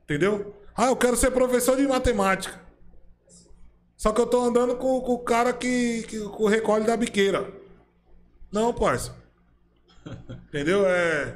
Entendeu? 0.05 0.55
Ah, 0.73 0.85
eu 0.85 0.95
quero 0.95 1.18
ser 1.18 1.31
professor 1.31 1.76
de 1.76 1.85
matemática. 1.85 2.61
Só 3.97 4.14
que 4.14 4.22
eu 4.22 4.27
tô 4.27 4.39
andando 4.39 4.77
com, 4.77 5.01
com 5.01 5.14
o 5.15 5.19
cara 5.19 5.51
que, 5.51 6.03
que 6.03 6.18
com 6.22 6.43
o 6.43 6.47
recolhe 6.47 6.85
da 6.85 6.95
biqueira. 6.95 7.51
Não, 8.49 8.73
parça. 8.73 9.14
Entendeu? 10.47 10.88
É. 10.88 11.35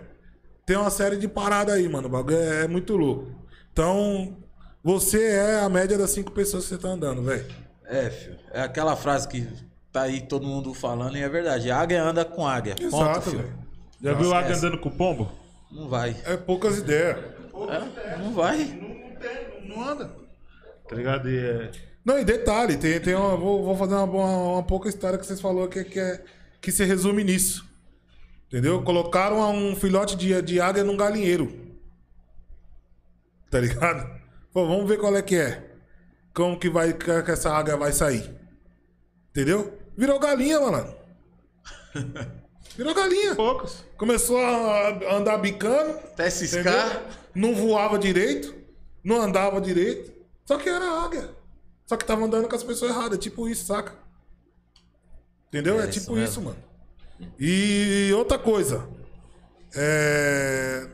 Tem 0.66 0.78
uma 0.78 0.90
série 0.90 1.18
de 1.18 1.28
paradas 1.28 1.76
aí, 1.76 1.90
mano. 1.90 2.08
O 2.08 2.12
bagulho 2.12 2.38
é, 2.38 2.64
é 2.64 2.68
muito 2.70 2.96
louco. 2.96 3.46
Então, 3.78 4.36
você 4.84 5.24
é 5.24 5.60
a 5.60 5.70
média 5.70 6.00
das 6.00 6.10
cinco 6.10 6.32
pessoas 6.32 6.64
que 6.64 6.70
você 6.70 6.80
tá 6.80 6.88
andando, 6.88 7.22
velho. 7.22 7.46
É, 7.86 8.10
filho. 8.10 8.40
É 8.52 8.62
aquela 8.62 8.96
frase 8.96 9.28
que 9.28 9.48
tá 9.94 10.02
aí 10.02 10.20
todo 10.20 10.48
mundo 10.48 10.74
falando 10.74 11.16
e 11.16 11.22
é 11.22 11.30
verdade. 11.30 11.70
Águia 11.70 12.02
anda 12.02 12.26
com 12.26 12.48
águia. 12.48 12.74
Ponto, 12.74 12.88
Exato, 12.88 13.30
filho. 13.30 13.44
velho. 13.44 13.54
Já 14.02 14.12
Nossa, 14.14 14.24
viu 14.24 14.32
o 14.32 14.34
Águia 14.34 14.52
essa. 14.54 14.66
andando 14.66 14.82
com 14.82 14.90
o 14.90 14.92
pombo? 14.92 15.32
Não 15.72 15.88
vai. 15.88 16.16
É 16.26 16.36
poucas 16.36 16.80
ideias. 16.80 17.18
É, 17.20 18.18
não 18.18 18.34
vai. 18.34 18.66
Não, 18.66 18.90
não 18.90 19.16
tem, 19.16 19.70
não 19.70 19.88
anda. 19.88 20.12
Tá 20.90 20.96
ligado? 20.96 21.30
E 21.30 21.38
é... 21.38 21.72
Não, 22.04 22.18
e 22.18 22.26
detalhe, 22.26 22.78
tem, 22.78 23.00
tem 23.00 23.14
uma, 23.14 23.38
vou, 23.38 23.64
vou 23.64 23.78
fazer 23.78 23.94
uma, 23.94 24.06
uma, 24.06 24.54
uma 24.54 24.64
pouca 24.64 24.90
história 24.90 25.20
que 25.20 25.26
vocês 25.28 25.40
falaram 25.40 25.70
que, 25.70 25.84
que, 25.84 26.00
é, 26.00 26.24
que 26.60 26.72
se 26.72 26.84
resume 26.84 27.24
nisso. 27.24 27.64
Entendeu? 28.48 28.82
Colocaram 28.82 29.54
um 29.54 29.76
filhote 29.76 30.16
de, 30.16 30.42
de 30.42 30.60
águia 30.60 30.84
num 30.84 30.98
galinheiro. 30.98 31.67
Tá 33.50 33.60
ligado? 33.60 34.20
Pô, 34.52 34.68
vamos 34.68 34.88
ver 34.88 34.98
qual 34.98 35.16
é 35.16 35.22
que 35.22 35.36
é. 35.36 35.64
Como 36.34 36.60
que, 36.60 36.70
vai, 36.70 36.94
que 36.94 37.32
essa 37.32 37.52
águia 37.52 37.78
vai 37.78 37.92
sair. 37.92 38.30
Entendeu? 39.30 39.78
Virou 39.98 40.20
galinha, 40.20 40.60
mano. 40.60 40.96
Virou 42.78 42.94
galinha. 42.94 43.36
Poucas. 43.36 43.84
Começou 43.98 44.38
a 44.38 45.16
andar 45.16 45.38
bicando. 45.38 45.92
Até 45.98 46.30
ciscar. 46.30 47.04
Não 47.34 47.56
voava 47.56 47.98
direito, 48.00 48.54
não 49.04 49.22
andava 49.22 49.62
direito, 49.62 50.12
só 50.46 50.58
que 50.58 50.68
era 50.70 51.04
águia. 51.04 51.30
Só 51.86 51.96
que 51.96 52.06
tava 52.06 52.26
andando 52.26 52.48
com 52.50 52.56
as 52.56 52.64
pessoas 52.64 52.92
erradas, 52.92 53.20
tipo 53.20 53.48
isso, 53.48 53.66
saca? 53.66 53.94
Entendeu? 55.48 55.80
É 55.80 55.86
É, 55.86 55.90
isso 55.90 56.00
tipo 56.02 56.14
mesmo. 56.14 56.28
isso, 56.28 56.42
mano. 56.42 56.58
E 57.40 58.12
outra 58.16 58.38
coisa. 58.38 58.88
É. 59.76 60.88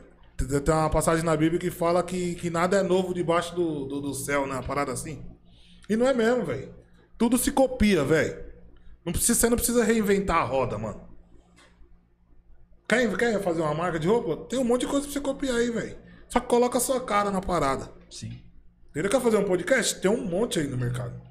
Tem 0.46 0.74
uma 0.74 0.90
passagem 0.90 1.24
na 1.24 1.36
Bíblia 1.36 1.58
que 1.60 1.70
fala 1.70 2.02
que, 2.02 2.34
que 2.36 2.50
nada 2.50 2.76
é 2.78 2.82
novo 2.82 3.12
debaixo 3.14 3.54
do, 3.54 3.84
do, 3.86 4.00
do 4.00 4.14
céu, 4.14 4.46
né? 4.46 4.54
Uma 4.54 4.62
parada 4.62 4.92
assim. 4.92 5.24
E 5.88 5.96
não 5.96 6.06
é 6.06 6.14
mesmo, 6.14 6.44
velho. 6.44 6.74
Tudo 7.18 7.36
se 7.38 7.52
copia, 7.52 8.04
velho. 8.04 8.44
Não 9.04 9.12
precisa, 9.12 9.38
você 9.38 9.48
não 9.48 9.56
precisa 9.56 9.84
reinventar 9.84 10.38
a 10.38 10.44
roda, 10.44 10.78
mano. 10.78 11.00
Quer, 12.88 13.16
quer 13.16 13.42
fazer 13.42 13.60
uma 13.62 13.74
marca 13.74 13.98
de 13.98 14.06
roupa? 14.06 14.36
Tem 14.48 14.58
um 14.58 14.64
monte 14.64 14.82
de 14.82 14.86
coisa 14.86 15.04
pra 15.06 15.12
você 15.12 15.20
copiar 15.20 15.56
aí, 15.56 15.70
velho. 15.70 15.96
Só 16.28 16.40
que 16.40 16.46
coloca 16.46 16.78
a 16.78 16.80
sua 16.80 17.00
cara 17.00 17.30
na 17.30 17.40
parada. 17.40 17.90
Sim. 18.10 18.40
Entendeu? 18.90 19.10
Quer 19.10 19.20
fazer 19.20 19.36
um 19.36 19.44
podcast? 19.44 20.00
Tem 20.00 20.10
um 20.10 20.24
monte 20.24 20.58
aí 20.58 20.66
no 20.66 20.76
mercado. 20.76 21.12
Pra 21.20 21.30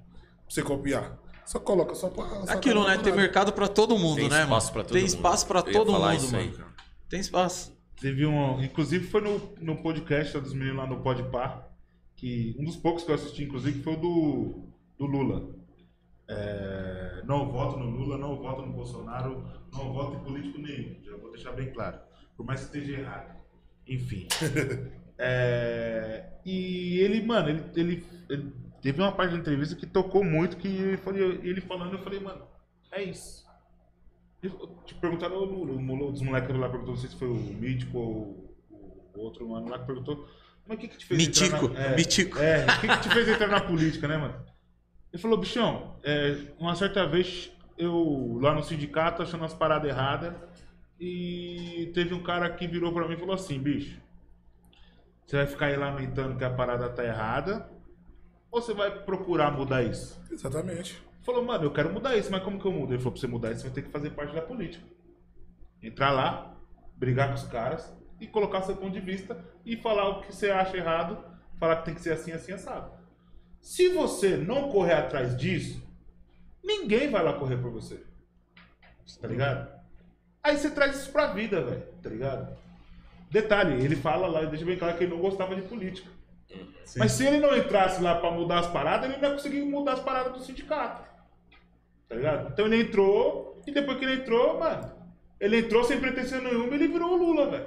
você 0.50 0.62
copiar. 0.62 1.18
Só 1.46 1.60
coloca 1.60 1.94
só 1.94 2.10
pra. 2.10 2.26
só 2.46 2.54
Aquilo, 2.54 2.88
né? 2.88 2.98
Tem 2.98 3.14
mercado 3.14 3.52
pra 3.54 3.68
todo 3.68 3.98
mundo, 3.98 4.16
Tem 4.18 4.30
né, 4.30 4.46
mano? 4.46 4.62
pra 4.72 4.84
todo 4.84 4.94
Tem 4.94 5.02
mundo. 5.02 5.10
espaço 5.10 5.46
ia 5.54 5.62
todo 5.64 5.92
mundo, 5.92 6.06
aí, 6.06 6.20
mano. 6.20 6.58
cara. 6.58 6.74
Tem 7.10 7.20
espaço. 7.20 7.74
Teve 8.04 8.26
um. 8.26 8.62
Inclusive 8.62 9.08
foi 9.08 9.22
no, 9.22 9.56
no 9.62 9.78
podcast 9.78 10.38
dos 10.38 10.54
meninos 10.54 10.76
lá 10.76 10.86
no 10.86 11.00
Podpar. 11.00 11.70
Que 12.18 12.54
um 12.60 12.66
dos 12.66 12.76
poucos 12.76 13.06
que 13.06 13.10
eu 13.10 13.16
assisti, 13.16 13.46
inclusive, 13.46 13.82
foi 13.82 13.94
o 13.94 13.96
do, 13.96 14.64
do 15.00 15.06
Lula. 15.06 15.56
É, 16.28 17.22
não 17.24 17.50
voto 17.50 17.80
no 17.80 17.90
Lula, 17.90 18.18
não 18.18 18.36
voto 18.36 18.62
no 18.62 18.74
Bolsonaro, 18.74 19.48
não 19.72 19.94
voto 19.94 20.18
em 20.18 20.24
político 20.26 20.58
nenhum. 20.60 21.02
Já 21.02 21.16
vou 21.16 21.32
deixar 21.32 21.54
bem 21.54 21.72
claro. 21.72 21.98
Por 22.36 22.46
mais 22.46 22.60
que 22.60 22.78
esteja 22.78 23.00
errado. 23.00 23.38
Enfim. 23.88 24.28
É, 25.16 26.26
e 26.44 26.98
ele, 26.98 27.22
mano, 27.22 27.48
ele, 27.48 27.64
ele, 27.76 28.06
ele 28.28 28.52
teve 28.82 29.00
uma 29.00 29.12
parte 29.12 29.34
da 29.34 29.38
entrevista 29.38 29.76
que 29.76 29.86
tocou 29.86 30.24
muito, 30.24 30.58
que 30.58 30.68
ele, 30.68 31.00
ele 31.48 31.62
falando, 31.62 31.94
eu 31.94 32.00
falei, 32.00 32.20
mano, 32.20 32.48
é 32.92 33.04
isso. 33.04 33.46
E 34.44 34.50
Te 34.86 34.96
perguntaram, 34.96 35.38
o 35.38 35.46
Lula, 35.46 35.72
o 35.74 35.82
molo- 35.82 36.12
dos 36.12 36.22
moleques 36.22 36.54
lá 36.56 36.68
perguntou, 36.70 36.94
não 36.94 37.00
sei 37.02 37.10
se 37.10 37.16
foi 37.16 37.30
o 37.30 37.34
Mítico 37.36 37.98
ou 37.98 38.56
o 39.16 39.20
outro 39.20 39.48
mano 39.48 39.70
lá 39.70 39.80
que 39.80 39.86
perguntou, 39.86 40.28
mas 40.68 40.78
o 40.78 40.82
que 40.82 40.88
que 40.90 40.98
te 40.98 41.06
fez 41.06 41.28
Mítico, 41.28 41.66
entrar 41.68 41.90
na... 41.90 41.96
Mítico. 41.96 42.38
É, 42.40 42.66
o 42.66 42.82
que 42.82 42.88
que 42.88 43.00
te 43.00 43.10
fez 43.10 43.28
entrar 43.30 43.48
na 43.48 43.62
política, 43.62 44.08
né, 44.08 44.18
mano? 44.18 44.46
Ele 45.14 45.22
falou, 45.22 45.38
bichão, 45.38 45.96
é, 46.04 46.52
uma 46.60 46.76
certa 46.76 47.06
vez 47.08 47.52
eu 47.78 48.38
lá 48.42 48.54
no 48.54 48.64
sindicato 48.64 49.22
achando 49.22 49.46
as 49.46 49.54
paradas 49.54 49.90
erradas 49.90 50.34
e 51.00 51.92
teve 51.94 52.14
um 52.14 52.22
cara 52.24 52.50
que 52.50 52.68
virou 52.68 52.92
pra 52.92 53.08
mim 53.08 53.14
e 53.14 53.20
falou 53.20 53.36
assim, 53.36 53.60
bicho, 53.60 54.02
você 55.26 55.38
vai 55.38 55.48
ficar 55.48 55.68
aí 55.68 55.78
lamentando 55.78 56.38
que 56.38 56.44
a 56.44 56.50
parada 56.50 56.90
tá 56.90 57.04
errada 57.06 57.70
ou 58.52 58.62
você 58.62 58.74
vai 58.74 58.92
procurar 59.04 59.52
mudar 59.52 59.84
isso? 59.84 60.20
Exatamente. 60.32 61.02
Falou, 61.24 61.44
mano, 61.44 61.64
eu 61.64 61.72
quero 61.72 61.92
mudar 61.92 62.18
isso, 62.18 62.30
mas 62.30 62.44
como 62.44 62.60
que 62.60 62.66
eu 62.66 62.72
mudo? 62.72 62.94
Ele 62.94 63.00
falou, 63.00 63.14
pra 63.14 63.22
você 63.22 63.28
mudar 63.28 63.52
isso, 63.52 63.62
você 63.62 63.68
vai 63.68 63.76
ter 63.76 63.82
que 63.84 63.92
fazer 63.92 64.10
parte 64.12 64.36
da 64.36 64.42
política. 64.42 64.86
Entrar 65.82 66.12
lá, 66.12 66.56
brigar 66.98 67.30
com 67.30 67.36
os 67.36 67.44
caras 67.44 67.94
e 68.20 68.28
colocar 68.28 68.62
seu 68.62 68.76
ponto 68.76 68.92
de 68.92 69.00
vista 69.00 69.44
e 69.66 69.78
falar 69.78 70.10
o 70.10 70.22
que 70.22 70.36
você 70.36 70.52
acha 70.52 70.76
errado, 70.76 71.24
falar 71.58 71.78
que 71.78 71.86
tem 71.86 71.96
que 71.96 72.02
ser 72.02 72.12
assim, 72.12 72.32
assim, 72.34 72.52
assado. 72.52 72.92
Se 73.62 73.88
você 73.90 74.36
não 74.36 74.70
correr 74.70 74.94
atrás 74.94 75.38
disso, 75.38 75.82
ninguém 76.62 77.10
vai 77.10 77.24
lá 77.24 77.34
correr 77.34 77.58
por 77.58 77.72
você. 77.72 78.04
Tá 79.22 79.28
ligado? 79.28 79.72
Aí 80.44 80.58
você 80.58 80.70
traz 80.70 80.98
isso 80.98 81.12
pra 81.12 81.28
vida, 81.28 81.62
velho, 81.62 81.84
tá 82.02 82.10
ligado? 82.10 82.58
Detalhe, 83.32 83.82
ele 83.84 83.96
fala 83.96 84.28
lá, 84.28 84.44
deixa 84.44 84.66
bem 84.66 84.78
claro 84.78 84.98
que 84.98 85.06
ele 85.06 85.14
não 85.14 85.22
gostava 85.22 85.56
de 85.56 85.62
política. 85.62 86.10
Mas 86.98 87.14
se 87.14 87.26
ele 87.26 87.40
não 87.40 87.56
entrasse 87.56 88.02
lá 88.02 88.16
pra 88.16 88.30
mudar 88.30 88.60
as 88.60 88.68
paradas, 88.68 89.10
ele 89.10 89.22
não 89.22 89.30
ia 89.30 89.36
conseguir 89.36 89.62
mudar 89.62 89.94
as 89.94 90.02
paradas 90.02 90.34
do 90.34 90.44
sindicato. 90.44 91.13
Tá 92.10 92.16
ligado? 92.16 92.52
Então 92.52 92.66
ele 92.66 92.82
entrou, 92.82 93.62
e 93.66 93.72
depois 93.72 93.98
que 93.98 94.06
ele 94.06 94.16
entrou, 94.22 94.60
mano, 94.60 94.92
ele 95.40 95.58
entrou 95.60 95.84
sem 95.84 96.00
pretensão 96.00 96.42
nenhuma 96.42 96.72
e 96.72 96.76
ele 96.76 96.88
virou 96.88 97.12
o 97.14 97.16
Lula, 97.18 97.50
velho. 97.50 97.66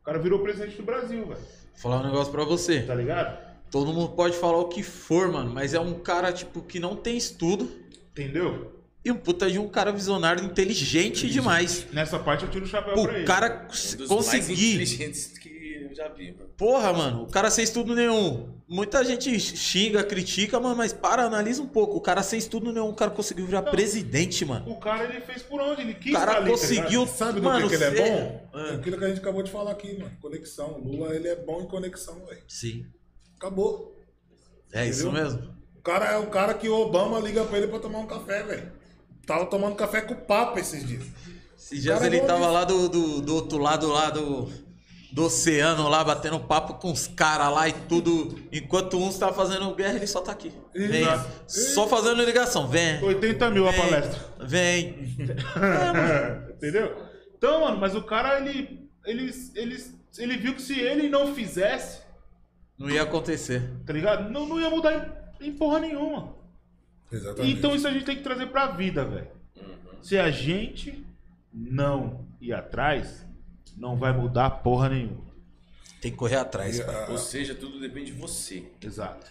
O 0.00 0.04
cara 0.04 0.18
virou 0.18 0.40
presidente 0.40 0.76
do 0.76 0.82
Brasil, 0.82 1.24
velho. 1.26 1.40
Vou 1.40 1.76
falar 1.82 2.00
um 2.00 2.04
negócio 2.06 2.32
pra 2.32 2.44
você. 2.44 2.82
Tá 2.82 2.94
ligado? 2.94 3.44
Todo 3.70 3.92
mundo 3.92 4.10
pode 4.12 4.36
falar 4.36 4.58
o 4.58 4.68
que 4.68 4.82
for, 4.82 5.30
mano, 5.32 5.52
mas 5.52 5.74
é 5.74 5.80
um 5.80 5.94
cara, 5.94 6.32
tipo, 6.32 6.62
que 6.62 6.78
não 6.78 6.94
tem 6.94 7.16
estudo 7.16 7.68
Entendeu? 8.12 8.72
e 9.04 9.10
um 9.10 9.16
puta 9.16 9.50
de 9.50 9.58
um 9.58 9.68
cara 9.68 9.90
visionário 9.90 10.44
inteligente 10.44 11.28
demais. 11.28 11.86
Nessa 11.92 12.18
parte 12.18 12.44
eu 12.44 12.50
tiro 12.50 12.64
o 12.64 12.68
chapéu 12.68 12.94
pra 12.94 13.02
O 13.02 13.08
ele. 13.16 13.24
cara 13.24 13.64
Um 13.64 13.68
dos 13.68 14.08
mais 14.08 14.08
conseguir. 14.08 14.78
Já 15.96 16.08
vi, 16.08 16.32
mano. 16.32 16.50
Porra, 16.56 16.92
mano, 16.92 17.22
o 17.22 17.26
cara 17.26 17.50
sem 17.50 17.64
estudo 17.64 17.94
nenhum. 17.94 18.54
Muita 18.68 19.04
gente 19.04 19.38
xinga, 19.38 20.04
critica, 20.04 20.60
mano, 20.60 20.76
mas 20.76 20.92
para, 20.92 21.24
analisa 21.24 21.62
um 21.62 21.66
pouco. 21.66 21.96
O 21.96 22.00
cara 22.00 22.22
sem 22.22 22.38
estudo 22.38 22.72
nenhum, 22.72 22.90
o 22.90 22.94
cara 22.94 23.10
conseguiu 23.10 23.46
virar 23.46 23.62
Não. 23.62 23.70
presidente, 23.70 24.44
mano. 24.44 24.70
O 24.70 24.76
cara 24.78 25.04
ele 25.04 25.20
fez 25.20 25.42
por 25.42 25.60
onde? 25.60 25.82
Ele 25.82 25.94
quis 25.94 26.12
O 26.12 26.18
cara 26.18 26.32
tá 26.32 26.36
ali, 26.38 26.46
tá 26.46 26.50
conseguiu. 26.52 27.06
Sabe 27.06 27.40
do 27.40 27.44
mano, 27.44 27.68
que, 27.68 27.76
que 27.76 27.82
ele 27.82 27.98
é 27.98 28.10
bom? 28.10 28.48
Ah. 28.52 28.74
Aquilo 28.74 28.98
que 28.98 29.04
a 29.04 29.08
gente 29.08 29.20
acabou 29.20 29.42
de 29.42 29.50
falar 29.50 29.70
aqui, 29.70 29.98
mano. 29.98 30.12
Conexão. 30.20 30.80
O 30.80 30.88
Lula, 30.88 31.14
ele 31.14 31.28
é 31.28 31.36
bom 31.36 31.62
em 31.62 31.66
conexão, 31.66 32.26
velho. 32.26 32.42
Sim. 32.48 32.86
Acabou. 33.36 33.96
É 34.72 34.86
isso 34.86 35.08
Entendeu? 35.08 35.24
mesmo. 35.24 35.56
O 35.76 35.82
cara 35.82 36.06
é 36.06 36.18
o 36.18 36.26
cara 36.26 36.52
que 36.54 36.68
o 36.68 36.74
Obama 36.74 37.20
liga 37.20 37.44
pra 37.44 37.58
ele 37.58 37.68
pra 37.68 37.78
tomar 37.78 38.00
um 38.00 38.06
café, 38.06 38.42
velho. 38.42 38.72
Tava 39.24 39.46
tomando 39.46 39.76
café 39.76 40.00
com 40.00 40.14
o 40.14 40.16
Papa 40.16 40.58
esses 40.60 40.86
dias. 40.86 41.04
Esses 41.56 41.82
dias 41.82 42.02
é 42.02 42.06
ele 42.06 42.20
bom 42.20 42.26
tava 42.26 42.48
lá 42.48 42.64
do, 42.64 42.88
do, 42.88 43.20
do 43.20 43.34
outro 43.34 43.58
lado 43.58 43.88
lá 43.88 44.10
do, 44.10 44.48
do 45.16 45.24
oceano, 45.24 45.88
lá, 45.88 46.04
batendo 46.04 46.38
papo 46.38 46.74
com 46.74 46.92
os 46.92 47.06
caras 47.06 47.50
lá 47.50 47.66
e 47.66 47.72
tudo. 47.72 48.38
Enquanto 48.52 48.98
uns 48.98 49.18
tá 49.18 49.32
fazendo 49.32 49.74
guerra, 49.74 49.94
ele 49.96 50.06
só 50.06 50.20
tá 50.20 50.30
aqui. 50.30 50.52
Vem. 50.74 51.06
Só 51.46 51.88
fazendo 51.88 52.22
ligação. 52.22 52.68
Vem. 52.68 53.02
80 53.02 53.50
mil 53.50 53.66
a 53.66 53.70
Vem. 53.70 53.80
palestra. 53.80 54.20
Vem. 54.46 55.16
Entendeu? 56.54 56.94
Então, 57.34 57.62
mano, 57.62 57.78
mas 57.78 57.94
o 57.94 58.02
cara, 58.02 58.38
ele, 58.40 58.90
ele, 59.06 59.32
ele, 59.54 59.84
ele 60.18 60.36
viu 60.36 60.54
que 60.54 60.60
se 60.60 60.78
ele 60.78 61.08
não 61.08 61.34
fizesse, 61.34 62.02
Não 62.78 62.90
ia 62.90 63.02
acontecer. 63.02 63.62
tá 63.86 63.94
ligado? 63.94 64.30
Não, 64.30 64.46
não 64.46 64.60
ia 64.60 64.68
mudar 64.68 65.16
em, 65.40 65.48
em 65.48 65.52
porra 65.52 65.78
nenhuma. 65.78 66.34
Exatamente. 67.10 67.56
Então 67.56 67.74
isso 67.74 67.88
a 67.88 67.90
gente 67.90 68.04
tem 68.04 68.16
que 68.16 68.22
trazer 68.22 68.48
pra 68.48 68.66
vida, 68.66 69.02
velho. 69.02 69.28
Se 70.02 70.18
a 70.18 70.30
gente 70.30 71.02
não 71.50 72.26
ir 72.38 72.52
atrás, 72.52 73.25
não 73.76 73.96
vai 73.96 74.12
mudar 74.12 74.48
porra 74.50 74.88
nenhuma. 74.88 75.24
Tem 76.00 76.10
que 76.10 76.16
correr 76.16 76.36
atrás, 76.36 76.80
pai. 76.80 76.94
ah, 77.04 77.10
Ou 77.10 77.18
seja, 77.18 77.54
tudo 77.54 77.80
depende 77.80 78.12
de 78.12 78.18
você. 78.18 78.64
Exato. 78.80 79.26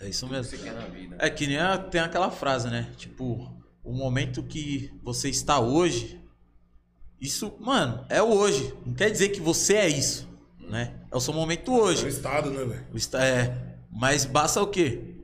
É 0.00 0.08
isso 0.08 0.26
O 0.26 0.28
que 0.28 0.34
mesmo. 0.34 0.50
você 0.50 0.58
quer 0.62 0.72
na 0.74 0.86
vida. 0.86 1.16
É 1.18 1.30
que 1.30 1.46
nem 1.46 1.58
a- 1.58 1.78
tem 1.78 2.00
aquela 2.00 2.30
frase, 2.30 2.68
né? 2.68 2.92
Tipo, 2.96 3.50
o 3.82 3.92
momento 3.92 4.42
que 4.42 4.92
você 5.02 5.28
está 5.28 5.60
hoje, 5.60 6.20
isso, 7.20 7.54
mano, 7.60 8.04
é 8.08 8.22
o 8.22 8.26
hoje. 8.32 8.74
Não 8.84 8.94
quer 8.94 9.10
dizer 9.10 9.30
que 9.30 9.40
você 9.40 9.74
é 9.76 9.88
isso, 9.88 10.28
né? 10.58 10.94
É 11.10 11.16
o 11.16 11.20
seu 11.20 11.32
momento 11.32 11.70
É 11.70 11.74
o 11.74 11.78
hoje. 11.78 12.08
Estado, 12.08 12.50
né, 12.50 12.64
velho? 12.64 12.86
É, 13.18 13.76
mas 13.90 14.24
basta 14.24 14.60
o 14.62 14.66
quê? 14.66 15.14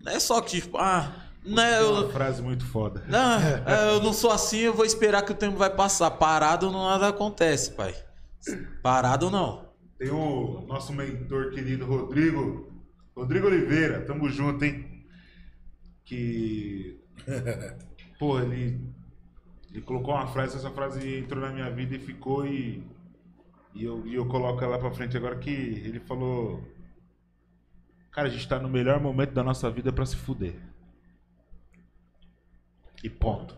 Não 0.00 0.12
é 0.12 0.20
só 0.20 0.40
que, 0.40 0.60
tipo, 0.60 0.76
ah, 0.78 1.27
É 1.46 1.82
uma 1.82 2.00
eu, 2.02 2.10
frase 2.10 2.42
muito 2.42 2.66
foda. 2.66 3.04
não, 3.08 3.38
é, 3.66 3.94
eu 3.94 4.02
não 4.02 4.12
sou 4.12 4.30
assim, 4.30 4.58
eu 4.58 4.74
vou 4.74 4.84
esperar 4.84 5.22
que 5.22 5.32
o 5.32 5.36
tempo 5.36 5.56
vai 5.56 5.70
passar. 5.70 6.10
Parado 6.10 6.70
não 6.70 6.84
nada 6.84 7.08
acontece, 7.08 7.72
pai. 7.72 7.94
Parado 8.82 9.30
não. 9.30 9.68
Tem 9.98 10.10
o 10.10 10.64
nosso 10.66 10.92
mentor 10.92 11.50
querido 11.50 11.84
Rodrigo. 11.84 12.72
Rodrigo 13.16 13.48
Oliveira, 13.48 14.04
tamo 14.04 14.28
junto, 14.28 14.64
hein? 14.64 15.04
Que. 16.04 17.00
Pô, 18.18 18.38
ele. 18.38 18.80
Ele 19.70 19.82
colocou 19.82 20.14
uma 20.14 20.26
frase, 20.28 20.56
essa 20.56 20.70
frase 20.70 21.18
entrou 21.18 21.42
na 21.42 21.52
minha 21.52 21.70
vida 21.70 21.96
e 21.96 21.98
ficou 21.98 22.46
e. 22.46 22.82
E 23.74 23.84
eu, 23.84 24.06
e 24.06 24.14
eu 24.14 24.26
coloco 24.26 24.62
ela 24.64 24.78
pra 24.78 24.90
frente 24.90 25.16
agora 25.16 25.36
que 25.36 25.50
ele 25.50 26.00
falou. 26.00 26.62
Cara, 28.10 28.28
a 28.28 28.30
gente 28.30 28.48
tá 28.48 28.58
no 28.58 28.68
melhor 28.68 29.00
momento 29.00 29.32
da 29.32 29.44
nossa 29.44 29.70
vida 29.70 29.92
pra 29.92 30.06
se 30.06 30.16
fuder. 30.16 30.67
E 33.02 33.08
ponto. 33.10 33.56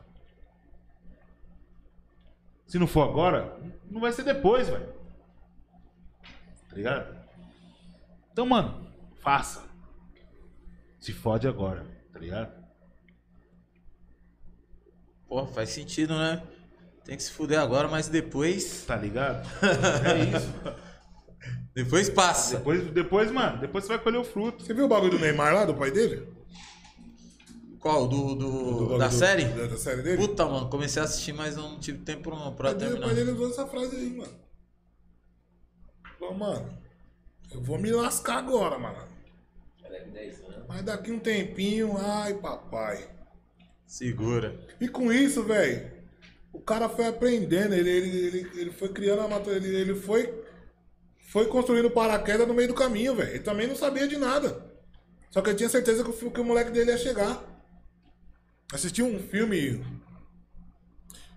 Se 2.66 2.78
não 2.78 2.86
for 2.86 3.08
agora, 3.08 3.58
não 3.90 4.00
vai 4.00 4.12
ser 4.12 4.22
depois, 4.22 4.68
velho. 4.68 4.92
Tá 6.68 6.76
ligado? 6.76 7.18
Então, 8.30 8.46
mano, 8.46 8.86
faça. 9.20 9.68
Se 11.00 11.12
fode 11.12 11.48
agora, 11.48 11.84
tá 12.12 12.18
ligado? 12.18 12.52
Pô, 15.26 15.46
faz 15.46 15.70
sentido, 15.70 16.16
né? 16.16 16.42
Tem 17.04 17.16
que 17.16 17.22
se 17.22 17.32
fuder 17.32 17.58
agora, 17.58 17.88
mas 17.88 18.08
depois. 18.08 18.84
Tá 18.84 18.96
ligado? 18.96 19.44
É 20.04 20.36
isso. 20.36 20.80
Depois 21.74 22.10
passa. 22.10 22.58
Depois, 22.58 22.90
depois, 22.90 23.30
mano, 23.30 23.58
depois 23.58 23.84
você 23.84 23.94
vai 23.94 23.98
colher 23.98 24.18
o 24.18 24.24
fruto. 24.24 24.62
Você 24.62 24.74
viu 24.74 24.84
o 24.84 24.88
bagulho 24.88 25.12
do 25.12 25.18
Neymar 25.18 25.54
lá, 25.54 25.64
do 25.64 25.74
pai 25.74 25.90
dele? 25.90 26.39
Qual? 27.80 28.06
Do, 28.06 28.34
do- 28.34 28.88
Do 28.88 28.98
da 28.98 29.08
do- 29.08 29.14
série? 29.14 29.44
Da, 29.44 29.66
da 29.66 29.76
série 29.76 30.02
dele? 30.02 30.18
Puta, 30.18 30.44
mano, 30.46 30.68
comecei 30.68 31.00
a 31.00 31.06
assistir, 31.06 31.32
mas 31.32 31.56
eu 31.56 31.62
não 31.62 31.78
tive 31.80 31.98
tempo 32.04 32.30
não 32.30 32.54
pra 32.54 32.70
o 32.70 32.74
terminar. 32.74 33.06
pai 33.06 33.14
dele 33.14 33.30
usou 33.32 33.48
essa 33.50 33.66
frase 33.66 33.96
aí, 33.96 34.10
mano. 34.10 34.32
Falou, 36.18 36.34
mano, 36.34 36.78
eu 37.52 37.62
vou 37.62 37.78
me 37.78 37.90
lascar 37.90 38.38
agora, 38.38 38.78
mano. 38.78 38.98
É 39.84 40.04
10 40.04 40.40
anos. 40.44 40.64
Mas 40.68 40.82
daqui 40.82 41.10
um 41.10 41.18
tempinho, 41.18 41.96
ai 41.98 42.34
papai. 42.34 43.08
Segura. 43.86 44.60
E 44.80 44.86
com 44.88 45.10
isso, 45.12 45.42
velho, 45.42 45.90
o 46.52 46.60
cara 46.60 46.88
foi 46.88 47.06
aprendendo, 47.06 47.74
ele, 47.74 47.90
ele, 47.90 48.18
ele, 48.26 48.60
ele 48.60 48.70
foi 48.72 48.90
criando 48.90 49.22
a 49.22 49.28
maturidade, 49.28 49.66
ele, 49.66 49.76
ele 49.90 49.94
foi, 49.94 50.32
foi 51.30 51.46
construindo 51.46 51.90
paraquedas 51.90 52.46
no 52.46 52.54
meio 52.54 52.68
do 52.68 52.74
caminho, 52.74 53.16
velho. 53.16 53.30
Ele 53.30 53.38
também 53.40 53.66
não 53.66 53.74
sabia 53.74 54.06
de 54.06 54.16
nada. 54.18 54.64
Só 55.30 55.40
que 55.40 55.48
ele 55.50 55.56
tinha 55.58 55.68
certeza 55.68 56.04
que 56.04 56.10
o, 56.26 56.30
que 56.30 56.40
o 56.40 56.44
moleque 56.44 56.70
dele 56.70 56.90
ia 56.90 56.98
chegar. 56.98 57.42
Assisti 58.72 59.02
um 59.02 59.18
filme. 59.18 59.84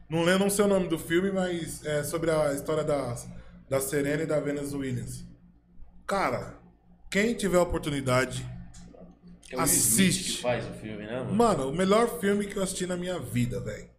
Não 0.10 0.24
lembro, 0.24 0.44
não 0.44 0.50
sei 0.50 0.66
o 0.66 0.68
nome 0.68 0.88
do 0.88 1.00
filme, 1.00 1.32
mas 1.32 1.84
é 1.86 2.04
sobre 2.04 2.30
a 2.30 2.54
história 2.54 2.84
da, 2.84 3.16
da 3.70 3.82
Serena 3.82 4.24
e 4.24 4.26
da 4.28 4.40
Venus 4.40 4.74
Williams. 4.74 5.26
Cara, 6.06 6.60
quem 7.10 7.34
tiver 7.34 7.58
oportunidade, 7.58 8.46
É 9.50 9.60
Assiste. 9.60 10.42
faz 10.42 10.66
o 10.68 10.74
filme, 10.74 11.06
né, 11.06 11.20
mano? 11.20 11.34
Mano, 11.34 11.70
o 11.70 11.76
melhor 11.76 12.20
filme 12.20 12.46
que 12.46 12.58
eu 12.58 12.64
assisti 12.64 12.86
na 12.86 12.98
minha 12.98 13.20
vida, 13.20 13.60
velho. 13.60 13.90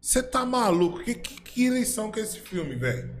Você 0.00 0.22
tá 0.22 0.46
maluco? 0.46 1.04
Que, 1.04 1.14
que, 1.14 1.40
que 1.42 1.66
eleição 1.66 2.10
que 2.10 2.20
é 2.20 2.22
esse 2.22 2.40
filme, 2.40 2.74
velho? 2.74 3.14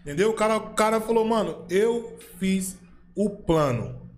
Entendeu? 0.00 0.30
O 0.30 0.34
cara, 0.34 0.56
o 0.58 0.74
cara 0.74 1.00
falou, 1.00 1.24
mano, 1.24 1.66
eu 1.70 2.18
fiz 2.38 2.76
o 3.14 3.30
plano. 3.30 4.10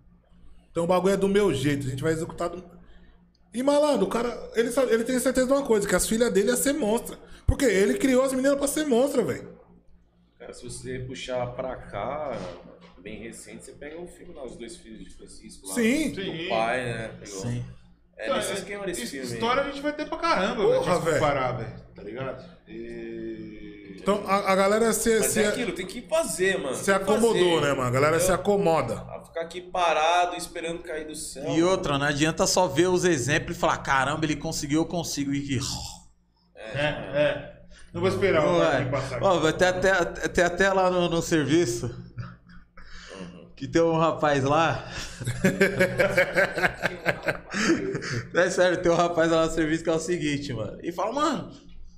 Então 0.71 0.85
o 0.85 0.87
bagulho 0.87 1.15
é 1.15 1.17
do 1.17 1.29
meu 1.29 1.55
jeito, 1.55 1.87
a 1.87 1.91
gente 1.91 2.03
vai 2.03 2.13
executar 2.13 2.49
do... 2.51 2.78
E 3.53 3.63
malandro, 3.63 4.07
o 4.07 4.09
cara, 4.11 4.51
ele, 4.55 4.71
sabe- 4.71 4.93
ele 4.93 5.05
tem 5.05 5.19
certeza 5.19 5.47
de 5.47 5.53
uma 5.53 5.65
coisa, 5.65 5.89
que 5.89 5.95
as 5.95 6.07
filhas 6.07 6.33
dele 6.33 6.49
ia 6.49 6.57
ser 6.57 6.75
monstra. 6.75 7.19
Porque 7.47 7.65
ele 7.65 7.95
criou 7.95 8.23
as 8.23 8.33
meninas 8.33 8.59
pra 8.59 8.69
ser 8.69 8.87
monstra, 8.87 9.25
velho. 9.25 9.57
Cara, 10.39 10.53
se 10.53 10.63
você 10.65 10.99
puxar 11.01 11.47
pra 11.55 11.77
cá, 11.77 12.39
bem 12.99 13.23
recente, 13.23 13.65
você 13.65 13.73
pega 13.73 13.99
o 14.01 14.07
filme 14.07 14.35
lá, 14.35 14.45
Os 14.45 14.57
Dois 14.57 14.77
Filhos 14.77 15.01
de 15.03 15.11
Francisco 15.11 15.67
lá. 15.67 15.75
Sim. 15.75 16.11
Do 16.13 16.23
Sim. 16.23 16.49
pai, 16.49 16.85
né? 16.85 17.09
Pegou. 17.21 17.41
Sim. 17.41 17.65
É 18.19 18.35
nesse 18.35 18.53
esquema 18.53 18.85
desse 18.85 19.07
filme. 19.07 19.27
aí. 19.27 19.35
História 19.35 19.63
a 19.63 19.67
gente 19.67 19.81
vai 19.81 19.93
ter 19.93 20.09
pra 20.09 20.19
caramba, 20.19 20.63
Porra, 20.65 21.01
velho. 21.01 21.15
Se 21.15 21.21
velho. 21.21 21.83
Tá 21.95 22.03
ligado? 22.03 22.45
E... 22.67 23.97
Então 24.01 24.25
a, 24.27 24.53
a 24.53 24.57
galera 24.57 24.93
se, 24.93 25.19
Mas 25.19 25.27
se, 25.27 25.43
é 25.43 25.49
aquilo, 25.49 25.73
tem 25.73 25.87
que 25.87 26.03
fazer, 26.03 26.59
mano. 26.59 26.75
se 26.75 26.91
acomodou, 26.91 27.33
fazer, 27.33 27.61
né, 27.61 27.75
mano? 27.75 27.83
A 27.83 27.91
galera 27.91 28.19
se 28.19 28.27
entendeu? 28.27 28.41
acomoda. 28.41 28.95
A 29.09 29.25
ficar 29.25 29.43
aqui 29.43 29.61
parado, 29.61 30.37
esperando 30.37 30.83
cair 30.83 31.07
do 31.07 31.15
céu. 31.15 31.45
E 31.51 31.63
outra, 31.63 31.99
não 31.99 32.07
adianta 32.07 32.47
só 32.47 32.67
ver 32.67 32.89
os 32.89 33.05
exemplos 33.05 33.57
e 33.57 33.61
falar, 33.61 33.79
caramba, 33.79 34.25
ele 34.25 34.37
conseguiu, 34.37 34.81
eu 34.81 34.87
consigo. 34.87 35.33
E... 35.33 35.61
É, 36.57 36.87
é. 36.87 37.59
Não 37.93 38.01
vou 38.01 38.11
esperar 38.11 38.45
o 38.45 38.59
Ué, 38.59 38.65
Marquinhos 38.65 38.91
passar. 38.91 39.23
ó, 39.23 39.39
vai 39.39 39.53
ter 39.53 39.67
até, 39.67 40.05
tem 40.29 40.45
até 40.45 40.73
lá 40.73 40.91
no, 40.91 41.09
no 41.09 41.23
serviço 41.23 41.95
que 43.59 43.67
tem 43.67 43.83
um 43.83 43.99
rapaz 43.99 44.45
lá. 44.45 44.89
é 48.33 48.51
sério, 48.51 48.81
tem 48.81 48.93
um 48.93 48.95
rapaz 48.95 49.33
lá 49.33 49.47
no 49.47 49.53
serviço 49.53 49.83
que 49.83 49.91
é 49.91 49.95
o 49.95 49.99
seguinte, 49.99 50.53
mano. 50.53 50.79
E 50.81 50.93
fala, 50.93 51.13
mano, 51.13 51.51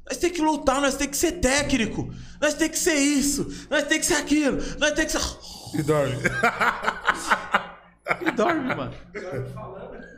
nós 0.09 0.17
tem 0.17 0.31
que 0.31 0.41
lutar, 0.41 0.81
nós 0.81 0.97
tem 0.97 1.07
que 1.07 1.19
ser 1.19 1.33
técnico, 1.33 2.11
nós 2.41 2.55
tem 2.55 2.71
que 2.71 2.79
ser 2.79 2.95
isso, 2.95 3.67
nós 3.69 3.85
tem 3.85 4.01
que 4.01 4.07
ser 4.07 4.15
aquilo, 4.15 4.57
nós 4.79 4.93
tem 4.93 5.05
que 5.05 5.13
ser. 5.13 5.21
E 5.75 5.83
dorme. 5.83 6.17
Ele 8.23 8.31
dorme, 8.33 8.75
mano. 8.75 8.93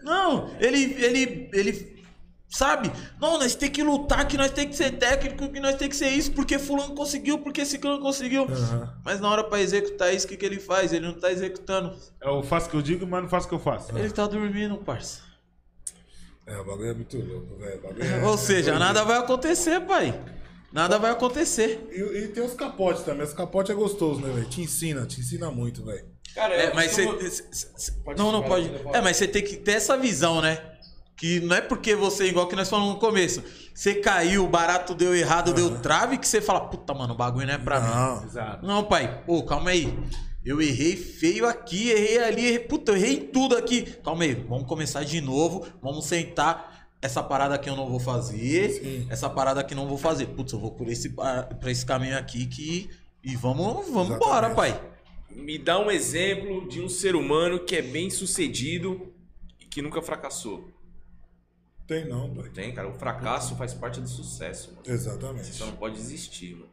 Não, 0.04 0.56
ele, 0.58 0.94
ele, 0.94 1.50
ele, 1.52 2.01
sabe? 2.52 2.92
Não, 3.20 3.38
nós 3.38 3.54
tem 3.54 3.70
que 3.70 3.82
lutar, 3.82 4.26
que 4.28 4.36
nós 4.36 4.50
tem 4.50 4.68
que 4.68 4.76
ser 4.76 4.90
técnico, 4.98 5.48
que 5.50 5.58
nós 5.58 5.76
tem 5.76 5.88
que 5.88 5.96
ser 5.96 6.10
isso, 6.10 6.32
porque 6.32 6.58
fulano 6.58 6.94
conseguiu, 6.94 7.38
porque 7.38 7.64
ciclano 7.64 8.00
conseguiu. 8.00 8.46
Mas 9.04 9.20
na 9.20 9.30
hora 9.30 9.42
pra 9.44 9.60
executar 9.60 10.12
isso, 10.14 10.26
o 10.26 10.28
que, 10.28 10.36
que 10.36 10.44
ele 10.46 10.60
faz? 10.60 10.92
Ele 10.92 11.06
não 11.06 11.14
tá 11.14 11.32
executando. 11.32 11.96
Eu 12.20 12.42
faço 12.42 12.66
o 12.68 12.70
que 12.70 12.76
eu 12.76 12.82
digo, 12.82 13.06
mas 13.06 13.22
não 13.22 13.28
faço 13.28 13.46
o 13.46 13.48
que 13.48 13.54
eu 13.54 13.58
faço. 13.58 13.96
Ele 13.96 14.10
tá 14.10 14.26
dormindo, 14.26 14.76
parça. 14.78 15.22
É, 16.46 16.56
o 16.58 16.64
bagulho 16.64 16.90
é 16.90 16.94
muito 16.94 17.16
louco, 17.18 17.56
velho. 17.56 17.80
É- 18.00 18.24
Ou 18.26 18.36
seja, 18.36 18.72
é 18.74 18.78
nada 18.78 19.04
vai 19.04 19.18
acontecer, 19.18 19.80
pai. 19.80 20.12
Nada 20.72 20.98
vai 20.98 21.10
acontecer. 21.10 21.86
E, 21.92 22.00
e 22.24 22.28
tem 22.28 22.42
os 22.42 22.54
capotes 22.54 23.02
também. 23.04 23.22
Os 23.24 23.32
capotes 23.34 23.70
é 23.70 23.74
gostoso, 23.74 24.20
né, 24.20 24.32
velho? 24.32 24.48
Te 24.48 24.60
ensina, 24.62 25.06
te 25.06 25.20
ensina 25.20 25.50
muito, 25.50 25.84
velho. 25.84 26.04
Cara, 26.34 26.54
É, 26.54 26.72
mas 26.74 26.90
você. 26.92 27.04
costumo- 27.06 27.30
cê- 27.30 27.44
cê- 27.52 27.68
cê- 27.76 27.92
Pode 28.04 28.18
Não, 28.18 28.32
não 28.32 28.42
pode. 28.42 28.70
É, 28.92 29.00
mas 29.02 29.16
você 29.18 29.28
tem 29.28 29.42
que 29.42 29.56
ter 29.56 29.72
essa 29.72 29.96
visão, 29.96 30.40
né? 30.40 30.58
Que 31.16 31.40
não 31.40 31.54
é 31.56 31.60
porque 31.60 31.94
você, 31.94 32.26
igual 32.26 32.48
que 32.48 32.56
nós 32.56 32.68
falamos 32.68 32.94
no 32.94 33.00
começo, 33.00 33.42
você 33.74 33.94
caiu, 33.96 34.44
o 34.44 34.48
barato 34.48 34.94
deu 34.94 35.14
errado, 35.14 35.54
deu 35.54 35.78
trave, 35.80 36.18
que 36.18 36.26
você 36.26 36.40
fala, 36.40 36.60
puta, 36.60 36.92
mano, 36.92 37.14
o 37.14 37.16
bagulho 37.16 37.46
não 37.46 37.54
é 37.54 37.58
pra 37.58 37.80
mim. 37.80 37.88
Não. 37.88 38.24
Exato. 38.24 38.66
Não, 38.66 38.84
pai. 38.84 39.22
Ô, 39.26 39.42
calma 39.42 39.70
aí. 39.70 39.96
Eu 40.44 40.60
errei 40.60 40.96
feio 40.96 41.46
aqui, 41.46 41.90
errei 41.90 42.18
ali, 42.18 42.46
errei. 42.46 42.58
Puta, 42.58 42.92
eu 42.92 42.96
errei 42.96 43.14
em 43.14 43.26
tudo 43.26 43.56
aqui. 43.56 43.82
Calma 44.04 44.24
aí, 44.24 44.34
vamos 44.34 44.66
começar 44.66 45.04
de 45.04 45.20
novo. 45.20 45.64
Vamos 45.80 46.06
sentar. 46.06 46.88
Essa 47.00 47.22
parada 47.22 47.54
aqui 47.54 47.68
eu 47.70 47.76
não 47.76 47.88
vou 47.88 48.00
fazer. 48.00 48.70
Sim. 48.70 49.06
Essa 49.08 49.30
parada 49.30 49.60
aqui 49.60 49.74
eu 49.74 49.76
não 49.76 49.86
vou 49.86 49.98
fazer. 49.98 50.26
Putz, 50.26 50.52
eu 50.52 50.58
vou 50.58 50.72
por 50.72 50.88
esse, 50.88 51.10
por 51.10 51.68
esse 51.68 51.86
caminho 51.86 52.18
aqui 52.18 52.46
que. 52.46 52.90
E 53.22 53.36
vamos, 53.36 53.66
vamos 53.66 53.88
Exatamente. 53.88 54.14
embora, 54.16 54.50
pai. 54.50 54.80
Me 55.30 55.56
dá 55.58 55.78
um 55.78 55.90
exemplo 55.90 56.68
de 56.68 56.80
um 56.80 56.88
ser 56.88 57.14
humano 57.14 57.60
que 57.60 57.76
é 57.76 57.82
bem 57.82 58.10
sucedido 58.10 59.12
e 59.60 59.64
que 59.64 59.80
nunca 59.80 60.02
fracassou. 60.02 60.68
Tem 61.92 62.08
não, 62.08 62.34
pai. 62.34 62.48
Tem, 62.48 62.74
cara. 62.74 62.88
O 62.88 62.94
fracasso 62.94 63.54
faz 63.56 63.74
parte 63.74 64.00
do 64.00 64.08
sucesso, 64.08 64.70
mano. 64.70 64.82
Você 64.84 64.92
Exatamente. 64.92 65.52
só 65.52 65.66
não 65.66 65.76
pode 65.76 65.96
desistir, 65.96 66.54
mano. 66.54 66.70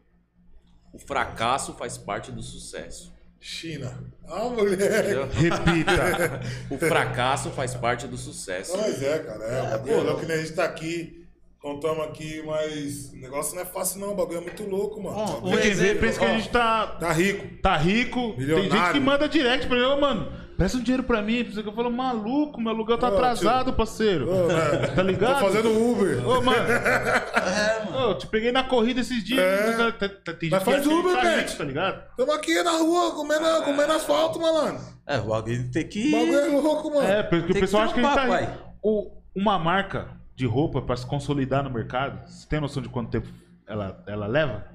O 0.94 1.00
fracasso 1.00 1.74
faz 1.74 1.98
parte 1.98 2.32
do 2.32 2.42
sucesso. 2.42 3.14
China. 3.40 4.04
Ah, 4.28 4.50
mulher. 4.50 5.28
Repita. 5.28 6.42
O 6.70 6.78
fracasso 6.78 7.52
faz 7.52 7.74
parte 7.76 8.08
do 8.08 8.18
sucesso. 8.18 8.78
Mas 8.78 9.02
é, 9.02 9.20
cara. 9.20 9.44
É, 9.46 9.62
o 9.62 9.70
bagulho 9.72 9.94
é 9.94 10.02
louco, 10.02 10.26
né? 10.26 10.34
A 10.36 10.38
gente 10.38 10.54
tá 10.54 10.66
aqui, 10.66 11.28
contamos 11.62 12.06
aqui, 12.06 12.42
mas 12.46 13.12
o 13.14 13.18
negócio 13.18 13.56
não 13.56 13.62
é 13.64 13.66
fácil, 13.66 14.00
não. 14.00 14.12
O 14.12 14.16
bagulho 14.16 14.38
é 14.38 14.42
muito 14.42 14.64
louco, 14.64 15.02
mano. 15.02 15.18
Ó, 15.18 15.48
O 15.48 15.52
Quer 15.52 15.62
dizer, 15.62 16.00
pensa 16.00 16.20
que 16.20 16.26
a 16.26 16.34
gente 16.38 16.50
tá, 16.50 16.88
Tá 17.00 17.12
rico. 17.12 17.62
tá 17.62 17.76
rico. 17.78 18.20
Tem 18.38 18.46
gente 18.46 18.56
Milionário. 18.62 18.94
que 18.94 19.00
manda 19.00 19.28
direct 19.30 19.68
pra 19.68 19.78
mim, 19.78 19.84
ô, 19.84 20.00
mano. 20.00 20.32
Peça 20.58 20.76
um 20.76 20.82
dinheiro 20.82 21.04
pra 21.04 21.22
mim. 21.22 21.50
Eu 21.56 21.72
falo, 21.74 21.90
maluco, 21.90 22.60
meu 22.60 22.74
aluguel 22.74 22.98
tá 22.98 23.10
Ô, 23.10 23.14
atrasado, 23.14 23.72
parceiro. 23.74 24.30
Ô, 24.30 24.48
Tá 24.94 25.02
ligado? 25.04 25.40
Tô 25.40 25.46
fazendo 25.46 25.70
Uber. 25.92 26.28
Ô, 26.28 26.42
mano. 26.42 26.68
Ô, 28.10 28.14
te 28.16 28.28
peguei 28.28 28.52
na 28.52 28.64
corrida 28.64 29.00
esses 29.00 29.24
dias. 29.24 29.40
É. 29.40 29.72
Tá- 29.74 29.92
tá- 29.94 30.10
tá- 30.26 30.34
tem 30.34 30.50
Mas 30.50 30.62
gente 30.64 30.74
faz 30.74 30.86
que 30.88 30.94
Uber, 30.94 31.22
Pet. 31.22 31.58
Tá 31.58 31.64
ligado? 31.64 32.04
Tamo 32.18 32.32
aqui 32.34 32.62
na 32.62 32.72
rua, 32.72 33.12
comendo, 33.12 33.46
comendo 33.64 33.94
asfalto, 33.94 34.38
malandro. 34.40 34.82
É, 35.08 35.18
o 35.18 35.24
bagulho 35.24 35.72
tem 35.72 35.88
que. 35.88 36.10
O 36.10 36.12
bagulho 36.12 36.40
é 36.40 36.48
louco, 36.62 36.90
mano. 36.94 37.08
É, 37.08 37.24
porque 37.24 37.42
Tem 37.42 37.52
o 37.52 37.54
que 37.56 37.60
pessoal 37.62 37.84
acha 37.84 37.94
que 37.94 38.00
a 38.02 38.04
gente 38.04 38.16
tá. 38.16 38.22
trampar, 38.26 38.46
pai. 38.48 38.58
O- 38.84 39.12
uma 39.34 39.58
marca 39.58 40.19
de 40.40 40.46
roupa 40.46 40.82
pra 40.82 40.96
se 40.96 41.06
consolidar 41.06 41.62
no 41.66 41.70
mercado, 41.70 42.26
você 42.26 42.48
tem 42.48 42.62
noção 42.62 42.82
de 42.82 42.88
quanto 42.88 43.10
tempo 43.12 43.28
ela, 43.68 44.02
ela 44.08 44.26
leva? 44.26 44.66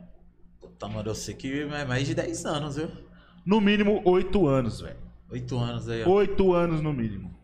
Puta, 0.60 0.86
mano, 0.86 1.08
eu 1.08 1.14
sei 1.14 1.34
que 1.34 1.62
é 1.62 1.84
mais 1.86 2.06
de 2.06 2.14
10 2.14 2.44
anos, 2.44 2.76
viu? 2.76 2.90
No 3.46 3.62
mínimo, 3.62 4.02
oito 4.04 4.46
anos, 4.46 4.82
velho. 4.82 4.98
8 5.30 5.58
anos 5.58 5.88
aí, 5.88 6.04
ó. 6.04 6.08
Oito 6.10 6.52
anos 6.52 6.82
no 6.82 6.92
mínimo. 6.92 7.34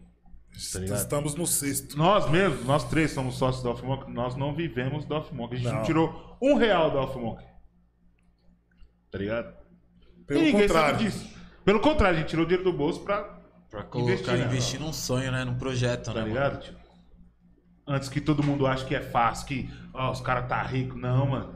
Tá? 0.86 0.94
Estamos 0.97 1.34
no 1.34 1.47
sexto. 1.47 1.97
Nós 1.97 2.28
mesmos, 2.30 2.66
nós 2.66 2.84
três 2.84 3.10
somos 3.12 3.36
sócios 3.38 3.64
da 3.64 3.70
Offmonk, 3.70 4.10
nós 4.12 4.36
não 4.36 4.55
vivemos 4.55 5.06
da 5.06 5.16
Offmonk. 5.18 5.55
A 5.55 5.56
gente 5.56 5.66
não. 5.68 5.74
Não. 5.76 5.82
tirou 5.84 6.36
um 6.42 6.55
real 6.56 6.90
da 6.90 7.01
Offmonk. 7.01 7.42
Tá 9.10 9.16
ligado? 9.18 9.55
Pelo 10.26 10.40
E 10.40 10.44
ninguém 10.44 10.60
contrário. 10.68 10.98
sabe 10.98 11.05
disso. 11.10 11.30
Pelo 11.64 11.80
contrário, 11.80 12.18
a 12.18 12.20
gente 12.20 12.28
tirou 12.28 12.44
dinheiro 12.44 12.70
do 12.70 12.76
bolso 12.76 13.01
pra, 13.01 13.38
Pra 13.70 13.82
colocar, 13.84 14.12
investir, 14.12 14.32
né? 14.38 14.44
investir 14.44 14.80
num 14.80 14.92
sonho, 14.92 15.32
né? 15.32 15.42
Num 15.44 15.56
projeto, 15.56 16.06
Tá 16.06 16.12
né? 16.14 16.20
mano? 16.20 16.28
ligado, 16.34 16.60
tio? 16.60 16.80
Antes 17.92 18.08
que 18.08 18.20
todo 18.20 18.42
mundo 18.42 18.66
ache 18.68 18.84
que 18.86 18.94
é 18.94 19.00
fácil, 19.02 19.46
que 19.48 19.70
ó, 19.92 20.12
os 20.12 20.20
caras 20.20 20.48
tá 20.48 20.62
rico. 20.62 20.96
Não, 20.96 21.26
mano. 21.26 21.54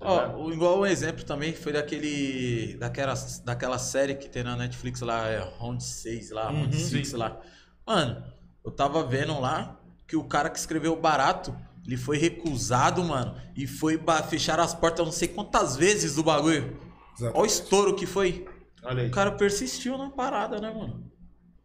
Tá? 0.00 0.06
Ó, 0.34 0.44
o- 0.44 0.52
igual 0.52 0.80
um 0.80 0.86
exemplo 0.86 1.24
também 1.24 1.52
foi 1.52 1.72
daquele. 1.72 2.76
Daquela, 2.78 3.14
daquela 3.44 3.78
série 3.78 4.14
que 4.14 4.28
tem 4.28 4.42
na 4.42 4.56
Netflix 4.56 5.00
lá, 5.02 5.28
é 5.28 5.38
Round 5.58 5.84
6 5.84 6.30
lá, 6.30 6.50
Uhum. 6.50 6.60
Round 6.62 6.76
6 6.76 7.12
lá. 7.12 7.38
Mano, 7.86 8.24
eu 8.64 8.70
tava 8.70 9.04
vendo 9.04 9.38
lá 9.38 9.78
que 10.08 10.16
o 10.16 10.24
cara 10.24 10.48
que 10.48 10.58
escreveu 10.58 10.96
barato, 10.98 11.54
ele 11.86 11.98
foi 11.98 12.16
recusado, 12.16 13.04
mano. 13.04 13.36
E 13.54 13.66
foi 13.66 14.00
fechar 14.28 14.58
as 14.58 14.72
portas 14.74 15.04
não 15.04 15.12
sei 15.12 15.28
quantas 15.28 15.76
vezes 15.76 16.14
do 16.14 16.22
bagulho. 16.22 16.78
Exatamente. 17.14 17.36
Olha 17.36 17.42
o 17.42 17.46
estouro 17.46 17.94
que 17.94 18.06
foi. 18.06 18.46
Olha 18.82 19.02
aí. 19.02 19.08
O 19.08 19.12
cara 19.12 19.32
persistiu 19.32 19.98
na 19.98 20.08
parada, 20.10 20.58
né, 20.60 20.70
mano? 20.72 21.10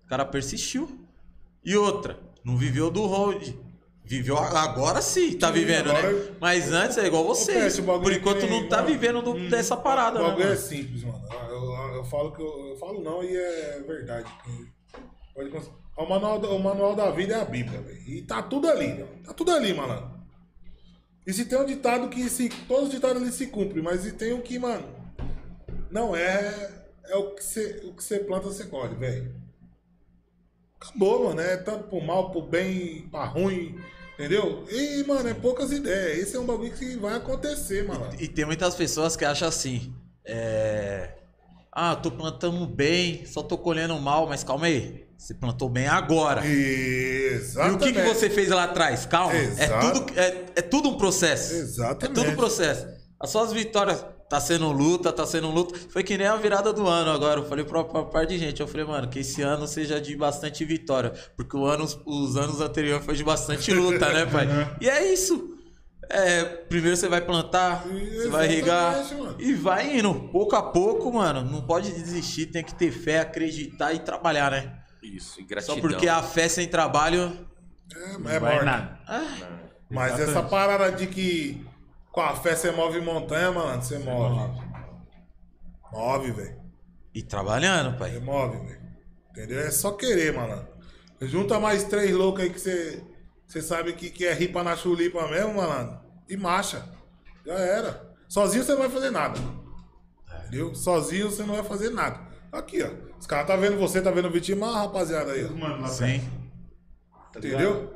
O 0.04 0.08
cara 0.08 0.26
persistiu. 0.26 1.08
E 1.64 1.76
outra, 1.78 2.20
não 2.44 2.58
viveu 2.58 2.90
do 2.92 3.06
hold. 3.06 3.54
Viveu 4.10 4.36
agora 4.40 5.04
sim, 5.04 5.38
tá 5.38 5.52
vivendo, 5.52 5.92
agora- 5.92 6.12
né? 6.12 6.36
Mas 6.42 6.72
antes 6.72 6.98
é 6.98 7.06
igual 7.06 7.24
bagulho 7.84 8.02
Por 8.04 8.12
enquanto 8.12 8.40
tem- 8.40 8.50
não 8.50 8.68
tá 8.68 8.78
mano, 8.78 8.88
vivendo 8.88 9.22
do- 9.22 9.50
dessa 9.52 9.78
parada, 9.78 10.20
O 10.20 10.24
né? 10.24 10.30
bagulho 10.30 10.46
é 10.46 10.50
mano? 10.50 10.60
simples, 10.60 11.04
mano. 11.04 11.22
Eu, 11.48 11.96
eu- 11.98 12.04
falo 12.06 12.32
que 12.36 12.42
eu, 12.42 12.70
eu 12.70 12.76
falo 12.78 13.04
não 13.04 13.24
e 13.24 13.38
é 13.38 13.84
verdade. 13.86 14.28
O, 15.96 16.06
manual, 16.10 16.40
da- 16.40 16.50
o 16.50 16.58
manual 16.58 16.96
da 16.96 17.12
vida 17.12 17.36
é 17.36 17.42
a 17.42 17.46
Bíblia, 17.46 17.82
velho. 17.82 18.02
E 18.10 18.24
tá 18.24 18.42
tudo 18.42 18.68
ali, 18.68 18.88
mano. 18.88 19.10
Tá 19.24 19.32
tudo 19.34 19.52
ali, 19.52 19.74
malandro. 19.76 20.10
E 21.28 21.32
se 21.32 21.46
tem 21.46 21.60
um 21.60 21.66
ditado 21.66 22.10
que 22.10 22.28
se. 22.30 22.50
Todos 22.68 22.86
os 22.86 22.90
ditados 22.90 23.22
ali 23.22 23.32
se 23.32 23.46
cumprem, 23.48 23.84
mas 23.84 24.02
se 24.02 24.14
tem 24.14 24.34
um 24.34 24.42
que, 24.42 24.58
mano. 24.58 24.88
Não 25.92 26.16
é. 26.16 26.82
É 27.06 27.16
o 27.16 27.36
que 27.36 27.44
você 27.44 27.82
o 27.86 27.94
que 27.94 28.04
você 28.04 28.18
planta, 28.20 28.48
você 28.48 28.64
colhe, 28.66 28.96
velho. 28.96 29.36
Acabou, 30.82 31.26
mano. 31.26 31.42
É 31.42 31.58
tanto 31.58 31.84
pro 31.90 32.02
mal, 32.02 32.32
pro 32.32 32.42
bem, 32.42 33.08
pra 33.10 33.26
ruim. 33.26 33.78
Entendeu? 34.20 34.66
E, 34.70 35.02
mano, 35.08 35.30
é 35.30 35.34
poucas 35.34 35.72
ideias. 35.72 36.20
Esse 36.20 36.36
é 36.36 36.40
um 36.42 36.46
bagulho 36.46 36.74
que 36.74 36.98
vai 36.98 37.16
acontecer, 37.16 37.88
mano. 37.88 38.10
E 38.20 38.28
tem 38.28 38.44
muitas 38.44 38.76
pessoas 38.76 39.16
que 39.16 39.24
acham 39.24 39.48
assim. 39.48 39.94
É. 40.26 41.12
Ah, 41.72 41.96
tô 41.96 42.12
plantando 42.12 42.68
bem, 42.68 43.26
só 43.26 43.42
tô 43.42 43.58
colhendo 43.58 43.98
mal, 43.98 44.28
mas 44.28 44.44
calma 44.44 44.66
aí. 44.66 45.08
Você 45.18 45.34
plantou 45.34 45.70
bem 45.70 45.88
agora. 45.88 46.46
E 46.46 47.30
Exatamente. 47.36 47.76
o 47.76 47.88
que, 47.88 47.94
que 47.94 48.02
você 48.02 48.30
fez 48.30 48.50
lá 48.50 48.66
atrás? 48.66 49.06
Calma. 49.06 49.34
É 49.34 49.44
Exato. 49.44 50.00
tudo, 50.00 50.20
é, 50.20 50.46
é 50.58 50.62
tudo 50.62 50.90
um 50.90 50.98
processo. 50.98 51.54
Exatamente. 51.54 52.06
É 52.06 52.08
tudo 52.14 52.34
um 52.34 52.36
processo. 52.36 52.88
As 53.18 53.30
suas 53.30 53.54
vitórias 53.54 54.04
tá 54.30 54.40
sendo 54.40 54.72
luta, 54.72 55.12
tá 55.12 55.26
sendo 55.26 55.50
luta. 55.50 55.78
Foi 55.90 56.04
que 56.04 56.18
nem 56.18 56.28
a 56.28 56.36
virada 56.36 56.72
do 56.72 56.88
ano 56.88 57.12
agora. 57.12 57.40
Eu 57.40 57.46
falei 57.50 57.66
pra, 57.66 57.84
pra 57.84 58.04
parte 58.04 58.30
de 58.30 58.38
gente. 58.38 58.62
Eu 58.62 58.68
falei, 58.68 58.86
mano, 58.86 59.10
que 59.10 59.20
esse 59.20 59.42
ano 59.42 59.68
seja 59.68 60.00
de 60.00 60.16
bastante 60.16 60.64
vitória. 60.64 61.12
Porque 61.36 61.58
o 61.58 61.66
ano, 61.66 61.86
os 62.06 62.38
anos 62.38 62.62
anteriores 62.62 63.04
foi 63.06 63.16
de 63.16 63.24
bastante 63.24 63.74
luta, 63.74 64.08
né, 64.14 64.26
pai? 64.28 64.48
E 64.80 64.88
é 64.88 65.12
isso. 65.12 65.56
É, 66.12 66.44
primeiro 66.44 66.98
você 66.98 67.08
vai 67.08 67.22
plantar, 67.22 67.84
você 67.86 68.30
vai 68.30 68.48
regar 68.48 68.96
mano. 69.14 69.36
e 69.38 69.54
vai 69.54 69.98
indo. 70.00 70.12
Pouco 70.32 70.56
a 70.56 70.64
pouco, 70.64 71.12
mano. 71.14 71.44
Não 71.44 71.62
pode 71.62 71.92
desistir, 71.92 72.48
tem 72.48 72.64
que 72.64 72.74
ter 72.74 72.92
fé, 72.92 73.20
acreditar 73.20 73.94
e 73.94 74.00
trabalhar, 74.00 74.50
né? 74.50 74.74
Isso, 75.04 75.40
e 75.40 75.44
Só 75.44 75.48
gratidão. 75.48 75.80
porque 75.82 76.08
a 76.08 76.24
fé 76.24 76.50
sem 76.50 76.68
trabalho. 76.68 77.32
É, 77.96 78.18
Não 78.18 78.30
é 78.48 78.64
nada. 78.66 79.00
Mas 79.90 80.14
Exatamente. 80.14 80.38
essa 80.38 80.44
parada 80.44 80.92
de 80.92 81.08
que 81.08 81.66
com 82.12 82.22
a 82.22 82.36
fé 82.36 82.56
você 82.56 82.72
move 82.72 83.00
montanha, 83.02 83.52
mano, 83.52 83.82
você 83.82 83.98
move. 84.00 84.70
Move, 85.92 86.32
velho. 86.32 86.60
E 87.14 87.24
trabalhando, 87.24 87.92
Você 87.92 87.98
pai. 87.98 88.20
move, 88.20 88.58
velho. 88.58 88.80
Entendeu? 89.32 89.60
É 89.60 89.72
só 89.72 89.92
querer, 89.92 90.34
mano. 90.34 90.68
Junta 91.22 91.60
mais 91.60 91.84
três 91.84 92.12
loucos 92.12 92.44
aí 92.44 92.50
que 92.50 92.60
você, 92.60 93.04
você 93.46 93.62
sabe 93.62 93.94
que, 93.94 94.10
que 94.10 94.26
é 94.26 94.34
ripa 94.34 94.64
na 94.64 94.76
chulipa 94.76 95.28
mesmo, 95.28 95.56
mano. 95.56 96.00
E 96.30 96.38
marcha. 96.38 96.84
Já 97.46 97.54
era. 97.56 98.16
Sozinho 98.28 98.64
você 98.64 98.72
não 98.74 98.80
vai 98.82 98.90
fazer 98.90 99.10
nada. 99.10 99.40
Entendeu? 100.42 100.74
Sozinho 100.76 101.30
você 101.32 101.44
não 101.44 101.56
vai 101.56 101.64
fazer 101.64 101.90
nada. 101.90 102.28
Aqui, 102.52 102.82
ó. 102.84 102.90
Os 103.20 103.28
caras 103.28 103.48
tá 103.48 103.56
vendo 103.56 103.78
você, 103.78 104.02
tá 104.02 104.12
vendo 104.12 104.28
o 104.28 104.32
Vitinho, 104.32 104.60
mas 104.60 104.74
rapaziada 104.76 105.32
aí, 105.34 105.46
ó. 105.46 105.50
Mano, 105.52 105.82
lá 105.82 105.88
Sim. 105.88 106.20
tá? 107.34 107.40
Entendeu? 107.40 107.94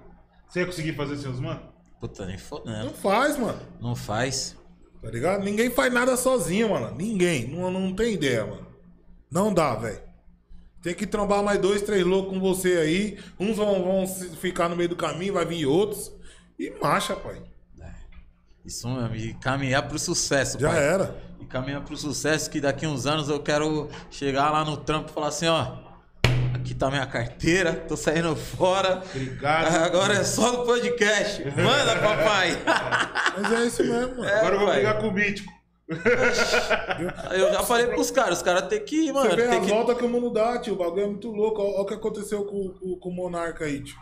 Você 0.48 0.60
ia 0.60 0.66
conseguir 0.66 0.94
fazer 0.96 1.18
seus 1.18 1.40
mano? 1.40 1.73
Puta, 2.04 2.26
nem 2.26 2.36
Não 2.36 2.44
fodendo. 2.44 2.90
faz, 2.96 3.38
mano. 3.38 3.62
Não 3.80 3.96
faz. 3.96 4.58
Tá 5.02 5.10
ligado? 5.10 5.42
Ninguém 5.42 5.70
faz 5.70 5.94
nada 5.94 6.18
sozinho, 6.18 6.72
mano. 6.72 6.94
Ninguém. 6.98 7.48
Não, 7.48 7.72
não 7.72 7.94
tem 7.96 8.16
ideia, 8.16 8.46
mano. 8.46 8.68
Não 9.32 9.54
dá, 9.54 9.74
velho. 9.76 10.02
Tem 10.82 10.94
que 10.94 11.08
trombar 11.08 11.42
mais 11.42 11.62
dois, 11.62 11.82
três 11.82 12.04
loucos 12.06 12.34
com 12.34 12.42
você 12.42 12.74
aí. 12.78 13.18
Uns 13.40 13.56
vão, 13.56 13.82
vão 13.84 14.06
ficar 14.06 14.68
no 14.68 14.76
meio 14.76 14.90
do 14.90 14.98
caminho, 14.98 15.34
vai 15.34 15.46
vir 15.46 15.66
outros. 15.66 16.12
E 16.60 16.72
marcha, 16.82 17.16
pai. 17.16 17.42
Isso 18.66 18.86
mesmo. 18.90 19.16
E 19.16 19.34
caminhar 19.36 19.88
pro 19.88 19.98
sucesso, 19.98 20.60
Já 20.60 20.72
pai. 20.72 20.84
era. 20.84 21.16
E 21.40 21.46
caminhar 21.46 21.86
pro 21.86 21.96
sucesso 21.96 22.50
que 22.50 22.60
daqui 22.60 22.86
uns 22.86 23.06
anos 23.06 23.30
eu 23.30 23.40
quero 23.42 23.90
chegar 24.12 24.50
lá 24.52 24.66
no 24.66 24.76
trampo 24.76 25.10
e 25.10 25.14
falar 25.14 25.28
assim, 25.28 25.48
ó. 25.48 25.78
Aqui 26.74 26.80
tá 26.80 26.90
minha 26.90 27.06
carteira, 27.06 27.74
tô 27.88 27.96
saindo 27.96 28.36
fora. 28.36 29.04
Obrigado. 29.14 29.76
Agora 29.76 30.16
é 30.16 30.24
só 30.24 30.52
no 30.52 30.66
podcast. 30.66 31.44
Manda, 31.56 31.96
papai. 32.00 32.58
Mas 33.38 33.52
é 33.52 33.66
isso 33.66 33.84
mesmo, 33.84 34.18
mano. 34.18 34.26
É, 34.26 34.40
Agora 34.40 34.56
eu 34.56 34.60
vou 34.60 34.68
pai. 34.68 34.76
brigar 34.78 34.98
com 35.00 35.08
o 35.10 35.12
Mítico. 35.14 35.54
Eu 37.32 37.54
já 37.54 37.62
falei 37.62 37.88
pros 37.88 38.10
caras, 38.10 38.38
os 38.40 38.44
caras 38.44 38.68
tem 38.68 38.84
que, 38.84 39.12
mano, 39.12 39.30
Você 39.30 39.36
vê 39.36 39.48
tem 39.50 39.58
a 39.60 39.62
que. 39.62 39.68
volta 39.70 39.94
que 39.94 40.04
o 40.04 40.10
mundo 40.10 40.32
dá, 40.32 40.58
tio. 40.58 40.74
O 40.74 40.78
bagulho 40.78 41.04
é 41.04 41.08
muito 41.08 41.30
louco. 41.30 41.62
Olha 41.62 41.82
o 41.82 41.86
que 41.86 41.94
aconteceu 41.94 42.44
com, 42.46 42.70
com- 42.70 42.96
com 43.00 43.10
o 43.10 43.14
Monarca 43.16 43.66
aí, 43.66 43.84
tio. 43.84 43.96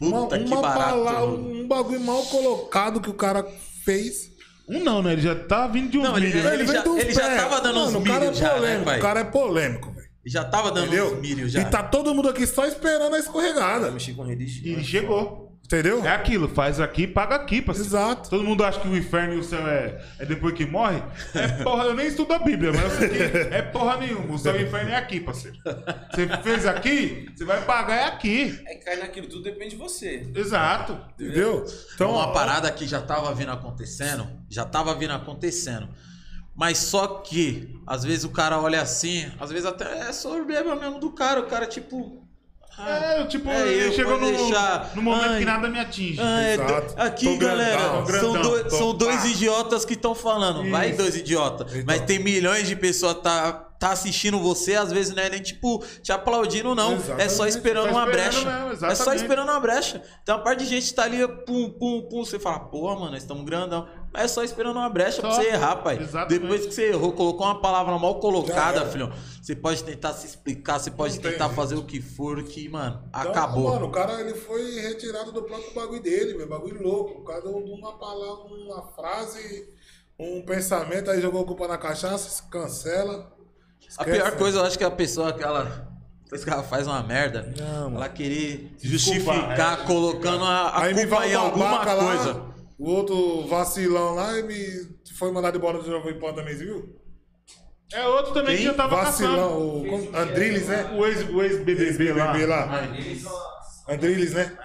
Uma, 0.00 0.22
Puta 0.22 0.38
que 0.38 0.44
uma 0.44 0.62
barato. 0.62 0.80
pala- 0.90 1.12
mano. 1.26 1.50
um 1.62 1.66
bagulho 1.66 2.00
mal 2.00 2.22
colocado 2.26 3.00
que 3.00 3.10
o 3.10 3.14
cara 3.14 3.44
fez. 3.84 4.30
Um 4.68 4.84
não, 4.84 5.02
né? 5.02 5.12
Ele 5.14 5.22
já 5.22 5.34
tá 5.34 5.66
vindo 5.66 5.90
de 5.90 5.98
uns 5.98 6.04
Não, 6.04 6.16
ele- 6.16 6.26
milhos. 6.28 6.44
ele- 6.44 6.66
já- 6.66 6.84
ele 6.86 7.12
já 7.12 7.36
tava 7.36 7.60
dando 7.60 7.80
uns 7.80 7.92
Mano, 7.92 7.98
o 8.00 8.04
cara 8.04 8.26
é 8.26 8.32
já, 8.32 8.60
né, 8.60 8.78
o 8.80 9.00
cara 9.00 9.20
é 9.20 9.24
polêmico, 9.24 9.95
já 10.28 10.44
tava 10.44 10.70
dando 10.70 10.88
Entendeu? 10.88 11.14
uns 11.14 11.20
milhos 11.20 11.52
já. 11.52 11.60
E 11.60 11.64
tá 11.66 11.82
todo 11.82 12.14
mundo 12.14 12.28
aqui 12.28 12.46
só 12.46 12.66
esperando 12.66 13.14
a 13.14 13.18
escorregada. 13.18 13.90
Mexi 13.90 14.12
com 14.12 14.22
rede 14.22 14.44
E 14.44 14.82
chegou. 14.84 15.46
Entendeu? 15.66 16.04
É 16.04 16.10
aquilo, 16.10 16.46
faz 16.46 16.78
aqui, 16.78 17.08
paga 17.08 17.34
aqui, 17.34 17.60
parceiro. 17.60 17.88
Exato. 17.88 18.30
Todo 18.30 18.44
mundo 18.44 18.62
acha 18.62 18.78
que 18.78 18.86
o 18.86 18.96
inferno 18.96 19.34
e 19.34 19.38
o 19.38 19.42
céu 19.42 19.66
é, 19.66 20.00
é 20.20 20.24
depois 20.24 20.54
que 20.54 20.64
morre. 20.64 21.02
É 21.34 21.48
porra, 21.64 21.86
eu 21.86 21.94
nem 21.94 22.06
estudo 22.06 22.32
a 22.34 22.38
Bíblia, 22.38 22.72
mas 22.72 22.82
eu 22.84 22.90
sei 22.90 23.08
que 23.08 23.36
é 23.52 23.62
porra 23.62 23.96
nenhuma. 23.96 24.32
O 24.32 24.38
céu 24.38 24.54
e 24.54 24.62
o 24.62 24.66
inferno 24.68 24.90
é 24.90 24.96
aqui, 24.96 25.18
parceiro. 25.18 25.58
Você 26.12 26.28
fez 26.44 26.66
aqui, 26.66 27.28
você 27.34 27.44
vai 27.44 27.64
pagar 27.64 27.96
é 27.96 28.04
aqui. 28.04 28.56
É 28.64 28.76
cair 28.76 29.00
naquilo, 29.00 29.26
tudo 29.26 29.42
depende 29.42 29.70
de 29.70 29.76
você. 29.76 30.24
Exato. 30.36 30.96
Entendeu? 31.18 31.64
Então, 31.94 32.12
uma 32.12 32.28
ó, 32.28 32.32
parada 32.32 32.70
que 32.70 32.86
já 32.86 33.02
tava 33.02 33.34
vindo 33.34 33.50
acontecendo, 33.50 34.24
já 34.48 34.64
tava 34.64 34.94
vindo 34.94 35.14
acontecendo. 35.14 35.88
Mas 36.56 36.78
só 36.78 37.06
que, 37.06 37.78
às 37.86 38.02
vezes 38.02 38.24
o 38.24 38.30
cara 38.30 38.58
olha 38.58 38.80
assim, 38.80 39.30
às 39.38 39.50
vezes 39.50 39.66
até 39.66 40.08
é 40.08 40.12
soberba 40.12 40.74
mesmo 40.74 40.98
do 40.98 41.10
cara. 41.10 41.40
O 41.40 41.46
cara, 41.46 41.66
tipo. 41.66 42.22
ah, 42.78 42.88
É, 42.90 43.24
tipo, 43.26 43.48
É, 43.48 43.68
ele 43.68 43.88
eu 43.88 43.92
chegou 43.92 44.18
no, 44.18 44.26
deixar. 44.26 44.90
no 44.94 45.02
momento 45.02 45.30
Ai. 45.32 45.38
que 45.40 45.44
nada 45.44 45.68
me 45.68 45.78
atinge. 45.78 46.20
é, 46.20 46.54
Exato. 46.54 46.94
aqui, 46.96 47.26
Tô 47.26 47.36
galera, 47.36 47.76
grandão, 47.76 48.06
são, 48.06 48.32
grandão, 48.32 48.42
dois, 48.50 48.62
tô 48.64 48.70
são 48.78 48.94
dois 48.94 49.24
idiotas 49.26 49.84
que 49.84 49.92
estão 49.94 50.14
falando. 50.14 50.70
Vai 50.70 50.88
Isso. 50.90 50.98
dois 50.98 51.14
idiotas. 51.16 51.72
Então. 51.74 51.84
Mas 51.86 52.00
tem 52.02 52.18
milhões 52.18 52.66
de 52.66 52.74
pessoas 52.76 53.20
tá, 53.22 53.52
tá 53.78 53.90
assistindo 53.90 54.38
você, 54.38 54.74
às 54.76 54.90
vezes 54.90 55.14
não 55.14 55.22
é 55.22 55.28
nem 55.28 55.42
tipo 55.42 55.84
te 56.02 56.10
aplaudindo, 56.12 56.74
não. 56.74 56.92
É 56.92 56.96
Exatamente. 56.96 57.32
só 57.32 57.46
esperando 57.46 57.84
Só 57.84 57.90
uma 57.92 58.04
esperando 58.06 58.44
brecha. 58.44 58.68
mesmo, 58.68 58.86
é 58.86 58.94
só 58.94 59.12
esperando 59.14 59.48
uma 59.50 59.60
brecha. 59.60 60.02
Tem 60.24 60.34
uma 60.34 60.42
parte 60.42 60.60
de 60.64 60.70
gente 60.70 60.86
que 60.88 60.94
tá 60.94 61.02
ali, 61.04 61.18
pum, 61.46 61.68
pum, 61.70 62.02
pum. 62.10 62.24
Você 62.24 62.38
fala, 62.38 62.60
porra, 62.60 62.94
mano, 62.94 63.10
nós 63.12 63.22
estamos 63.22 63.44
grandão. 63.44 63.86
Mas 64.16 64.24
é 64.24 64.28
só 64.28 64.42
esperando 64.42 64.76
uma 64.76 64.88
brecha 64.88 65.20
pra 65.20 65.30
Só. 65.30 65.42
você 65.42 65.48
errar, 65.48 65.76
pai. 65.76 65.98
Exatamente. 66.00 66.40
Depois 66.40 66.66
que 66.66 66.72
você 66.72 66.88
errou, 66.88 67.12
colocou 67.12 67.46
uma 67.46 67.60
palavra 67.60 67.98
mal 67.98 68.18
colocada, 68.18 68.86
filhão. 68.86 69.12
Você 69.42 69.54
pode 69.54 69.84
tentar 69.84 70.14
se 70.14 70.26
explicar, 70.26 70.78
você 70.78 70.90
pode 70.90 71.20
tem 71.20 71.32
tentar 71.32 71.50
fazer 71.50 71.74
o 71.74 71.84
que 71.84 72.00
for, 72.00 72.42
que, 72.42 72.66
mano, 72.68 73.02
então, 73.08 73.20
acabou. 73.20 73.74
Mano, 73.74 73.86
o 73.86 73.90
cara 73.90 74.18
ele 74.20 74.32
foi 74.34 74.80
retirado 74.80 75.32
do 75.32 75.42
próprio 75.42 75.74
bagulho 75.74 76.02
dele, 76.02 76.34
meu. 76.34 76.48
Bagulho 76.48 76.82
louco. 76.82 77.16
Por 77.16 77.24
causa 77.24 77.42
de 77.42 77.70
uma 77.70 77.98
palavra, 77.98 78.44
uma 78.54 78.82
frase, 78.92 79.68
um 80.18 80.40
pensamento, 80.42 81.10
aí 81.10 81.20
jogou 81.20 81.44
culpa 81.44 81.68
na 81.68 81.76
cachaça, 81.76 82.30
se 82.30 82.42
cancela. 82.44 83.30
A 83.98 84.02
Esquece, 84.02 84.10
pior 84.18 84.32
né? 84.32 84.38
coisa, 84.38 84.58
eu 84.58 84.64
acho 84.64 84.78
que 84.78 84.84
a 84.84 84.90
pessoa 84.90 85.32
que 85.32 85.42
ela. 85.44 85.94
Depois 86.24 86.42
que 86.42 86.50
ela 86.50 86.62
faz 86.64 86.88
uma 86.88 87.00
merda, 87.04 87.54
Não, 87.56 87.94
ela 87.94 88.08
querer 88.08 88.72
Desculpa, 88.82 88.88
justificar 88.88 89.80
é, 89.82 89.84
colocando 89.84 90.44
a, 90.44 90.70
a 90.70 90.92
culpa 90.92 91.26
em 91.28 91.36
o 91.36 91.38
alguma 91.38 91.70
babaca 91.70 91.94
lá, 91.94 92.04
coisa. 92.04 92.55
O 92.78 92.90
outro 92.90 93.46
vacilão 93.46 94.14
lá 94.14 94.38
e 94.38 94.42
me 94.42 94.96
foi 95.18 95.30
mandado 95.32 95.56
embora 95.56 95.78
do 95.78 95.86
Jovem 95.90 96.18
Pan 96.18 96.32
também, 96.34 96.56
você 96.56 96.64
viu? 96.64 96.96
É 97.92 98.06
outro 98.08 98.34
também 98.34 98.56
que 98.56 98.62
Quem? 98.62 98.66
já 98.66 98.74
tava 98.74 98.96
Vacilão, 98.96 99.36
caçando. 99.36 99.58
o 99.58 99.86
como- 99.88 100.16
Andriles, 100.16 100.66
né? 100.68 100.90
O 100.98 101.06
ex- 101.06 101.28
o 101.30 101.42
ex-BBB 101.42 102.12
lá. 102.12 102.26
BBB 102.32 102.46
lá. 102.46 102.82
Andriles, 103.88 104.32
né? 104.34 104.58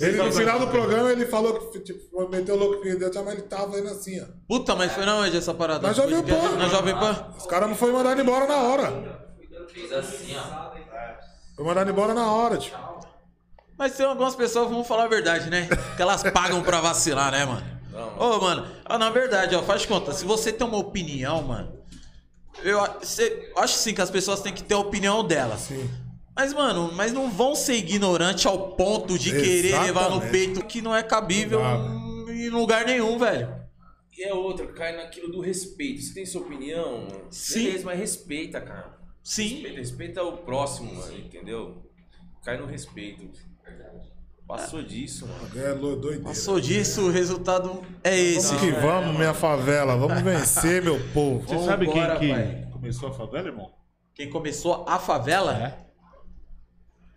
Ele 0.00 0.16
no 0.22 0.30
final 0.32 0.58
do 0.60 0.68
programa 0.68 1.10
ele 1.10 1.24
falou 1.26 1.70
que 1.70 1.80
tipo, 1.80 2.28
meteu 2.28 2.54
o 2.54 2.58
louco 2.58 2.82
que 2.82 2.94
deu, 2.96 3.10
mas 3.24 3.32
ele 3.32 3.42
tava 3.42 3.78
indo 3.78 3.88
assim, 3.88 4.20
ó. 4.20 4.26
Puta, 4.46 4.76
mas 4.76 4.92
foi 4.92 5.06
na 5.06 5.16
onde 5.16 5.36
essa 5.38 5.54
parada? 5.54 5.86
Na 5.86 5.94
Jovem 5.94 6.22
Pan. 6.22 6.56
Na 6.56 6.68
Jovem 6.68 6.94
Pan? 6.94 7.32
Os 7.38 7.46
caras 7.46 7.68
não 7.68 7.74
foi 7.76 7.90
mandado 7.90 8.20
embora 8.20 8.46
na 8.46 8.56
hora. 8.58 9.26
Fez 9.72 9.90
assim, 9.92 10.36
ó. 10.36 10.70
Foi 11.56 11.64
mandado 11.64 11.90
embora 11.90 12.12
na 12.12 12.30
hora, 12.30 12.58
tipo. 12.58 12.76
Mas 13.78 13.96
tem 13.96 14.04
algumas 14.04 14.34
pessoas, 14.34 14.68
vamos 14.68 14.86
falar 14.86 15.04
a 15.04 15.08
verdade, 15.08 15.48
né? 15.48 15.68
Que 15.96 16.02
elas 16.02 16.22
pagam 16.32 16.62
pra 16.62 16.80
vacilar, 16.80 17.30
né, 17.32 17.44
mano? 17.44 17.78
Ô, 18.18 18.38
mano, 18.40 18.66
ah, 18.84 18.98
na 18.98 19.10
verdade, 19.10 19.54
ó, 19.54 19.62
faz 19.62 19.86
conta. 19.86 20.12
Se 20.12 20.24
você 20.24 20.52
tem 20.52 20.66
uma 20.66 20.78
opinião, 20.78 21.42
mano, 21.42 21.78
eu, 22.62 22.80
a- 22.80 22.98
cê- 23.02 23.52
acho 23.56 23.74
sim 23.78 23.94
que 23.94 24.00
as 24.00 24.10
pessoas 24.10 24.40
têm 24.40 24.52
que 24.52 24.62
ter 24.62 24.74
a 24.74 24.78
opinião 24.78 25.24
delas. 25.24 25.60
Sim. 25.60 25.88
Mas, 26.34 26.52
mano, 26.52 26.92
mas 26.94 27.12
não 27.12 27.28
vão 27.30 27.54
ser 27.56 27.74
ignorantes 27.74 28.46
ao 28.46 28.72
ponto 28.76 29.18
de 29.18 29.30
querer 29.30 29.80
levar 29.80 30.02
no 30.10 30.16
Exatamente. 30.16 30.30
peito 30.30 30.64
que 30.64 30.80
não 30.80 30.94
é 30.94 31.02
cabível 31.02 31.60
Não 31.60 32.30
em 32.30 32.48
lugar 32.48 32.84
nenhum, 32.84 33.18
velho. 33.18 33.56
E 34.16 34.22
é 34.24 34.32
outra, 34.34 34.66
cai 34.68 34.96
naquilo 34.96 35.30
do 35.32 35.40
respeito. 35.40 36.02
Você 36.02 36.14
tem 36.14 36.26
sua 36.26 36.40
opinião, 36.42 37.02
mano? 37.02 37.26
Sim. 37.30 37.64
Beleza, 37.64 37.84
mas 37.84 37.98
respeita, 37.98 38.60
cara. 38.60 38.96
Sim. 39.22 39.48
Respeita, 39.54 39.76
respeita 39.78 40.22
o 40.22 40.36
próximo, 40.38 40.94
mano, 40.94 41.16
entendeu? 41.18 41.84
Cai 42.44 42.56
no 42.56 42.66
respeito. 42.66 43.28
Passou 44.46 44.82
disso, 44.82 45.26
mano. 45.26 45.48
É 45.62 45.74
doideira. 45.74 46.20
Passou 46.20 46.58
disso, 46.58 47.02
o 47.02 47.10
resultado 47.10 47.82
é 48.02 48.16
esse. 48.18 48.54
Vamos 48.54 48.60
que 48.62 48.70
vamos, 48.80 49.16
minha 49.16 49.34
favela. 49.34 49.94
Vamos 49.96 50.22
vencer, 50.22 50.82
meu 50.82 50.98
povo. 51.12 51.46
Você 51.46 51.66
sabe 51.66 51.84
quem 51.86 51.94
Vambora, 52.00 52.18
que 52.18 52.28
pai. 52.30 52.68
começou 52.72 53.08
a 53.10 53.12
favela, 53.12 53.48
irmão? 53.48 53.70
Quem 54.14 54.30
começou 54.30 54.84
a 54.88 54.98
favela? 54.98 55.52
É. 55.54 55.86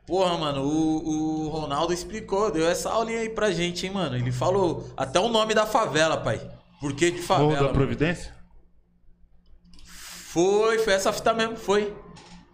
Porra, 0.06 0.38
mano, 0.38 0.64
o, 0.64 1.46
o 1.46 1.48
Ronaldo 1.50 1.94
explicou, 1.94 2.52
deu 2.52 2.68
essa 2.68 2.90
aulinha 2.90 3.20
aí 3.20 3.30
pra 3.30 3.50
gente, 3.50 3.86
hein, 3.88 3.94
mano. 3.94 4.18
Ele 4.18 4.32
falou 4.32 4.92
até 4.98 5.18
o 5.20 5.30
nome 5.30 5.54
da 5.54 5.66
favela, 5.66 6.18
pai. 6.18 6.42
Por 6.82 6.94
que 6.94 7.12
de 7.12 7.18
Morro 7.18 7.28
favela? 7.28 7.54
da 7.54 7.62
mano? 7.62 7.74
Providência? 7.74 8.36
Foi, 9.86 10.80
foi 10.80 10.94
essa 10.94 11.14
fita 11.14 11.34
mesmo, 11.34 11.56
foi. 11.56 11.96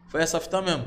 Foi 0.09 0.21
essa 0.21 0.39
fita 0.39 0.61
mesmo. 0.61 0.85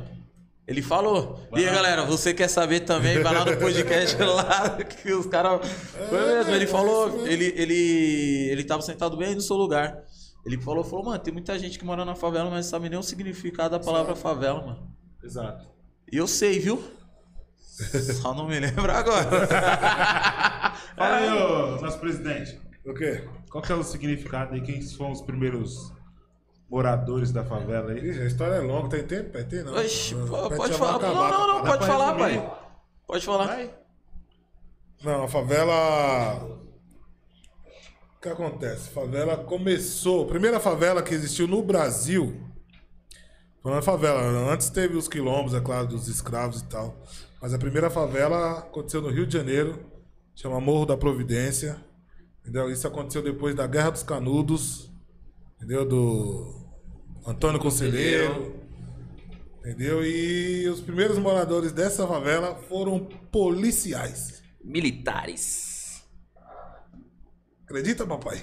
Ele 0.71 0.83
falou. 0.83 1.37
E 1.57 1.67
aí, 1.67 1.75
galera, 1.75 2.05
você 2.05 2.33
quer 2.33 2.47
saber 2.47 2.81
também? 2.81 3.21
Vai 3.21 3.35
lá 3.35 3.45
no 3.45 3.57
podcast 3.57 4.17
lá, 4.23 4.79
que 4.85 5.13
os 5.13 5.27
caras. 5.27 5.69
Foi 6.09 6.21
mesmo, 6.21 6.55
ele 6.55 6.65
é 6.65 6.69
falou. 6.69 7.11
mesmo. 7.11 7.27
Ele, 7.27 7.53
ele, 7.57 8.49
ele 8.53 8.63
tava 8.63 8.81
sentado 8.81 9.17
bem 9.17 9.31
aí 9.31 9.35
no 9.35 9.41
seu 9.41 9.57
lugar. 9.57 10.05
Ele 10.47 10.57
falou, 10.61 10.85
falou, 10.85 11.07
mano, 11.07 11.19
tem 11.19 11.33
muita 11.33 11.59
gente 11.59 11.77
que 11.77 11.85
mora 11.85 12.05
na 12.05 12.15
favela, 12.15 12.49
mas 12.49 12.67
não 12.67 12.71
sabe 12.71 12.89
nem 12.89 12.97
o 12.97 13.03
significado 13.03 13.71
da 13.71 13.85
palavra 13.85 14.15
favela, 14.15 14.65
mano. 14.65 14.97
Exato. 15.25 15.69
E 16.11 16.17
eu 16.17 16.29
sei, 16.29 16.61
viu? 16.61 16.81
Só 18.23 18.33
não 18.33 18.47
me 18.47 18.61
lembro 18.61 18.93
agora. 18.93 19.47
Fala 20.97 21.17
aí, 21.17 21.29
ô, 21.31 21.81
nosso 21.81 21.99
presidente. 21.99 22.61
O 22.87 22.95
quê? 22.95 23.25
Qual 23.51 23.61
que 23.61 23.73
é 23.73 23.75
o 23.75 23.83
significado 23.83 24.55
aí? 24.55 24.61
Quem 24.61 24.81
foram 24.83 25.11
os 25.11 25.21
primeiros 25.21 25.93
moradores 26.71 27.33
da 27.33 27.45
favela 27.45 27.91
aí? 27.93 27.99
Ixi, 28.11 28.21
a 28.21 28.27
história 28.27 28.55
é 28.55 28.61
longa, 28.61 28.89
tem 28.91 29.05
tempo? 29.05 29.33
Vai 29.33 29.45
ter, 29.45 29.65
não. 29.65 29.75
Oxi, 29.75 30.15
Não, 30.15 30.27
pode 30.51 30.73
falar. 30.75 30.97
acabar, 30.97 31.31
Não, 31.31 31.47
não, 31.49 31.59
não, 31.59 31.65
pode 31.65 31.87
falar, 31.87 32.17
resumir? 32.17 32.39
pai. 32.41 32.59
Pode 33.07 33.27
falar. 33.27 33.47
Vai. 33.47 33.75
Não, 35.03 35.25
a 35.25 35.29
favela. 35.29 36.45
O 38.17 38.21
que 38.23 38.29
acontece? 38.29 38.91
A 38.91 38.93
favela 38.93 39.37
começou. 39.39 40.25
A 40.25 40.29
primeira 40.29 40.61
favela 40.61 41.03
que 41.03 41.15
existiu 41.15 41.49
no 41.49 41.63
Brasil 41.63 42.39
foi 43.63 43.73
uma 43.73 43.83
favela. 43.83 44.21
Antes 44.53 44.69
teve 44.71 44.97
os 44.97 45.09
quilombos, 45.09 45.55
é 45.55 45.61
claro, 45.61 45.87
dos 45.89 46.07
escravos 46.07 46.61
e 46.61 46.65
tal. 46.67 46.95
Mas 47.43 47.55
a 47.55 47.59
primeira 47.59 47.89
favela 47.91 48.59
aconteceu 48.59 49.01
no 49.01 49.09
Rio 49.09 49.27
de 49.27 49.33
Janeiro, 49.33 49.87
chama 50.35 50.61
Morro 50.61 50.85
da 50.85 50.97
Providência. 50.97 51.83
Entendeu? 52.43 52.71
Isso 52.71 52.87
aconteceu 52.87 53.23
depois 53.23 53.55
da 53.55 53.67
Guerra 53.67 53.91
dos 53.91 54.03
Canudos, 54.03 54.91
entendeu? 55.57 55.87
Do 55.89 56.60
Antônio 57.27 57.61
Conselheiro. 57.61 58.61
Entendeu? 59.61 60.05
E 60.05 60.67
os 60.69 60.81
primeiros 60.81 61.19
moradores 61.19 61.73
dessa 61.73 62.07
favela 62.07 62.57
foram 62.69 63.01
policiais. 63.31 64.43
Militares. 64.65 66.03
Acredita, 67.65 68.07
papai? 68.07 68.41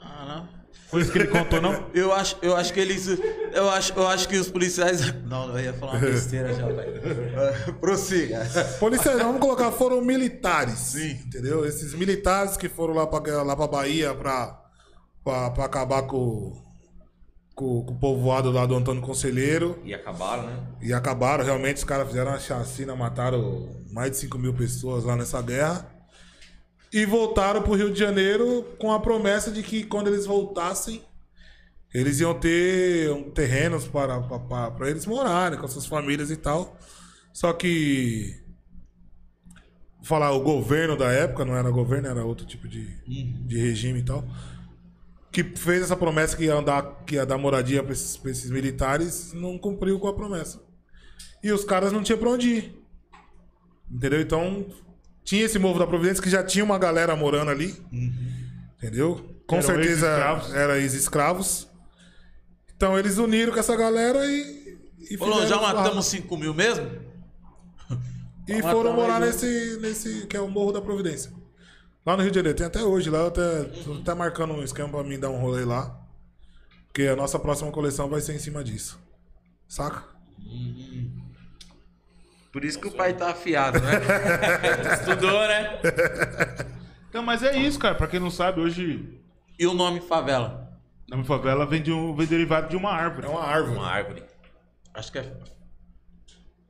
Ah, 0.00 0.26
não. 0.26 0.64
Foi 0.88 1.02
isso 1.02 1.10
que 1.10 1.18
ele 1.18 1.28
contou, 1.28 1.60
não? 1.60 1.90
Eu 1.94 2.12
acho, 2.12 2.36
eu 2.42 2.54
acho 2.56 2.72
que 2.72 2.78
eles. 2.78 3.08
Eu 3.52 3.68
acho, 3.70 3.92
eu 3.94 4.06
acho 4.06 4.28
que 4.28 4.36
os 4.36 4.48
policiais. 4.48 5.00
Não, 5.26 5.48
eu 5.56 5.64
ia 5.64 5.72
falar 5.72 5.92
uma 5.92 6.00
besteira 6.00 6.52
já, 6.54 6.66
pai. 6.66 6.86
Prossiga. 7.80 8.44
Policiais, 8.78 9.18
vamos 9.18 9.40
colocar, 9.40 9.72
foram 9.72 10.00
militares. 10.02 10.78
Sim. 10.78 11.12
Entendeu? 11.26 11.64
Esses 11.64 11.94
militares 11.94 12.56
que 12.56 12.68
foram 12.68 12.94
lá 12.94 13.06
pra, 13.06 13.42
lá 13.42 13.56
pra 13.56 13.66
Bahia 13.66 14.14
pra, 14.14 14.60
pra, 15.24 15.50
pra 15.50 15.64
acabar 15.64 16.02
com, 16.02 16.63
com, 17.54 17.84
com 17.84 17.94
o 17.94 17.98
povoado 17.98 18.50
lá 18.50 18.66
do 18.66 18.74
Antônio 18.74 19.02
Conselheiro. 19.02 19.80
E 19.84 19.94
acabaram, 19.94 20.46
né? 20.46 20.66
E 20.82 20.92
acabaram, 20.92 21.44
realmente, 21.44 21.76
os 21.76 21.84
caras 21.84 22.08
fizeram 22.08 22.32
uma 22.32 22.40
chacina, 22.40 22.96
mataram 22.96 23.68
mais 23.92 24.10
de 24.10 24.16
5 24.18 24.38
mil 24.38 24.54
pessoas 24.54 25.04
lá 25.04 25.16
nessa 25.16 25.40
guerra. 25.40 25.88
E 26.92 27.04
voltaram 27.06 27.62
pro 27.62 27.74
Rio 27.74 27.92
de 27.92 27.98
Janeiro 27.98 28.76
com 28.78 28.92
a 28.92 29.00
promessa 29.00 29.50
de 29.50 29.62
que 29.62 29.84
quando 29.84 30.08
eles 30.08 30.26
voltassem, 30.26 31.02
eles 31.92 32.20
iam 32.20 32.34
ter 32.34 33.10
um, 33.10 33.30
terrenos 33.30 33.86
para, 33.86 34.20
para, 34.20 34.70
para 34.70 34.90
eles 34.90 35.06
morarem 35.06 35.58
com 35.58 35.66
suas 35.68 35.86
famílias 35.86 36.30
e 36.30 36.36
tal. 36.36 36.76
Só 37.32 37.52
que. 37.52 38.42
Vou 39.96 40.04
falar, 40.04 40.32
o 40.32 40.40
governo 40.40 40.96
da 40.96 41.10
época, 41.10 41.44
não 41.44 41.56
era 41.56 41.70
governo, 41.70 42.08
era 42.08 42.24
outro 42.24 42.44
tipo 42.44 42.68
de, 42.68 42.84
de 43.04 43.58
regime 43.58 44.00
e 44.00 44.04
tal. 44.04 44.24
Que 45.34 45.42
fez 45.42 45.82
essa 45.82 45.96
promessa 45.96 46.36
que 46.36 46.44
ia, 46.44 46.62
dar, 46.62 46.82
que 47.04 47.16
ia 47.16 47.26
dar 47.26 47.36
moradia 47.36 47.82
para 47.82 47.92
esses, 47.92 48.16
pra 48.16 48.30
esses 48.30 48.50
militares, 48.52 49.32
não 49.32 49.58
cumpriu 49.58 49.98
com 49.98 50.06
a 50.06 50.14
promessa. 50.14 50.62
E 51.42 51.50
os 51.50 51.64
caras 51.64 51.90
não 51.90 52.04
tinham 52.04 52.20
pra 52.20 52.30
onde 52.30 52.48
ir. 52.48 52.84
Entendeu? 53.90 54.20
Então, 54.20 54.64
tinha 55.24 55.44
esse 55.44 55.58
Morro 55.58 55.80
da 55.80 55.88
Providência 55.88 56.22
que 56.22 56.30
já 56.30 56.44
tinha 56.44 56.64
uma 56.64 56.78
galera 56.78 57.16
morando 57.16 57.50
ali. 57.50 57.74
Entendeu? 58.78 59.28
Com 59.44 59.56
Eram 59.56 59.66
certeza 59.66 60.06
ex-escravos. 60.06 60.54
era 60.54 60.78
ex-escravos. 60.78 61.68
Então 62.76 62.96
eles 62.96 63.18
uniram 63.18 63.52
com 63.52 63.58
essa 63.58 63.74
galera 63.74 64.24
e. 64.26 64.78
e 65.10 65.18
Falou, 65.18 65.44
já 65.46 65.60
matamos 65.60 66.06
5 66.06 66.36
mil 66.36 66.54
mesmo? 66.54 66.86
E 68.46 68.62
foram 68.62 68.92
morar 68.92 69.20
um. 69.20 69.26
nesse, 69.26 69.78
nesse. 69.80 70.26
que 70.26 70.36
é 70.36 70.40
o 70.40 70.48
Morro 70.48 70.72
da 70.72 70.80
Providência. 70.80 71.32
Lá 72.06 72.16
no 72.16 72.22
Rio 72.22 72.30
de 72.30 72.36
Janeiro. 72.38 72.56
Tem 72.58 72.66
até 72.66 72.82
hoje 72.82 73.08
lá. 73.10 73.20
Eu 73.20 73.26
até, 73.28 73.64
tô 73.64 73.94
até 73.94 74.14
marcando 74.14 74.52
um 74.54 74.62
esquema 74.62 74.88
pra 74.88 75.02
mim 75.02 75.18
dar 75.18 75.30
um 75.30 75.38
rolê 75.40 75.64
lá. 75.64 75.98
Porque 76.86 77.02
a 77.08 77.16
nossa 77.16 77.38
próxima 77.38 77.70
coleção 77.72 78.08
vai 78.08 78.20
ser 78.20 78.34
em 78.34 78.38
cima 78.38 78.62
disso. 78.62 79.00
Saca? 79.66 80.04
Por 82.52 82.64
isso 82.64 82.78
que 82.78 82.86
o 82.86 82.92
pai 82.92 83.14
tá 83.14 83.30
afiado, 83.30 83.80
né? 83.80 83.92
Estudou, 85.00 85.40
né? 85.48 85.80
Então, 87.08 87.22
mas 87.22 87.42
é 87.42 87.56
isso, 87.56 87.78
cara. 87.78 87.94
Pra 87.94 88.06
quem 88.06 88.20
não 88.20 88.30
sabe, 88.30 88.60
hoje, 88.60 89.20
E 89.58 89.66
o 89.66 89.74
nome 89.74 90.00
favela? 90.00 90.62
na 91.08 91.16
minha 91.16 91.26
favela 91.26 91.66
vem, 91.66 91.82
de 91.82 91.92
um, 91.92 92.14
vem 92.14 92.26
derivado 92.26 92.68
de 92.68 92.76
uma 92.76 92.90
árvore. 92.90 93.26
É 93.26 93.30
uma 93.30 93.42
árvore. 93.44 93.76
Uma 93.76 93.86
árvore. 93.88 94.22
Acho 94.94 95.10
que 95.12 95.18
é. 95.18 95.36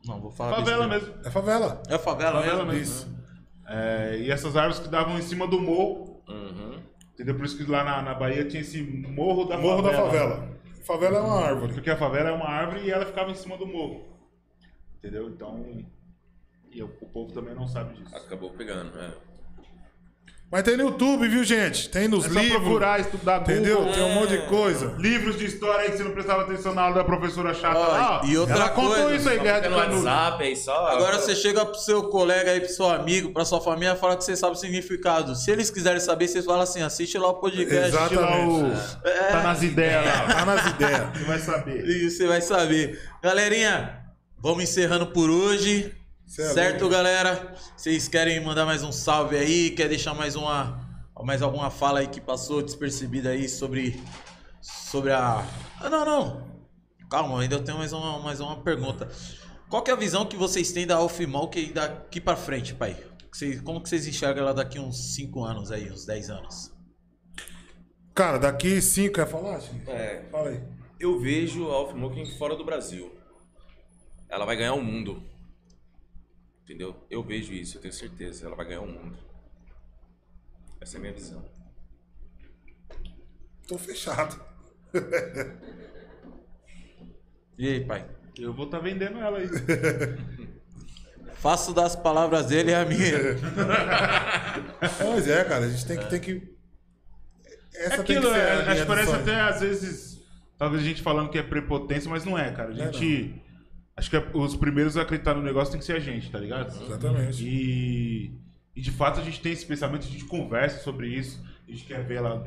Não, 0.07 0.21
vou 0.21 0.31
falar. 0.31 0.57
Favela 0.57 0.87
mesmo. 0.89 1.15
É 1.25 1.31
favela. 1.31 1.83
É 1.89 1.99
favela, 1.99 2.41
Favela 2.41 2.65
mesmo? 2.65 3.07
mesmo. 3.07 3.24
É, 3.67 4.19
e 4.19 4.31
essas 4.31 4.57
árvores 4.57 4.79
que 4.79 4.89
davam 4.89 5.19
em 5.19 5.23
cima 5.23 5.47
do 5.47 5.61
morro. 5.61 6.23
Uhum. 6.29 6.81
Entendeu? 7.13 7.35
Por 7.37 7.45
isso 7.45 7.57
que 7.57 7.71
lá 7.71 7.85
na, 7.85 8.03
na 8.03 8.15
Bahia 8.15 8.45
tinha 8.45 8.61
esse 8.61 8.83
morro 8.83 9.45
da 9.45 9.57
Morro 9.57 9.83
favela. 9.83 10.03
da 10.03 10.11
favela. 10.11 10.55
Favela 10.83 11.19
é 11.19 11.21
uma 11.21 11.41
árvore. 11.41 11.73
Porque 11.73 11.91
a 11.91 11.97
favela 11.97 12.29
é 12.31 12.33
uma 12.33 12.49
árvore 12.49 12.83
e 12.85 12.91
ela 12.91 13.07
ficava 13.07 13.31
em 13.31 13.35
cima 13.35 13.57
do 13.57 13.67
morro. 13.67 14.05
Entendeu? 14.99 15.29
Então. 15.29 15.87
E 16.71 16.83
o, 16.83 16.87
o 16.87 17.07
povo 17.07 17.33
também 17.33 17.55
não 17.55 17.69
sabe 17.69 17.95
disso. 17.95 18.15
Acabou 18.17 18.51
pegando, 18.51 18.99
é. 18.99 19.15
Mas 20.55 20.63
tem 20.63 20.77
no 20.77 20.85
YouTube, 20.85 21.27
viu, 21.27 21.43
gente? 21.43 21.89
Tem 21.89 22.07
nos 22.07 22.27
É 22.27 22.29
só 22.29 22.39
livros. 22.39 22.63
procurar, 22.63 23.01
estudar 23.01 23.41
Entendeu? 23.41 23.79
Google. 23.79 23.93
Tem 23.93 24.05
um 24.05 24.15
monte 24.15 24.31
de 24.39 24.47
coisa. 24.47 24.95
Livros 25.01 25.37
de 25.37 25.47
história 25.47 25.81
aí 25.81 25.91
que 25.91 25.97
você 25.97 26.05
não 26.05 26.13
prestava 26.13 26.43
atenção 26.43 26.73
na 26.73 26.83
aula 26.83 26.95
da 26.95 27.03
professora 27.03 27.53
chata 27.53 27.77
lá. 27.77 28.21
e 28.25 28.39
outra 28.39 28.55
Ela 28.55 28.69
contou 28.69 28.95
coisa, 28.95 29.17
isso 29.17 29.29
aí, 29.29 29.37
Só 29.39 29.43
Guerra 29.43 29.59
de. 29.59 29.69
WhatsApp 29.75 30.45
aí 30.45 30.57
só. 30.57 30.87
Agora 30.91 31.19
você 31.19 31.35
chega 31.35 31.67
pro 31.67 31.75
seu 31.75 32.05
colega 32.05 32.53
aí, 32.53 32.61
pro 32.61 32.69
seu 32.69 32.89
amigo, 32.89 33.33
pra 33.33 33.45
sua 33.45 33.61
família, 33.61 33.97
fala 33.97 34.17
que 34.17 34.23
você 34.23 34.37
sabe 34.37 34.53
o 34.53 34.55
significado. 34.55 35.35
Se 35.35 35.51
eles 35.51 35.71
quiserem 35.71 35.99
saber, 35.99 36.29
vocês 36.29 36.45
falam 36.45 36.61
assim, 36.61 36.83
assiste 36.83 37.19
lá 37.19 37.31
o 37.31 37.35
podcast. 37.35 37.91
Lá 38.15 38.47
o... 38.47 38.73
É. 39.03 39.33
Tá 39.33 39.43
nas 39.43 39.61
ideias 39.61 40.07
lá. 40.07 40.35
Tá 40.35 40.47
nas 40.47 40.67
ideias. 40.69 41.03
Você 41.19 41.25
vai 41.25 41.39
saber. 41.41 41.85
E 41.85 42.11
você 42.11 42.27
vai 42.29 42.41
saber. 42.41 43.01
Galerinha, 43.21 43.99
vamos 44.39 44.63
encerrando 44.63 45.09
por 45.09 45.29
hoje. 45.31 45.93
É 46.27 46.31
certo, 46.53 46.81
louco. 46.83 46.95
galera? 46.95 47.55
Vocês 47.77 48.09
querem 48.09 48.41
mandar 48.43 48.65
mais 48.67 48.83
um 48.83 48.91
salve 48.91 49.37
aí? 49.37 49.71
Quer 49.71 49.89
deixar 49.89 50.15
mais 50.15 50.35
uma 50.35 50.83
mais 51.23 51.41
alguma 51.43 51.71
fala 51.71 52.01
aí 52.01 52.07
que 52.09 52.21
passou 52.21 52.61
despercebida 52.61 53.31
aí 53.31 53.49
sobre 53.49 53.99
sobre 54.61 55.11
a 55.13 55.47
ah, 55.81 55.89
Não, 55.91 56.05
não. 56.05 56.55
Calma, 57.11 57.41
ainda 57.41 57.55
eu 57.57 57.63
tenho 57.65 57.79
mais 57.79 57.93
uma 57.93 58.19
mais 58.19 58.41
uma 58.41 58.63
pergunta. 58.63 59.09
Qual 59.71 59.83
que 59.83 59.91
é 59.91 59.95
a 59.95 59.97
visão 59.97 60.27
que 60.27 60.37
vocês 60.37 60.73
têm 60.73 60.87
da 60.87 60.97
Alfimol 60.97 61.49
que 61.49 61.73
daqui 61.73 62.21
pra 62.21 62.37
frente, 62.37 62.75
pai? 62.75 62.97
Vocês- 63.33 63.61
como 63.61 63.81
que 63.83 63.89
vocês 63.89 64.07
enxergam 64.07 64.43
ela 64.45 64.55
daqui 64.55 64.79
uns 64.79 65.15
5 65.15 65.43
anos 65.45 65.71
aí, 65.73 65.91
uns 65.91 66.05
10 66.07 66.31
anos? 66.31 66.73
Cara, 68.15 68.39
daqui 68.39 68.81
cinco, 68.81 69.15
quer 69.15 69.27
falar? 69.27 69.61
É, 69.89 70.25
Fala 70.31 70.51
aí. 70.51 70.63
eu 71.01 71.19
vejo 71.21 71.69
a 71.71 71.75
Alfmoking 71.75 72.27
fora 72.39 72.55
do 72.55 72.65
Brasil. 72.65 73.13
Ela 74.29 74.45
vai 74.45 74.57
ganhar 74.57 74.75
o 74.75 74.83
mundo. 74.83 75.21
Entendeu? 76.65 76.97
Eu 77.11 77.23
vejo 77.23 77.53
isso, 77.53 77.77
eu 77.77 77.83
tenho 77.83 77.95
certeza. 77.95 78.47
Ela 78.47 78.57
vai 78.57 78.67
ganhar 78.67 78.81
o 78.81 78.87
mundo. 78.87 79.17
Essa 80.81 80.97
é 80.97 80.99
a 80.99 81.01
minha 81.01 81.13
visão. 81.13 81.45
Tô 83.69 83.79
fechado. 83.79 84.43
E 87.57 87.69
aí, 87.69 87.85
pai? 87.85 88.05
Eu 88.37 88.53
vou 88.53 88.65
estar 88.65 88.81
vendendo 88.81 89.19
ela 89.19 89.39
aí. 89.39 89.49
Faço 91.39 91.73
das 91.73 91.95
palavras 91.95 92.47
dele 92.47 92.75
a 92.75 92.85
minha. 92.85 93.13
Mas 94.81 95.29
é, 95.29 95.45
cara, 95.45 95.67
a 95.67 95.69
gente 95.69 95.87
tem 95.87 95.99
que. 95.99 96.07
Tem 96.07 96.21
que... 96.21 96.55
É 97.75 97.87
Essa 97.87 98.03
tem 98.03 98.17
aquilo, 98.17 98.33
que 98.33 98.39
ser 98.39 98.45
é, 98.45 98.51
a 98.51 98.73
acho 98.73 98.81
que 98.81 98.87
parece 98.87 99.15
até 99.15 99.41
às 99.41 99.61
vezes. 99.61 100.21
Talvez 100.59 100.83
a 100.83 100.85
gente 100.85 101.03
falando 101.03 101.31
que 101.31 101.39
é 101.39 101.43
prepotência, 101.43 102.11
mas 102.11 102.25
não 102.25 102.37
é, 102.37 102.51
cara. 102.51 102.71
A 102.71 102.73
é, 102.73 102.93
gente. 102.93 103.41
Acho 103.97 104.11
que 104.11 104.17
os 104.37 104.57
primeiros 104.57 104.97
a 104.97 105.03
acreditar 105.03 105.35
no 105.35 105.43
negócio 105.43 105.71
tem 105.73 105.79
que 105.81 105.87
ser 105.87 105.97
a 105.97 106.01
gente, 106.01 106.31
tá 106.31 106.39
ligado? 106.39 106.69
Exatamente. 106.85 107.45
E, 107.45 108.33
e 108.75 108.81
de 108.81 108.91
fato 108.91 109.21
a 109.21 109.23
gente 109.23 109.41
tem 109.41 109.53
esse 109.53 109.65
pensamento, 109.65 110.07
a 110.07 110.11
gente 110.11 110.25
conversa 110.25 110.83
sobre 110.83 111.09
isso. 111.09 111.41
A 111.67 111.71
gente 111.71 111.85
quer 111.85 112.05
ver 112.05 112.21
lá 112.21 112.43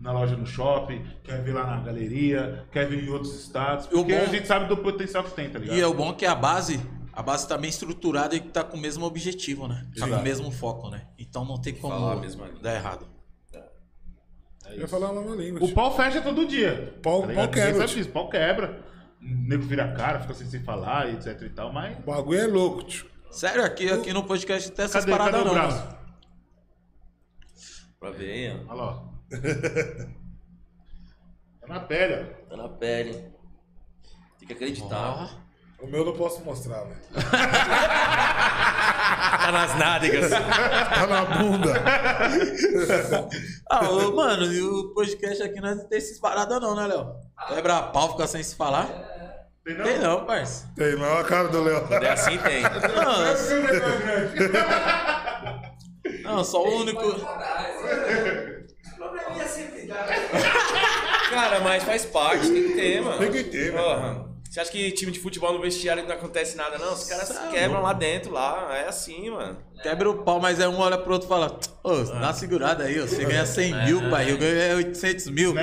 na 0.00 0.12
loja 0.12 0.36
no 0.36 0.46
shopping, 0.46 1.04
quer 1.22 1.42
ver 1.44 1.52
lá 1.52 1.64
na 1.76 1.80
galeria, 1.82 2.64
quer 2.72 2.88
ver 2.88 3.04
em 3.04 3.08
outros 3.08 3.38
estados. 3.38 3.86
Porque 3.86 4.12
bom- 4.14 4.22
a 4.22 4.26
gente 4.26 4.46
sabe 4.48 4.66
do 4.66 4.76
potencial 4.78 5.22
que 5.22 5.30
tem, 5.32 5.48
tá 5.48 5.58
ligado? 5.58 5.76
E 5.76 5.80
é 5.80 5.86
o 5.86 5.94
bom 5.94 6.12
que 6.12 6.26
a 6.26 6.34
base, 6.34 6.80
a 7.12 7.22
base 7.22 7.46
tá 7.46 7.56
bem 7.56 7.70
estruturada 7.70 8.34
e 8.34 8.40
tá 8.40 8.64
com 8.64 8.76
o 8.76 8.80
mesmo 8.80 9.04
objetivo, 9.04 9.68
né? 9.68 9.86
Tá 9.96 10.08
com 10.08 10.16
o 10.16 10.22
mesmo 10.22 10.50
foco, 10.50 10.90
né? 10.90 11.06
Então 11.18 11.44
não 11.44 11.60
tem 11.60 11.74
como 11.74 11.94
Falar 11.94 12.14
a 12.14 12.16
mesma 12.16 12.46
língua. 12.46 12.60
dar 12.62 12.74
errado. 12.74 13.06
Eu 14.70 14.80
ia 14.80 14.88
falar 14.88 15.10
uma 15.12 15.34
língua. 15.36 15.64
O 15.64 15.72
pau 15.72 15.96
fecha 15.96 16.20
todo 16.20 16.44
dia. 16.46 16.94
Pau- 17.02 17.22
tá 17.26 17.32
pau 17.32 17.48
quebra, 17.48 17.88
sabe 17.88 18.04
pau 18.06 18.28
quebra. 18.28 18.80
O 19.20 19.24
nego 19.48 19.64
vira 19.64 19.84
a 19.84 19.92
cara, 19.94 20.20
fica 20.20 20.34
sem 20.34 20.46
se 20.46 20.60
falar, 20.60 21.08
etc 21.12 21.42
e 21.42 21.50
tal, 21.50 21.72
mas. 21.72 21.98
O 21.98 22.02
bagulho 22.02 22.40
é 22.40 22.46
louco, 22.46 22.84
tio. 22.84 23.06
Sério, 23.30 23.64
aqui, 23.64 23.90
aqui 23.90 24.12
no 24.12 24.24
podcast 24.24 24.70
tem 24.72 24.84
essas 24.84 25.04
Cadê, 25.04 25.16
cadê 25.18 25.30
paradas 25.30 25.42
o 25.42 25.44
não. 25.44 25.54
braço? 25.54 25.84
mano. 25.84 25.98
Pra 28.00 28.10
ver, 28.10 28.64
ó. 28.68 28.72
Olha 28.72 28.82
lá, 28.82 28.92
ó. 28.92 29.08
tá 31.60 31.66
na 31.66 31.80
pele, 31.80 32.14
ó. 32.14 32.24
Tá 32.48 32.56
na 32.56 32.68
pele. 32.68 33.12
Tem 34.38 34.46
que 34.46 34.52
acreditar. 34.54 35.47
O 35.80 35.86
meu 35.86 36.00
eu 36.00 36.06
não 36.06 36.12
posso 36.12 36.42
mostrar, 36.44 36.82
velho. 36.84 36.96
Tá 39.48 39.52
nas 39.52 39.78
nádegas. 39.78 40.30
Tá 40.30 41.06
na 41.06 41.24
bunda. 41.24 41.74
Ah, 43.70 43.86
ô, 43.90 44.12
mano, 44.12 44.50
e 44.50 44.62
o 44.62 44.94
podcast 44.94 45.42
aqui 45.42 45.60
nós 45.60 45.76
não 45.76 45.86
tem 45.86 45.98
essas 45.98 46.18
paradas 46.18 46.58
não, 46.58 46.74
né, 46.74 46.86
Léo? 46.86 47.14
Quebra 47.48 47.82
pau, 47.82 48.12
ficar 48.12 48.26
sem 48.26 48.42
se 48.42 48.56
falar? 48.56 48.86
Tem 49.62 49.76
não? 49.76 49.84
Tem 49.84 49.98
não, 49.98 50.24
parça. 50.24 50.66
Tem, 50.74 50.96
não 50.96 51.04
é 51.04 51.20
a 51.20 51.24
cara 51.24 51.48
do 51.48 51.62
Léo. 51.62 51.86
É 51.92 52.10
assim 52.10 52.38
tem. 52.38 52.62
Não, 56.22 56.36
não, 56.36 56.44
só 56.44 56.62
o 56.62 56.80
único... 56.80 57.02
Cara, 61.30 61.60
mas 61.60 61.84
faz 61.84 62.06
parte, 62.06 62.48
tem 62.48 62.68
que 62.68 62.74
ter, 62.74 63.02
mano. 63.02 63.18
Tem 63.18 63.30
que 63.30 63.44
ter, 63.44 63.72
velho. 63.72 64.27
Você 64.50 64.60
acha 64.60 64.70
que 64.70 64.90
time 64.92 65.12
de 65.12 65.20
futebol 65.20 65.52
no 65.52 65.60
vestiário 65.60 66.06
não 66.06 66.14
acontece 66.14 66.56
nada, 66.56 66.78
não? 66.78 66.94
Os 66.94 67.04
caras 67.04 67.28
se 67.28 67.48
quebram 67.50 67.82
lá 67.82 67.92
dentro, 67.92 68.32
lá. 68.32 68.74
É 68.76 68.88
assim, 68.88 69.28
mano. 69.28 69.58
Quebra 69.82 70.08
o 70.08 70.22
pau, 70.24 70.40
mas 70.40 70.58
é 70.58 70.66
um 70.66 70.78
olha 70.78 70.96
pro 70.96 71.12
outro 71.12 71.26
e 71.26 71.28
fala: 71.28 71.60
Ô, 71.84 72.02
dá 72.02 72.14
uma 72.14 72.32
segurada 72.32 72.84
aí, 72.84 72.98
ó. 72.98 73.06
Você 73.06 73.24
ganha 73.26 73.44
100 73.46 73.84
mil, 73.84 74.08
pai. 74.10 74.30
Eu 74.30 74.38
ganho 74.38 74.58
é 74.58 74.74
800 74.74 75.26
mil. 75.28 75.54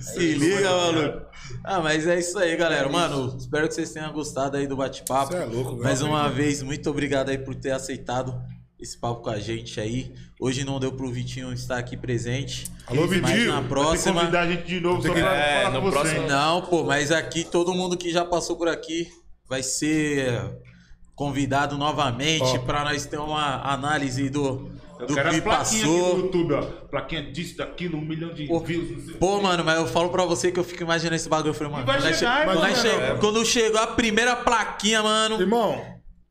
Se 0.00 0.34
liga, 0.34 0.70
maluco. 0.70 1.26
Ah, 1.62 1.80
mas 1.80 2.06
é 2.06 2.18
isso 2.18 2.38
aí, 2.38 2.56
galera. 2.56 2.88
Mano, 2.88 3.36
espero 3.36 3.66
que 3.68 3.74
vocês 3.74 3.92
tenham 3.92 4.12
gostado 4.12 4.56
aí 4.56 4.66
do 4.66 4.76
bate-papo. 4.76 5.32
Você 5.32 5.38
é 5.38 5.44
louco, 5.44 5.70
velho. 5.72 5.82
Mais 5.82 6.00
uma 6.02 6.28
vez, 6.30 6.62
muito 6.62 6.88
obrigado 6.88 7.30
aí 7.30 7.38
por 7.38 7.54
ter 7.54 7.72
aceitado 7.72 8.40
esse 8.78 8.98
papo 8.98 9.22
com 9.22 9.30
a 9.30 9.38
gente 9.38 9.80
aí. 9.80 10.14
Hoje 10.44 10.62
não 10.62 10.78
deu 10.78 10.92
pro 10.92 11.10
Vitinho 11.10 11.50
estar 11.54 11.78
aqui 11.78 11.96
presente. 11.96 12.66
Alô, 12.86 13.06
Mas 13.06 13.10
Vitinho. 13.12 13.46
na 13.46 13.52
Vai 13.52 13.54
ter 13.54 13.62
que 13.62 13.68
próxima. 13.70 14.20
convidar 14.20 14.40
a 14.42 14.46
gente 14.46 14.64
de 14.66 14.78
novo 14.78 15.00
só 15.00 15.14
que- 15.14 15.20
pra 15.22 15.34
É, 15.34 15.62
falar 15.62 15.70
no 15.74 15.80
com 15.80 15.90
você. 15.90 15.98
próximo- 15.98 16.28
Não, 16.28 16.60
pô, 16.60 16.84
mas 16.84 17.10
aqui 17.10 17.44
todo 17.44 17.72
mundo 17.72 17.96
que 17.96 18.10
já 18.12 18.26
passou 18.26 18.54
por 18.54 18.68
aqui 18.68 19.08
vai 19.48 19.62
ser 19.62 20.54
convidado 21.14 21.78
novamente 21.78 22.42
Ó. 22.42 22.58
pra 22.58 22.84
nós 22.84 23.06
ter 23.06 23.18
uma 23.18 23.62
análise 23.72 24.28
do, 24.28 24.70
Eu 25.00 25.06
do 25.06 25.14
quero 25.14 25.30
que 25.30 25.36
as 25.36 25.40
plaquinhas 25.42 25.82
aqui 25.82 25.86
no 25.90 25.98
passou. 26.04 26.18
YouTube, 26.18 26.52
ó. 26.52 26.60
Plaquinha 26.90 27.22
disso, 27.32 27.56
daquilo, 27.56 27.96
um 27.96 28.02
milhão 28.02 28.34
de 28.34 28.46
Pô, 28.46 28.60
views, 28.60 28.90
não 28.90 29.00
sei 29.00 29.14
o 29.14 29.16
Pô, 29.18 29.40
mano, 29.40 29.64
mas 29.64 29.78
eu 29.78 29.86
falo 29.86 30.10
pra 30.10 30.26
você 30.26 30.52
que 30.52 30.60
eu 30.60 30.64
fico 30.64 30.82
imaginando 30.82 31.16
esse 31.16 31.28
bagulho. 31.28 31.50
Eu 31.50 31.54
falei, 31.54 31.72
mano, 31.72 31.86
vai 31.86 31.98
chegar, 32.02 32.14
che- 32.18 32.24
irmão, 32.26 32.54
quando 32.56 32.68
né, 32.68 32.74
che- 32.74 33.16
quando 33.18 33.44
chegou 33.46 33.80
a 33.80 33.86
primeira 33.86 34.36
plaquinha, 34.36 35.02
mano. 35.02 35.40
Irmão, 35.40 35.82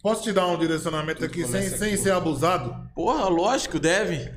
posso 0.04 0.22
te 0.22 0.32
dar 0.32 0.46
um 0.46 0.58
direcionamento 0.60 1.26
aqui 1.26 1.48
sem, 1.48 1.68
sem 1.70 1.98
ser 1.98 2.12
abusado? 2.12 2.76
Porra, 2.94 3.28
lógico, 3.30 3.80
deve. 3.80 4.32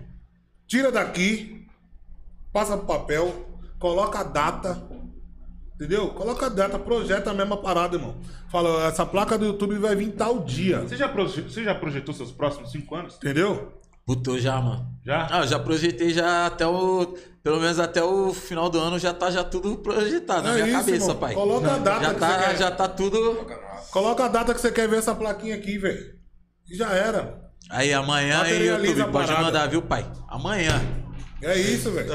Tira 0.66 0.90
daqui, 0.90 1.66
passa 2.52 2.76
pro 2.78 2.86
papel, 2.86 3.46
coloca 3.78 4.20
a 4.20 4.24
data, 4.24 4.82
entendeu? 5.74 6.08
Coloca 6.10 6.46
a 6.46 6.48
data, 6.48 6.78
projeta 6.78 7.30
a 7.30 7.34
mesma 7.34 7.56
parada, 7.56 7.96
irmão. 7.96 8.16
Fala, 8.50 8.86
essa 8.86 9.04
placa 9.04 9.36
do 9.36 9.44
YouTube 9.44 9.76
vai 9.78 9.94
vir 9.94 10.12
tal 10.12 10.40
dia, 10.44 10.80
Você 10.80 10.96
já, 10.96 11.08
proje- 11.08 11.42
você 11.42 11.62
já 11.62 11.74
projetou 11.74 12.14
seus 12.14 12.32
próximos 12.32 12.70
cinco 12.72 12.94
anos? 12.94 13.16
entendeu? 13.16 13.75
Botou 14.06 14.38
já, 14.38 14.60
mano. 14.60 14.86
Já? 15.04 15.26
Ah, 15.30 15.40
eu 15.40 15.46
já 15.48 15.58
projetei 15.58 16.10
já 16.10 16.46
até 16.46 16.66
o. 16.66 17.16
Pelo 17.42 17.60
menos 17.60 17.78
até 17.78 18.02
o 18.02 18.32
final 18.32 18.68
do 18.68 18.78
ano 18.80 18.98
já 18.98 19.12
tá 19.12 19.30
já 19.30 19.42
tudo 19.44 19.76
projetado 19.78 20.48
na 20.48 20.58
É 20.58 20.62
minha 20.62 20.66
isso, 20.66 20.76
cabeça, 20.78 21.04
irmão. 21.04 21.16
pai. 21.16 21.34
Coloca 21.34 21.72
a 21.74 21.78
data 21.78 22.04
já 22.04 22.14
que 22.14 22.20
tá, 22.20 22.28
você 22.38 22.44
quer. 22.46 22.56
já 22.56 22.70
tá 22.70 22.88
tudo. 22.88 23.46
Coloca 23.90 24.24
a 24.24 24.28
data 24.28 24.54
que 24.54 24.60
você 24.60 24.70
quer 24.72 24.88
ver 24.88 24.98
essa 24.98 25.14
plaquinha 25.14 25.54
aqui, 25.56 25.78
velho. 25.78 26.14
E 26.70 26.76
já 26.76 26.90
era. 26.90 27.40
Aí 27.70 27.92
amanhã 27.92 28.42
aí, 28.42 28.66
YouTube, 28.66 29.10
pode 29.12 29.32
mandar, 29.32 29.66
viu, 29.68 29.82
pai? 29.82 30.06
Amanhã. 30.28 30.80
É 31.42 31.56
isso, 31.58 31.90
velho. 31.92 32.08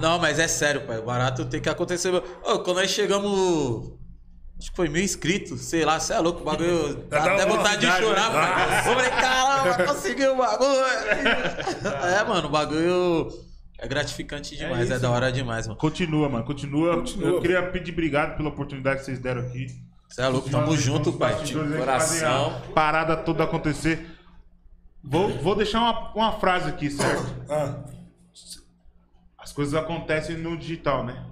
Não, 0.00 0.18
mas 0.18 0.38
é 0.38 0.46
sério, 0.48 0.86
pai. 0.86 0.98
O 0.98 1.04
barato 1.04 1.44
tem 1.46 1.60
que 1.60 1.68
acontecer. 1.68 2.14
Ô, 2.14 2.58
quando 2.60 2.76
nós 2.78 2.90
chegamos. 2.90 3.98
Acho 4.60 4.70
que 4.70 4.76
foi 4.76 4.90
mil 4.90 5.02
inscritos, 5.02 5.62
sei 5.62 5.86
lá, 5.86 5.98
você 5.98 6.12
é 6.12 6.18
louco, 6.18 6.42
o 6.42 6.44
bagulho. 6.44 6.96
Dá 7.08 7.24
até 7.24 7.46
vontade 7.46 7.80
de 7.80 7.92
chorar, 7.96 8.30
né? 8.30 8.78
Eu 8.80 8.94
falei, 8.94 9.10
caramba, 9.10 9.84
consegui 9.86 10.26
o 10.26 10.36
bagulho. 10.36 10.68
É, 12.04 12.24
mano, 12.24 12.48
o 12.48 12.50
bagulho 12.50 13.32
é 13.78 13.88
gratificante 13.88 14.54
demais, 14.54 14.90
é, 14.90 14.92
isso, 14.92 15.02
da 15.02 15.10
hora 15.10 15.32
demais, 15.32 15.66
mano. 15.66 15.78
Continua, 15.78 16.28
mano, 16.28 16.44
continua. 16.44 16.96
Continua. 16.96 17.28
Eu 17.30 17.40
queria 17.40 17.62
pedir 17.70 17.92
obrigado 17.92 18.36
pela 18.36 18.50
oportunidade 18.50 18.98
que 18.98 19.06
vocês 19.06 19.18
deram 19.18 19.40
aqui. 19.40 19.66
Você 20.06 20.20
é 20.20 20.28
louco, 20.28 20.50
tamo 20.50 20.76
junto, 20.76 21.10
pai. 21.14 21.34
Coração. 21.78 22.60
Parada 22.74 23.16
toda 23.16 23.44
acontecer. 23.44 24.14
Vou, 25.02 25.30
vou 25.38 25.54
deixar 25.54 25.80
uma, 25.80 26.12
uma 26.12 26.32
frase 26.32 26.68
aqui, 26.68 26.90
certo? 26.90 27.34
Ah, 27.48 27.82
As 29.38 29.54
coisas 29.54 29.72
acontecem 29.72 30.36
no 30.36 30.54
digital, 30.58 31.02
né? 31.02 31.29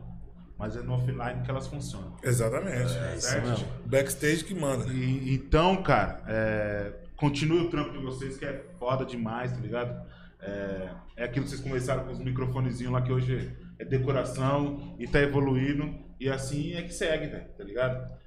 Mas 0.58 0.76
é 0.76 0.80
no 0.80 0.94
offline 0.94 1.42
que 1.44 1.50
elas 1.50 1.68
funcionam. 1.68 2.16
exatamente. 2.22 2.90
certo? 3.20 3.46
mesmo. 3.48 3.66
Backstage 3.86 4.44
que 4.44 4.54
manda. 4.54 4.92
E- 4.92 5.32
então, 5.34 5.82
cara, 5.82 6.20
é, 6.26 6.92
continue 7.16 7.60
o 7.66 7.70
trampo 7.70 7.92
de 7.92 7.98
vocês, 7.98 8.36
que 8.36 8.44
é 8.44 8.64
foda 8.78 9.04
demais, 9.04 9.52
tá 9.52 9.58
ligado? 9.60 10.04
É, 10.40 10.88
é 11.16 11.24
aquilo 11.24 11.44
que 11.44 11.50
vocês 11.50 11.60
começaram 11.62 12.04
com 12.04 12.12
os 12.12 12.18
microfonezinhos 12.18 12.92
lá, 12.92 13.02
que 13.02 13.12
hoje 13.12 13.52
é 13.78 13.84
decoração 13.84 14.96
e 14.98 15.06
tá 15.06 15.20
evoluindo. 15.20 15.94
E 16.18 16.28
assim 16.28 16.74
é 16.74 16.82
que 16.82 16.92
segue, 16.92 17.28
velho, 17.28 17.44
tá 17.56 17.62
ligado? 17.62 18.18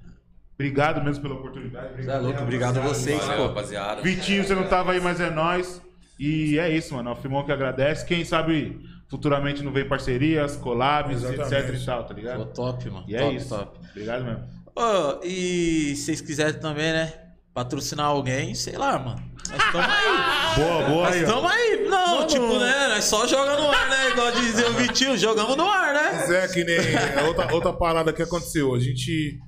Obrigado 0.54 1.04
mesmo 1.04 1.22
pela 1.22 1.34
oportunidade. 1.34 1.86
É 1.86 1.90
Obrigado, 1.90 2.22
louco, 2.22 2.42
obrigado 2.42 2.78
a 2.78 2.82
vocês, 2.82 3.18
Valeu, 3.20 3.36
pô. 3.42 3.48
rapaziada. 3.48 4.00
Vitinho, 4.02 4.44
você 4.44 4.54
não 4.54 4.68
tava 4.68 4.92
aí, 4.92 5.00
mas 5.00 5.20
é 5.20 5.30
nós. 5.30 5.82
E 6.18 6.58
é 6.58 6.70
isso, 6.70 6.94
mano. 6.94 7.10
É 7.10 7.12
o 7.12 7.16
Filmão 7.16 7.44
que 7.44 7.52
agradece. 7.52 8.06
Quem 8.06 8.24
sabe 8.24 8.80
futuramente 9.12 9.62
não 9.62 9.70
vem 9.70 9.86
parcerias, 9.86 10.56
collabs, 10.56 11.22
Exatamente. 11.22 11.54
etc 11.54 11.82
e 11.82 11.84
tal, 11.86 12.02
tá 12.04 12.08
Pô, 12.08 12.14
ligado? 12.20 12.46
top, 12.46 12.88
mano. 12.90 13.04
E 13.06 13.14
é 13.14 13.18
top, 13.20 13.36
isso. 13.36 13.48
top. 13.50 13.78
Obrigado 13.90 14.24
mesmo. 14.24 14.44
Ô, 14.74 15.20
e 15.22 15.94
se 15.94 16.04
vocês 16.06 16.20
quiserem 16.22 16.58
também, 16.58 16.92
né? 16.92 17.12
Patrocinar 17.52 18.06
alguém, 18.06 18.54
sei 18.54 18.78
lá, 18.78 18.98
mano. 18.98 19.22
Nós 19.50 19.62
estamos 19.62 19.86
aí. 19.86 20.56
Boa, 20.56 20.82
boa 20.88 21.04
Nós 21.10 21.16
estamos 21.16 21.50
aí. 21.52 21.86
Não, 21.88 22.20
Não, 22.20 22.26
tipo, 22.26 22.58
né? 22.58 22.88
Nós 22.88 23.04
só 23.04 23.26
joga 23.26 23.54
no 23.60 23.70
ar, 23.70 23.90
né? 23.90 24.10
Igual 24.10 24.32
dizia 24.32 24.70
o 24.70 24.72
Vitinho, 24.72 25.18
jogamos 25.18 25.54
no 25.58 25.68
ar, 25.68 25.92
né? 25.92 26.26
Zé, 26.26 26.48
que 26.48 26.64
nem 26.64 26.78
a 27.18 27.24
outra, 27.26 27.52
outra 27.54 27.72
parada 27.74 28.10
que 28.14 28.22
aconteceu. 28.22 28.74
A 28.74 28.78
gente. 28.80 29.38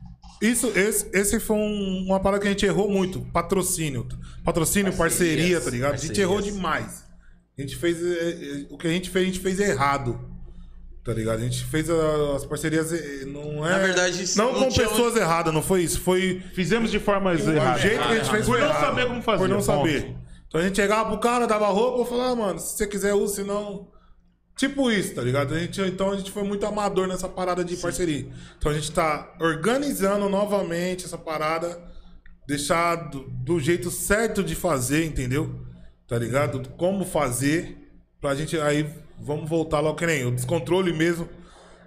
Isso, 0.43 0.71
esse, 0.77 1.09
esse 1.15 1.41
foi 1.41 1.57
um- 1.57 2.05
uma 2.07 2.21
parada 2.21 2.43
que 2.43 2.47
a 2.49 2.51
gente 2.51 2.67
errou 2.67 2.91
muito. 2.91 3.21
Patrocínio. 3.33 4.07
Patrocínio, 4.45 4.93
parceria, 4.95 5.59
tá 5.59 5.71
ligado? 5.71 5.95
A 5.95 5.97
gente 5.97 6.09
parcerias. 6.09 6.19
errou 6.31 6.43
demais. 6.43 7.04
A 7.57 7.61
gente 7.63 7.77
fez. 7.77 8.03
eh, 8.03 8.39
eh, 8.63 8.67
O 8.71 8.77
que 8.79 8.87
a 8.87 8.91
gente 8.91 9.11
fez, 9.11 9.23
a 9.23 9.27
gente 9.27 9.41
fez 9.41 9.61
errado. 9.61 10.19
Tá 11.05 11.13
ligado? 11.13 11.39
A 11.39 11.43
gente 11.43 11.65
fez 11.67 11.89
a- 11.91 12.37
as 12.37 12.45
parcerias. 12.47 12.93
eh, 12.93 13.25
Não 13.27 13.65
é. 13.67 13.71
Na 13.73 13.79
verdade, 13.79 14.23
isso 14.23 14.39
Não 14.39 14.53
não 14.53 14.69
com 14.69 14.73
pessoas 14.75 15.15
erradas, 15.17 15.53
não 15.53 15.63
foi 15.63 15.83
isso. 15.83 16.01
Foi. 16.01 16.43
Fizemos 16.55 16.91
de 16.91 16.99
formas 16.99 17.47
O 17.47 17.51
erradas. 17.53 17.83
jeito 17.83 18.03
que 18.03 18.13
a 18.13 18.17
gente 18.17 18.31
fez 18.31 18.45
Por 18.47 18.53
foi 18.53 18.61
não 18.61 18.69
errado. 18.69 18.81
saber 18.81 19.07
como 19.07 19.23
fazer. 19.23 19.39
Por 19.39 19.49
não 19.49 19.57
ponto. 19.57 19.67
saber. 19.67 20.17
Então 20.49 20.61
a 20.61 20.65
gente 20.65 20.77
chegava 20.77 21.11
pro 21.11 21.19
cara, 21.21 21.47
dava 21.47 21.67
roupa, 21.69 22.01
eu 22.01 22.07
falava, 22.07 22.31
ah, 22.31 22.37
mano, 22.37 22.59
se 22.59 22.77
você 22.77 22.87
quiser 22.87 23.13
usa, 23.15 23.37
senão. 23.37 23.89
Tipo 24.57 24.89
isso, 24.91 25.15
tá 25.17 25.21
ligado? 25.23 25.53
A 25.53 25.59
gente, 25.59 25.81
então 25.83 26.13
a 26.13 26.17
gente 26.17 26.31
foi 26.31 26.45
muito 26.45 26.65
amador 26.65 27.09
nessa 27.09 27.29
parada 27.29 27.65
de 27.65 27.77
parceria. 27.77 28.29
Então 28.57 28.71
a 28.71 28.75
gente 28.75 28.91
tá 28.93 29.35
organizando 29.41 30.29
novamente 30.29 31.05
essa 31.05 31.19
parada, 31.19 31.83
deixar 32.47 32.95
do, 33.11 33.29
do 33.29 33.59
jeito 33.59 33.91
certo 33.91 34.45
de 34.45 34.55
fazer, 34.55 35.05
entendeu? 35.05 35.64
Tá 36.07 36.19
ligado? 36.19 36.69
Como 36.77 37.05
fazer, 37.05 37.77
pra 38.21 38.35
gente 38.35 38.59
aí 38.59 38.89
vamos 39.19 39.49
voltar 39.49 39.81
logo 39.81 39.97
que 39.97 40.07
nem 40.07 40.25
o 40.25 40.31
descontrole 40.31 40.93
mesmo. 40.93 41.29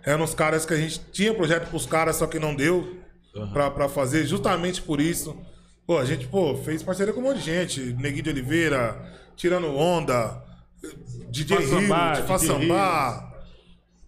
Eram 0.04 0.24
os 0.24 0.34
caras 0.34 0.66
que 0.66 0.74
a 0.74 0.78
gente 0.78 1.00
tinha 1.12 1.34
projeto 1.34 1.70
pros 1.70 1.86
caras, 1.86 2.16
só 2.16 2.28
que 2.28 2.40
não 2.40 2.56
deu 2.56 2.98
pra, 3.54 3.70
pra 3.70 3.90
fazer, 3.90 4.26
justamente 4.26 4.82
por 4.82 5.00
isso. 5.02 5.38
Pô, 5.86 5.98
a 5.98 6.06
gente, 6.06 6.28
pô, 6.28 6.56
fez 6.58 6.82
parceria 6.84 7.14
com 7.14 7.20
um 7.20 7.24
monte 7.24 7.40
de 7.40 7.46
gente. 7.46 7.80
Neguinho 7.94 8.24
de 8.24 8.30
Oliveira, 8.30 9.00
Tirando 9.36 9.68
Onda, 9.76 10.44
DJ 11.30 11.58
Rio, 11.58 12.26
Façambá. 12.26 13.34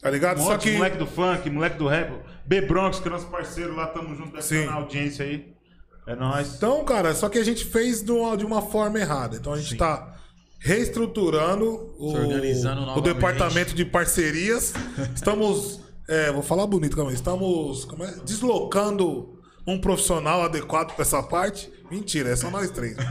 Tá 0.02 0.10
ligado? 0.10 0.40
Um 0.40 0.46
Só 0.46 0.58
que. 0.58 0.72
moleque 0.72 0.98
do 0.98 1.06
funk, 1.06 1.50
moleque 1.50 1.78
do 1.78 1.88
rap. 1.88 2.12
B 2.46 2.62
Bronx, 2.62 3.00
que 3.00 3.08
é 3.08 3.12
nosso 3.12 3.28
parceiro 3.28 3.76
lá, 3.76 3.88
tamo 3.88 4.16
junto, 4.16 4.32
deve 4.32 4.42
Sim. 4.42 4.66
na 4.66 4.74
audiência 4.74 5.24
aí. 5.26 5.54
É 6.10 6.16
nóis. 6.16 6.56
Então, 6.56 6.84
cara, 6.84 7.14
só 7.14 7.30
que 7.30 7.38
a 7.38 7.44
gente 7.44 7.64
fez 7.64 8.02
de 8.02 8.12
uma, 8.12 8.36
de 8.36 8.44
uma 8.44 8.64
forma 8.64 9.00
errada. 9.00 9.38
Então 9.38 9.54
a 9.54 9.60
gente 9.60 9.78
tá 9.78 10.16
reestruturando 10.60 11.94
o, 12.00 12.16
o 12.98 13.02
departamento 13.02 13.76
de 13.76 13.86
parcerias. 13.86 14.74
Estamos. 15.14 15.80
é, 16.08 16.32
vou 16.32 16.42
falar 16.42 16.66
bonito, 16.66 16.96
calma 16.96 17.12
aí. 17.12 17.16
Estamos 17.16 17.86
como 17.86 18.04
é? 18.04 18.12
deslocando 18.26 19.40
um 19.68 19.80
profissional 19.80 20.42
adequado 20.42 20.96
pra 20.96 21.04
essa 21.04 21.22
parte. 21.22 21.72
Mentira, 21.92 22.32
é 22.32 22.36
só 22.36 22.50
nós 22.50 22.72
três. 22.72 22.98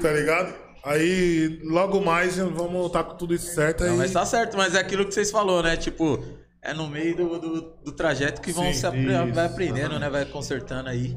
tá 0.00 0.12
ligado? 0.12 0.54
Aí, 0.82 1.60
logo 1.64 2.00
mais, 2.00 2.38
vamos 2.38 2.86
estar 2.86 3.04
com 3.04 3.16
tudo 3.16 3.34
isso 3.34 3.54
certo 3.54 3.84
aí. 3.84 3.90
Não, 3.90 3.98
mas 3.98 4.12
tá 4.12 4.24
certo, 4.24 4.56
mas 4.56 4.74
é 4.74 4.78
aquilo 4.78 5.04
que 5.04 5.12
vocês 5.12 5.30
falou, 5.30 5.62
né? 5.62 5.76
Tipo, 5.76 6.24
é 6.70 6.74
no 6.74 6.88
meio 6.88 7.16
do, 7.16 7.38
do, 7.38 7.60
do 7.84 7.92
trajeto 7.92 8.40
que 8.40 8.52
vão 8.52 8.64
Sim, 8.66 8.74
se 8.74 8.86
apre- 8.86 9.32
vai 9.32 9.46
aprendendo, 9.46 9.98
né? 9.98 10.08
Vai 10.10 10.24
consertando 10.24 10.88
aí. 10.88 11.16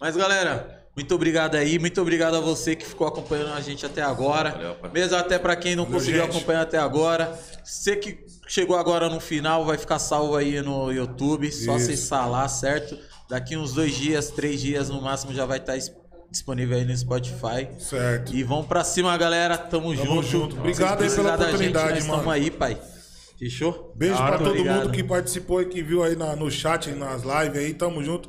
Mas 0.00 0.16
galera, 0.16 0.84
muito 0.96 1.14
obrigado 1.14 1.54
aí, 1.56 1.78
muito 1.78 2.00
obrigado 2.00 2.36
a 2.36 2.40
você 2.40 2.74
que 2.76 2.84
ficou 2.84 3.06
acompanhando 3.06 3.52
a 3.52 3.60
gente 3.60 3.84
até 3.86 4.02
agora. 4.02 4.50
Valeu. 4.50 4.76
Mesmo 4.92 5.16
até 5.16 5.38
pra 5.38 5.56
quem 5.56 5.74
não 5.76 5.84
Valeu, 5.84 5.98
conseguiu 5.98 6.22
gente. 6.22 6.36
acompanhar 6.36 6.62
até 6.62 6.78
agora. 6.78 7.38
Você 7.64 7.96
que 7.96 8.18
chegou 8.46 8.76
agora 8.76 9.08
no 9.08 9.20
final, 9.20 9.64
vai 9.64 9.78
ficar 9.78 9.98
salvo 9.98 10.36
aí 10.36 10.60
no 10.60 10.90
YouTube. 10.92 11.50
Só 11.50 11.76
Isso. 11.76 11.90
acessar 11.90 12.28
lá, 12.30 12.46
certo? 12.48 12.98
Daqui 13.28 13.56
uns 13.56 13.72
dois 13.74 13.94
dias, 13.94 14.30
três 14.30 14.60
dias 14.60 14.88
no 14.90 15.00
máximo 15.00 15.32
já 15.32 15.46
vai 15.46 15.58
estar 15.58 15.76
es- 15.76 15.92
disponível 16.30 16.76
aí 16.76 16.84
no 16.84 16.96
Spotify. 16.96 17.68
Certo. 17.78 18.34
E 18.34 18.42
vamos 18.42 18.66
pra 18.66 18.82
cima, 18.84 19.16
galera. 19.16 19.56
Tamo, 19.56 19.94
junto. 19.94 20.22
junto. 20.22 20.56
Obrigado 20.58 21.02
aí 21.02 21.10
pela 21.10 21.34
oportunidade, 21.34 21.88
gente, 21.88 21.98
nós 22.00 22.06
mano. 22.06 22.18
Tamo 22.18 22.30
aí, 22.30 22.50
pai. 22.50 22.76
Fechou? 23.40 23.92
Beijo 23.96 24.14
Da 24.16 24.20
hora, 24.22 24.28
pra 24.36 24.38
todo 24.38 24.50
obrigado. 24.50 24.76
mundo 24.84 24.92
que 24.92 25.02
participou 25.02 25.60
e 25.62 25.66
que 25.66 25.82
viu 25.82 26.04
aí 26.04 26.14
na- 26.14 26.36
no 26.36 26.48
chat, 26.50 26.90
nas 26.92 27.22
lives 27.22 27.58
aí. 27.58 27.74
Tamo 27.74 28.04
junto. 28.04 28.28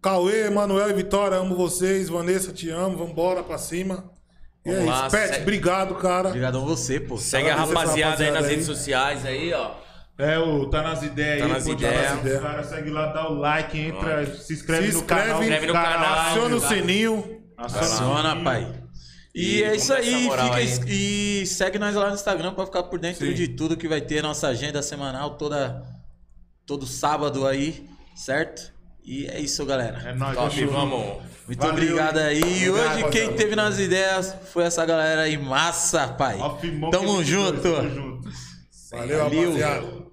Cauê, 0.00 0.46
Emanuel 0.46 0.88
e 0.90 0.92
Vitória, 0.94 1.36
amo 1.36 1.56
vocês. 1.56 2.08
Vanessa, 2.08 2.52
te 2.52 2.70
amo. 2.70 2.96
Vambora 2.96 3.42
pra 3.42 3.58
cima. 3.58 4.10
E 4.64 4.70
Vamos 4.70 4.86
é 4.86 4.90
lá, 4.90 5.00
isso. 5.08 5.10
Pet, 5.16 5.28
segue- 5.28 5.42
obrigado, 5.42 5.94
cara. 5.96 6.28
Obrigadão 6.28 6.62
a 6.62 6.64
você, 6.66 7.00
pô. 7.00 7.18
Segue 7.18 7.48
a 7.50 7.52
essa 7.54 7.60
rapaziada 7.64 7.92
aí 7.92 7.96
nas 7.96 8.08
rapaziada 8.36 8.48
redes 8.48 8.68
aí. 8.68 8.74
sociais 8.76 9.26
aí, 9.26 9.52
ó. 9.52 9.72
É, 10.16 10.38
o 10.38 10.70
Tá 10.70 10.80
Nas 10.80 11.02
Ideias 11.02 11.38
Tá 11.40 11.46
aí. 11.46 11.52
nas 11.52 11.64
pô, 11.64 11.72
ideias. 11.72 11.94
Tá 12.06 12.10
nas 12.14 12.20
ideias. 12.20 12.40
Cara, 12.42 12.62
segue 12.62 12.90
lá, 12.90 13.06
dá 13.12 13.28
o 13.28 13.34
like, 13.34 13.78
entra, 13.80 14.26
se 14.36 14.52
inscreve 14.52 14.92
Se 14.92 14.94
no 14.98 15.02
canal. 15.02 15.24
inscreve, 15.24 15.42
inscreve 15.44 15.66
no 15.66 15.72
canal. 15.72 16.18
Aciona 16.28 16.56
o 16.56 16.60
sininho. 16.60 17.40
Aciona, 17.58 18.36
pai. 18.44 18.83
E, 19.34 19.56
E 19.58 19.64
é 19.64 19.74
isso 19.74 19.92
aí, 19.92 20.30
fica 20.30 20.54
aí. 20.54 21.40
e 21.42 21.46
segue 21.46 21.78
nós 21.78 21.94
lá 21.94 22.08
no 22.08 22.14
Instagram 22.14 22.54
pra 22.54 22.66
ficar 22.66 22.84
por 22.84 22.98
dentro 23.00 23.26
Sim. 23.26 23.34
de 23.34 23.48
tudo 23.48 23.76
que 23.76 23.88
vai 23.88 24.00
ter 24.00 24.22
nossa 24.22 24.46
agenda 24.48 24.80
semanal 24.80 25.36
toda 25.36 25.82
todo 26.64 26.86
sábado 26.86 27.46
aí, 27.46 27.84
certo? 28.14 28.72
E 29.04 29.26
é 29.26 29.38
isso, 29.40 29.66
galera. 29.66 29.98
É 30.08 30.14
nóis, 30.14 30.36
Top, 30.36 30.64
vamos. 30.66 31.22
Muito 31.46 31.58
Valeu. 31.60 31.74
obrigado 31.74 32.18
aí. 32.18 32.40
E 32.40 32.70
Obrigado, 32.70 32.94
hoje 32.96 33.08
quem 33.10 33.32
teve 33.34 33.54
nas 33.56 33.78
ideias 33.78 34.34
foi 34.52 34.64
essa 34.64 34.86
galera 34.86 35.22
aí, 35.22 35.36
massa, 35.36 36.08
pai. 36.08 36.38
Tamo 36.38 36.58
22, 37.22 37.26
junto. 37.26 37.60
Tamo 37.60 37.90
junto. 37.90 38.28
Valeu, 38.92 39.18
Valeu. 39.18 39.46
rapaziada. 39.50 40.03